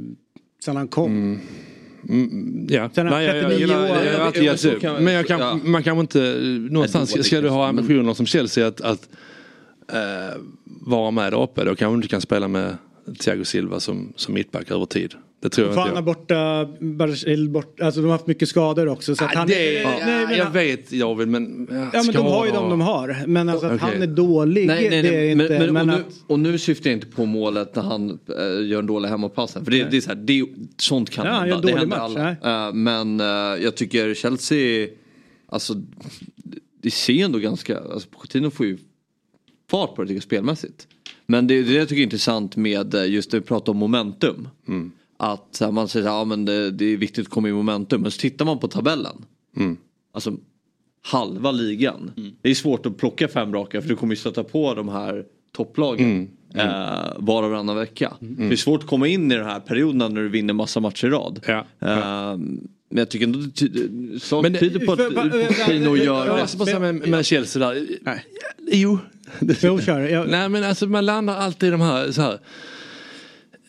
sen 0.65 0.77
han 0.77 0.89
kom. 0.89 1.11
Mm, 1.11 1.39
ja. 2.69 2.91
Sen 2.95 3.07
Nej, 3.07 3.27
jag, 3.27 3.37
jag, 3.37 3.43
39 3.51 3.67
jag, 3.67 3.91
år. 3.91 3.97
jag, 4.05 4.19
har 4.19 4.33
gett 4.43 4.65
upp. 4.65 4.83
Men 4.83 5.13
jag 5.13 5.27
kan, 5.27 5.41
ja. 5.41 5.61
man 5.65 5.83
kan 5.83 5.99
inte, 5.99 6.37
någonstans 6.71 7.27
ska 7.27 7.41
du 7.41 7.49
ha 7.49 7.67
kanske, 7.67 7.73
men- 7.73 7.85
ambitioner 7.85 8.15
som 8.15 8.27
Chelsea 8.27 8.67
att, 8.67 8.81
att 8.81 9.09
eh, 9.93 10.41
vara 10.65 11.11
med 11.11 11.33
där 11.33 11.43
uppe. 11.43 11.65
Då 11.65 11.75
kanske 11.75 11.93
du 11.93 11.97
inte 11.97 12.09
kan 12.09 12.21
spela 12.21 12.49
med 12.49 12.77
Thiago 13.21 13.45
Silva 13.45 13.81
som, 13.81 14.13
som 14.17 14.35
mittback 14.35 14.71
över 14.71 14.87
tid. 14.87 15.15
Det 15.43 15.49
tror 15.49 15.67
jag 15.67 15.75
För 15.75 15.81
inte 15.81 15.97
han 15.97 16.05
jag. 16.07 16.15
har 16.15 16.67
borta, 16.67 16.85
Barcel 16.85 17.49
bort, 17.49 17.81
alltså 17.81 18.01
de 18.01 18.05
har 18.07 18.13
haft 18.13 18.27
mycket 18.27 18.49
skador 18.49 18.89
också. 18.89 19.17
Så 19.17 19.25
att 19.25 19.31
Ja, 19.33 19.39
han, 19.39 19.49
det, 19.49 19.55
nej, 19.55 19.83
ja, 19.83 20.07
men 20.29 20.37
jag 20.39 20.45
han- 20.45 20.53
vet 20.53 20.91
David 20.91 21.29
men... 21.29 21.69
Ja 21.93 22.03
men 22.03 22.15
de 22.15 22.27
har 22.27 22.47
ju 22.47 22.53
dem 22.53 22.71
de 22.71 22.81
har. 22.81 23.25
Men 23.27 23.49
alltså 23.49 23.67
att 23.67 23.73
Okej. 23.83 23.89
han 23.93 24.03
är 24.03 24.07
dålig, 24.07 24.67
Nej, 24.67 24.91
nej, 24.91 25.03
det 25.03 25.09
är 25.09 25.13
nej. 25.13 25.31
inte. 25.31 25.59
Men, 25.59 25.73
men, 25.73 25.87
men 25.87 25.91
och, 25.91 25.97
nu, 25.97 26.05
att, 26.09 26.31
och 26.31 26.39
nu 26.39 26.59
syftar 26.59 26.91
jag 26.91 26.97
inte 26.97 27.07
på 27.07 27.27
målet 27.27 27.75
när 27.77 27.83
han 27.83 28.11
äh, 28.11 28.67
gör 28.67 28.79
en 28.79 28.87
dålig 28.87 29.09
hemmapassen. 29.09 29.65
För 29.65 29.71
det, 29.73 29.85
det 29.91 29.97
är 29.97 30.01
så 30.01 30.09
här, 30.09 30.17
det, 30.17 30.45
sånt 30.77 31.11
kan 31.11 31.27
Ja, 31.27 31.33
han 31.33 31.41
hända. 31.49 31.57
Det 31.57 31.63
dålig 31.63 31.75
händer 31.79 31.99
match, 31.99 32.39
alla. 32.43 32.67
Äh, 32.69 32.75
men 32.75 33.21
äh, 33.21 33.27
jag 33.65 33.75
tycker 33.77 34.15
Chelsea, 34.15 34.89
alltså 35.49 35.75
det 36.83 36.91
ser 36.91 37.25
ändå 37.25 37.39
ganska, 37.39 37.79
alltså 37.79 38.09
Pochettino 38.09 38.51
får 38.51 38.67
ju 38.67 38.79
fart 39.71 39.95
på 39.95 40.03
det 40.03 40.09
tycker 40.09 40.17
jag, 40.17 40.23
spelmässigt. 40.23 40.87
Men 41.27 41.47
det, 41.47 41.63
det 41.63 41.73
jag 41.73 41.89
tycker 41.89 42.01
är 42.01 42.05
intressant 42.05 42.57
med 42.57 42.95
eh, 42.95 43.07
just 43.11 43.31
det 43.31 43.39
vi 43.39 43.45
pratar 43.47 43.73
om 43.73 43.79
momentum. 43.79 44.49
Att 45.25 45.63
man 45.73 45.89
säger 45.89 46.07
att 46.07 46.13
ja, 46.13 46.25
men 46.25 46.45
det, 46.45 46.71
det 46.71 46.85
är 46.85 46.97
viktigt 46.97 47.27
att 47.27 47.31
komma 47.33 47.49
i 47.49 47.53
momentum. 47.53 48.03
Men 48.03 48.11
så 48.11 48.21
tittar 48.21 48.45
man 48.45 48.59
på 48.59 48.69
tabellen. 48.69 49.25
Mm. 49.57 49.77
Alltså 50.15 50.33
halva 51.05 51.51
ligan. 51.53 52.11
Det 52.43 52.51
är 52.51 52.55
svårt 52.55 52.87
att 52.87 52.97
plocka 52.99 53.29
fem 53.29 53.55
raka 53.55 53.83
för 53.83 53.89
du 53.89 53.97
kommer 53.97 54.13
ju 54.15 54.17
stöta 54.21 54.45
på 54.45 54.75
de 54.75 54.89
här 54.89 55.25
topplagen. 55.57 56.07
Mm. 56.07 56.29
Eh, 56.69 57.13
var 57.17 57.43
och 57.43 57.51
varannan 57.51 57.77
vecka. 57.77 58.13
Det 58.21 58.45
är 58.53 58.57
svårt 58.57 58.83
att 58.83 58.89
komma 58.89 59.07
in 59.09 59.33
i 59.33 59.37
den 59.37 59.45
här 59.47 59.61
perioden 59.61 59.99
när 60.15 60.21
du 60.23 60.29
vinner 60.29 60.55
massa 60.55 60.81
matcher 60.81 61.07
i 61.07 61.11
rad. 61.11 61.41
Ja. 61.47 61.59
Eh, 61.81 62.37
men 62.89 62.99
jag 62.99 63.09
tycker 63.09 63.27
ändå 63.27 63.39
det 63.39 63.51
ty- 63.51 64.19
saker 64.21 64.43
Men 64.43 64.53
det- 64.53 64.59
tyder 64.59 64.87
på 64.87 64.93
att 64.93 64.99
Pochettino 65.15 65.97
gör 65.97 66.27
Jag 66.27 66.39
rätt. 66.39 66.51
säga 66.51 66.79
med, 66.79 67.09
med 67.09 67.27
Chelsea 67.27 67.69
där. 67.73 67.87
Nej. 68.03 68.25
Jo. 68.73 68.99
Jo, 69.63 69.81
kör. 69.81 70.01
Jag, 70.01 70.29
Nej 70.31 70.49
men 70.49 70.65
alltså 70.65 70.87
man 70.87 71.07
landar 71.07 71.37
alltid 71.37 71.67
i 71.69 71.73
de 71.73 71.81
här 71.81 72.13
så 72.13 72.23
här. 72.23 72.39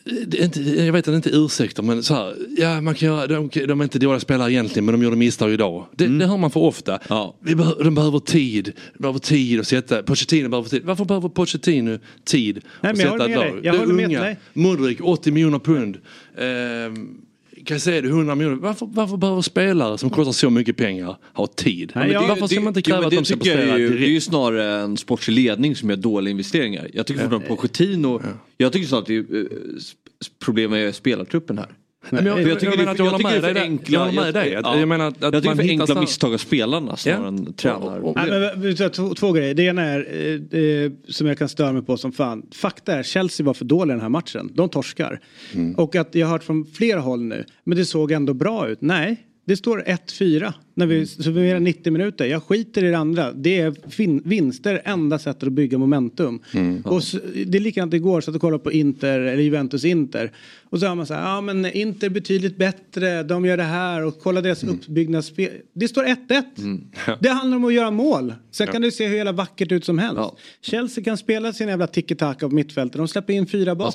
Inte, 0.06 0.60
jag 0.60 0.92
vet 0.92 1.08
att 1.08 1.12
det 1.12 1.16
inte 1.16 1.30
ursäkter 1.30 1.82
men 1.82 2.02
så 2.02 2.14
här, 2.14 2.36
ja 2.56 2.80
man 2.80 2.94
kan 2.94 3.08
göra, 3.08 3.26
de, 3.26 3.48
de 3.66 3.80
är 3.80 3.84
inte 3.84 3.98
dåliga 3.98 4.20
spelare 4.20 4.52
egentligen 4.52 4.84
men 4.84 4.92
de 4.92 5.02
gjorde 5.02 5.16
misstag 5.16 5.52
idag. 5.52 5.86
Det, 5.92 6.18
det 6.18 6.26
hör 6.26 6.36
man 6.36 6.50
för 6.50 6.60
ofta. 6.60 6.98
Ja. 7.08 7.36
Vi 7.40 7.54
behöver, 7.54 7.84
de 7.84 7.94
behöver 7.94 8.18
tid, 8.18 8.72
de 8.94 9.02
behöver 9.02 9.18
tid 9.18 9.60
att 9.60 9.66
sätta, 9.66 10.02
Pochettino 10.02 10.48
behöver 10.48 10.68
tid. 10.68 10.82
Varför 10.84 11.04
behöver 11.04 11.28
Pochettino 11.28 11.98
tid 12.24 12.60
Nej, 12.80 12.92
att 12.92 12.98
sätta 12.98 13.24
ett 13.24 13.36
lag? 13.36 13.46
Jag 13.46 13.62
Det 13.62 13.68
är 13.68 13.78
håller 13.78 13.94
med 13.94 14.04
unga, 14.06 14.22
dig. 14.22 14.36
Mudryk 14.52 14.98
80 15.02 15.30
miljoner 15.30 15.58
pund. 15.58 15.96
Ehm, 16.38 17.23
Caicedo 17.64 18.08
100 18.08 18.34
miljoner. 18.34 18.56
Varför, 18.60 18.86
varför 18.92 19.16
behöver 19.16 19.42
spelare 19.42 19.98
som 19.98 20.10
kostar 20.10 20.32
så 20.32 20.50
mycket 20.50 20.76
pengar 20.76 21.16
ha 21.32 21.46
tid? 21.46 21.92
Nej, 21.94 22.10
jag- 22.12 22.28
varför 22.28 22.46
ska 22.46 22.60
man 22.60 22.68
inte 22.68 22.82
kräva 22.82 22.98
Jo, 23.00 23.04
att 23.04 23.10
det 23.10 23.16
de 23.16 23.24
ska 23.24 23.36
prestera 23.36 23.76
direkt? 23.76 23.92
Det 24.00 24.06
är 24.06 24.10
ju 24.10 24.20
snarare 24.20 24.80
en 24.80 24.96
sportslig 24.96 25.34
ledning 25.44 25.76
som 25.76 25.90
gör 25.90 25.96
dåliga 25.96 26.30
investeringar. 26.30 26.88
Jag 26.92 27.06
tycker 27.06 27.20
fortfarande 27.20 27.48
Pochettino, 27.48 28.22
jag 28.56 28.72
tycker 28.72 28.86
snarare 28.88 29.02
att 29.02 29.06
det 29.08 29.16
är, 29.16 29.40
eh, 29.40 29.46
problem 30.44 30.70
med 30.70 30.94
spelartruppen 30.94 31.58
här. 31.58 31.68
Men 32.10 32.26
jag- 32.26 32.42
jag 32.42 32.60
tycker 32.60 32.76
menar 32.76 32.92
att 32.92 32.98
jag 32.98 33.16
tycker 33.16 33.32
med 33.32 33.42
det 33.42 33.48
är 33.50 33.54
för 33.54 33.60
enkla- 33.60 34.12
Jag 34.14 34.34
dig. 34.34 34.50
Jag 34.52 34.88
menar 34.88 35.08
att- 35.08 35.16
att 35.16 35.22
jag 35.22 35.32
tycker 35.32 35.48
man 35.48 35.56
för 35.56 35.64
enkla 35.68 36.00
misstag 36.00 36.34
av 36.34 36.38
spelarna 36.38 36.96
snarare 36.96 37.20
Ja. 37.22 37.28
än 37.28 37.52
tränare. 37.52 38.12
Nej, 38.16 38.76
men, 38.76 38.90
två, 38.90 39.14
två 39.14 39.32
grejer. 39.32 39.54
Det 39.54 39.62
ena 39.62 39.82
är 39.82 40.06
eh, 40.52 40.60
eh, 40.60 40.92
som 41.08 41.26
jag 41.26 41.38
kan 41.38 41.48
störa 41.48 41.72
mig 41.72 41.82
på 41.82 41.96
som 41.96 42.12
fan. 42.12 42.42
Fakta 42.54 42.94
är 42.94 43.02
Chelsea 43.02 43.46
var 43.46 43.54
för 43.54 43.64
dåliga 43.64 43.92
i 43.94 43.96
den 43.96 44.02
här 44.02 44.08
matchen. 44.08 44.50
De 44.54 44.68
torskar. 44.68 45.20
Mm. 45.54 45.74
Och 45.74 45.96
att 45.96 46.14
jag 46.14 46.26
har 46.26 46.32
hört 46.32 46.44
från 46.44 46.66
flera 46.66 47.00
håll 47.00 47.22
nu. 47.22 47.44
Men 47.64 47.78
det 47.78 47.84
såg 47.84 48.12
ändå 48.12 48.34
bra 48.34 48.68
ut. 48.68 48.78
Nej, 48.80 49.16
det 49.44 49.56
står 49.56 49.82
1-4 49.86 50.52
när 50.74 50.86
vi 50.86 51.06
summerar 51.06 51.60
90 51.60 51.92
minuter. 51.92 52.26
Jag 52.26 52.42
skiter 52.42 52.84
i 52.84 52.90
det 52.90 52.98
andra. 52.98 53.32
Det 53.32 53.60
är 53.60 54.28
vinster 54.28 54.82
enda 54.84 55.18
sättet 55.18 55.42
att 55.42 55.52
bygga 55.52 55.78
momentum. 55.78 56.42
Och 56.84 57.02
så, 57.02 57.18
det 57.46 57.58
är 57.58 57.60
likadant 57.60 57.94
igår 57.94 58.20
så 58.20 58.30
att 58.30 58.34
jag 58.34 58.40
kollade 58.40 58.64
på 58.64 58.72
Inter 58.72 59.20
eller 59.20 59.42
Juventus 59.42 59.84
Inter. 59.84 60.32
Och 60.64 60.80
så 60.80 60.86
har 60.86 60.94
man 60.94 61.06
så 61.06 61.14
här, 61.14 61.34
ja 61.34 61.40
men 61.40 61.66
Inter 61.66 62.06
är 62.06 62.10
betydligt 62.10 62.56
bättre, 62.56 63.22
de 63.22 63.44
gör 63.44 63.56
det 63.56 63.62
här 63.62 64.04
och 64.04 64.18
kolla 64.22 64.40
deras 64.40 64.64
uppbyggnadsspel. 64.64 65.50
Det 65.72 65.88
står 65.88 66.04
1-1. 66.04 67.18
Det 67.20 67.28
handlar 67.28 67.56
om 67.56 67.64
att 67.64 67.74
göra 67.74 67.90
mål. 67.90 68.34
Sen 68.50 68.66
kan 68.66 68.82
det 68.82 68.92
se 68.92 69.06
hur 69.06 69.16
jävla 69.16 69.32
vackert 69.32 69.72
ut 69.72 69.84
som 69.84 69.98
helst. 69.98 70.20
Chelsea 70.60 71.04
kan 71.04 71.16
spela 71.16 71.52
sin 71.52 71.68
jävla 71.68 71.86
tiki-taka 71.86 72.48
på 72.48 72.54
mittfältet. 72.54 72.96
De 72.96 73.08
släpper 73.08 73.32
in 73.32 73.46
fyra 73.46 73.74
bakåt. 73.74 73.94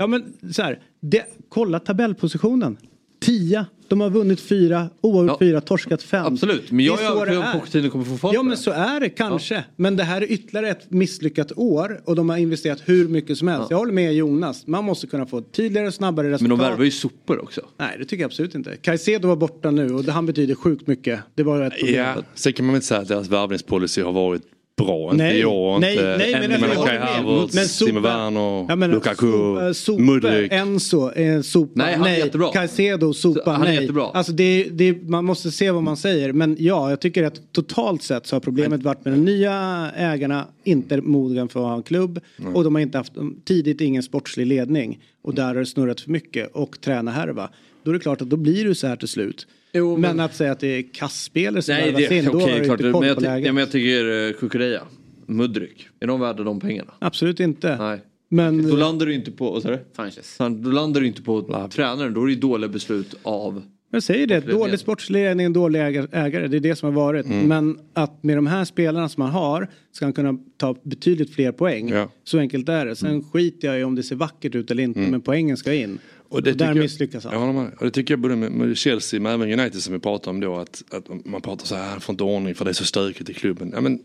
ja. 0.00 0.06
men 0.06 0.52
så 0.52 0.62
här, 0.62 0.78
det, 1.00 1.24
kolla 1.48 1.78
tabellpositionen. 1.78 2.76
Tia. 3.22 3.66
De 3.88 4.00
har 4.00 4.10
vunnit 4.10 4.40
fyra, 4.40 4.90
oavgjort 5.00 5.38
fyra, 5.38 5.60
torskat 5.60 6.02
fem. 6.02 6.26
Absolut, 6.26 6.70
men 6.70 6.84
jag 6.84 7.00
är 7.02 7.06
så 7.06 7.12
övertygad 7.12 7.42
om 7.42 7.48
är. 7.48 7.58
Pochettino 7.58 7.90
kommer 7.90 8.04
få 8.04 8.16
fart 8.16 8.34
Ja 8.34 8.42
men 8.42 8.50
det. 8.50 8.56
så 8.56 8.70
är 8.70 9.00
det 9.00 9.08
kanske. 9.08 9.64
Men 9.76 9.96
det 9.96 10.02
här 10.04 10.20
är 10.20 10.32
ytterligare 10.32 10.68
ett 10.70 10.90
misslyckat 10.90 11.52
år 11.56 12.00
och 12.04 12.16
de 12.16 12.28
har 12.30 12.36
investerat 12.36 12.82
hur 12.84 13.08
mycket 13.08 13.38
som 13.38 13.48
helst. 13.48 13.70
Jag 13.70 13.78
håller 13.78 13.92
med 13.92 14.14
Jonas. 14.14 14.66
Man 14.66 14.84
måste 14.84 15.06
kunna 15.06 15.26
få 15.26 15.40
tydligare 15.40 15.86
och 15.86 15.94
snabbare 15.94 16.30
resultat. 16.30 16.48
Men 16.48 16.58
de 16.58 16.70
värvar 16.70 16.84
ju 16.84 16.90
sopor 16.90 17.42
också. 17.42 17.60
Nej 17.78 17.96
det 17.98 18.04
tycker 18.04 18.22
jag 18.22 18.28
absolut 18.28 18.54
inte. 18.54 18.76
Caicedo 18.76 19.28
var 19.28 19.36
borta 19.36 19.70
nu 19.70 19.90
och 19.94 20.04
det, 20.04 20.12
han 20.12 20.26
betyder 20.26 20.54
sjukt 20.54 20.86
mycket. 20.86 21.20
Det 21.34 21.42
var 21.42 21.62
ett 21.62 21.78
problem. 21.78 21.94
Ja, 21.94 22.22
sen 22.34 22.52
kan 22.52 22.66
man 22.66 22.72
väl 22.72 22.76
inte 22.78 22.86
säga 22.86 23.00
att 23.00 23.08
deras 23.08 23.28
värvningspolicy 23.28 24.02
har 24.02 24.12
varit 24.12 24.42
bra. 24.76 25.04
Inte 25.12 25.16
Nej, 25.24 25.40
i 25.40 25.44
år, 25.44 25.78
nej, 25.78 25.92
inte... 25.92 26.16
nej, 26.18 26.32
men 26.48 26.60
men 26.60 26.70
jag 26.70 26.86
Kai. 26.86 26.98
Havertz, 26.98 27.54
Men 27.54 27.66
Timo 27.88 28.00
Sopa- 28.00 28.02
Werner, 28.02 28.66
Jag 28.68 28.78
menar, 28.78 28.94
Lukaku, 28.94 29.26
Sopa- 29.26 29.72
Sopa, 29.74 30.02
Mudryk. 30.02 30.52
Enzo, 30.52 31.10
eh, 31.12 31.40
Sopa, 31.42 31.72
Nej, 31.74 31.94
han 31.94 32.06
är 32.06 32.16
jättebra. 32.16 32.52
Caicedo, 32.52 33.12
Sopa, 33.12 33.50
Han 33.50 33.62
är 33.62 33.66
nej. 33.66 33.74
jättebra. 33.80 34.04
Alltså 34.14 34.32
det, 34.32 34.68
det, 34.72 35.08
man 35.08 35.24
måste 35.24 35.50
se 35.50 35.70
vad 35.70 35.82
man 35.82 35.96
säger. 35.96 36.32
Men 36.32 36.56
ja, 36.58 36.90
jag 36.90 37.00
tycker 37.00 37.22
att 37.24 37.52
totalt 37.52 38.02
sett 38.02 38.26
så 38.26 38.36
har 38.36 38.40
problemet 38.40 38.82
varit 38.82 39.04
med 39.04 39.14
de 39.14 39.24
nya 39.24 39.90
ägarna 39.96 40.46
inte 40.64 41.00
mogna 41.00 41.48
för 41.48 41.60
att 41.60 41.66
ha 41.66 41.74
en 41.76 41.82
klubb. 41.82 42.20
Nej. 42.36 42.54
Och 42.54 42.64
de 42.64 42.74
har 42.74 42.82
inte 42.82 42.98
haft 42.98 43.12
tidigt 43.44 43.80
ingen 43.80 44.02
sportslig 44.02 44.46
ledning. 44.46 44.98
Och 45.22 45.34
där 45.34 45.46
har 45.46 45.54
det 45.54 45.66
snurrat 45.66 46.00
för 46.00 46.10
mycket. 46.10 46.50
Och 46.54 46.80
tränarhärva. 46.80 47.50
Då 47.84 47.90
är 47.90 47.94
det 47.94 48.00
klart 48.00 48.22
att 48.22 48.30
då 48.30 48.36
blir 48.36 48.64
det 48.64 48.74
så 48.74 48.86
här 48.86 48.96
till 48.96 49.08
slut. 49.08 49.46
Men... 49.98 50.20
att 50.20 50.34
säga 50.34 50.52
att 50.52 50.60
det 50.60 50.66
är 50.66 50.94
kasspelare 50.94 51.62
som 51.62 51.74
Nej, 51.74 51.92
värvas 51.92 52.08
det, 52.08 52.18
in, 52.18 52.24
då 52.24 52.30
okej, 52.30 52.52
har 52.52 52.58
du 52.58 52.64
klart. 52.64 52.80
inte 52.80 52.84
Men 52.84 52.92
koll 52.92 53.06
jag, 53.06 53.16
på 53.16 53.22
läget. 53.22 53.46
ja, 53.46 53.52
men 53.52 53.60
jag 53.60 53.70
tycker 53.70 54.04
uh, 54.04 54.32
Kukureya, 54.32 54.82
Mudryk, 55.26 55.88
är 56.00 56.06
de 56.06 56.20
värda 56.20 56.42
de 56.42 56.60
pengarna? 56.60 56.92
Absolut 56.98 57.40
inte. 57.40 57.76
Nej. 57.76 58.00
Men... 58.28 58.68
Då 58.70 58.76
landar 58.76 59.06
du 59.06 59.14
inte 59.14 59.30
på, 59.30 59.50
vad 59.50 59.62
sa 59.62 59.70
du? 59.70 59.78
Sanchez. 59.96 60.36
Då 60.38 60.70
landar 60.70 61.00
du 61.00 61.06
inte 61.06 61.22
på 61.22 61.68
tränaren, 61.72 62.14
då 62.14 62.22
är 62.24 62.28
det 62.28 62.34
dåliga 62.34 62.68
beslut 62.68 63.14
av 63.22 63.62
Jag 63.90 64.02
säger 64.02 64.26
det, 64.26 64.40
dålig 64.40 64.78
sportslig 64.78 65.22
ledning, 65.22 65.46
en 65.46 65.52
dålig 65.52 65.80
ägare, 65.80 66.46
det 66.48 66.56
är 66.56 66.60
det 66.60 66.76
som 66.76 66.86
har 66.94 67.02
varit. 67.04 67.26
Mm. 67.26 67.48
Men 67.48 67.78
att 67.94 68.22
med 68.22 68.36
de 68.38 68.46
här 68.46 68.64
spelarna 68.64 69.08
som 69.08 69.22
man 69.22 69.30
har 69.32 69.68
ska 69.92 70.04
han 70.04 70.12
kunna 70.12 70.38
ta 70.56 70.76
betydligt 70.82 71.34
fler 71.34 71.52
poäng. 71.52 71.88
Ja. 71.88 72.08
Så 72.24 72.38
enkelt 72.38 72.68
är 72.68 72.86
det. 72.86 72.96
Sen 72.96 73.24
skiter 73.24 73.68
jag 73.68 73.80
i 73.80 73.84
om 73.84 73.94
det 73.94 74.02
ser 74.02 74.16
vackert 74.16 74.54
ut 74.54 74.70
eller 74.70 74.82
inte, 74.82 74.98
Mm. 75.00 75.10
men 75.10 75.20
poängen 75.20 75.56
ska 75.56 75.74
in. 75.74 75.98
Och, 76.32 76.42
det 76.42 76.52
där 76.52 76.74
misslyckas 76.74 77.24
han. 77.24 77.54
med. 77.54 77.70
Och 77.78 77.84
det 77.84 77.90
tycker 77.90 78.14
jag 78.14 78.20
både 78.20 78.36
med, 78.36 78.76
Chelsea 78.76 79.20
men 79.20 79.32
även 79.32 79.60
United 79.60 79.82
som 79.82 79.92
vi 79.92 79.98
pratar 79.98 80.30
om 80.30 80.40
då 80.40 80.56
att, 80.56 80.82
att 80.90 81.26
man 81.26 81.40
pratar 81.40 81.66
så 81.66 81.74
här, 81.74 81.98
får 81.98 82.12
inte 82.12 82.24
ordning 82.24 82.54
för 82.54 82.64
det 82.64 82.70
är 82.70 82.72
så 82.72 82.84
stökigt 82.84 83.30
i 83.30 83.34
klubben. 83.34 83.70
Ja, 83.74 83.80
men, 83.80 83.98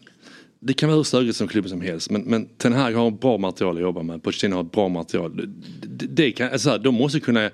det 0.59 0.73
kan 0.73 0.89
vara 0.89 0.97
hur 0.97 1.03
stökigt 1.03 1.35
som 1.35 1.47
klubben 1.47 1.69
som 1.69 1.81
helst 1.81 2.09
men, 2.09 2.21
men 2.21 2.45
Ten 2.45 2.73
Hag 2.73 2.91
har 2.91 3.11
bra 3.11 3.37
material 3.37 3.75
att 3.75 3.81
jobba 3.81 4.03
med. 4.03 4.23
Pochettino 4.23 4.55
har 4.55 4.63
ett 4.63 4.71
bra 4.71 4.87
material. 4.87 5.37
Det, 5.37 6.07
det, 6.07 6.31
kan, 6.31 6.51
alltså, 6.51 6.77
de 6.77 6.95
måste 6.95 7.19
kunna 7.19 7.49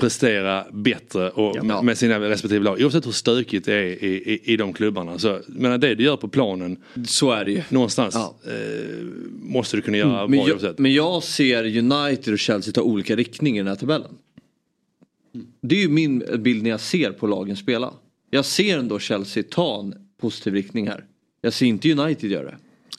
prestera 0.00 0.66
bättre 0.72 1.30
och, 1.30 1.84
med 1.84 1.98
sina 1.98 2.20
respektive 2.20 2.64
lag. 2.64 2.80
Oavsett 2.80 3.06
hur 3.06 3.12
stökigt 3.12 3.66
det 3.66 3.74
är 3.74 4.04
i, 4.04 4.14
i, 4.14 4.52
i 4.52 4.56
de 4.56 4.72
klubbarna. 4.72 5.18
Så, 5.18 5.40
men 5.46 5.80
det 5.80 5.94
du 5.94 6.04
gör 6.04 6.16
på 6.16 6.28
planen. 6.28 6.76
Så 7.06 7.30
är 7.30 7.44
det 7.44 7.52
ju. 7.52 7.62
Någonstans 7.68 8.16
eh, 8.16 8.22
måste 9.42 9.76
du 9.76 9.82
kunna 9.82 9.96
göra 9.96 10.18
Mm, 10.18 10.30
men, 10.30 10.38
bra 10.38 10.48
jag, 10.48 10.54
oavsett. 10.54 10.78
men 10.78 10.92
jag 10.92 11.22
ser 11.22 11.64
United 11.78 12.32
och 12.32 12.38
Chelsea 12.38 12.72
ta 12.72 12.82
olika 12.82 13.16
riktningar 13.16 13.56
i 13.56 13.58
den 13.58 13.68
här 13.68 13.76
tabellen. 13.76 14.10
Det 15.60 15.74
är 15.74 15.80
ju 15.80 15.88
min 15.88 16.24
bild 16.38 16.62
när 16.62 16.70
jag 16.70 16.80
ser 16.80 17.12
på 17.12 17.26
lagen 17.26 17.56
spela. 17.56 17.92
Jag 18.30 18.44
ser 18.44 18.78
ändå 18.78 18.98
Chelsea 18.98 19.42
ta 19.50 19.80
en 19.80 19.94
positiv 20.20 20.54
riktning 20.54 20.88
här. 20.88 21.04
Jag 21.40 21.52
ser 21.52 21.66
inte 21.66 21.92
United 21.92 22.30
göra 22.30 22.44
det. 22.44 22.56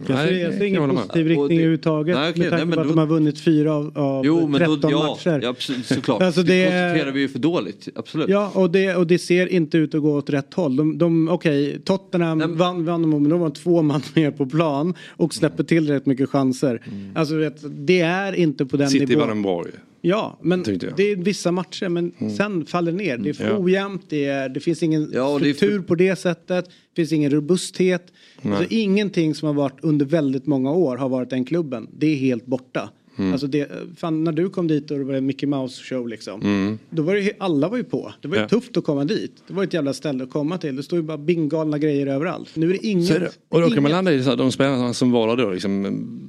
Jag 0.08 0.18
ser, 0.28 0.34
jag 0.36 0.54
ser 0.54 0.64
ingen 0.66 0.90
positiv 0.90 1.28
riktning 1.28 1.40
Och 1.40 1.50
det- 1.50 1.56
överhuvudtaget. 1.56 2.16
Nej, 2.16 2.30
okej, 2.30 2.42
med 2.42 2.50
tanke 2.50 2.66
nej, 2.66 2.66
men 2.66 2.76
på 2.76 2.82
att 2.82 2.88
då- 2.88 2.94
de 2.94 3.00
har 3.00 3.08
vunnit 3.08 3.40
fyra 3.40 3.74
av, 3.74 3.98
av 3.98 4.26
Jo 4.26 4.48
men 4.48 4.60
13 4.60 4.80
då, 4.82 4.90
ja, 4.92 5.08
matcher. 5.10 5.40
ja 5.44 5.50
absolut, 5.50 5.86
såklart. 5.86 6.22
Alltså, 6.22 6.44
det 6.44 6.54
det- 6.54 6.64
konstaterar 6.64 7.12
vi 7.12 7.20
ju 7.20 7.28
för 7.30 7.40
dåligt. 7.40 7.88
Absolut. 7.96 8.30
Ja, 8.30 8.52
och 8.56 8.72
det, 8.72 8.96
och 8.96 9.08
det 9.08 9.18
ser 9.18 9.48
inte 9.48 9.78
ut 9.78 9.96
att 9.96 10.02
gå 10.02 10.16
åt 10.18 10.30
rätt 10.30 10.54
håll. 10.54 10.76
De, 10.76 10.98
de, 10.98 11.30
Okej, 11.30 11.82
Tottenham 11.86 12.58
vann, 12.58 12.86
vann 12.86 13.10
men 13.10 13.30
de 13.30 13.40
var 13.40 13.50
två 13.50 13.82
man 13.82 14.02
mer 14.16 14.32
på 14.32 14.46
plan 14.46 14.94
och 15.10 15.34
släpper 15.34 15.64
till 15.64 15.88
rätt 15.88 16.06
mycket 16.06 16.30
chanser. 16.30 16.82
Alltså 17.16 17.36
vet, 17.36 17.58
det 17.88 18.00
är 18.02 18.34
inte 18.34 18.66
på 18.66 18.78
den 18.78 18.90
City 18.90 19.06
nivån. 19.06 19.22
var 19.22 19.28
den 19.28 19.42
bra 19.42 19.64
ju. 19.66 19.72
Ja, 20.02 20.40
men 20.42 20.64
det 20.64 21.12
är 21.12 21.16
vissa 21.16 21.52
matcher 21.52 21.90
men 21.90 22.12
Mm. 22.18 22.36
sen 22.36 22.66
faller 22.66 22.92
det 22.92 22.98
ner. 22.98 23.18
Det 23.18 23.30
är 23.30 23.34
för 23.34 23.48
Ja. 23.50 23.58
ojämnt, 23.58 24.02
det, 24.10 24.26
är, 24.26 24.50
det 24.50 24.60
finns 24.60 24.84
ingen 24.84 25.12
Ja, 25.14 25.40
struktur 25.40 25.80
för- 25.80 25.88
på 25.88 25.96
det 25.96 26.16
sättet. 26.16 26.66
Det 26.66 26.96
finns 26.96 27.12
ingen 27.12 27.32
robusthet. 27.32 28.14
Nej. 28.42 28.54
Alltså, 28.54 28.74
ingenting 28.74 29.36
som 29.36 29.48
har 29.48 29.54
varit 29.54 29.78
under 29.82 30.06
väldigt 30.06 30.46
många 30.46 30.72
år 30.72 30.98
har 30.98 31.10
varit 31.10 31.30
den 31.30 31.46
klubben. 31.46 31.88
Det 31.98 32.08
är 32.08 32.16
helt 32.16 32.46
borta. 32.46 32.90
Mm. 33.22 33.34
Alltså 33.34 33.48
det, 33.48 33.68
fan, 33.98 34.24
när 34.24 34.32
du 34.32 34.50
kom 34.50 34.68
dit 34.68 34.92
och 34.92 34.98
det 34.98 35.04
var 35.04 35.14
en 35.14 35.26
Mickey 35.26 35.46
Mouse 35.46 35.84
show 35.84 36.08
liksom. 36.08 36.42
Mm. 36.42 36.80
Då 36.90 37.04
var 37.04 37.14
det, 37.16 37.22
ju- 37.22 37.32
alla 37.38 37.70
var 37.70 37.78
ju 37.78 37.84
på. 37.84 38.14
Det 38.22 38.28
var 38.28 38.36
ju 38.36 38.42
Ja. 38.42 38.48
tufft 38.50 38.78
att 38.78 38.84
komma 38.84 39.06
dit. 39.06 39.32
Det 39.48 39.54
var 39.54 39.64
ett 39.64 39.74
jävla 39.74 39.94
ställe 39.94 40.24
att 40.24 40.30
komma 40.30 40.58
till. 40.58 40.76
Det 40.76 40.84
stod 40.84 41.00
ju 41.00 41.04
bara 41.04 41.18
binggalna 41.18 41.78
grejer 41.78 42.08
överallt. 42.08 42.50
Nu 42.56 42.70
är 42.70 42.74
det 42.74 42.88
inget. 42.88 43.08
Det. 43.20 43.32
Och 43.50 43.62
då 43.62 43.70
kan 43.70 43.84
man 43.84 43.92
landa 43.92 44.14
i 44.14 44.24
så 44.24 44.30
här, 44.30 44.38
de 44.38 44.52
spelarna 44.52 44.94
som 44.94 45.12
var 45.12 45.28
där 45.36 45.44
då, 45.46 45.52
liksom, 45.52 45.86
mm, 45.86 46.20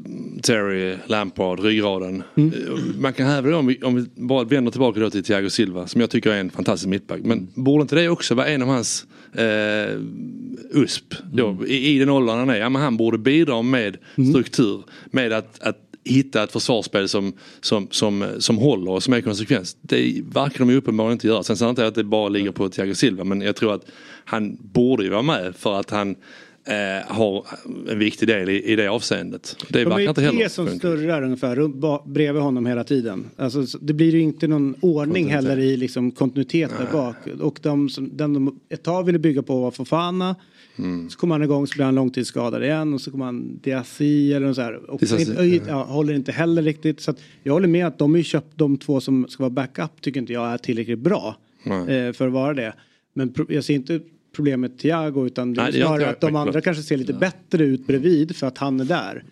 Terry, 0.42 0.94
Lampard, 1.06 1.60
ryggraden. 1.60 2.22
Mm. 2.36 2.52
Eh, 2.52 2.78
Man 2.98 3.12
kan 3.12 3.26
hävda 3.26 3.50
det 3.50 3.56
om 3.56 3.66
vi, 3.66 3.78
om 3.82 3.94
vi 3.94 4.04
bara 4.22 4.44
vänder 4.44 4.70
tillbaka 4.70 5.00
då 5.00 5.10
till 5.10 5.24
Thiago 5.24 5.50
Silva 5.50 5.86
som 5.86 6.00
jag 6.00 6.10
tycker 6.10 6.30
är 6.30 6.40
en 6.40 6.50
fantastisk 6.50 6.88
mittback. 6.88 7.20
Men 7.24 7.48
borde 7.54 7.82
inte 7.82 7.94
det 7.96 8.08
också 8.08 8.34
vara 8.34 8.46
en 8.46 8.62
av 8.62 8.68
hans 8.68 9.06
eh, 9.34 9.98
USP 10.74 11.14
då, 11.32 11.48
Mm. 11.48 11.66
i, 11.66 11.88
i 11.88 11.98
den 11.98 12.08
åldern 12.08 12.38
han 12.38 12.50
är? 12.50 12.56
Ja, 12.56 12.68
men 12.68 12.82
han 12.82 12.96
borde 12.96 13.18
bidra 13.18 13.62
med 13.62 13.96
struktur, 14.30 14.82
med 15.10 15.32
att, 15.32 15.60
att 15.62 15.78
hitta 16.04 16.42
ett 16.42 16.52
försvarsspel 16.52 17.08
som, 17.08 17.32
som, 17.60 17.88
som, 17.90 18.26
som 18.38 18.58
håller 18.58 18.90
och 18.90 19.02
som 19.02 19.14
är 19.14 19.20
konsekvens. 19.20 19.76
Det 19.80 20.22
verkar 20.32 20.58
de 20.58 20.70
ju 20.70 20.76
uppenbarligen 20.76 21.12
inte 21.12 21.26
göra. 21.26 21.42
Sen 21.42 21.56
säger 21.56 21.68
jag 21.68 21.72
inte 21.72 21.86
att 21.86 21.94
det 21.94 22.04
bara 22.04 22.28
ligger 22.28 22.50
på 22.50 22.68
Thiago 22.68 22.94
Silva 22.94 23.24
men 23.24 23.40
jag 23.40 23.56
tror 23.56 23.74
att 23.74 23.86
han 24.24 24.58
borde 24.60 25.04
ju 25.04 25.10
vara 25.10 25.22
med 25.22 25.56
för 25.56 25.80
att 25.80 25.90
han 25.90 26.16
eh, 26.66 27.14
har 27.14 27.46
en 27.90 27.98
viktig 27.98 28.28
del 28.28 28.48
i, 28.48 28.64
i 28.64 28.76
det 28.76 28.88
avseendet. 28.88 29.56
Det 29.68 29.78
De 29.78 29.84
verkar 29.84 30.00
är 30.00 30.08
inte 30.08 30.22
heller 30.22 30.38
tre 30.38 30.48
som 30.48 30.66
funka. 30.66 30.80
snurrar 30.80 31.22
ungefär 31.22 32.08
bredvid 32.08 32.42
honom 32.42 32.66
hela 32.66 32.84
tiden. 32.84 33.24
Alltså, 33.36 33.66
så 33.66 33.78
det 33.78 33.92
blir 33.92 34.12
ju 34.12 34.20
inte 34.20 34.46
någon 34.46 34.74
ordning 34.80 35.30
heller 35.30 35.58
i 35.58 35.76
liksom, 35.76 36.10
kontinuitet 36.10 36.70
där 36.78 36.92
bak. 36.92 37.16
Och 37.40 37.58
de 37.62 37.88
som, 37.88 38.16
den 38.16 38.32
de 38.34 38.60
ett 38.68 38.82
tag 38.82 39.06
ville 39.06 39.18
bygga 39.18 39.42
på 39.42 39.60
var 39.60 39.70
Fofana. 39.70 40.36
Mm. 40.76 41.10
Så 41.10 41.18
kommer 41.18 41.34
han 41.34 41.42
igång 41.42 41.66
så 41.66 41.74
blir 41.74 41.84
han 41.84 41.94
långtidsskadad 41.94 42.64
igen 42.64 42.94
och 42.94 43.00
så 43.00 43.10
kommer 43.10 43.24
han 43.24 43.58
Diassi 43.62 44.32
eller 44.32 44.46
något 44.46 44.56
så 44.56 44.62
här. 44.62 44.90
Och 44.90 45.02
inte, 45.02 45.64
ja, 45.68 45.82
håller 45.84 46.14
inte 46.14 46.32
heller 46.32 46.62
riktigt. 46.62 47.00
Så 47.00 47.10
att 47.10 47.20
jag 47.42 47.52
håller 47.52 47.68
med 47.68 47.86
att 47.86 47.98
de 47.98 48.10
har 48.10 48.18
ju 48.18 48.24
köpt 48.24 48.58
de 48.58 48.76
två 48.76 49.00
som 49.00 49.28
ska 49.28 49.42
vara 49.42 49.50
backup 49.50 50.00
tycker 50.00 50.20
inte 50.20 50.32
jag 50.32 50.52
är 50.52 50.58
tillräckligt 50.58 50.98
bra. 50.98 51.36
Eh, 51.64 52.12
för 52.12 52.26
att 52.26 52.32
vara 52.32 52.54
det. 52.54 52.74
Men 53.14 53.34
jag 53.48 53.64
ser 53.64 53.74
inte 53.74 54.00
problemet 54.36 54.78
Thiago 54.78 55.26
utan 55.26 55.54
det 55.54 55.62
är 55.62 55.72
snarare 55.72 56.02
jag 56.02 56.10
att 56.10 56.20
de 56.20 56.36
andra 56.36 56.60
kanske 56.60 56.82
ser 56.82 56.96
lite 56.96 57.12
bättre 57.12 57.64
ut 57.64 57.86
bredvid 57.86 58.36
för 58.36 58.46
att 58.46 58.58
han 58.58 58.80
är 58.80 58.84
där. 58.84 59.24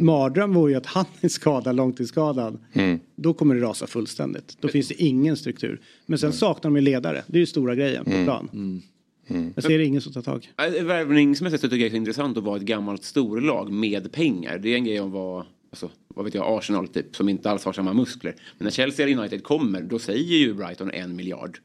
Mardröm 0.00 0.54
vore 0.54 0.72
ju 0.72 0.78
att 0.78 0.86
han 0.86 1.04
är 1.20 1.28
skadad, 1.28 1.76
långtidsskadad. 1.76 2.58
Mm. 2.72 3.00
Då 3.16 3.34
kommer 3.34 3.54
det 3.54 3.60
rasa 3.60 3.86
fullständigt. 3.86 4.56
Då 4.60 4.68
finns 4.68 4.88
det 4.88 5.02
ingen 5.02 5.36
struktur. 5.36 5.80
Men 6.06 6.18
sen 6.18 6.32
saknar 6.32 6.70
de 6.70 6.76
ju 6.76 6.82
ledare. 6.82 7.22
Det 7.26 7.36
är 7.36 7.40
ju 7.40 7.46
stora 7.46 7.74
grejen 7.74 8.04
på 8.04 8.10
Mm. 8.10 8.82
Plan. 9.26 9.52
Jag 9.54 9.64
ser 9.64 9.78
ingen 9.78 10.00
som 10.00 10.12
tar 10.12 10.22
tag. 10.22 10.52
Värvningsmässigt 10.82 11.60
så 11.62 11.68
tycker 11.68 11.82
jag 11.84 11.92
det 11.92 11.96
är 11.96 11.98
intressant 11.98 12.38
att 12.38 12.44
vara 12.44 12.56
ett 12.56 12.62
gammalt 12.62 13.04
storlag 13.04 13.72
med 13.72 14.12
pengar. 14.12 14.58
Det 14.58 14.68
är 14.68 14.74
en 14.76 14.84
grej 14.84 14.98
att 14.98 15.10
vara, 15.10 15.46
alltså, 15.70 15.90
vad 16.08 16.24
vet 16.24 16.34
jag, 16.34 16.58
Arsenal 16.58 16.88
typ, 16.88 17.16
som 17.16 17.28
inte 17.28 17.50
alls 17.50 17.64
har 17.64 17.72
samma 17.72 17.92
muskler. 17.92 18.34
Men 18.58 18.64
när 18.64 18.70
Chelsea 18.70 19.06
eller 19.06 19.18
United 19.18 19.42
kommer, 19.42 19.82
då 19.82 19.98
säger 19.98 20.36
ju 20.36 20.54
Brighton 20.54 20.90
en 20.90 21.16
miljard. 21.16 21.58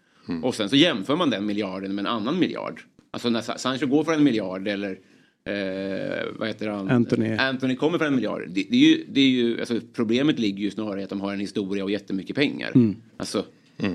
Och 0.43 0.55
sen 0.55 0.69
så 0.69 0.75
jämför 0.75 1.15
man 1.15 1.29
den 1.29 1.45
miljarden 1.45 1.95
med 1.95 2.01
en 2.05 2.11
annan 2.11 2.39
miljard. 2.39 2.81
Alltså 3.11 3.29
när 3.29 3.41
Sa- 3.41 3.57
Sancho 3.57 3.85
går 3.87 4.03
för 4.03 4.13
en 4.13 4.23
miljard 4.23 4.67
eller 4.67 4.99
Eh, 5.43 6.25
vad 6.39 6.47
heter 6.47 6.67
han? 6.67 6.89
Anthony. 6.89 7.29
Anthony 7.37 7.75
kommer 7.75 7.97
för 7.97 8.05
en 8.05 8.15
miljard. 8.15 8.41
Det, 8.49 8.65
det 8.69 8.75
är 8.75 8.89
ju, 8.97 9.05
det 9.09 9.21
är 9.21 9.29
ju, 9.29 9.59
alltså, 9.59 9.79
problemet 9.93 10.39
ligger 10.39 10.59
ju 10.59 10.71
snarare 10.71 11.01
i 11.01 11.03
att 11.03 11.09
de 11.09 11.21
har 11.21 11.33
en 11.33 11.39
historia 11.39 11.83
och 11.83 11.91
jättemycket 11.91 12.35
pengar. 12.35 12.71
Mm. 12.75 12.95
Alltså, 13.17 13.45
Det 13.79 13.85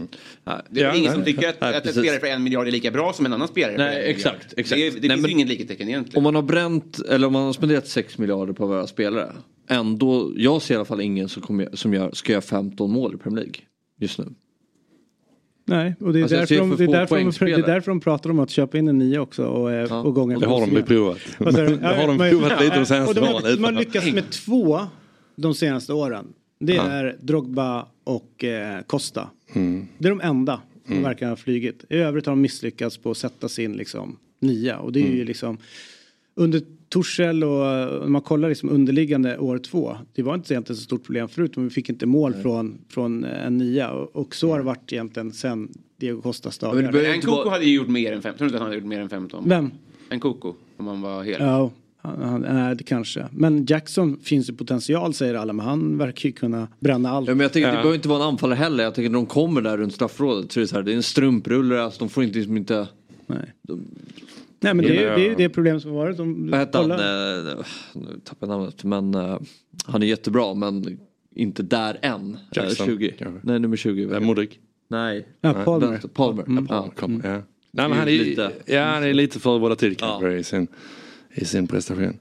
är 0.81 0.85
Ja, 0.85 0.91
ingen 0.95 1.05
nej, 1.05 1.13
som 1.15 1.25
tycker 1.25 1.49
att, 1.49 1.61
nej, 1.61 1.77
att 1.77 1.87
en 1.87 1.93
spelare 1.93 2.21
för 2.21 2.27
en 2.27 2.43
miljard 2.43 2.67
är 2.67 2.71
lika 2.73 2.91
bra 2.91 3.13
som 3.13 3.27
en 3.27 3.33
annan 3.33 3.49
spelare 3.49 3.77
för 3.77 3.83
en 3.83 3.87
Nej, 3.91 3.97
miljard. 3.99 4.17
exakt. 4.17 4.55
exakt. 4.57 4.81
Det, 4.81 4.91
det 4.91 4.93
Nej, 4.93 5.01
finns 5.11 5.21
men 5.23 5.31
ju 5.31 5.35
ingen 5.35 5.49
likhetstecken 5.49 5.89
egentligen. 5.89 6.17
Om 6.19 6.23
man 6.23 6.35
har 6.35 6.43
bränt, 6.43 6.99
eller 7.11 7.27
om 7.27 7.33
man 7.33 7.43
har 7.45 7.53
spenderat 7.53 7.87
6 7.89 8.19
miljarder 8.19 8.53
på 8.53 8.67
våra 8.67 8.87
spelare. 8.87 9.33
Ändå, 9.69 10.33
jag 10.37 10.63
ser 10.63 10.75
i 10.75 10.77
alla 10.77 10.85
fall 10.85 11.01
ingen 11.01 11.29
som, 11.29 11.43
kommer, 11.43 11.69
som 11.73 11.95
gör, 11.95 12.11
ska 12.13 12.33
göra 12.33 12.43
15 12.43 12.91
mål 12.91 13.15
i 13.15 13.17
Premier 13.19 13.41
League. 13.45 13.61
Just 14.01 14.19
nu. 14.19 14.25
Nej, 15.67 15.95
och 16.01 16.13
det 16.13 16.19
är, 16.19 16.23
Alltså, 16.23 16.37
därför 16.37 16.57
de, 16.57 16.77
det, 16.77 16.85
är 16.85 16.89
därför 16.89 17.17
de, 17.17 17.31
det 17.47 17.53
är 17.53 17.63
därför 17.67 17.91
de 17.91 18.01
pratar 18.01 18.31
om 18.31 18.39
att 18.39 18.51
köpa 18.51 18.79
in 18.79 18.89
en 18.89 18.99
nia 18.99 19.21
också 19.21 19.45
och, 19.47 19.73
ja. 19.73 20.01
och 20.01 20.15
gången 20.15 20.41
Det 20.41 20.47
har 20.47 20.61
de 20.61 20.71
ju 20.77 20.83
provat. 20.83 21.19
Det 21.39 21.45
har 21.87 22.07
de 22.07 22.19
provat 22.31 22.61
lite 22.65 22.77
de 22.79 22.87
senaste 22.87 23.09
och 23.09 23.15
de, 23.15 23.21
har- 23.21 23.35
åren. 23.35 23.57
de 23.57 23.65
har 23.65 23.73
lyckats 23.73 24.13
med 24.13 24.31
två 24.31 24.81
de 25.37 25.55
senaste 25.55 25.93
åren. 25.93 26.27
Det 26.61 26.75
Ja. 26.75 26.83
är 26.83 27.17
Drogba 27.21 27.87
och 28.05 28.45
eh, 28.45 28.81
Costa. 28.87 29.29
Mm. 29.55 29.87
Det 29.99 30.09
är 30.09 30.11
de 30.11 30.21
enda 30.21 30.61
som 30.85 30.93
Mm. 30.93 31.05
verkar 31.05 31.29
ha 31.29 31.37
flugit. 31.37 31.85
I 31.91 31.97
övrigt 31.97 32.27
har 32.27 32.33
de 32.33 32.41
misslyckats 32.41 32.97
på 32.99 33.11
att 33.11 33.17
sätta 33.17 33.49
sin 33.49 33.73
liksom, 33.73 34.17
nia. 34.41 34.79
Och 34.79 34.93
det 34.93 35.01
är 35.01 35.07
ju 35.09 35.15
Mm. 35.15 35.27
liksom 35.27 35.59
under 36.35 36.63
Torshäll 36.89 37.45
och 37.45 38.03
om 38.05 38.13
man 38.13 38.23
kollar 38.23 38.49
liksom 38.49 38.69
underliggande 38.71 39.39
år 39.39 39.59
två. 39.59 39.97
Det 40.15 40.23
var 40.23 40.35
inte 40.35 40.55
egentligen 40.55 40.77
så 40.77 40.83
stort 40.83 41.05
problem 41.05 41.29
förut 41.29 41.57
men 41.57 41.65
vi 41.65 41.71
fick 41.71 41.89
inte 41.89 42.07
mål 42.07 42.35
från, 42.35 42.79
från 42.89 43.25
eh, 43.25 43.47
en 43.47 43.59
nia. 43.59 43.91
Och, 43.91 44.17
och 44.17 44.35
så 44.35 44.51
har 44.51 44.59
det 44.59 44.65
varit 44.65 44.93
egentligen 44.93 45.33
sen 45.33 45.69
Diego 45.97 46.21
Costas 46.21 46.59
dagar. 46.59 47.05
En 47.05 47.21
Koko 47.21 47.49
hade 47.49 47.65
ju 47.65 47.75
gjort 47.75 47.89
mer 47.89 48.13
än 48.13 48.23
15. 48.23 48.39
Tror 48.39 48.45
du 48.47 48.49
inte 48.49 48.57
att 48.57 48.61
han 48.61 48.67
hade 48.69 48.77
gjort 48.77 48.87
mer 48.89 49.01
än 49.01 49.09
15? 49.09 49.49
Vem? 49.49 49.71
En 50.09 50.21
Koko. 50.21 50.55
Om 50.77 50.87
han 50.87 51.01
var 51.03 51.23
hel. 51.25 51.37
Ja, 51.41 51.71
han, 52.05 52.23
han, 52.23 52.41
nej, 52.41 52.77
det 52.77 52.85
kanske. 52.85 53.27
Men 53.33 53.67
Jackson 53.67 54.19
finns 54.23 54.49
ju 54.51 54.53
potential 54.53 55.15
säger 55.15 55.35
alla 55.35 55.53
men 55.53 55.67
han 55.67 55.99
verkar 55.99 56.29
ju 56.29 56.33
kunna 56.33 56.69
bränna 56.81 57.11
allt. 57.11 57.29
Ja, 57.29 57.35
men 57.35 57.45
jag 57.45 57.53
tänker, 57.53 57.67
det 57.69 57.77
behöver 57.77 57.95
inte 57.95 58.09
vara 58.09 58.23
en 58.23 58.29
anfallare 58.29 58.57
heller. 58.57 58.85
Jag 58.85 58.95
tänker 58.95 59.11
när 59.11 59.19
de 59.19 59.27
kommer 59.27 59.61
där 59.61 59.77
runt 59.79 59.95
straffområdet 59.95 60.53
så 60.53 60.61
är 60.61 60.63
det 60.63 60.69
så 60.69 60.77
här, 60.77 60.83
det 60.83 60.93
är 60.93 60.97
en 60.97 61.03
strumprulle, 61.03 61.83
alltså, 61.83 61.99
de 61.99 62.09
får 62.09 62.25
inte, 62.25 62.39
liksom 62.39 62.57
inte... 62.57 62.89
Nej. 63.27 63.53
Nej 64.61 64.75
men 64.75 64.85
det 64.85 64.97
är, 65.05 65.17
det 65.17 65.27
är 65.27 65.29
ju 65.29 65.35
det 65.35 65.49
problem 65.49 65.81
som 65.81 65.91
har 65.91 65.99
varit. 65.99 66.17
De, 66.17 66.51
Vad 66.51 66.61
hette 66.61 66.79
han? 66.79 66.91
Eh, 66.91 66.97
nu 67.93 68.21
tappar 68.25 68.47
jag 68.47 68.49
namnet. 68.49 68.85
Men 68.85 69.15
eh, 69.15 69.39
han 69.87 70.03
är 70.03 70.07
jättebra 70.07 70.55
men 70.55 70.99
inte 71.35 71.63
där 71.63 71.99
än. 72.03 72.35
Eh, 72.35 72.41
Jackson, 72.53 72.87
20. 72.87 73.15
kanske. 73.19 73.41
Nej 73.43 73.59
nummer 73.59 73.77
20. 73.77 74.07
Vem, 74.07 74.25
Modric? 74.25 74.51
Nej. 74.89 75.27
Ja, 75.41 75.53
Nej, 75.53 75.65
Palmer. 75.65 76.01
Palmer. 76.15 76.43
Mm. 76.43 76.67
Ja. 76.71 76.91
Kom, 76.97 77.23
ja. 77.25 77.31
Nej, 77.31 77.85
är 77.85 77.89
men 77.89 77.99
han 77.99 78.09
är, 78.09 78.13
lite- 78.13 78.53
ja, 78.67 78.85
han 78.85 79.05
är 79.05 79.15
lite 79.15 79.41
för 79.41 79.59
volatil 79.59 79.97
kanske 79.97 80.33
i, 80.33 80.45
sin, 80.45 80.67
i 81.35 81.45
sin 81.45 81.67
prestation. 81.67 82.19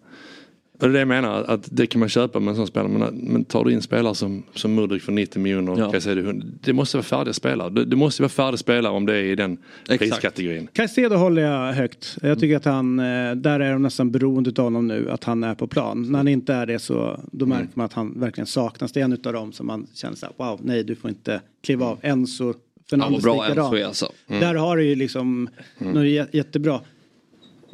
Och 0.74 0.80
det 0.80 0.86
är 0.88 0.94
det 0.94 1.00
jag 1.00 1.08
menar, 1.08 1.44
att 1.44 1.68
det 1.72 1.88
kan 1.88 2.00
man 2.00 2.10
köpa 2.10 2.40
med 2.40 2.50
en 2.52 2.56
sån 2.56 2.68
spelare. 2.68 2.90
Men, 2.92 3.16
men 3.16 3.44
tar 3.46 3.66
du 3.66 3.72
in 3.74 3.82
spelare 3.82 4.16
som, 4.16 4.44
som 4.56 4.76
Mudrik 4.76 5.02
för 5.04 5.12
90 5.12 5.42
miljoner 5.42 5.76
Ja. 5.80 5.92
Caicedo 5.92 6.22
100, 6.22 6.48
det 6.64 6.74
måste 6.74 6.98
vara 6.98 7.04
färdiga 7.04 7.34
spelare. 7.34 7.70
Det, 7.70 7.86
det 7.86 7.96
måste 7.96 8.22
vara 8.22 8.30
färdiga 8.30 8.58
spelare 8.58 8.94
om 8.94 9.06
det 9.06 9.14
är 9.16 9.24
i 9.24 9.36
den 9.36 9.58
priskategorin. 9.88 10.68
Caicedo 10.74 11.16
håller 11.16 11.42
jag 11.42 11.74
högt. 11.74 12.18
Jag 12.22 12.40
tycker 12.40 12.58
att 12.58 12.66
han, 12.66 13.00
eh, 13.00 13.36
där 13.36 13.60
är 13.60 13.74
de 13.74 13.82
nästan 13.82 14.12
beroende 14.12 14.50
av 14.58 14.64
honom 14.64 14.88
nu, 14.88 15.12
att 15.12 15.24
han 15.24 15.44
är 15.44 15.56
på 15.56 15.68
plan. 15.68 16.12
När 16.12 16.20
han 16.20 16.28
inte 16.28 16.54
är 16.54 16.66
det 16.66 16.80
så 16.80 17.20
då 17.32 17.46
märker 17.46 17.70
man 17.74 17.86
att 17.86 17.94
han 17.94 18.20
verkligen 18.20 18.48
saknas. 18.48 18.92
Det 18.92 19.00
är 19.00 19.04
en 19.06 19.14
av 19.26 19.34
dem 19.34 19.52
som 19.52 19.68
man 19.68 19.88
känner 19.94 20.16
så 20.16 20.26
här, 20.26 20.34
wow, 20.38 20.60
nej 20.64 20.84
du 20.84 20.96
får 20.96 21.10
inte 21.10 21.42
kliva 21.64 21.86
av. 21.86 22.00
Enzo 22.02 22.54
Fernandes 22.90 23.24
Ja, 23.26 23.34
vad 23.36 23.54
bra. 23.56 23.66
Enzo 23.66 23.88
alltså. 23.88 24.12
Mm. 24.28 24.42
Där 24.42 24.56
har 24.56 24.78
du 24.78 24.84
ju 24.86 24.96
liksom, 24.96 25.50
Mm. 25.80 25.94
något 25.94 26.04
jä- 26.04 26.28
jättebra. 26.34 26.80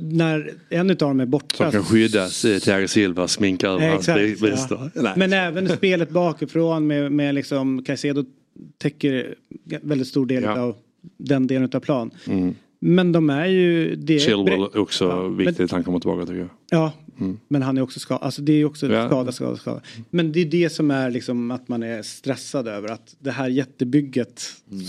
När 0.01 0.53
en 0.69 0.89
av 0.89 0.95
dem 0.95 1.19
är 1.19 1.25
borta. 1.25 1.57
Som 1.57 1.71
kan 1.71 1.83
skyddas, 1.83 2.45
eh, 2.45 2.59
Thiago 2.59 2.87
Silva 2.87 3.27
sminkar 3.27 3.69
över 3.69 3.85
Eh, 3.87 3.91
hans 3.91 4.39
brister. 4.41 4.91
ja. 4.95 5.13
Men 5.17 5.33
även 5.33 5.69
spelet 5.69 6.09
bakifrån 6.09 6.87
med, 6.87 7.11
med 7.11 7.35
liksom 7.35 7.83
Caicedo 7.83 8.23
täcker 8.77 9.35
väldigt 9.81 10.07
stor 10.07 10.25
del 10.25 10.43
Ja. 10.43 10.59
av 10.59 10.75
den 11.17 11.47
delen 11.47 11.69
av 11.73 11.79
plan. 11.79 12.11
Mm. 12.27 12.55
Men 12.81 13.11
de 13.11 13.29
är 13.29 13.45
ju... 13.45 13.95
Det 13.95 14.15
är 14.15 14.19
Chilwell 14.19 14.59
brett- 14.59 14.75
också 14.75 15.05
Ja, 15.05 15.21
men- 15.23 15.37
viktigt 15.37 15.59
att 15.59 15.71
han 15.71 15.83
kommer 15.83 15.99
tillbaka 15.99 16.25
tycker 16.25 16.39
jag. 16.39 16.49
Ja, 16.69 16.91
Mm. 17.19 17.39
men 17.47 17.61
han 17.61 17.77
är 17.77 17.81
också 17.81 17.99
skadad. 17.99 18.23
Alltså 18.23 18.41
det 18.41 18.51
är 18.51 18.57
ju 18.57 18.65
också 18.65 18.87
Ja. 18.87 19.07
skada, 19.07 19.31
skada, 19.31 19.57
skada. 19.57 19.81
Men 20.09 20.31
det 20.31 20.39
är 20.39 20.45
det 20.45 20.69
som 20.69 20.91
är 20.91 21.11
liksom 21.11 21.51
att 21.51 21.67
man 21.67 21.83
är 21.83 22.01
stressad 22.01 22.67
över 22.67 22.89
att 22.91 23.15
det 23.19 23.31
här 23.31 23.47
jättebygget 23.49 24.39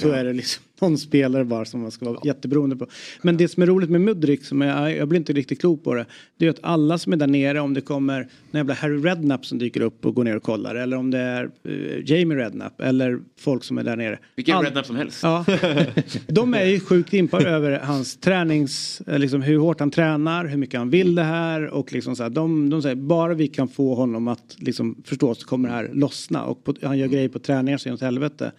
så 0.00 0.08
Ja. 0.08 0.14
är 0.14 0.24
det 0.24 0.32
liksom 0.32 0.62
någon 0.80 0.98
spelare 0.98 1.44
bara 1.44 1.64
som 1.64 1.80
man 1.80 1.90
ska 1.90 2.04
vara 2.04 2.20
jätteberoende 2.24 2.76
på. 2.76 2.86
Men 3.22 3.36
det 3.36 3.48
som 3.48 3.62
är 3.62 3.66
roligt 3.66 3.90
med 3.90 4.00
Mudrik 4.00 4.44
som 4.44 4.60
jag, 4.60 4.96
jag 4.96 5.08
blir 5.08 5.18
inte 5.18 5.32
riktigt 5.32 5.60
klok 5.60 5.84
på 5.84 5.94
det. 5.94 6.06
Det 6.38 6.46
är 6.46 6.50
att 6.50 6.58
alla 6.62 6.98
som 6.98 7.12
är 7.12 7.16
där 7.16 7.26
nere 7.26 7.60
om 7.60 7.74
det 7.74 7.80
kommer 7.80 8.20
en 8.20 8.58
jävla 8.58 8.74
Harry 8.74 8.96
Redknapp 8.96 9.46
som 9.46 9.58
dyker 9.58 9.80
upp 9.80 10.06
och 10.06 10.14
går 10.14 10.24
ner 10.24 10.36
och 10.36 10.42
kollar 10.42 10.74
eller 10.74 10.96
om 10.96 11.10
det 11.10 11.18
är 11.18 11.50
eh, 11.64 12.10
Jamie 12.10 12.38
Redknapp 12.38 12.80
eller 12.80 13.20
folk 13.38 13.64
som 13.64 13.78
är 13.78 13.84
där 13.84 13.96
nere. 13.96 14.18
Vilken 14.36 14.56
All- 14.56 14.64
rednap 14.64 14.86
som 14.86 14.96
helst. 14.96 15.22
Ja. 15.22 15.44
De 16.26 16.54
är 16.54 16.64
ju 16.64 16.80
sjukt 16.80 17.14
impade 17.14 17.48
över 17.48 17.78
hans 17.78 18.16
tränings, 18.16 19.02
eh, 19.06 19.18
liksom 19.18 19.42
hur 19.42 19.58
hårt 19.58 19.80
han 19.80 19.90
tränar, 19.90 20.44
hur 20.44 20.56
mycket 20.56 20.78
han 20.78 20.90
vill 20.90 21.14
det 21.14 21.22
här 21.22 21.66
och 21.66 21.92
liksom 21.92 22.16
så 22.16 22.22
här, 22.22 22.30
de, 22.30 22.70
de 22.70 22.82
säger 22.82 22.96
bara 22.96 23.34
vi 23.34 23.48
kan 23.48 23.68
få 23.68 23.94
honom 23.94 24.28
att 24.28 24.56
liksom 24.58 25.02
förstå 25.04 25.34
så 25.34 25.46
kommer 25.46 25.68
det 25.68 25.74
här 25.74 25.90
lossna 25.92 26.44
och 26.44 26.64
på, 26.64 26.74
han 26.82 26.98
gör 26.98 27.08
grejer 27.08 27.28
på 27.28 27.38
träningar 27.38 27.78
så 27.78 27.92
åt 27.92 28.00
helvete. 28.00 28.52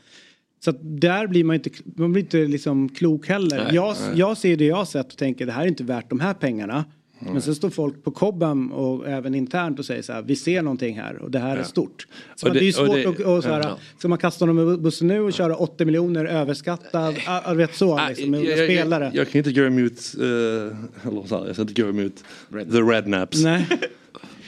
Så 0.66 0.72
där 0.82 1.28
blir 1.28 1.44
man 1.44 1.56
inte, 1.56 1.70
man 1.96 2.12
blir 2.12 2.24
inte 2.24 2.38
liksom 2.38 2.90
klok 2.90 3.28
heller. 3.28 3.64
Nej, 3.64 3.76
jag, 3.76 3.96
nej. 4.02 4.20
jag 4.20 4.38
ser 4.38 4.56
det 4.58 4.66
jag 4.66 4.76
har 4.76 4.86
sett 4.86 5.12
och 5.12 5.18
tänker 5.18 5.46
det 5.46 5.52
här 5.52 5.64
är 5.64 5.68
inte 5.68 5.84
värt 5.84 6.10
de 6.10 6.20
här 6.20 6.34
pengarna. 6.34 6.86
Men 7.32 7.42
sen 7.42 7.56
står 7.56 7.70
folk 7.70 8.04
på 8.04 8.12
Cobham 8.12 8.72
och 8.72 9.08
även 9.10 9.36
internt 9.36 9.80
och 9.80 9.86
säger 9.86 10.02
så 10.02 10.14
här, 10.14 10.22
vi 10.22 10.36
ser 10.36 10.62
någonting 10.62 10.96
här 11.00 11.16
och 11.18 11.32
det 11.32 11.40
här 11.40 11.54
är 11.54 11.58
Ja. 11.58 11.64
stort. 11.64 12.08
Så 12.36 12.48
Och 12.48 12.54
det, 12.54 12.60
det- 12.60 12.64
är 12.64 12.68
ju 12.68 12.72
svårt 12.74 12.88
och 12.90 12.96
det- 12.96 13.08
att 13.10 13.20
och 13.20 13.44
så 13.44 13.50
här, 13.50 13.60
ja. 13.64 13.78
ska 13.98 14.08
man 14.08 14.18
kasta 14.18 14.46
honom 14.46 14.66
med 14.66 14.82
bussen 14.82 15.08
nu 15.08 15.20
och 15.22 15.34
köra 15.34 15.56
80 15.56 15.86
miljoner 15.86 16.26
överskattad, 16.26 17.16
ah, 17.28 17.42
ah, 17.46 17.54
vet 17.54 17.76
så 17.76 18.02
liksom, 18.10 18.32
med 18.32 18.40
jag, 18.44 18.58
jag, 18.58 18.70
spelare. 18.70 19.04
jag, 19.04 19.16
jag 19.16 19.30
kan 19.32 19.40
inte 19.40 19.52
gå 19.52 19.62
emot, 19.62 19.92
uh, 20.20 20.24
eller 21.08 21.28
så 21.28 21.38
här, 21.40 21.46
jag 21.46 21.56
ska 21.56 21.62
inte 21.62 21.82
gå 21.82 21.90
emot 21.90 22.24
the 22.50 22.78
rednaps. 22.82 23.44
Nej. 23.44 23.68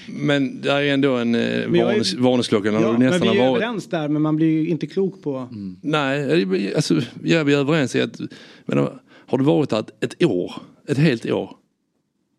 Men 0.08 0.62
det 0.62 0.72
är 0.72 0.84
ändå 0.84 1.16
en 1.16 1.32
varnings, 1.72 2.14
varningsklocka 2.14 2.72
när 2.72 2.82
Ja, 2.82 2.92
du 2.92 2.98
men 2.98 3.22
vi 3.22 3.28
är 3.28 3.50
varit. 3.50 3.64
överens 3.64 3.88
där 3.88 4.08
men 4.08 4.22
man 4.22 4.36
blir 4.36 4.48
ju 4.48 4.68
inte 4.70 4.88
klok 4.88 5.22
på. 5.24 5.50
Nej, 5.82 6.76
alltså, 6.76 7.02
ja, 7.24 7.44
vi 7.44 7.54
är 7.54 7.58
överens 7.58 7.96
i 7.96 8.02
att 8.02 8.20
men, 8.66 8.88
har 9.26 9.38
du 9.38 9.44
varit 9.44 9.70
där 9.70 9.86
ett, 10.02 10.24
år, 10.24 10.54
ett 10.88 10.98
helt 10.98 11.26
år 11.26 11.56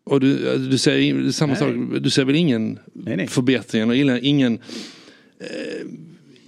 och 0.05 0.20
du, 0.20 0.51
alltså, 0.51 0.70
du, 0.70 0.78
ser, 0.78 1.31
samma 1.31 1.53
Nej. 1.53 1.61
sak, 1.61 2.03
du 2.03 2.11
ser 2.11 2.24
väl 2.24 2.35
ingen 2.36 2.78
förbättring 3.28 3.82
eller 3.82 3.95
ingen, 3.95 4.19
ingen, 4.23 4.59
eh, 5.41 5.86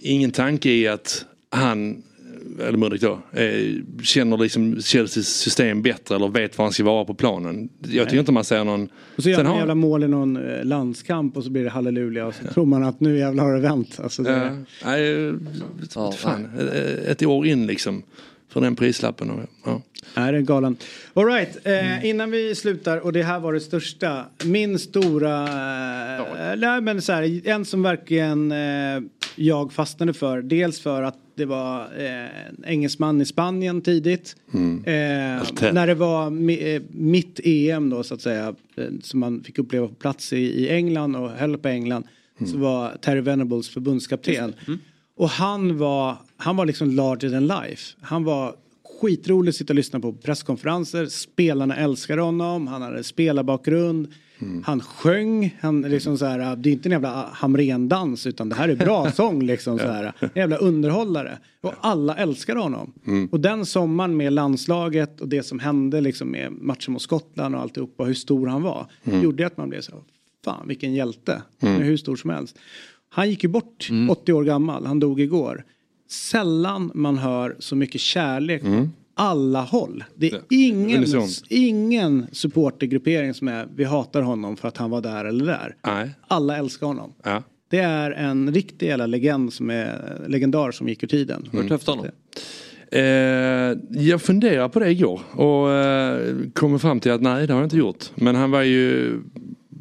ingen 0.01 0.30
tanke 0.30 0.70
i 0.70 0.88
att 0.88 1.24
han, 1.51 2.02
eller 2.61 2.78
Mudrik 2.78 3.01
då, 3.03 3.19
eh, 3.33 3.74
känner 4.03 4.37
liksom 4.37 4.81
Chelseas 4.81 5.27
system 5.27 5.83
bättre 5.83 6.15
eller 6.15 6.28
vet 6.28 6.59
var 6.59 6.65
han 6.65 6.73
ska 6.73 6.85
vara 6.85 7.05
på 7.05 7.15
planen. 7.15 7.69
Jag 7.81 7.91
tycker 7.91 8.05
Nej. 8.07 8.19
inte 8.19 8.33
man 8.33 8.45
ser 8.45 8.65
någon... 8.65 8.89
Och 9.16 9.23
så 9.23 9.31
gör 9.31 9.45
har- 9.45 9.59
jävla 9.59 9.74
mål 9.74 10.05
i 10.05 10.09
någon 10.09 10.37
eh, 10.37 10.65
landskamp 10.65 11.37
och 11.37 11.45
så 11.45 11.51
blir 11.51 11.65
det 11.65 11.70
halleluja 11.70 12.27
och 12.27 12.35
så 12.35 12.53
tror 12.55 12.66
man 12.66 12.83
att 12.85 13.01
nu 13.01 13.19
jävlar 13.19 13.45
har 13.45 13.55
det 13.55 13.61
vänt. 13.61 14.01
Alltså 14.03 14.23
det, 14.23 14.31
Ja, 14.31 14.51
nej, 14.91 15.33
Ja, 15.95 16.12
fan, 16.12 16.49
eh, 16.74 17.11
ett 17.11 17.23
år 17.23 17.47
in 17.47 17.66
liksom. 17.66 18.03
För 18.49 18.61
den 18.61 18.77
prislappen. 18.77 19.31
Och, 19.31 19.41
ja. 19.65 19.83
Nej, 20.16 20.33
det 20.33 20.39
är 20.39 20.43
galen. 20.43 20.77
All 21.15 21.24
right, 21.27 21.66
eh, 21.66 22.05
innan 22.07 22.31
vi 22.31 22.55
slutar 22.55 22.99
och 22.99 23.12
det 23.12 23.23
här 23.23 23.41
var 23.41 23.53
det 23.53 23.61
största. 23.61 24.24
Min 24.45 24.78
stora, 24.78 25.43
eh, 26.19 26.57
nej 26.57 26.81
men 26.81 27.03
så 27.03 27.12
här, 27.12 27.49
en 27.49 27.65
som 27.65 27.83
verkligen 27.83 28.53
eh, 28.53 29.01
jag 29.37 29.73
fastnade 29.73 30.12
för. 30.15 30.43
Dels 30.43 30.81
för 30.81 31.03
att 31.03 31.16
det 31.36 31.44
var 31.44 31.80
eh, 31.82 32.48
en 32.48 32.64
engelsman 32.64 33.20
i 33.20 33.24
Spanien 33.24 33.80
tidigt. 33.82 34.36
Mm. 34.54 34.78
Eh, 34.78 35.72
när 35.72 35.86
det 35.86 35.94
var 35.94 36.30
mi, 36.30 36.74
eh, 36.74 36.82
mitt 36.90 37.40
EM 37.44 37.90
då 37.90 38.02
så 38.02 38.14
att 38.14 38.20
säga. 38.20 38.54
Eh, 38.76 38.84
som 39.02 39.20
man 39.20 39.44
fick 39.44 39.58
uppleva 39.58 39.88
på 39.88 39.94
plats 39.94 40.32
i, 40.32 40.36
i 40.36 40.68
England 40.68 41.16
och 41.16 41.30
höll 41.30 41.58
på 41.58 41.68
England. 41.68 42.04
Så 42.52 42.58
var 42.58 42.96
Terry 43.00 43.20
Venables 43.20 43.68
förbundskapten. 43.68 44.54
Och 45.16 45.28
han 45.28 45.78
var, 45.78 46.16
han 46.36 46.56
var 46.56 46.66
liksom 46.66 46.90
larger 46.90 47.30
than 47.30 47.46
life. 47.46 47.96
Han 48.00 48.24
var 48.24 48.54
skitrolig 49.00 49.48
att 49.48 49.56
sitta 49.56 49.72
och 49.72 49.76
lyssna 49.76 50.00
på 50.00 50.12
presskonferenser. 50.12 51.06
Spelarna 51.06 51.76
älskade 51.76 52.22
honom. 52.22 52.66
Han 52.66 52.82
hade 52.82 53.04
spelarbakgrund. 53.04 54.12
Han 54.64 54.80
sjöng. 54.80 55.56
Han 55.60 55.82
liksom 55.82 56.18
så 56.18 56.26
här, 56.26 56.56
det 56.56 56.68
är 56.68 56.72
inte 56.72 56.88
en 56.88 56.92
jävla 56.92 57.30
Hamrén-dans 57.32 58.26
utan 58.26 58.48
det 58.48 58.54
här 58.54 58.68
är 58.68 58.76
bra 58.76 59.10
sång 59.14 59.42
liksom. 59.42 59.78
Så 59.78 59.86
här. 59.86 60.12
En 60.20 60.30
jävla 60.34 60.56
underhållare. 60.56 61.38
Och 61.60 61.74
alla 61.80 62.16
älskade 62.16 62.60
honom. 62.60 62.92
Mm. 63.06 63.28
Och 63.32 63.40
den 63.40 63.66
sommaren 63.66 64.16
med 64.16 64.32
landslaget 64.32 65.20
och 65.20 65.28
det 65.28 65.42
som 65.42 65.58
hände 65.58 66.00
liksom 66.00 66.30
med 66.30 66.52
matchen 66.52 66.92
mot 66.92 67.02
Skottland 67.02 67.54
och 67.54 67.60
alltihopa, 67.60 68.04
hur 68.04 68.14
stor 68.14 68.46
han 68.46 68.62
var. 68.62 68.86
Mm. 69.04 69.22
Gjorde 69.22 69.46
att 69.46 69.56
man 69.56 69.68
blev 69.68 69.80
så 69.80 69.92
fan 70.44 70.68
vilken 70.68 70.94
hjälte. 70.94 71.32
Mm. 71.32 71.74
Han 71.74 71.82
är 71.82 71.86
hur 71.86 71.96
stor 71.96 72.16
som 72.16 72.30
helst. 72.30 72.58
Han 73.08 73.30
gick 73.30 73.42
ju 73.42 73.48
bort 73.48 73.88
80 74.10 74.32
år 74.32 74.44
gammal, 74.44 74.86
han 74.86 75.00
dog 75.00 75.20
igår. 75.20 75.64
Sällan 76.10 76.90
man 76.94 77.18
hör 77.18 77.56
så 77.58 77.76
mycket 77.76 78.00
kärlek 78.00 78.62
Mm. 78.62 78.90
Alla 79.18 79.62
håll. 79.62 80.05
Det 80.14 80.32
är 80.32 80.40
ingen, 80.48 81.05
ingen 81.48 82.26
supportergruppering 82.32 83.34
som 83.34 83.48
är 83.48 83.68
vi 83.76 83.84
hatar 83.84 84.22
honom 84.22 84.56
för 84.56 84.68
att 84.68 84.76
han 84.76 84.90
var 84.90 85.01
där 85.01 85.24
eller 85.24 85.47
där. 85.47 85.76
Nej. 85.86 86.10
Alla 86.28 86.56
älskar 86.56 86.86
honom. 86.86 87.12
Ja. 87.22 87.43
Det 87.68 87.78
är 87.78 88.10
en 88.10 88.55
riktig 88.55 88.86
jävla 88.86 89.06
legend 89.06 89.52
som 89.52 89.70
är 89.70 90.22
legendar 90.28 90.70
som 90.70 90.88
gick 90.88 91.02
ur 91.02 91.06
tiden. 91.06 91.48
Har 91.52 91.62
du 91.62 91.68
träffat 91.68 91.86
honom? 91.86 92.06
Eh, 92.90 94.02
jag 94.05 94.22
funderade 94.22 94.68
på 94.68 94.78
det 94.78 94.90
igår 94.90 95.20
och 95.32 95.72
eh, 95.72 96.36
kom 96.55 96.78
fram 96.78 97.01
till 97.01 97.12
att 97.12 97.22
nej 97.22 97.47
det 97.47 97.52
har 97.52 97.60
jag 97.60 97.66
inte 97.66 97.76
gjort. 97.76 98.05
Men 98.14 98.34
han 98.34 98.51
var 98.51 98.62
ju, 98.62 99.12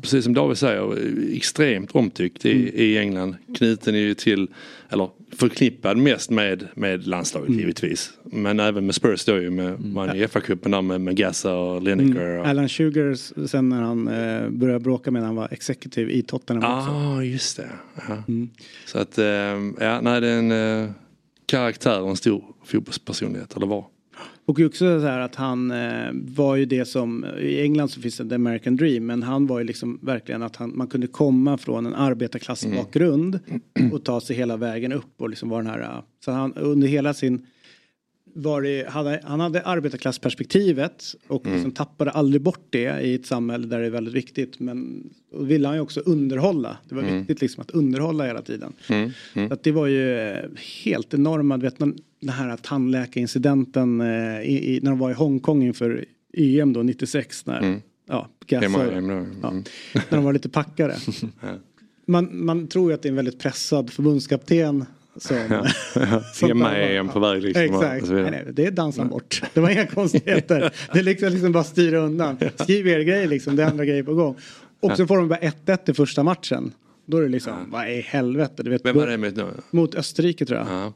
precis 0.01 0.23
som 0.23 0.33
David 0.33 0.57
säger, 0.57 0.97
extremt 1.35 1.91
omtyckt 1.91 2.45
i, 2.45 2.83
i 2.83 2.97
England. 2.97 3.35
Knuten 3.57 3.95
är 3.95 3.99
ju 3.99 4.13
till, 4.13 4.47
eller 4.89 5.09
förknippad 5.37 5.97
mest 5.97 6.29
med, 6.29 6.67
med 6.73 7.07
landslaget 7.07 7.55
givetvis. 7.55 8.13
Men 8.23 8.59
även 8.59 8.85
med 8.85 8.95
Spurs 8.95 9.25
då 9.25 9.41
ju, 9.41 9.49
med, 9.49 9.85
man 9.85 10.15
i 10.15 10.27
FA-cupen 10.27 10.71
där 10.71 10.81
med, 10.81 11.01
med 11.01 11.15
Gassa 11.15 11.55
och 11.55 11.81
Lineker. 11.81 12.39
Och, 12.39 12.47
Alan 12.47 12.69
Sugar 12.69 13.13
sen 13.47 13.69
när 13.69 13.81
han 13.81 14.07
eh, 14.07 14.49
började 14.49 14.79
bråka 14.79 15.11
med 15.11 15.21
när 15.21 15.27
han 15.27 15.35
var 15.35 15.47
executive 15.51 16.11
i 16.11 16.21
Tottenham 16.21 16.79
också. 16.79 16.91
ah, 16.91 17.23
just 17.23 17.57
det. 17.57 17.69
Ja. 18.07 18.23
Så 18.85 18.99
att, 18.99 19.17
eh, 19.17 19.25
ja, 19.79 20.01
nej 20.01 20.21
det 20.21 20.27
är 20.27 20.39
en 20.39 20.51
eh, 20.83 20.89
karaktär 21.45 22.01
och 22.01 22.09
en 22.09 22.15
stor 22.15 22.43
fotbollspersonlighet, 22.65 23.55
eller 23.55 23.67
var. 23.67 23.85
Och 24.45 24.59
också 24.59 24.99
så 24.99 25.07
här 25.07 25.19
att 25.19 25.35
han 25.35 25.71
eh, 25.71 26.09
var 26.13 26.55
ju 26.55 26.65
det 26.65 26.85
som, 26.85 27.25
i 27.39 27.61
England 27.61 27.89
så 27.89 28.01
finns 28.01 28.17
det 28.17 28.29
The 28.29 28.35
American 28.35 28.75
Dream, 28.75 29.05
men 29.05 29.23
han 29.23 29.47
var 29.47 29.59
ju 29.59 29.65
liksom 29.65 29.99
verkligen 30.01 30.43
att 30.43 30.55
han, 30.55 30.77
man 30.77 30.87
kunde 30.87 31.07
komma 31.07 31.57
från 31.57 31.85
en 31.85 31.95
arbetarklassbakgrund 31.95 33.39
och 33.93 34.03
ta 34.03 34.21
sig 34.21 34.35
hela 34.35 34.57
vägen 34.57 34.91
upp 34.93 35.21
och 35.21 35.29
liksom 35.29 35.49
vara 35.49 35.63
den 35.63 35.71
här, 35.71 35.81
eh, 35.81 36.03
så 36.25 36.31
han 36.31 36.53
under 36.53 36.87
hela 36.87 37.13
sin 37.13 37.45
var 38.37 38.61
det, 38.61 38.89
hade, 38.89 39.21
han 39.23 39.39
hade 39.39 39.61
arbetarklassperspektivet 39.61 41.15
och 41.27 41.45
liksom 41.47 41.71
tappade 41.71 42.11
aldrig 42.11 42.41
bort 42.41 42.67
det 42.69 43.01
i 43.01 43.15
ett 43.15 43.25
samhälle 43.25 43.67
där 43.67 43.79
det 43.79 43.85
är 43.85 43.89
väldigt 43.89 44.13
viktigt. 44.13 44.59
Men 44.59 45.09
och 45.31 45.51
ville 45.51 45.67
han 45.67 45.77
ju 45.77 45.81
också 45.81 45.99
underhålla. 45.99 46.77
Det 46.89 46.95
var 46.95 47.01
Mm. 47.03 47.17
viktigt 47.19 47.41
liksom 47.41 47.61
att 47.61 47.71
underhålla 47.71 48.25
hela 48.25 48.41
tiden. 48.41 48.73
Mm. 48.89 49.11
Mm. 49.33 49.47
Så 49.47 49.53
att 49.53 49.63
det 49.63 49.71
var 49.71 49.87
ju 49.87 50.19
eh, 50.19 50.45
helt 50.85 51.13
enorma, 51.13 51.57
du 51.57 51.63
vet 51.63 51.77
den 51.79 52.29
här 52.29 52.57
tandläkarincidenten 52.57 54.01
eh, 54.01 54.41
i, 54.41 54.75
i, 54.75 54.79
när 54.83 54.91
de 54.91 54.99
var 54.99 55.11
i 55.11 55.13
Hongkong 55.13 55.63
inför 55.63 56.05
EM 56.33 56.73
då 56.73 56.83
96 56.83 57.45
när, 57.45 57.59
Mm. 57.59 57.81
ja, 58.07 58.29
Hemma, 58.47 58.61
Gassa, 58.77 58.91
hemma, 58.95 59.13
ja, 59.41 59.49
mm. 59.49 59.63
när 59.93 60.17
de 60.17 60.23
var 60.23 60.33
lite 60.33 60.49
packade. 60.49 60.95
Man, 62.07 62.45
man 62.45 62.67
tror 62.67 62.89
ju 62.91 62.95
att 62.95 63.01
det 63.01 63.07
är 63.07 63.09
en 63.09 63.15
väldigt 63.15 63.39
pressad 63.39 63.89
förbundskapten 63.89 64.85
som... 65.17 65.37
Ja. 65.49 65.67
Hemma 66.47 66.75
är 66.75 66.99
en 66.99 67.09
på 67.09 67.19
väg 67.19 67.43
liksom. 67.43 67.63
Exakt, 67.63 68.09
nej, 68.09 68.31
nej, 68.31 68.45
det 68.51 68.65
är 68.65 68.71
dansa 68.71 69.05
bort. 69.05 69.41
Det 69.53 69.59
var 69.59 69.69
inga 69.69 69.87
konstigheter. 69.95 70.73
Det 70.93 70.99
är 70.99 71.03
liksom, 71.03 71.29
liksom 71.29 71.51
bara 71.51 71.63
styra 71.63 71.97
undan. 71.97 72.37
Skriv 72.55 72.87
er 72.87 72.99
grej 72.99 73.27
liksom, 73.27 73.55
det 73.55 73.63
är 73.63 73.67
andra 73.67 73.85
grejer 73.85 74.03
på 74.03 74.13
gång. 74.13 74.35
Och 74.79 74.97
så 74.97 75.07
får 75.07 75.17
de 75.17 75.27
bara 75.27 75.39
1-1 75.39 75.89
i 75.89 75.93
första 75.93 76.23
matchen. 76.23 76.73
Då 77.05 77.17
är 77.17 77.21
det 77.21 77.29
liksom, 77.29 77.53
vad 77.71 77.89
i 77.89 78.01
helvete. 78.01 78.63
Du 78.63 78.69
vet, 78.69 78.85
Vem 78.85 78.95
var 78.95 79.07
det 79.07 79.17
med 79.17 79.37
nu? 79.37 79.47
Mot 79.71 79.95
Österrike 79.95 80.45
tror 80.45 80.59
jag. 80.59 80.67
Ja. 80.67 80.93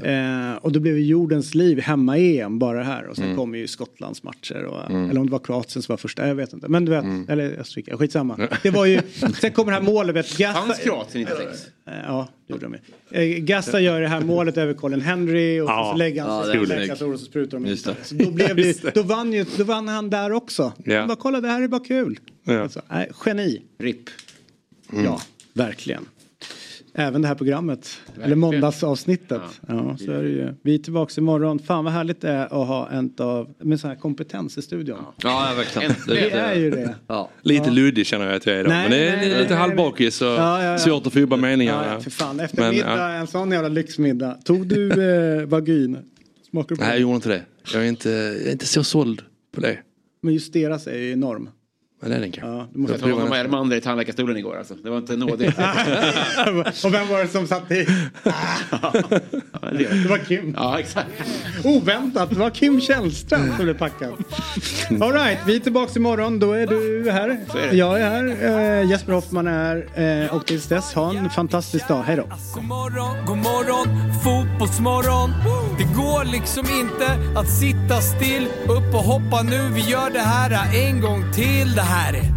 Eh, 0.00 0.56
och 0.56 0.72
då 0.72 0.80
blev 0.80 0.98
ju 0.98 1.04
jordens 1.04 1.54
liv 1.54 1.80
hemma 1.80 2.18
EM 2.18 2.58
bara 2.58 2.82
här 2.82 3.06
och 3.06 3.16
sen 3.16 3.24
Mm. 3.24 3.36
kommer 3.36 3.58
ju 3.58 3.66
Skottlands 3.66 4.22
matcher 4.22 4.64
och, 4.64 4.90
Mm. 4.90 5.10
eller 5.10 5.20
om 5.20 5.26
det 5.26 5.32
var 5.32 5.38
Kroatien 5.38 5.82
som 5.82 5.92
var 5.92 5.96
första, 5.96 6.28
jag 6.28 6.34
vet 6.34 6.52
inte. 6.52 6.68
Men 6.68 6.84
du 6.84 6.90
vet, 6.92 7.04
eller 7.28 7.60
Österrike, 7.60 7.96
skitsamma. 7.96 8.48
Det 8.62 8.70
var 8.70 8.86
ju, 8.86 9.00
sen 9.40 9.52
kommer 9.52 9.72
det 9.72 9.78
här 9.78 9.84
målet, 9.84 10.16
vet, 10.16 10.36
Gassa, 10.38 10.60
Fanns 10.60 10.78
Kroatien 10.78 11.24
96? 11.24 11.66
Eh, 11.86 11.92
Ja, 12.06 12.28
det 12.46 12.52
gjorde 12.52 12.66
de 12.66 12.74
ju. 13.10 13.34
Eh, 13.36 13.38
Gassa 13.38 13.80
gör 13.80 14.00
det 14.00 14.08
här 14.08 14.20
målet 14.20 14.56
över 14.56 14.74
Colin 14.74 15.00
Henry 15.00 15.60
och 15.60 15.68
Ja. 15.70 15.88
så 15.92 15.98
lägger 15.98 16.22
han 16.22 16.36
Ja, 16.46 16.52
sig 16.52 16.66
läkarstolen 16.66 17.14
och 17.14 17.20
så 17.20 17.26
sprutar 17.26 17.58
de 17.58 17.66
Just. 17.66 17.84
Så 17.84 18.14
då, 18.14 18.30
blev 18.30 18.56
det, 18.56 18.94
då, 18.94 19.02
vann 19.02 19.32
ju, 19.32 19.44
då 19.56 19.64
vann 19.64 19.88
han 19.88 20.10
där 20.10 20.32
också. 20.32 20.72
Ja. 20.84 21.06
Bara, 21.06 21.16
kolla 21.16 21.40
det 21.40 21.48
här 21.48 21.62
är 21.62 21.68
bara 21.68 21.84
kul. 21.84 22.18
Ja. 22.44 22.60
Alltså, 22.62 22.80
nej, 22.88 23.10
geni. 23.26 23.62
RIP. 23.78 24.10
Ja, 25.04 25.20
verkligen. 25.52 26.06
Även 26.98 27.22
det 27.22 27.28
här 27.28 27.34
programmet, 27.34 28.00
eller 28.22 28.36
måndagsavsnittet. 28.36 29.40
Ja. 29.68 29.96
så 29.96 30.12
är 30.12 30.22
det 30.22 30.28
ju. 30.28 30.54
Vi 30.62 30.74
är 30.74 30.78
tillbaka 30.78 31.20
imorgon. 31.20 31.58
Fan 31.58 31.84
vad 31.84 31.92
härligt 31.92 32.20
det 32.20 32.28
är 32.28 32.44
att 32.44 32.68
ha 32.68 32.88
en 32.90 33.14
av, 33.18 33.54
med 33.58 33.80
sån 33.80 33.90
här 33.90 33.96
kompetens 33.96 34.58
i 34.58 34.62
studion. 34.62 34.98
Ja, 35.22 35.52
verkligen. 35.56 35.92
Det 36.06 36.30
är 36.30 36.54
ju 36.54 36.70
det. 36.70 36.94
Ja. 37.06 37.30
Lite 37.42 37.70
luddig 37.70 38.06
känner 38.06 38.26
jag 38.26 38.34
att 38.34 38.46
jag 38.46 38.56
är 38.56 38.60
idag. 38.60 38.70
Nej, 38.70 38.82
men 38.82 38.90
det 38.90 39.08
är 39.08 39.16
nej, 39.16 39.42
lite 39.42 39.54
halvbakis 39.54 40.22
och 40.22 40.28
Ja, 40.28 40.62
ja, 40.62 40.70
ja. 40.72 40.78
svårt 40.78 41.06
att 41.06 41.12
få 41.12 41.18
jobba 41.18 41.36
meningar. 41.36 41.84
Ja, 41.86 41.92
ja, 41.92 42.00
för 42.00 42.10
fan. 42.10 42.40
Efter 42.40 42.62
Men, 42.62 42.74
middag, 42.74 42.96
ja. 42.96 43.08
en 43.12 43.26
sån 43.26 43.50
jävla 43.52 43.68
lyxmiddag. 43.68 44.38
Tog 44.44 44.66
du 44.66 44.90
eh, 45.40 45.46
vagin? 45.46 45.98
Smakar 46.50 46.68
du 46.68 46.76
på 46.76 46.82
Nej, 46.82 46.90
jag 46.90 46.98
det? 46.98 47.02
gjorde 47.02 47.14
inte 47.14 47.28
det. 47.28 47.42
Jag 47.72 47.82
är 47.84 47.88
inte, 47.88 48.10
jag 48.10 48.46
är 48.48 48.52
inte 48.52 48.66
så 48.66 48.84
såld 48.84 49.22
på 49.54 49.60
det. 49.60 49.78
Men 50.22 50.34
just 50.34 50.52
deras 50.52 50.86
är 50.86 50.98
ju 50.98 51.12
enorm. 51.12 51.48
Men 52.00 52.10
det 52.10 52.16
är 52.16 52.20
den 52.20 52.32
kanske. 52.32 52.58
Ja, 52.58 52.66
du 52.72 52.78
måste 52.78 52.92
Jag 52.94 53.00
tog 53.00 53.10
honom 53.10 53.32
Elmander 53.32 53.76
i 53.76 53.80
tandläkarstolen 53.80 54.36
igår 54.36 54.58
alltså. 54.58 54.74
Det 54.74 54.90
var 54.90 54.98
inte 54.98 55.16
nådigt. 55.16 55.58
Och 56.84 56.94
vem 56.94 57.08
var 57.08 57.22
det 57.22 57.28
som 57.28 57.46
satt 57.46 57.70
i? 57.70 57.86
Det 59.72 60.08
var 60.08 60.18
Kim. 60.18 60.54
Ja, 60.56 60.80
exakt. 60.80 61.08
Oväntat, 61.64 62.30
det 62.30 62.36
var 62.36 62.50
Kim 62.50 62.80
Källström 62.80 63.56
som 63.56 63.64
blev 63.64 63.78
packad. 63.78 64.12
All 65.00 65.12
right, 65.12 65.38
vi 65.46 65.56
är 65.56 65.60
tillbaka 65.60 65.92
imorgon. 65.96 66.38
Då 66.38 66.52
är 66.52 66.66
du 66.66 67.10
här. 67.10 67.28
är. 67.28 67.72
Jag 67.74 68.00
är 68.00 68.10
här. 68.10 68.80
Eh, 68.80 68.90
Jesper 68.90 69.12
Hoffman 69.12 69.46
är 69.46 69.86
här. 69.94 70.24
Eh, 70.24 70.34
och 70.34 70.46
tills 70.46 70.66
dess, 70.66 70.94
ha 70.94 71.14
en 71.14 71.30
fantastisk 71.30 71.88
dag. 71.88 72.02
Hej 72.02 72.16
då. 72.16 72.22
God 72.54 72.64
morgon, 72.64 73.26
god 73.26 73.38
morgon, 73.38 74.12
fotbollsmorgon. 74.24 75.30
Det 75.78 75.84
går 75.84 76.24
liksom 76.24 76.64
inte 76.80 77.38
att 77.38 77.50
sitta 77.50 78.00
still. 78.00 78.48
Upp 78.64 78.94
och 78.94 79.04
hoppa 79.04 79.42
nu, 79.42 79.68
vi 79.74 79.80
gör 79.80 80.10
det 80.10 80.18
här 80.20 80.74
en 80.88 81.00
gång 81.00 81.32
till. 81.34 81.80
Det 81.88 81.92
här 81.92 82.12
är 82.12 82.34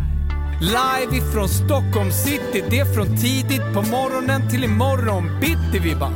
live 0.59 1.17
ifrån 1.17 1.49
Stockholm 1.49 2.11
city. 2.11 2.63
Det 2.69 2.79
är 2.79 2.85
från 2.85 3.17
tidigt 3.17 3.73
på 3.73 3.81
morgonen 3.81 4.49
till 4.49 4.63
imorgon 4.63 5.39
bitti 5.41 5.79
vi 5.83 5.95
bara 5.95 6.15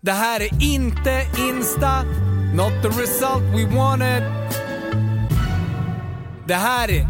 Det 0.00 0.12
här 0.12 0.40
är 0.40 0.62
inte 0.62 1.26
Insta, 1.38 2.02
not 2.54 2.72
the 2.82 2.88
result 2.88 3.42
we 3.42 3.76
wanted. 3.76 4.22
Det 6.46 6.54
här 6.54 6.90
är 6.90 7.06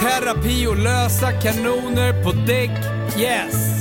terapi 0.00 0.66
och 0.66 0.76
lösa 0.76 1.32
kanoner 1.32 2.24
på 2.24 2.32
däck, 2.32 2.70
yes. 3.18 3.76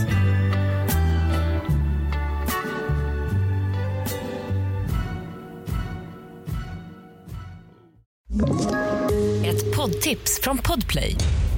Ett 9.46 9.76
poddtips 9.76 10.40
från 10.42 10.58
Podplay. 10.58 11.18